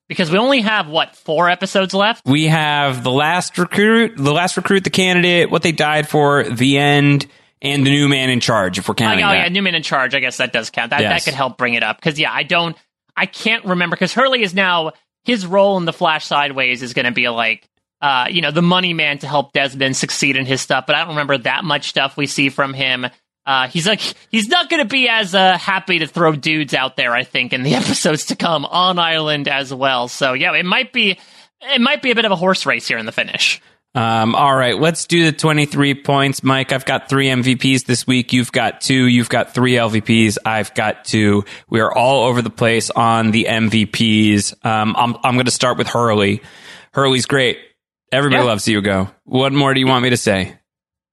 Because 0.08 0.32
we 0.32 0.38
only 0.38 0.62
have, 0.62 0.88
what, 0.88 1.16
four 1.18 1.50
episodes 1.50 1.94
left? 1.94 2.26
We 2.26 2.48
have 2.48 3.04
the 3.04 3.12
last 3.12 3.58
recruit, 3.58 4.14
the 4.16 4.32
last 4.32 4.56
recruit, 4.56 4.86
the 4.86 4.90
candidate, 4.90 5.52
what 5.52 5.64
they 5.64 5.74
died 5.74 6.08
for, 6.08 6.46
the 6.46 6.78
end, 6.78 7.28
and 7.62 7.86
the 7.86 7.90
new 7.90 8.08
man 8.08 8.30
in 8.30 8.40
charge. 8.40 8.78
If 8.78 8.88
we're 8.88 8.94
Oh, 8.94 8.96
counting 8.96 9.26
oh, 9.26 9.30
that. 9.30 9.36
yeah, 9.38 9.50
Newman 9.50 9.76
in 9.76 9.84
charge. 9.84 10.16
I 10.16 10.20
guess 10.22 10.38
that 10.38 10.54
does 10.54 10.70
count. 10.70 10.92
That, 10.92 11.02
Yes. 11.02 11.26
that 11.26 11.30
could 11.30 11.36
help 11.36 11.58
bring 11.58 11.74
it 11.74 11.84
up. 11.84 11.98
Because, 11.98 12.18
yeah, 12.18 12.32
I 12.32 12.44
don't, 12.44 12.78
I 13.18 13.26
can't 13.26 13.66
remember. 13.66 13.98
Because 13.98 14.14
Hurley 14.14 14.44
is 14.44 14.54
now, 14.54 14.94
his 15.26 15.46
role 15.46 15.78
in 15.78 15.84
the 15.84 15.92
Flash 15.94 16.26
Sideways 16.26 16.82
is 16.84 16.94
going 16.94 17.06
to 17.06 17.12
be 17.12 17.28
like, 17.28 17.68
uh, 18.02 18.28
you 18.30 18.42
know, 18.42 18.52
the 18.52 18.62
money 18.62 18.94
man 18.94 19.18
to 19.18 19.28
help 19.28 19.52
Desmond 19.52 19.98
succeed 19.98 20.38
in 20.38 20.46
his 20.46 20.62
stuff. 20.62 20.86
But 20.88 20.96
I 20.96 21.00
don't 21.00 21.10
remember 21.10 21.38
that 21.40 21.66
much 21.66 21.90
stuff 21.90 22.16
we 22.16 22.28
see 22.28 22.48
from 22.48 22.74
him. 22.74 23.08
Uh, 23.48 23.68
he's 23.70 23.88
like, 23.88 24.02
he's 24.30 24.50
not 24.50 24.70
going 24.70 24.84
to 24.84 24.88
be 24.90 25.08
as 25.08 25.34
uh, 25.34 25.58
happy 25.58 26.00
to 26.00 26.08
throw 26.08 26.34
dudes 26.36 26.74
out 26.74 26.98
there, 26.98 27.14
I 27.14 27.24
think, 27.24 27.54
in 27.54 27.64
the 27.64 27.74
episodes 27.82 28.26
to 28.26 28.36
come 28.36 28.66
on 28.66 29.00
Island 29.00 29.48
as 29.48 29.74
well. 29.74 30.10
So, 30.10 30.34
yeah, 30.34 30.54
it 30.54 30.66
might 30.66 30.92
be, 30.94 31.18
it 31.62 31.82
might 31.82 32.02
be 32.02 32.12
a 32.12 32.16
bit 32.16 32.26
of 32.26 32.32
a 32.32 32.36
horse 32.36 32.66
race 32.66 32.88
here 32.88 32.98
in 32.98 33.06
the 33.06 33.12
finish. 33.14 33.62
Um, 33.96 34.36
all 34.36 34.54
right, 34.56 34.78
let's 34.80 35.06
do 35.08 35.26
the 35.26 35.32
23 35.32 36.04
points. 36.04 36.44
Mike, 36.44 36.72
I've 36.72 36.86
got 36.86 37.10
three 37.10 37.28
MVPs 37.30 37.86
this 37.86 38.06
week. 38.06 38.32
You've 38.32 38.52
got 38.52 38.82
two. 38.82 39.06
You've 39.08 39.30
got 39.30 39.56
three 39.56 39.74
LVPs. 39.74 40.38
I've 40.46 40.72
got 40.76 41.04
two. 41.06 41.46
We 41.70 41.80
are 41.80 41.92
all 41.92 42.26
over 42.28 42.44
the 42.44 42.52
place 42.52 42.92
on 42.92 43.32
the 43.32 43.48
MVPs. 43.50 44.64
Um, 44.64 44.94
I'm, 44.98 45.16
I'm 45.24 45.34
going 45.34 45.46
to 45.46 45.52
start 45.52 45.78
with 45.80 45.88
Hurley. 45.88 46.42
Hurley's 46.94 47.26
great. 47.26 47.58
Everybody 48.12 48.42
Yeah. 48.44 48.48
loves 48.50 48.66
Hugo. 48.66 49.10
What 49.24 49.52
more 49.54 49.74
do 49.74 49.80
you 49.80 49.88
want 49.88 50.04
me 50.04 50.12
to 50.12 50.18
say? 50.18 50.60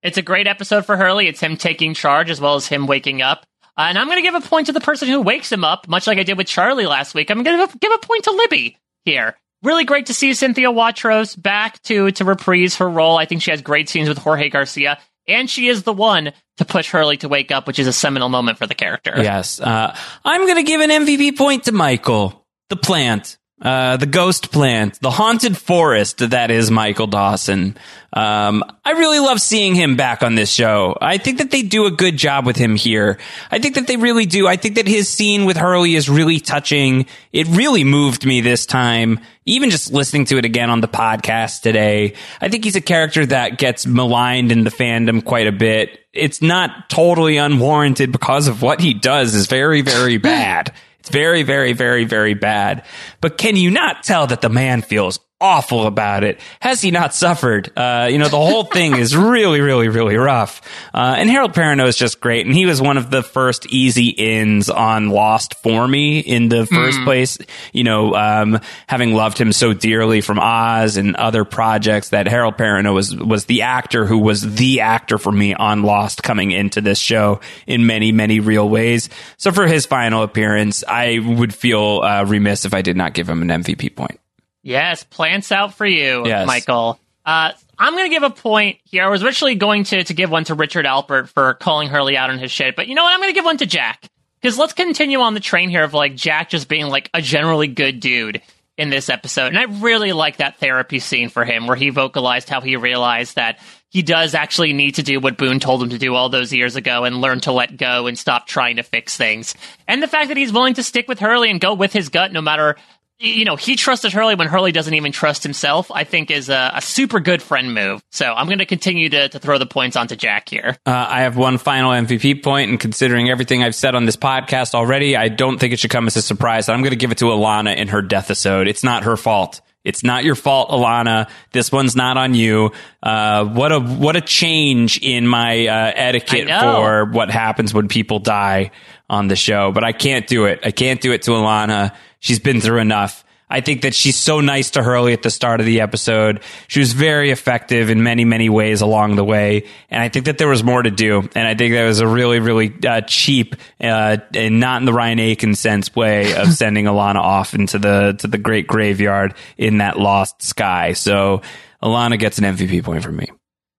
It's 0.05 0.19
a 0.19 0.23
great 0.23 0.47
episode 0.47 0.85
for 0.85 0.97
Hurley. 0.97 1.27
It's 1.27 1.41
him 1.41 1.57
taking 1.57 1.95
charge 1.95 2.31
as 2.31 2.41
well 2.41 2.57
as 2.57 2.67
him 2.67 2.87
waking 2.87 3.23
up. 3.23 3.47
Uh, 3.77 3.87
and 3.89 3.99
I'm 3.99 4.07
going 4.07 4.19
to 4.19 4.23
give 4.23 4.35
a 4.35 4.47
point 4.47 4.67
to 4.67 4.73
the 4.73 4.81
person 4.81 5.09
who 5.09 5.21
wakes 5.23 5.51
him 5.51 5.65
up, 5.65 5.89
much 5.89 6.07
like 6.07 6.19
I 6.19 6.23
did 6.23 6.37
with 6.37 6.47
Charlie 6.47 6.87
last 6.87 7.15
week. 7.15 7.31
I'm 7.31 7.43
going 7.43 7.67
to 7.67 7.79
give 7.79 7.91
a 7.91 7.99
point 7.99 8.25
to 8.25 8.31
Libby 8.31 8.77
here. 9.05 9.35
really 9.63 9.85
great 9.85 10.07
to 10.07 10.15
see 10.15 10.35
Cynthia 10.35 10.69
Watros 10.71 11.41
back 11.41 11.83
to 11.85 12.11
to 12.13 12.25
reprise 12.25 12.77
her 12.77 12.89
role. 12.89 13.17
I 13.17 13.25
think 13.25 13.43
she 13.43 13.51
has 13.51 13.63
great 13.63 13.89
scenes 13.89 14.09
with 14.09 14.19
Jorge 14.19 14.51
Garcia, 14.51 14.99
and 15.27 15.49
she 15.49 15.69
is 15.69 15.83
the 15.83 15.93
one 15.93 16.33
to 16.59 16.65
push 16.65 16.91
Hurley 16.91 17.17
to 17.17 17.29
wake 17.29 17.51
up, 17.51 17.67
which 17.67 17.79
is 17.79 17.87
a 17.87 17.93
seminal 17.93 18.29
moment 18.29 18.59
for 18.59 18.67
the 18.67 18.75
character. 18.75 19.15
Yes. 19.17 19.59
Uh, 19.59 19.97
I'm 20.25 20.43
going 20.43 20.57
to 20.57 20.63
give 20.63 20.81
an 20.83 20.91
MVP 20.91 21.37
point 21.37 21.65
to 21.65 21.73
Michael, 21.73 22.45
the 22.69 22.77
plant. 22.77 23.39
Uh, 23.65 23.97
the 23.97 24.05
ghost 24.05 24.53
plant, 24.53 25.01
the 25.01 25.11
haunted 25.11 25.57
forest 25.57 26.19
that 26.19 26.51
is 26.51 26.71
Michael 26.71 27.07
Dawson. 27.07 27.79
Um, 28.13 28.63
I 28.85 28.91
really 28.91 29.21
love 29.21 29.41
seeing 29.41 29.75
him 29.75 29.97
back 29.97 30.23
on 30.23 30.35
this 30.35 30.51
show. 30.51 30.99
I 31.01 31.17
think 31.17 31.39
that 31.39 31.51
they 31.51 31.63
do 31.63 31.87
a 31.87 31.91
good 31.91 32.19
job 32.19 32.45
with 32.45 32.57
him 32.57 32.77
here. 32.77 33.19
I 33.51 33.59
think 33.59 33.77
that 33.77 33.87
they 33.87 33.97
really 33.97 34.27
do. 34.27 34.47
I 34.47 34.57
think 34.57 34.75
that 34.75 34.87
his 34.87 35.09
scene 35.09 35.47
with 35.47 35.57
Hurley 35.57 35.95
is 35.95 36.11
really 36.11 36.41
touching. 36.41 37.07
It 37.33 37.49
really 37.49 37.85
moved 37.85 38.27
me 38.27 38.43
this 38.43 38.67
time. 38.67 39.19
Even 39.47 39.71
just 39.71 39.91
listening 39.91 40.27
to 40.27 40.37
it 40.37 40.45
again 40.45 40.69
on 40.69 40.83
the 40.83 40.89
podcast 40.89 41.63
today, 41.63 42.15
I 42.43 42.51
think 42.51 42.65
he's 42.65 42.77
a 42.77 42.83
character 42.83 43.25
that 43.27 43.57
gets 43.57 43.87
maligned 43.87 44.53
in 44.53 44.65
the 44.65 44.71
fandom 44.71 45.25
quite 45.25 45.47
a 45.47 45.53
bit. 45.53 46.01
It's 46.13 46.43
not 46.43 46.91
totally 46.91 47.39
unwarranted 47.39 48.13
because 48.13 48.47
of 48.47 48.61
what 48.61 48.81
he 48.81 48.93
does 48.93 49.35
is 49.35 49.47
very, 49.47 49.81
very 49.81 50.19
bad. 50.19 50.73
It's 51.05 51.11
very, 51.11 51.43
very, 51.43 51.75
very, 51.75 52.05
very 52.05 52.33
bad. 52.33 52.83
But 53.21 53.37
can 53.37 53.57
you 53.57 53.71
not 53.71 54.05
tell 54.05 54.27
that 54.29 54.41
the 54.41 54.49
man 54.49 54.81
feels 54.81 55.19
awful 55.45 55.87
about 55.87 56.25
it? 56.25 56.41
Has 56.61 56.81
he 56.81 56.91
not 56.91 57.15
suffered? 57.15 57.71
Uh, 57.77 58.09
you 58.11 58.17
know, 58.19 58.29
the 58.29 58.37
whole 58.39 58.65
thing 58.65 58.97
is 58.97 59.15
really, 59.15 59.61
really, 59.61 59.89
really 59.89 60.17
rough. 60.17 60.63
Uh, 60.95 61.17
and 61.19 61.29
Harold 61.29 61.53
Perrineau 61.53 61.87
is 61.87 61.97
just 61.97 62.19
great. 62.21 62.47
And 62.47 62.55
he 62.55 62.65
was 62.65 62.81
one 62.81 62.97
of 62.97 63.11
the 63.11 63.23
first 63.23 63.67
easy 63.67 64.09
ins 64.09 64.71
on 64.71 65.11
Lost 65.11 65.55
for 65.63 65.87
me 65.87 66.21
in 66.21 66.49
the 66.49 66.65
first 66.67 66.99
Mm. 66.99 67.05
place. 67.05 67.39
You 67.73 67.85
know, 67.85 68.15
um, 68.15 68.59
having 68.87 69.13
loved 69.15 69.37
him 69.39 69.53
so 69.53 69.75
dearly 69.75 70.23
from 70.23 70.39
Oz 70.39 70.97
and 70.97 71.15
other 71.17 71.45
projects 71.45 72.09
that 72.09 72.27
Harold 72.27 72.57
Perrineau 72.57 72.95
was, 72.95 73.15
was 73.15 73.45
the 73.45 73.63
actor 73.63 74.07
who 74.07 74.19
was 74.19 74.55
the 74.57 74.81
actor 74.81 75.19
for 75.19 75.31
me 75.33 75.53
on 75.55 75.83
Lost 75.83 76.23
coming 76.23 76.53
into 76.53 76.81
this 76.81 76.99
show 76.99 77.41
in 77.67 77.87
many, 77.87 78.13
many 78.13 78.41
real 78.41 78.69
ways. 78.69 79.09
So 79.37 79.53
for 79.53 79.67
his 79.67 79.85
final 79.85 80.23
appearance, 80.23 80.83
I 80.89 81.19
would 81.19 81.55
feel 81.55 82.01
uh, 82.03 82.25
remiss 82.25 82.65
if 82.65 82.73
I 82.73 82.81
did 82.81 82.97
not 82.97 83.13
give 83.13 83.29
him 83.29 83.43
an 83.43 83.49
MVP 83.63 83.95
point. 83.95 84.19
Yes, 84.65 85.05
plants 85.05 85.53
out 85.53 85.75
for 85.75 85.87
you, 85.87 86.27
Yes. 86.27 86.47
Michael. 86.47 86.99
Uh, 87.25 87.53
I'm 87.79 87.93
going 87.93 88.05
to 88.07 88.11
give 88.11 88.23
a 88.23 88.31
point 88.31 88.79
here. 88.85 89.05
I 89.05 89.09
was 89.09 89.23
originally 89.23 89.55
going 89.55 89.85
to, 89.85 90.03
to 90.05 90.15
give 90.15 90.31
one 90.31 90.45
to 90.45 90.55
Richard 90.55 90.85
Alpert 90.87 91.29
for 91.29 91.55
calling 91.55 91.89
Hurley 91.89 92.17
out 92.17 92.31
on 92.31 92.39
his 92.39 92.51
shit, 92.51 92.75
but 92.77 92.89
you 92.89 92.95
know 92.95 93.03
what? 93.05 93.13
I'm 93.13 93.21
going 93.21 93.31
to 93.31 93.35
give 93.35 93.45
one 93.45 93.59
to 93.59 93.67
Jack. 93.67 94.09
Because 94.41 94.59
let's 94.59 94.75
continue 94.75 95.21
on 95.21 95.33
the 95.35 95.41
train 95.41 95.71
here 95.71 95.85
of 95.85 95.95
like 95.95 96.17
Jack 96.17 96.51
just 96.51 96.69
being 96.69 96.87
like 96.89 97.09
a 97.15 97.23
generally 97.23 97.67
good 97.67 98.01
dude 98.01 98.43
in 98.77 98.91
this 98.91 99.09
episode. 99.09 99.47
And 99.55 99.59
I 99.59 99.63
really 99.81 100.13
like 100.13 100.37
that 100.39 100.59
therapy 100.59 100.99
scene 100.99 101.29
for 101.31 101.45
him 101.45 101.67
where 101.67 101.77
he 101.77 101.89
vocalized 101.91 102.49
how 102.51 102.61
he 102.61 102.77
realized 102.77 103.37
that 103.37 103.59
he 103.89 104.03
does 104.03 104.35
actually 104.35 104.73
need 104.73 104.97
to 104.97 105.03
do 105.03 105.19
what 105.21 105.39
Boone 105.39 105.61
told 105.61 105.83
him 105.83 105.91
to 105.91 105.99
do 105.99 106.15
all 106.15 106.29
those 106.29 106.53
years 106.53 106.75
ago 106.77 107.05
and 107.05 107.21
learn 107.21 107.41
to 107.41 107.53
let 107.53 107.77
go 107.77 108.07
and 108.07 108.19
stop 108.19 108.47
trying 108.47 108.77
to 108.77 108.83
fix 108.83 109.17
things. 109.17 109.55
And 109.89 110.03
the 110.03 110.09
fact 110.09 110.29
that 110.29 110.37
he's 110.37 110.53
willing 110.53 110.75
to 110.75 110.83
stick 110.83 111.09
with 111.09 111.21
Hurley 111.21 111.51
and 111.51 111.61
go 111.61 111.73
with 111.73 111.93
his 111.93 112.09
gut 112.09 112.33
no 112.33 112.43
matter 112.43 112.77
you 113.19 113.45
know, 113.45 113.57
he 113.57 113.77
trusted 113.77 114.13
Hurley 114.13 114.35
when 114.35 114.49
Hurley 114.49 114.73
doesn't 114.73 114.93
even 114.93 115.13
trust 115.13 115.43
himself, 115.43 115.91
I 115.91 116.05
think 116.05 116.31
is 116.31 116.49
a, 116.51 116.73
a 116.75 116.83
super 116.83 117.21
good 117.21 117.43
friend 117.43 117.73
move. 117.73 118.03
So 118.11 118.27
I'm 118.27 118.47
going 118.47 118.59
to 118.59 118.67
continue 118.67 119.09
to, 119.09 119.29
to 119.31 119.39
throw 119.39 119.57
the 119.59 119.67
points 119.67 119.97
onto 119.97 120.17
Jack 120.17 120.49
here. 120.49 120.77
Uh, 120.85 121.07
I 121.09 121.23
have 121.23 121.37
one 121.37 121.59
final 121.59 121.93
MVP 121.93 122.43
point, 122.43 122.71
and 122.71 122.79
considering 122.79 123.31
everything 123.31 123.63
I've 123.63 123.75
said 123.75 123.95
on 123.95 124.05
this 124.05 124.17
podcast 124.17 124.75
already, 124.75 125.17
I 125.17 125.29
don't 125.29 125.59
think 125.59 125.73
it 125.73 125.79
should 125.79 125.91
come 125.91 126.07
as 126.07 126.17
a 126.17 126.23
surprise. 126.23 126.69
I'm 126.69 126.81
going 126.81 126.91
to 126.91 126.97
give 126.97 127.11
it 127.13 127.19
to 127.19 127.27
Ilana 127.27 127.77
in 127.77 127.89
her 127.89 128.03
death 128.03 128.31
episode. 128.35 128.67
It's 128.67 128.83
not 128.83 129.05
her 129.05 129.17
fault. 129.17 129.61
It's 129.85 130.03
not 130.03 130.25
your 130.25 130.35
fault, 130.35 130.71
Ilana. 130.71 131.31
This 131.53 131.71
one's 131.71 131.95
not 131.95 132.17
on 132.17 132.35
you. 132.35 132.73
Uh, 133.01 133.45
what 133.45 133.71
a 133.71 133.79
what 133.79 134.17
a 134.17 134.21
change 134.21 134.99
in 135.01 135.29
my 135.29 135.69
uh, 135.69 135.93
etiquette 135.95 136.49
for 136.49 137.05
what 137.05 137.31
happens 137.31 137.73
when 137.73 137.87
people 137.87 138.19
die 138.19 138.73
on 139.09 139.29
the 139.29 139.37
show. 139.37 139.71
But 139.71 139.85
I 139.85 139.93
can't 139.93 140.27
do 140.27 140.47
it. 140.47 140.61
I 140.65 140.73
can't 140.73 141.01
do 141.01 141.13
it 141.13 141.23
to 141.23 141.31
Ilana. 141.31 141.95
She's 142.25 142.39
been 142.39 142.63
through 142.63 142.79
enough. 142.79 143.23
I 143.51 143.61
think 143.61 143.83
that 143.83 143.95
she's 143.95 144.17
so 144.17 144.41
nice 144.41 144.71
to 144.71 144.83
Hurley 144.83 145.13
at 145.13 145.21
the 145.21 145.29
start 145.29 145.61
of 145.61 145.67
the 145.67 145.83
episode. 145.83 146.41
She 146.69 146.81
was 146.81 146.95
very 146.95 147.31
effective 147.31 147.91
in 147.91 148.03
many, 148.03 148.25
many 148.25 148.49
ways 148.49 148.81
along 148.81 149.17
the 149.17 149.25
way. 149.25 149.67
And 149.91 150.03
I 150.03 150.09
think 150.09 150.25
that 150.25 150.39
there 150.39 150.49
was 150.49 150.65
more 150.65 150.83
to 150.83 150.91
do. 150.91 151.29
And 151.35 151.47
I 151.47 151.55
think 151.55 151.75
that 151.75 151.85
was 151.85 152.01
a 152.01 152.09
really, 152.09 152.39
really 152.41 152.75
uh, 152.89 153.03
cheap 153.03 153.57
uh, 153.79 154.17
and 154.33 154.59
not 154.59 154.81
in 154.81 154.87
the 154.87 154.95
Ryan 154.95 155.19
Aiken 155.19 155.55
sense 155.55 155.95
way 155.95 156.35
of 156.35 156.51
sending 156.55 156.87
Ilana 156.87 157.17
off 157.17 157.53
into 157.53 157.79
the 157.79 158.17
to 158.21 158.27
the 158.27 158.39
great 158.39 158.67
graveyard 158.67 159.35
in 159.59 159.79
that 159.79 159.99
lost 159.99 160.41
sky. 160.41 160.95
So 160.95 161.43
Ilana 161.83 162.19
gets 162.19 162.39
an 162.39 162.45
MVP 162.45 162.85
point 162.85 163.03
from 163.03 163.17
me. 163.17 163.29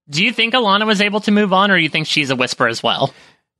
Do 0.07 0.23
you 0.23 0.31
think 0.31 0.53
Ilana 0.53 0.85
was 0.85 1.01
able 1.01 1.21
to 1.21 1.31
move 1.31 1.51
on, 1.51 1.71
or 1.71 1.77
do 1.77 1.81
you 1.81 1.89
think 1.89 2.05
she's 2.05 2.29
a 2.29 2.35
whisper 2.35 2.67
as 2.67 2.83
well? 2.83 3.11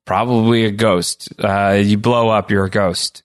Probably 0.06 0.66
a 0.66 0.72
ghost. 0.72 1.34
Uh, 1.40 1.82
you 1.84 1.98
blow 1.98 2.30
up, 2.30 2.52
you're 2.52 2.66
a 2.66 2.70
ghost. 2.70 3.24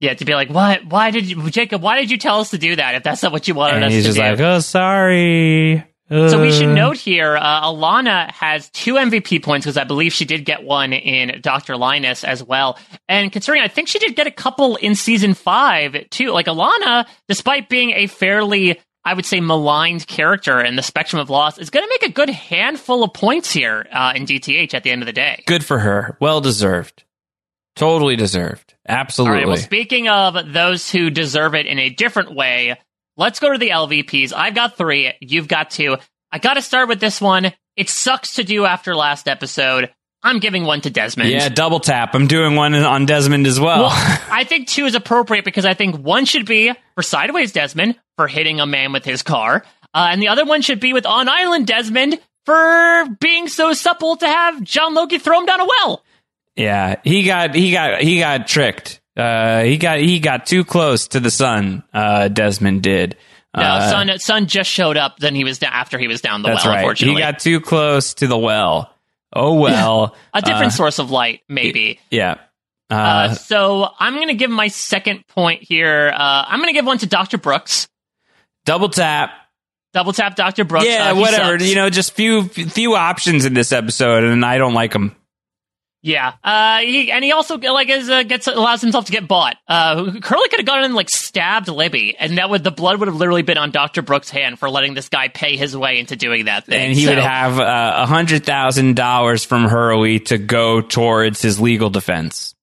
Yeah, 0.00 0.14
to 0.14 0.24
be 0.24 0.34
like, 0.34 0.48
what? 0.50 0.84
Why 0.86 1.10
did 1.10 1.26
you, 1.30 1.50
Jacob? 1.50 1.82
Why 1.82 2.00
did 2.00 2.10
you 2.10 2.16
tell 2.18 2.40
us 2.40 2.50
to 2.50 2.58
do 2.58 2.76
that? 2.76 2.94
If 2.94 3.02
that's 3.02 3.22
not 3.22 3.32
what 3.32 3.46
you 3.48 3.54
wanted 3.54 3.76
And 3.76 3.84
us 3.84 3.92
he's 3.92 4.04
to 4.04 4.08
just 4.08 4.16
do. 4.16 4.22
like, 4.22 4.40
oh, 4.40 4.60
sorry. 4.60 5.84
So 6.08 6.40
we 6.42 6.50
should 6.50 6.70
Uh. 6.70 6.74
note 6.74 6.96
here, 6.96 7.36
uh, 7.36 7.66
Ilana 7.70 8.32
has 8.32 8.68
two 8.70 8.94
MVP 8.94 9.38
points 9.44 9.64
because 9.64 9.76
I 9.76 9.84
believe 9.84 10.12
she 10.12 10.24
did 10.24 10.44
get 10.44 10.64
one 10.64 10.92
in 10.92 11.40
Dr. 11.40 11.76
Linus 11.76 12.24
as 12.24 12.42
well. 12.42 12.78
And 13.08 13.30
considering 13.30 13.62
I 13.62 13.68
think 13.68 13.86
she 13.86 14.00
did 14.00 14.16
get 14.16 14.26
a 14.26 14.32
couple 14.32 14.74
in 14.76 14.96
season 14.96 15.34
five 15.34 16.08
too. 16.10 16.30
Like 16.32 16.46
Ilana, 16.46 17.06
despite 17.28 17.68
being 17.68 17.90
a 17.92 18.08
fairly, 18.08 18.80
I 19.04 19.14
would 19.14 19.24
say, 19.24 19.38
maligned 19.38 20.04
character 20.08 20.60
in 20.60 20.74
the 20.74 20.82
spectrum 20.82 21.20
of 21.20 21.30
loss, 21.30 21.58
is 21.58 21.70
going 21.70 21.84
to 21.84 21.88
make 22.00 22.10
a 22.10 22.12
good 22.12 22.30
handful 22.30 23.04
of 23.04 23.12
points 23.12 23.52
here 23.52 23.86
uh, 23.92 24.12
in 24.16 24.24
DTH 24.26 24.74
at 24.74 24.82
the 24.82 24.90
end 24.90 25.02
of 25.02 25.06
the 25.06 25.12
day. 25.12 25.44
Good 25.46 25.64
for 25.64 25.78
her. 25.78 26.16
Well 26.20 26.40
deserved. 26.40 27.04
Totally 27.80 28.14
deserved. 28.16 28.74
Absolutely. 28.86 29.38
right. 29.38 29.46
Well, 29.48 29.56
speaking 29.56 30.08
of 30.08 30.52
those 30.52 30.90
who 30.90 31.08
deserve 31.10 31.54
it 31.54 31.66
in 31.66 31.78
a 31.78 31.88
different 31.88 32.34
way, 32.34 32.76
let's 33.16 33.40
go 33.40 33.50
to 33.50 33.58
the 33.58 33.70
LVPs. 33.70 34.34
I've 34.34 34.54
got 34.54 34.76
three. 34.76 35.12
You've 35.20 35.48
got 35.48 35.70
two. 35.70 35.96
I 36.30 36.38
got 36.38 36.54
to 36.54 36.62
start 36.62 36.88
with 36.88 37.00
this 37.00 37.20
one. 37.20 37.52
It 37.76 37.88
sucks 37.88 38.34
to 38.34 38.44
do 38.44 38.66
after 38.66 38.94
last 38.94 39.28
episode. 39.28 39.90
I'm 40.22 40.38
giving 40.38 40.64
one 40.64 40.82
to 40.82 40.90
Desmond. 40.90 41.30
yeah, 41.30 41.48
double 41.48 41.80
tap. 41.80 42.14
I'm 42.14 42.26
doing 42.26 42.54
one 42.54 42.74
on 42.74 43.06
Desmond 43.06 43.46
as 43.46 43.58
well. 43.58 43.84
Well, 43.84 43.90
I 44.30 44.44
think 44.44 44.68
two 44.68 44.84
is 44.84 44.94
appropriate 44.94 45.46
because 45.46 45.64
I 45.64 45.72
think 45.72 45.96
one 45.96 46.26
should 46.26 46.44
be 46.44 46.70
for 46.94 47.02
Sideways 47.02 47.52
Desmond 47.52 47.98
for 48.18 48.28
hitting 48.28 48.60
a 48.60 48.66
man 48.66 48.92
with 48.92 49.06
his 49.06 49.22
car, 49.22 49.64
uh, 49.94 50.08
and 50.10 50.20
the 50.20 50.28
other 50.28 50.44
one 50.44 50.60
should 50.60 50.80
be 50.80 50.92
with 50.92 51.06
On 51.06 51.26
Island 51.28 51.66
Desmond 51.66 52.20
for 52.44 53.06
being 53.18 53.48
so 53.48 53.72
supple 53.72 54.16
to 54.16 54.26
have 54.26 54.62
John 54.62 54.92
Loki 54.92 55.18
throw 55.18 55.40
him 55.40 55.46
down 55.46 55.60
a 55.60 55.64
well. 55.66 56.02
Yeah, 56.60 56.96
he 57.04 57.22
got 57.24 57.54
he 57.54 57.72
got 57.72 58.00
he 58.02 58.18
got 58.18 58.46
tricked. 58.46 59.00
Uh, 59.16 59.62
he 59.62 59.76
got 59.76 59.98
he 59.98 60.20
got 60.20 60.46
too 60.46 60.64
close 60.64 61.08
to 61.08 61.20
the 61.20 61.30
sun. 61.30 61.82
Uh, 61.92 62.28
Desmond 62.28 62.82
did. 62.82 63.16
No, 63.56 63.62
Uh, 63.62 63.90
son, 63.90 64.18
son 64.20 64.46
just 64.46 64.70
showed 64.70 64.96
up. 64.96 65.18
Then 65.18 65.34
he 65.34 65.42
was 65.44 65.58
da- 65.58 65.66
after 65.66 65.98
he 65.98 66.06
was 66.06 66.20
down 66.20 66.42
the 66.42 66.48
That's 66.50 66.64
well. 66.64 66.74
right. 66.86 66.96
He 66.96 67.18
got 67.18 67.40
too 67.40 67.60
close 67.60 68.14
to 68.14 68.28
the 68.28 68.38
well. 68.38 68.94
Oh 69.32 69.54
well. 69.60 70.14
a 70.32 70.40
different 70.40 70.66
Uh, 70.72 70.76
source 70.76 70.98
of 71.00 71.10
light, 71.10 71.40
maybe. 71.48 71.98
Yeah. 72.10 72.36
Uh, 72.90 72.94
Uh, 72.94 73.34
so 73.34 73.88
I'm 73.98 74.14
going 74.14 74.28
to 74.28 74.34
give 74.34 74.50
my 74.50 74.68
second 74.68 75.26
point 75.28 75.62
here. 75.64 76.12
Uh, 76.14 76.44
I'm 76.46 76.60
going 76.60 76.68
to 76.68 76.78
give 76.78 76.86
one 76.86 76.98
to 76.98 77.06
Dr. 77.06 77.38
Brooks. 77.38 77.88
double 78.64 78.88
tap. 78.88 79.30
Double 79.92 80.12
tap 80.12 80.36
Dr. 80.36 80.64
Brooks. 80.64 80.86
yeah, 80.86 81.10
Uh, 81.10 81.16
whatever. 81.16 81.58
sucks. 81.58 81.68
You 81.68 81.74
know, 81.74 81.90
just 81.90 82.12
few 82.14 82.44
few 82.48 82.94
options 82.94 83.44
in 83.44 83.54
this 83.54 83.72
episode, 83.72 84.22
and 84.22 84.44
I 84.44 84.58
don't 84.58 84.74
like 84.74 84.92
them. 84.92 85.16
Yeah, 86.02 86.32
uh, 86.42 86.78
he, 86.78 87.12
and 87.12 87.22
he 87.22 87.30
also 87.32 87.58
like 87.58 87.90
is, 87.90 88.08
uh, 88.08 88.22
gets 88.22 88.46
allows 88.46 88.80
himself 88.80 89.04
to 89.04 89.12
get 89.12 89.28
bought. 89.28 89.56
Uh, 89.68 90.04
Hurley 90.22 90.48
could 90.48 90.60
have 90.60 90.64
gone 90.66 90.78
in 90.78 90.84
and 90.86 90.94
like 90.94 91.10
stabbed 91.10 91.68
Libby, 91.68 92.16
and 92.18 92.38
that 92.38 92.48
would 92.48 92.64
the 92.64 92.70
blood 92.70 92.98
would 93.00 93.08
have 93.08 93.16
literally 93.16 93.42
been 93.42 93.58
on 93.58 93.70
Doctor 93.70 94.00
Brooks' 94.00 94.30
hand 94.30 94.58
for 94.58 94.70
letting 94.70 94.94
this 94.94 95.10
guy 95.10 95.28
pay 95.28 95.56
his 95.58 95.76
way 95.76 95.98
into 95.98 96.16
doing 96.16 96.46
that 96.46 96.64
thing. 96.64 96.80
and 96.80 96.94
he 96.94 97.04
So- 97.04 97.10
would 97.10 97.18
have 97.22 97.60
uh, 97.60 97.92
a 97.98 98.06
hundred 98.06 98.46
thousand 98.46 98.96
dollars 98.96 99.44
from 99.44 99.64
Hurley 99.64 100.20
to 100.20 100.38
go 100.38 100.80
towards 100.80 101.42
his 101.42 101.60
legal 101.60 101.90
defense. 101.90 102.54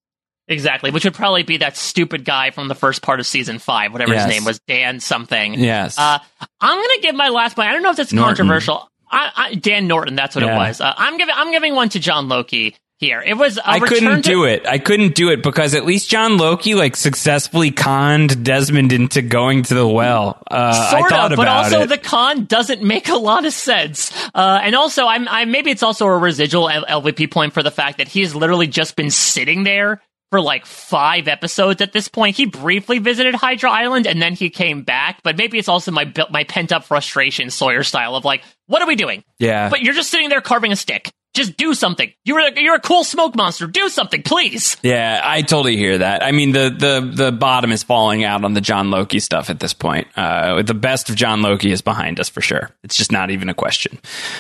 exactly, 0.48 0.90
which 0.90 1.04
would 1.04 1.14
probably 1.14 1.44
be 1.44 1.58
that 1.58 1.78
stupid 1.78 2.26
guy 2.26 2.50
from 2.50 2.70
the 2.70 2.76
first 2.76 3.04
part 3.04 3.20
of 3.20 3.28
season 3.28 3.60
five, 3.60 3.92
whatever 3.94 4.14
Yes. 4.14 4.26
his 4.26 4.34
name 4.34 4.46
was, 4.46 4.60
Dan 4.68 5.00
something. 5.00 5.54
Yes. 5.56 6.00
Uh, 6.00 6.18
I'm 6.60 6.76
gonna 6.82 7.02
give 7.02 7.14
my 7.14 7.30
last 7.30 7.56
point. 7.56 7.68
I 7.68 7.74
don't 7.74 7.84
know 7.84 7.92
if 7.92 7.98
that's 7.98 8.14
Norton. 8.14 8.36
controversial. 8.36 8.90
I, 9.12 9.32
I, 9.36 9.54
Dan 9.56 9.88
Norton, 9.88 10.16
that's 10.16 10.36
what 10.36 10.44
it 10.44 10.48
was. 10.54 10.82
Uh, 10.82 10.92
I'm 10.98 11.18
giving 11.18 11.36
I'm 11.38 11.52
giving 11.52 11.76
one 11.76 11.90
to 11.90 12.00
John 12.00 12.28
Loki 12.30 12.76
here. 13.00 13.22
It 13.26 13.36
was 13.36 13.60
I 13.64 13.80
couldn't 13.80 14.24
to- 14.24 14.30
do 14.30 14.44
it. 14.46 14.66
I 14.68 14.80
couldn't 14.80 15.16
do 15.16 15.30
it 15.30 15.44
because 15.44 15.74
at 15.76 15.86
least 15.86 16.10
John 16.10 16.38
Loki 16.38 16.74
like 16.74 16.96
successfully 16.96 17.72
conned 17.72 18.44
Desmond 18.44 18.92
into 18.92 19.22
going 19.22 19.64
to 19.64 19.74
the 19.74 19.88
well. 19.88 20.42
Uh, 20.50 20.90
Sort 20.92 21.04
I 21.04 21.10
thought 21.10 21.32
of, 21.32 21.38
but 21.38 21.48
also 21.48 21.82
it. 21.82 21.88
the 21.90 21.98
con 21.98 22.46
doesn't 22.46 22.82
make 22.82 23.10
a 23.10 23.16
lot 23.18 23.46
of 23.46 23.54
sense. 23.54 24.12
Uh, 24.34 24.60
and 24.62 24.76
also, 24.76 25.06
I'm, 25.06 25.28
I 25.28 25.46
maybe 25.46 25.72
it's 25.72 25.84
also 25.84 26.08
a 26.08 26.18
residual 26.18 26.70
LVP 26.70 27.32
point 27.32 27.54
for 27.54 27.62
the 27.64 27.72
fact 27.72 28.00
that 28.00 28.08
he's 28.08 28.34
literally 28.34 28.68
just 28.68 28.96
been 28.96 29.12
sitting 29.12 29.64
there 29.64 30.02
for 30.30 30.42
like 30.42 30.66
five 30.66 31.28
episodes 31.28 31.82
at 31.82 31.94
this 31.94 32.08
point. 32.10 32.36
He 32.36 32.46
briefly 32.46 33.00
visited 33.00 33.34
Hydra 33.36 33.72
Island 33.72 34.08
and 34.08 34.22
then 34.22 34.34
he 34.34 34.50
came 34.50 34.82
back, 34.84 35.22
but 35.24 35.38
maybe 35.38 35.58
it's 35.58 35.70
also 35.70 35.92
my 35.92 36.12
my 36.32 36.44
pent 36.44 36.72
up 36.74 36.84
frustration 36.84 37.50
Sawyer 37.50 37.84
style 37.84 38.16
of 38.16 38.26
like, 38.26 38.42
what 38.66 38.82
are 38.82 38.88
we 38.88 38.96
doing? 38.96 39.24
Yeah. 39.40 39.70
But 39.70 39.82
you're 39.84 39.94
just 39.94 40.10
sitting 40.10 40.30
there 40.30 40.42
carving 40.42 40.72
a 40.72 40.76
stick. 40.76 41.12
Just 41.38 41.56
do 41.56 41.74
something. 41.74 42.12
You're 42.26 42.40
a, 42.40 42.60
you're 42.60 42.76
a 42.76 42.80
cool 42.82 43.04
smoke 43.04 43.36
monster. 43.36 43.68
Do 43.68 43.90
something, 43.90 44.24
please. 44.24 44.76
Yeah, 44.82 45.22
I 45.24 45.44
totally 45.44 45.78
hear 45.78 46.00
that. 46.00 46.24
I 46.24 46.32
mean, 46.32 46.52
the 46.52 46.70
the 46.70 47.12
the 47.26 47.32
bottom 47.32 47.72
is 47.72 47.84
falling 47.84 48.24
out 48.24 48.44
on 48.44 48.54
the 48.54 48.62
John 48.62 48.90
Loki 48.90 49.20
stuff 49.20 49.50
at 49.50 49.60
this 49.60 49.74
point. 49.74 50.08
Uh, 50.16 50.62
the 50.64 50.74
best 50.74 51.10
of 51.10 51.16
John 51.16 51.42
Loki 51.42 51.72
is 51.72 51.82
behind 51.82 52.20
us 52.20 52.28
for 52.28 52.42
sure. 52.42 52.72
It's 52.84 52.98
just 52.98 53.12
not 53.12 53.30
even 53.30 53.50
a 53.50 53.54
question. 53.54 54.00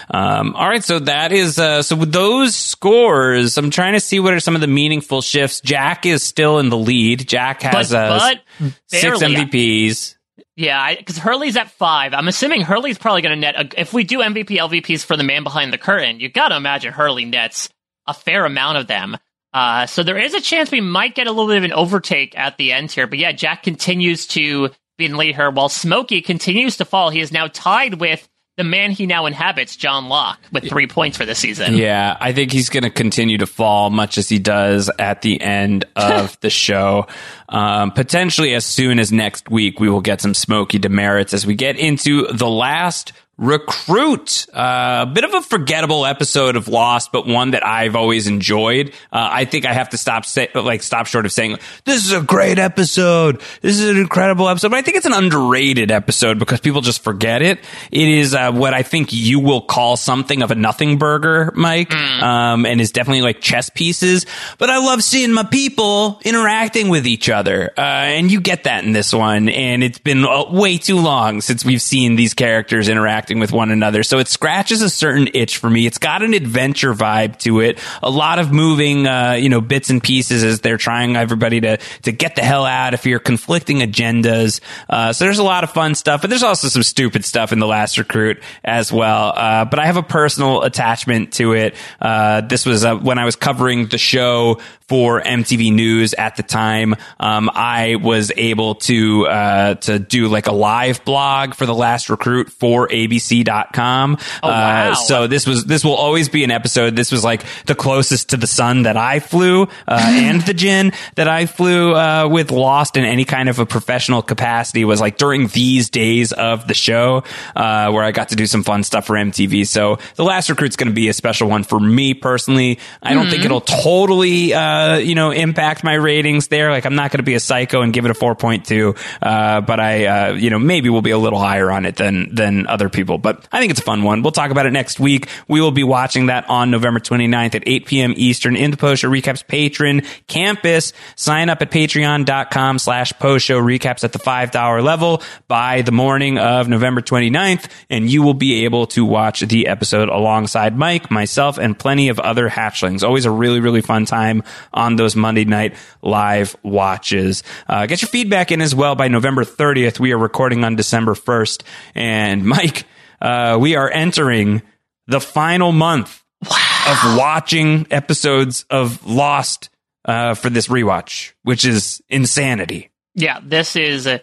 Um, 0.09 0.55
all 0.55 0.67
right, 0.67 0.83
so 0.83 0.99
that 0.99 1.31
is 1.31 1.59
uh, 1.59 1.81
so 1.83 1.95
with 1.95 2.11
those 2.11 2.55
scores. 2.55 3.57
I'm 3.57 3.69
trying 3.69 3.93
to 3.93 3.99
see 3.99 4.19
what 4.19 4.33
are 4.33 4.39
some 4.39 4.55
of 4.55 4.61
the 4.61 4.67
meaningful 4.67 5.21
shifts. 5.21 5.61
Jack 5.61 6.05
is 6.05 6.23
still 6.23 6.59
in 6.59 6.69
the 6.69 6.77
lead. 6.77 7.27
Jack 7.27 7.61
has 7.61 7.91
But- 7.91 8.39
uh, 8.59 8.69
six 8.87 9.19
barely. 9.19 9.35
MVPs. 9.35 10.15
Yeah, 10.57 10.95
because 10.95 11.19
Hurley's 11.19 11.55
at 11.55 11.69
five. 11.69 12.15
I'm 12.15 12.27
assuming 12.27 12.61
Hurley's 12.61 12.97
probably 12.97 13.21
going 13.21 13.35
to 13.35 13.39
net. 13.39 13.55
A, 13.55 13.79
if 13.79 13.93
we 13.93 14.03
do 14.03 14.19
MVP 14.19 14.57
LVPs 14.57 15.05
for 15.05 15.15
the 15.15 15.23
man 15.23 15.43
behind 15.43 15.71
the 15.71 15.77
curtain, 15.77 16.19
you 16.19 16.29
got 16.29 16.49
to 16.49 16.57
imagine 16.57 16.91
Hurley 16.91 17.25
nets 17.25 17.69
a 18.07 18.13
fair 18.13 18.43
amount 18.43 18.79
of 18.79 18.87
them. 18.87 19.17
Uh, 19.53 19.85
so 19.85 20.01
there 20.01 20.17
is 20.17 20.33
a 20.33 20.41
chance 20.41 20.71
we 20.71 20.81
might 20.81 21.13
get 21.13 21.27
a 21.27 21.31
little 21.31 21.47
bit 21.47 21.57
of 21.57 21.63
an 21.63 21.73
overtake 21.73 22.37
at 22.37 22.57
the 22.57 22.71
end 22.71 22.91
here. 22.91 23.05
But 23.05 23.19
yeah, 23.19 23.31
Jack 23.33 23.61
continues 23.61 24.25
to 24.27 24.71
be 24.97 25.05
in 25.05 25.15
lead 25.15 25.35
here, 25.35 25.51
while 25.51 25.69
Smokey 25.69 26.21
continues 26.21 26.77
to 26.77 26.85
fall. 26.85 27.11
He 27.11 27.21
is 27.21 27.31
now 27.31 27.47
tied 27.47 27.95
with 27.95 28.27
the 28.57 28.63
man 28.63 28.91
he 28.91 29.05
now 29.05 29.27
inhabits, 29.27 29.75
John 29.75 30.09
Locke, 30.09 30.39
with 30.51 30.67
three 30.67 30.87
points 30.87 31.15
for 31.15 31.25
this 31.25 31.37
season. 31.37 31.77
Yeah, 31.77 32.17
I 32.19 32.33
think 32.33 32.51
he's 32.51 32.69
going 32.69 32.83
to 32.83 32.89
continue 32.89 33.37
to 33.37 33.45
fall 33.45 33.91
much 33.91 34.17
as 34.17 34.27
he 34.27 34.39
does 34.39 34.89
at 34.97 35.21
the 35.21 35.39
end 35.39 35.85
of 35.95 36.37
the 36.41 36.49
show. 36.49 37.05
Um, 37.47 37.91
potentially 37.91 38.55
as 38.55 38.65
soon 38.65 38.97
as 38.99 39.11
next 39.11 39.49
week, 39.49 39.79
we 39.79 39.89
will 39.89 40.01
get 40.01 40.21
some 40.21 40.33
smoky 40.33 40.79
demerits 40.79 41.35
as 41.35 41.45
we 41.45 41.53
get 41.53 41.77
into 41.77 42.25
the 42.33 42.49
last 42.49 43.13
recruit. 43.37 44.47
Uh, 44.51 45.05
a 45.07 45.11
bit 45.11 45.23
of 45.23 45.33
a 45.33 45.41
forgettable 45.41 46.05
episode 46.05 46.55
of 46.55 46.67
Lost, 46.67 47.11
but 47.11 47.27
one 47.27 47.51
that 47.51 47.65
I've 47.65 47.95
always 47.95 48.27
enjoyed. 48.27 48.89
Uh, 49.11 49.29
I 49.31 49.45
think 49.45 49.65
I 49.65 49.73
have 49.73 49.89
to 49.89 49.97
stop 49.97 50.25
say, 50.25 50.49
like 50.55 50.81
stop 50.81 51.05
short 51.05 51.25
of 51.25 51.31
saying 51.31 51.57
this 51.85 52.05
is 52.05 52.13
a 52.13 52.21
great 52.21 52.57
episode. 52.57 53.41
This 53.61 53.79
is 53.79 53.89
an 53.89 53.97
incredible 53.97 54.49
episode. 54.49 54.69
But 54.69 54.77
I 54.77 54.81
think 54.81 54.97
it's 54.97 55.05
an 55.05 55.13
underrated 55.13 55.91
episode 55.91 56.39
because 56.39 56.59
people 56.59 56.81
just 56.81 57.03
forget 57.03 57.41
it. 57.41 57.59
It 57.91 58.07
is 58.07 58.33
uh, 58.33 58.51
what 58.51 58.73
I 58.73 58.81
think 58.81 59.13
you 59.13 59.39
will 59.39 59.61
call 59.61 59.97
something 59.97 60.41
of 60.41 60.49
a 60.49 60.55
nothing 60.55 60.97
burger, 60.97 61.51
Mike, 61.55 61.93
um, 61.93 62.65
and 62.65 62.81
is 62.81 62.91
definitely 62.91 63.21
like 63.21 63.39
chess 63.39 63.69
pieces. 63.69 64.25
But 64.57 64.69
I 64.69 64.79
love 64.79 65.03
seeing 65.03 65.31
my 65.31 65.43
people 65.43 66.19
interacting 66.25 66.89
with 66.89 67.05
each 67.05 67.29
other, 67.29 67.71
uh, 67.77 67.81
and 67.81 68.31
you 68.31 68.41
get 68.41 68.63
that 68.63 68.83
in 68.83 68.93
this 68.93 69.13
one. 69.13 69.49
And 69.49 69.83
it's 69.83 69.99
been 69.99 70.25
uh, 70.25 70.51
way 70.51 70.79
too 70.79 70.97
long 70.97 71.41
since 71.41 71.63
we've 71.63 71.81
seen 71.81 72.15
these 72.15 72.33
characters 72.33 72.89
interacting 73.27 73.39
with 73.39 73.51
one 73.51 73.71
another, 73.71 74.03
so 74.03 74.19
it 74.19 74.27
scratches 74.27 74.81
a 74.81 74.89
certain 74.89 75.27
itch 75.33 75.57
for 75.57 75.69
me. 75.69 75.85
It's 75.85 75.97
got 75.97 76.23
an 76.23 76.33
adventure 76.33 76.93
vibe 76.93 77.37
to 77.39 77.59
it, 77.59 77.79
a 78.01 78.09
lot 78.09 78.39
of 78.39 78.51
moving, 78.51 79.07
uh, 79.07 79.33
you 79.33 79.49
know, 79.49 79.61
bits 79.61 79.89
and 79.89 80.01
pieces 80.01 80.43
as 80.43 80.61
they're 80.61 80.77
trying 80.77 81.15
everybody 81.15 81.61
to 81.61 81.77
to 82.03 82.11
get 82.11 82.35
the 82.35 82.41
hell 82.41 82.65
out 82.65 82.93
if 82.93 83.05
you're 83.05 83.19
conflicting 83.19 83.79
agendas. 83.79 84.61
Uh, 84.89 85.13
so 85.13 85.25
there's 85.25 85.39
a 85.39 85.43
lot 85.43 85.63
of 85.63 85.71
fun 85.71 85.95
stuff, 85.95 86.21
but 86.21 86.29
there's 86.29 86.43
also 86.43 86.67
some 86.67 86.83
stupid 86.83 87.25
stuff 87.25 87.51
in 87.51 87.59
the 87.59 87.67
last 87.67 87.97
recruit 87.97 88.41
as 88.63 88.91
well. 88.91 89.33
Uh, 89.35 89.65
but 89.65 89.79
I 89.79 89.85
have 89.85 89.97
a 89.97 90.03
personal 90.03 90.63
attachment 90.63 91.33
to 91.33 91.53
it. 91.53 91.75
Uh, 91.99 92.41
this 92.41 92.65
was 92.65 92.85
uh, 92.85 92.95
when 92.95 93.17
I 93.17 93.25
was 93.25 93.35
covering 93.35 93.87
the 93.87 93.97
show 93.97 94.59
for 94.87 95.21
MTV 95.21 95.73
News 95.73 96.13
at 96.13 96.37
the 96.37 96.43
time. 96.43 96.95
Um, 97.19 97.49
I 97.53 97.95
was 97.95 98.31
able 98.35 98.75
to 98.75 99.27
uh, 99.27 99.75
to 99.75 99.99
do 99.99 100.27
like 100.29 100.47
a 100.47 100.53
live 100.53 101.03
blog 101.03 101.55
for 101.55 101.65
the 101.65 101.75
last 101.75 102.09
recruit 102.09 102.49
for 102.51 102.87
ABC.com. 103.17 104.17
Oh, 104.43 104.47
wow. 104.47 104.91
Uh, 104.91 104.95
so 104.95 105.27
this 105.27 105.45
was 105.47 105.65
this 105.65 105.83
will 105.83 105.95
always 105.95 106.29
be 106.29 106.43
an 106.43 106.51
episode. 106.51 106.95
This 106.95 107.11
was 107.11 107.23
like 107.23 107.43
the 107.65 107.75
closest 107.75 108.29
to 108.29 108.37
the 108.37 108.47
sun 108.47 108.83
that 108.83 108.97
I 108.97 109.19
flew 109.19 109.63
uh, 109.87 109.99
and 110.01 110.41
the 110.41 110.53
gin 110.53 110.93
that 111.15 111.27
I 111.27 111.45
flew 111.45 111.93
uh, 111.95 112.27
with 112.29 112.51
Lost 112.51 112.97
in 112.97 113.03
any 113.05 113.25
kind 113.25 113.49
of 113.49 113.59
a 113.59 113.65
professional 113.65 114.21
capacity 114.21 114.85
was 114.85 115.01
like 115.01 115.17
during 115.17 115.47
these 115.47 115.89
days 115.89 116.31
of 116.31 116.67
the 116.67 116.73
show 116.73 117.23
uh, 117.55 117.91
where 117.91 118.03
I 118.03 118.11
got 118.11 118.29
to 118.29 118.35
do 118.35 118.45
some 118.45 118.63
fun 118.63 118.83
stuff 118.83 119.07
for 119.07 119.15
MTV. 119.15 119.67
So 119.67 119.99
the 120.15 120.23
last 120.23 120.49
recruit's 120.49 120.75
going 120.75 120.89
to 120.89 120.93
be 120.95 121.09
a 121.09 121.13
special 121.13 121.49
one 121.49 121.63
for 121.63 121.79
me 121.79 122.13
personally. 122.13 122.79
I 123.01 123.13
don't 123.13 123.29
think 123.29 123.41
Mhm. 123.41 123.45
it'll 123.45 123.61
totally 123.61 124.53
uh, 124.53 124.97
you 124.97 125.15
know 125.15 125.31
impact 125.31 125.83
my 125.83 125.93
ratings 125.93 126.47
there. 126.47 126.71
Like 126.71 126.85
I'm 126.85 126.95
not 126.95 127.11
going 127.11 127.19
to 127.19 127.23
be 127.23 127.35
a 127.35 127.39
psycho 127.39 127.81
and 127.81 127.93
give 127.93 128.05
it 128.05 128.11
a 128.11 128.13
4.2, 128.13 128.95
uh, 129.21 129.61
but 129.61 129.79
I 129.79 130.05
uh, 130.05 130.33
you 130.33 130.49
know 130.49 130.59
maybe 130.59 130.89
we'll 130.89 131.01
be 131.01 131.11
a 131.11 131.17
little 131.17 131.39
higher 131.39 131.71
on 131.71 131.85
it 131.85 131.95
than 131.95 132.33
than 132.33 132.67
other 132.67 132.89
people. 132.89 133.06
But 133.17 133.47
I 133.51 133.59
think 133.59 133.71
it's 133.71 133.79
a 133.79 133.83
fun 133.83 134.03
one. 134.03 134.23
We'll 134.23 134.31
talk 134.31 134.51
about 134.51 134.65
it 134.65 134.71
next 134.71 134.99
week. 134.99 135.27
We 135.47 135.61
will 135.61 135.71
be 135.71 135.83
watching 135.83 136.25
that 136.25 136.49
on 136.49 136.71
November 136.71 136.99
29th 136.99 137.55
at 137.55 137.63
8 137.65 137.85
p.m. 137.85 138.13
Eastern 138.17 138.55
in 138.55 138.71
the 138.71 138.77
Post 138.77 139.03
Show 139.03 139.09
Recaps 139.09 139.45
Patreon 139.45 140.05
campus. 140.27 140.93
Sign 141.15 141.49
up 141.49 141.61
at 141.61 141.71
patreon.com 141.71 142.79
slash 142.79 143.13
post 143.19 143.45
show 143.45 143.61
recaps 143.61 144.03
at 144.03 144.13
the 144.13 144.19
$5 144.19 144.83
level 144.83 145.21
by 145.47 145.81
the 145.81 145.91
morning 145.91 146.37
of 146.37 146.67
November 146.67 147.01
29th, 147.01 147.69
and 147.89 148.09
you 148.09 148.23
will 148.23 148.33
be 148.33 148.65
able 148.65 148.87
to 148.87 149.05
watch 149.05 149.41
the 149.41 149.67
episode 149.67 150.09
alongside 150.09 150.77
Mike, 150.77 151.11
myself, 151.11 151.57
and 151.57 151.77
plenty 151.77 152.09
of 152.09 152.19
other 152.19 152.49
hatchlings. 152.49 153.03
Always 153.03 153.25
a 153.25 153.31
really, 153.31 153.59
really 153.59 153.81
fun 153.81 154.05
time 154.05 154.43
on 154.73 154.95
those 154.95 155.15
Monday 155.15 155.45
night 155.45 155.75
live 156.01 156.55
watches. 156.63 157.43
Uh, 157.67 157.85
get 157.85 158.01
your 158.01 158.09
feedback 158.09 158.51
in 158.51 158.61
as 158.61 158.73
well 158.73 158.95
by 158.95 159.07
November 159.07 159.43
30th. 159.43 159.99
We 159.99 160.13
are 160.13 160.17
recording 160.17 160.63
on 160.63 160.75
December 160.75 161.13
1st. 161.13 161.63
And 161.95 162.45
Mike, 162.45 162.85
uh, 163.21 163.57
we 163.59 163.75
are 163.75 163.89
entering 163.89 164.61
the 165.07 165.19
final 165.21 165.71
month 165.71 166.23
of 166.41 167.17
watching 167.17 167.87
episodes 167.91 168.65
of 168.69 169.05
Lost 169.05 169.69
uh, 170.05 170.33
for 170.35 170.49
this 170.49 170.67
rewatch, 170.67 171.33
which 171.43 171.65
is 171.65 172.01
insanity. 172.09 172.89
Yeah, 173.15 173.39
this 173.43 173.75
is 173.75 174.07
uh, 174.07 174.19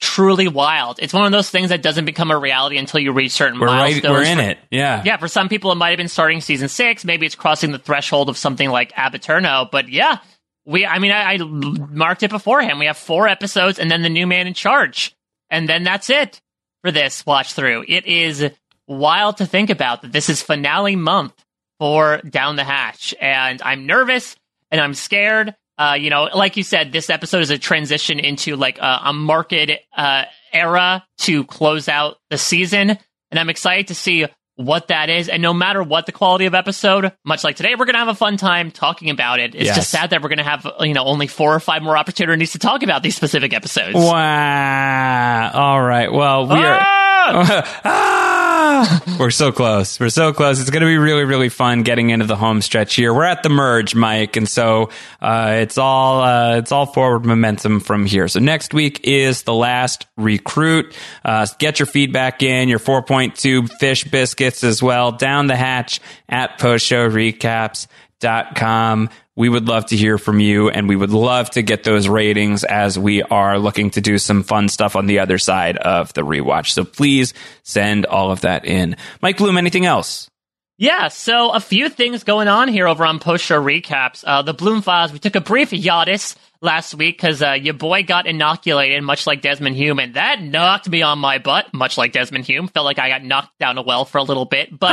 truly 0.00 0.48
wild. 0.48 0.98
It's 1.00 1.12
one 1.12 1.26
of 1.26 1.32
those 1.32 1.50
things 1.50 1.68
that 1.68 1.82
doesn't 1.82 2.06
become 2.06 2.30
a 2.30 2.38
reality 2.38 2.78
until 2.78 3.00
you 3.00 3.12
reach 3.12 3.32
certain 3.32 3.60
We're 3.60 3.66
Right, 3.66 4.02
we're 4.02 4.22
in 4.22 4.38
For- 4.38 4.44
it. 4.44 4.58
Yeah. 4.70 5.02
Yeah, 5.04 5.16
for 5.18 5.28
some 5.28 5.48
people, 5.48 5.70
it 5.70 5.76
might 5.76 5.90
have 5.90 5.98
been 5.98 6.08
starting 6.08 6.40
season 6.40 6.68
six. 6.68 7.04
Maybe 7.04 7.26
it's 7.26 7.34
crossing 7.34 7.72
the 7.72 7.78
threshold 7.78 8.28
of 8.28 8.36
something 8.36 8.70
like 8.70 8.92
Ab 8.96 9.12
Aeterno. 9.12 9.70
But 9.70 9.88
yeah, 9.88 10.18
we, 10.64 10.86
I 10.86 10.98
mean, 10.98 11.12
I, 11.12 11.34
I 11.34 11.38
marked 11.38 12.22
it 12.22 12.30
beforehand. 12.30 12.78
We 12.78 12.86
have 12.86 12.96
four 12.96 13.28
episodes 13.28 13.78
and 13.78 13.90
then 13.90 14.02
the 14.02 14.08
new 14.08 14.26
man 14.26 14.46
in 14.46 14.54
charge. 14.54 15.14
And 15.50 15.68
then 15.68 15.82
that's 15.82 16.10
it 16.10 16.40
for 16.82 16.90
this 16.90 17.24
watch 17.26 17.52
through. 17.52 17.84
It 17.88 18.06
is 18.06 18.50
wild 18.86 19.38
to 19.38 19.46
think 19.46 19.70
about 19.70 20.02
that 20.02 20.12
this 20.12 20.28
is 20.28 20.42
finale 20.42 20.96
month 20.96 21.34
for 21.78 22.18
Down 22.18 22.56
the 22.56 22.64
Hatch. 22.64 23.14
And 23.20 23.60
I'm 23.62 23.86
nervous 23.86 24.36
and 24.70 24.80
I'm 24.80 24.94
scared. 24.94 25.54
Uh, 25.78 25.96
you 25.98 26.10
know, 26.10 26.24
like 26.34 26.56
you 26.56 26.64
said, 26.64 26.90
this 26.90 27.08
episode 27.08 27.42
is 27.42 27.50
a 27.50 27.58
transition 27.58 28.18
into 28.18 28.56
like 28.56 28.78
a, 28.78 29.00
a 29.04 29.12
market 29.12 29.80
uh, 29.96 30.24
era 30.52 31.04
to 31.18 31.44
close 31.44 31.88
out 31.88 32.16
the 32.30 32.38
season. 32.38 32.98
And 33.30 33.38
I'm 33.38 33.50
excited 33.50 33.88
to 33.88 33.94
see 33.94 34.26
what 34.58 34.88
that 34.88 35.08
is. 35.08 35.28
And 35.28 35.40
no 35.40 35.54
matter 35.54 35.82
what 35.82 36.06
the 36.06 36.12
quality 36.12 36.46
of 36.46 36.54
episode, 36.54 37.12
much 37.24 37.44
like 37.44 37.54
today, 37.56 37.74
we're 37.78 37.84
going 37.86 37.94
to 37.94 38.00
have 38.00 38.08
a 38.08 38.14
fun 38.14 38.36
time 38.36 38.70
talking 38.72 39.08
about 39.08 39.38
it. 39.38 39.54
It's 39.54 39.66
Yes. 39.66 39.76
just 39.76 39.90
sad 39.90 40.10
that 40.10 40.20
we're 40.20 40.28
going 40.30 40.38
to 40.38 40.44
have, 40.44 40.66
you 40.80 40.94
know, 40.94 41.04
only 41.04 41.28
four 41.28 41.54
or 41.54 41.60
five 41.60 41.80
more 41.82 41.96
opportunities 41.96 42.52
to 42.52 42.58
talk 42.58 42.82
about 42.82 43.02
these 43.04 43.14
specific 43.14 43.54
episodes. 43.54 43.94
Wow. 43.94 45.50
All 45.54 45.80
right. 45.80 46.12
Well, 46.12 46.46
we 46.48 46.56
are. 46.58 46.78
Ah! 46.80 48.34
We're 49.18 49.30
so 49.30 49.50
close. 49.52 49.98
We're 49.98 50.10
so 50.10 50.32
close. 50.32 50.60
It's 50.60 50.70
going 50.70 50.82
to 50.82 50.86
be 50.86 50.98
really, 50.98 51.24
really 51.24 51.48
fun 51.48 51.82
getting 51.82 52.10
into 52.10 52.26
the 52.26 52.36
home 52.36 52.60
stretch 52.62 52.94
here. 52.94 53.12
We're 53.14 53.24
at 53.24 53.42
the 53.42 53.48
merge, 53.48 53.94
Mike, 53.94 54.36
and 54.36 54.46
so 54.48 54.90
uh, 55.20 55.56
it's 55.60 55.78
all 55.78 56.22
uh, 56.22 56.56
it's 56.56 56.72
all 56.72 56.86
forward 56.86 57.24
momentum 57.24 57.80
from 57.80 58.06
here. 58.06 58.28
So 58.28 58.40
next 58.40 58.74
week 58.74 59.00
is 59.04 59.42
the 59.42 59.54
last 59.54 60.06
recruit. 60.16 60.94
Uh, 61.24 61.46
get 61.58 61.78
your 61.78 61.86
feedback 61.86 62.42
in, 62.42 62.68
your 62.68 62.78
4.2 62.78 63.70
fish 63.78 64.04
biscuits 64.04 64.62
as 64.64 64.82
well. 64.82 65.12
Down 65.12 65.46
the 65.46 65.56
hatch 65.56 66.00
at 66.28 66.58
postshowrecaps.com. 66.58 69.08
We 69.38 69.48
would 69.48 69.68
love 69.68 69.86
to 69.86 69.96
hear 69.96 70.18
from 70.18 70.40
you 70.40 70.68
and 70.68 70.88
we 70.88 70.96
would 70.96 71.12
love 71.12 71.48
to 71.50 71.62
get 71.62 71.84
those 71.84 72.08
ratings 72.08 72.64
as 72.64 72.98
we 72.98 73.22
are 73.22 73.56
looking 73.56 73.90
to 73.90 74.00
do 74.00 74.18
some 74.18 74.42
fun 74.42 74.68
stuff 74.68 74.96
on 74.96 75.06
the 75.06 75.20
other 75.20 75.38
side 75.38 75.76
of 75.76 76.12
the 76.14 76.22
rewatch. 76.22 76.70
So 76.70 76.84
please 76.84 77.34
send 77.62 78.04
all 78.04 78.32
of 78.32 78.40
that 78.40 78.64
in. 78.64 78.96
Mike 79.22 79.36
Bloom, 79.36 79.56
anything 79.56 79.86
else? 79.86 80.28
Yeah, 80.76 81.06
so 81.06 81.50
a 81.50 81.60
few 81.60 81.88
things 81.88 82.24
going 82.24 82.48
on 82.48 82.66
here 82.66 82.88
over 82.88 83.06
on 83.06 83.20
post 83.20 83.44
show 83.44 83.62
recaps. 83.62 84.24
Uh, 84.26 84.42
the 84.42 84.54
Bloom 84.54 84.82
Files, 84.82 85.12
we 85.12 85.20
took 85.20 85.36
a 85.36 85.40
brief 85.40 85.70
hiatus 85.70 86.34
last 86.60 86.94
week 86.94 87.16
because 87.16 87.40
uh, 87.40 87.52
your 87.52 87.74
boy 87.74 88.02
got 88.02 88.26
inoculated, 88.26 89.04
much 89.04 89.24
like 89.24 89.40
Desmond 89.40 89.76
Hume, 89.76 90.00
and 90.00 90.14
that 90.14 90.42
knocked 90.42 90.88
me 90.88 91.02
on 91.02 91.20
my 91.20 91.38
butt, 91.38 91.72
much 91.72 91.96
like 91.96 92.10
Desmond 92.10 92.44
Hume. 92.44 92.66
Felt 92.66 92.84
like 92.84 92.98
I 92.98 93.08
got 93.08 93.22
knocked 93.22 93.56
down 93.60 93.78
a 93.78 93.82
well 93.82 94.04
for 94.04 94.18
a 94.18 94.24
little 94.24 94.46
bit, 94.46 94.76
but 94.76 94.90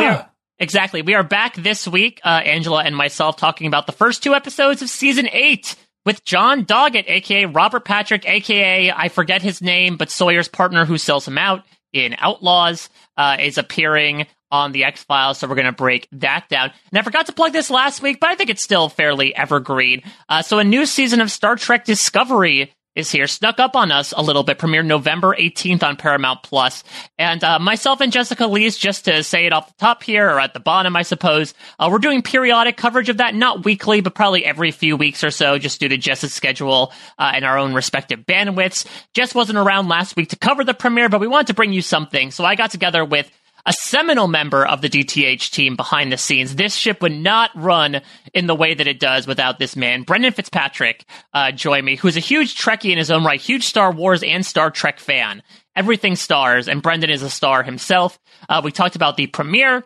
we're, 0.00 0.26
Exactly. 0.58 1.02
We 1.02 1.14
are 1.14 1.22
back 1.22 1.54
this 1.54 1.86
week, 1.86 2.20
uh, 2.24 2.28
Angela 2.28 2.82
and 2.82 2.96
myself, 2.96 3.36
talking 3.36 3.66
about 3.66 3.86
the 3.86 3.92
first 3.92 4.22
two 4.22 4.34
episodes 4.34 4.80
of 4.80 4.88
season 4.88 5.28
eight 5.30 5.76
with 6.06 6.24
John 6.24 6.64
Doggett, 6.64 7.04
aka 7.08 7.44
Robert 7.44 7.84
Patrick, 7.84 8.26
aka 8.26 8.90
I 8.90 9.08
forget 9.08 9.42
his 9.42 9.60
name, 9.60 9.96
but 9.96 10.10
Sawyer's 10.10 10.48
partner 10.48 10.86
who 10.86 10.96
sells 10.96 11.28
him 11.28 11.36
out 11.36 11.64
in 11.92 12.16
Outlaws, 12.18 12.88
uh, 13.18 13.36
is 13.40 13.58
appearing 13.58 14.26
on 14.50 14.72
the 14.72 14.84
X 14.84 15.04
Files. 15.04 15.38
So 15.38 15.48
we're 15.48 15.56
going 15.56 15.66
to 15.66 15.72
break 15.72 16.08
that 16.12 16.48
down. 16.48 16.70
And 16.90 16.98
I 16.98 17.02
forgot 17.02 17.26
to 17.26 17.32
plug 17.32 17.52
this 17.52 17.70
last 17.70 18.00
week, 18.00 18.20
but 18.20 18.30
I 18.30 18.34
think 18.34 18.48
it's 18.48 18.62
still 18.62 18.88
fairly 18.88 19.34
evergreen. 19.34 20.02
Uh, 20.28 20.42
so 20.42 20.58
a 20.58 20.64
new 20.64 20.86
season 20.86 21.20
of 21.20 21.30
Star 21.30 21.56
Trek 21.56 21.84
Discovery 21.84 22.72
is 22.96 23.10
here, 23.10 23.26
snuck 23.26 23.60
up 23.60 23.76
on 23.76 23.92
us 23.92 24.12
a 24.16 24.22
little 24.22 24.42
bit, 24.42 24.58
premiered 24.58 24.86
November 24.86 25.36
18th 25.36 25.82
on 25.82 25.96
Paramount 25.96 26.42
Plus. 26.42 26.82
And 27.18 27.44
uh, 27.44 27.58
myself 27.58 28.00
and 28.00 28.10
Jessica 28.10 28.46
Lees, 28.46 28.76
just 28.76 29.04
to 29.04 29.22
say 29.22 29.46
it 29.46 29.52
off 29.52 29.68
the 29.68 29.74
top 29.78 30.02
here, 30.02 30.28
or 30.28 30.40
at 30.40 30.54
the 30.54 30.60
bottom, 30.60 30.96
I 30.96 31.02
suppose, 31.02 31.54
uh, 31.78 31.88
we're 31.92 31.98
doing 31.98 32.22
periodic 32.22 32.76
coverage 32.76 33.10
of 33.10 33.18
that, 33.18 33.34
not 33.34 33.64
weekly, 33.64 34.00
but 34.00 34.14
probably 34.14 34.44
every 34.44 34.70
few 34.70 34.96
weeks 34.96 35.22
or 35.22 35.30
so, 35.30 35.58
just 35.58 35.78
due 35.78 35.88
to 35.88 35.98
Jess's 35.98 36.32
schedule 36.32 36.92
uh, 37.18 37.32
and 37.34 37.44
our 37.44 37.58
own 37.58 37.74
respective 37.74 38.20
bandwidths. 38.20 38.86
Jess 39.12 39.34
wasn't 39.34 39.58
around 39.58 39.88
last 39.88 40.16
week 40.16 40.30
to 40.30 40.36
cover 40.36 40.64
the 40.64 40.74
premiere, 40.74 41.10
but 41.10 41.20
we 41.20 41.28
wanted 41.28 41.48
to 41.48 41.54
bring 41.54 41.72
you 41.72 41.82
something. 41.82 42.30
So 42.30 42.44
I 42.44 42.54
got 42.54 42.70
together 42.70 43.04
with 43.04 43.30
a 43.66 43.72
seminal 43.72 44.28
member 44.28 44.64
of 44.64 44.80
the 44.80 44.88
DTH 44.88 45.50
team 45.50 45.76
behind 45.76 46.12
the 46.12 46.16
scenes. 46.16 46.54
This 46.54 46.74
ship 46.74 47.02
would 47.02 47.12
not 47.12 47.50
run 47.54 48.00
in 48.32 48.46
the 48.46 48.54
way 48.54 48.74
that 48.74 48.86
it 48.86 49.00
does 49.00 49.26
without 49.26 49.58
this 49.58 49.76
man, 49.76 50.02
Brendan 50.02 50.32
Fitzpatrick, 50.32 51.04
uh, 51.34 51.50
join 51.50 51.84
me, 51.84 51.96
who's 51.96 52.16
a 52.16 52.20
huge 52.20 52.56
Trekkie 52.56 52.92
in 52.92 52.98
his 52.98 53.10
own 53.10 53.24
right, 53.24 53.40
huge 53.40 53.64
Star 53.64 53.90
Wars 53.92 54.22
and 54.22 54.46
Star 54.46 54.70
Trek 54.70 55.00
fan. 55.00 55.42
Everything 55.74 56.16
stars, 56.16 56.68
and 56.68 56.80
Brendan 56.80 57.10
is 57.10 57.22
a 57.22 57.28
star 57.28 57.62
himself. 57.62 58.18
Uh, 58.48 58.62
we 58.64 58.72
talked 58.72 58.96
about 58.96 59.16
the 59.16 59.26
premiere 59.26 59.84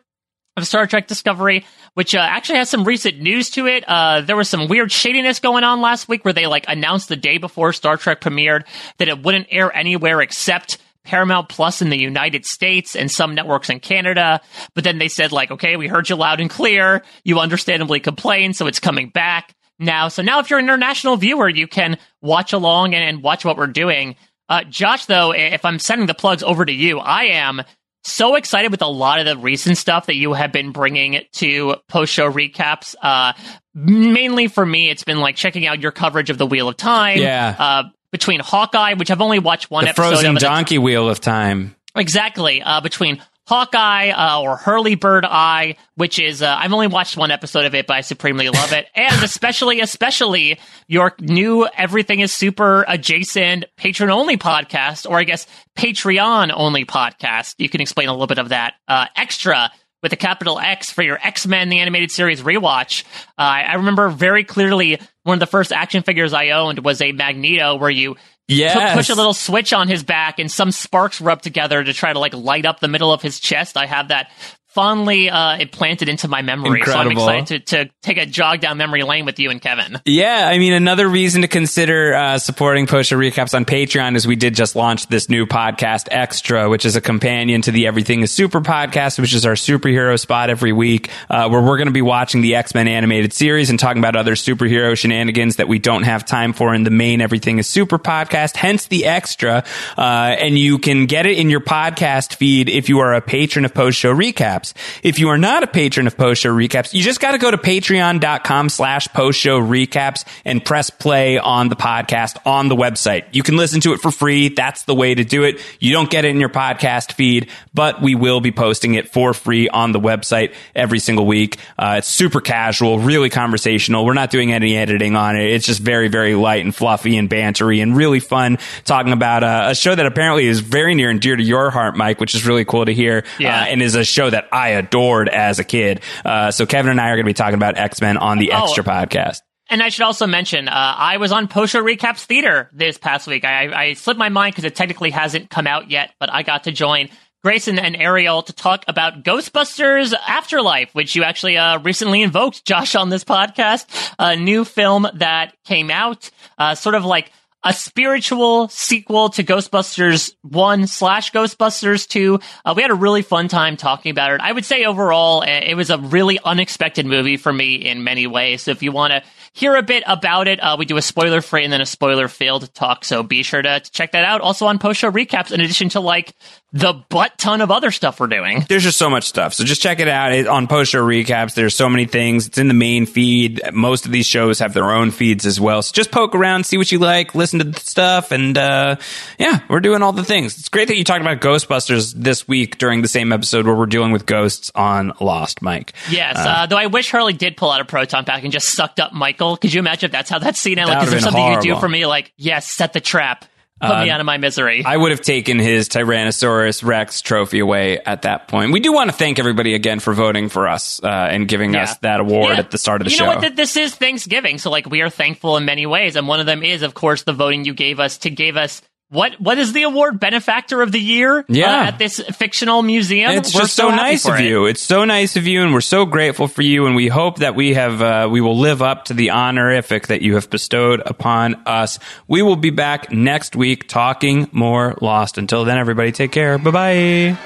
of 0.56 0.66
Star 0.66 0.86
Trek 0.86 1.08
Discovery, 1.08 1.64
which 1.94 2.14
uh, 2.14 2.18
actually 2.18 2.58
has 2.58 2.70
some 2.70 2.84
recent 2.84 3.20
news 3.20 3.50
to 3.50 3.66
it. 3.66 3.84
Uh, 3.88 4.20
there 4.20 4.36
was 4.36 4.48
some 4.48 4.68
weird 4.68 4.92
shadiness 4.92 5.40
going 5.40 5.64
on 5.64 5.80
last 5.80 6.08
week 6.08 6.24
where 6.24 6.34
they 6.34 6.46
like 6.46 6.66
announced 6.68 7.08
the 7.08 7.16
day 7.16 7.38
before 7.38 7.72
Star 7.72 7.96
Trek 7.96 8.20
premiered 8.20 8.64
that 8.98 9.08
it 9.08 9.22
wouldn't 9.22 9.48
air 9.50 9.74
anywhere 9.74 10.20
except 10.20 10.78
Paramount 11.04 11.48
Plus 11.48 11.82
in 11.82 11.90
the 11.90 11.98
United 11.98 12.44
States 12.44 12.94
and 12.94 13.10
some 13.10 13.34
networks 13.34 13.70
in 13.70 13.80
Canada. 13.80 14.40
But 14.74 14.84
then 14.84 14.98
they 14.98 15.08
said, 15.08 15.32
like, 15.32 15.50
okay, 15.50 15.76
we 15.76 15.88
heard 15.88 16.08
you 16.08 16.16
loud 16.16 16.40
and 16.40 16.50
clear. 16.50 17.02
You 17.24 17.38
understandably 17.38 18.00
complained, 18.00 18.56
so 18.56 18.66
it's 18.66 18.80
coming 18.80 19.08
back 19.08 19.54
now. 19.78 20.08
So 20.08 20.22
now, 20.22 20.40
if 20.40 20.50
you're 20.50 20.58
an 20.58 20.66
international 20.66 21.16
viewer, 21.16 21.48
you 21.48 21.66
can 21.66 21.98
watch 22.20 22.52
along 22.52 22.94
and, 22.94 23.02
and 23.02 23.22
watch 23.22 23.44
what 23.44 23.56
we're 23.56 23.66
doing. 23.66 24.16
Uh, 24.48 24.64
Josh, 24.64 25.06
though, 25.06 25.32
if 25.32 25.64
I'm 25.64 25.78
sending 25.78 26.06
the 26.06 26.14
plugs 26.14 26.42
over 26.42 26.64
to 26.64 26.72
you, 26.72 26.98
I 26.98 27.24
am 27.24 27.62
so 28.02 28.34
excited 28.34 28.70
with 28.70 28.82
a 28.82 28.88
lot 28.88 29.20
of 29.20 29.26
the 29.26 29.36
recent 29.36 29.76
stuff 29.76 30.06
that 30.06 30.16
you 30.16 30.32
have 30.32 30.52
been 30.52 30.72
bringing 30.72 31.20
to 31.32 31.76
post 31.88 32.12
show 32.12 32.30
recaps. 32.30 32.94
Uh, 33.00 33.32
mainly 33.74 34.48
for 34.48 34.64
me, 34.64 34.90
it's 34.90 35.04
been 35.04 35.20
like 35.20 35.36
checking 35.36 35.66
out 35.66 35.80
your 35.80 35.92
coverage 35.92 36.30
of 36.30 36.38
the 36.38 36.46
Wheel 36.46 36.68
of 36.68 36.76
Time. 36.76 37.18
Yeah. 37.18 37.54
Uh, 37.58 37.82
between 38.12 38.40
Hawkeye, 38.40 38.94
which 38.94 39.10
I've 39.10 39.20
only 39.20 39.38
watched 39.38 39.70
one 39.70 39.84
the 39.84 39.90
episode 39.90 40.10
frozen 40.10 40.36
of. 40.36 40.42
donkey 40.42 40.78
wheel 40.78 41.08
of 41.08 41.20
time. 41.20 41.76
Exactly. 41.94 42.62
Uh, 42.62 42.80
between 42.80 43.20
Hawkeye 43.50 44.10
uh, 44.10 44.40
or 44.40 44.56
Hurley 44.56 44.94
Bird 44.94 45.24
Eye, 45.24 45.74
which 45.96 46.20
is 46.20 46.40
uh, 46.40 46.56
I've 46.56 46.72
only 46.72 46.86
watched 46.86 47.16
one 47.16 47.32
episode 47.32 47.64
of 47.64 47.74
it, 47.74 47.88
but 47.88 47.96
I 47.96 48.00
supremely 48.02 48.48
love 48.48 48.72
it, 48.72 48.86
and 48.94 49.24
especially, 49.24 49.80
especially 49.80 50.60
your 50.86 51.14
new 51.18 51.66
Everything 51.76 52.20
is 52.20 52.32
Super 52.32 52.84
adjacent 52.86 53.64
patron 53.76 54.08
only 54.10 54.36
podcast, 54.36 55.10
or 55.10 55.18
I 55.18 55.24
guess 55.24 55.48
Patreon 55.76 56.52
only 56.54 56.84
podcast. 56.84 57.56
You 57.58 57.68
can 57.68 57.80
explain 57.80 58.08
a 58.08 58.12
little 58.12 58.28
bit 58.28 58.38
of 58.38 58.50
that 58.50 58.74
uh, 58.86 59.06
extra 59.16 59.72
with 60.02 60.12
a 60.12 60.16
capital 60.16 60.58
X 60.58 60.90
for 60.90 61.02
your 61.02 61.18
X 61.22 61.46
Men 61.46 61.68
the 61.68 61.78
animated 61.80 62.10
series 62.10 62.42
rewatch. 62.42 63.04
Uh, 63.38 63.42
I 63.42 63.74
remember 63.74 64.08
very 64.08 64.44
clearly 64.44 65.00
one 65.24 65.34
of 65.34 65.40
the 65.40 65.46
first 65.46 65.72
action 65.72 66.02
figures 66.02 66.32
I 66.32 66.50
owned 66.50 66.78
was 66.80 67.00
a 67.02 67.12
Magneto 67.12 67.76
where 67.76 67.90
you 67.90 68.16
Yes. 68.48 68.74
pu- 68.74 68.96
push 68.98 69.08
a 69.10 69.14
little 69.14 69.32
switch 69.34 69.72
on 69.72 69.86
his 69.86 70.02
back 70.02 70.40
and 70.40 70.50
some 70.50 70.72
sparks 70.72 71.20
rub 71.20 71.40
together 71.40 71.84
to 71.84 71.92
try 71.92 72.12
to 72.12 72.18
like 72.18 72.34
light 72.34 72.66
up 72.66 72.80
the 72.80 72.88
middle 72.88 73.12
of 73.12 73.22
his 73.22 73.38
chest. 73.38 73.76
I 73.76 73.86
have 73.86 74.08
that 74.08 74.32
fondly 74.70 75.28
uh, 75.28 75.58
implanted 75.58 76.08
into 76.08 76.28
my 76.28 76.42
memory. 76.42 76.82
So 76.84 76.92
I'm 76.92 77.10
excited 77.10 77.66
to, 77.66 77.84
to 77.84 77.90
take 78.02 78.18
a 78.18 78.26
jog 78.26 78.60
down 78.60 78.78
memory 78.78 79.02
lane 79.02 79.26
with 79.26 79.38
you 79.40 79.50
and 79.50 79.60
Kevin. 79.60 80.00
Yeah, 80.04 80.48
I 80.48 80.58
mean, 80.58 80.72
another 80.72 81.08
reason 81.08 81.42
to 81.42 81.48
consider 81.48 82.14
uh, 82.14 82.38
supporting 82.38 82.86
Post 82.86 83.10
Show 83.10 83.18
Recaps 83.18 83.52
on 83.54 83.64
Patreon 83.64 84.14
is 84.14 84.26
we 84.26 84.36
did 84.36 84.54
just 84.54 84.76
launch 84.76 85.08
this 85.08 85.28
new 85.28 85.44
podcast, 85.44 86.06
Extra, 86.10 86.68
which 86.68 86.86
is 86.86 86.94
a 86.94 87.00
companion 87.00 87.62
to 87.62 87.72
the 87.72 87.88
Everything 87.88 88.20
is 88.20 88.30
Super 88.30 88.60
podcast, 88.60 89.18
which 89.18 89.34
is 89.34 89.44
our 89.44 89.54
superhero 89.54 90.18
spot 90.18 90.50
every 90.50 90.72
week, 90.72 91.10
uh, 91.28 91.48
where 91.48 91.60
we're 91.60 91.76
going 91.76 91.88
to 91.88 91.92
be 91.92 92.02
watching 92.02 92.40
the 92.40 92.54
X 92.54 92.72
Men 92.74 92.86
animated 92.86 93.32
series 93.32 93.70
and 93.70 93.78
talking 93.78 93.98
about 93.98 94.14
other 94.14 94.36
superhero 94.36 94.96
shenanigans 94.96 95.56
that 95.56 95.66
we 95.66 95.80
don't 95.80 96.04
have 96.04 96.24
time 96.24 96.52
for 96.52 96.74
in 96.74 96.84
the 96.84 96.90
main 96.90 97.20
Everything 97.20 97.58
is 97.58 97.66
Super 97.66 97.98
podcast, 97.98 98.56
hence 98.56 98.86
the 98.86 99.06
Extra. 99.06 99.64
Uh, 99.98 100.36
and 100.38 100.56
you 100.56 100.78
can 100.78 101.06
get 101.06 101.26
it 101.26 101.38
in 101.38 101.50
your 101.50 101.60
podcast 101.60 102.34
feed 102.34 102.68
if 102.68 102.88
you 102.88 103.00
are 103.00 103.14
a 103.14 103.20
patron 103.20 103.64
of 103.64 103.74
Post 103.74 103.98
Show 103.98 104.12
Recaps. 104.60 105.00
If 105.02 105.18
you 105.18 105.28
are 105.28 105.38
not 105.38 105.62
a 105.62 105.66
patron 105.66 106.06
of 106.06 106.16
Post 106.16 106.42
Show 106.42 106.54
Recaps, 106.54 106.94
you 106.94 107.02
just 107.02 107.20
got 107.20 107.32
to 107.32 107.38
go 107.38 107.50
to 107.50 107.58
patreon.com 107.58 108.68
slash 108.68 109.08
post 109.08 109.38
show 109.38 109.60
recaps 109.60 110.24
and 110.44 110.64
press 110.64 110.90
play 110.90 111.38
on 111.38 111.68
the 111.68 111.76
podcast 111.76 112.36
on 112.46 112.68
the 112.68 112.76
website. 112.76 113.24
You 113.32 113.42
can 113.42 113.56
listen 113.56 113.80
to 113.82 113.92
it 113.92 114.00
for 114.00 114.10
free. 114.10 114.48
That's 114.48 114.84
the 114.84 114.94
way 114.94 115.14
to 115.14 115.24
do 115.24 115.44
it. 115.44 115.60
You 115.78 115.92
don't 115.92 116.10
get 116.10 116.24
it 116.24 116.28
in 116.28 116.40
your 116.40 116.48
podcast 116.48 117.12
feed, 117.12 117.50
but 117.74 118.02
we 118.02 118.14
will 118.14 118.40
be 118.40 118.52
posting 118.52 118.94
it 118.94 119.10
for 119.10 119.34
free 119.34 119.68
on 119.68 119.92
the 119.92 120.00
website 120.00 120.54
every 120.74 120.98
single 120.98 121.26
week. 121.26 121.58
Uh, 121.78 121.96
it's 121.98 122.08
super 122.08 122.40
casual, 122.40 122.98
really 122.98 123.30
conversational. 123.30 124.04
We're 124.04 124.14
not 124.14 124.30
doing 124.30 124.52
any 124.52 124.76
editing 124.76 125.16
on 125.16 125.36
it. 125.36 125.50
It's 125.50 125.66
just 125.66 125.80
very, 125.80 126.08
very 126.08 126.34
light 126.34 126.64
and 126.64 126.74
fluffy 126.74 127.16
and 127.16 127.28
bantery 127.28 127.82
and 127.82 127.96
really 127.96 128.20
fun 128.20 128.58
talking 128.84 129.12
about 129.12 129.42
uh, 129.44 129.68
a 129.70 129.74
show 129.74 129.94
that 129.94 130.06
apparently 130.06 130.46
is 130.46 130.60
very 130.60 130.94
near 130.94 131.10
and 131.10 131.20
dear 131.20 131.36
to 131.36 131.42
your 131.42 131.70
heart, 131.70 131.96
Mike, 131.96 132.20
which 132.20 132.34
is 132.34 132.46
really 132.46 132.64
cool 132.64 132.84
to 132.84 132.92
hear. 132.92 133.24
Yeah. 133.38 133.60
Uh, 133.60 133.64
and 133.64 133.82
is 133.82 133.94
a 133.94 134.04
show 134.04 134.28
that 134.28 134.48
I 134.52 134.70
adored 134.70 135.28
as 135.28 135.58
a 135.58 135.64
kid. 135.64 136.00
Uh, 136.24 136.50
so 136.50 136.66
Kevin 136.66 136.90
and 136.90 137.00
I 137.00 137.08
are 137.08 137.16
going 137.16 137.24
to 137.24 137.30
be 137.30 137.34
talking 137.34 137.54
about 137.54 137.76
X 137.78 138.00
Men 138.00 138.16
on 138.16 138.38
the 138.38 138.52
Oh. 138.52 138.64
Extra 138.64 138.84
podcast. 138.84 139.40
And 139.68 139.82
I 139.82 139.88
should 139.88 140.02
also 140.02 140.26
mention, 140.26 140.66
uh, 140.68 140.72
I 140.74 141.18
was 141.18 141.30
on 141.30 141.46
Post 141.46 141.72
Show 141.72 141.82
Recaps 141.82 142.24
Theater 142.24 142.68
this 142.72 142.98
past 142.98 143.28
week. 143.28 143.44
I, 143.44 143.72
I 143.90 143.92
slipped 143.92 144.18
my 144.18 144.28
mind 144.28 144.52
because 144.54 144.64
it 144.64 144.74
technically 144.74 145.10
hasn't 145.10 145.48
come 145.48 145.68
out 145.68 145.90
yet, 145.90 146.12
but 146.18 146.28
I 146.32 146.42
got 146.42 146.64
to 146.64 146.72
join 146.72 147.08
Grayson 147.44 147.78
and 147.78 147.94
Ariel 147.94 148.42
to 148.42 148.52
talk 148.52 148.84
about 148.88 149.22
Ghostbusters 149.22 150.12
Afterlife, 150.26 150.92
which 150.94 151.14
you 151.14 151.22
actually 151.22 151.56
uh, 151.56 151.78
recently 151.78 152.22
invoked, 152.22 152.64
Josh, 152.64 152.96
on 152.96 153.10
this 153.10 153.22
podcast. 153.22 154.12
A 154.18 154.34
new 154.34 154.64
film 154.64 155.06
that 155.14 155.54
came 155.64 155.90
out, 155.90 156.30
uh, 156.58 156.74
sort 156.74 156.96
of 156.96 157.04
like 157.04 157.30
a 157.62 157.74
spiritual 157.74 158.68
sequel 158.68 159.28
to 159.30 159.44
Ghostbusters 159.44 160.34
1 160.42 160.86
slash 160.86 161.30
Ghostbusters 161.30 162.08
2. 162.08 162.40
Uh, 162.64 162.72
we 162.74 162.82
had 162.82 162.90
a 162.90 162.94
really 162.94 163.22
fun 163.22 163.48
time 163.48 163.76
talking 163.76 164.10
about 164.10 164.32
it. 164.32 164.40
I 164.40 164.52
would 164.52 164.64
say 164.64 164.84
overall, 164.84 165.42
uh, 165.42 165.46
it 165.46 165.76
was 165.76 165.90
a 165.90 165.98
really 165.98 166.38
unexpected 166.42 167.04
movie 167.04 167.36
for 167.36 167.52
me 167.52 167.74
in 167.74 168.02
many 168.02 168.26
ways. 168.26 168.62
So 168.62 168.70
if 168.70 168.82
you 168.82 168.92
want 168.92 169.12
to 169.12 169.22
hear 169.52 169.76
a 169.76 169.82
bit 169.82 170.02
about 170.06 170.48
it, 170.48 170.58
uh, 170.60 170.76
we 170.78 170.86
do 170.86 170.96
a 170.96 171.02
spoiler 171.02 171.42
free 171.42 171.64
and 171.64 171.72
then 171.72 171.82
a 171.82 171.86
spoiler 171.86 172.28
filled 172.28 172.72
talk. 172.72 173.04
So 173.04 173.22
be 173.22 173.42
sure 173.42 173.60
to, 173.60 173.80
to 173.80 173.90
check 173.90 174.12
that 174.12 174.24
out. 174.24 174.40
Also 174.40 174.66
on 174.66 174.78
post 174.78 175.00
show 175.00 175.10
recaps, 175.10 175.52
in 175.52 175.60
addition 175.60 175.90
to 175.90 176.00
like 176.00 176.34
the 176.72 176.92
butt 177.08 177.36
ton 177.36 177.60
of 177.60 177.70
other 177.70 177.90
stuff 177.90 178.20
we're 178.20 178.28
doing. 178.28 178.64
There's 178.68 178.84
just 178.84 178.98
so 178.98 179.10
much 179.10 179.24
stuff. 179.24 179.54
So 179.54 179.64
just 179.64 179.82
check 179.82 179.98
it 179.98 180.08
out 180.08 180.32
it, 180.32 180.46
on 180.46 180.68
post 180.68 180.92
show 180.92 181.04
recaps. 181.04 181.54
There's 181.54 181.74
so 181.74 181.88
many 181.88 182.06
things. 182.06 182.46
It's 182.46 182.58
in 182.58 182.68
the 182.68 182.74
main 182.74 183.06
feed. 183.06 183.60
Most 183.72 184.06
of 184.06 184.12
these 184.12 184.26
shows 184.26 184.60
have 184.60 184.72
their 184.72 184.90
own 184.90 185.10
feeds 185.10 185.46
as 185.46 185.60
well. 185.60 185.82
So 185.82 185.92
just 185.92 186.12
poke 186.12 186.34
around, 186.34 186.66
see 186.66 186.78
what 186.78 186.92
you 186.92 186.98
like, 186.98 187.34
listen 187.34 187.58
to 187.58 187.64
the 187.64 187.80
stuff, 187.80 188.30
and 188.30 188.56
uh, 188.56 188.96
yeah, 189.38 189.60
we're 189.68 189.80
doing 189.80 190.02
all 190.02 190.12
the 190.12 190.24
things. 190.24 190.58
It's 190.58 190.68
great 190.68 190.88
that 190.88 190.96
you 190.96 191.04
talked 191.04 191.22
about 191.22 191.40
Ghostbusters 191.40 192.14
this 192.14 192.46
week 192.46 192.78
during 192.78 193.02
the 193.02 193.08
same 193.08 193.32
episode 193.32 193.66
where 193.66 193.74
we're 193.74 193.86
dealing 193.86 194.12
with 194.12 194.26
ghosts 194.26 194.70
on 194.74 195.12
Lost, 195.20 195.62
Mike. 195.62 195.94
Yes, 196.08 196.36
uh, 196.38 196.66
though 196.66 196.76
I 196.76 196.86
wish 196.86 197.10
Hurley 197.10 197.32
did 197.32 197.56
pull 197.56 197.70
out 197.70 197.80
a 197.80 197.84
proton 197.84 198.24
pack 198.24 198.44
and 198.44 198.52
just 198.52 198.68
sucked 198.68 199.00
up 199.00 199.12
Michael. 199.12 199.56
Could 199.56 199.72
you 199.72 199.80
imagine 199.80 200.06
if 200.06 200.12
that's 200.12 200.30
how 200.30 200.38
that 200.38 200.56
scene 200.56 200.78
ended? 200.78 200.94
Like, 200.94 201.04
is 201.04 201.10
there 201.10 201.20
something 201.20 201.52
you 201.52 201.60
do 201.60 201.80
for 201.80 201.88
me? 201.88 202.06
Like, 202.06 202.32
yes, 202.36 202.70
set 202.70 202.92
the 202.92 203.00
trap. 203.00 203.44
Put 203.80 203.88
me 204.00 204.10
Uh, 204.10 204.14
out 204.14 204.20
of 204.20 204.26
my 204.26 204.36
misery. 204.36 204.82
I 204.84 204.96
would 204.96 205.10
have 205.10 205.22
taken 205.22 205.58
his 205.58 205.88
Tyrannosaurus 205.88 206.84
Rex 206.84 207.22
trophy 207.22 207.60
away 207.60 207.98
at 208.04 208.22
that 208.22 208.46
point. 208.48 208.72
We 208.72 208.80
do 208.80 208.92
want 208.92 209.10
to 209.10 209.16
thank 209.16 209.38
everybody 209.38 209.74
again 209.74 210.00
for 210.00 210.12
voting 210.12 210.48
for 210.50 210.68
us 210.68 211.00
uh, 211.02 211.06
and 211.06 211.48
giving 211.48 211.72
Yeah. 211.74 211.84
us 211.84 211.96
that 211.98 212.20
award 212.20 212.50
Yeah. 212.52 212.58
at 212.58 212.70
the 212.70 212.78
start 212.78 213.00
of 213.00 213.06
the 213.06 213.10
you 213.10 213.16
show. 213.16 213.24
You 213.24 213.30
know 213.36 213.40
what? 213.40 213.56
This 213.56 213.76
is 213.76 213.94
Thanksgiving, 213.94 214.58
so 214.58 214.70
like 214.70 214.88
we 214.88 215.00
are 215.00 215.08
thankful 215.10 215.56
in 215.56 215.64
many 215.64 215.86
ways, 215.86 216.16
and 216.16 216.28
one 216.28 216.40
of 216.40 216.46
them 216.46 216.62
is, 216.62 216.82
of 216.82 216.94
course, 216.94 217.22
the 217.22 217.32
voting 217.32 217.64
you 217.64 217.72
gave 217.74 218.00
us 218.00 218.18
to 218.18 218.30
give 218.30 218.56
us 218.56 218.82
what 219.10 219.38
what 219.40 219.58
is 219.58 219.72
the 219.72 219.82
award 219.82 220.20
benefactor 220.20 220.80
of 220.82 220.92
the 220.92 221.00
year 221.00 221.44
yeah. 221.48 221.80
Uh, 221.80 221.84
at 221.86 221.98
this 221.98 222.20
fictional 222.32 222.82
museum 222.82 223.32
it's 223.32 223.54
we're 223.54 223.62
just 223.62 223.74
so, 223.74 223.90
so 223.90 223.94
nice 223.94 224.26
of 224.26 224.36
it. 224.36 224.44
you 224.44 224.66
it's 224.66 224.80
so 224.80 225.04
nice 225.04 225.36
of 225.36 225.46
you 225.46 225.62
and 225.62 225.72
we're 225.72 225.80
so 225.80 226.06
grateful 226.06 226.46
for 226.46 226.62
you 226.62 226.86
and 226.86 226.94
we 226.94 227.08
hope 227.08 227.38
that 227.38 227.54
we 227.54 227.74
have 227.74 228.00
uh, 228.00 228.28
we 228.30 228.40
will 228.40 228.58
live 228.58 228.82
up 228.82 229.06
to 229.06 229.14
the 229.14 229.30
honorific 229.30 230.06
that 230.06 230.22
you 230.22 230.36
have 230.36 230.48
bestowed 230.48 231.02
upon 231.04 231.56
us 231.66 231.98
we 232.28 232.40
will 232.40 232.56
be 232.56 232.70
back 232.70 233.10
next 233.10 233.56
week 233.56 233.88
talking 233.88 234.48
more 234.52 234.96
lost 235.00 235.38
until 235.38 235.64
then 235.64 235.76
everybody 235.76 236.12
take 236.12 236.30
care 236.30 236.56
bye 236.56 236.70
bye 236.70 237.38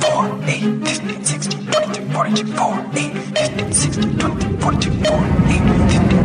4 0.00 0.42
8 0.44 0.86
15 0.86 1.24
16 1.24 1.66
22 1.66 2.12
42 2.12 2.46
4 2.46 2.90
8 2.94 3.12
15 3.38 3.72
16 3.72 4.18
20 4.18 4.56
42 4.58 4.90
4 5.04 5.16
8 5.16 6.02
15 6.02 6.11